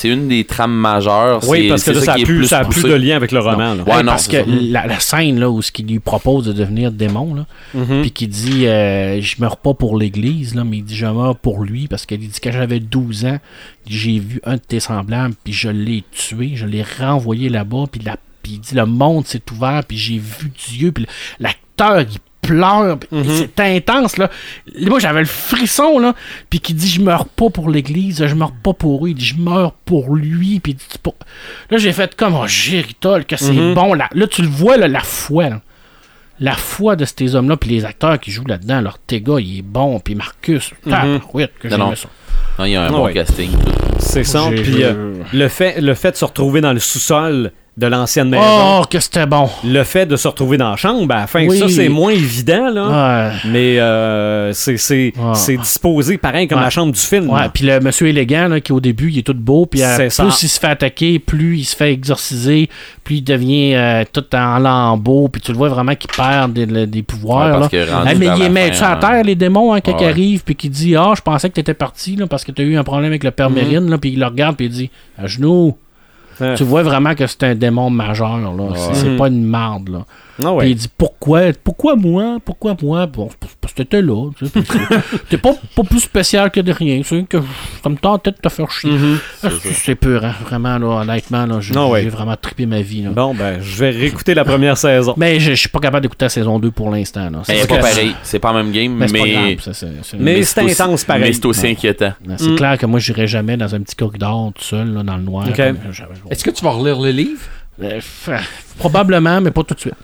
c'est 0.00 0.08
une 0.08 0.28
des 0.28 0.44
trames 0.44 0.74
majeures. 0.74 1.40
Oui, 1.48 1.68
parce 1.68 1.82
que 1.82 1.90
là, 1.90 2.00
ça 2.00 2.12
a 2.12 2.16
qui 2.16 2.22
est 2.22 2.24
plus, 2.24 2.44
ça 2.46 2.58
a 2.60 2.64
plus 2.64 2.82
poussé. 2.82 2.88
de 2.88 2.94
lien 2.94 3.16
avec 3.16 3.32
le 3.32 3.40
roman. 3.40 3.74
là. 3.74 3.82
Ouais, 3.82 3.92
Hey, 3.96 4.04
non, 4.04 4.12
parce 4.12 4.28
que 4.28 4.36
la, 4.46 4.86
la 4.86 5.00
scène 5.00 5.40
là 5.40 5.50
où 5.50 5.60
ce 5.60 5.72
qu'il 5.72 5.86
lui 5.88 5.98
propose 5.98 6.44
de 6.46 6.52
devenir 6.52 6.92
démon 6.92 7.34
là, 7.34 7.46
Mhm. 7.74 8.02
puis 8.02 8.10
qui 8.12 8.28
dit 8.28 8.66
euh, 8.66 9.20
je 9.20 9.36
meurs 9.40 9.56
pas 9.56 9.74
pour 9.74 9.96
l'église 9.96 10.54
là, 10.54 10.62
mais 10.64 10.78
il 10.78 10.84
dit 10.84 10.96
je 10.96 11.06
meurs 11.06 11.36
pour 11.36 11.62
lui 11.64 11.88
parce 11.88 12.06
qu'il 12.06 12.18
dit 12.20 12.30
quand 12.42 12.52
j'avais 12.52 12.78
12 12.80 13.24
ans, 13.26 13.38
j'ai 13.88 14.18
vu 14.20 14.40
un 14.44 14.54
de 14.54 14.60
tes 14.60 14.80
semblables 14.80 15.34
puis 15.42 15.52
je 15.52 15.68
l'ai 15.68 16.04
tué, 16.12 16.52
je 16.54 16.66
l'ai 16.66 16.84
renvoyé 16.98 17.48
là-bas 17.48 17.84
puis 17.90 18.00
la 18.04 18.16
puis 18.42 18.52
il 18.52 18.60
dit 18.60 18.74
le 18.76 18.86
monde 18.86 19.26
s'est 19.26 19.42
ouvert 19.50 19.82
puis 19.86 19.96
j'ai 19.98 20.18
vu 20.18 20.52
Dieu 20.70 20.92
puis 20.92 21.06
l'acteur 21.40 22.02
il 22.02 22.18
pleure 22.48 22.98
Mhm. 23.12 23.24
c'est 23.36 23.60
intense 23.60 24.16
là 24.16 24.30
moi 24.80 24.98
j'avais 24.98 25.20
le 25.20 25.26
frisson 25.26 25.98
là 25.98 26.14
puis 26.50 26.60
qui 26.60 26.72
dit 26.74 26.88
je 26.88 27.00
meurs 27.00 27.26
pas 27.26 27.50
pour 27.50 27.68
l'église 27.70 28.26
je 28.26 28.34
meurs 28.34 28.52
pas 28.52 28.72
pour 28.72 29.04
eux 29.04 29.10
il 29.10 29.14
dit 29.14 29.24
je 29.24 29.36
meurs 29.36 29.72
pour 29.72 30.14
lui 30.14 30.60
puis 30.60 30.76
pour- 31.02 31.14
là 31.70 31.78
j'ai 31.78 31.92
fait 31.92 32.14
comme 32.16 32.34
oh 32.34 32.46
géritol 32.46 33.24
que 33.24 33.36
c'est 33.36 33.52
Mhm. 33.52 33.74
bon 33.74 33.94
là 33.94 34.08
là 34.12 34.26
tu 34.26 34.42
le 34.42 34.48
vois 34.48 34.76
là, 34.76 34.88
la 34.88 35.00
foi 35.00 35.48
là. 35.50 35.60
la 36.40 36.54
foi 36.54 36.96
de 36.96 37.04
ces 37.04 37.34
hommes 37.34 37.48
là 37.48 37.56
puis 37.56 37.70
les 37.70 37.84
acteurs 37.84 38.18
qui 38.18 38.30
jouent 38.30 38.46
là-dedans 38.46 38.80
leur 38.80 38.98
Tega 38.98 39.34
il 39.40 39.58
est 39.58 39.62
bon 39.62 39.98
puis 40.00 40.14
Marcus 40.14 40.70
tabarouette, 40.88 41.52
que 41.58 41.68
Non, 41.68 41.76
j'aimais 41.76 41.90
non. 41.90 41.96
ça 41.96 42.08
Non, 42.58 42.64
il 42.64 42.70
y 42.72 42.76
a 42.76 42.82
un 42.82 42.86
Ah 42.86 42.90
bon 42.90 43.04
ouais. 43.06 43.12
casting. 43.12 43.50
C'est 44.00 44.24
ça. 44.24 44.48
Puis 44.50 44.82
euh, 44.84 45.14
le, 45.32 45.48
fait, 45.48 45.80
le 45.80 45.94
fait 45.94 46.12
de 46.12 46.16
se 46.16 46.24
retrouver 46.24 46.60
dans 46.60 46.72
le 46.72 46.80
sous-sol 46.80 47.52
de 47.78 47.86
l'ancienne 47.86 48.28
maison, 48.28 48.80
oh 48.80 48.84
que 48.90 48.98
c'était 48.98 49.24
bon 49.26 49.48
le 49.64 49.84
fait 49.84 50.04
de 50.04 50.16
se 50.16 50.26
retrouver 50.26 50.56
dans 50.58 50.70
la 50.70 50.76
chambre, 50.76 51.14
à 51.14 51.20
la 51.20 51.26
fin, 51.28 51.46
Oui. 51.46 51.58
ça, 51.58 51.68
c'est 51.68 51.88
moins 51.88 52.10
évident, 52.10 52.68
là. 52.70 53.28
ouais 53.28 53.32
Mais 53.50 53.78
euh, 53.78 54.52
c'est 54.52 54.76
c'est- 54.76 55.12
c'est 55.34 55.56
disposé 55.56 56.18
pareil 56.18 56.48
comme 56.48 56.58
Ouais. 56.58 56.64
la 56.64 56.70
chambre 56.70 56.92
du 56.92 56.98
film. 57.00 57.30
Ouais, 57.30 57.48
puis 57.54 57.64
le 57.64 57.78
monsieur 57.80 58.08
élégant, 58.08 58.48
là, 58.48 58.60
qui 58.60 58.72
au 58.72 58.80
début, 58.80 59.10
il 59.10 59.18
est 59.18 59.22
tout 59.22 59.32
beau, 59.34 59.64
puis 59.66 59.82
euh, 59.82 59.96
plus 59.96 60.10
ça. 60.10 60.24
il 60.24 60.32
se 60.32 60.58
fait 60.58 60.66
attaquer, 60.66 61.18
plus 61.20 61.58
il 61.58 61.64
se 61.64 61.76
fait 61.76 61.92
exorciser, 61.92 62.68
plus 63.04 63.16
il 63.16 63.22
devient 63.22 63.74
euh, 63.76 64.04
tout 64.12 64.24
en 64.34 64.58
lambeaux, 64.58 65.28
puis 65.28 65.40
tu 65.40 65.52
le 65.52 65.58
vois 65.58 65.68
vraiment 65.68 65.94
qu'il 65.94 66.10
perd 66.10 66.52
des, 66.52 66.66
le- 66.66 66.86
des 66.86 67.02
pouvoirs. 67.02 67.46
Ouais, 67.60 67.68
parce 67.68 67.72
là. 67.72 68.02
Ah, 68.06 68.14
mais 68.16 68.26
il 68.38 68.50
met 68.50 68.70
tu 68.72 68.82
à 68.82 68.92
hein. 68.92 68.96
terre, 68.96 69.22
les 69.22 69.34
démons, 69.36 69.72
hein, 69.72 69.80
quand 69.80 69.92
Ouais, 69.92 69.98
il 70.00 70.04
ouais. 70.04 70.10
arrive, 70.10 70.42
puis 70.44 70.54
qu'il 70.56 70.70
dit 70.70 70.96
Ah, 70.96 71.12
je 71.16 71.22
pensais 71.22 71.48
que 71.48 71.54
t'étais 71.54 71.74
parti, 71.74 72.16
là, 72.16 72.26
parce 72.26 72.44
que 72.44 72.50
t'as 72.52 72.64
eu 72.64 72.76
un 72.76 72.82
problème 72.84 73.10
avec 73.10 73.22
le 73.24 73.30
père 73.30 73.50
Mhm. 73.50 73.54
Mérine, 73.56 73.90
là, 73.90 73.98
puis 73.98 74.10
il 74.10 74.18
le 74.18 74.26
regarde, 74.26 74.56
puis 74.56 74.66
il 74.66 74.72
dit 74.72 74.90
À 75.16 75.26
genoux. 75.28 75.76
Ouais. 76.40 76.54
Tu 76.54 76.64
vois 76.64 76.82
vraiment 76.82 77.14
que 77.14 77.26
c'est 77.26 77.42
un 77.44 77.54
démon 77.54 77.90
majeur. 77.90 78.38
Là. 78.38 78.52
C'est, 78.76 78.94
c'est 78.94 79.16
pas 79.16 79.28
une 79.28 79.44
marde. 79.44 79.88
Là. 79.88 80.04
Ah 80.44 80.52
ouais. 80.52 80.64
Puis 80.64 80.70
il 80.70 80.74
dit 80.76 80.88
pourquoi, 80.96 81.40
pourquoi 81.64 81.96
moi 81.96 82.38
Pourquoi 82.44 82.76
moi? 82.82 83.06
Bon, 83.06 83.28
parce 83.60 83.72
que 83.74 83.82
t'étais 83.82 84.02
là. 84.02 84.30
tu 84.38 84.46
sais, 84.46 84.52
T'es 85.30 85.36
pas, 85.38 85.54
pas 85.74 85.82
plus 85.82 86.00
spécial 86.00 86.50
que 86.50 86.60
de 86.60 86.72
rien. 86.72 87.00
C'est 87.04 87.22
que 87.28 87.38
ça 87.82 87.88
me 87.88 87.96
tentait 87.96 88.30
de 88.30 88.36
te 88.36 88.48
faire 88.48 88.70
chier. 88.70 88.90
Mhm. 88.90 89.18
Ah, 89.42 89.48
C'est 89.72 89.94
peur, 89.94 90.24
hein, 90.24 90.34
vraiment, 90.44 90.78
là, 90.78 90.86
honnêtement. 91.02 91.44
Là, 91.46 91.60
j'ai, 91.60 91.74
Ah 91.76 91.86
ouais. 91.88 92.08
vraiment 92.08 92.36
trippé 92.36 92.66
ma 92.66 92.80
vie. 92.80 93.02
Là. 93.02 93.10
Bon, 93.10 93.34
ben, 93.34 93.60
je 93.60 93.76
vais 93.78 93.90
réécouter 93.90 94.34
la 94.34 94.44
première 94.44 94.76
saison. 94.78 95.14
Mais 95.16 95.40
je 95.40 95.50
je 95.50 95.54
suis 95.56 95.68
pas 95.68 95.80
capable 95.80 96.02
d'écouter 96.02 96.24
la 96.26 96.28
saison 96.30 96.58
2 96.58 96.70
pour 96.70 96.90
l'instant. 96.90 97.30
C'est 97.44 97.66
pas 97.68 97.76
que- 97.76 97.82
pareil. 97.82 98.14
C'est 98.22 98.38
pas 98.38 98.52
le 98.52 98.62
même 98.62 98.72
game, 98.72 98.94
Mais 98.94 99.06
mais. 99.12 100.42
c'est 100.42 100.60
intense 100.60 101.04
pareil. 101.04 101.22
Mais 101.22 101.32
c'est 101.32 101.46
aussi 101.46 101.66
inquiétant. 101.66 102.12
c'est 102.36 102.48
Mm. 102.50 102.56
clair 102.56 102.78
que 102.78 102.86
moi, 102.86 103.00
j'irai 103.00 103.26
jamais 103.26 103.56
dans 103.56 103.74
un 103.74 103.80
petit 103.80 103.96
corridor 103.96 104.52
tout 104.54 104.62
seul, 104.62 104.92
là, 104.94 105.02
dans 105.02 105.16
le 105.16 105.22
noir. 105.22 105.46
Est-ce 106.30 106.44
que 106.44 106.50
tu 106.50 106.64
vas 106.64 106.70
relire 106.70 107.00
le 107.00 107.10
livre? 107.10 107.40
Euh, 107.80 108.00
probablement, 108.78 109.40
mais 109.40 109.50
pas 109.50 109.62
tout 109.62 109.74
de 109.74 109.80
suite. 109.80 109.94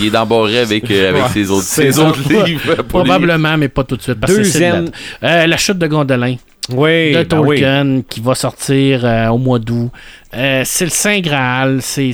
Il 0.00 0.06
est 0.06 0.10
d'embarré 0.10 0.58
avec, 0.60 0.90
euh, 0.90 1.10
avec 1.10 1.22
Ouais. 1.24 1.28
ses 1.30 1.50
autres, 1.50 1.62
ses 1.66 1.98
autres 1.98 2.44
livres. 2.44 2.76
Probablement, 2.82 3.56
mais 3.58 3.68
pas 3.68 3.84
tout 3.84 3.96
de 3.96 4.02
suite. 4.02 4.18
Parce 4.20 4.32
Deuxième-. 4.34 4.88
Euh, 5.22 5.46
la 5.46 5.56
chute 5.56 5.78
de 5.78 5.86
Gondolin 5.86 6.36
Oui, 6.70 7.12
de 7.12 7.24
ben 7.24 7.38
oui. 7.40 7.60
Tolkien 7.60 8.02
qui 8.08 8.20
va 8.20 8.36
sortir 8.36 9.04
euh, 9.04 9.26
au 9.28 9.38
mois 9.38 9.58
d'août. 9.58 9.90
Euh, 10.34 10.62
c'est 10.64 10.84
le 10.84 10.90
Saint 10.92 11.18
Graal, 11.20 11.82
c'est, 11.82 12.12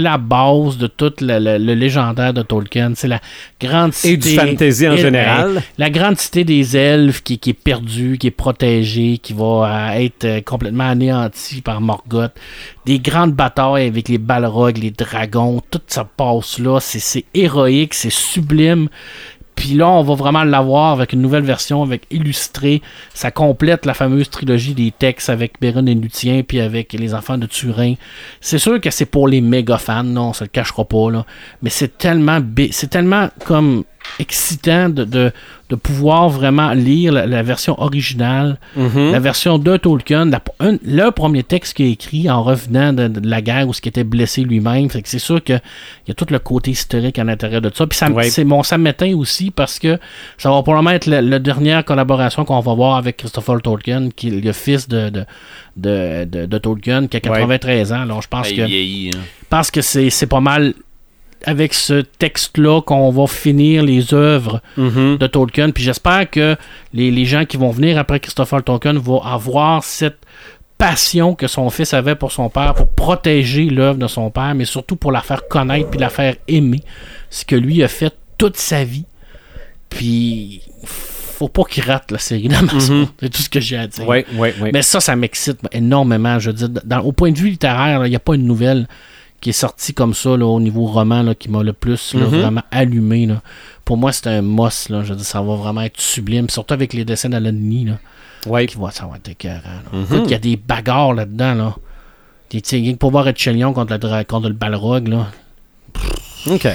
la 0.00 0.18
base 0.18 0.76
de 0.78 0.88
tout 0.88 1.12
le, 1.20 1.38
le- 1.38 1.58
le 1.64 1.74
légendaire 1.74 2.34
de 2.34 2.42
Tolkien. 2.42 2.92
C'est 2.96 3.06
la 3.06 3.20
grande 3.60 3.94
cité. 3.94 4.12
Et 4.14 4.16
du 4.16 4.28
fantasy 4.30 4.88
en 4.88 4.94
Et- 4.94 4.98
général? 4.98 5.62
La 5.78 5.90
grande 5.90 6.18
cité 6.18 6.42
des 6.42 6.76
elfes 6.76 7.22
qui, 7.22 7.38
qui 7.38 7.50
est 7.50 7.54
perdue, 7.54 8.18
qui 8.18 8.26
est 8.26 8.30
protégée, 8.32 9.18
qui 9.18 9.32
va 9.32 9.92
euh, 9.94 10.00
être 10.00 10.44
complètement 10.44 10.88
anéantie 10.90 11.60
par 11.62 11.80
Morgoth. 11.80 12.32
Des 12.84 12.98
grandes 12.98 13.32
batailles 13.32 13.86
avec 13.86 14.08
les 14.08 14.18
balrogs, 14.18 14.76
les 14.76 14.90
dragons, 14.90 15.62
tout 15.70 15.80
ça 15.86 16.04
passe 16.16 16.58
là. 16.58 16.80
C'est 16.80 17.24
héroïque, 17.32 17.94
c'est 17.94 18.10
sublime. 18.12 18.88
Puis 19.62 19.74
là, 19.74 19.88
on 19.88 20.02
va 20.02 20.16
vraiment 20.16 20.42
l'avoir 20.42 20.90
avec 20.90 21.12
une 21.12 21.22
nouvelle 21.22 21.44
version, 21.44 21.84
avec 21.84 22.02
illustré. 22.10 22.82
Ça 23.14 23.30
complète 23.30 23.86
la 23.86 23.94
fameuse 23.94 24.28
trilogie 24.28 24.74
des 24.74 24.90
textes 24.90 25.30
avec 25.30 25.60
Beren 25.60 25.86
et 25.86 25.94
Lutien, 25.94 26.42
puis 26.42 26.58
avec 26.58 26.92
les 26.94 27.14
enfants 27.14 27.38
de 27.38 27.46
Turin. 27.46 27.94
C'est 28.40 28.58
sûr 28.58 28.80
que 28.80 28.90
c'est 28.90 29.06
pour 29.06 29.28
les 29.28 29.40
méga 29.40 29.78
fans, 29.78 30.02
non, 30.02 30.30
on 30.30 30.32
se 30.32 30.42
le 30.42 30.48
cachera 30.48 30.84
pas, 30.84 31.12
là. 31.12 31.24
Mais 31.62 31.70
c'est 31.70 31.96
tellement, 31.96 32.40
c'est 32.72 32.90
tellement 32.90 33.28
comme 33.44 33.84
excitant 34.18 34.88
de, 34.88 35.04
de, 35.04 35.32
de 35.70 35.74
pouvoir 35.76 36.28
vraiment 36.28 36.72
lire 36.72 37.12
la, 37.12 37.26
la 37.26 37.42
version 37.42 37.80
originale, 37.80 38.58
Mhm. 38.76 39.12
la 39.12 39.18
version 39.20 39.58
de 39.58 39.76
Tolkien, 39.76 40.26
la- 40.26 40.42
un- 40.60 40.76
le 40.84 41.10
premier 41.10 41.42
texte 41.42 41.74
qu'il 41.74 41.86
a 41.86 41.88
écrit 41.88 42.28
en 42.30 42.42
revenant 42.42 42.92
de, 42.92 43.08
de 43.08 43.26
la 43.28 43.40
guerre 43.40 43.66
où 43.68 43.72
ce 43.72 43.80
qui 43.80 43.88
était 43.88 44.04
blessé 44.04 44.42
lui-même. 44.42 44.88
C'est 45.04 45.18
sûr 45.18 45.42
qu'il 45.42 45.60
y 46.08 46.10
a 46.10 46.14
tout 46.14 46.26
le 46.30 46.38
côté 46.38 46.72
historique 46.72 47.18
à 47.18 47.24
l'intérieur 47.24 47.60
de 47.62 47.70
ça. 47.74 47.86
Puis 47.86 47.98
ça, 47.98 48.10
Ouais. 48.10 48.28
c'est 48.28 48.44
mon 48.44 48.62
aussi 49.14 49.50
parce 49.50 49.78
que 49.78 49.98
ça 50.38 50.50
va 50.50 50.62
probablement 50.62 50.90
être 50.90 51.06
la, 51.06 51.22
la 51.22 51.38
dernière 51.38 51.84
collaboration 51.84 52.44
qu'on 52.44 52.60
va 52.60 52.74
voir 52.74 52.96
avec 52.96 53.16
Christopher 53.16 53.60
Tolkien, 53.62 54.10
qui 54.14 54.28
est 54.28 54.40
le 54.42 54.52
fils 54.52 54.88
de, 54.88 55.08
de, 55.08 55.24
de, 55.76 56.24
de- 56.24 56.46
de 56.46 56.58
Tolkien, 56.58 57.06
qui 57.06 57.16
a 57.16 57.20
93 57.20 57.92
ans. 57.92 58.02
Alors 58.02 58.20
je 58.22 58.28
pense 58.28 58.50
il 58.50 58.56
que 58.56 58.62
vieillit, 58.62 59.10
hein. 59.14 59.20
pense 59.48 59.70
que 59.70 59.80
c'est 59.80 60.10
c'est 60.10 60.26
pas 60.26 60.40
mal 60.40 60.74
avec 61.46 61.74
ce 61.74 62.00
texte-là 62.02 62.80
qu'on 62.82 63.10
va 63.10 63.26
finir 63.26 63.82
les 63.82 64.14
œuvres 64.14 64.60
Mhm. 64.76 65.18
de 65.18 65.26
Tolkien. 65.26 65.70
Puis 65.70 65.82
j'espère 65.84 66.28
que 66.30 66.56
les, 66.94 67.10
les 67.10 67.24
gens 67.24 67.44
qui 67.44 67.56
vont 67.56 67.70
venir 67.70 67.98
après 67.98 68.20
Christopher 68.20 68.62
Tolkien 68.62 68.94
vont 68.94 69.22
avoir 69.22 69.82
cette 69.84 70.18
passion 70.78 71.34
que 71.34 71.46
son 71.46 71.70
fils 71.70 71.94
avait 71.94 72.16
pour 72.16 72.32
son 72.32 72.48
père, 72.48 72.74
pour 72.74 72.88
protéger 72.88 73.66
l'œuvre 73.66 73.98
de 73.98 74.06
son 74.08 74.30
père, 74.30 74.54
mais 74.54 74.64
surtout 74.64 74.96
pour 74.96 75.12
la 75.12 75.20
faire 75.20 75.46
connaître 75.48 75.90
puis 75.90 76.00
la 76.00 76.08
faire 76.08 76.34
aimer. 76.48 76.80
Ce 77.30 77.44
que 77.44 77.54
lui 77.56 77.82
a 77.84 77.88
fait 77.88 78.12
toute 78.38 78.56
sa 78.56 78.82
vie. 78.84 79.04
Puis 79.88 80.62
faut 80.84 81.48
pas 81.48 81.64
qu'il 81.64 81.84
rate 81.84 82.10
la 82.10 82.18
série 82.18 82.48
d'Amazon. 82.48 82.94
Mhm. 83.00 83.06
C'est 83.20 83.28
tout 83.30 83.42
ce 83.42 83.48
que 83.48 83.60
j'ai 83.60 83.76
à 83.76 83.86
dire. 83.86 84.06
Oui, 84.08 84.24
oui, 84.34 84.50
oui. 84.60 84.70
Mais 84.72 84.82
ça, 84.82 85.00
ça 85.00 85.14
m'excite 85.16 85.58
énormément. 85.72 86.38
Je 86.38 86.50
veux 86.50 86.56
dire, 86.56 86.68
dans- 86.84 87.00
au 87.00 87.12
point 87.12 87.30
de 87.32 87.38
vue 87.38 87.50
littéraire, 87.50 88.06
il 88.06 88.10
n'y 88.10 88.16
a 88.16 88.20
pas 88.20 88.34
une 88.34 88.46
nouvelle 88.46 88.86
qui 89.42 89.50
est 89.50 89.52
sortie 89.52 89.92
comme 89.92 90.14
ça 90.14 90.36
là, 90.36 90.46
au 90.46 90.58
niveau 90.60 90.86
roman 90.86 91.22
là, 91.22 91.34
qui 91.34 91.50
m'a 91.50 91.62
le 91.62 91.74
plus 91.74 92.14
là, 92.14 92.20
Mhm. 92.26 92.40
vraiment 92.40 92.62
allumé. 92.70 93.26
là. 93.26 93.42
Pour 93.84 93.96
moi, 93.98 94.12
c'est 94.12 94.28
un 94.28 94.40
must. 94.40 94.88
Là. 94.88 95.02
Je 95.02 95.10
veux 95.10 95.16
dire, 95.16 95.26
ça 95.26 95.42
va 95.42 95.54
vraiment 95.56 95.82
être 95.82 96.00
sublime. 96.00 96.48
Surtout 96.48 96.72
avec 96.72 96.94
les 96.94 97.04
dessins 97.04 97.28
d'Alanini. 97.28 97.84
là, 97.84 97.98
Oui. 98.46 98.66
qui 98.66 98.78
va, 98.78 98.90
ça 98.90 99.04
va 99.06 99.16
être 99.16 99.28
écœurant. 99.28 99.60
Mhm. 99.92 100.02
Écoute, 100.04 100.22
il 100.26 100.30
y 100.30 100.34
a 100.34 100.38
des 100.38 100.56
bagarres 100.56 101.12
là-dedans. 101.12 101.54
Là. 101.54 101.74
Des 102.50 102.94
pour 102.96 103.10
voir 103.10 103.26
Etchelion 103.28 103.72
contre 103.72 103.92
le, 103.94 103.98
dra- 103.98 104.24
contre 104.24 104.48
le 104.48 104.54
Balrog. 104.54 105.08
Là. 105.08 105.26
OK. 106.46 106.68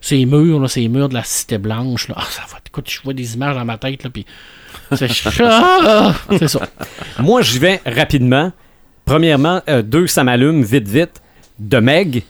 Ces 0.00 0.24
murs, 0.26 0.60
là, 0.60 0.68
ces 0.68 0.86
murs 0.88 1.08
de 1.08 1.14
la 1.14 1.24
Cité 1.24 1.58
Blanche. 1.58 2.08
Là. 2.08 2.14
Ah, 2.18 2.24
ça 2.30 2.42
va, 2.50 2.58
écoute, 2.66 2.88
je 2.90 3.00
vois 3.02 3.14
des 3.14 3.34
images 3.34 3.54
dans 3.56 3.64
ma 3.64 3.78
tête. 3.78 4.04
Là, 4.04 4.10
puis 4.10 4.24
c'est 4.94 5.08
c'est 6.38 6.48
ça. 6.48 6.60
Moi, 7.18 7.42
j'y 7.42 7.58
vais 7.58 7.80
rapidement. 7.84 8.52
Premièrement, 9.04 9.62
euh, 9.68 9.82
deux, 9.82 10.06
ça 10.06 10.24
m'allume 10.24 10.62
vite, 10.62 10.86
vite. 10.88 11.20
De 11.58 11.78
Meg, 11.78 12.22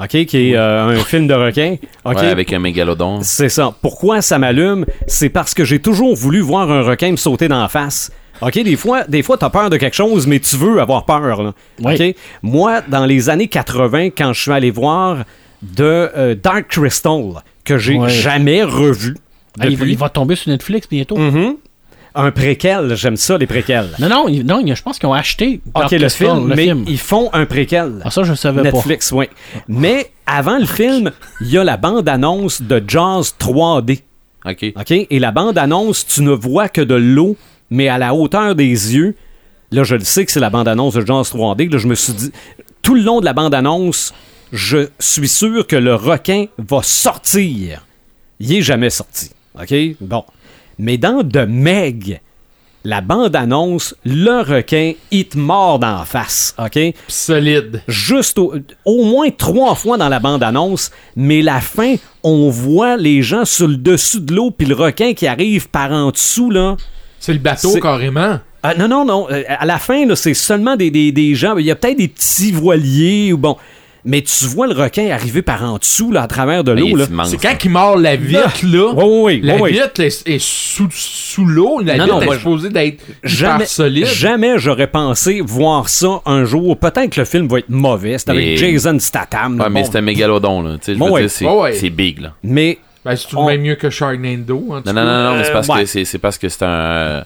OK, 0.00 0.26
qui 0.26 0.50
est 0.50 0.56
euh, 0.56 0.86
un 0.86 0.96
film 0.96 1.26
de 1.26 1.34
requin. 1.34 1.76
OK? 2.04 2.16
Ouais, 2.16 2.26
avec 2.28 2.52
un 2.52 2.60
mégalodon. 2.60 3.18
C'est 3.22 3.48
ça. 3.48 3.74
Pourquoi 3.82 4.22
ça 4.22 4.38
m'allume? 4.38 4.86
C'est 5.08 5.28
parce 5.28 5.54
que 5.54 5.64
j'ai 5.64 5.80
toujours 5.80 6.14
voulu 6.14 6.40
voir 6.40 6.70
un 6.70 6.82
requin 6.82 7.10
me 7.10 7.16
sauter 7.16 7.48
dans 7.48 7.60
la 7.60 7.68
face. 7.68 8.12
OK, 8.40 8.54
des 8.54 8.76
fois, 8.76 9.02
des 9.08 9.24
fois, 9.24 9.36
t'as 9.36 9.50
peur 9.50 9.70
de 9.70 9.76
quelque 9.76 9.96
chose, 9.96 10.28
mais 10.28 10.38
tu 10.38 10.54
veux 10.54 10.80
avoir 10.80 11.04
peur. 11.04 11.42
là. 11.42 11.52
Oui. 11.82 11.94
OK? 11.94 12.16
Moi, 12.42 12.82
dans 12.82 13.06
les 13.06 13.28
années 13.28 13.48
80, 13.48 14.10
quand 14.10 14.32
je 14.32 14.40
suis 14.40 14.52
allé 14.52 14.70
voir 14.70 15.24
de 15.62 15.82
euh, 16.16 16.36
Dark 16.36 16.68
Crystal, 16.68 17.42
que 17.64 17.76
j'ai 17.76 17.98
jamais 18.08 18.62
revu. 18.62 19.16
Ah, 19.58 19.66
il, 19.66 19.70
va, 19.70 19.80
depuis. 19.80 19.92
il 19.92 19.98
va 19.98 20.08
tomber 20.08 20.36
sur 20.36 20.52
Netflix 20.52 20.88
bientôt. 20.88 21.16
Mhm. 21.16 21.56
Un 22.14 22.30
préquel, 22.30 22.94
j'aime 22.96 23.16
ça, 23.16 23.38
les 23.38 23.46
préquels. 23.46 23.90
Non, 23.98 24.08
non, 24.08 24.26
non, 24.44 24.62
je 24.74 24.82
pense 24.82 24.98
qu'ils 24.98 25.08
ont 25.08 25.12
acheté 25.14 25.60
OK, 25.74 25.90
le 25.92 26.08
film, 26.08 26.48
le 26.48 26.56
mais 26.56 26.64
film. 26.64 26.84
ils 26.88 26.98
font 26.98 27.30
un 27.32 27.46
préquel. 27.46 28.00
Ah, 28.04 28.10
ça, 28.10 28.22
je 28.22 28.32
ne 28.32 28.36
savais 28.36 28.62
Netflix, 28.62 29.12
oui. 29.12 29.26
Mais 29.68 30.10
avant 30.26 30.58
le 30.58 30.66
film, 30.66 31.10
il 31.40 31.50
y 31.50 31.58
a 31.58 31.64
la 31.64 31.76
bande-annonce 31.76 32.62
de 32.62 32.82
Jaws 32.86 33.32
3D. 33.38 34.00
OK. 34.44 34.72
OK? 34.76 34.90
Et 34.90 35.18
la 35.18 35.30
bande-annonce, 35.30 36.06
tu 36.06 36.22
ne 36.22 36.32
vois 36.32 36.68
que 36.68 36.80
de 36.80 36.94
l'eau, 36.94 37.36
mais 37.70 37.88
à 37.88 37.98
la 37.98 38.14
hauteur 38.14 38.54
des 38.54 38.64
yeux. 38.94 39.14
Là, 39.70 39.84
je 39.84 39.96
le 39.96 40.04
sais 40.04 40.24
que 40.24 40.32
c'est 40.32 40.40
la 40.40 40.50
bande-annonce 40.50 40.94
de 40.94 41.04
Jaws 41.04 41.22
3D. 41.22 41.70
Là, 41.70 41.78
je 41.78 41.86
me 41.86 41.94
suis 41.94 42.14
dit, 42.14 42.32
tout 42.82 42.94
le 42.94 43.02
long 43.02 43.20
de 43.20 43.26
la 43.26 43.34
bande-annonce, 43.34 44.14
je 44.52 44.88
suis 44.98 45.28
sûr 45.28 45.66
que 45.66 45.76
le 45.76 45.94
requin 45.94 46.46
va 46.56 46.82
sortir. 46.82 47.84
Il 48.40 48.54
est 48.54 48.62
jamais 48.62 48.90
sorti. 48.90 49.30
OK? 49.60 49.74
Bon. 50.00 50.24
Mais 50.78 50.96
dans 50.98 51.22
The 51.22 51.46
Meg, 51.48 52.20
la 52.84 53.00
bande-annonce, 53.00 53.94
le 54.04 54.40
requin, 54.42 54.92
il 55.10 55.26
te 55.26 55.36
mord 55.36 55.78
la 55.80 56.04
face. 56.06 56.54
OK? 56.58 56.78
Solide. 57.08 57.82
juste 57.88 58.38
au, 58.38 58.54
au 58.84 59.04
moins 59.04 59.30
trois 59.30 59.74
fois 59.74 59.96
dans 59.98 60.08
la 60.08 60.20
bande-annonce, 60.20 60.90
mais 61.16 61.42
la 61.42 61.60
fin, 61.60 61.96
on 62.22 62.48
voit 62.50 62.96
les 62.96 63.22
gens 63.22 63.44
sur 63.44 63.66
le 63.68 63.76
dessus 63.76 64.20
de 64.20 64.34
l'eau, 64.34 64.50
puis 64.50 64.66
le 64.66 64.74
requin 64.74 65.12
qui 65.14 65.26
arrive 65.26 65.68
par 65.68 65.90
en 65.92 66.10
dessous, 66.10 66.50
là. 66.50 66.76
C'est 67.18 67.32
le 67.32 67.40
bateau 67.40 67.78
carrément. 67.80 68.38
Ah, 68.62 68.74
non, 68.74 68.88
non, 68.88 69.04
non. 69.04 69.26
euh, 69.30 69.42
À 69.48 69.66
la 69.66 69.78
fin, 69.78 70.06
là, 70.06 70.14
c'est 70.16 70.34
seulement 70.34 70.76
des, 70.76 70.90
des, 70.90 71.10
des 71.12 71.34
gens. 71.34 71.56
Il 71.56 71.66
y 71.66 71.70
a 71.70 71.76
peut-être 71.76 71.98
des 71.98 72.08
petits 72.08 72.52
voiliers 72.52 73.32
ou 73.32 73.38
bon. 73.38 73.56
Mais 74.04 74.22
tu 74.22 74.44
vois 74.46 74.66
le 74.68 74.74
requin 74.74 75.10
arriver 75.10 75.42
par 75.42 75.62
en 75.64 75.76
dessous, 75.78 76.12
là, 76.12 76.22
à 76.22 76.26
travers 76.28 76.62
de 76.64 76.72
l'eau. 76.72 76.96
C'est 77.26 77.36
quand 77.36 77.56
il 77.64 77.70
mord 77.70 77.96
la 77.98 78.16
vitre, 78.16 78.64
là. 78.64 78.92
Oui, 78.94 79.04
oui, 79.04 79.22
oui. 79.34 79.40
La 79.42 79.56
vitre 79.56 80.00
est, 80.00 80.26
est 80.26 80.38
sous, 80.40 80.88
sous 80.92 81.44
l'eau. 81.44 81.80
La 81.84 81.96
Non, 81.96 82.04
vitre 82.04 82.14
non, 82.16 82.22
est 82.22 82.26
moi, 82.26 82.36
supposée 82.36 82.70
d'être 82.70 83.02
Jamais, 83.24 83.66
solide. 83.66 84.06
jamais 84.06 84.58
j'aurais 84.58 84.86
pensé 84.86 85.40
voir 85.44 85.88
ça 85.88 86.20
un 86.26 86.44
jour. 86.44 86.78
Peut-être 86.78 87.10
que 87.10 87.20
le 87.20 87.26
film 87.26 87.48
va 87.48 87.58
être 87.58 87.68
mauvais. 87.70 88.16
C'est 88.18 88.30
avec 88.30 88.44
Mais- 88.44 88.56
Jason 88.56 88.98
Statham. 88.98 89.58
là, 89.58 89.64
Ouais, 89.64 89.70
mais 89.70 89.84
c'est 89.84 89.96
un 89.96 90.00
mégalodon, 90.02 90.62
là. 90.62 90.74
Tu 90.78 90.84
sais, 90.86 90.94
je 90.94 90.98
Bon, 90.98 91.06
veux 91.06 91.12
ouais. 91.12 91.20
dire, 91.22 91.30
c'est 91.30 91.44
Ouais, 91.46 91.90
big, 91.90 92.20
là. 92.20 92.34
mais 92.42 92.78
Ben, 93.04 93.16
c'est 93.16 93.28
tout 93.28 93.36
de 93.36 93.40
On- 93.40 93.46
même 93.46 93.62
mieux 93.62 93.74
que 93.76 93.90
Sharknado. 93.90 94.58
Tout 94.58 94.82
Non, 94.86 94.92
non, 94.92 95.04
non, 95.04 95.24
non, 95.30 95.36
mais 95.36 95.44
c'est 95.44 95.50
Euh, 95.50 95.52
parce 95.54 95.68
ouais. 95.68 95.84
que 95.84 96.04
c'est 96.04 96.18
parce 96.18 96.38
que 96.38 96.48
c'est 96.48 96.64
un. 96.64 97.24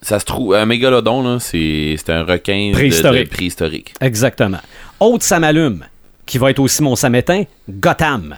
Ça 0.00 0.18
se 0.18 0.24
trouve. 0.24 0.54
Un 0.54 0.66
mégalodon, 0.66 1.22
là, 1.22 1.38
c'est 1.38 1.94
c'est 1.96 2.10
un 2.12 2.24
requin 2.24 2.68
de- 2.70 2.72
Préhistorique. 2.74 3.30
de 3.30 3.34
préhistorique. 3.34 3.94
Exactement. 4.00 4.58
Autre 5.00 5.24
ça 5.24 5.38
m'allume, 5.38 5.84
qui 6.26 6.38
va 6.38 6.50
être 6.50 6.58
aussi 6.58 6.82
mon 6.82 6.96
samétain, 6.96 7.44
Gotham. 7.68 8.36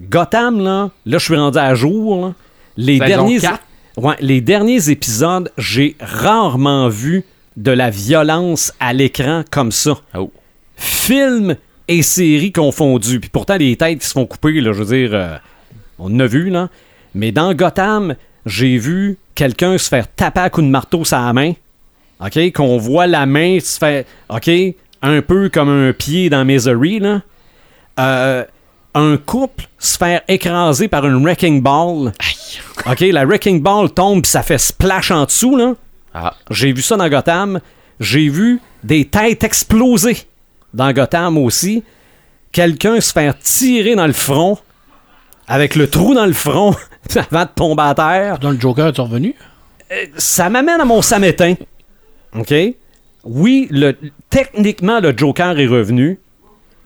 Gotham, 0.00 0.62
là, 0.62 0.90
là, 1.06 1.18
je 1.18 1.24
suis 1.24 1.36
rendu 1.36 1.58
à 1.58 1.74
jour. 1.74 2.26
là. 2.26 2.34
Les, 2.76 2.98
derniers, 2.98 3.38
quatre? 3.38 3.62
ouais, 3.96 4.16
les 4.20 4.40
derniers 4.40 4.90
épisodes, 4.90 5.50
j'ai 5.58 5.96
rarement 6.00 6.88
vu 6.88 7.24
de 7.56 7.70
la 7.70 7.90
violence 7.90 8.72
à 8.80 8.92
l'écran 8.92 9.44
comme 9.50 9.72
ça. 9.72 9.98
Oh. 10.16 10.32
Film 10.76 11.56
et 11.88 12.02
séries 12.02 12.52
confondus. 12.52 13.20
Puis 13.20 13.30
pourtant, 13.30 13.56
les 13.56 13.76
têtes 13.76 14.00
qui 14.00 14.06
se 14.06 14.12
font 14.12 14.26
couper, 14.26 14.60
là, 14.60 14.72
je 14.72 14.82
veux 14.82 14.96
dire, 14.96 15.10
euh, 15.12 15.36
on 15.98 16.14
en 16.14 16.20
a 16.20 16.26
vu, 16.26 16.50
là. 16.50 16.68
Mais 17.14 17.30
dans 17.30 17.52
Gotham, 17.54 18.14
j'ai 18.46 18.78
vu 18.78 19.18
quelqu'un 19.34 19.76
se 19.78 19.88
faire 19.88 20.08
taper 20.08 20.40
à 20.40 20.50
coup 20.50 20.62
de 20.62 20.66
marteau 20.66 21.04
sur 21.04 21.18
la 21.18 21.32
main. 21.32 21.52
OK? 22.20 22.52
Qu'on 22.52 22.78
voit 22.78 23.06
la 23.06 23.26
main 23.26 23.58
se 23.60 23.78
faire. 23.78 24.04
OK? 24.30 24.50
Un 25.02 25.20
peu 25.22 25.48
comme 25.48 25.68
un 25.68 25.92
pied 25.92 26.30
dans 26.30 26.44
Misery, 26.44 27.00
là. 27.00 27.22
Euh, 27.98 28.44
un 28.94 29.16
couple 29.16 29.64
se 29.78 29.96
faire 29.96 30.20
écraser 30.28 30.88
par 30.88 31.06
une 31.06 31.22
wrecking 31.22 31.62
ball. 31.62 32.12
OK, 32.86 33.00
la 33.00 33.24
wrecking 33.24 33.62
ball 33.62 33.90
tombe 33.92 34.26
ça 34.26 34.42
fait 34.42 34.58
splash 34.58 35.10
en 35.10 35.24
dessous, 35.24 35.56
là. 35.56 35.74
Ah, 36.14 36.34
J'ai 36.50 36.72
vu 36.72 36.82
ça 36.82 36.96
dans 36.96 37.08
Gotham. 37.08 37.60
J'ai 38.00 38.28
vu 38.28 38.60
des 38.84 39.06
têtes 39.06 39.44
exploser 39.44 40.18
dans 40.74 40.92
Gotham 40.92 41.38
aussi. 41.38 41.82
Quelqu'un 42.50 43.00
se 43.00 43.12
faire 43.12 43.38
tirer 43.38 43.94
dans 43.94 44.06
le 44.06 44.12
front 44.12 44.58
avec 45.48 45.74
le 45.74 45.88
trou 45.88 46.14
dans 46.14 46.26
le 46.26 46.32
front 46.34 46.74
avant 47.16 47.44
de 47.44 47.50
tomber 47.54 47.82
à 47.82 47.94
terre. 47.94 48.38
Dans 48.38 48.50
le 48.50 48.60
Joker 48.60 48.88
est 48.88 48.98
revenu? 48.98 49.34
Ça 50.16 50.48
m'amène 50.50 50.80
à 50.80 50.84
mon 50.84 51.02
samétain. 51.02 51.54
OK? 52.36 52.52
Oui, 53.24 53.70
techniquement, 54.30 55.00
le 55.00 55.16
Joker 55.16 55.58
est 55.58 55.66
revenu. 55.66 56.18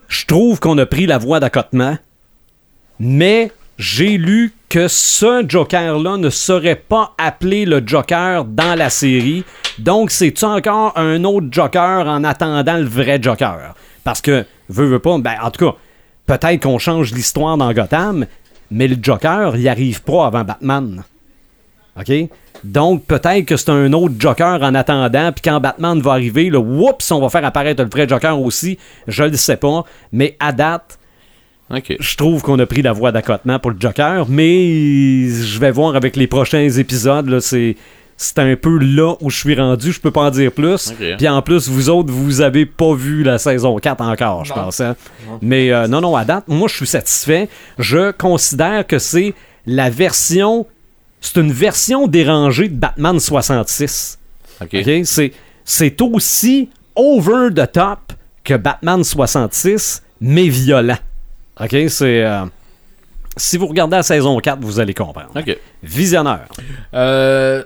Je 0.07 0.25
trouve 0.25 0.59
qu'on 0.59 0.77
a 0.77 0.85
pris 0.85 1.05
la 1.05 1.17
voie 1.17 1.39
d'accotement. 1.39 1.97
Mais 2.99 3.51
j'ai 3.77 4.17
lu 4.17 4.53
que 4.69 4.87
ce 4.87 5.45
Joker-là 5.47 6.17
ne 6.17 6.29
serait 6.29 6.75
pas 6.75 7.13
appelé 7.17 7.65
le 7.65 7.81
Joker 7.85 8.45
dans 8.45 8.75
la 8.75 8.89
série. 8.89 9.43
Donc, 9.79 10.11
c'est 10.11 10.43
encore 10.43 10.93
un 10.97 11.23
autre 11.23 11.47
Joker 11.51 12.07
en 12.07 12.23
attendant 12.23 12.77
le 12.77 12.85
vrai 12.85 13.19
Joker? 13.21 13.75
Parce 14.03 14.21
que, 14.21 14.45
veut, 14.69 14.87
veut 14.87 14.99
pas, 14.99 15.17
ben, 15.19 15.35
en 15.41 15.51
tout 15.51 15.65
cas, 15.65 15.77
peut-être 16.25 16.63
qu'on 16.63 16.79
change 16.79 17.13
l'histoire 17.13 17.57
dans 17.57 17.71
Gotham, 17.73 18.25
mais 18.71 18.87
le 18.87 18.97
Joker, 19.01 19.55
il 19.55 19.67
arrive 19.67 20.01
pas 20.03 20.27
avant 20.27 20.43
Batman. 20.43 21.03
OK? 21.99 22.11
Donc, 22.63 23.05
peut-être 23.05 23.45
que 23.45 23.55
c'est 23.57 23.69
un 23.69 23.91
autre 23.93 24.15
Joker 24.19 24.61
en 24.61 24.73
attendant, 24.75 25.31
puis 25.31 25.41
quand 25.43 25.59
Batman 25.59 25.99
va 26.01 26.11
arriver, 26.11 26.49
là, 26.49 26.59
whoops, 26.59 27.11
on 27.11 27.19
va 27.19 27.29
faire 27.29 27.45
apparaître 27.45 27.83
le 27.83 27.89
vrai 27.89 28.07
Joker 28.07 28.39
aussi. 28.41 28.77
Je 29.07 29.23
le 29.23 29.37
sais 29.37 29.57
pas. 29.57 29.83
Mais 30.11 30.35
à 30.39 30.51
date, 30.51 30.97
je 31.99 32.15
trouve 32.17 32.41
qu'on 32.41 32.57
a 32.59 32.65
pris 32.65 32.81
la 32.81 32.93
voie 32.93 33.11
d'accotement 33.11 33.59
pour 33.59 33.71
le 33.71 33.77
Joker, 33.79 34.25
mais 34.29 35.27
je 35.29 35.59
vais 35.59 35.71
voir 35.71 35.95
avec 35.95 36.15
les 36.15 36.27
prochains 36.27 36.69
épisodes, 36.69 37.27
là, 37.29 37.41
c'est. 37.41 37.75
C'est 38.19 38.39
un 38.39 38.55
peu 38.55 38.79
là 38.79 39.13
où 39.21 39.29
je 39.29 39.37
suis 39.37 39.53
rendu, 39.53 39.91
je 39.91 40.01
peux 40.01 40.09
pas 40.09 40.21
en 40.21 40.29
dire 40.31 40.51
plus. 40.51 40.87
Ok. 40.89 41.17
Puis 41.19 41.27
en 41.29 41.39
plus, 41.43 41.69
vous 41.69 41.87
autres, 41.91 42.11
vous 42.11 42.41
avez 42.41 42.65
pas 42.65 42.95
vu 42.95 43.21
la 43.21 43.37
saison 43.37 43.75
4 43.77 44.01
encore, 44.01 44.43
je 44.43 44.53
pense. 44.53 44.81
hein. 44.81 44.95
Mais 45.43 45.71
euh, 45.71 45.87
non, 45.87 46.01
non, 46.01 46.15
à 46.15 46.25
date, 46.25 46.45
moi, 46.47 46.67
je 46.67 46.75
suis 46.77 46.87
satisfait. 46.87 47.47
Je 47.77 48.09
considère 48.09 48.87
que 48.87 48.97
c'est 48.97 49.35
la 49.67 49.91
version. 49.91 50.65
C'est 51.21 51.37
une 51.41 51.51
version 51.51 52.07
dérangée 52.07 52.69
de 52.69 52.75
Batman 52.75 53.19
66. 53.19 54.19
Ok. 54.61 54.69
OK? 54.75 54.89
C'est, 55.05 55.33
c'est 55.65 56.01
aussi 56.01 56.69
over 56.95 57.49
the 57.53 57.71
top 57.71 58.13
que 58.43 58.53
Batman 58.55 59.03
66, 59.03 60.03
mais 60.21 60.47
violent. 60.47 60.97
OK? 61.59 61.75
C'est. 61.89 62.23
euh, 62.23 62.45
si 63.35 63.57
vous 63.57 63.67
regardez 63.67 63.97
la 63.97 64.03
saison 64.03 64.37
4, 64.39 64.59
vous 64.61 64.79
allez 64.79 64.93
comprendre. 64.93 65.29
Ok. 65.35 65.57
Visionneur. 65.83 66.47
Euh, 66.93 67.63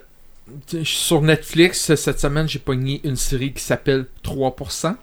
sur 0.83 1.21
Netflix, 1.21 1.93
cette 1.95 2.19
semaine, 2.19 2.47
j'ai 2.47 2.59
pogné 2.59 2.99
une 3.03 3.15
série 3.15 3.53
qui 3.53 3.63
s'appelle 3.63 4.05
3%. 4.23 4.95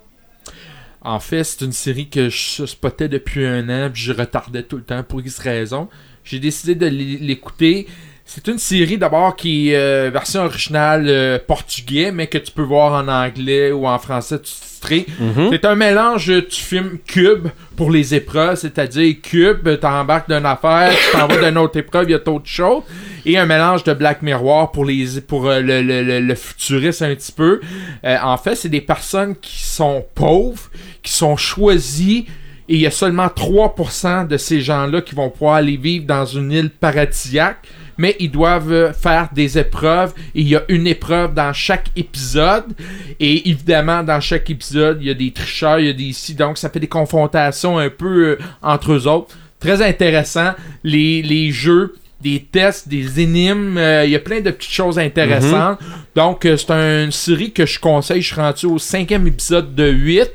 En 1.00 1.20
fait, 1.20 1.44
c'est 1.44 1.64
une 1.64 1.72
série 1.72 2.08
que 2.08 2.28
je 2.28 2.66
spottais 2.66 3.08
depuis 3.08 3.46
un 3.46 3.68
an, 3.68 3.88
puis 3.90 4.02
je 4.02 4.12
retardais 4.12 4.62
tout 4.64 4.76
le 4.76 4.82
temps 4.82 5.02
pour 5.04 5.20
X 5.20 5.38
raison. 5.38 5.88
J'ai 6.24 6.38
décidé 6.40 6.74
de 6.74 6.86
l'é- 6.86 7.18
l'écouter. 7.18 7.86
C'est 8.30 8.46
une 8.46 8.58
série 8.58 8.98
d'abord 8.98 9.36
qui 9.36 9.70
est 9.70 9.76
euh, 9.76 10.10
version 10.12 10.42
originale 10.44 11.06
euh, 11.08 11.38
portugais, 11.38 12.12
mais 12.12 12.26
que 12.26 12.36
tu 12.36 12.52
peux 12.52 12.60
voir 12.62 12.92
en 12.92 13.08
anglais 13.08 13.72
ou 13.72 13.86
en 13.88 13.98
français 13.98 14.38
titré. 14.38 15.06
C'est 15.50 15.64
un 15.64 15.74
mélange 15.74 16.26
du 16.26 16.44
film 16.50 16.98
Cube 17.06 17.48
pour 17.74 17.90
les 17.90 18.14
épreuves, 18.14 18.56
c'est-à-dire 18.56 19.16
Cube, 19.22 19.66
t'embarques 19.80 20.28
d'une 20.28 20.44
affaire, 20.44 20.92
tu 20.92 21.16
t'en 21.16 21.26
vas 21.26 21.48
d'une 21.48 21.56
autre 21.56 21.78
épreuve, 21.78 22.10
il 22.10 22.12
y 22.12 22.14
a 22.14 22.18
d'autres 22.18 22.46
choses, 22.46 22.82
et 23.24 23.38
un 23.38 23.46
mélange 23.46 23.82
de 23.84 23.94
Black 23.94 24.20
Mirror 24.20 24.72
pour 24.72 24.84
les 24.84 25.22
pour 25.22 25.48
euh, 25.48 25.60
le, 25.60 25.80
le, 25.80 26.02
le, 26.02 26.20
le 26.20 26.34
futuriste 26.34 27.00
un 27.00 27.14
petit 27.14 27.32
peu. 27.32 27.60
Euh, 28.04 28.16
en 28.22 28.36
fait, 28.36 28.56
c'est 28.56 28.68
des 28.68 28.82
personnes 28.82 29.36
qui 29.40 29.64
sont 29.64 30.04
pauvres, 30.14 30.70
qui 31.02 31.14
sont 31.14 31.38
choisies, 31.38 32.26
et 32.68 32.74
il 32.74 32.80
y 32.80 32.86
a 32.86 32.90
seulement 32.90 33.26
3% 33.26 34.26
de 34.26 34.36
ces 34.36 34.60
gens-là 34.60 35.00
qui 35.00 35.14
vont 35.14 35.30
pouvoir 35.30 35.54
aller 35.54 35.76
vivre 35.76 36.06
dans 36.06 36.24
une 36.24 36.52
île 36.52 36.70
paradisiaque 36.70 37.66
mais 37.98 38.16
ils 38.20 38.30
doivent 38.30 38.72
euh, 38.72 38.92
faire 38.92 39.28
des 39.32 39.58
épreuves. 39.58 40.14
Et 40.34 40.40
il 40.40 40.48
y 40.48 40.56
a 40.56 40.62
une 40.68 40.86
épreuve 40.86 41.34
dans 41.34 41.52
chaque 41.52 41.90
épisode. 41.96 42.72
Et 43.20 43.50
évidemment 43.50 44.02
dans 44.02 44.20
chaque 44.20 44.48
épisode 44.48 44.98
il 45.00 45.08
y 45.08 45.10
a 45.10 45.14
des 45.14 45.32
tricheurs, 45.32 45.80
il 45.80 45.86
y 45.86 45.90
a 45.90 45.92
des 45.92 46.12
ci. 46.12 46.34
Donc 46.34 46.56
ça 46.56 46.70
fait 46.70 46.80
des 46.80 46.86
confrontations 46.86 47.76
un 47.76 47.90
peu 47.90 48.28
euh, 48.28 48.38
entre 48.62 48.92
eux 48.92 49.06
autres. 49.06 49.36
Très 49.58 49.82
intéressant. 49.82 50.52
Les, 50.84 51.20
les 51.20 51.50
jeux 51.50 51.96
des 52.20 52.40
tests, 52.50 52.88
des 52.88 53.20
énigmes, 53.20 53.78
euh, 53.78 54.04
il 54.04 54.10
y 54.10 54.16
a 54.16 54.18
plein 54.18 54.40
de 54.40 54.50
petites 54.50 54.72
choses 54.72 54.98
intéressantes. 54.98 55.78
Donc, 56.16 56.44
euh, 56.44 56.56
c'est 56.56 56.72
une 56.72 57.12
série 57.12 57.52
que 57.52 57.64
je 57.64 57.78
conseille. 57.78 58.20
Je 58.20 58.32
suis 58.32 58.40
rendu 58.40 58.66
au 58.66 58.78
cinquième 58.78 59.26
épisode 59.26 59.74
de 59.74 59.88
8 59.88 60.30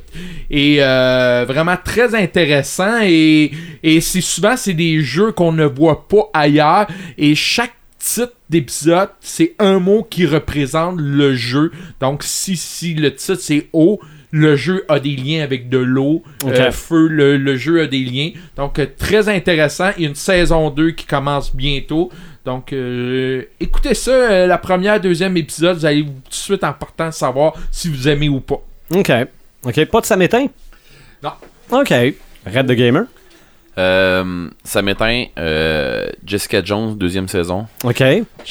et 0.49 0.77
euh, 0.79 1.43
vraiment 1.45 1.75
très 1.83 2.15
intéressant. 2.15 3.01
Et, 3.03 3.51
et 3.83 3.99
c'est 3.99 4.21
souvent, 4.21 4.55
c'est 4.55 4.73
des 4.73 5.01
jeux 5.01 5.33
qu'on 5.33 5.51
ne 5.51 5.65
voit 5.65 6.07
pas 6.07 6.29
ailleurs. 6.33 6.87
Et 7.17 7.35
chaque 7.35 7.73
titre 7.99 8.33
d'épisode, 8.49 9.09
c'est 9.19 9.55
un 9.59 9.79
mot 9.79 10.07
qui 10.09 10.25
représente 10.25 10.95
le 10.97 11.35
jeu. 11.35 11.71
Donc, 11.99 12.23
si, 12.23 12.55
si 12.55 12.93
le 12.93 13.13
titre 13.13 13.41
c'est 13.41 13.67
eau, 13.73 13.99
le 14.35 14.55
jeu 14.55 14.83
a 14.89 14.99
des 14.99 15.15
liens 15.15 15.43
avec 15.43 15.69
de 15.69 15.77
l'eau, 15.77 16.23
Ok. 16.43 16.51
euh, 16.53 16.71
feu, 16.71 17.07
le, 17.07 17.37
le 17.37 17.55
jeu 17.55 17.81
a 17.83 17.85
des 17.87 18.03
liens. 18.03 18.31
Donc, 18.57 18.79
euh, 18.79 18.87
très 18.97 19.29
intéressant. 19.29 19.91
Il 19.95 20.03
y 20.03 20.05
a 20.07 20.09
une 20.09 20.15
saison 20.15 20.71
2 20.71 20.91
qui 20.91 21.05
commence 21.05 21.55
bientôt. 21.55 22.09
Donc, 22.43 22.73
euh, 22.73 23.43
écoutez 23.59 23.93
ça, 23.93 24.09
euh, 24.11 24.47
la 24.47 24.57
première, 24.57 24.99
deuxième 24.99 25.37
épisode, 25.37 25.77
vous 25.77 25.85
allez 25.85 26.03
tout 26.03 26.09
de 26.29 26.33
suite 26.33 26.63
en 26.63 26.73
partant 26.73 27.11
savoir 27.11 27.53
si 27.71 27.89
vous 27.89 28.07
aimez 28.07 28.27
ou 28.27 28.39
pas. 28.39 28.59
OK. 28.91 29.11
OK. 29.65 29.85
Pas 29.85 30.01
de 30.01 30.05
samétain? 30.07 30.47
Non. 31.21 31.31
OK. 31.71 31.89
Red 31.91 32.67
the 32.67 32.71
Gamer. 32.73 33.03
Euh, 33.77 34.49
ça 34.63 34.81
m'éteint. 34.81 35.25
euh, 35.37 36.07
Jessica 36.25 36.63
Jones, 36.63 36.95
deuxième 36.97 37.27
saison. 37.27 37.65
OK. 37.83 38.03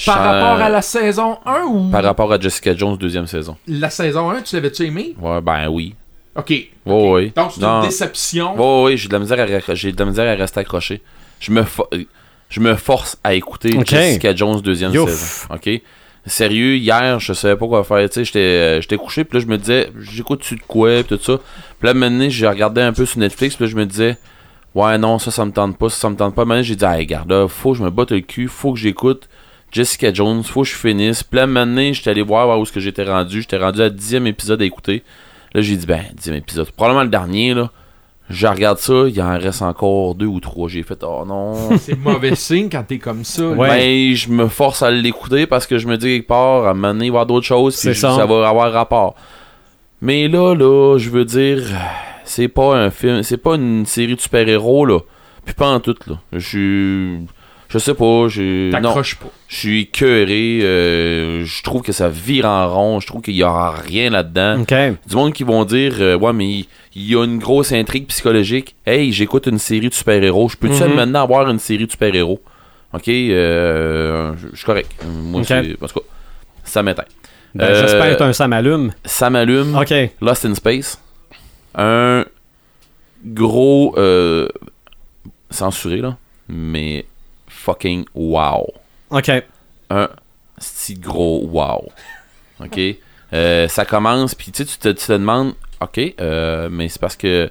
Par 0.07 0.19
rapport 0.19 0.61
à 0.65 0.69
la 0.69 0.82
saison 0.82 1.39
1 1.47 1.62
ou 1.62 1.90
Par 1.90 2.03
rapport 2.03 2.32
à 2.32 2.40
Jessica 2.40 2.77
Jones, 2.77 2.97
deuxième 2.97 3.27
saison. 3.27 3.57
la 3.69 3.90
saison 3.90 4.31
1, 4.31 4.43
tu 4.43 4.57
l'avais-tu 4.57 4.85
aimé? 4.86 5.15
Ouais, 5.20 5.40
ben 5.40 5.69
oui. 5.69 5.94
Ok. 6.35 6.51
Ouais, 6.51 7.11
ouais. 7.11 7.32
Donc, 7.36 7.53
c'est 7.55 7.61
Non. 7.61 7.82
une 7.82 7.89
déception. 7.89 8.57
Ouais, 8.57 8.85
ouais, 8.93 8.97
j'ai 8.97 9.07
de 9.09 9.12
la 9.12 9.19
misère 9.20 9.39
à, 9.40 9.74
j'ai 9.74 9.93
de 9.93 9.99
la 9.99 10.07
misère 10.11 10.32
à 10.32 10.35
rester 10.35 10.61
accroché. 10.61 11.01
Je 11.40 11.53
me, 11.53 11.62
fo- 11.62 11.89
je 12.49 12.61
me 12.61 12.74
force 12.74 13.16
à 13.23 13.35
écouter. 13.35 13.78
Jessica 13.85 14.35
Jones 14.35 14.61
deuxième 14.61 14.93
Youf. 14.93 15.11
saison. 15.11 15.55
Ok? 15.55 15.82
Sérieux, 16.24 16.77
hier, 16.77 17.19
je 17.20 17.32
savais 17.32 17.57
pas 17.57 17.66
quoi 17.66 17.82
faire. 17.85 18.09
Tu 18.09 18.15
sais, 18.15 18.24
j'étais, 18.24 18.39
euh, 18.39 18.81
j'étais 18.81 18.97
couché, 18.97 19.24
puis 19.24 19.39
là, 19.39 19.44
je 19.44 19.49
me 19.51 19.59
disais, 19.59 19.90
j'écoute-tu 20.01 20.55
de 20.57 20.62
quoi, 20.62 21.03
puis 21.03 21.16
tout 21.19 21.23
ça. 21.23 21.39
Puis 21.81 21.86
là, 21.89 21.94
maintenant, 21.94 22.27
j'ai 22.28 22.47
regardé 22.47 22.81
un 22.81 22.93
peu 22.93 23.05
sur 23.07 23.19
Netflix, 23.19 23.57
puis 23.57 23.65
là, 23.65 23.70
je 23.70 23.77
me 23.77 23.85
disais, 23.86 24.16
ouais, 24.74 24.99
non, 24.99 25.19
ça, 25.19 25.31
ça 25.31 25.44
me 25.44 25.53
tente 25.53 25.77
pas, 25.77 25.89
ça, 25.89 25.97
ça 25.97 26.11
me 26.11 26.16
tente 26.16 26.35
pas. 26.35 26.44
Maintenant, 26.44 26.62
j'ai 26.62 26.77
dit, 26.77 26.85
hey, 26.85 27.01
regarde, 27.01 27.31
là, 27.31 27.49
faut 27.49 27.73
que 27.73 27.78
je 27.78 27.82
me 27.82 27.90
batte 27.90 28.12
le 28.12 28.20
cul, 28.20 28.49
faut 28.49 28.73
que 28.73 28.78
j'écoute 28.78 29.28
Jessica 29.73 30.12
Jones, 30.12 30.43
faut 30.43 30.62
que 30.62 30.69
je 30.69 30.74
finisse. 30.74 31.23
Puis 31.23 31.39
là, 31.39 31.47
maintenant, 31.47 31.93
j'étais 31.93 32.11
allé 32.11 32.23
voir, 32.23 32.47
voir 32.47 32.59
où 32.59 32.62
est-ce 32.62 32.73
que 32.73 32.81
j'étais 32.81 33.05
rendu. 33.05 33.40
J'étais 33.40 33.57
rendu 33.57 33.81
à 33.81 33.89
dixième 33.89 34.27
épisode 34.27 34.61
à 34.61 34.65
écouter. 34.65 35.03
Là, 35.55 35.62
j'ai 35.62 35.77
dit, 35.77 35.86
ben, 35.86 36.03
dixième 36.15 36.36
épisode. 36.36 36.70
Probablement 36.70 37.05
le 37.05 37.11
dernier, 37.11 37.55
là. 37.55 37.70
Je 38.31 38.47
regarde 38.47 38.78
ça, 38.78 38.94
il 39.09 39.20
en 39.20 39.39
reste 39.39 39.61
encore 39.61 40.15
deux 40.15 40.27
ou 40.27 40.40
trois. 40.40 40.69
J'ai 40.69 40.82
fait, 40.82 41.03
oh 41.03 41.24
non. 41.27 41.77
C'est 41.78 41.99
mauvais 41.99 42.35
signe 42.35 42.69
quand 42.70 42.82
t'es 42.82 42.99
comme 42.99 43.24
ça. 43.24 43.43
Ouais. 43.49 43.69
Ben, 43.69 44.15
je 44.15 44.28
me 44.31 44.47
force 44.49 44.82
à 44.82 44.90
l'écouter 44.90 45.47
parce 45.47 45.66
que 45.66 45.77
je 45.77 45.86
me 45.86 45.97
dis 45.97 46.07
quelque 46.07 46.28
part, 46.28 46.66
à 46.66 46.70
un 46.70 46.74
moment 46.74 46.94
donné, 46.94 47.07
il 47.07 47.11
va 47.11 47.16
y 47.16 47.20
avoir 47.20 47.27
d'autres 47.27 47.47
choses, 47.47 47.78
puis 47.78 47.94
ça 47.94 48.24
va 48.24 48.49
avoir 48.49 48.73
rapport. 48.73 49.16
Mais 50.01 50.28
là, 50.28 50.55
là, 50.55 50.97
je 50.99 51.11
veux 51.11 51.24
dire, 51.24 51.62
c'est 52.35 52.49
pas 52.49 52.77
un 52.77 52.91
film, 52.91 53.23
c'est 53.23 53.37
pas 53.37 53.55
une 53.57 53.85
série 53.87 54.15
de 54.17 54.21
super-héros, 54.21 54.87
là. 54.87 55.01
Puis 55.45 55.55
pas 55.55 55.69
en 55.69 55.81
tout, 55.81 55.97
là. 56.07 56.19
Je 56.33 56.39
suis. 56.47 57.27
Je 57.69 57.79
sais 57.79 57.95
pas. 57.95 58.05
Non, 58.05 58.71
T'accroches 58.71 59.17
pas. 59.17 59.31
je 59.49 59.57
suis 59.57 59.81
écœuré. 59.83 60.59
euh, 60.63 61.45
je 61.47 61.63
trouve 61.63 61.81
que 61.83 61.93
ça 61.93 62.09
vire 62.11 62.45
en 62.45 62.69
rond. 62.73 63.01
Je 63.01 63.07
trouve 63.07 63.23
qu'il 63.23 63.35
y 63.35 63.43
a 63.43 63.71
rien 63.71 64.11
là-dedans. 64.11 64.61
OK. 64.61 64.75
Du 65.09 65.17
monde 65.17 65.33
qui 65.33 65.43
vont 65.43 65.65
dire 65.65 65.95
euh, 66.01 66.17
Ouais, 66.19 66.35
mais 66.35 66.47
il- 66.51 66.67
y 66.95 67.17
a 67.17 67.25
une 67.25 67.39
grosse 67.39 67.73
intrigue 67.73 68.07
psychologique. 68.09 68.75
Hey, 68.87 69.11
j'écoute 69.13 69.47
une 69.47 69.59
série 69.59 69.89
de 69.89 69.95
super-héros. 69.95 70.51
Je 70.51 70.57
peux-tu 70.59 70.83
Mhm. 70.85 70.95
maintenant 70.95 71.23
avoir 71.23 71.49
une 71.51 71.59
série 71.59 71.87
de 71.87 71.91
super-héros? 71.91 72.43
Ok, 72.93 73.09
euh, 73.09 74.33
je 74.37 74.49
je 74.53 74.57
suis 74.57 74.67
correct. 74.67 74.91
Moi, 75.07 75.41
Ok. 75.41 75.47
c'est. 75.49 75.77
En 75.83 75.87
tout 75.87 75.95
cas, 76.01 76.07
ça 76.65 76.83
m'éteint. 76.83 77.05
Ben, 77.55 77.65
Euh, 77.65 77.81
J'espère 77.81 78.17
que 78.19 78.23
un 78.23 78.33
ça 78.35 78.49
m'allume. 78.49 78.93
Ça 79.05 79.31
m'allume. 79.31 79.75
OK. 79.77 79.93
Lost 80.21 80.45
in 80.45 80.55
Space. 80.55 80.99
Un 81.74 82.24
gros. 83.24 83.94
Euh, 83.99 84.49
censuré, 85.51 85.99
là. 85.99 86.16
Mais 86.49 87.07
fucking 87.49 88.05
wow. 88.15 88.66
OK. 89.11 89.31
un 89.90 90.09
petit 90.57 90.94
gros 90.94 91.47
wow. 91.47 91.89
OK? 92.61 92.81
Euh, 93.35 93.66
ça 93.66 93.86
commence, 93.86 94.35
puis 94.35 94.53
tu 94.53 94.66
te, 94.66 94.90
tu 94.90 95.07
te 95.07 95.12
demandes, 95.15 95.55
ok, 95.81 95.99
euh, 96.20 96.69
mais 96.70 96.90
c'est 96.90 97.01
parce 97.01 97.16
que 97.16 97.51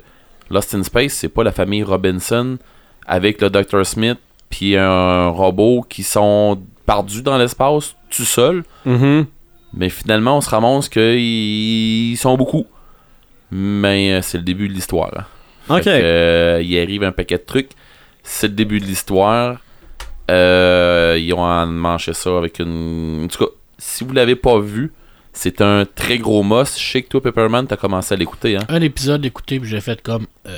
Lost 0.52 0.76
in 0.76 0.84
Space, 0.84 1.14
c'est 1.14 1.28
pas 1.28 1.44
la 1.44 1.52
famille 1.52 1.82
Robinson 1.82 2.60
avec 3.08 3.42
le 3.42 3.50
Dr. 3.50 3.84
Smith 3.84 4.20
puis 4.52 4.78
un 4.78 5.30
robot 5.30 5.84
qui 5.90 6.04
sont 6.04 6.62
perdus 6.86 7.24
dans 7.24 7.38
l'espace 7.40 7.96
tout 8.12 8.26
seul. 8.26 8.64
Mhm. 8.86 9.26
Mais 9.74 9.90
finalement, 9.90 10.38
on 10.38 10.42
se 10.42 10.50
ramasse 10.50 10.90
qu'ils 10.90 12.18
sont 12.18 12.38
beaucoup. 12.38 12.68
Mais 13.52 14.14
euh, 14.14 14.22
c'est 14.22 14.38
le 14.38 14.44
début 14.44 14.68
de 14.68 14.74
l'histoire. 14.74 15.12
hein. 15.70 15.76
OK. 15.78 15.84
Que, 15.84 15.90
euh, 15.90 16.62
il 16.64 16.78
arrive 16.80 17.04
un 17.04 17.12
paquet 17.12 17.38
de 17.38 17.44
trucs. 17.44 17.72
C'est 18.24 18.48
le 18.48 18.54
début 18.54 18.80
de 18.80 18.86
l'histoire. 18.86 19.58
Euh, 20.30 21.18
ils 21.20 21.34
ont 21.34 21.66
manché 21.68 22.14
ça 22.14 22.38
avec 22.38 22.60
une. 22.60 23.24
En 23.26 23.28
tout 23.28 23.46
cas, 23.46 23.52
si 23.78 24.04
vous 24.04 24.14
l'avez 24.14 24.36
pas 24.36 24.60
vu, 24.60 24.94
c'est 25.34 25.62
un 25.62 25.86
très 25.86 26.18
gros 26.18 26.44
must. 26.44 26.80
Je 26.80 26.92
sais 26.92 27.02
que 27.02 27.10
toi, 27.10 27.22
Pepperman, 27.22 27.68
t'as 27.68 27.78
commencé 27.78 28.14
à 28.14 28.18
l'écouter. 28.18 28.56
Hein? 28.58 28.66
Un 28.70 28.82
épisode 28.82 29.26
écouté, 29.26 29.60
puis 29.60 29.70
j'ai 29.70 29.82
fait 29.82 30.02
comme 30.02 30.28
euh, 30.48 30.58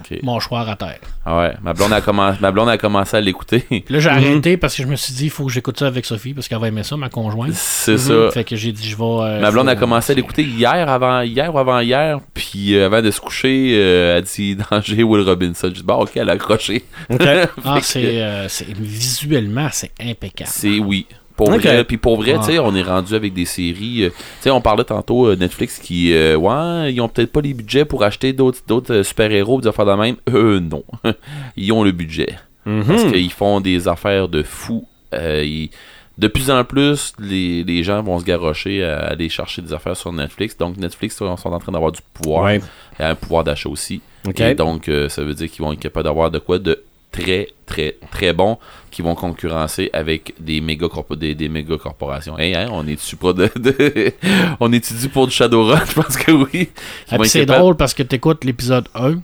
Ok. 0.00 0.18
mâchoire 0.22 0.68
à 0.68 0.76
terre. 0.76 0.98
Ah 1.24 1.38
ouais, 1.38 1.52
ma 1.62 1.72
blonde 1.72 1.92
a, 1.92 2.00
commen- 2.00 2.36
ma 2.40 2.50
blonde 2.50 2.68
a 2.68 2.78
commencé 2.78 3.16
à 3.16 3.20
l'écouter. 3.20 3.64
Là, 3.88 3.98
j'ai 4.00 4.10
Mhm. 4.10 4.16
arrêté 4.16 4.56
parce 4.56 4.76
que 4.76 4.82
je 4.82 4.88
me 4.88 4.96
suis 4.96 5.12
dit, 5.14 5.24
il 5.26 5.30
faut 5.30 5.46
que 5.46 5.52
j'écoute 5.52 5.78
ça 5.78 5.86
avec 5.86 6.04
Sophie, 6.04 6.34
parce 6.34 6.48
qu'elle 6.48 6.58
va 6.58 6.68
aimer 6.68 6.82
ça, 6.82 6.96
ma 6.96 7.08
conjointe. 7.08 7.52
c'est 7.54 7.98
ça. 7.98 8.30
Fait 8.32 8.44
que 8.44 8.56
j'ai 8.56 8.72
dit, 8.72 8.88
je 8.88 8.96
vais. 8.96 9.02
euh, 9.04 9.40
Ma 9.40 9.50
blonde 9.50 9.66
faut- 9.66 9.72
a 9.72 9.76
commencé 9.76 10.12
à 10.12 10.16
l'écouter 10.16 10.42
hier, 10.42 10.88
avant 10.88 11.20
hier 11.20 11.54
ou 11.54 11.58
avant 11.58 11.80
hier, 11.80 12.18
puis 12.34 12.74
euh, 12.74 12.86
avant 12.86 13.02
de 13.02 13.10
se 13.10 13.20
coucher, 13.20 13.72
euh, 13.74 14.16
elle 14.18 14.24
dit 14.24 14.56
danger 14.70 15.02
Will 15.02 15.22
Robinson. 15.22 15.68
Je 15.68 15.80
dis 15.80 15.82
bon, 15.82 15.94
ok, 16.02 16.10
elle 16.16 16.30
a 16.30 16.32
accroché. 16.32 16.84
OK. 17.10 17.20
Ah, 17.64 17.78
euh, 17.96 18.46
c'est- 18.48 18.66
visuellement, 18.76 19.68
c'est 19.72 19.92
impeccable. 20.00 20.50
C'est 20.52 20.78
oui. 20.78 21.06
Pour 21.44 21.58
vrai, 21.58 21.84
puis 21.84 21.96
pour 21.96 22.16
vrai, 22.16 22.34
Ah. 22.36 22.38
tu 22.44 22.52
sais, 22.52 22.58
on 22.58 22.74
est 22.74 22.82
rendu 22.82 23.14
avec 23.14 23.32
des 23.34 23.44
séries. 23.44 24.04
euh, 24.04 24.08
tu 24.10 24.14
sais, 24.40 24.50
on 24.50 24.60
parlait 24.60 24.84
tantôt 24.84 25.26
euh, 25.28 25.36
Netflix 25.36 25.78
qui, 25.78 26.12
euh, 26.12 26.36
ouais, 26.36 26.92
ils 26.92 27.00
ont 27.00 27.08
peut-être 27.08 27.32
pas 27.32 27.40
les 27.40 27.54
budgets 27.54 27.84
pour 27.84 28.02
acheter 28.04 28.32
d'autres 28.32 28.60
d'autres 28.66 28.94
euh, 28.94 29.02
super-héros, 29.02 29.60
des 29.60 29.68
affaires 29.68 29.86
de 29.86 29.92
même. 29.94 30.16
Eux, 30.30 30.60
non. 30.60 30.84
ils 31.56 31.72
ont 31.72 31.84
le 31.84 31.92
budget. 31.92 32.36
Mhm. 32.66 32.84
Parce 32.86 33.04
qu'ils 33.04 33.32
font 33.32 33.60
des 33.60 33.88
affaires 33.88 34.28
de 34.28 34.42
fous. 34.42 34.86
Ils- 35.12 35.70
de 36.18 36.28
plus 36.28 36.50
en 36.50 36.62
plus, 36.62 37.14
les, 37.18 37.64
les 37.64 37.82
gens 37.82 38.02
vont 38.02 38.18
se 38.18 38.24
garrocher 38.24 38.84
à 38.84 38.98
aller 38.98 39.30
chercher 39.30 39.62
des 39.62 39.72
affaires 39.72 39.96
sur 39.96 40.12
Netflix. 40.12 40.56
Donc, 40.58 40.76
Netflix 40.76 41.16
sont 41.16 41.34
sont 41.38 41.50
en 41.50 41.58
train 41.58 41.72
d'avoir 41.72 41.90
du 41.90 42.00
pouvoir. 42.14 42.44
Ouais. 42.44 42.60
Et 43.00 43.02
un 43.02 43.14
pouvoir 43.14 43.44
d'achat 43.44 43.70
aussi. 43.70 44.02
Et 44.38 44.54
donc, 44.54 44.90
ça 45.08 45.22
veut 45.24 45.32
dire 45.34 45.50
qu'ils 45.50 45.64
vont 45.64 45.72
être 45.72 45.80
capables 45.80 46.04
d'avoir 46.04 46.30
de 46.30 46.38
quoi 46.38 46.58
de 46.58 46.82
très, 47.12 47.48
très, 47.66 47.96
très 48.10 48.32
bon 48.32 48.58
qui 48.90 49.02
vont 49.02 49.14
concurrencer 49.14 49.90
avec 49.92 50.34
des 50.40 50.60
méga, 50.60 50.86
corpo- 50.88 51.14
des, 51.16 51.34
des 51.34 51.48
méga 51.48 51.76
corporations. 51.78 52.38
Hey, 52.38 52.54
hein, 52.54 52.68
on 52.72 52.86
est-tu 52.86 53.16
pas 53.16 53.32
de, 53.32 53.50
de- 53.56 54.12
on 54.60 54.72
étudie 54.72 55.08
pour 55.08 55.26
du 55.26 55.32
Shadowrun? 55.32 55.82
Je 55.86 55.92
pense 55.92 56.16
que 56.16 56.32
oui. 56.32 56.70
Ah, 57.10 57.18
c'est 57.24 57.46
drôle 57.46 57.76
parce 57.76 57.94
que 57.94 58.02
t'écoutes 58.02 58.44
l'épisode 58.44 58.88
1, 58.94 59.20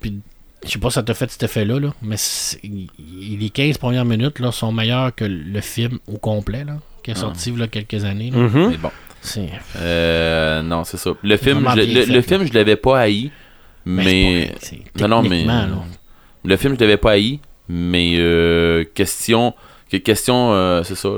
puis 0.00 0.18
je 0.64 0.70
sais 0.70 0.78
pas 0.78 0.90
si 0.90 0.94
ça 0.94 1.02
t'a 1.02 1.14
fait 1.14 1.30
cet 1.30 1.42
effet-là, 1.44 1.80
là, 1.80 1.94
mais 2.02 2.16
les 2.62 3.50
15 3.50 3.78
premières 3.78 4.04
minutes 4.04 4.38
là, 4.38 4.52
sont 4.52 4.70
meilleures 4.72 5.14
que 5.14 5.24
le 5.24 5.60
film 5.60 5.98
au 6.06 6.18
complet, 6.18 6.64
là, 6.64 6.78
qui 7.02 7.10
est 7.12 7.16
sorti 7.16 7.50
il 7.50 7.58
y 7.58 7.62
a 7.62 7.66
quelques 7.68 8.04
années. 8.04 8.30
là. 8.30 8.38
Mhm. 8.38 8.68
Mais 8.70 8.76
bon. 8.76 8.90
Euh, 9.76 10.62
non, 10.62 10.84
c'est 10.84 10.96
ça. 10.96 11.12
Le 11.22 11.36
film, 11.36 11.58
je, 11.58 11.74
bien 11.74 11.74
le, 11.74 12.00
fait, 12.02 12.06
le 12.06 12.14
là. 12.16 12.22
film, 12.22 12.44
je 12.46 12.52
l'avais 12.52 12.76
pas 12.76 13.00
haï, 13.00 13.30
Ben, 13.86 14.04
mais... 14.04 14.54
non, 15.00 15.08
non, 15.08 15.22
mais... 15.22 15.44
là. 15.44 15.68
Le 16.44 16.56
film, 16.56 16.74
je 16.74 16.80
l'avais 16.80 16.96
pas 16.96 17.12
haï, 17.12 17.40
mais 17.68 18.14
euh, 18.16 18.84
question... 18.94 19.54
que- 19.90 19.96
Question, 19.98 20.52
euh, 20.52 20.82
c'est 20.84 20.94
ça. 20.96 21.08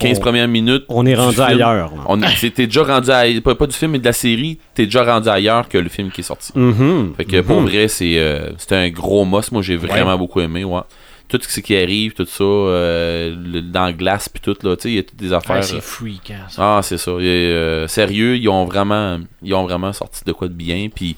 15 0.00 0.18
On- 0.18 0.20
premières 0.20 0.48
minutes. 0.48 0.84
On 0.88 1.04
est 1.06 1.14
du 1.14 1.20
rendu 1.20 1.34
film. 1.34 1.46
ailleurs. 1.48 1.92
On 2.06 2.18
T'es 2.20 2.66
déjà 2.66 2.84
rendu 2.84 3.10
à, 3.10 3.24
pas, 3.42 3.54
pas 3.56 3.66
du 3.66 3.74
film 3.74 3.90
mais 3.92 3.98
de 3.98 4.04
la 4.04 4.12
série, 4.12 4.58
t'es 4.74 4.84
déjà 4.84 5.02
rendu 5.04 5.28
ailleurs 5.28 5.68
que 5.68 5.76
le 5.76 5.88
film 5.88 6.10
qui 6.12 6.20
est 6.20 6.24
sorti. 6.24 6.52
Mhm. 6.54 7.14
Fait 7.16 7.24
que 7.24 7.40
pour 7.40 7.60
Mhm. 7.60 7.66
vrai, 7.68 7.88
c'est 7.88 8.16
euh, 8.18 8.50
c'était 8.58 8.76
un 8.76 8.90
gros 8.90 9.24
must. 9.24 9.50
Moi, 9.52 9.62
j'ai 9.62 9.76
vraiment 9.76 10.16
beaucoup 10.16 10.40
aimé. 10.40 10.62
Ouais. 10.64 10.80
Tout 11.28 11.40
ce 11.42 11.60
qui 11.60 11.76
arrive, 11.76 12.14
tout 12.14 12.24
ça, 12.26 12.42
euh, 12.44 13.34
le- 13.36 13.60
dans 13.60 13.86
la 13.86 13.92
glace, 13.92 14.28
puis 14.30 14.40
tout, 14.40 14.56
là, 14.62 14.76
tu 14.76 14.82
sais, 14.84 14.88
il 14.90 14.94
y 14.94 14.98
a 14.98 15.02
toutes 15.02 15.16
des 15.18 15.32
Ah, 15.32 15.38
affaires. 15.38 15.64
c'est 15.64 15.82
freak, 15.82 16.30
hein, 16.30 16.46
ça. 16.48 16.76
Ah, 16.78 16.80
c'est 16.82 16.96
ça. 16.96 17.10
Et, 17.20 17.24
euh, 17.26 17.86
sérieux, 17.88 18.36
ils 18.38 18.48
ont 18.48 18.64
vraiment 18.66 19.18
ils 19.42 19.52
ont 19.52 19.64
vraiment 19.64 19.92
sorti 19.92 20.22
de 20.24 20.32
quoi 20.32 20.46
de 20.48 20.54
bien. 20.54 20.88
Puis 20.94 21.16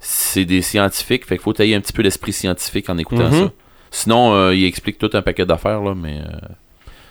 c'est 0.00 0.44
des 0.44 0.62
scientifiques, 0.62 1.26
fait 1.26 1.36
qu'il 1.36 1.42
faut 1.42 1.52
tailler 1.52 1.74
un 1.74 1.80
petit 1.80 1.92
peu 1.92 2.02
l'esprit 2.02 2.32
scientifique 2.32 2.88
en 2.90 2.98
écoutant 2.98 3.28
Mhm. 3.30 3.44
ça. 3.46 3.52
Sinon, 3.90 4.34
euh, 4.34 4.54
ils 4.54 4.64
expliquent 4.66 4.98
tout 4.98 5.10
un 5.14 5.22
paquet 5.22 5.46
d'affaires, 5.46 5.80
là, 5.80 5.94
mais 5.96 6.18
euh, 6.20 6.36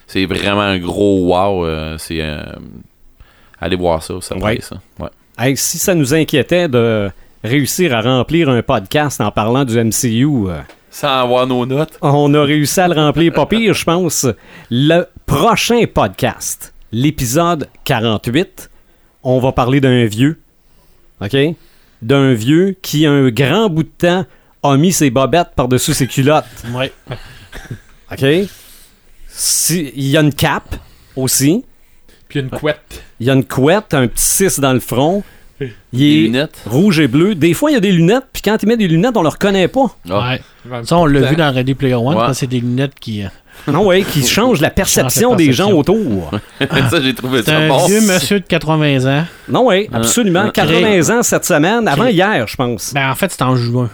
c'est 0.05 0.25
vraiment 0.25 0.61
un 0.61 0.77
gros 0.79 1.25
wow. 1.33 1.65
euh, 1.65 1.97
c'est 1.97 2.21
Allez 3.59 3.75
voir 3.75 4.03
ça, 4.03 4.13
ça 4.21 4.37
Ouais. 4.37 4.59
ça. 4.61 4.77
Ouais. 4.99 5.09
Hey, 5.37 5.57
si 5.57 5.77
ça 5.79 5.95
nous 5.95 6.13
inquiétait 6.13 6.67
de 6.67 7.09
réussir 7.43 7.95
à 7.95 8.01
remplir 8.01 8.49
un 8.49 8.61
podcast 8.61 9.19
en 9.21 9.31
parlant 9.31 9.65
du 9.65 9.77
MCU, 9.79 10.47
Sans 10.91 11.07
avoir 11.21 11.47
nos 11.47 11.65
notes. 11.65 11.97
on 12.01 12.33
a 12.35 12.43
réussi 12.43 12.79
à 12.79 12.87
le 12.87 12.93
remplir 12.95 13.33
pas 13.33 13.45
pire, 13.47 13.73
je 13.73 13.83
pense. 13.83 14.27
Le 14.69 15.03
prochain 15.25 15.83
podcast, 15.91 16.73
l'épisode 16.91 17.67
48, 17.83 18.69
on 19.23 19.39
va 19.39 19.51
parler 19.51 19.81
d'un 19.81 20.05
vieux. 20.05 20.39
OK? 21.21 21.35
D'un 22.01 22.33
vieux 22.33 22.75
qui, 22.81 23.05
un 23.05 23.29
grand 23.29 23.69
bout 23.69 23.83
de 23.83 23.89
temps, 23.97 24.25
a 24.63 24.77
mis 24.77 24.91
ses 24.93 25.09
bobettes 25.09 25.51
par-dessus 25.55 25.93
ses 25.93 26.07
culottes. 26.07 26.45
Ouais. 26.73 26.91
OK? 28.11 28.47
Si- 29.27 29.91
Il 29.95 30.07
y 30.07 30.17
a 30.17 30.21
une 30.21 30.33
cape 30.33 30.75
aussi. 31.15 31.63
Puis 32.29 32.39
une 32.39 32.49
couette. 32.49 33.03
Il 33.19 33.27
y 33.27 33.29
a 33.29 33.33
une 33.33 33.45
couette, 33.45 33.93
un 33.93 34.07
petit 34.07 34.25
6 34.25 34.59
dans 34.59 34.73
le 34.73 34.79
front. 34.79 35.23
Il 35.59 35.69
Des 35.91 36.05
est 36.05 36.21
lunettes. 36.25 36.61
rouge 36.67 36.99
et 36.99 37.07
bleu. 37.07 37.33
Des 37.33 37.53
fois, 37.55 37.71
il 37.71 37.73
y 37.73 37.77
a 37.77 37.79
des 37.79 37.91
lunettes, 37.91 38.25
puis 38.31 38.43
quand 38.43 38.61
il 38.61 38.67
met 38.67 38.77
des 38.77 38.87
lunettes, 38.87 39.17
on 39.17 39.23
le 39.23 39.29
reconnaît 39.29 39.67
pas. 39.67 39.95
Ouais. 40.07 40.39
Ça, 40.83 40.97
on 40.97 41.05
l'a 41.07 41.21
vu 41.21 41.35
dans 41.35 41.51
Ready 41.51 41.73
Player 41.73 41.95
One, 41.95 42.15
Ouais. 42.15 42.33
c'est 42.33 42.45
des 42.47 42.59
lunettes 42.59 42.93
qui. 42.99 43.23
Non, 43.67 43.85
ouais, 43.85 44.03
qui 44.03 44.25
change 44.27 44.61
la 44.61 44.69
perception 44.69 45.35
des 45.35 45.51
gens 45.53 45.71
autour. 45.71 46.31
ça, 46.89 47.01
j'ai 47.01 47.13
trouvé 47.13 47.39
C'est 47.43 47.51
ça 47.51 47.57
un 47.57 47.67
bon. 47.67 47.85
vieux 47.85 48.01
monsieur 48.01 48.39
de 48.39 48.45
80 48.45 49.05
ans. 49.21 49.25
Non, 49.49 49.67
oui, 49.67 49.89
absolument. 49.91 50.45
euh, 50.45 50.51
80 50.51 51.17
ans 51.19 51.23
cette 51.23 51.45
semaine, 51.45 51.87
avant 51.87 52.05
hier, 52.07 52.45
je 52.47 52.55
pense. 52.55 52.93
Ben, 52.93 53.09
en 53.11 53.15
fait, 53.15 53.31
c'est 53.31 53.41
en 53.41 53.55
juin. 53.55 53.89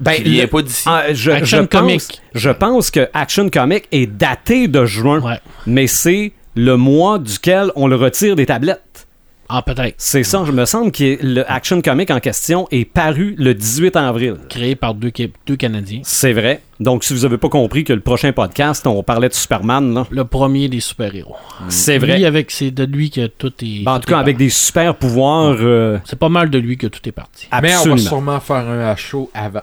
Ben, 0.00 0.14
Il 0.24 0.40
le- 0.40 0.46
pas 0.48 0.62
d'ici. 0.62 0.82
Ah, 0.86 1.04
je, 1.12 1.30
Action 1.30 1.58
je 1.58 1.62
pense, 1.64 1.80
Comic. 1.80 2.02
je 2.34 2.50
pense 2.50 2.90
que 2.90 3.08
Action 3.14 3.48
Comic 3.50 3.84
est 3.92 4.06
daté 4.06 4.66
de 4.66 4.84
juin, 4.84 5.20
Ouais. 5.20 5.38
mais 5.66 5.86
c'est 5.86 6.32
le 6.56 6.76
mois 6.76 7.18
duquel 7.18 7.70
on 7.76 7.86
le 7.86 7.96
retire 7.96 8.34
des 8.34 8.46
tablettes. 8.46 9.06
Ah, 9.48 9.60
peut-être. 9.60 9.94
C'est 9.98 10.22
ça, 10.24 10.44
je 10.46 10.50
me 10.52 10.64
semble 10.64 10.90
que 10.92 11.18
le 11.22 11.44
Action 11.50 11.82
Comic 11.82 12.10
en 12.10 12.20
question 12.20 12.66
est 12.70 12.86
paru 12.86 13.34
le 13.38 13.52
18 13.54 13.94
avril. 13.96 14.36
Créé 14.48 14.74
par 14.76 14.94
deux, 14.94 15.12
deux 15.46 15.56
Canadiens. 15.56 16.00
C'est 16.04 16.32
vrai. 16.32 16.62
Donc, 16.82 17.04
si 17.04 17.12
vous 17.14 17.24
avez 17.24 17.38
pas 17.38 17.48
compris 17.48 17.84
que 17.84 17.92
le 17.92 18.00
prochain 18.00 18.32
podcast, 18.32 18.86
on 18.86 19.02
parlait 19.02 19.28
de 19.28 19.34
Superman, 19.34 19.94
là, 19.94 20.06
Le 20.10 20.24
premier 20.24 20.68
des 20.68 20.80
super-héros. 20.80 21.36
c'est 21.68 21.98
vrai. 21.98 22.16
Lui, 22.16 22.24
avec, 22.26 22.50
c'est 22.50 22.70
de 22.70 22.84
lui 22.84 23.10
que 23.10 23.26
tout 23.26 23.52
est. 23.62 23.84
Ben, 23.84 23.92
en 23.92 23.94
tout 23.96 24.02
tout 24.06 24.10
cas, 24.12 24.18
avec 24.18 24.34
parti. 24.36 24.44
des 24.44 24.50
super 24.50 24.94
pouvoirs, 24.96 25.56
euh, 25.60 25.98
C'est 26.04 26.18
pas 26.18 26.28
mal 26.28 26.50
de 26.50 26.58
lui 26.58 26.76
que 26.76 26.86
tout 26.88 27.00
est 27.08 27.12
parti. 27.12 27.48
Mais 27.62 27.74
on 27.76 27.90
va 27.90 27.96
sûrement 27.98 28.40
faire 28.40 28.56
un 28.68 28.96
chaud 28.96 29.30
avant. 29.34 29.60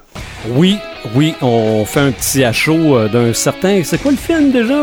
Oui, 0.50 0.78
oui, 1.16 1.34
on 1.41 1.84
fait 1.86 2.00
un 2.00 2.12
petit 2.12 2.44
chaud 2.54 2.96
euh, 2.98 3.08
d'un 3.10 3.34
certain. 3.34 3.82
C'est 3.84 4.02
quoi 4.02 4.12
le 4.12 4.18
film 4.18 4.52
déjà? 4.52 4.74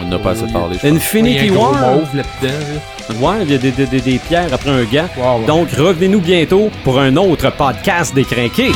On 0.00 0.08
n'a 0.08 0.18
pas 0.18 0.30
assez 0.30 0.46
parlé. 0.52 0.76
Infinity 0.84 1.50
War. 1.50 1.72
mauve 1.72 2.08
là-dedans. 2.16 2.58
là. 2.58 3.14
Ouais, 3.20 3.36
il 3.42 3.50
y 3.52 3.54
a 3.54 3.58
des, 3.58 3.70
des- 3.70 3.86
des- 3.86 4.00
des 4.00 4.18
pierres 4.18 4.52
après 4.52 4.70
un 4.70 4.84
gars. 4.84 5.08
Wow. 5.16 5.44
Donc, 5.46 5.70
revenez-nous 5.70 6.20
bientôt 6.20 6.70
pour 6.84 6.98
un 6.98 7.14
autre 7.16 7.50
podcast 7.56 8.14
des 8.14 8.24
crinqués. 8.24 8.72